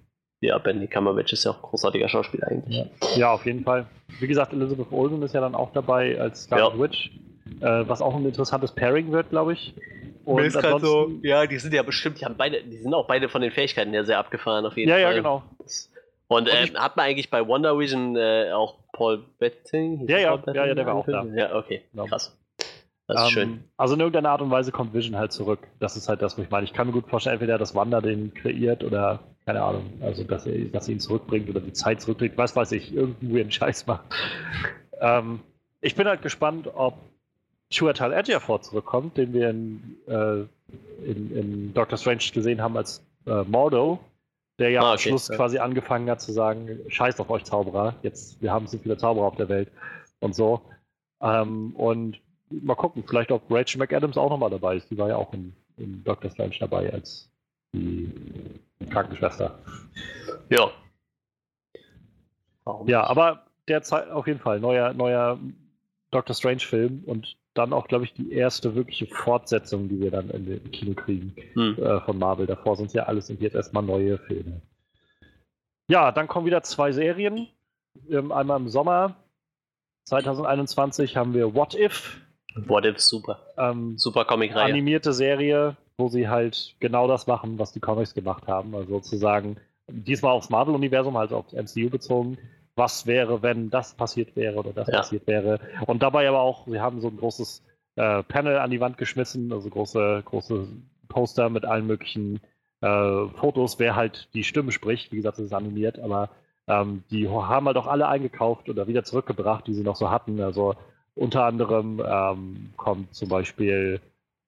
ja, 0.41 0.59
Benny 0.59 0.87
Cumberbatch 0.87 1.33
ist 1.33 1.45
ja 1.45 1.51
auch 1.53 1.57
ein 1.57 1.63
großartiger 1.63 2.09
Schauspieler 2.09 2.49
eigentlich. 2.49 2.85
Ja, 3.17 3.33
auf 3.33 3.45
jeden 3.47 3.65
Fall. 3.65 3.87
Wie 4.21 4.27
gesagt, 4.27 4.53
Elizabeth 4.53 4.93
Olsen 4.93 5.23
ist 5.23 5.35
ja 5.35 5.41
dann 5.41 5.55
auch 5.55 5.73
dabei 5.73 6.21
als 6.21 6.45
Scarlet 6.45 6.75
Ja. 6.75 6.79
Witch, 6.81 7.11
äh, 7.61 7.89
was 7.89 8.01
auch 8.01 8.15
ein 8.15 8.25
interessantes 8.25 8.73
Pairing 8.73 9.11
wird, 9.13 9.31
glaube 9.31 9.55
ich. 9.55 9.75
Und 10.25 10.37
Mir 10.37 10.45
ist 10.47 10.55
grad 10.55 10.65
so, 10.65 10.75
ansonsten- 10.77 11.27
ja, 11.27 11.47
die 11.47 11.59
sind 11.59 11.75
ja 11.75 11.83
bestimmt, 11.83 12.21
die 12.21 12.25
haben 12.25 12.37
beide, 12.37 12.63
die 12.63 12.77
sind 12.79 12.95
auch 12.95 13.07
beide 13.07 13.29
von 13.29 13.43
den 13.43 13.51
Fähigkeiten 13.51 13.91
her 13.93 14.05
sehr 14.05 14.19
abgefahren 14.19 14.65
auf 14.65 14.77
jeden 14.77 14.89
ja, 14.91 14.95
Fall. 14.97 15.03
ja, 15.03 15.13
genau. 15.13 15.43
Und, 16.29 16.49
Und 16.49 16.49
ähm, 16.55 16.65
ich- 16.65 16.75
hat 16.75 16.97
man 16.97 17.07
eigentlich 17.07 17.29
bei 17.31 17.47
Wonder 17.47 17.79
Vision 17.79 18.17
äh, 18.17 18.53
auch 18.53 18.77
Paul 18.93 19.25
Bettany? 19.39 19.99
Hieß 19.99 20.09
Ja, 20.11 20.19
ja, 20.19 20.43
ja, 20.55 20.67
ja, 20.67 20.75
der 20.75 20.87
war 20.87 20.95
auch 20.95 21.07
da. 21.07 21.25
Ja, 21.35 21.57
okay, 21.57 21.83
Ja. 21.93 22.05
krass. 22.07 22.37
Das 23.07 23.21
ist 23.21 23.27
Ähm, 23.29 23.33
schön. 23.33 23.65
Also 23.77 23.95
in 23.95 24.01
irgendeiner 24.01 24.31
Art 24.31 24.41
und 24.43 24.51
Weise 24.51 24.73
kommt 24.73 24.95
Vision 24.95 25.17
halt 25.17 25.33
zurück. 25.33 25.61
Das 25.79 25.97
ist 25.97 26.09
halt 26.09 26.23
das, 26.23 26.39
was 26.39 26.45
ich 26.45 26.51
meine. 26.51 26.65
Ich 26.65 26.73
kann 26.73 26.87
mir 26.87 26.93
gut 26.93 27.07
vorstellen, 27.09 27.35
entweder 27.35 27.59
dass 27.59 27.75
Wanda 27.75 28.01
den 28.01 28.33
kreiert 28.35 28.83
oder 28.83 29.21
keine 29.47 29.63
Ahnung, 29.63 29.85
also 30.01 30.25
dass 30.25 30.47
er, 30.47 30.59
dass 30.67 30.89
er 30.89 30.95
ihn 30.95 31.01
zurückbringt 31.01 31.51
oder 31.51 31.61
die 31.61 31.75
Zeit 31.75 32.01
zurückbringt, 32.01 32.39
was 32.39 32.57
weiß 32.57 32.73
ich, 32.73 32.95
irgendwo 32.95 33.37
einen 33.37 33.51
Scheiß 33.51 33.87
macht. 33.87 34.05
ähm, 35.01 35.41
ich 35.83 35.95
bin 35.95 36.07
halt 36.09 36.23
gespannt, 36.23 36.71
ob 36.75 36.95
Chuatal 37.71 38.13
Ejiofor 38.15 38.63
zurückkommt, 38.63 39.19
den 39.19 39.35
wir 39.35 39.51
in, 39.51 39.97
äh, 40.07 40.45
in, 41.05 41.37
in 41.37 41.75
Doctor 41.75 41.99
Strange 41.99 42.23
gesehen 42.33 42.63
haben 42.63 42.75
als 42.77 43.05
äh, 43.27 43.43
Mordo, 43.43 43.99
der 44.59 44.71
ja 44.71 44.81
Ah, 44.81 44.89
am 44.91 44.95
okay, 44.95 45.09
Schluss 45.11 45.29
ja. 45.29 45.37
quasi 45.37 45.59
angefangen 45.59 46.09
hat 46.09 46.23
zu 46.23 46.33
sagen, 46.33 46.79
scheiß 46.89 47.21
auf 47.21 47.29
euch 47.29 47.45
Zauberer, 47.45 47.97
jetzt, 48.03 48.41
wir 48.41 48.51
haben 48.51 48.67
so 48.67 48.79
viele 48.79 48.97
Zauberer 48.97 49.27
auf 49.27 49.37
der 49.37 49.51
Welt 49.51 49.71
und 50.21 50.35
so. 50.35 50.63
Ähm, 51.21 51.73
und 51.77 52.19
mal 52.51 52.75
gucken, 52.75 53.05
vielleicht 53.07 53.31
ob 53.31 53.51
Rachel 53.51 53.79
McAdams 53.79 54.17
auch 54.17 54.31
nochmal 54.31 54.51
dabei 54.51 54.77
ist. 54.77 54.91
Die 54.91 54.99
war 54.99 55.09
ja 55.09 55.17
auch 55.17 55.33
in, 55.33 55.55
in 55.77 56.05
Doctor 56.05 56.31
Strange 56.31 56.57
dabei 56.61 56.93
als 56.93 57.31
die 57.73 58.11
Krankenschwester. 58.91 59.59
Ja. 60.51 60.71
Warum? 62.65 62.89
Ja, 62.89 63.05
aber 63.05 63.47
derzeit 63.69 64.11
auf 64.11 64.27
jeden 64.27 64.41
Fall 64.41 64.61
neuer, 64.61 64.93
neuer 64.93 65.39
Doctor 66.11 66.35
Strange-Film 66.35 67.03
und 67.07 67.37
dann 67.55 67.73
auch, 67.73 67.89
glaube 67.89 68.05
ich, 68.05 68.15
die 68.15 68.33
erste 68.33 68.75
wirkliche 68.75 69.07
Fortsetzung, 69.07 69.89
die 69.89 70.01
wir 70.01 70.11
dann 70.11 70.31
in 70.31 70.47
den 70.47 70.71
Kino 70.71 70.95
kriegen 70.95 71.35
Hm. 71.55 71.77
äh, 71.79 72.01
von 72.01 72.19
Marvel. 72.19 72.47
Davor 72.47 72.77
sind 72.77 72.87
es 72.87 72.93
ja 72.93 73.05
alles 73.05 73.31
und 73.31 73.41
jetzt 73.41 73.55
erstmal 73.55 73.83
neue 73.83 74.19
Filme. 74.19 74.61
Ja, 75.89 76.13
dann 76.13 76.29
kommen 76.29 76.47
wieder 76.47 76.63
zwei 76.63 76.93
Serien. 76.93 77.49
Ähm, 78.09 78.33
einmal 78.33 78.59
im 78.61 78.69
Sommer 78.69 79.17
2021 80.05 81.17
haben 81.17 81.35
wir 81.35 81.55
What 81.55 81.75
If, 81.75 82.21
What 82.67 82.85
if 82.85 82.99
super. 83.01 83.39
ähm, 83.59 83.97
Super 83.99 84.25
Comic-Reihe. 84.25 84.65
animierte 84.73 85.13
Serie, 85.13 85.77
wo 85.99 86.09
sie 86.09 86.29
halt 86.29 86.75
genau 86.81 87.09
das 87.09 87.27
machen, 87.27 87.59
was 87.59 87.73
die 87.73 87.81
Comics 87.81 88.15
gemacht 88.15 88.47
haben. 88.47 88.75
Also 88.75 88.89
sozusagen 88.95 89.57
diesmal 89.89 90.33
aufs 90.33 90.51
Marvel-Universum, 90.51 91.17
also 91.17 91.37
aufs 91.37 91.53
MCU 91.53 91.91
bezogen. 91.91 92.39
Was 92.77 93.07
wäre, 93.07 93.43
wenn 93.43 93.71
das 93.71 93.95
passiert 93.95 94.35
wäre 94.37 94.57
oder 94.59 94.73
das 94.73 94.89
Ja. 94.89 94.97
passiert 94.99 95.27
wäre? 95.27 95.61
Und 95.87 96.03
dabei 96.03 96.29
aber 96.29 96.41
auch, 96.41 96.67
sie 96.67 96.81
haben 96.81 97.01
so 97.01 97.09
ein 97.09 97.17
großes 97.17 97.63
äh, 97.97 98.23
Panel 98.25 98.59
an 98.59 98.71
die 98.71 98.81
Wand 98.81 98.99
geschmissen, 98.99 99.53
also 99.53 99.69
große, 99.71 100.23
große 100.25 100.67
Poster 101.09 101.49
mit 101.51 101.65
allen 101.65 101.87
möglichen 101.87 102.41
äh, 102.81 103.29
Fotos, 103.37 103.79
wer 103.79 103.95
halt 103.95 104.29
die 104.35 104.43
Stimme 104.43 104.73
spricht. 104.73 105.13
Wie 105.13 105.17
gesagt, 105.17 105.39
es 105.39 105.47
ist 105.47 105.53
animiert, 105.55 106.01
aber 106.01 106.31
ähm, 106.67 107.05
die 107.11 107.29
haben 107.29 107.67
halt 107.67 107.77
auch 107.77 107.87
alle 107.87 108.09
eingekauft 108.09 108.69
oder 108.69 108.89
wieder 108.89 109.05
zurückgebracht, 109.05 109.67
die 109.69 109.75
sie 109.75 109.85
noch 109.85 109.95
so 109.97 110.11
hatten. 110.11 110.41
Also 110.41 110.75
unter 111.15 111.45
anderem 111.45 112.03
ähm, 112.05 112.71
kommt 112.77 113.15
zum 113.15 113.29
Beispiel 113.29 114.01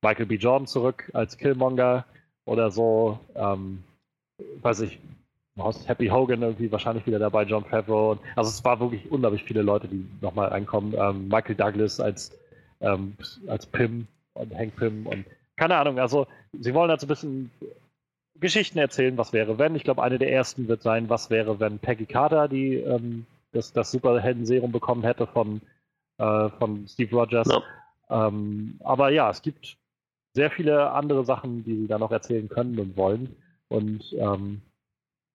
Michael 0.03 0.27
B. 0.27 0.37
Jordan 0.37 0.67
zurück 0.67 1.11
als 1.15 1.39
Killmonger 1.39 2.05
oder 2.45 2.71
so. 2.71 3.19
Ähm, 3.35 3.83
weiß 4.63 4.81
ich, 4.81 4.99
Happy 5.87 6.09
Hogan 6.09 6.43
irgendwie 6.43 6.71
wahrscheinlich 6.71 7.07
wieder 7.07 7.19
dabei, 7.19 7.45
John 7.45 7.65
Favreau. 7.65 8.19
Also 8.35 8.51
es 8.51 8.65
war 8.65 8.79
wirklich 8.81 9.11
unglaublich 9.11 9.45
viele 9.45 9.63
Leute, 9.63 9.89
die 9.89 10.07
nochmal 10.21 10.49
reinkommen. 10.49 10.95
Ähm, 10.97 11.29
Michael 11.29 11.55
Douglas 11.55 11.99
als, 11.99 12.37
ähm, 12.81 13.17
als 13.47 13.67
Pym 13.67 14.07
und 14.35 14.55
Hank 14.55 14.77
Pym 14.77 15.07
und 15.07 15.25
keine 15.57 15.77
Ahnung. 15.77 15.99
Also 15.99 16.27
sie 16.53 16.75
wollen 16.75 16.91
halt 16.91 17.01
so 17.01 17.07
ein 17.07 17.09
bisschen 17.09 17.51
Geschichten 18.39 18.79
erzählen, 18.79 19.17
was 19.17 19.33
wäre, 19.33 19.59
wenn. 19.59 19.75
Ich 19.75 19.85
glaube, 19.85 20.03
eine 20.03 20.19
der 20.19 20.31
ersten 20.31 20.69
wird 20.69 20.83
sein, 20.83 21.09
was 21.09 21.31
wäre, 21.31 21.59
wenn 21.59 21.79
Peggy 21.79 22.05
Carter 22.05 22.49
die 22.49 22.75
ähm, 22.75 23.25
das, 23.53 23.73
das 23.73 23.91
Superhelden-Serum 23.91 24.73
bekommen 24.73 25.03
hätte 25.03 25.27
von, 25.27 25.63
äh, 26.19 26.49
von 26.51 26.87
Steve 26.89 27.15
Rogers. 27.15 27.49
Ja. 27.49 28.29
Ähm, 28.29 28.79
aber 28.85 29.11
ja, 29.11 29.31
es 29.31 29.43
gibt 29.43 29.77
sehr 30.35 30.51
viele 30.51 30.93
andere 30.93 31.25
Sachen, 31.25 31.65
die 31.65 31.77
sie 31.77 31.87
da 31.87 31.99
noch 31.99 32.13
erzählen 32.13 32.49
können 32.49 32.79
und 32.79 32.97
wollen. 32.97 33.37
Und 33.69 34.13
ähm, 34.19 34.61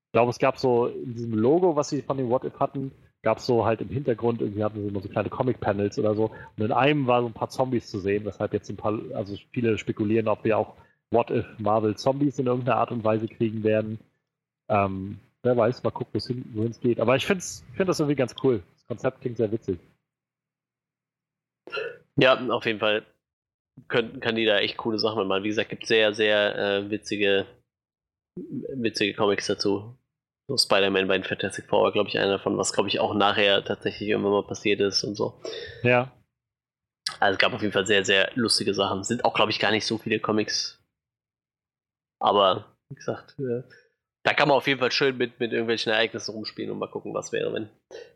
ich 0.08 0.14
glaube, 0.14 0.30
es 0.30 0.40
gab 0.40 0.58
so 0.58 0.88
in 0.88 1.14
diesem 1.14 1.34
Logo, 1.34 1.76
was 1.76 1.90
sie 1.90 2.02
von 2.02 2.18
dem 2.18 2.30
What 2.30 2.44
If 2.44 2.60
hatten, 2.60 2.92
gab 3.24 3.38
es 3.38 3.46
so 3.46 3.66
halt 3.66 3.82
im 3.82 3.90
Hintergrund, 3.90 4.42
irgendwie 4.42 4.64
hatten 4.64 4.82
sie 4.82 4.88
immer 4.88 5.02
so 5.02 5.10
kleine 5.10 5.30
Comic-Panels 5.30 6.00
oder 6.00 6.16
so. 6.16 6.32
Und 6.58 6.66
in 6.66 6.72
einem 6.72 7.08
war 7.08 7.22
so 7.22 7.28
ein 7.28 7.34
paar 7.34 7.50
Zombies 7.50 7.90
zu 7.90 8.00
sehen, 8.00 8.26
weshalb 8.26 8.54
jetzt 8.54 8.70
ein 8.70 8.78
paar, 8.78 8.98
also 9.14 9.36
viele 9.52 9.78
spekulieren, 9.78 10.28
ob 10.28 10.44
wir 10.44 10.58
auch 10.58 10.76
What 11.12 11.30
If 11.30 11.46
Marvel 11.60 11.96
Zombies 11.96 12.40
in 12.40 12.48
irgendeiner 12.48 12.78
Art 12.78 12.92
und 12.92 13.04
Weise 13.04 13.28
kriegen 13.28 13.64
werden. 13.64 14.00
Ähm, 14.70 15.20
wer 15.44 15.58
weiß, 15.58 15.84
mal 15.84 15.92
gucken, 15.92 16.22
wohin 16.54 16.72
es 16.72 16.80
geht. 16.80 17.00
Aber 17.00 17.16
ich 17.16 17.26
finde 17.26 17.44
find 17.76 17.90
das 17.90 18.00
irgendwie 18.00 18.16
ganz 18.16 18.36
cool. 18.44 18.64
Das 18.76 18.88
Konzept 18.88 19.22
klingt 19.22 19.38
sehr 19.38 19.52
witzig. 19.52 19.80
Ja, 22.20 22.36
auf 22.50 22.66
jeden 22.66 22.80
Fall 22.80 23.06
können, 23.88 24.20
kann 24.20 24.36
die 24.36 24.46
da 24.46 24.60
echt 24.60 24.78
coole 24.78 25.00
Sachen 25.00 25.28
machen. 25.28 25.44
Wie 25.44 25.50
gesagt, 25.50 25.70
gibt 25.70 25.88
sehr, 25.88 26.14
sehr 26.14 26.56
äh, 26.58 26.90
witzige, 26.90 27.46
witzige 28.36 29.14
Comics 29.14 29.48
dazu. 29.48 29.98
So 30.50 30.58
Spider-Man 30.58 31.08
bei 31.08 31.18
den 31.18 31.24
Fantastic 31.24 31.68
Four 31.68 31.84
war, 31.84 31.92
glaube 31.92 32.10
ich, 32.10 32.20
einer 32.20 32.32
davon, 32.32 32.58
was, 32.58 32.74
glaube 32.74 32.90
ich, 32.90 33.00
auch 33.00 33.14
nachher 33.14 33.64
tatsächlich 33.64 34.10
irgendwann 34.10 34.34
mal 34.34 34.48
passiert 34.48 34.82
ist 34.82 35.04
und 35.04 35.16
so. 35.16 35.42
Ja. 35.84 36.12
Also 37.20 37.34
es 37.34 37.40
gab 37.40 37.54
auf 37.54 37.62
jeden 37.62 37.74
Fall 37.74 37.88
sehr, 37.88 38.04
sehr 38.04 38.32
lustige 38.36 38.74
Sachen. 38.74 39.04
Sind 39.04 39.26
auch, 39.26 39.34
glaube 39.34 39.52
ich, 39.52 39.60
gar 39.60 39.72
nicht 39.72 39.86
so 39.86 39.98
viele 39.98 40.20
Comics. 40.20 40.84
Aber, 42.20 42.76
wie 42.90 42.96
gesagt, 42.96 43.38
äh, 43.40 43.64
da 44.24 44.34
kann 44.34 44.48
man 44.48 44.58
auf 44.58 44.68
jeden 44.68 44.80
Fall 44.80 44.92
schön 44.92 45.18
mit, 45.18 45.40
mit 45.40 45.52
irgendwelchen 45.52 45.92
Ereignissen 45.92 46.32
rumspielen 46.34 46.72
und 46.72 46.78
mal 46.78 46.88
gucken, 46.88 47.14
was 47.14 47.32
wäre, 47.32 47.54
wenn. 47.54 47.70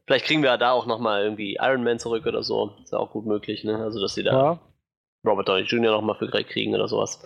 Vielleicht 0.06 0.25
kriegen 0.25 0.43
wir 0.43 0.56
da 0.58 0.72
auch 0.72 0.85
nochmal 0.85 1.24
irgendwie 1.24 1.58
Iron 1.59 1.84
Man 1.84 2.00
zurück 2.00 2.25
oder 2.25 2.43
so. 2.43 2.75
Ist 2.84 2.92
ja 2.92 3.00
auch 3.00 3.11
gut 3.11 3.25
möglich, 3.25 3.64
ne? 3.64 3.77
Also, 3.80 4.00
dass 4.00 4.14
sie 4.14 4.24
da 4.24 4.32
ja. 4.32 4.59
Robert 5.25 5.48
Downey 5.48 5.64
Jr. 5.64 5.92
nochmal 5.92 6.16
für 6.17 6.27
Greg 6.27 6.48
kriegen 6.48 6.75
oder 6.75 6.88
sowas. 6.88 7.24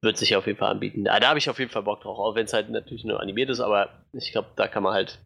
Wird 0.00 0.16
sich 0.16 0.36
auf 0.36 0.46
jeden 0.46 0.58
Fall 0.58 0.70
anbieten. 0.70 1.04
Da, 1.04 1.20
da 1.20 1.28
habe 1.28 1.38
ich 1.38 1.50
auf 1.50 1.58
jeden 1.58 1.70
Fall 1.70 1.82
Bock 1.82 2.00
drauf, 2.00 2.18
auch 2.18 2.34
wenn 2.34 2.46
es 2.46 2.52
halt 2.52 2.70
natürlich 2.70 3.04
nur 3.04 3.20
animiert 3.20 3.50
ist, 3.50 3.60
aber 3.60 3.90
ich 4.12 4.32
glaube, 4.32 4.48
da 4.56 4.68
kann 4.68 4.82
man 4.82 4.94
halt 4.94 5.18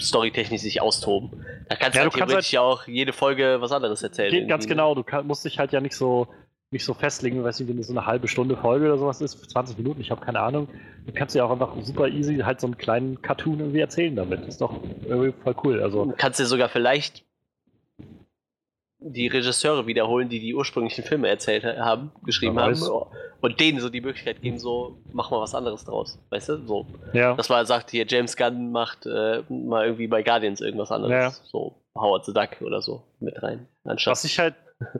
storytechnisch 0.00 0.62
sich 0.62 0.80
austoben. 0.80 1.44
Da 1.68 1.76
kannst 1.76 1.96
Ja, 1.96 2.04
du 2.04 2.10
du 2.10 2.14
halt 2.14 2.20
kannst 2.20 2.30
theoretisch 2.30 2.52
ja 2.52 2.60
auch 2.62 2.86
jede 2.86 3.12
Folge 3.12 3.60
was 3.60 3.72
anderes 3.72 4.02
erzählen. 4.02 4.30
Geht 4.30 4.48
ganz 4.48 4.64
ne? 4.64 4.70
genau, 4.70 4.94
du 4.94 5.02
kann, 5.02 5.26
musst 5.26 5.44
dich 5.44 5.58
halt 5.58 5.72
ja 5.72 5.80
nicht 5.80 5.94
so 5.96 6.28
nicht 6.72 6.84
so 6.84 6.94
festlegen, 6.94 7.44
weiß 7.44 7.60
nicht, 7.60 7.68
wenn 7.68 7.78
es 7.78 7.86
so 7.88 7.92
eine 7.92 8.06
halbe 8.06 8.28
Stunde 8.28 8.56
Folge 8.56 8.86
oder 8.86 8.98
sowas 8.98 9.20
ist, 9.20 9.50
20 9.50 9.76
Minuten, 9.78 10.00
ich 10.00 10.10
habe 10.10 10.24
keine 10.24 10.40
Ahnung. 10.40 10.68
Du 11.06 11.12
kannst 11.12 11.34
ja 11.34 11.44
auch 11.44 11.50
einfach 11.50 11.74
super 11.82 12.08
easy 12.08 12.38
halt 12.38 12.60
so 12.60 12.66
einen 12.66 12.78
kleinen 12.78 13.20
Cartoon 13.22 13.60
irgendwie 13.60 13.80
erzählen 13.80 14.16
damit. 14.16 14.46
Ist 14.46 14.60
doch 14.60 14.80
irgendwie 15.04 15.32
voll 15.42 15.54
cool. 15.64 15.82
Also, 15.82 16.06
Du 16.06 16.14
kannst 16.16 16.40
dir 16.40 16.46
sogar 16.46 16.68
vielleicht 16.68 17.24
die 19.04 19.26
Regisseure 19.26 19.86
wiederholen, 19.86 20.28
die 20.28 20.38
die 20.40 20.54
ursprünglichen 20.54 21.04
Filme 21.04 21.28
erzählt 21.28 21.64
haben, 21.64 22.12
geschrieben 22.24 22.58
haben 22.58 22.80
und 23.40 23.58
denen 23.60 23.80
so 23.80 23.88
die 23.88 24.00
Möglichkeit 24.00 24.40
geben, 24.42 24.58
so 24.58 24.98
mach 25.12 25.30
mal 25.30 25.40
was 25.40 25.54
anderes 25.54 25.84
draus, 25.84 26.18
weißt 26.30 26.50
du? 26.50 26.66
So. 26.66 26.86
Ja. 27.12 27.34
Das 27.34 27.50
war 27.50 27.66
sagt 27.66 27.90
hier 27.90 28.06
James 28.08 28.36
Gunn 28.36 28.70
macht 28.70 29.04
äh, 29.06 29.42
mal 29.48 29.86
irgendwie 29.86 30.06
bei 30.06 30.22
Guardians 30.22 30.60
irgendwas 30.60 30.92
anderes, 30.92 31.12
Ja. 31.12 31.30
so 31.50 31.74
Howard 31.96 32.24
the 32.24 32.32
Duck 32.32 32.60
oder 32.60 32.80
so 32.80 33.02
mit 33.18 33.42
rein, 33.42 33.66
anstatt 33.84 34.12
Was 34.12 34.24
ich 34.24 34.38
halt, 34.38 34.54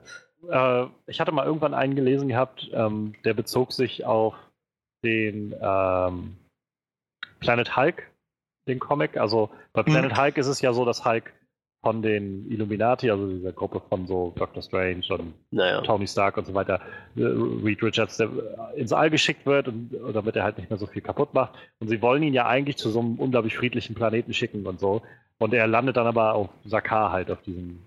äh, 0.50 0.86
ich 1.06 1.20
hatte 1.20 1.32
mal 1.32 1.46
irgendwann 1.46 1.74
einen 1.74 1.94
gelesen 1.94 2.28
gehabt, 2.28 2.70
ähm, 2.72 3.14
der 3.24 3.34
bezog 3.34 3.72
sich 3.72 4.04
auf 4.04 4.34
den 5.04 5.54
ähm, 5.60 6.36
Planet 7.40 7.76
Hulk, 7.76 8.10
den 8.68 8.78
Comic. 8.78 9.16
Also 9.16 9.50
bei 9.72 9.82
Planet 9.82 10.16
Hulk 10.16 10.38
ist 10.38 10.46
es 10.46 10.60
ja 10.60 10.72
so, 10.72 10.84
dass 10.84 11.04
Hulk 11.04 11.32
von 11.82 12.00
den 12.00 12.48
Illuminati, 12.48 13.10
also 13.10 13.28
dieser 13.28 13.52
Gruppe 13.52 13.82
von 13.88 14.06
so 14.06 14.32
Doctor 14.36 14.62
Strange 14.62 15.02
und 15.10 15.34
naja. 15.50 15.80
Tony 15.80 16.06
Stark 16.06 16.36
und 16.36 16.46
so 16.46 16.54
weiter, 16.54 16.80
äh, 17.16 17.24
Reed 17.24 17.82
Richards, 17.82 18.18
der 18.18 18.28
äh, 18.28 18.80
ins 18.80 18.92
All 18.92 19.10
geschickt 19.10 19.44
wird, 19.46 19.66
und, 19.66 19.90
damit 20.14 20.36
er 20.36 20.44
halt 20.44 20.58
nicht 20.58 20.70
mehr 20.70 20.78
so 20.78 20.86
viel 20.86 21.02
kaputt 21.02 21.34
macht. 21.34 21.54
Und 21.80 21.88
sie 21.88 22.00
wollen 22.00 22.22
ihn 22.22 22.34
ja 22.34 22.46
eigentlich 22.46 22.76
zu 22.76 22.88
so 22.90 23.00
einem 23.00 23.16
unglaublich 23.16 23.56
friedlichen 23.56 23.96
Planeten 23.96 24.32
schicken 24.32 24.64
und 24.66 24.78
so. 24.78 25.02
Und 25.38 25.52
er 25.54 25.66
landet 25.66 25.96
dann 25.96 26.06
aber 26.06 26.34
auf 26.34 26.50
Sakaar 26.64 27.10
halt, 27.10 27.32
auf 27.32 27.42
diesem 27.42 27.80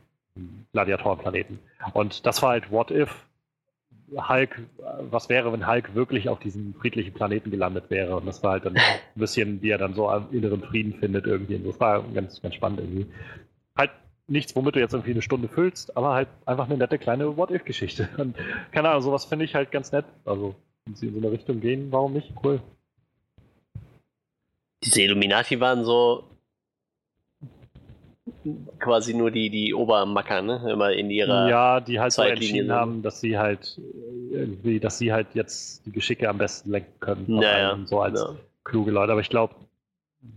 Gladiatorenplaneten. 0.74 1.60
Und 1.94 2.26
das 2.26 2.42
war 2.42 2.50
halt 2.52 2.72
What 2.72 2.92
If 2.92 3.26
Hulk, 4.16 4.62
was 5.10 5.30
wäre, 5.30 5.52
wenn 5.52 5.68
Hulk 5.68 5.96
wirklich 5.96 6.30
auf 6.30 6.40
diesem 6.40 6.74
friedlichen 6.76 7.14
Planeten 7.14 7.50
gelandet 7.52 7.90
wäre? 7.90 8.16
Und 8.18 8.26
das 8.26 8.44
war 8.44 8.54
halt 8.54 8.66
dann 8.66 8.78
ein 8.78 9.00
bisschen, 9.16 9.62
wie 9.62 9.70
er 9.72 9.78
dann 9.78 9.94
so 9.94 10.10
inneren 10.32 10.62
Frieden 10.62 10.94
findet 10.94 11.26
irgendwie. 11.26 11.56
Und 11.56 11.66
das 11.66 11.80
war 11.80 12.04
ganz, 12.14 12.42
ganz 12.42 12.56
spannend 12.56 12.80
irgendwie. 12.80 13.08
Halt 13.76 13.92
nichts, 14.28 14.56
womit 14.56 14.76
du 14.76 14.80
jetzt 14.80 14.94
irgendwie 14.94 15.12
eine 15.12 15.22
Stunde 15.22 15.48
füllst, 15.48 15.96
aber 15.98 16.14
halt 16.14 16.28
einfach 16.46 16.66
eine 16.66 16.78
nette 16.78 17.00
kleine 17.00 17.36
What-If-Geschichte. 17.36 18.10
Und 18.18 18.36
keine 18.72 18.90
Ahnung, 18.90 19.02
sowas 19.02 19.26
finde 19.26 19.46
ich 19.46 19.56
halt 19.56 19.72
ganz 19.72 19.92
nett. 19.92 20.06
Also, 20.24 20.56
wenn 20.86 20.96
sie 20.96 21.08
in 21.08 21.14
so 21.14 21.20
eine 21.20 21.32
Richtung 21.32 21.60
gehen, 21.60 21.92
warum 21.92 22.14
nicht? 22.14 22.32
Cool. 22.44 22.62
Diese 24.84 25.02
Illuminati 25.02 25.60
waren 25.60 25.84
so 25.84 26.24
quasi 28.80 29.14
nur 29.14 29.32
die, 29.32 29.49
die 29.49 29.74
Obermacker, 29.74 30.41
ne? 30.41 30.61
Immer 30.72 30.91
in 30.93 31.09
ihrer. 31.09 31.49
ja, 31.49 31.80
die 31.80 31.99
halt 31.99 32.11
so 32.11 32.22
Zeitlinie 32.22 32.43
entschieden 32.48 32.67
sind. 32.67 32.75
haben, 32.75 33.01
dass 33.01 33.19
sie 33.22 33.38
halt 33.38 33.80
irgendwie, 34.32 34.80
dass 34.80 34.98
sie 34.98 35.11
halt 35.11 35.27
jetzt 35.33 35.85
die 35.85 35.91
Geschicke 35.91 36.30
am 36.30 36.38
besten 36.38 36.72
lenken 36.72 36.99
können. 36.99 37.25
Naja, 37.27 37.72
allem 37.72 37.85
So 37.88 38.01
als 38.01 38.19
ja. 38.19 38.35
kluge 38.64 38.91
Leute. 38.91 39.11
Aber 39.11 39.22
ich 39.22 39.30
glaube, 39.30 39.56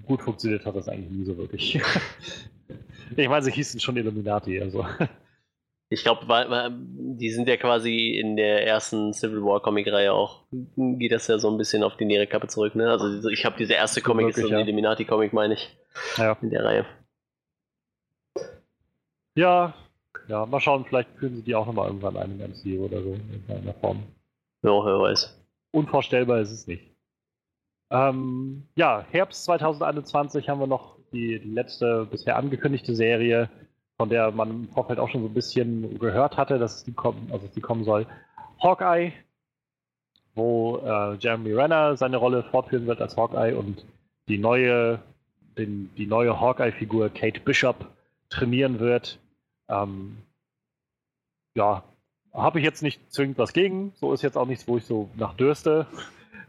gut 0.07 0.23
funktioniert 0.23 0.65
hat 0.67 0.77
das 0.77 0.89
eigentlich 0.89 1.11
nie 1.11 1.25
so 1.25 1.37
wirklich. 1.37 1.81
ich 3.17 3.29
meine, 3.29 3.43
sie 3.43 3.53
hießen 3.53 3.81
schon 3.81 3.97
Illuminati, 3.97 4.61
also. 4.61 4.85
Ich 5.91 6.03
glaube, 6.03 6.27
die 6.71 7.31
sind 7.31 7.49
ja 7.49 7.57
quasi 7.57 8.11
in 8.11 8.37
der 8.37 8.67
ersten 8.67 9.15
Civil 9.15 9.43
War 9.43 9.61
Comic-Reihe 9.63 10.13
auch, 10.13 10.43
geht 10.77 11.13
das 11.13 11.29
ja 11.29 11.39
so 11.39 11.51
ein 11.51 11.57
bisschen 11.57 11.83
auf 11.83 11.97
die 11.97 12.05
nähere 12.05 12.27
Kappe 12.27 12.47
zurück, 12.47 12.75
ne? 12.75 12.91
Also 12.91 13.31
ich 13.31 13.47
habe 13.47 13.57
diese 13.59 13.73
erste 13.73 14.03
Comic, 14.03 14.29
ist 14.29 14.37
so 14.37 14.49
ein 14.49 14.53
ja. 14.53 14.61
Illuminati-Comic, 14.61 15.33
meine 15.33 15.55
ich, 15.55 15.75
Ja. 16.19 16.37
in 16.43 16.51
der 16.51 16.63
Reihe. 16.65 16.85
Ja, 19.39 19.73
ja, 20.27 20.47
mal 20.47 20.59
schauen, 20.59 20.85
vielleicht 20.85 21.11
führen 21.11 21.37
sie 21.37 21.43
die 21.43 21.55
auch 21.55 21.65
nochmal 21.65 21.87
irgendwann 21.87 22.17
ein 22.17 22.41
im 22.41 22.51
MCU 22.51 22.87
oder 22.87 23.01
so, 23.01 23.13
in 23.13 23.31
irgendeiner 23.31 23.73
Form. 23.75 24.03
Ja, 24.63 24.71
wer 24.85 24.99
weiß. 24.99 25.41
Unvorstellbar 25.71 26.41
ist 26.41 26.51
es 26.51 26.67
nicht. 26.67 26.83
Ähm, 27.91 28.65
ja, 28.75 29.07
Herbst 29.13 29.45
2021 29.45 30.49
haben 30.49 30.59
wir 30.59 30.67
noch 30.67 30.97
die, 31.13 31.37
letzte 31.39 32.05
bisher 32.11 32.35
angekündigte 32.35 32.97
Serie, 32.97 33.49
von 33.97 34.09
der 34.09 34.33
man 34.33 34.51
im 34.51 34.69
Vorfeld 34.71 34.99
auch 34.99 35.09
schon 35.09 35.23
so 35.23 35.29
ein 35.29 35.35
bisschen 35.35 36.01
gehört 36.01 36.37
hatte, 36.37 36.59
dass 36.59 36.83
die 36.83 36.93
kommen, 36.93 37.29
also 37.31 37.47
dass 37.47 37.55
die 37.55 37.61
kommen 37.61 37.85
soll. 37.85 38.09
Hawkeye, 38.61 39.13
wo 40.35 40.79
äh, 40.79 41.15
Jeremy 41.15 41.53
Renner 41.53 41.97
seine 41.97 42.17
Rolle 42.17 42.43
fortführen 42.43 42.89
wird 42.89 43.01
als 43.01 43.17
Hawkeye 43.17 43.55
und 43.57 43.85
die 44.27 44.39
neue, 44.39 44.99
den, 45.57 45.95
die 45.97 46.09
neue 46.09 46.41
Hawkeye-Figur 46.41 47.11
Kate 47.11 47.39
Bishop 47.39 47.87
trainieren 48.31 48.81
wird. 48.81 49.21
Ähm, 49.69 50.19
ja, 51.55 51.83
habe 52.33 52.59
ich 52.59 52.65
jetzt 52.65 52.83
nicht 52.83 53.13
zwingend 53.13 53.39
was 53.39 53.53
gegen. 53.53 53.93
So 53.97 54.13
ist 54.13 54.23
jetzt 54.23 54.37
auch 54.37 54.47
nichts, 54.47 54.69
wo 54.69 54.77
ich 54.77 54.85
so 54.85 55.11
nach 55.17 55.35
dürste. 55.35 55.87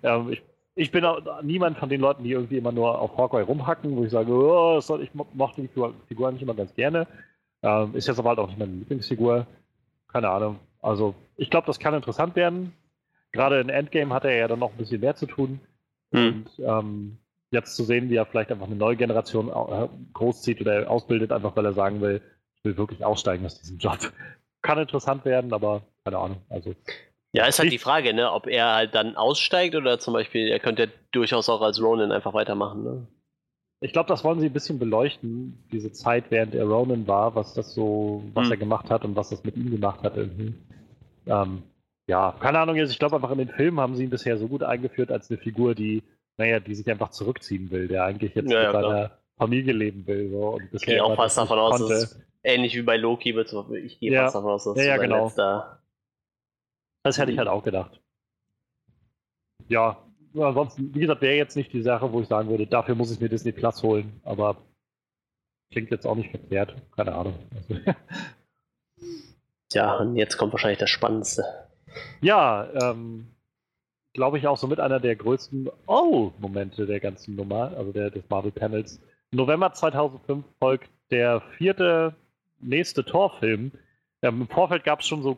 Ähm, 0.04 0.32
ich, 0.32 0.42
ich 0.76 0.92
bin 0.92 1.04
auch 1.04 1.42
niemand 1.42 1.78
von 1.78 1.90
den 1.90 2.02
Leuten, 2.02 2.24
die 2.24 2.32
irgendwie 2.32 2.58
immer 2.58 2.72
nur 2.72 3.00
auf 3.00 3.18
Hawkeye 3.18 3.42
rumhacken, 3.42 3.96
wo 3.96 4.04
ich 4.04 4.12
sage, 4.12 4.32
oh, 4.32 4.80
soll, 4.80 5.02
ich 5.02 5.14
mo- 5.14 5.28
mochte 5.34 5.62
die 5.62 5.68
Figur, 5.68 5.94
Figur 6.08 6.30
eigentlich 6.30 6.44
immer 6.44 6.54
ganz 6.54 6.74
gerne. 6.74 7.08
Ähm, 7.62 7.96
ist 7.96 8.08
jetzt 8.08 8.20
aber 8.20 8.30
halt 8.30 8.40
auch 8.40 8.48
nicht 8.48 8.60
meine 8.60 8.72
Lieblingsfigur. 8.72 9.46
Keine 10.08 10.30
Ahnung. 10.30 10.60
Also, 10.82 11.16
ich 11.36 11.50
glaube, 11.50 11.68
das 11.68 11.80
kann 11.80 11.94
interessant 11.94 12.36
werden. 12.36 12.74
Gerade 13.32 13.60
in 13.60 13.70
Endgame 13.70 14.14
hatte 14.14 14.30
er 14.30 14.38
ja 14.38 14.48
dann 14.48 14.60
noch 14.60 14.72
ein 14.72 14.78
bisschen 14.78 15.02
mehr 15.02 15.16
zu 15.16 15.26
tun. 15.26 15.60
Hm. 16.12 16.46
Und 16.58 16.66
ähm, 16.66 17.18
jetzt 17.52 17.76
zu 17.76 17.84
sehen, 17.84 18.10
wie 18.10 18.16
er 18.16 18.26
vielleicht 18.26 18.52
einfach 18.52 18.68
eine 18.68 18.76
neue 18.76 18.96
Generation 18.96 19.50
äh, 19.50 19.88
großzieht 20.14 20.62
oder 20.62 20.90
ausbildet, 20.90 21.32
einfach 21.32 21.56
weil 21.56 21.66
er 21.66 21.74
sagen 21.74 22.00
will, 22.02 22.22
will 22.64 22.78
wirklich 22.78 23.04
aussteigen 23.04 23.46
aus 23.46 23.60
diesem 23.60 23.78
Job. 23.78 23.98
Kann 24.62 24.78
interessant 24.78 25.24
werden, 25.26 25.54
aber 25.54 25.84
keine 26.04 26.18
Ahnung. 26.18 26.38
Also, 26.50 26.76
Ja, 27.34 27.46
ist 27.46 27.60
halt 27.60 27.68
Ich- 27.68 27.74
die 27.74 27.80
Frage, 27.80 28.14
ne, 28.14 28.32
ob 28.32 28.48
er 28.48 28.74
halt 28.74 28.96
dann 28.96 29.16
aussteigt 29.16 29.76
oder 29.76 30.00
zum 30.00 30.14
Beispiel, 30.14 30.48
er 30.50 30.60
könnte 30.60 30.84
ja 30.84 30.90
durchaus 31.12 31.48
auch 31.50 31.62
als 31.62 31.82
Ronin 31.82 32.12
einfach 32.12 32.34
weitermachen, 32.34 32.84
ne? 32.84 33.08
ich 33.82 33.94
glaube, 33.94 34.10
das 34.10 34.26
wollen 34.26 34.42
sie 34.42 34.48
ein 34.48 34.54
bisschen 34.54 34.78
beleuchten, 34.78 35.64
diese 35.72 35.94
Zeit, 35.94 36.26
während 36.32 36.54
er 36.54 36.66
Ronan 36.66 37.08
war, 37.08 37.36
was 37.36 37.54
das 37.54 37.74
so, 37.74 38.24
was 38.34 38.46
Hm. 38.48 38.52
er 38.52 38.58
gemacht 38.58 38.90
hat 38.90 39.06
und 39.06 39.16
was 39.16 39.30
das 39.30 39.44
mit 39.46 39.56
ihm 39.56 39.72
gemacht 39.72 40.04
hat 40.04 40.18
irgendwie. 40.18 40.54
Ähm, 41.28 41.64
ja, 42.08 42.36
keine 42.42 42.60
Ahnung, 42.60 42.76
jetzt, 42.76 42.92
ich 42.92 43.00
glaube 43.00 43.16
einfach 43.16 43.32
in 43.32 43.38
den 43.38 43.50
Filmen 43.50 43.80
haben 43.80 43.96
sie 43.96 44.04
ihn 44.04 44.10
bisher 44.10 44.38
so 44.38 44.48
gut 44.50 44.64
eingeführt 44.64 45.12
als 45.12 45.30
eine 45.30 45.40
Figur, 45.40 45.76
die, 45.76 46.04
naja, 46.38 46.60
die 46.60 46.76
sich 46.76 46.90
einfach 46.90 47.12
zurückziehen 47.12 47.72
will, 47.72 47.88
der 47.88 48.04
eigentlich 48.04 48.36
jetzt 48.36 48.52
Ja, 48.52 48.64
ja, 48.64 48.64
mit 48.64 48.72
seiner 48.74 49.12
Familie 49.38 49.72
leben 49.74 50.06
will. 50.08 50.30
So, 50.32 50.50
und 50.56 50.72
bisher 50.72 50.96
gehe 50.96 51.04
auch 51.06 51.16
fast 51.16 51.38
davon 51.38 51.60
aus, 51.60 51.78
konnte. 51.78 51.94
dass 51.94 52.04
es 52.16 52.20
ähnlich 52.44 52.76
wie 52.76 52.82
bei 52.82 52.98
Loki 52.98 53.36
wird. 53.36 53.54
Ich 53.84 54.00
gehe 54.00 54.12
Ja. 54.12 54.24
fast 54.24 54.36
davon 54.36 54.52
aus, 54.52 54.64
dass 54.64 54.78
Ja, 54.78 54.84
ja, 54.84 54.98
genau. 54.98 55.26
letzter. 55.26 55.82
Das 57.04 57.18
hätte 57.18 57.32
ich 57.32 57.38
halt 57.38 57.48
auch 57.48 57.64
gedacht. 57.64 58.00
Ja, 59.68 59.98
ansonsten, 60.36 60.94
wie 60.94 61.00
gesagt, 61.02 61.22
wäre 61.22 61.36
jetzt 61.36 61.56
nicht 61.56 61.72
die 61.74 61.82
Sache, 61.82 62.12
wo 62.12 62.22
ich 62.22 62.28
sagen 62.28 62.50
würde, 62.50 62.68
dafür 62.68 62.96
muss 62.96 63.12
ich 63.12 63.20
mir 63.20 63.30
Disney 63.30 63.52
Plus 63.52 63.82
holen, 63.84 64.20
aber 64.24 64.58
klingt 65.72 65.92
jetzt 65.92 66.06
auch 66.06 66.16
nicht 66.16 66.32
verkehrt. 66.32 66.76
Keine 66.96 67.14
Ahnung. 67.16 67.36
Also, 67.56 67.82
Ja, 69.72 69.98
und 69.98 70.16
jetzt 70.16 70.38
kommt 70.38 70.52
wahrscheinlich 70.54 70.80
das 70.80 70.90
Spannendste. 70.90 71.44
ja, 72.22 72.68
ähm, 72.82 73.28
glaube 74.14 74.38
ich 74.40 74.48
auch 74.48 74.58
so 74.58 74.66
mit 74.68 74.80
einer 74.80 75.00
der 75.00 75.16
größten 75.16 75.70
Oh-Momente 75.86 76.88
der 76.88 77.00
ganzen 77.00 77.36
Nummer, 77.36 77.72
also 77.78 77.92
der, 77.92 78.10
des 78.10 78.24
Marvel 78.30 78.52
Panels. 78.52 79.00
November 79.32 79.72
2005 79.72 80.44
folgt 80.60 80.90
der 81.12 81.42
vierte 81.58 82.16
nächste 82.62 83.04
Torfilm. 83.06 83.72
Ähm, 84.22 84.42
Im 84.42 84.48
Vorfeld 84.48 84.84
gab 84.84 85.00
es 85.00 85.08
schon 85.08 85.24
so, 85.24 85.38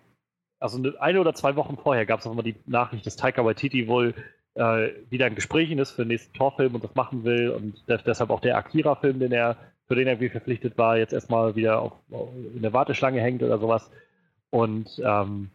also 0.59 0.81
eine, 0.99 1.19
oder 1.19 1.33
zwei 1.33 1.55
Wochen 1.55 1.77
vorher 1.77 2.05
gab 2.05 2.19
es 2.19 2.27
auch 2.27 2.33
mal 2.33 2.43
die 2.43 2.55
Nachricht, 2.65 3.05
dass 3.05 3.15
Taika 3.15 3.43
Waititi 3.43 3.87
wohl 3.87 4.13
äh, 4.55 4.89
wieder 5.09 5.27
in 5.27 5.35
Gesprächen 5.35 5.79
ist 5.79 5.91
für 5.91 6.03
den 6.03 6.09
nächsten 6.09 6.33
Torfilm 6.33 6.75
und 6.75 6.83
das 6.83 6.95
machen 6.95 7.23
will 7.23 7.49
und 7.49 7.87
des- 7.87 8.03
deshalb 8.03 8.29
auch 8.29 8.41
der 8.41 8.57
Akira-Film, 8.57 9.19
den 9.19 9.31
er, 9.31 9.57
für 9.87 9.95
den 9.95 10.07
er 10.07 10.13
irgendwie 10.13 10.29
verpflichtet 10.29 10.77
war, 10.77 10.97
jetzt 10.97 11.13
erstmal 11.13 11.55
wieder 11.55 11.79
auf, 11.81 11.93
in 12.55 12.61
der 12.61 12.73
Warteschlange 12.73 13.21
hängt 13.21 13.43
oder 13.43 13.57
sowas. 13.59 13.89
Und 14.49 15.01
ähm, 15.03 15.49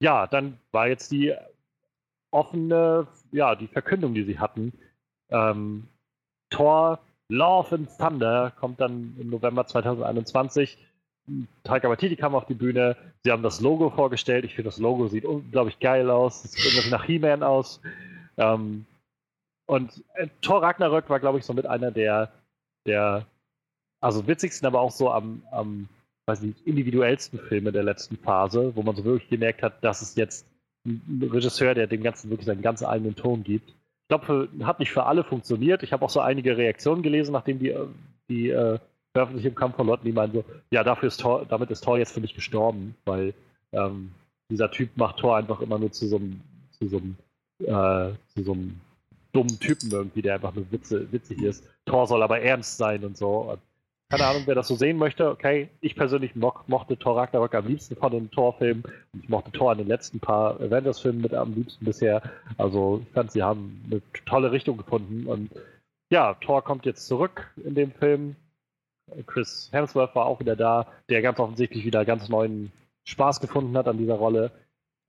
ja, 0.00 0.26
dann 0.26 0.58
war 0.72 0.88
jetzt 0.88 1.10
die 1.12 1.34
offene, 2.30 3.06
ja, 3.30 3.54
die 3.54 3.68
Verkündung, 3.68 4.14
die 4.14 4.24
sie 4.24 4.38
hatten. 4.38 4.72
Ähm, 5.30 5.88
Thor 6.50 6.98
Love 7.28 7.74
and 7.74 7.88
Thunder 7.98 8.52
kommt 8.58 8.80
dann 8.80 9.16
im 9.18 9.30
November 9.30 9.66
2021. 9.66 10.78
Taika 11.62 11.88
Waititi 11.88 12.16
kam 12.16 12.34
auf 12.34 12.46
die 12.46 12.54
Bühne. 12.54 12.96
Sie 13.22 13.30
haben 13.30 13.42
das 13.42 13.60
Logo 13.60 13.90
vorgestellt. 13.90 14.44
Ich 14.44 14.54
finde, 14.54 14.68
das 14.68 14.78
Logo 14.78 15.08
sieht 15.08 15.24
unglaublich 15.24 15.78
geil 15.78 16.10
aus. 16.10 16.44
Es 16.44 16.52
sieht 16.52 16.64
irgendwie 16.66 16.90
nach 16.90 17.04
He-Man 17.04 17.42
aus. 17.42 17.80
Ähm, 18.36 18.86
und 19.66 20.02
äh, 20.14 20.28
Thor 20.40 20.62
Ragnarök 20.62 21.08
war, 21.08 21.20
glaube 21.20 21.38
ich, 21.38 21.44
so 21.44 21.54
mit 21.54 21.66
einer 21.66 21.90
der, 21.90 22.32
der, 22.86 23.26
also 24.00 24.26
witzigsten, 24.26 24.66
aber 24.66 24.80
auch 24.80 24.90
so 24.90 25.10
am, 25.10 25.42
am 25.52 25.88
weiß 26.26 26.42
nicht, 26.42 26.66
individuellsten 26.66 27.38
Filme 27.38 27.72
der 27.72 27.84
letzten 27.84 28.16
Phase, 28.16 28.74
wo 28.74 28.82
man 28.82 28.96
so 28.96 29.04
wirklich 29.04 29.28
gemerkt 29.28 29.62
hat, 29.62 29.82
dass 29.84 30.02
es 30.02 30.14
jetzt 30.16 30.46
ein 30.84 31.28
Regisseur, 31.32 31.74
der 31.74 31.86
dem 31.86 32.02
Ganzen 32.02 32.30
wirklich 32.30 32.46
seinen 32.46 32.62
ganz 32.62 32.82
eigenen 32.82 33.14
Ton 33.14 33.44
gibt. 33.44 33.74
Glaube, 34.12 34.48
hat 34.64 34.78
nicht 34.78 34.92
für 34.92 35.04
alle 35.04 35.24
funktioniert. 35.24 35.82
Ich 35.82 35.92
habe 35.92 36.04
auch 36.04 36.10
so 36.10 36.20
einige 36.20 36.56
Reaktionen 36.56 37.02
gelesen, 37.02 37.32
nachdem 37.32 37.58
die, 37.58 37.74
die 38.28 38.50
äh, 38.50 38.78
Veröffentlichung 39.14 39.54
kam 39.54 39.72
von 39.72 39.86
Leuten, 39.86 40.04
die 40.04 40.12
meinen 40.12 40.32
so, 40.32 40.44
ja, 40.70 40.84
dafür 40.84 41.08
ist 41.08 41.18
Thor, 41.20 41.46
damit 41.48 41.70
ist 41.70 41.82
Thor 41.82 41.98
jetzt 41.98 42.12
für 42.12 42.20
mich 42.20 42.34
gestorben, 42.34 42.94
weil 43.06 43.32
ähm, 43.72 44.12
dieser 44.50 44.70
Typ 44.70 44.96
macht 44.96 45.16
Thor 45.18 45.38
einfach 45.38 45.62
immer 45.62 45.78
nur 45.78 45.92
zu 45.92 46.06
so 46.08 46.16
einem, 46.16 46.40
zu 46.78 46.88
so 46.88 46.98
einem, 46.98 47.16
äh, 47.60 48.14
zu 48.34 48.42
so 48.42 48.52
einem 48.52 48.80
dummen 49.32 49.58
Typen 49.60 49.90
irgendwie, 49.90 50.20
der 50.20 50.34
einfach 50.34 50.54
nur 50.54 50.70
Witze, 50.70 51.10
witzig 51.10 51.42
ist. 51.42 51.66
Thor 51.86 52.06
soll 52.06 52.22
aber 52.22 52.40
ernst 52.40 52.76
sein 52.76 53.04
und 53.04 53.16
so. 53.16 53.50
Und 53.50 53.60
keine 54.12 54.26
Ahnung, 54.26 54.42
wer 54.44 54.54
das 54.54 54.68
so 54.68 54.74
sehen 54.74 54.98
möchte. 54.98 55.30
Okay, 55.30 55.70
ich 55.80 55.96
persönlich 55.96 56.36
mo 56.36 56.52
mochte 56.66 56.98
Thor 56.98 57.16
Ragnarok 57.16 57.54
am 57.54 57.66
liebsten 57.66 57.96
von 57.96 58.12
den 58.12 58.30
Thor-Filmen. 58.30 58.84
Ich 59.18 59.30
mochte 59.30 59.50
Thor 59.52 59.72
an 59.72 59.78
den 59.78 59.88
letzten 59.88 60.20
paar 60.20 60.60
Avengers-Filmen 60.60 61.22
mit 61.22 61.32
am 61.32 61.54
liebsten 61.54 61.82
bisher. 61.82 62.20
Also 62.58 63.00
ich 63.06 63.10
fand, 63.14 63.32
sie 63.32 63.42
haben 63.42 63.82
eine 63.86 64.02
tolle 64.26 64.52
Richtung 64.52 64.76
gefunden. 64.76 65.26
Und 65.26 65.48
ja, 66.10 66.34
Thor 66.34 66.62
kommt 66.62 66.84
jetzt 66.84 67.06
zurück 67.06 67.54
in 67.64 67.74
dem 67.74 67.90
Film. 67.90 68.36
Chris 69.26 69.70
Hemsworth 69.72 70.14
war 70.14 70.26
auch 70.26 70.40
wieder 70.40 70.56
da, 70.56 70.88
der 71.08 71.22
ganz 71.22 71.38
offensichtlich 71.38 71.86
wieder 71.86 72.04
ganz 72.04 72.28
neuen 72.28 72.70
Spaß 73.04 73.40
gefunden 73.40 73.74
hat 73.78 73.88
an 73.88 73.96
dieser 73.96 74.16
Rolle. 74.16 74.50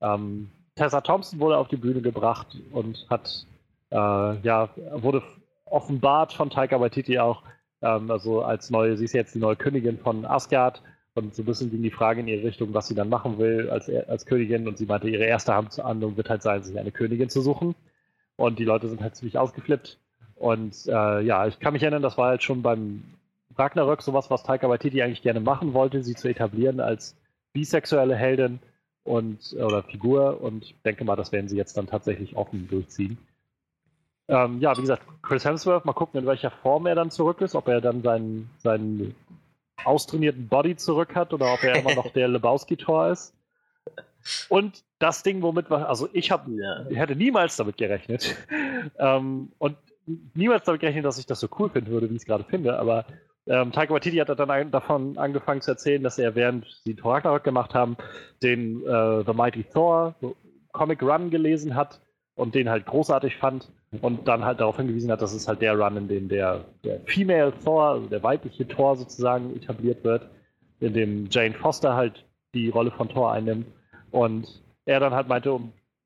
Ähm, 0.00 0.50
Tessa 0.76 1.02
Thompson 1.02 1.40
wurde 1.40 1.58
auf 1.58 1.68
die 1.68 1.76
Bühne 1.76 2.00
gebracht 2.00 2.56
und 2.72 3.04
hat, 3.10 3.44
äh, 3.90 3.96
ja, 3.96 4.70
wurde 4.94 5.22
offenbart 5.66 6.32
von 6.32 6.48
Taika 6.48 6.80
Waititi 6.80 7.18
auch, 7.18 7.42
ähm, 7.84 8.10
also 8.10 8.42
als 8.42 8.70
neue, 8.70 8.96
sie 8.96 9.04
ist 9.04 9.12
jetzt 9.12 9.34
die 9.34 9.38
neue 9.38 9.56
Königin 9.56 9.98
von 9.98 10.24
Asgard 10.24 10.82
und 11.14 11.34
so 11.34 11.42
ein 11.42 11.46
bisschen 11.46 11.70
ging 11.70 11.82
die 11.82 11.92
Frage 11.92 12.20
in 12.20 12.28
ihre 12.28 12.42
Richtung, 12.42 12.74
was 12.74 12.88
sie 12.88 12.94
dann 12.96 13.08
machen 13.08 13.38
will 13.38 13.70
als, 13.70 13.88
als 13.88 14.26
Königin. 14.26 14.66
Und 14.66 14.78
sie 14.78 14.86
meinte, 14.86 15.08
ihre 15.08 15.24
erste 15.24 15.54
Amtshandlung 15.54 16.16
wird 16.16 16.28
halt 16.28 16.42
sein, 16.42 16.62
sich 16.64 16.76
eine 16.78 16.90
Königin 16.90 17.28
zu 17.28 17.40
suchen. 17.40 17.76
Und 18.36 18.58
die 18.58 18.64
Leute 18.64 18.88
sind 18.88 19.00
halt 19.00 19.14
ziemlich 19.14 19.38
ausgeflippt. 19.38 19.98
Und 20.34 20.86
äh, 20.88 21.20
ja, 21.20 21.46
ich 21.46 21.60
kann 21.60 21.72
mich 21.72 21.82
erinnern, 21.82 22.02
das 22.02 22.18
war 22.18 22.28
halt 22.28 22.42
schon 22.42 22.62
beim 22.62 23.04
Ragnarök 23.56 24.02
sowas, 24.02 24.28
was 24.30 24.42
Taika 24.42 24.68
Waititi 24.68 25.02
eigentlich 25.02 25.22
gerne 25.22 25.38
machen 25.38 25.72
wollte, 25.72 26.02
sie 26.02 26.16
zu 26.16 26.28
etablieren 26.28 26.80
als 26.80 27.16
bisexuelle 27.52 28.16
Heldin 28.16 28.58
und 29.04 29.52
oder 29.52 29.84
Figur. 29.84 30.40
Und 30.40 30.64
ich 30.64 30.74
denke 30.84 31.04
mal, 31.04 31.14
das 31.14 31.30
werden 31.30 31.48
sie 31.48 31.56
jetzt 31.56 31.76
dann 31.76 31.86
tatsächlich 31.86 32.34
offen 32.34 32.66
durchziehen. 32.66 33.18
Ähm, 34.28 34.60
ja, 34.60 34.76
wie 34.76 34.80
gesagt, 34.80 35.02
Chris 35.22 35.44
Hemsworth, 35.44 35.84
mal 35.84 35.92
gucken, 35.92 36.20
in 36.20 36.26
welcher 36.26 36.50
Form 36.50 36.86
er 36.86 36.94
dann 36.94 37.10
zurück 37.10 37.40
ist, 37.40 37.54
ob 37.54 37.68
er 37.68 37.80
dann 37.80 38.02
seinen, 38.02 38.50
seinen 38.58 39.14
austrainierten 39.84 40.48
Body 40.48 40.76
zurück 40.76 41.14
hat 41.14 41.32
oder 41.32 41.52
ob 41.52 41.62
er 41.62 41.76
immer 41.76 41.94
noch 41.94 42.10
der 42.10 42.28
Lebowski-Tor 42.28 43.08
ist. 43.08 43.34
Und 44.48 44.82
das 44.98 45.22
Ding, 45.22 45.42
womit 45.42 45.70
wir, 45.70 45.86
also 45.88 46.08
ich 46.14 46.30
habe, 46.30 46.50
ja. 46.52 46.84
hätte 46.96 47.14
niemals 47.14 47.56
damit 47.56 47.76
gerechnet 47.76 48.36
ähm, 48.98 49.52
und 49.58 49.76
niemals 50.34 50.64
damit 50.64 50.80
gerechnet, 50.80 51.04
dass 51.04 51.18
ich 51.18 51.26
das 51.26 51.40
so 51.40 51.48
cool 51.58 51.68
finden 51.68 51.90
würde, 51.90 52.08
wie 52.08 52.14
ich 52.14 52.22
es 52.22 52.26
gerade 52.26 52.44
finde, 52.44 52.78
aber 52.78 53.04
ähm, 53.46 53.72
Taika 53.72 53.92
Waititi 53.92 54.16
hat 54.16 54.30
dann 54.30 54.50
ein, 54.50 54.70
davon 54.70 55.18
angefangen 55.18 55.60
zu 55.60 55.72
erzählen, 55.72 56.02
dass 56.02 56.18
er, 56.18 56.34
während 56.34 56.66
sie 56.84 56.94
Thor 56.94 57.16
Ragnarok 57.16 57.44
gemacht 57.44 57.74
haben, 57.74 57.98
den 58.42 58.80
äh, 58.86 59.22
The 59.26 59.34
Mighty 59.34 59.64
Thor 59.64 60.14
Comic 60.72 61.02
Run 61.02 61.30
gelesen 61.30 61.74
hat 61.74 62.00
und 62.34 62.54
den 62.54 62.68
halt 62.68 62.86
großartig 62.86 63.36
fand 63.36 63.70
und 64.00 64.26
dann 64.26 64.44
halt 64.44 64.60
darauf 64.60 64.76
hingewiesen 64.76 65.10
hat, 65.10 65.22
dass 65.22 65.32
es 65.32 65.46
halt 65.46 65.62
der 65.62 65.78
Run, 65.78 65.96
in 65.96 66.08
dem 66.08 66.28
der, 66.28 66.64
der 66.82 67.00
Female 67.06 67.52
Thor, 67.64 67.90
also 67.90 68.06
der 68.08 68.22
weibliche 68.22 68.66
Thor 68.66 68.96
sozusagen 68.96 69.54
etabliert 69.56 70.02
wird, 70.04 70.28
in 70.80 70.92
dem 70.92 71.28
Jane 71.30 71.54
Foster 71.54 71.94
halt 71.94 72.24
die 72.54 72.68
Rolle 72.70 72.90
von 72.90 73.08
Thor 73.08 73.32
einnimmt 73.32 73.66
und 74.10 74.62
er 74.84 75.00
dann 75.00 75.14
halt 75.14 75.28
meinte, 75.28 75.58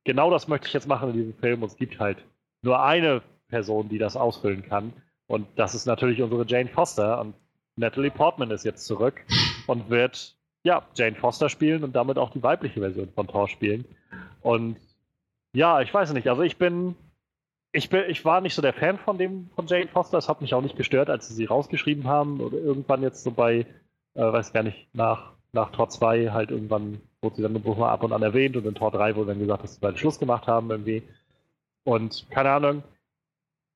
genau 0.05 0.31
das 0.31 0.48
möchte 0.48 0.66
ich 0.66 0.74
jetzt 0.74 0.89
machen 0.89 1.10
in 1.10 1.16
diesem 1.16 1.34
Film 1.34 1.62
und 1.62 1.70
es 1.70 1.76
gibt 1.76 1.98
halt 1.98 2.18
nur 2.62 2.82
eine 2.82 3.23
Person, 3.48 3.89
die 3.89 3.98
das 3.98 4.16
ausfüllen 4.16 4.62
kann 4.62 4.92
und 5.28 5.47
das 5.57 5.74
ist 5.74 5.86
natürlich 5.86 6.20
unsere 6.20 6.44
Jane 6.47 6.70
Foster. 6.70 7.20
Und 7.20 7.34
Natalie 7.76 8.10
Portman 8.10 8.50
ist 8.50 8.65
jetzt 8.65 8.86
zurück 8.86 9.23
und 9.68 9.89
wird 9.89 10.34
ja 10.65 10.82
Jane 10.97 11.15
Foster 11.15 11.48
spielen 11.48 11.84
und 11.84 11.94
damit 11.94 12.18
auch 12.18 12.31
die 12.31 12.42
weibliche 12.42 12.81
Version 12.81 13.12
von 13.15 13.28
Thor 13.28 13.47
spielen. 13.47 13.84
Und 14.40 14.76
ja, 15.52 15.81
ich 15.81 15.93
weiß 15.93 16.12
nicht. 16.12 16.28
Also 16.28 16.43
ich 16.43 16.57
bin, 16.57 16.94
ich 17.73 17.91
bin, 17.91 18.05
ich 18.09 18.25
war 18.25 18.41
nicht 18.41 18.55
so 18.55 18.62
der 18.62 18.73
Fan 18.73 18.99
von 18.99 19.18
dem 19.18 19.51
von 19.55 19.67
Jane 19.67 19.89
Foster. 19.89 20.18
Es 20.18 20.28
hat 20.28 20.41
mich 20.41 20.55
auch 20.55 20.62
nicht 20.62 20.77
gestört, 20.77 21.10
als 21.10 21.28
sie 21.28 21.35
sie 21.35 21.44
rausgeschrieben 21.47 22.07
haben 22.07 22.41
oder 22.41 22.57
irgendwann 22.59 23.02
jetzt 23.02 23.23
so 23.23 23.31
bei, 23.31 23.67
äh, 24.15 24.33
weiß 24.33 24.52
gar 24.52 24.62
nicht, 24.62 24.89
nach 24.94 25.33
nach 25.52 25.70
Tor 25.70 25.89
2 25.89 26.31
halt 26.31 26.51
irgendwann 26.51 27.01
wurde 27.23 27.36
sie 27.36 27.43
dann 27.43 27.52
mal 27.52 27.89
ab 27.89 28.02
und 28.02 28.12
an 28.12 28.23
erwähnt 28.23 28.57
und 28.57 28.67
in 28.67 28.75
Tor 28.75 28.91
3 28.91 29.17
wurde 29.17 29.28
dann 29.28 29.39
gesagt, 29.41 29.65
dass 29.65 29.75
sie 29.75 29.81
beiden 29.81 29.97
Schluss 29.97 30.18
gemacht 30.18 30.47
haben 30.47 30.70
irgendwie. 30.70 31.02
Und 31.85 32.27
keine 32.31 32.51
Ahnung, 32.51 32.83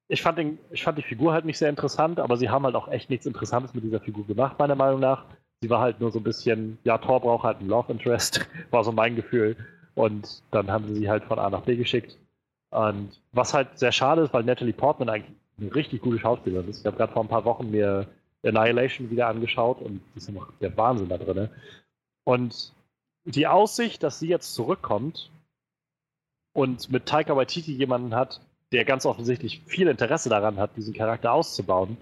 ich 0.08 0.22
fand, 0.22 0.38
den, 0.38 0.58
ich 0.70 0.82
fand 0.82 0.98
die 0.98 1.02
Figur 1.02 1.32
halt 1.32 1.44
nicht 1.44 1.58
sehr 1.58 1.70
interessant, 1.70 2.20
aber 2.20 2.36
sie 2.36 2.50
haben 2.50 2.64
halt 2.64 2.74
auch 2.74 2.88
echt 2.88 3.08
nichts 3.08 3.24
Interessantes 3.26 3.72
mit 3.72 3.84
dieser 3.84 4.00
Figur 4.00 4.26
gemacht, 4.26 4.58
meiner 4.58 4.74
Meinung 4.74 5.00
nach. 5.00 5.24
Sie 5.62 5.70
war 5.70 5.80
halt 5.80 6.00
nur 6.00 6.10
so 6.10 6.18
ein 6.18 6.24
bisschen, 6.24 6.78
ja, 6.84 6.98
Thor 6.98 7.20
braucht 7.20 7.44
halt 7.44 7.60
einen 7.60 7.68
Love 7.68 7.90
Interest, 7.90 8.46
war 8.70 8.84
so 8.84 8.92
mein 8.92 9.16
Gefühl. 9.16 9.56
Und 9.94 10.42
dann 10.50 10.70
haben 10.70 10.86
sie 10.88 10.94
sie 10.94 11.10
halt 11.10 11.24
von 11.24 11.38
A 11.38 11.50
nach 11.50 11.62
B 11.62 11.76
geschickt. 11.76 12.18
Und 12.70 13.20
was 13.32 13.52
halt 13.52 13.78
sehr 13.78 13.92
schade 13.92 14.22
ist, 14.22 14.32
weil 14.32 14.44
Natalie 14.44 14.72
Portman 14.72 15.08
eigentlich 15.08 15.36
eine 15.60 15.74
richtig 15.74 16.00
gute 16.00 16.18
Schauspielerin 16.18 16.68
ist. 16.68 16.80
Ich 16.80 16.86
habe 16.86 16.96
gerade 16.96 17.12
vor 17.12 17.22
ein 17.22 17.28
paar 17.28 17.44
Wochen 17.44 17.70
mir 17.70 18.06
Annihilation 18.44 19.10
wieder 19.10 19.28
angeschaut 19.28 19.80
und 19.80 20.00
das 20.14 20.28
ist 20.28 20.36
der 20.60 20.76
Wahnsinn 20.76 21.08
da 21.08 21.18
drin. 21.18 21.48
Und 22.24 22.72
die 23.24 23.46
Aussicht, 23.46 24.02
dass 24.02 24.18
sie 24.18 24.28
jetzt 24.28 24.54
zurückkommt 24.54 25.30
und 26.54 26.90
mit 26.90 27.06
Taika 27.06 27.36
Waititi 27.36 27.72
jemanden 27.72 28.14
hat, 28.14 28.40
der 28.72 28.84
ganz 28.84 29.06
offensichtlich 29.06 29.62
viel 29.66 29.86
Interesse 29.86 30.28
daran 30.28 30.56
hat, 30.56 30.76
diesen 30.76 30.94
Charakter 30.94 31.32
auszubauen. 31.32 31.96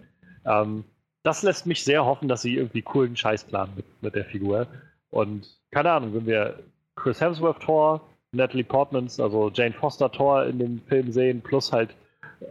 Ähm, 0.44 0.84
das 1.22 1.42
lässt 1.42 1.66
mich 1.66 1.84
sehr 1.84 2.06
hoffen, 2.06 2.28
dass 2.28 2.42
sie 2.42 2.56
irgendwie 2.56 2.82
coolen 2.82 3.16
Scheiß 3.16 3.44
planen 3.44 3.72
mit, 3.76 3.84
mit 4.02 4.14
der 4.14 4.24
Figur. 4.24 4.66
Und 5.10 5.58
keine 5.70 5.92
Ahnung, 5.92 6.14
wenn 6.14 6.26
wir 6.26 6.60
Chris 7.02 7.20
Hemsworth 7.20 7.60
Thor, 7.60 8.00
Natalie 8.32 8.64
Portmans, 8.64 9.18
also 9.18 9.50
Jane 9.52 9.72
Foster 9.72 10.10
Thor 10.10 10.44
in 10.44 10.58
dem 10.58 10.80
Film 10.86 11.10
sehen, 11.12 11.40
plus 11.40 11.72
halt 11.72 11.94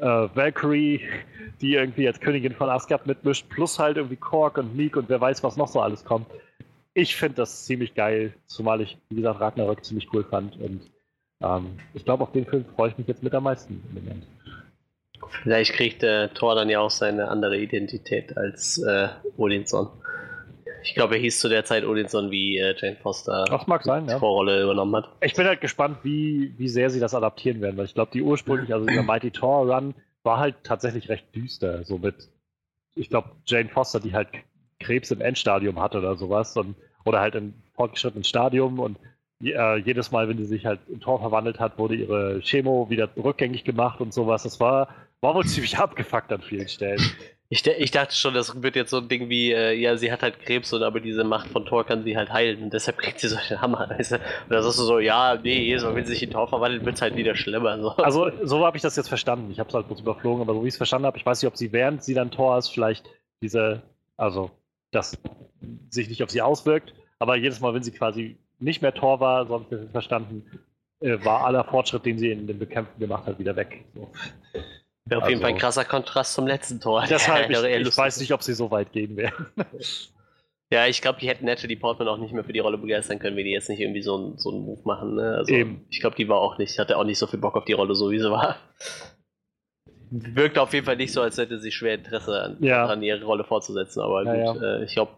äh, 0.01 0.27
Valkyrie, 0.33 1.01
die 1.61 1.73
irgendwie 1.75 2.07
als 2.07 2.19
Königin 2.19 2.53
von 2.53 2.69
Asgard 2.69 3.05
mitmischt, 3.05 3.47
plus 3.49 3.79
halt 3.79 3.97
irgendwie 3.97 4.15
Kork 4.15 4.57
und 4.57 4.75
Meek 4.75 4.97
und 4.97 5.09
wer 5.09 5.21
weiß, 5.21 5.43
was 5.43 5.55
noch 5.57 5.67
so 5.67 5.79
alles 5.81 6.03
kommt. 6.03 6.27
Ich 6.93 7.15
finde 7.15 7.35
das 7.35 7.65
ziemlich 7.65 7.93
geil, 7.93 8.33
zumal 8.47 8.81
ich, 8.81 8.97
wie 9.09 9.17
gesagt, 9.17 9.39
Ragnarök 9.39 9.85
ziemlich 9.85 10.11
cool 10.13 10.23
fand 10.23 10.59
und 10.59 10.81
ähm, 11.41 11.79
ich 11.93 12.03
glaube, 12.03 12.23
auf 12.23 12.31
den 12.31 12.45
Film 12.45 12.65
freue 12.75 12.89
ich 12.89 12.97
mich 12.97 13.07
jetzt 13.07 13.23
mit 13.23 13.33
am 13.33 13.43
meisten 13.43 13.81
im 13.89 14.03
Moment. 14.03 14.25
Vielleicht 15.43 15.73
kriegt 15.73 16.03
äh, 16.03 16.29
Thor 16.29 16.55
dann 16.55 16.69
ja 16.69 16.79
auch 16.79 16.89
seine 16.89 17.29
andere 17.29 17.57
Identität 17.57 18.35
als 18.35 18.79
äh, 18.79 19.09
Odinson. 19.37 19.89
Ich 20.83 20.93
glaube, 20.93 21.15
er 21.15 21.21
hieß 21.21 21.39
zu 21.39 21.49
der 21.49 21.65
Zeit 21.65 21.85
Odinson, 21.85 22.31
wie 22.31 22.57
äh, 22.57 22.75
Jane 22.77 22.97
Foster 22.97 23.45
das 23.45 23.67
mag 23.67 23.83
sein, 23.83 24.05
die 24.05 24.11
ja. 24.11 24.19
Torrolle 24.19 24.63
übernommen 24.63 24.95
hat. 24.95 25.09
Ich 25.21 25.33
bin 25.33 25.45
halt 25.45 25.61
gespannt, 25.61 25.99
wie, 26.03 26.53
wie 26.57 26.67
sehr 26.67 26.89
sie 26.89 26.99
das 26.99 27.13
adaptieren 27.13 27.61
werden, 27.61 27.77
weil 27.77 27.85
ich 27.85 27.93
glaube, 27.93 28.11
die 28.13 28.21
ursprünglich, 28.21 28.73
also 28.73 28.85
dieser 28.85 29.03
Mighty 29.03 29.31
Thor 29.31 29.71
Run, 29.71 29.93
war 30.23 30.39
halt 30.39 30.55
tatsächlich 30.63 31.09
recht 31.09 31.35
düster. 31.35 31.83
So 31.83 31.97
mit, 31.97 32.15
ich 32.95 33.09
glaube, 33.09 33.29
Jane 33.45 33.69
Foster, 33.69 33.99
die 33.99 34.13
halt 34.13 34.29
Krebs 34.79 35.11
im 35.11 35.21
Endstadium 35.21 35.79
hatte 35.79 35.97
oder 35.97 36.15
sowas 36.15 36.55
und, 36.55 36.75
oder 37.05 37.19
halt 37.19 37.35
im 37.35 37.53
fortgeschrittenen 37.73 38.23
Stadium 38.23 38.79
und 38.79 38.97
äh, 39.41 39.77
jedes 39.77 40.11
Mal, 40.11 40.27
wenn 40.27 40.37
sie 40.37 40.45
sich 40.45 40.65
halt 40.65 40.79
in 40.89 40.99
Tor 40.99 41.19
verwandelt 41.19 41.59
hat, 41.59 41.77
wurde 41.77 41.95
ihre 41.95 42.41
Chemo 42.41 42.89
wieder 42.89 43.09
rückgängig 43.15 43.63
gemacht 43.63 44.01
und 44.01 44.13
sowas. 44.13 44.43
Das 44.43 44.59
war, 44.59 44.89
war 45.21 45.35
wohl 45.35 45.45
ziemlich 45.45 45.77
abgefuckt 45.77 46.31
an 46.31 46.41
vielen 46.41 46.67
Stellen. 46.67 47.01
Ich, 47.51 47.65
ich, 47.65 47.89
dachte 47.89 48.13
schon, 48.13 48.35
das 48.35 48.61
wird 48.61 48.75
jetzt 48.75 48.91
so 48.91 48.97
ein 48.97 49.07
Ding 49.07 49.27
wie, 49.27 49.51
äh, 49.51 49.73
ja, 49.73 49.97
sie 49.97 50.11
hat 50.11 50.21
halt 50.21 50.39
Krebs 50.39 50.71
und 50.71 50.83
aber 50.83 50.99
diese 50.99 51.23
Macht 51.23 51.49
von 51.49 51.65
Thor 51.65 51.83
kann 51.83 52.03
sie 52.03 52.15
halt 52.15 52.31
heilen 52.31 52.61
und 52.61 52.71
deshalb 52.71 52.99
kriegt 52.99 53.19
sie 53.19 53.27
solche 53.27 53.59
Hammer. 53.59 53.89
Weißt 53.97 54.11
du? 54.11 54.15
Und 54.17 54.51
da 54.51 54.61
sagst 54.61 54.77
du 54.77 54.83
so, 54.83 54.99
ja, 54.99 55.35
nee, 55.35 55.75
so, 55.79 55.95
wenn 55.95 56.05
sie 56.05 56.13
sich 56.13 56.21
in 56.21 56.29
Thor 56.29 56.47
verwandelt, 56.47 56.85
wird 56.85 56.97
es 56.97 57.01
halt 57.01 57.15
wieder 57.15 57.35
schlimmer. 57.35 57.81
So. 57.81 57.97
Also, 57.97 58.29
so 58.43 58.63
habe 58.63 58.77
ich 58.77 58.83
das 58.83 58.95
jetzt 58.95 59.07
verstanden. 59.07 59.49
Ich 59.49 59.59
habe 59.59 59.67
es 59.67 59.73
halt 59.73 59.87
kurz 59.87 59.99
überflogen, 59.99 60.43
aber 60.43 60.53
so 60.53 60.63
wie 60.63 60.67
ich 60.67 60.75
es 60.75 60.77
verstanden 60.77 61.07
habe, 61.07 61.17
ich 61.17 61.25
weiß 61.25 61.41
nicht, 61.41 61.47
ob 61.47 61.57
sie 61.57 61.73
während 61.73 62.03
sie 62.03 62.13
dann 62.13 62.29
Thor 62.29 62.55
ist, 62.55 62.67
vielleicht 62.67 63.09
diese, 63.41 63.81
also, 64.15 64.51
das 64.91 65.17
sich 65.89 66.07
nicht 66.07 66.21
auf 66.21 66.29
sie 66.29 66.43
auswirkt, 66.43 66.93
aber 67.17 67.35
jedes 67.35 67.61
Mal, 67.61 67.73
wenn 67.73 67.81
sie 67.81 67.91
quasi 67.91 68.37
nicht 68.59 68.83
mehr 68.83 68.93
Tor 68.93 69.19
war, 69.21 69.47
so 69.47 69.55
habe 69.55 69.63
ich 69.63 69.69
das 69.71 69.91
verstanden, 69.91 70.45
äh, 70.99 71.17
war 71.25 71.45
aller 71.45 71.63
Fortschritt, 71.63 72.05
den 72.05 72.19
sie 72.19 72.29
in 72.29 72.45
den 72.45 72.59
Bekämpfen 72.59 72.99
gemacht 72.99 73.25
hat, 73.25 73.39
wieder 73.39 73.55
weg. 73.55 73.85
So. 73.95 74.11
Wäre 75.09 75.17
auf 75.17 75.23
also, 75.23 75.29
jeden 75.29 75.41
Fall 75.41 75.51
ein 75.51 75.57
krasser 75.57 75.85
Kontrast 75.85 76.33
zum 76.33 76.47
letzten 76.47 76.79
Tor. 76.79 77.03
Deshalb, 77.09 77.49
ich, 77.51 77.57
ich 77.57 77.97
weiß 77.97 78.19
nicht, 78.19 78.31
ob 78.33 78.43
sie 78.43 78.53
so 78.53 78.71
weit 78.71 78.91
gehen 78.91 79.17
werden. 79.17 79.47
Ja, 80.71 80.85
ich 80.85 81.01
glaube, 81.01 81.19
die 81.19 81.27
hätten 81.27 81.45
Natalie 81.45 81.77
Portman 81.77 82.07
auch 82.07 82.19
nicht 82.19 82.31
mehr 82.31 82.43
für 82.43 82.53
die 82.53 82.59
Rolle 82.59 82.77
begeistern 82.77 83.17
können, 83.17 83.35
wenn 83.35 83.43
die 83.43 83.53
jetzt 83.53 83.69
nicht 83.69 83.79
irgendwie 83.79 84.03
so, 84.03 84.15
ein, 84.15 84.37
so 84.37 84.51
einen 84.51 84.61
Move 84.61 84.81
machen. 84.83 85.15
Ne? 85.15 85.35
Also, 85.35 85.51
Eben. 85.51 85.83
Ich 85.89 85.99
glaube, 85.99 86.15
die 86.15 86.29
war 86.29 86.37
auch 86.37 86.59
nicht, 86.59 86.77
hatte 86.77 86.95
auch 86.95 87.05
nicht 87.05 87.17
so 87.17 87.25
viel 87.25 87.39
Bock 87.39 87.55
auf 87.55 87.65
die 87.65 87.73
Rolle, 87.73 87.95
so 87.95 88.11
wie 88.11 88.19
sie 88.19 88.29
war. 88.29 88.57
Wirkte 90.11 90.61
auf 90.61 90.71
jeden 90.71 90.85
Fall 90.85 90.97
nicht 90.97 91.11
so, 91.11 91.23
als 91.23 91.39
hätte 91.39 91.59
sie 91.59 91.71
schwer 91.71 91.95
Interesse 91.95 92.39
an, 92.39 92.57
ja. 92.59 92.85
an 92.85 93.01
ihre 93.01 93.25
Rolle 93.25 93.45
fortzusetzen. 93.45 93.99
Aber 94.01 94.23
ja, 94.25 94.51
gut, 94.51 94.61
ja. 94.61 94.75
Äh, 94.75 94.83
ich 94.83 94.93
glaube, 94.93 95.13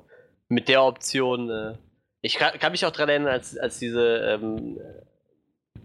mit 0.48 0.70
der 0.70 0.86
Option 0.86 1.50
äh, 1.50 1.74
ich 2.22 2.36
kann, 2.36 2.58
kann, 2.60 2.72
mich 2.72 2.86
auch 2.86 2.92
daran 2.92 3.10
erinnern, 3.10 3.34
als, 3.34 3.58
als 3.58 3.80
diese. 3.80 4.18
Ähm, 4.20 4.80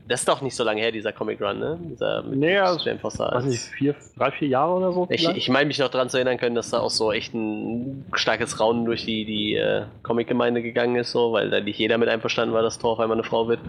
das 0.09 0.21
ist 0.21 0.29
doch 0.29 0.41
nicht 0.41 0.55
so 0.55 0.63
lange 0.63 0.81
her, 0.81 0.93
dieser 0.93 1.13
Comic 1.13 1.41
Run, 1.41 1.59
ne? 1.59 1.79
Dieser 1.83 2.23
mit 2.23 2.39
nee, 2.39 2.59
also, 2.59 2.89
Foster. 2.99 3.31
Weiß 3.33 3.45
nicht, 3.45 3.61
vier, 3.61 3.95
drei, 4.17 4.31
vier 4.31 4.49
Jahre 4.49 4.75
oder 4.75 4.93
so? 4.93 5.07
Ich, 5.11 5.29
ich 5.29 5.49
meine 5.49 5.67
mich 5.67 5.79
noch 5.79 5.89
daran 5.89 6.09
zu 6.09 6.17
erinnern 6.17 6.39
können, 6.39 6.55
dass 6.55 6.71
da 6.71 6.79
auch 6.79 6.91
so 6.91 7.13
echt 7.13 7.35
ein 7.35 8.05
starkes 8.15 8.61
Raunen 8.61 8.85
durch 8.85 9.05
die, 9.05 9.25
die 9.25 9.57
äh, 9.57 9.83
Comic-Gemeinde 10.03 10.63
gegangen 10.63 10.97
ist, 10.97 11.11
so, 11.11 11.33
weil 11.33 11.51
da 11.51 11.61
nicht 11.61 11.79
jeder 11.79 11.99
mit 11.99 12.09
einverstanden 12.09 12.55
war, 12.55 12.63
dass 12.63 12.79
Thor 12.79 12.93
auf 12.93 13.01
einmal 13.01 13.17
eine 13.17 13.25
Frau 13.25 13.49
wird. 13.49 13.61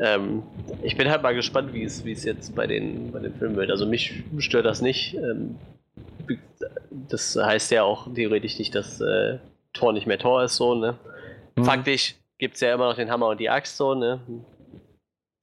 Ähm, 0.00 0.42
ich 0.82 0.96
bin 0.96 1.10
halt 1.10 1.22
mal 1.22 1.34
gespannt, 1.34 1.72
wie 1.72 1.82
es, 1.82 2.04
jetzt 2.04 2.54
bei 2.54 2.66
den, 2.66 3.10
bei 3.10 3.18
den 3.18 3.34
Filmen 3.34 3.56
wird. 3.56 3.70
Also 3.70 3.84
mich 3.84 4.22
stört 4.38 4.64
das 4.64 4.80
nicht. 4.80 5.14
Ähm, 5.14 5.56
das 7.08 7.36
heißt 7.36 7.70
ja 7.72 7.82
auch 7.82 8.12
theoretisch 8.14 8.58
nicht, 8.58 8.74
dass 8.74 9.00
äh, 9.00 9.38
Tor 9.72 9.92
nicht 9.92 10.06
mehr 10.06 10.18
Tor 10.18 10.44
ist, 10.44 10.56
so, 10.56 10.74
ne? 10.74 10.98
Mhm. 11.56 11.64
Faktisch 11.64 12.14
gibt 12.38 12.54
es 12.54 12.60
ja 12.60 12.74
immer 12.74 12.88
noch 12.88 12.96
den 12.96 13.10
Hammer 13.10 13.28
und 13.28 13.40
die 13.40 13.50
Axt, 13.50 13.76
so, 13.76 13.94
ne? 13.94 14.20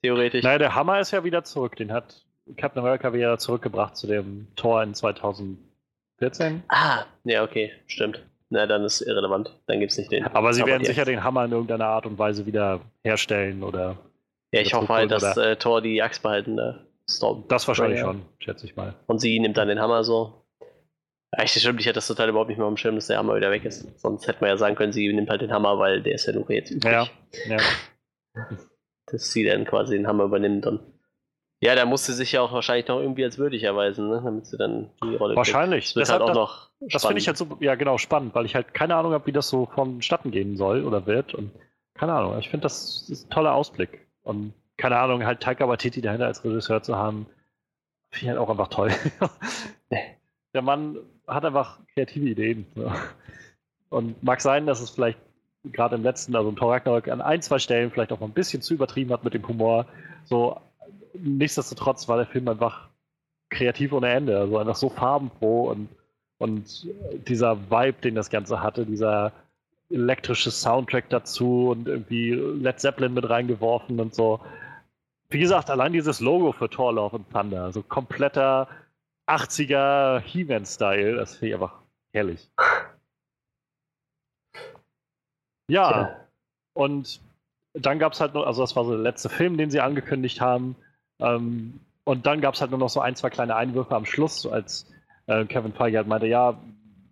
Theoretisch. 0.05 0.43
Naja, 0.43 0.59
der 0.59 0.75
Hammer 0.75 0.99
ist 0.99 1.11
ja 1.11 1.23
wieder 1.23 1.43
zurück. 1.43 1.75
Den 1.77 1.91
hat 1.91 2.23
Captain 2.57 2.79
America 2.79 3.11
wieder 3.11 3.37
zurückgebracht 3.39 3.97
zu 3.97 4.05
dem 4.05 4.47
Tor 4.55 4.83
in 4.83 4.93
2014. 4.93 6.63
Ah, 6.67 7.05
ja, 7.23 7.43
okay, 7.43 7.71
stimmt. 7.87 8.23
Na, 8.49 8.67
dann 8.67 8.83
ist 8.83 9.01
irrelevant. 9.01 9.57
Dann 9.65 9.79
gibt 9.79 9.93
es 9.93 9.97
nicht 9.97 10.11
den. 10.11 10.27
Aber 10.27 10.53
sie 10.53 10.63
werden 10.65 10.85
sicher 10.85 11.05
den 11.05 11.23
Hammer 11.23 11.45
in 11.45 11.51
irgendeiner 11.51 11.87
Art 11.87 12.05
und 12.05 12.19
Weise 12.19 12.45
wieder 12.45 12.81
herstellen 13.03 13.63
oder. 13.63 13.97
Ja, 14.51 14.61
ich 14.61 14.75
hoffe 14.75 14.93
halt, 14.93 15.11
dass 15.11 15.37
äh, 15.37 15.55
Thor 15.55 15.81
die 15.81 16.01
Axt 16.03 16.21
behalten. 16.21 16.53
Ne? 16.53 16.85
Storm. 17.09 17.45
Das 17.47 17.67
wahrscheinlich 17.67 17.99
ja. 17.99 18.05
schon, 18.05 18.21
schätze 18.37 18.67
ich 18.67 18.75
mal. 18.75 18.93
Und 19.07 19.19
sie 19.19 19.39
nimmt 19.39 19.57
dann 19.57 19.67
den 19.67 19.79
Hammer 19.79 20.03
so. 20.03 20.45
Ja, 21.35 21.47
stimmt, 21.47 21.79
ich 21.79 21.87
hätte 21.87 21.95
das 21.95 22.07
total 22.07 22.29
überhaupt 22.29 22.49
nicht 22.49 22.59
mehr 22.59 22.67
am 22.67 22.77
Schirm, 22.77 22.95
dass 22.95 23.07
der 23.07 23.17
Hammer 23.17 23.35
wieder 23.35 23.49
weg 23.49 23.65
ist. 23.65 23.99
Sonst 23.99 24.27
hätte 24.27 24.41
man 24.41 24.51
ja 24.51 24.57
sagen 24.57 24.75
können, 24.75 24.93
sie 24.93 25.11
nimmt 25.11 25.29
halt 25.29 25.41
den 25.41 25.51
Hammer, 25.51 25.79
weil 25.79 26.01
der 26.01 26.13
ist 26.13 26.27
ja 26.27 26.33
nur 26.33 26.49
jetzt 26.51 26.69
übrig. 26.69 26.91
Ja, 26.93 27.07
ja. 27.47 27.57
Dass 29.15 29.31
sie 29.31 29.45
dann 29.45 29.65
quasi 29.65 29.95
den 29.95 30.07
Hammer 30.07 30.25
übernimmt 30.25 30.65
und 30.65 30.81
ja, 31.61 31.73
da 31.73 31.85
musste 31.85 32.13
sich 32.13 32.33
ja 32.33 32.41
auch 32.41 32.51
wahrscheinlich 32.51 32.87
noch 32.87 32.99
irgendwie 32.99 33.23
als 33.23 33.37
würdig 33.37 33.63
erweisen, 33.63 34.09
ne? 34.09 34.21
damit 34.23 34.45
sie 34.45 34.57
dann 34.57 34.89
die 35.03 35.15
Rolle 35.15 35.35
Wahrscheinlich. 35.35 35.93
Das, 35.93 36.11
halt 36.11 36.21
auch 36.21 36.27
das, 36.27 36.35
noch 36.35 36.69
das 36.81 37.05
finde 37.05 37.19
ich 37.19 37.27
halt 37.27 37.37
so, 37.37 37.47
ja 37.61 37.75
genau, 37.75 37.97
spannend, 37.97 38.35
weil 38.35 38.45
ich 38.45 38.55
halt 38.55 38.73
keine 38.73 38.95
Ahnung 38.95 39.13
habe, 39.13 39.25
wie 39.25 39.31
das 39.31 39.49
so 39.49 39.65
vonstatten 39.65 40.31
gehen 40.31 40.57
soll 40.57 40.83
oder 40.83 41.05
wird. 41.05 41.33
Und 41.33 41.51
keine 41.93 42.13
Ahnung, 42.13 42.37
ich 42.37 42.49
finde 42.49 42.63
das 42.63 43.09
ist 43.09 43.27
ein 43.27 43.29
toller 43.29 43.53
Ausblick. 43.53 44.05
Und 44.23 44.53
keine 44.77 44.97
Ahnung, 44.97 45.25
halt 45.25 45.39
Taika 45.39 45.67
Waititi 45.67 46.01
dahinter 46.01 46.27
als 46.27 46.43
Regisseur 46.43 46.83
zu 46.83 46.97
haben, 46.97 47.25
finde 48.11 48.23
ich 48.23 48.29
halt 48.29 48.37
auch 48.37 48.49
einfach 48.49 48.67
toll. 48.67 48.91
Der 50.53 50.61
Mann 50.61 50.97
hat 51.25 51.45
einfach 51.45 51.79
kreative 51.93 52.27
Ideen. 52.27 52.65
Und 53.89 54.21
mag 54.23 54.41
sein, 54.41 54.65
dass 54.65 54.81
es 54.81 54.89
vielleicht 54.89 55.19
gerade 55.71 55.95
im 55.95 56.03
letzten, 56.03 56.35
also 56.35 56.49
im 56.49 56.55
Thor 56.55 56.73
Ragnarok, 56.73 57.07
an 57.07 57.21
ein, 57.21 57.41
zwei 57.41 57.59
Stellen 57.59 57.91
vielleicht 57.91 58.11
auch 58.11 58.19
mal 58.19 58.27
ein 58.27 58.33
bisschen 58.33 58.61
zu 58.61 58.73
übertrieben 58.73 59.11
hat 59.11 59.23
mit 59.23 59.33
dem 59.33 59.47
Humor. 59.47 59.85
So 60.25 60.59
nichtsdestotrotz 61.13 62.07
war 62.07 62.17
der 62.17 62.25
Film 62.25 62.47
einfach 62.47 62.89
kreativ 63.49 63.93
ohne 63.93 64.09
Ende. 64.09 64.37
Also 64.37 64.57
einfach 64.57 64.75
so 64.75 64.89
farbenfroh 64.89 65.69
und, 65.69 65.89
und 66.37 66.87
dieser 67.27 67.57
Vibe, 67.69 68.01
den 68.01 68.15
das 68.15 68.29
Ganze 68.29 68.61
hatte, 68.61 68.85
dieser 68.85 69.31
elektrische 69.89 70.51
Soundtrack 70.51 71.09
dazu 71.09 71.69
und 71.69 71.87
irgendwie 71.87 72.31
Led 72.31 72.79
Zeppelin 72.79 73.13
mit 73.13 73.29
reingeworfen 73.29 73.99
und 73.99 74.15
so. 74.15 74.39
Wie 75.29 75.39
gesagt, 75.39 75.69
allein 75.69 75.93
dieses 75.93 76.19
Logo 76.19 76.51
für 76.51 76.69
Thor 76.69 76.93
Love 76.93 77.17
und 77.17 77.29
Thunder, 77.31 77.71
so 77.71 77.81
kompletter 77.81 78.67
80er 79.27 80.19
He-Man-Style, 80.19 81.15
das 81.15 81.35
finde 81.35 81.47
ich 81.47 81.53
einfach 81.55 81.79
herrlich. 82.13 82.49
Ja, 85.67 85.91
ja. 85.91 86.15
und 86.73 87.21
dann 87.73 87.99
gab 87.99 88.13
es 88.13 88.21
halt 88.21 88.33
noch, 88.33 88.45
also 88.45 88.61
das 88.61 88.75
war 88.75 88.85
so 88.85 88.91
der 88.91 89.01
letzte 89.01 89.29
Film, 89.29 89.57
den 89.57 89.69
sie 89.69 89.81
angekündigt 89.81 90.39
haben. 90.41 90.75
Ähm, 91.19 91.79
und 92.03 92.25
dann 92.25 92.39
gab 92.41 92.53
es 92.53 92.61
halt 92.61 92.71
nur 92.71 92.79
noch 92.79 92.89
so 92.89 93.01
ein, 93.01 93.15
zwei 93.15 93.29
kleine 93.29 93.55
Einwürfe 93.55 93.95
am 93.95 94.05
Schluss, 94.05 94.45
als 94.45 94.85
äh, 95.27 95.45
Kevin 95.45 95.73
Feige 95.73 95.97
halt 95.97 96.07
meinte, 96.07 96.27
ja, 96.27 96.57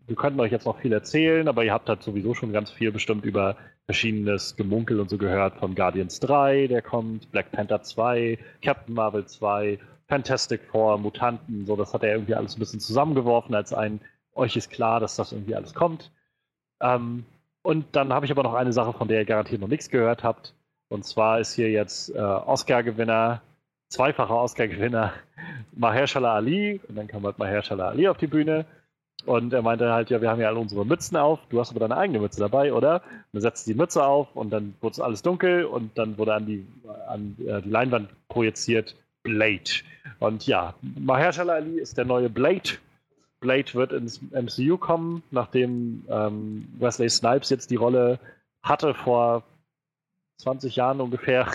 wir 0.05 0.15
könnten 0.15 0.39
euch 0.39 0.51
jetzt 0.51 0.65
noch 0.65 0.79
viel 0.79 0.93
erzählen, 0.93 1.47
aber 1.47 1.63
ihr 1.63 1.73
habt 1.73 1.89
halt 1.89 2.03
sowieso 2.03 2.33
schon 2.33 2.53
ganz 2.53 2.71
viel 2.71 2.91
bestimmt 2.91 3.25
über 3.25 3.55
verschiedenes 3.85 4.55
Gemunkel 4.55 4.99
und 4.99 5.09
so 5.09 5.17
gehört 5.17 5.57
von 5.57 5.75
Guardians 5.75 6.19
3, 6.19 6.67
der 6.67 6.81
kommt, 6.81 7.31
Black 7.31 7.51
Panther 7.51 7.81
2, 7.81 8.37
Captain 8.61 8.93
Marvel 8.93 9.25
2, 9.25 9.79
Fantastic 10.07 10.61
Four, 10.71 10.97
Mutanten, 10.99 11.65
so, 11.65 11.75
das 11.75 11.93
hat 11.93 12.03
er 12.03 12.13
irgendwie 12.13 12.35
alles 12.35 12.55
ein 12.55 12.59
bisschen 12.59 12.79
zusammengeworfen 12.79 13.55
als 13.55 13.73
ein, 13.73 13.99
euch 14.35 14.55
ist 14.55 14.69
klar, 14.69 14.99
dass 14.99 15.15
das 15.15 15.31
irgendwie 15.31 15.55
alles 15.55 15.73
kommt. 15.73 16.11
Ähm, 16.81 17.25
und 17.63 17.85
dann 17.93 18.13
habe 18.13 18.25
ich 18.25 18.31
aber 18.31 18.43
noch 18.43 18.53
eine 18.53 18.73
Sache, 18.73 18.93
von 18.93 19.07
der 19.07 19.19
ihr 19.19 19.25
garantiert 19.25 19.61
noch 19.61 19.67
nichts 19.67 19.89
gehört 19.89 20.23
habt. 20.23 20.53
Und 20.89 21.05
zwar 21.05 21.39
ist 21.39 21.53
hier 21.53 21.71
jetzt 21.71 22.13
äh, 22.13 22.19
Oscar-Gewinner 22.19 23.41
zweifacher 23.89 24.35
Oscar-Gewinner 24.35 25.13
Mahershala 25.71 26.35
Ali. 26.35 26.81
Und 26.87 26.95
dann 26.97 27.07
kam 27.07 27.23
halt 27.23 27.39
Mahershala 27.39 27.89
Ali 27.89 28.07
auf 28.07 28.17
die 28.17 28.27
Bühne. 28.27 28.65
Und 29.25 29.53
er 29.53 29.61
meinte 29.61 29.91
halt, 29.93 30.09
ja, 30.09 30.21
wir 30.21 30.29
haben 30.29 30.41
ja 30.41 30.49
alle 30.49 30.59
unsere 30.59 30.85
Mützen 30.85 31.15
auf. 31.15 31.39
Du 31.49 31.59
hast 31.59 31.71
aber 31.71 31.79
deine 31.79 31.95
eigene 31.95 32.19
Mütze 32.19 32.39
dabei, 32.39 32.73
oder? 32.73 32.95
Und 32.95 33.33
dann 33.33 33.41
setzte 33.41 33.71
die 33.71 33.77
Mütze 33.77 34.03
auf 34.05 34.35
und 34.35 34.49
dann 34.49 34.75
wurde 34.81 34.93
es 34.93 34.99
alles 34.99 35.21
dunkel 35.21 35.63
und 35.63 35.97
dann 35.97 36.17
wurde 36.17 36.33
an 36.33 36.45
die, 36.45 36.67
an 37.07 37.35
äh, 37.39 37.61
die 37.61 37.69
Leinwand 37.69 38.09
projiziert 38.27 38.95
Blade. 39.23 39.71
Und 40.19 40.45
ja, 40.45 40.73
Mahershala 40.81 41.53
Ali 41.53 41.79
ist 41.79 41.97
der 41.97 42.03
neue 42.03 42.29
Blade. 42.29 42.71
Blade 43.43 43.73
wird 43.73 43.91
ins 43.91 44.21
MCU 44.31 44.77
kommen, 44.77 45.21
nachdem 45.29 46.05
ähm, 46.09 46.67
Wesley 46.79 47.09
Snipes 47.09 47.49
jetzt 47.49 47.69
die 47.71 47.75
Rolle 47.75 48.19
hatte 48.63 48.93
vor 48.93 49.43
20 50.37 50.75
Jahren 50.77 51.01
ungefähr. 51.01 51.47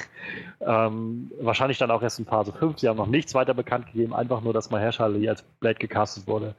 Ähm, 0.61 1.31
wahrscheinlich 1.41 1.79
dann 1.79 1.91
auch 1.91 2.03
erst 2.03 2.19
in 2.19 2.27
Phase 2.27 2.53
5. 2.53 2.79
Sie 2.79 2.89
haben 2.89 2.99
noch 2.99 3.07
nichts 3.07 3.35
weiter 3.35 3.55
bekannt 3.55 3.87
gegeben, 3.87 4.13
einfach 4.13 4.43
nur, 4.43 4.53
dass 4.53 4.71
Mahershala 4.71 5.15
Ali 5.15 5.29
als 5.29 5.43
Blade 5.61 5.79
gecastet 5.79 6.27
wurde. 6.27 6.55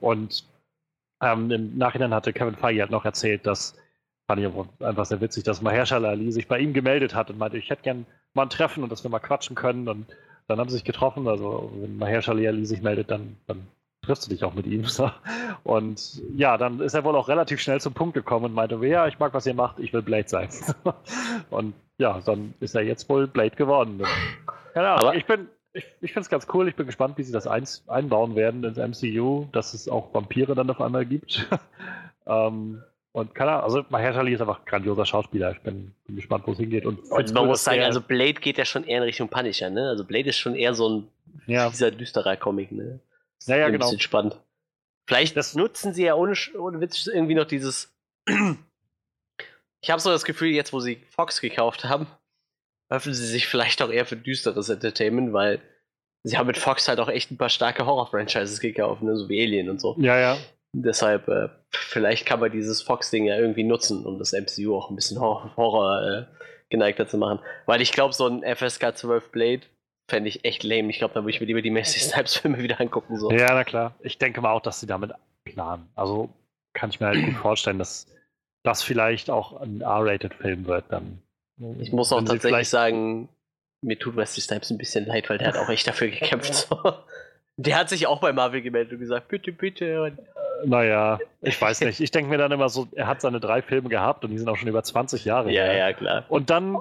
Und 0.00 0.44
ähm, 1.22 1.50
im 1.50 1.78
Nachhinein 1.78 2.12
hatte 2.12 2.32
Kevin 2.32 2.56
Feige 2.56 2.82
halt 2.82 2.90
noch 2.90 3.04
erzählt, 3.04 3.46
dass, 3.46 3.74
fand 4.26 4.40
ich 4.40 4.84
einfach 4.84 5.06
sehr 5.06 5.20
witzig, 5.22 5.44
dass 5.44 5.62
Mahershala 5.62 6.10
Ali 6.10 6.30
sich 6.30 6.46
bei 6.46 6.58
ihm 6.58 6.74
gemeldet 6.74 7.14
hat 7.14 7.30
und 7.30 7.38
meinte, 7.38 7.56
ich 7.56 7.70
hätte 7.70 7.82
gern 7.82 8.06
mal 8.34 8.42
ein 8.42 8.50
Treffen 8.50 8.82
und 8.82 8.92
dass 8.92 9.02
wir 9.02 9.10
mal 9.10 9.18
quatschen 9.18 9.56
können. 9.56 9.88
Und 9.88 10.06
dann 10.46 10.58
haben 10.58 10.68
sie 10.68 10.76
sich 10.76 10.84
getroffen. 10.84 11.26
Also, 11.26 11.72
wenn 11.74 11.96
Mahershala 11.96 12.48
Ali 12.48 12.66
sich 12.66 12.82
meldet, 12.82 13.10
dann, 13.10 13.36
dann 13.46 13.66
triffst 14.08 14.26
du 14.26 14.30
dich 14.30 14.42
auch 14.42 14.54
mit 14.54 14.66
ihm. 14.66 14.84
Und 15.64 16.22
ja, 16.34 16.56
dann 16.56 16.80
ist 16.80 16.94
er 16.94 17.04
wohl 17.04 17.14
auch 17.14 17.28
relativ 17.28 17.60
schnell 17.60 17.80
zum 17.80 17.92
Punkt 17.92 18.14
gekommen 18.14 18.46
und 18.46 18.54
meinte, 18.54 18.76
ja, 18.86 19.06
ich 19.06 19.18
mag, 19.18 19.34
was 19.34 19.46
ihr 19.46 19.54
macht, 19.54 19.78
ich 19.78 19.92
will 19.92 20.02
Blade 20.02 20.28
sein. 20.28 20.48
und 21.50 21.74
ja, 21.98 22.20
dann 22.24 22.54
ist 22.60 22.74
er 22.74 22.82
jetzt 22.82 23.08
wohl 23.08 23.26
Blade 23.26 23.54
geworden. 23.54 24.02
Keine 24.72 24.88
Ahnung, 24.88 25.12
ich 25.14 25.26
bin, 25.26 25.48
ich, 25.74 25.84
ich 26.00 26.12
finde 26.12 26.22
es 26.22 26.30
ganz 26.30 26.46
cool, 26.54 26.68
ich 26.68 26.76
bin 26.76 26.86
gespannt, 26.86 27.18
wie 27.18 27.22
sie 27.22 27.32
das 27.32 27.46
ein, 27.46 27.64
einbauen 27.86 28.34
werden 28.34 28.64
ins 28.64 28.78
MCU, 28.78 29.46
dass 29.52 29.74
es 29.74 29.88
auch 29.88 30.14
Vampire 30.14 30.54
dann 30.54 30.70
auf 30.70 30.80
einmal 30.80 31.04
gibt. 31.04 31.46
ähm, 32.26 32.82
und 33.12 33.34
keine 33.34 33.52
Ahnung, 33.52 33.64
also 33.64 33.84
Mahershala 33.90 34.30
ist 34.30 34.40
einfach 34.40 34.60
ein 34.60 34.66
grandioser 34.66 35.04
Schauspieler. 35.04 35.52
Ich 35.52 35.60
bin, 35.60 35.92
bin 36.06 36.16
gespannt, 36.16 36.44
wo 36.46 36.52
es 36.52 36.58
hingeht. 36.58 36.86
Und, 36.86 37.00
und 37.10 37.34
man 37.34 37.42
cool, 37.42 37.48
muss 37.48 37.64
sagen, 37.64 37.82
also 37.82 38.00
Blade 38.00 38.34
geht 38.34 38.56
ja 38.56 38.64
schon 38.64 38.84
eher 38.84 38.98
in 38.98 39.02
Richtung 39.02 39.28
Punisher, 39.28 39.68
ne? 39.70 39.88
Also 39.88 40.04
Blade 40.04 40.28
ist 40.28 40.38
schon 40.38 40.54
eher 40.54 40.72
so 40.74 40.88
ein 40.88 41.08
ja. 41.46 41.68
dieser 41.68 41.90
düsterer 41.90 42.36
Comic, 42.36 42.70
ne? 42.70 43.00
Ja, 43.46 43.56
ja, 43.56 43.68
genau. 43.68 43.86
Ein 43.86 43.90
bisschen 43.90 44.00
spannend. 44.00 44.38
Vielleicht 45.06 45.36
das 45.36 45.54
nutzen 45.54 45.94
sie 45.94 46.04
ja 46.04 46.14
ohne, 46.14 46.34
ohne 46.58 46.80
Witz 46.80 47.06
irgendwie 47.06 47.34
noch 47.34 47.46
dieses. 47.46 47.94
ich 49.80 49.90
habe 49.90 50.00
so 50.00 50.10
das 50.10 50.24
Gefühl, 50.24 50.48
jetzt 50.48 50.72
wo 50.72 50.80
sie 50.80 51.02
Fox 51.08 51.40
gekauft 51.40 51.84
haben, 51.84 52.06
öffnen 52.90 53.14
sie 53.14 53.26
sich 53.26 53.46
vielleicht 53.46 53.80
auch 53.82 53.90
eher 53.90 54.06
für 54.06 54.16
düsteres 54.16 54.68
Entertainment, 54.68 55.32
weil 55.32 55.60
sie 56.24 56.36
haben 56.36 56.46
mit 56.46 56.58
Fox 56.58 56.88
halt 56.88 57.00
auch 57.00 57.08
echt 57.08 57.30
ein 57.30 57.38
paar 57.38 57.48
starke 57.48 57.86
Horror-Franchises 57.86 58.60
gekauft, 58.60 59.02
ne? 59.02 59.16
so 59.16 59.28
wie 59.28 59.42
Alien 59.42 59.70
und 59.70 59.80
so. 59.80 59.96
Ja, 59.98 60.18
ja. 60.18 60.38
Deshalb, 60.74 61.28
äh, 61.28 61.48
vielleicht 61.70 62.26
kann 62.26 62.40
man 62.40 62.52
dieses 62.52 62.82
Fox-Ding 62.82 63.24
ja 63.24 63.38
irgendwie 63.38 63.64
nutzen, 63.64 64.04
um 64.04 64.18
das 64.18 64.32
MCU 64.32 64.76
auch 64.76 64.90
ein 64.90 64.96
bisschen 64.96 65.18
Horror, 65.18 65.56
Horror 65.56 66.02
äh, 66.02 66.24
geneigter 66.68 67.08
zu 67.08 67.16
machen. 67.16 67.40
Weil 67.66 67.80
ich 67.80 67.92
glaube, 67.92 68.12
so 68.12 68.26
ein 68.26 68.42
FSK 68.42 68.94
12 68.94 69.30
Blade 69.30 69.62
fände 70.08 70.28
ich 70.28 70.44
echt 70.44 70.64
lame. 70.64 70.90
Ich 70.90 70.98
glaube, 70.98 71.14
da 71.14 71.20
würde 71.20 71.30
ich 71.30 71.40
mir 71.40 71.46
lieber 71.46 71.62
die 71.62 71.70
Messi 71.70 72.00
Snipes 72.00 72.36
Filme 72.38 72.58
wieder 72.58 72.80
angucken. 72.80 73.18
So. 73.18 73.30
Ja, 73.30 73.54
na 73.54 73.64
klar. 73.64 73.94
Ich 74.00 74.18
denke 74.18 74.40
mal 74.40 74.52
auch, 74.52 74.62
dass 74.62 74.80
sie 74.80 74.86
damit 74.86 75.12
planen. 75.44 75.88
Also 75.94 76.30
kann 76.72 76.90
ich 76.90 76.98
mir 77.00 77.06
halt 77.06 77.24
gut 77.24 77.34
vorstellen, 77.42 77.78
dass 77.78 78.06
das 78.64 78.82
vielleicht 78.82 79.30
auch 79.30 79.60
ein 79.60 79.80
R-Rated-Film 79.82 80.66
wird 80.66 80.86
dann. 80.88 81.22
Ich 81.80 81.92
muss 81.92 82.12
auch 82.12 82.22
tatsächlich 82.22 82.68
sagen, 82.68 83.28
mir 83.82 83.98
tut 83.98 84.16
Wesley 84.16 84.42
Snipes 84.42 84.70
ein 84.70 84.78
bisschen 84.78 85.06
leid, 85.06 85.28
weil 85.30 85.38
der 85.38 85.48
hat 85.48 85.56
auch 85.56 85.68
echt 85.68 85.86
dafür 85.86 86.08
gekämpft. 86.08 86.54
So. 86.54 86.76
Der 87.56 87.76
hat 87.76 87.88
sich 87.88 88.06
auch 88.06 88.20
bei 88.20 88.32
Marvel 88.32 88.62
gemeldet 88.62 88.92
und 88.92 89.00
gesagt, 89.00 89.28
bitte, 89.28 89.52
bitte. 89.52 90.02
Und 90.04 90.18
naja, 90.64 91.18
ich 91.42 91.60
weiß 91.60 91.80
nicht. 91.82 92.00
Ich 92.00 92.10
denke 92.10 92.30
mir 92.30 92.38
dann 92.38 92.52
immer 92.52 92.68
so, 92.68 92.86
er 92.92 93.06
hat 93.06 93.20
seine 93.20 93.40
drei 93.40 93.62
Filme 93.62 93.88
gehabt 93.88 94.24
und 94.24 94.30
die 94.30 94.38
sind 94.38 94.48
auch 94.48 94.56
schon 94.56 94.68
über 94.68 94.82
20 94.82 95.24
Jahre 95.24 95.50
Ja, 95.52 95.62
her. 95.64 95.76
ja, 95.76 95.92
klar. 95.92 96.24
Und 96.28 96.50
dann 96.50 96.78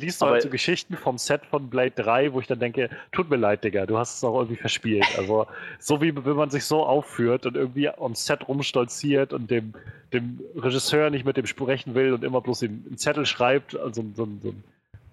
liest 0.00 0.22
du 0.22 0.26
halt 0.26 0.42
so 0.42 0.48
Geschichten 0.48 0.96
vom 0.96 1.18
Set 1.18 1.44
von 1.46 1.68
Blade 1.68 1.90
3, 1.90 2.32
wo 2.32 2.40
ich 2.40 2.46
dann 2.46 2.60
denke, 2.60 2.88
tut 3.10 3.28
mir 3.30 3.36
leid, 3.36 3.64
Digga, 3.64 3.84
du 3.84 3.98
hast 3.98 4.16
es 4.16 4.24
auch 4.24 4.38
irgendwie 4.38 4.60
verspielt. 4.60 5.06
Also, 5.16 5.48
so 5.80 6.00
wie 6.00 6.14
wenn 6.14 6.36
man 6.36 6.50
sich 6.50 6.64
so 6.64 6.84
aufführt 6.84 7.46
und 7.46 7.56
irgendwie 7.56 7.88
am 7.88 8.14
Set 8.14 8.46
rumstolziert 8.46 9.32
und 9.32 9.50
dem, 9.50 9.74
dem 10.12 10.40
Regisseur 10.54 11.10
nicht 11.10 11.24
mit 11.24 11.36
dem 11.36 11.46
sprechen 11.46 11.96
will 11.96 12.12
und 12.12 12.22
immer 12.22 12.40
bloß 12.40 12.62
einen 12.62 12.96
Zettel 12.96 13.26
schreibt, 13.26 13.76
also 13.76 14.04
so, 14.14 14.28
so 14.40 14.50
ein 14.50 14.62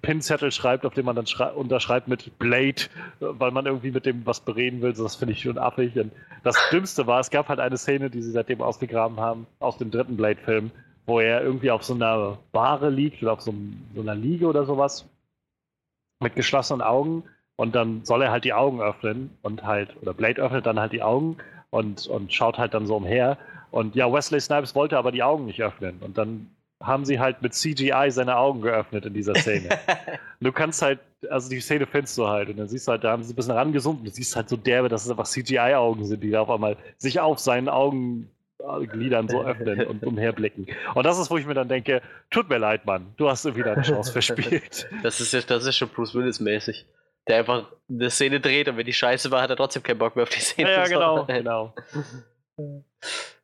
Pinzettel 0.04 0.52
schreibt, 0.52 0.86
auf 0.86 0.94
dem 0.94 1.06
man 1.06 1.16
dann 1.16 1.26
unterschreibt 1.56 2.08
mit 2.08 2.38
Blade, 2.38 2.84
weil 3.20 3.50
man 3.50 3.66
irgendwie 3.66 3.90
mit 3.90 4.06
dem 4.06 4.24
was 4.28 4.40
bereden 4.40 4.84
will. 4.84 4.94
das 4.94 5.16
finde 5.16 5.34
ich 5.34 5.42
schon 5.42 5.58
affig. 5.58 5.98
Und 5.98 6.12
das 6.44 6.56
Dümmste 6.72 7.08
war, 7.08 7.20
es 7.22 7.32
gab 7.32 7.50
halt 7.50 7.60
eine 7.60 7.78
Szene, 7.78 8.12
die 8.12 8.22
sie 8.22 8.30
seitdem 8.30 8.62
ausgegraben 8.62 9.20
haben, 9.20 9.48
aus 9.58 9.80
dem 9.80 9.90
dritten 9.90 10.16
Blade-Film, 10.16 10.70
wo 11.06 11.19
er 11.19 11.42
irgendwie 11.42 11.72
auf 11.72 11.84
so 11.84 11.93
einer 11.93 12.38
Bahre 12.51 12.90
liegt 12.90 13.22
oder 13.22 13.34
auf 13.34 13.42
so, 13.42 13.53
so 13.93 14.01
einer 14.01 14.16
Liege 14.16 14.48
oder 14.48 14.66
sowas 14.66 15.08
mit 16.19 16.35
geschlossenen 16.35 16.82
Augen 16.82 17.24
und 17.58 17.75
dann 17.75 18.03
soll 18.03 18.22
er 18.22 18.32
halt 18.32 18.43
die 18.43 18.53
Augen 18.53 18.82
öffnen 18.82 19.38
und 19.42 19.64
halt, 19.64 19.95
oder 20.01 20.14
Blade 20.14 20.42
öffnet 20.42 20.66
dann 20.66 20.80
halt 20.80 20.92
die 20.92 21.03
Augen 21.03 21.38
und, 21.69 22.08
und 22.08 22.34
schaut 22.34 22.58
halt 22.58 22.74
dann 22.74 22.85
so 22.85 22.98
umher. 22.98 23.38
Und 23.72 23.95
ja, 23.95 24.11
Wesley 24.11 24.40
Snipes 24.40 24.75
wollte 24.75 24.98
aber 24.98 25.11
die 25.11 25.24
Augen 25.24 25.45
nicht 25.45 25.61
öffnen. 25.61 26.00
Und 26.01 26.17
dann 26.17 26.50
haben 26.84 27.06
sie 27.06 27.19
halt 27.19 27.42
mit 27.42 27.53
CGI 27.53 28.08
seine 28.09 28.38
Augen 28.38 28.61
geöffnet 28.61 29.06
in 29.06 29.14
dieser 29.14 29.35
Szene. 29.35 29.69
du 30.42 30.51
kannst 30.51 30.82
halt, 30.82 31.00
also 31.30 31.50
die 31.50 31.61
Szene 31.61 31.88
findest 31.88 32.17
du 32.17 32.27
halt 32.27 32.50
und 32.50 32.58
dann 32.58 32.67
siehst 32.67 32.88
du 32.88 32.92
halt, 32.92 33.03
da 33.03 33.11
haben 33.11 33.24
sie 33.24 33.34
ein 33.34 33.35
bisschen 33.35 33.56
und 33.58 34.06
du 34.06 34.11
siehst 34.11 34.35
halt 34.35 34.50
so 34.50 34.58
derbe, 34.58 34.90
dass 34.90 35.06
es 35.06 35.11
einfach 35.11 35.25
CGI-Augen 35.25 36.06
sind, 36.06 36.22
die 36.22 36.32
da 36.32 36.42
auf 36.42 36.50
einmal 36.50 36.77
sich 36.98 37.19
auf 37.19 37.40
seinen 37.40 37.69
Augengliedern 38.66 39.27
so 39.27 39.44
öffnen 39.44 39.85
und 39.88 40.03
umherblicken. 40.06 40.68
Und 40.94 41.06
das 41.06 41.19
ist, 41.19 41.30
wo 41.30 41.38
ich 41.38 41.45
mir 41.45 41.53
dann 41.53 41.69
denke, 41.69 42.02
tut 42.30 42.50
mir 42.50 42.58
leid, 42.58 42.85
Mann, 42.85 43.14
du 43.18 43.30
hast 43.30 43.45
irgendwie 43.45 43.64
deine 43.64 43.82
Chance 43.82 44.11
verspielt. 44.11 44.90
Das 45.03 45.19
ist, 45.22 45.50
das 45.50 45.66
ist 45.66 45.77
schon 45.77 45.90
Bruce 45.90 46.16
Willis-mäßig. 46.16 46.85
Der 47.27 47.40
einfach 47.40 47.72
eine 47.90 48.10
Szene 48.10 48.40
dreht 48.40 48.68
und 48.68 48.77
wenn 48.77 48.85
die 48.85 48.94
scheiße 48.94 49.32
war, 49.32 49.42
hat 49.42 49.50
er 49.50 49.56
trotzdem 49.56 49.84
keinen 49.84 49.98
Bock 49.98 50.16
mehr 50.16 50.24
auf 50.24 50.30
die 50.30 50.40
Szene. 50.40 50.72
Ja, 50.72 50.85
genau, 50.85 51.26
genau. 51.26 51.74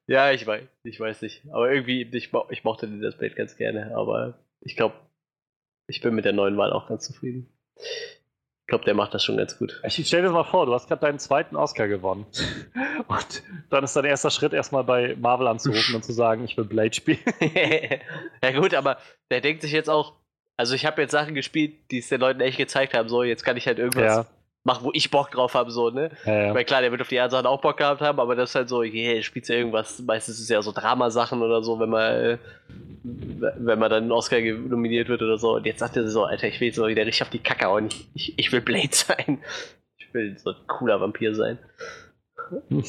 Ja, 0.08 0.32
ich 0.32 0.46
weiß, 0.46 0.64
ich 0.84 1.00
weiß 1.00 1.22
nicht. 1.22 1.42
Aber 1.52 1.72
irgendwie, 1.72 2.02
ich, 2.02 2.32
ich 2.50 2.64
mochte 2.66 2.88
das 3.00 3.18
Bild 3.18 3.38
ganz 3.38 3.56
gerne. 3.56 3.96
Aber 3.96 4.40
ich 4.60 4.76
glaube, 4.76 4.96
ich 5.88 6.02
bin 6.02 6.14
mit 6.16 6.26
der 6.26 6.34
neuen 6.34 6.58
Wahl 6.58 6.74
auch 6.74 6.90
ganz 6.90 7.06
zufrieden. 7.06 7.48
Ich 8.72 8.74
glaube, 8.74 8.86
der 8.86 8.94
macht 8.94 9.14
das 9.14 9.26
schon 9.26 9.36
ganz 9.36 9.58
gut. 9.58 9.82
Ich 9.86 9.96
stell 10.08 10.22
dir 10.22 10.28
das 10.28 10.34
mal 10.34 10.46
vor, 10.46 10.66
du 10.66 10.74
hast 10.74 10.88
gerade 10.88 11.02
deinen 11.02 11.20
zweiten 11.20 11.58
Oscar 11.58 11.90
gewonnen. 11.90 12.26
Und 13.10 13.44
dann 13.70 13.84
ist 13.84 13.98
dein 13.98 14.06
erster 14.06 14.30
Schritt 14.30 14.54
erstmal 14.54 14.86
bei 14.86 15.18
Marvel 15.20 15.48
anzurufen 15.48 15.94
und 15.94 16.06
zu 16.06 16.14
sagen, 16.14 16.46
ich 16.46 16.56
will 16.56 16.64
Blade 16.64 16.94
spielen. 16.94 17.20
ja 18.42 18.52
gut, 18.58 18.74
aber 18.74 18.98
der 19.30 19.42
denkt 19.42 19.62
sich 19.62 19.74
jetzt 19.74 19.90
auch, 19.90 20.14
also 20.56 20.74
ich 20.74 20.86
habe 20.86 21.02
jetzt 21.02 21.12
Sachen 21.12 21.36
gespielt, 21.36 21.92
die 21.92 21.98
es 21.98 22.08
den 22.08 22.22
Leuten 22.22 22.40
echt 22.40 22.58
gezeigt 22.58 22.94
haben, 22.94 23.10
so 23.10 23.24
jetzt 23.24 23.44
kann 23.44 23.58
ich 23.58 23.68
halt 23.68 23.78
irgendwas 23.78 24.04
ja 24.06 24.26
machen, 24.64 24.86
wo 24.86 24.92
ich 24.94 25.10
Bock 25.10 25.32
drauf 25.32 25.54
habe, 25.56 25.72
so, 25.72 25.90
ne? 25.90 26.12
Ja, 26.26 26.48
ja. 26.48 26.54
Weil 26.54 26.66
klar, 26.66 26.82
der 26.82 26.92
wird 26.92 27.02
auf 27.02 27.08
die 27.08 27.20
anderen 27.20 27.32
Sachen 27.32 27.48
auch 27.48 27.62
Bock 27.62 27.78
gehabt 27.78 28.02
haben, 28.02 28.20
aber 28.20 28.36
das 28.36 28.52
ist 28.52 28.56
halt 28.56 28.70
so, 28.70 28.84
yeah, 28.84 29.22
spielt 29.22 29.48
ja 29.48 29.56
irgendwas, 29.56 30.02
meistens 30.02 30.36
ist 30.36 30.44
es 30.44 30.50
ja 30.50 30.62
so 30.62 30.72
Dramasachen 30.72 31.42
oder 31.42 31.64
so, 31.64 31.80
wenn 31.80 31.90
man, 31.90 32.14
äh, 32.14 32.38
wenn 33.04 33.80
man 33.80 33.90
dann 33.90 34.04
einen 34.04 34.12
Oscar 34.12 34.40
nominiert 34.40 35.10
wird 35.10 35.22
oder 35.22 35.38
so. 35.38 35.56
Und 35.56 35.66
jetzt 35.66 35.80
sagt 35.80 35.98
er 35.98 36.08
so, 36.08 36.26
Alter, 36.26 36.48
ich 36.48 36.60
will 36.60 36.74
so 36.74 36.88
wieder 36.88 37.06
richtig 37.06 37.24
auf 37.24 37.30
die 37.30 37.40
Kacke 37.40 37.66
hauen. 37.66 37.88
Ich, 37.88 38.10
ich, 38.14 38.34
ich 38.38 38.52
will 38.52 38.62
Blade 38.62 38.90
sein. 38.92 39.40
Ich 39.98 40.14
will 40.14 40.38
so 40.38 40.52
ein 40.52 40.68
cooler 40.68 41.00
Vampir 41.02 41.34
sein. 41.34 41.58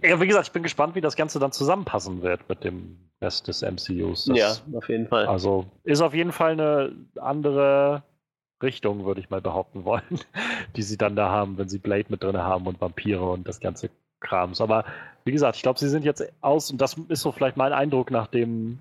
Ja, 0.00 0.20
wie 0.20 0.28
gesagt, 0.28 0.46
ich 0.46 0.52
bin 0.52 0.62
gespannt, 0.62 0.94
wie 0.94 1.00
das 1.00 1.16
Ganze 1.16 1.40
dann 1.40 1.50
zusammenpassen 1.50 2.22
wird 2.22 2.48
mit 2.48 2.62
dem 2.62 3.10
Rest 3.20 3.48
des 3.48 3.62
MCUs. 3.62 4.26
Das, 4.26 4.38
ja, 4.38 4.76
auf 4.76 4.88
jeden 4.88 5.08
Fall. 5.08 5.26
Also 5.26 5.66
ist 5.82 6.00
auf 6.00 6.14
jeden 6.14 6.30
Fall 6.30 6.52
eine 6.52 6.92
andere 7.20 8.04
Richtung, 8.62 9.04
würde 9.04 9.20
ich 9.20 9.30
mal 9.30 9.40
behaupten 9.40 9.84
wollen, 9.84 10.20
die 10.76 10.82
sie 10.82 10.96
dann 10.96 11.16
da 11.16 11.30
haben, 11.30 11.58
wenn 11.58 11.68
sie 11.68 11.78
Blade 11.78 12.06
mit 12.08 12.22
drin 12.22 12.36
haben 12.36 12.66
und 12.66 12.80
Vampire 12.80 13.30
und 13.30 13.46
das 13.46 13.60
ganze 13.60 13.90
Krams. 14.20 14.60
Aber 14.60 14.84
wie 15.24 15.32
gesagt, 15.32 15.56
ich 15.56 15.62
glaube, 15.62 15.78
sie 15.78 15.88
sind 15.88 16.04
jetzt 16.04 16.24
aus, 16.40 16.70
und 16.70 16.80
das 16.80 16.96
ist 17.08 17.22
so 17.22 17.32
vielleicht 17.32 17.56
mein 17.56 17.72
Eindruck 17.72 18.10
nach 18.10 18.26
dem, 18.26 18.78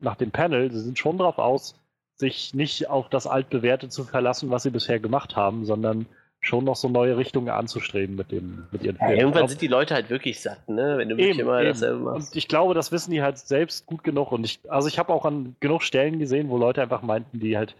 nach 0.00 0.16
dem 0.16 0.30
Panel, 0.30 0.70
sie 0.70 0.80
sind 0.80 0.98
schon 0.98 1.18
drauf 1.18 1.38
aus, 1.38 1.74
sich 2.16 2.54
nicht 2.54 2.88
auf 2.88 3.08
das 3.08 3.26
Altbewährte 3.26 3.88
zu 3.88 4.04
verlassen, 4.04 4.50
was 4.50 4.62
sie 4.62 4.70
bisher 4.70 5.00
gemacht 5.00 5.36
haben, 5.36 5.64
sondern 5.64 6.06
schon 6.40 6.64
noch 6.64 6.76
so 6.76 6.88
neue 6.88 7.18
Richtungen 7.18 7.50
anzustreben 7.50 8.16
mit, 8.16 8.32
dem, 8.32 8.66
mit 8.70 8.82
ihren 8.82 8.96
Filmen. 8.96 9.14
Ja, 9.14 9.20
irgendwann 9.20 9.48
sind 9.48 9.60
die 9.60 9.66
Leute 9.66 9.94
halt 9.94 10.08
wirklich 10.08 10.40
satt, 10.40 10.68
ne? 10.68 10.96
wenn 10.96 11.10
du 11.10 11.16
wirklich 11.16 11.38
eben, 11.38 11.40
immer 11.40 11.60
eben. 11.60 11.68
dasselbe 11.68 11.98
machst. 11.98 12.32
Und 12.32 12.36
ich 12.36 12.48
glaube, 12.48 12.72
das 12.72 12.92
wissen 12.92 13.10
die 13.10 13.22
halt 13.22 13.36
selbst 13.38 13.86
gut 13.86 14.02
genug. 14.02 14.32
Und 14.32 14.44
ich, 14.44 14.60
also 14.68 14.88
ich 14.88 14.98
habe 14.98 15.12
auch 15.12 15.26
an 15.26 15.54
genug 15.60 15.82
Stellen 15.82 16.18
gesehen, 16.18 16.48
wo 16.48 16.56
Leute 16.56 16.80
einfach 16.80 17.02
meinten, 17.02 17.40
die 17.40 17.58
halt 17.58 17.74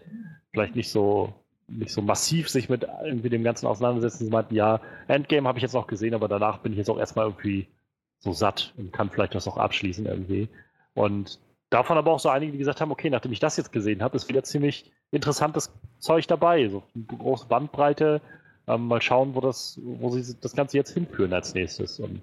vielleicht 0.51 0.75
nicht 0.75 0.91
so 0.91 1.33
nicht 1.71 1.91
so 1.91 2.01
massiv 2.01 2.49
sich 2.49 2.69
mit 2.69 2.85
irgendwie 3.03 3.29
dem 3.29 3.43
Ganzen 3.43 3.67
auseinandersetzen. 3.67 4.25
Sie 4.25 4.31
meinten, 4.31 4.55
ja, 4.55 4.81
Endgame 5.07 5.47
habe 5.47 5.57
ich 5.57 5.63
jetzt 5.63 5.73
noch 5.73 5.87
gesehen, 5.87 6.13
aber 6.13 6.27
danach 6.27 6.59
bin 6.59 6.71
ich 6.71 6.77
jetzt 6.77 6.89
auch 6.89 6.99
erstmal 6.99 7.25
irgendwie 7.25 7.67
so 8.19 8.33
satt 8.33 8.73
und 8.77 8.93
kann 8.93 9.09
vielleicht 9.09 9.35
das 9.35 9.47
auch 9.47 9.57
abschließen 9.57 10.05
irgendwie. 10.05 10.47
Und 10.93 11.39
davon 11.69 11.97
aber 11.97 12.11
auch 12.11 12.19
so 12.19 12.29
einige, 12.29 12.51
die 12.51 12.57
gesagt 12.57 12.81
haben, 12.81 12.91
okay, 12.91 13.09
nachdem 13.09 13.31
ich 13.31 13.39
das 13.39 13.57
jetzt 13.57 13.71
gesehen 13.71 14.03
habe, 14.03 14.15
ist 14.15 14.29
wieder 14.29 14.43
ziemlich 14.43 14.91
interessantes 15.11 15.71
Zeug 15.99 16.27
dabei. 16.27 16.67
So 16.67 16.83
eine 16.93 17.05
große 17.05 17.47
Bandbreite. 17.47 18.21
Ähm, 18.67 18.87
mal 18.87 19.01
schauen, 19.01 19.33
wo 19.33 19.41
das, 19.41 19.79
wo 19.83 20.09
sie 20.09 20.35
das 20.39 20.55
Ganze 20.55 20.77
jetzt 20.77 20.93
hinführen 20.93 21.33
als 21.33 21.53
nächstes. 21.53 21.99
Und 21.99 22.21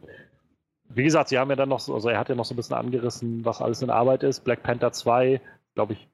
wie 0.89 1.03
gesagt, 1.03 1.31
sie 1.31 1.39
haben 1.39 1.51
ja 1.51 1.57
dann 1.57 1.69
noch 1.69 1.81
so, 1.81 1.95
also 1.95 2.09
er 2.09 2.19
hat 2.19 2.29
ja 2.29 2.35
noch 2.35 2.45
so 2.45 2.55
ein 2.55 2.57
bisschen 2.57 2.77
angerissen, 2.77 3.45
was 3.45 3.61
alles 3.61 3.83
in 3.83 3.91
Arbeit 3.91 4.23
ist. 4.23 4.45
Black 4.45 4.63
Panther 4.63 4.93
2, 4.93 5.41
glaube 5.75 5.95
ich, 5.95 6.09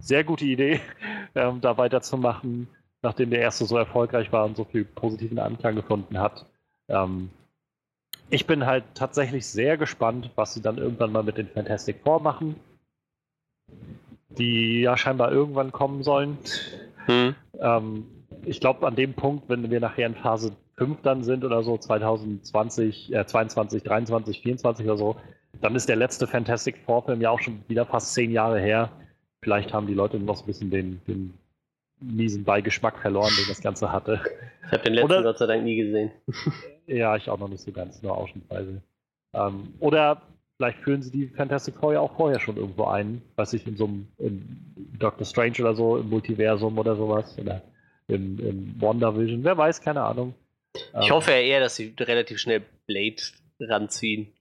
sehr 0.00 0.24
gute 0.24 0.44
Idee, 0.44 0.80
ähm, 1.34 1.60
da 1.60 1.78
weiterzumachen, 1.78 2.68
nachdem 3.02 3.30
der 3.30 3.40
erste 3.40 3.64
so 3.64 3.76
erfolgreich 3.76 4.32
war 4.32 4.44
und 4.44 4.56
so 4.56 4.64
viel 4.64 4.84
positiven 4.84 5.38
Anklang 5.38 5.76
gefunden 5.76 6.18
hat. 6.18 6.46
Ähm, 6.88 7.30
ich 8.30 8.46
bin 8.46 8.66
halt 8.66 8.84
tatsächlich 8.94 9.46
sehr 9.46 9.76
gespannt, 9.76 10.30
was 10.36 10.54
sie 10.54 10.62
dann 10.62 10.78
irgendwann 10.78 11.12
mal 11.12 11.22
mit 11.22 11.36
den 11.36 11.48
Fantastic 11.48 12.00
Four 12.04 12.22
machen, 12.22 12.56
die 14.30 14.82
ja 14.82 14.96
scheinbar 14.96 15.32
irgendwann 15.32 15.72
kommen 15.72 16.02
sollen. 16.02 16.38
Hm. 17.06 17.34
Ähm, 17.60 18.06
ich 18.44 18.60
glaube, 18.60 18.86
an 18.86 18.94
dem 18.94 19.14
Punkt, 19.14 19.48
wenn 19.48 19.68
wir 19.70 19.80
nachher 19.80 20.06
in 20.06 20.14
Phase 20.14 20.52
5 20.76 21.02
dann 21.02 21.24
sind 21.24 21.44
oder 21.44 21.62
so, 21.62 21.76
2020, 21.76 23.12
äh, 23.12 23.26
22, 23.26 23.82
23, 23.82 24.40
24 24.40 24.86
oder 24.86 24.96
so, 24.96 25.16
dann 25.60 25.74
ist 25.74 25.88
der 25.88 25.96
letzte 25.96 26.26
Fantastic 26.26 26.78
Four-Film 26.86 27.20
ja 27.20 27.30
auch 27.30 27.40
schon 27.40 27.62
wieder 27.68 27.84
fast 27.84 28.14
zehn 28.14 28.30
Jahre 28.30 28.60
her. 28.60 28.90
Vielleicht 29.42 29.72
haben 29.72 29.86
die 29.86 29.94
Leute 29.94 30.18
noch 30.18 30.36
so 30.36 30.44
ein 30.44 30.46
bisschen 30.46 30.70
den, 30.70 31.00
den 31.06 31.34
miesen 32.00 32.44
Beigeschmack 32.44 32.98
verloren, 32.98 33.32
den 33.38 33.48
das 33.48 33.62
Ganze 33.62 33.92
hatte. 33.92 34.20
Ich 34.66 34.72
habe 34.72 34.82
den 34.84 34.94
letzten 34.94 35.12
oder, 35.12 35.22
Gott 35.22 35.38
sei 35.38 35.46
Dank 35.46 35.64
nie 35.64 35.76
gesehen. 35.76 36.10
ja, 36.86 37.16
ich 37.16 37.28
auch 37.28 37.38
noch 37.38 37.48
nicht 37.48 37.62
so 37.62 37.72
ganz, 37.72 38.02
nur 38.02 38.16
ausschnittweise. 38.16 38.82
Ähm, 39.34 39.74
oder 39.80 40.22
vielleicht 40.56 40.78
führen 40.80 41.02
sie 41.02 41.10
die 41.10 41.28
Fantastic 41.28 41.76
Four 41.76 41.94
ja 41.94 42.00
auch 42.00 42.16
vorher 42.16 42.40
schon 42.40 42.56
irgendwo 42.56 42.84
ein, 42.84 43.22
weiß 43.36 43.52
ich, 43.54 43.66
in 43.66 43.76
so 43.76 43.86
einem 43.86 44.08
in 44.18 44.74
Doctor 44.98 45.24
Strange 45.24 45.56
oder 45.60 45.74
so, 45.74 45.96
im 45.96 46.08
Multiversum 46.10 46.78
oder 46.78 46.96
sowas. 46.96 47.38
Oder 47.38 47.62
in, 48.08 48.38
in 48.38 48.80
WandaVision, 48.80 49.44
wer 49.44 49.56
weiß, 49.56 49.80
keine 49.80 50.02
Ahnung. 50.02 50.34
Ich 50.74 51.06
ähm, 51.06 51.10
hoffe 51.10 51.32
ja 51.32 51.38
eher, 51.38 51.60
dass 51.60 51.76
sie 51.76 51.94
relativ 51.98 52.38
schnell 52.38 52.62
Blade 52.86 53.22
ranziehen. 53.60 54.32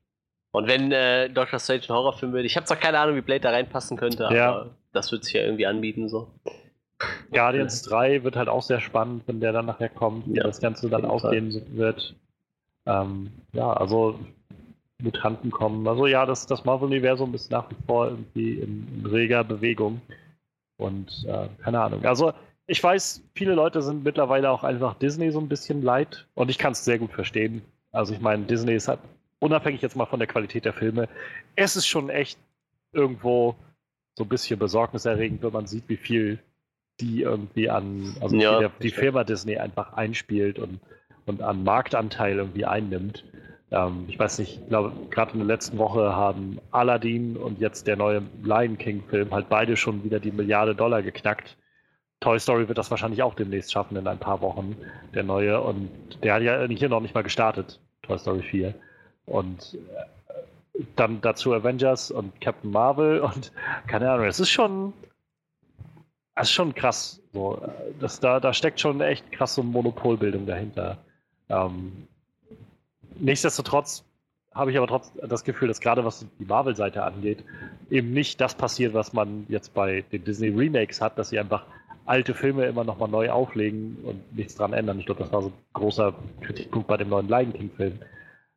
Und 0.52 0.68
wenn 0.68 0.92
äh, 0.92 1.30
Doctor 1.30 1.60
Strange 1.60 1.84
ein 1.84 1.96
Horrorfilm 1.96 2.34
wird, 2.34 2.46
ich 2.46 2.56
habe 2.56 2.66
zwar 2.66 2.78
keine 2.78 3.00
Ahnung, 3.00 3.16
wie 3.16 3.22
Blade 3.22 3.42
da 3.42 3.52
reinpassen 3.52 3.98
könnte, 3.98 4.28
ja. 4.32 4.50
aber 4.50 4.76
das 4.92 5.12
wird 5.12 5.24
sich 5.24 5.34
ja 5.34 5.42
irgendwie 5.42 5.68
anbieten 5.68 6.10
so. 6.10 6.30
Guardians 7.32 7.84
3 7.84 8.24
wird 8.24 8.36
halt 8.36 8.50
auch 8.50 8.62
sehr 8.62 8.82
spannend, 8.82 9.24
wenn 9.28 9.40
der 9.40 9.54
dann 9.54 9.68
nachher 9.68 9.90
kommt, 9.90 10.28
wie 10.28 10.38
ja, 10.38 10.44
das 10.44 10.60
Ganze 10.60 10.90
dann 10.90 11.06
ausgehen 11.06 11.62
wird. 11.76 12.16
Ähm, 12.86 13.32
ja, 13.54 13.72
also 13.72 14.20
Mutanten 15.02 15.52
kommen. 15.52 15.88
Also 15.88 16.08
ja, 16.08 16.26
das, 16.26 16.46
das 16.46 16.66
Marvel-Universum 16.66 17.34
ist 17.34 17.52
nach 17.52 17.70
wie 17.70 17.76
vor 17.86 18.08
irgendwie 18.08 18.56
in, 18.56 18.88
in 18.96 19.06
reger 19.06 19.44
Bewegung. 19.44 20.02
Und 20.78 21.26
äh, 21.28 21.48
keine 21.64 21.82
Ahnung. 21.82 22.06
Also 22.06 22.34
ich 22.68 22.84
weiß, 22.84 23.24
viele 23.34 23.54
Leute 23.54 23.82
sind 23.82 24.04
mittlerweile 24.04 24.50
auch 24.52 24.64
einfach 24.64 24.94
Disney 24.96 25.32
so 25.32 25.40
ein 25.40 25.50
bisschen 25.50 25.82
leid 25.82 26.28
und 26.36 26.50
ich 26.50 26.58
kann 26.58 26.74
es 26.74 26.86
sehr 26.86 27.00
gut 27.00 27.12
verstehen. 27.12 27.62
Also 27.92 28.14
ich 28.14 28.22
meine, 28.22 28.46
Disney 28.46 28.76
ist 28.76 28.88
halt, 28.88 29.00
unabhängig 29.40 29.82
jetzt 29.82 29.96
mal 29.96 30.06
von 30.06 30.20
der 30.20 30.28
Qualität 30.28 30.66
der 30.66 30.74
Filme, 30.74 31.08
es 31.56 31.76
ist 31.76 31.88
schon 31.88 32.10
echt 32.10 32.38
irgendwo 32.92 33.56
so 34.20 34.26
ein 34.26 34.30
bisschen 34.30 34.60
besorgniserregend, 34.60 35.42
wenn 35.42 35.54
man 35.54 35.66
sieht, 35.66 35.88
wie 35.88 35.96
viel 35.96 36.40
die 37.00 37.22
irgendwie 37.22 37.70
an, 37.70 38.18
also 38.20 38.36
ja, 38.36 38.60
der, 38.60 38.72
die 38.82 38.92
Firma 38.92 39.24
Disney 39.24 39.58
einfach 39.58 39.94
einspielt 39.94 40.60
und, 40.60 40.82
und 41.26 41.42
an 41.42 41.64
Marktanteil 41.64 42.36
irgendwie 42.36 42.66
einnimmt. 42.66 43.24
Ähm, 43.72 44.04
ich 44.10 44.20
weiß 44.20 44.40
nicht, 44.40 44.60
ich 44.62 44.68
glaube, 44.68 44.92
gerade 45.10 45.32
in 45.32 45.40
der 45.40 45.48
letzten 45.48 45.78
Woche 45.78 46.14
haben 46.14 46.60
Aladdin 46.72 47.38
und 47.38 47.62
jetzt 47.62 47.88
der 47.88 47.96
neue 47.96 48.24
Lion 48.44 48.78
King-Film 48.78 49.32
halt 49.32 49.48
beide 49.48 49.78
schon 49.78 50.04
wieder 50.04 50.20
die 50.20 50.34
Milliarde 50.34 50.76
Dollar 50.76 51.02
geknackt. 51.02 51.56
Toy 52.20 52.38
Story 52.38 52.68
wird 52.68 52.78
das 52.78 52.92
wahrscheinlich 52.92 53.24
auch 53.24 53.36
demnächst 53.36 53.72
schaffen 53.72 53.96
in 53.96 54.06
ein 54.06 54.20
paar 54.20 54.42
Wochen, 54.42 54.76
der 55.14 55.24
neue. 55.24 55.62
Und 55.62 55.90
der 56.22 56.34
hat 56.34 56.42
ja 56.42 56.68
hier 56.68 56.90
noch 56.90 57.00
nicht 57.00 57.16
mal 57.16 57.24
gestartet, 57.24 57.80
Toy 58.02 58.20
Story 58.20 58.42
4. 58.42 58.74
Und 59.26 59.78
dann 60.96 61.22
dazu 61.22 61.54
Avengers 61.54 62.12
und 62.12 62.40
Captain 62.42 62.72
Marvel 62.72 63.20
und 63.20 63.52
keine 63.88 64.12
Ahnung, 64.12 64.26
es 64.26 64.40
ist 64.40 64.50
schon, 64.50 64.94
es 66.36 66.50
ist 66.50 66.54
schon 66.54 66.74
krass. 66.74 67.22
So, 67.34 67.62
das, 68.00 68.20
da, 68.20 68.40
da 68.40 68.54
steckt 68.54 68.80
schon 68.80 69.02
echt 69.02 69.32
krasse 69.32 69.64
Monopolbildung 69.64 70.46
dahinter. 70.46 70.98
Ähm, 71.50 72.08
nichtsdestotrotz 73.20 74.04
habe 74.54 74.72
ich 74.72 74.78
aber 74.78 74.88
trotzdem 74.88 75.30
das 75.30 75.44
Gefühl, 75.44 75.68
dass 75.68 75.80
gerade 75.80 76.04
was 76.04 76.26
die 76.40 76.46
Marvel-Seite 76.46 77.04
angeht, 77.04 77.44
eben 77.90 78.12
nicht 78.12 78.42
das 78.42 78.56
passiert, 78.56 78.94
was 78.94 79.14
man 79.14 79.46
jetzt 79.48 79.74
bei 79.74 80.04
den 80.12 80.24
Disney 80.24 80.50
Remakes 80.50 81.02
hat, 81.02 81.18
dass 81.18 81.30
sie 81.30 81.40
einfach 81.40 81.66
alte 82.06 82.34
Filme 82.34 82.66
immer 82.66 82.84
nochmal 82.84 83.10
neu 83.10 83.30
auflegen 83.30 83.98
und 84.04 84.36
nichts 84.36 84.56
dran 84.56 84.74
ändern. 84.74 85.00
Ich 85.00 85.06
glaube, 85.06 85.22
das 85.22 85.32
war 85.32 85.44
so 85.44 85.50
ein 85.50 85.54
großer 85.74 86.14
Kritikpunkt 86.42 86.88
bei 86.88 86.98
dem 86.98 87.10
neuen 87.10 87.28
Lion 87.28 87.54
King-Film. 87.54 88.00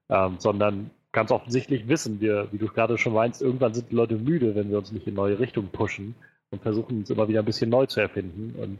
Ähm, 0.08 0.36
sondern 0.38 0.90
ganz 1.12 1.30
offensichtlich 1.30 1.88
wissen 1.88 2.20
wir, 2.20 2.48
wie 2.50 2.58
du 2.58 2.66
gerade 2.66 2.98
schon 2.98 3.12
meinst, 3.12 3.42
irgendwann 3.42 3.74
sind 3.74 3.90
die 3.90 3.94
Leute 3.94 4.16
müde, 4.16 4.54
wenn 4.54 4.70
wir 4.70 4.78
uns 4.78 4.92
nicht 4.92 5.06
in 5.06 5.14
neue 5.14 5.38
Richtungen 5.38 5.68
pushen 5.68 6.14
und 6.50 6.62
versuchen 6.62 6.98
uns 6.98 7.10
immer 7.10 7.28
wieder 7.28 7.40
ein 7.40 7.44
bisschen 7.44 7.70
neu 7.70 7.86
zu 7.86 8.00
erfinden. 8.00 8.54
Und 8.58 8.78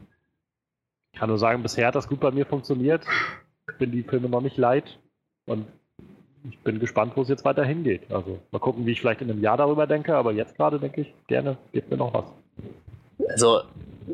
ich 1.13 1.21
kann 1.21 1.29
nur 1.29 1.39
sagen, 1.39 1.63
bisher 1.63 1.87
hat 1.87 1.95
das 1.95 2.09
gut 2.09 2.21
bei 2.21 2.31
mir 2.31 2.47
funktioniert. 2.47 3.05
Ich 3.71 3.77
bin 3.77 3.93
die 3.93 4.03
Filme 4.03 4.29
noch 4.29 4.41
nicht 4.41 4.57
leid 4.57 4.99
und 5.47 5.67
ich 6.49 6.59
bin 6.59 6.81
gespannt, 6.81 7.13
wo 7.15 7.23
es 7.23 7.29
jetzt 7.29 7.45
weiter 7.45 7.65
hingeht. 7.65 8.11
Also 8.11 8.39
mal 8.51 8.59
gucken, 8.59 8.87
wie 8.87 8.93
ich 8.93 9.01
vielleicht 9.01 9.21
in 9.21 9.31
einem 9.31 9.43
Jahr 9.43 9.57
darüber 9.57 9.87
denke, 9.87 10.17
aber 10.17 10.33
jetzt 10.33 10.57
gerade 10.57 10.81
denke 10.81 11.03
ich, 11.03 11.15
gerne, 11.29 11.57
gibt 11.73 11.91
mir 11.91 11.99
noch 11.99 12.13
was. 12.13 12.33
Also, 13.29 13.63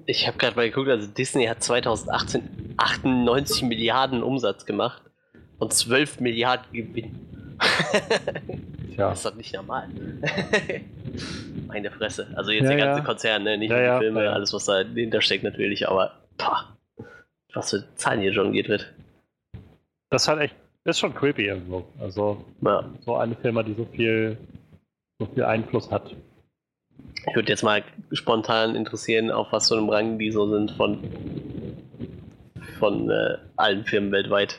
ich 0.04 0.26
habe 0.26 0.36
gerade 0.36 0.56
mal 0.56 0.68
geguckt, 0.68 0.88
also 0.88 1.06
Disney 1.06 1.46
hat 1.46 1.62
2018 1.62 2.74
98 2.76 3.62
Milliarden 3.62 4.22
Umsatz 4.22 4.66
gemacht 4.66 5.02
und 5.58 5.72
12 5.72 6.20
Milliarden 6.20 6.72
Gewinn. 6.72 7.37
Tja. 8.94 9.10
Das 9.10 9.18
ist 9.18 9.26
doch 9.26 9.34
nicht 9.34 9.54
normal. 9.54 9.88
Meine 11.66 11.90
Fresse. 11.90 12.28
Also 12.34 12.50
jetzt 12.50 12.64
ja, 12.64 12.70
der 12.70 12.78
ganze 12.78 13.00
ja. 13.00 13.04
Konzern, 13.04 13.42
ne? 13.44 13.58
nicht 13.58 13.70
ja, 13.70 13.76
nur 13.78 14.00
die 14.00 14.04
Filme, 14.06 14.30
alles 14.30 14.52
was 14.52 14.64
da 14.64 14.84
dahinter 14.84 15.20
steckt 15.20 15.44
natürlich, 15.44 15.88
aber 15.88 16.12
pah, 16.36 16.76
was 17.52 17.70
für 17.70 17.84
Zahlen 17.96 18.20
hier 18.20 18.32
schon 18.32 18.52
geht 18.52 18.68
wird. 18.68 18.92
Das 20.10 20.22
ist 20.22 20.28
halt 20.28 20.40
echt, 20.40 20.56
ist 20.84 20.98
schon 20.98 21.14
creepy 21.14 21.46
irgendwo. 21.46 21.84
Also 22.00 22.44
so 23.04 23.14
eine 23.14 23.36
Firma, 23.36 23.62
die 23.62 23.74
so 23.74 23.84
viel, 23.84 24.38
so 25.18 25.26
viel 25.26 25.44
Einfluss 25.44 25.90
hat. 25.90 26.14
Ich 27.28 27.34
würde 27.34 27.48
jetzt 27.48 27.62
mal 27.62 27.84
spontan 28.12 28.74
interessieren, 28.74 29.30
auf 29.30 29.52
was 29.52 29.68
für 29.68 29.76
einem 29.76 29.90
Rang 29.90 30.18
die 30.18 30.30
so 30.30 30.48
sind 30.50 30.70
von, 30.72 30.98
von 32.78 33.10
äh, 33.10 33.38
allen 33.56 33.84
Firmen 33.84 34.12
weltweit. 34.12 34.58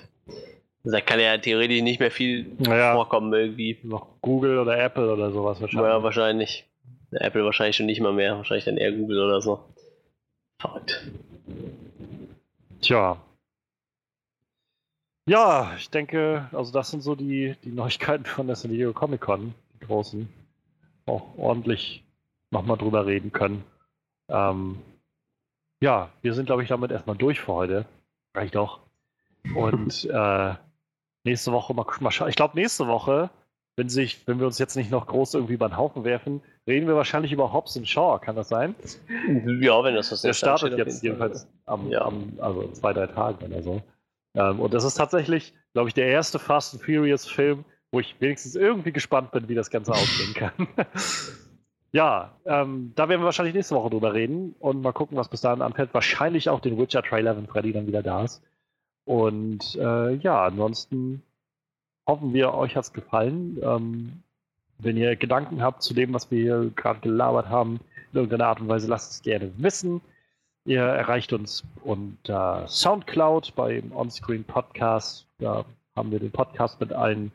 Da 0.84 1.02
kann 1.02 1.20
ja 1.20 1.38
theoretisch 1.38 1.82
nicht 1.82 2.00
mehr 2.00 2.12
viel 2.12 2.46
naja, 2.58 2.94
vorkommen 2.94 3.34
irgendwie. 3.34 3.78
Noch 3.84 4.08
Google 4.22 4.60
oder 4.60 4.78
Apple 4.80 5.12
oder 5.12 5.32
sowas 5.32 5.60
wahrscheinlich. 5.60 5.90
Ja, 5.90 6.04
wahrscheinlich. 6.04 6.66
Apple 7.12 7.44
wahrscheinlich 7.44 7.76
schon 7.76 7.88
nicht 7.88 8.02
mal 8.02 8.14
mehr. 8.14 8.38
Wahrscheinlich 8.38 8.66
dann 8.66 8.78
eher 8.78 8.92
Google 8.92 9.20
oder 9.20 9.42
so. 9.42 9.64
Verrückt. 10.62 11.06
Tja. 12.82 13.18
Ja, 15.28 15.76
ich 15.78 15.90
denke, 15.90 16.50
also 16.54 16.72
das 16.72 16.92
sind 16.92 17.02
so 17.02 17.16
die, 17.16 17.56
die 17.64 17.72
Neuigkeiten 17.72 18.26
von 18.26 18.48
der 18.48 18.56
San 18.56 18.72
Diego 18.72 18.94
Comic 18.94 19.22
Con, 19.22 19.54
die 19.76 19.86
großen. 19.86 20.30
Auch 21.06 21.38
ordentlich 21.38 22.04
nochmal 22.52 22.78
drüber 22.78 23.06
reden 23.06 23.32
können. 23.32 23.64
Ähm, 24.30 24.80
ja, 25.82 26.10
wir 26.22 26.34
sind, 26.34 26.46
glaube 26.46 26.64
ich, 26.64 26.70
damit 26.70 26.92
erstmal 26.92 27.18
durch 27.18 27.40
für 27.42 27.54
heute. 27.54 27.86
Reicht 28.36 28.58
auch. 28.58 28.80
Und 29.56 30.06
äh, 30.12 30.56
nächste 31.24 31.52
Woche 31.52 31.74
mal, 31.74 31.86
mal 32.00 32.12
schauen. 32.12 32.30
Ich 32.30 32.36
glaube, 32.36 32.58
nächste 32.58 32.88
Woche, 32.88 33.30
wenn, 33.76 33.90
sich, 33.90 34.28
wenn 34.28 34.40
wir 34.40 34.46
uns 34.46 34.60
jetzt 34.60 34.76
nicht 34.76 34.92
noch 34.92 35.08
groß 35.08 35.36
irgendwie 35.36 35.54
über 35.54 35.70
den 35.70 35.78
Haufen 35.78 36.04
werfen, 36.04 36.42
reden 36.68 36.88
wir 36.88 36.96
wahrscheinlich 36.96 37.32
über 37.32 37.54
Hobbs 37.54 37.80
Shaw. 37.88 38.20
Kann 38.20 38.36
das 38.36 38.50
sein? 38.50 38.76
Ja, 39.60 39.84
wenn 39.84 39.96
das 39.96 40.12
was 40.12 40.22
Der 40.22 40.34
startet 40.34 40.78
jetzt 40.78 41.04
jedenfalls 41.04 41.48
am, 41.66 41.90
ja. 41.90 42.02
am, 42.02 42.34
also 42.40 42.68
zwei, 42.72 42.94
drei 42.94 43.08
Tagen 43.08 43.46
oder 43.46 43.62
so. 43.64 43.82
Ähm, 44.36 44.60
und 44.60 44.74
das 44.74 44.84
ist 44.84 44.96
tatsächlich, 44.96 45.54
glaube 45.74 45.90
ich, 45.90 45.94
der 45.94 46.08
erste 46.08 46.40
Fast 46.40 46.74
and 46.74 46.84
Furious 46.84 47.26
Film, 47.26 47.66
wo 47.92 48.00
ich 48.00 48.16
wenigstens 48.20 48.56
irgendwie 48.56 48.92
gespannt 48.92 49.32
bin, 49.32 49.50
wie 49.50 49.56
das 49.56 49.70
Ganze 49.70 49.92
ausgehen 49.92 50.34
kann. 50.34 50.68
Ja, 51.92 52.38
ähm, 52.46 52.92
da 52.96 53.10
werden 53.10 53.22
wir 53.22 53.26
wahrscheinlich 53.26 53.56
nächste 53.56 53.76
Woche 53.76 53.90
drüber 53.90 54.14
reden 54.14 54.54
und 54.60 54.82
mal 54.82 54.92
gucken, 54.92 55.18
was 55.18 55.28
bis 55.28 55.42
dahin 55.42 55.62
anfällt. 55.62 55.94
Wahrscheinlich 55.94 56.50
auch 56.50 56.60
den 56.60 56.78
Witcher-Trailer, 56.78 57.36
wenn 57.36 57.48
Freddy 57.48 57.74
dann 57.74 57.88
wieder 57.88 58.04
da 58.04 58.24
ist. 58.24 58.44
Und 59.10 59.76
äh, 59.76 60.18
ja, 60.18 60.46
ansonsten 60.46 61.24
hoffen 62.06 62.32
wir, 62.32 62.54
euch 62.54 62.76
hat 62.76 62.84
es 62.84 62.94
gefallen. 62.94 63.58
Ähm, 63.64 64.22
wenn 64.78 64.98
ihr 64.98 65.16
Gedanken 65.16 65.64
habt 65.64 65.82
zu 65.82 65.96
dem, 65.96 66.14
was 66.14 66.30
wir 66.30 66.40
hier 66.40 66.72
gerade 66.76 67.00
gelabert 67.00 67.50
haben, 67.50 67.80
in 68.12 68.20
irgendeiner 68.20 68.46
Art 68.46 68.62
und 68.62 68.68
Weise, 68.68 68.88
lasst 68.88 69.12
es 69.14 69.22
gerne 69.24 69.52
wissen. 69.58 70.02
Ihr 70.64 70.84
erreicht 70.84 71.34
uns 71.34 71.64
unter 71.84 72.68
Soundcloud 72.68 73.56
beim 73.56 73.92
Onscreen 73.94 74.44
Podcast. 74.44 75.26
Da 75.40 75.66
haben 75.96 76.12
wir 76.12 76.20
den 76.20 76.32
Podcast 76.32 76.80
mit 76.80 76.94
allen 76.94 77.32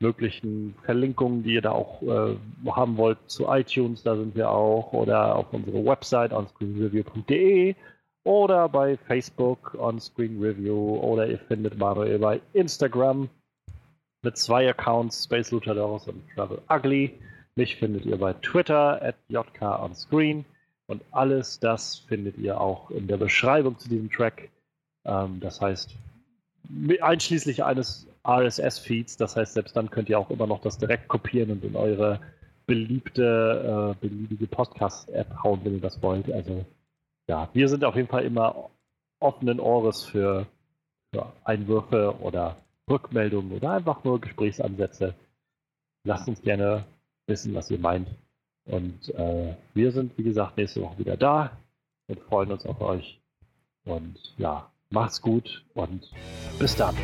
möglichen 0.00 0.74
Verlinkungen, 0.82 1.42
die 1.42 1.52
ihr 1.52 1.62
da 1.62 1.72
auch 1.72 2.00
äh, 2.00 2.36
haben 2.70 2.96
wollt 2.96 3.18
zu 3.26 3.48
iTunes, 3.48 4.02
da 4.02 4.16
sind 4.16 4.34
wir 4.34 4.50
auch, 4.50 4.94
oder 4.94 5.36
auf 5.36 5.52
unserer 5.52 5.84
Website 5.84 6.32
onscreenreview.de 6.32 7.76
oder 8.24 8.68
bei 8.68 8.96
Facebook 8.96 9.74
onscreenreview 9.74 10.96
oder 10.98 11.26
ihr 11.26 11.38
findet 11.38 11.76
Manuel 11.78 12.18
bei 12.18 12.40
Instagram 12.52 13.28
mit 14.22 14.36
zwei 14.36 14.68
Accounts, 14.68 15.24
Space 15.24 15.50
Luchadores 15.50 16.06
und 16.06 16.22
Travel 16.34 16.60
Ugly. 16.70 17.18
Mich 17.56 17.76
findet 17.76 18.06
ihr 18.06 18.16
bei 18.16 18.32
Twitter 18.34 19.02
at 19.02 19.16
jkonscreen 19.28 20.44
und 20.86 21.02
alles 21.10 21.58
das 21.58 21.98
findet 21.98 22.38
ihr 22.38 22.60
auch 22.60 22.90
in 22.90 23.08
der 23.08 23.16
Beschreibung 23.16 23.78
zu 23.78 23.88
diesem 23.88 24.10
Track. 24.10 24.48
Ähm, 25.04 25.40
das 25.40 25.60
heißt, 25.60 25.96
einschließlich 27.00 27.64
eines 27.64 28.06
RSS-Feeds. 28.26 29.16
Das 29.16 29.36
heißt, 29.36 29.54
selbst 29.54 29.76
dann 29.76 29.90
könnt 29.90 30.08
ihr 30.08 30.18
auch 30.18 30.30
immer 30.30 30.46
noch 30.46 30.60
das 30.60 30.78
direkt 30.78 31.08
kopieren 31.08 31.50
und 31.50 31.64
in 31.64 31.76
eure 31.76 32.20
beliebte, 32.66 33.96
äh, 34.00 34.06
beliebige 34.06 34.46
Podcast-App 34.46 35.42
hauen, 35.42 35.60
wenn 35.64 35.74
ihr 35.74 35.80
das 35.80 36.00
wollt. 36.02 36.30
Also 36.32 36.64
ja, 37.28 37.48
wir 37.52 37.68
sind 37.68 37.84
auf 37.84 37.96
jeden 37.96 38.08
Fall 38.08 38.24
immer 38.24 38.70
offenen 39.20 39.60
Ohres 39.60 40.04
für, 40.04 40.46
für 41.12 41.32
Einwürfe 41.44 42.16
oder 42.20 42.56
Rückmeldungen 42.90 43.52
oder 43.52 43.72
einfach 43.72 44.04
nur 44.04 44.20
Gesprächsansätze. 44.20 45.14
Lasst 46.04 46.28
uns 46.28 46.42
gerne 46.42 46.84
wissen, 47.26 47.54
was 47.54 47.70
ihr 47.70 47.78
meint. 47.78 48.08
Und 48.64 49.14
äh, 49.14 49.54
wir 49.74 49.92
sind, 49.92 50.16
wie 50.18 50.22
gesagt, 50.22 50.56
nächste 50.56 50.82
Woche 50.82 50.98
wieder 50.98 51.16
da 51.16 51.56
und 52.08 52.20
freuen 52.20 52.52
uns 52.52 52.66
auf 52.66 52.80
euch. 52.80 53.20
Und 53.84 54.16
ja, 54.38 54.70
macht's 54.90 55.20
gut 55.20 55.64
und 55.74 56.10
bis 56.58 56.76
dann. 56.76 56.94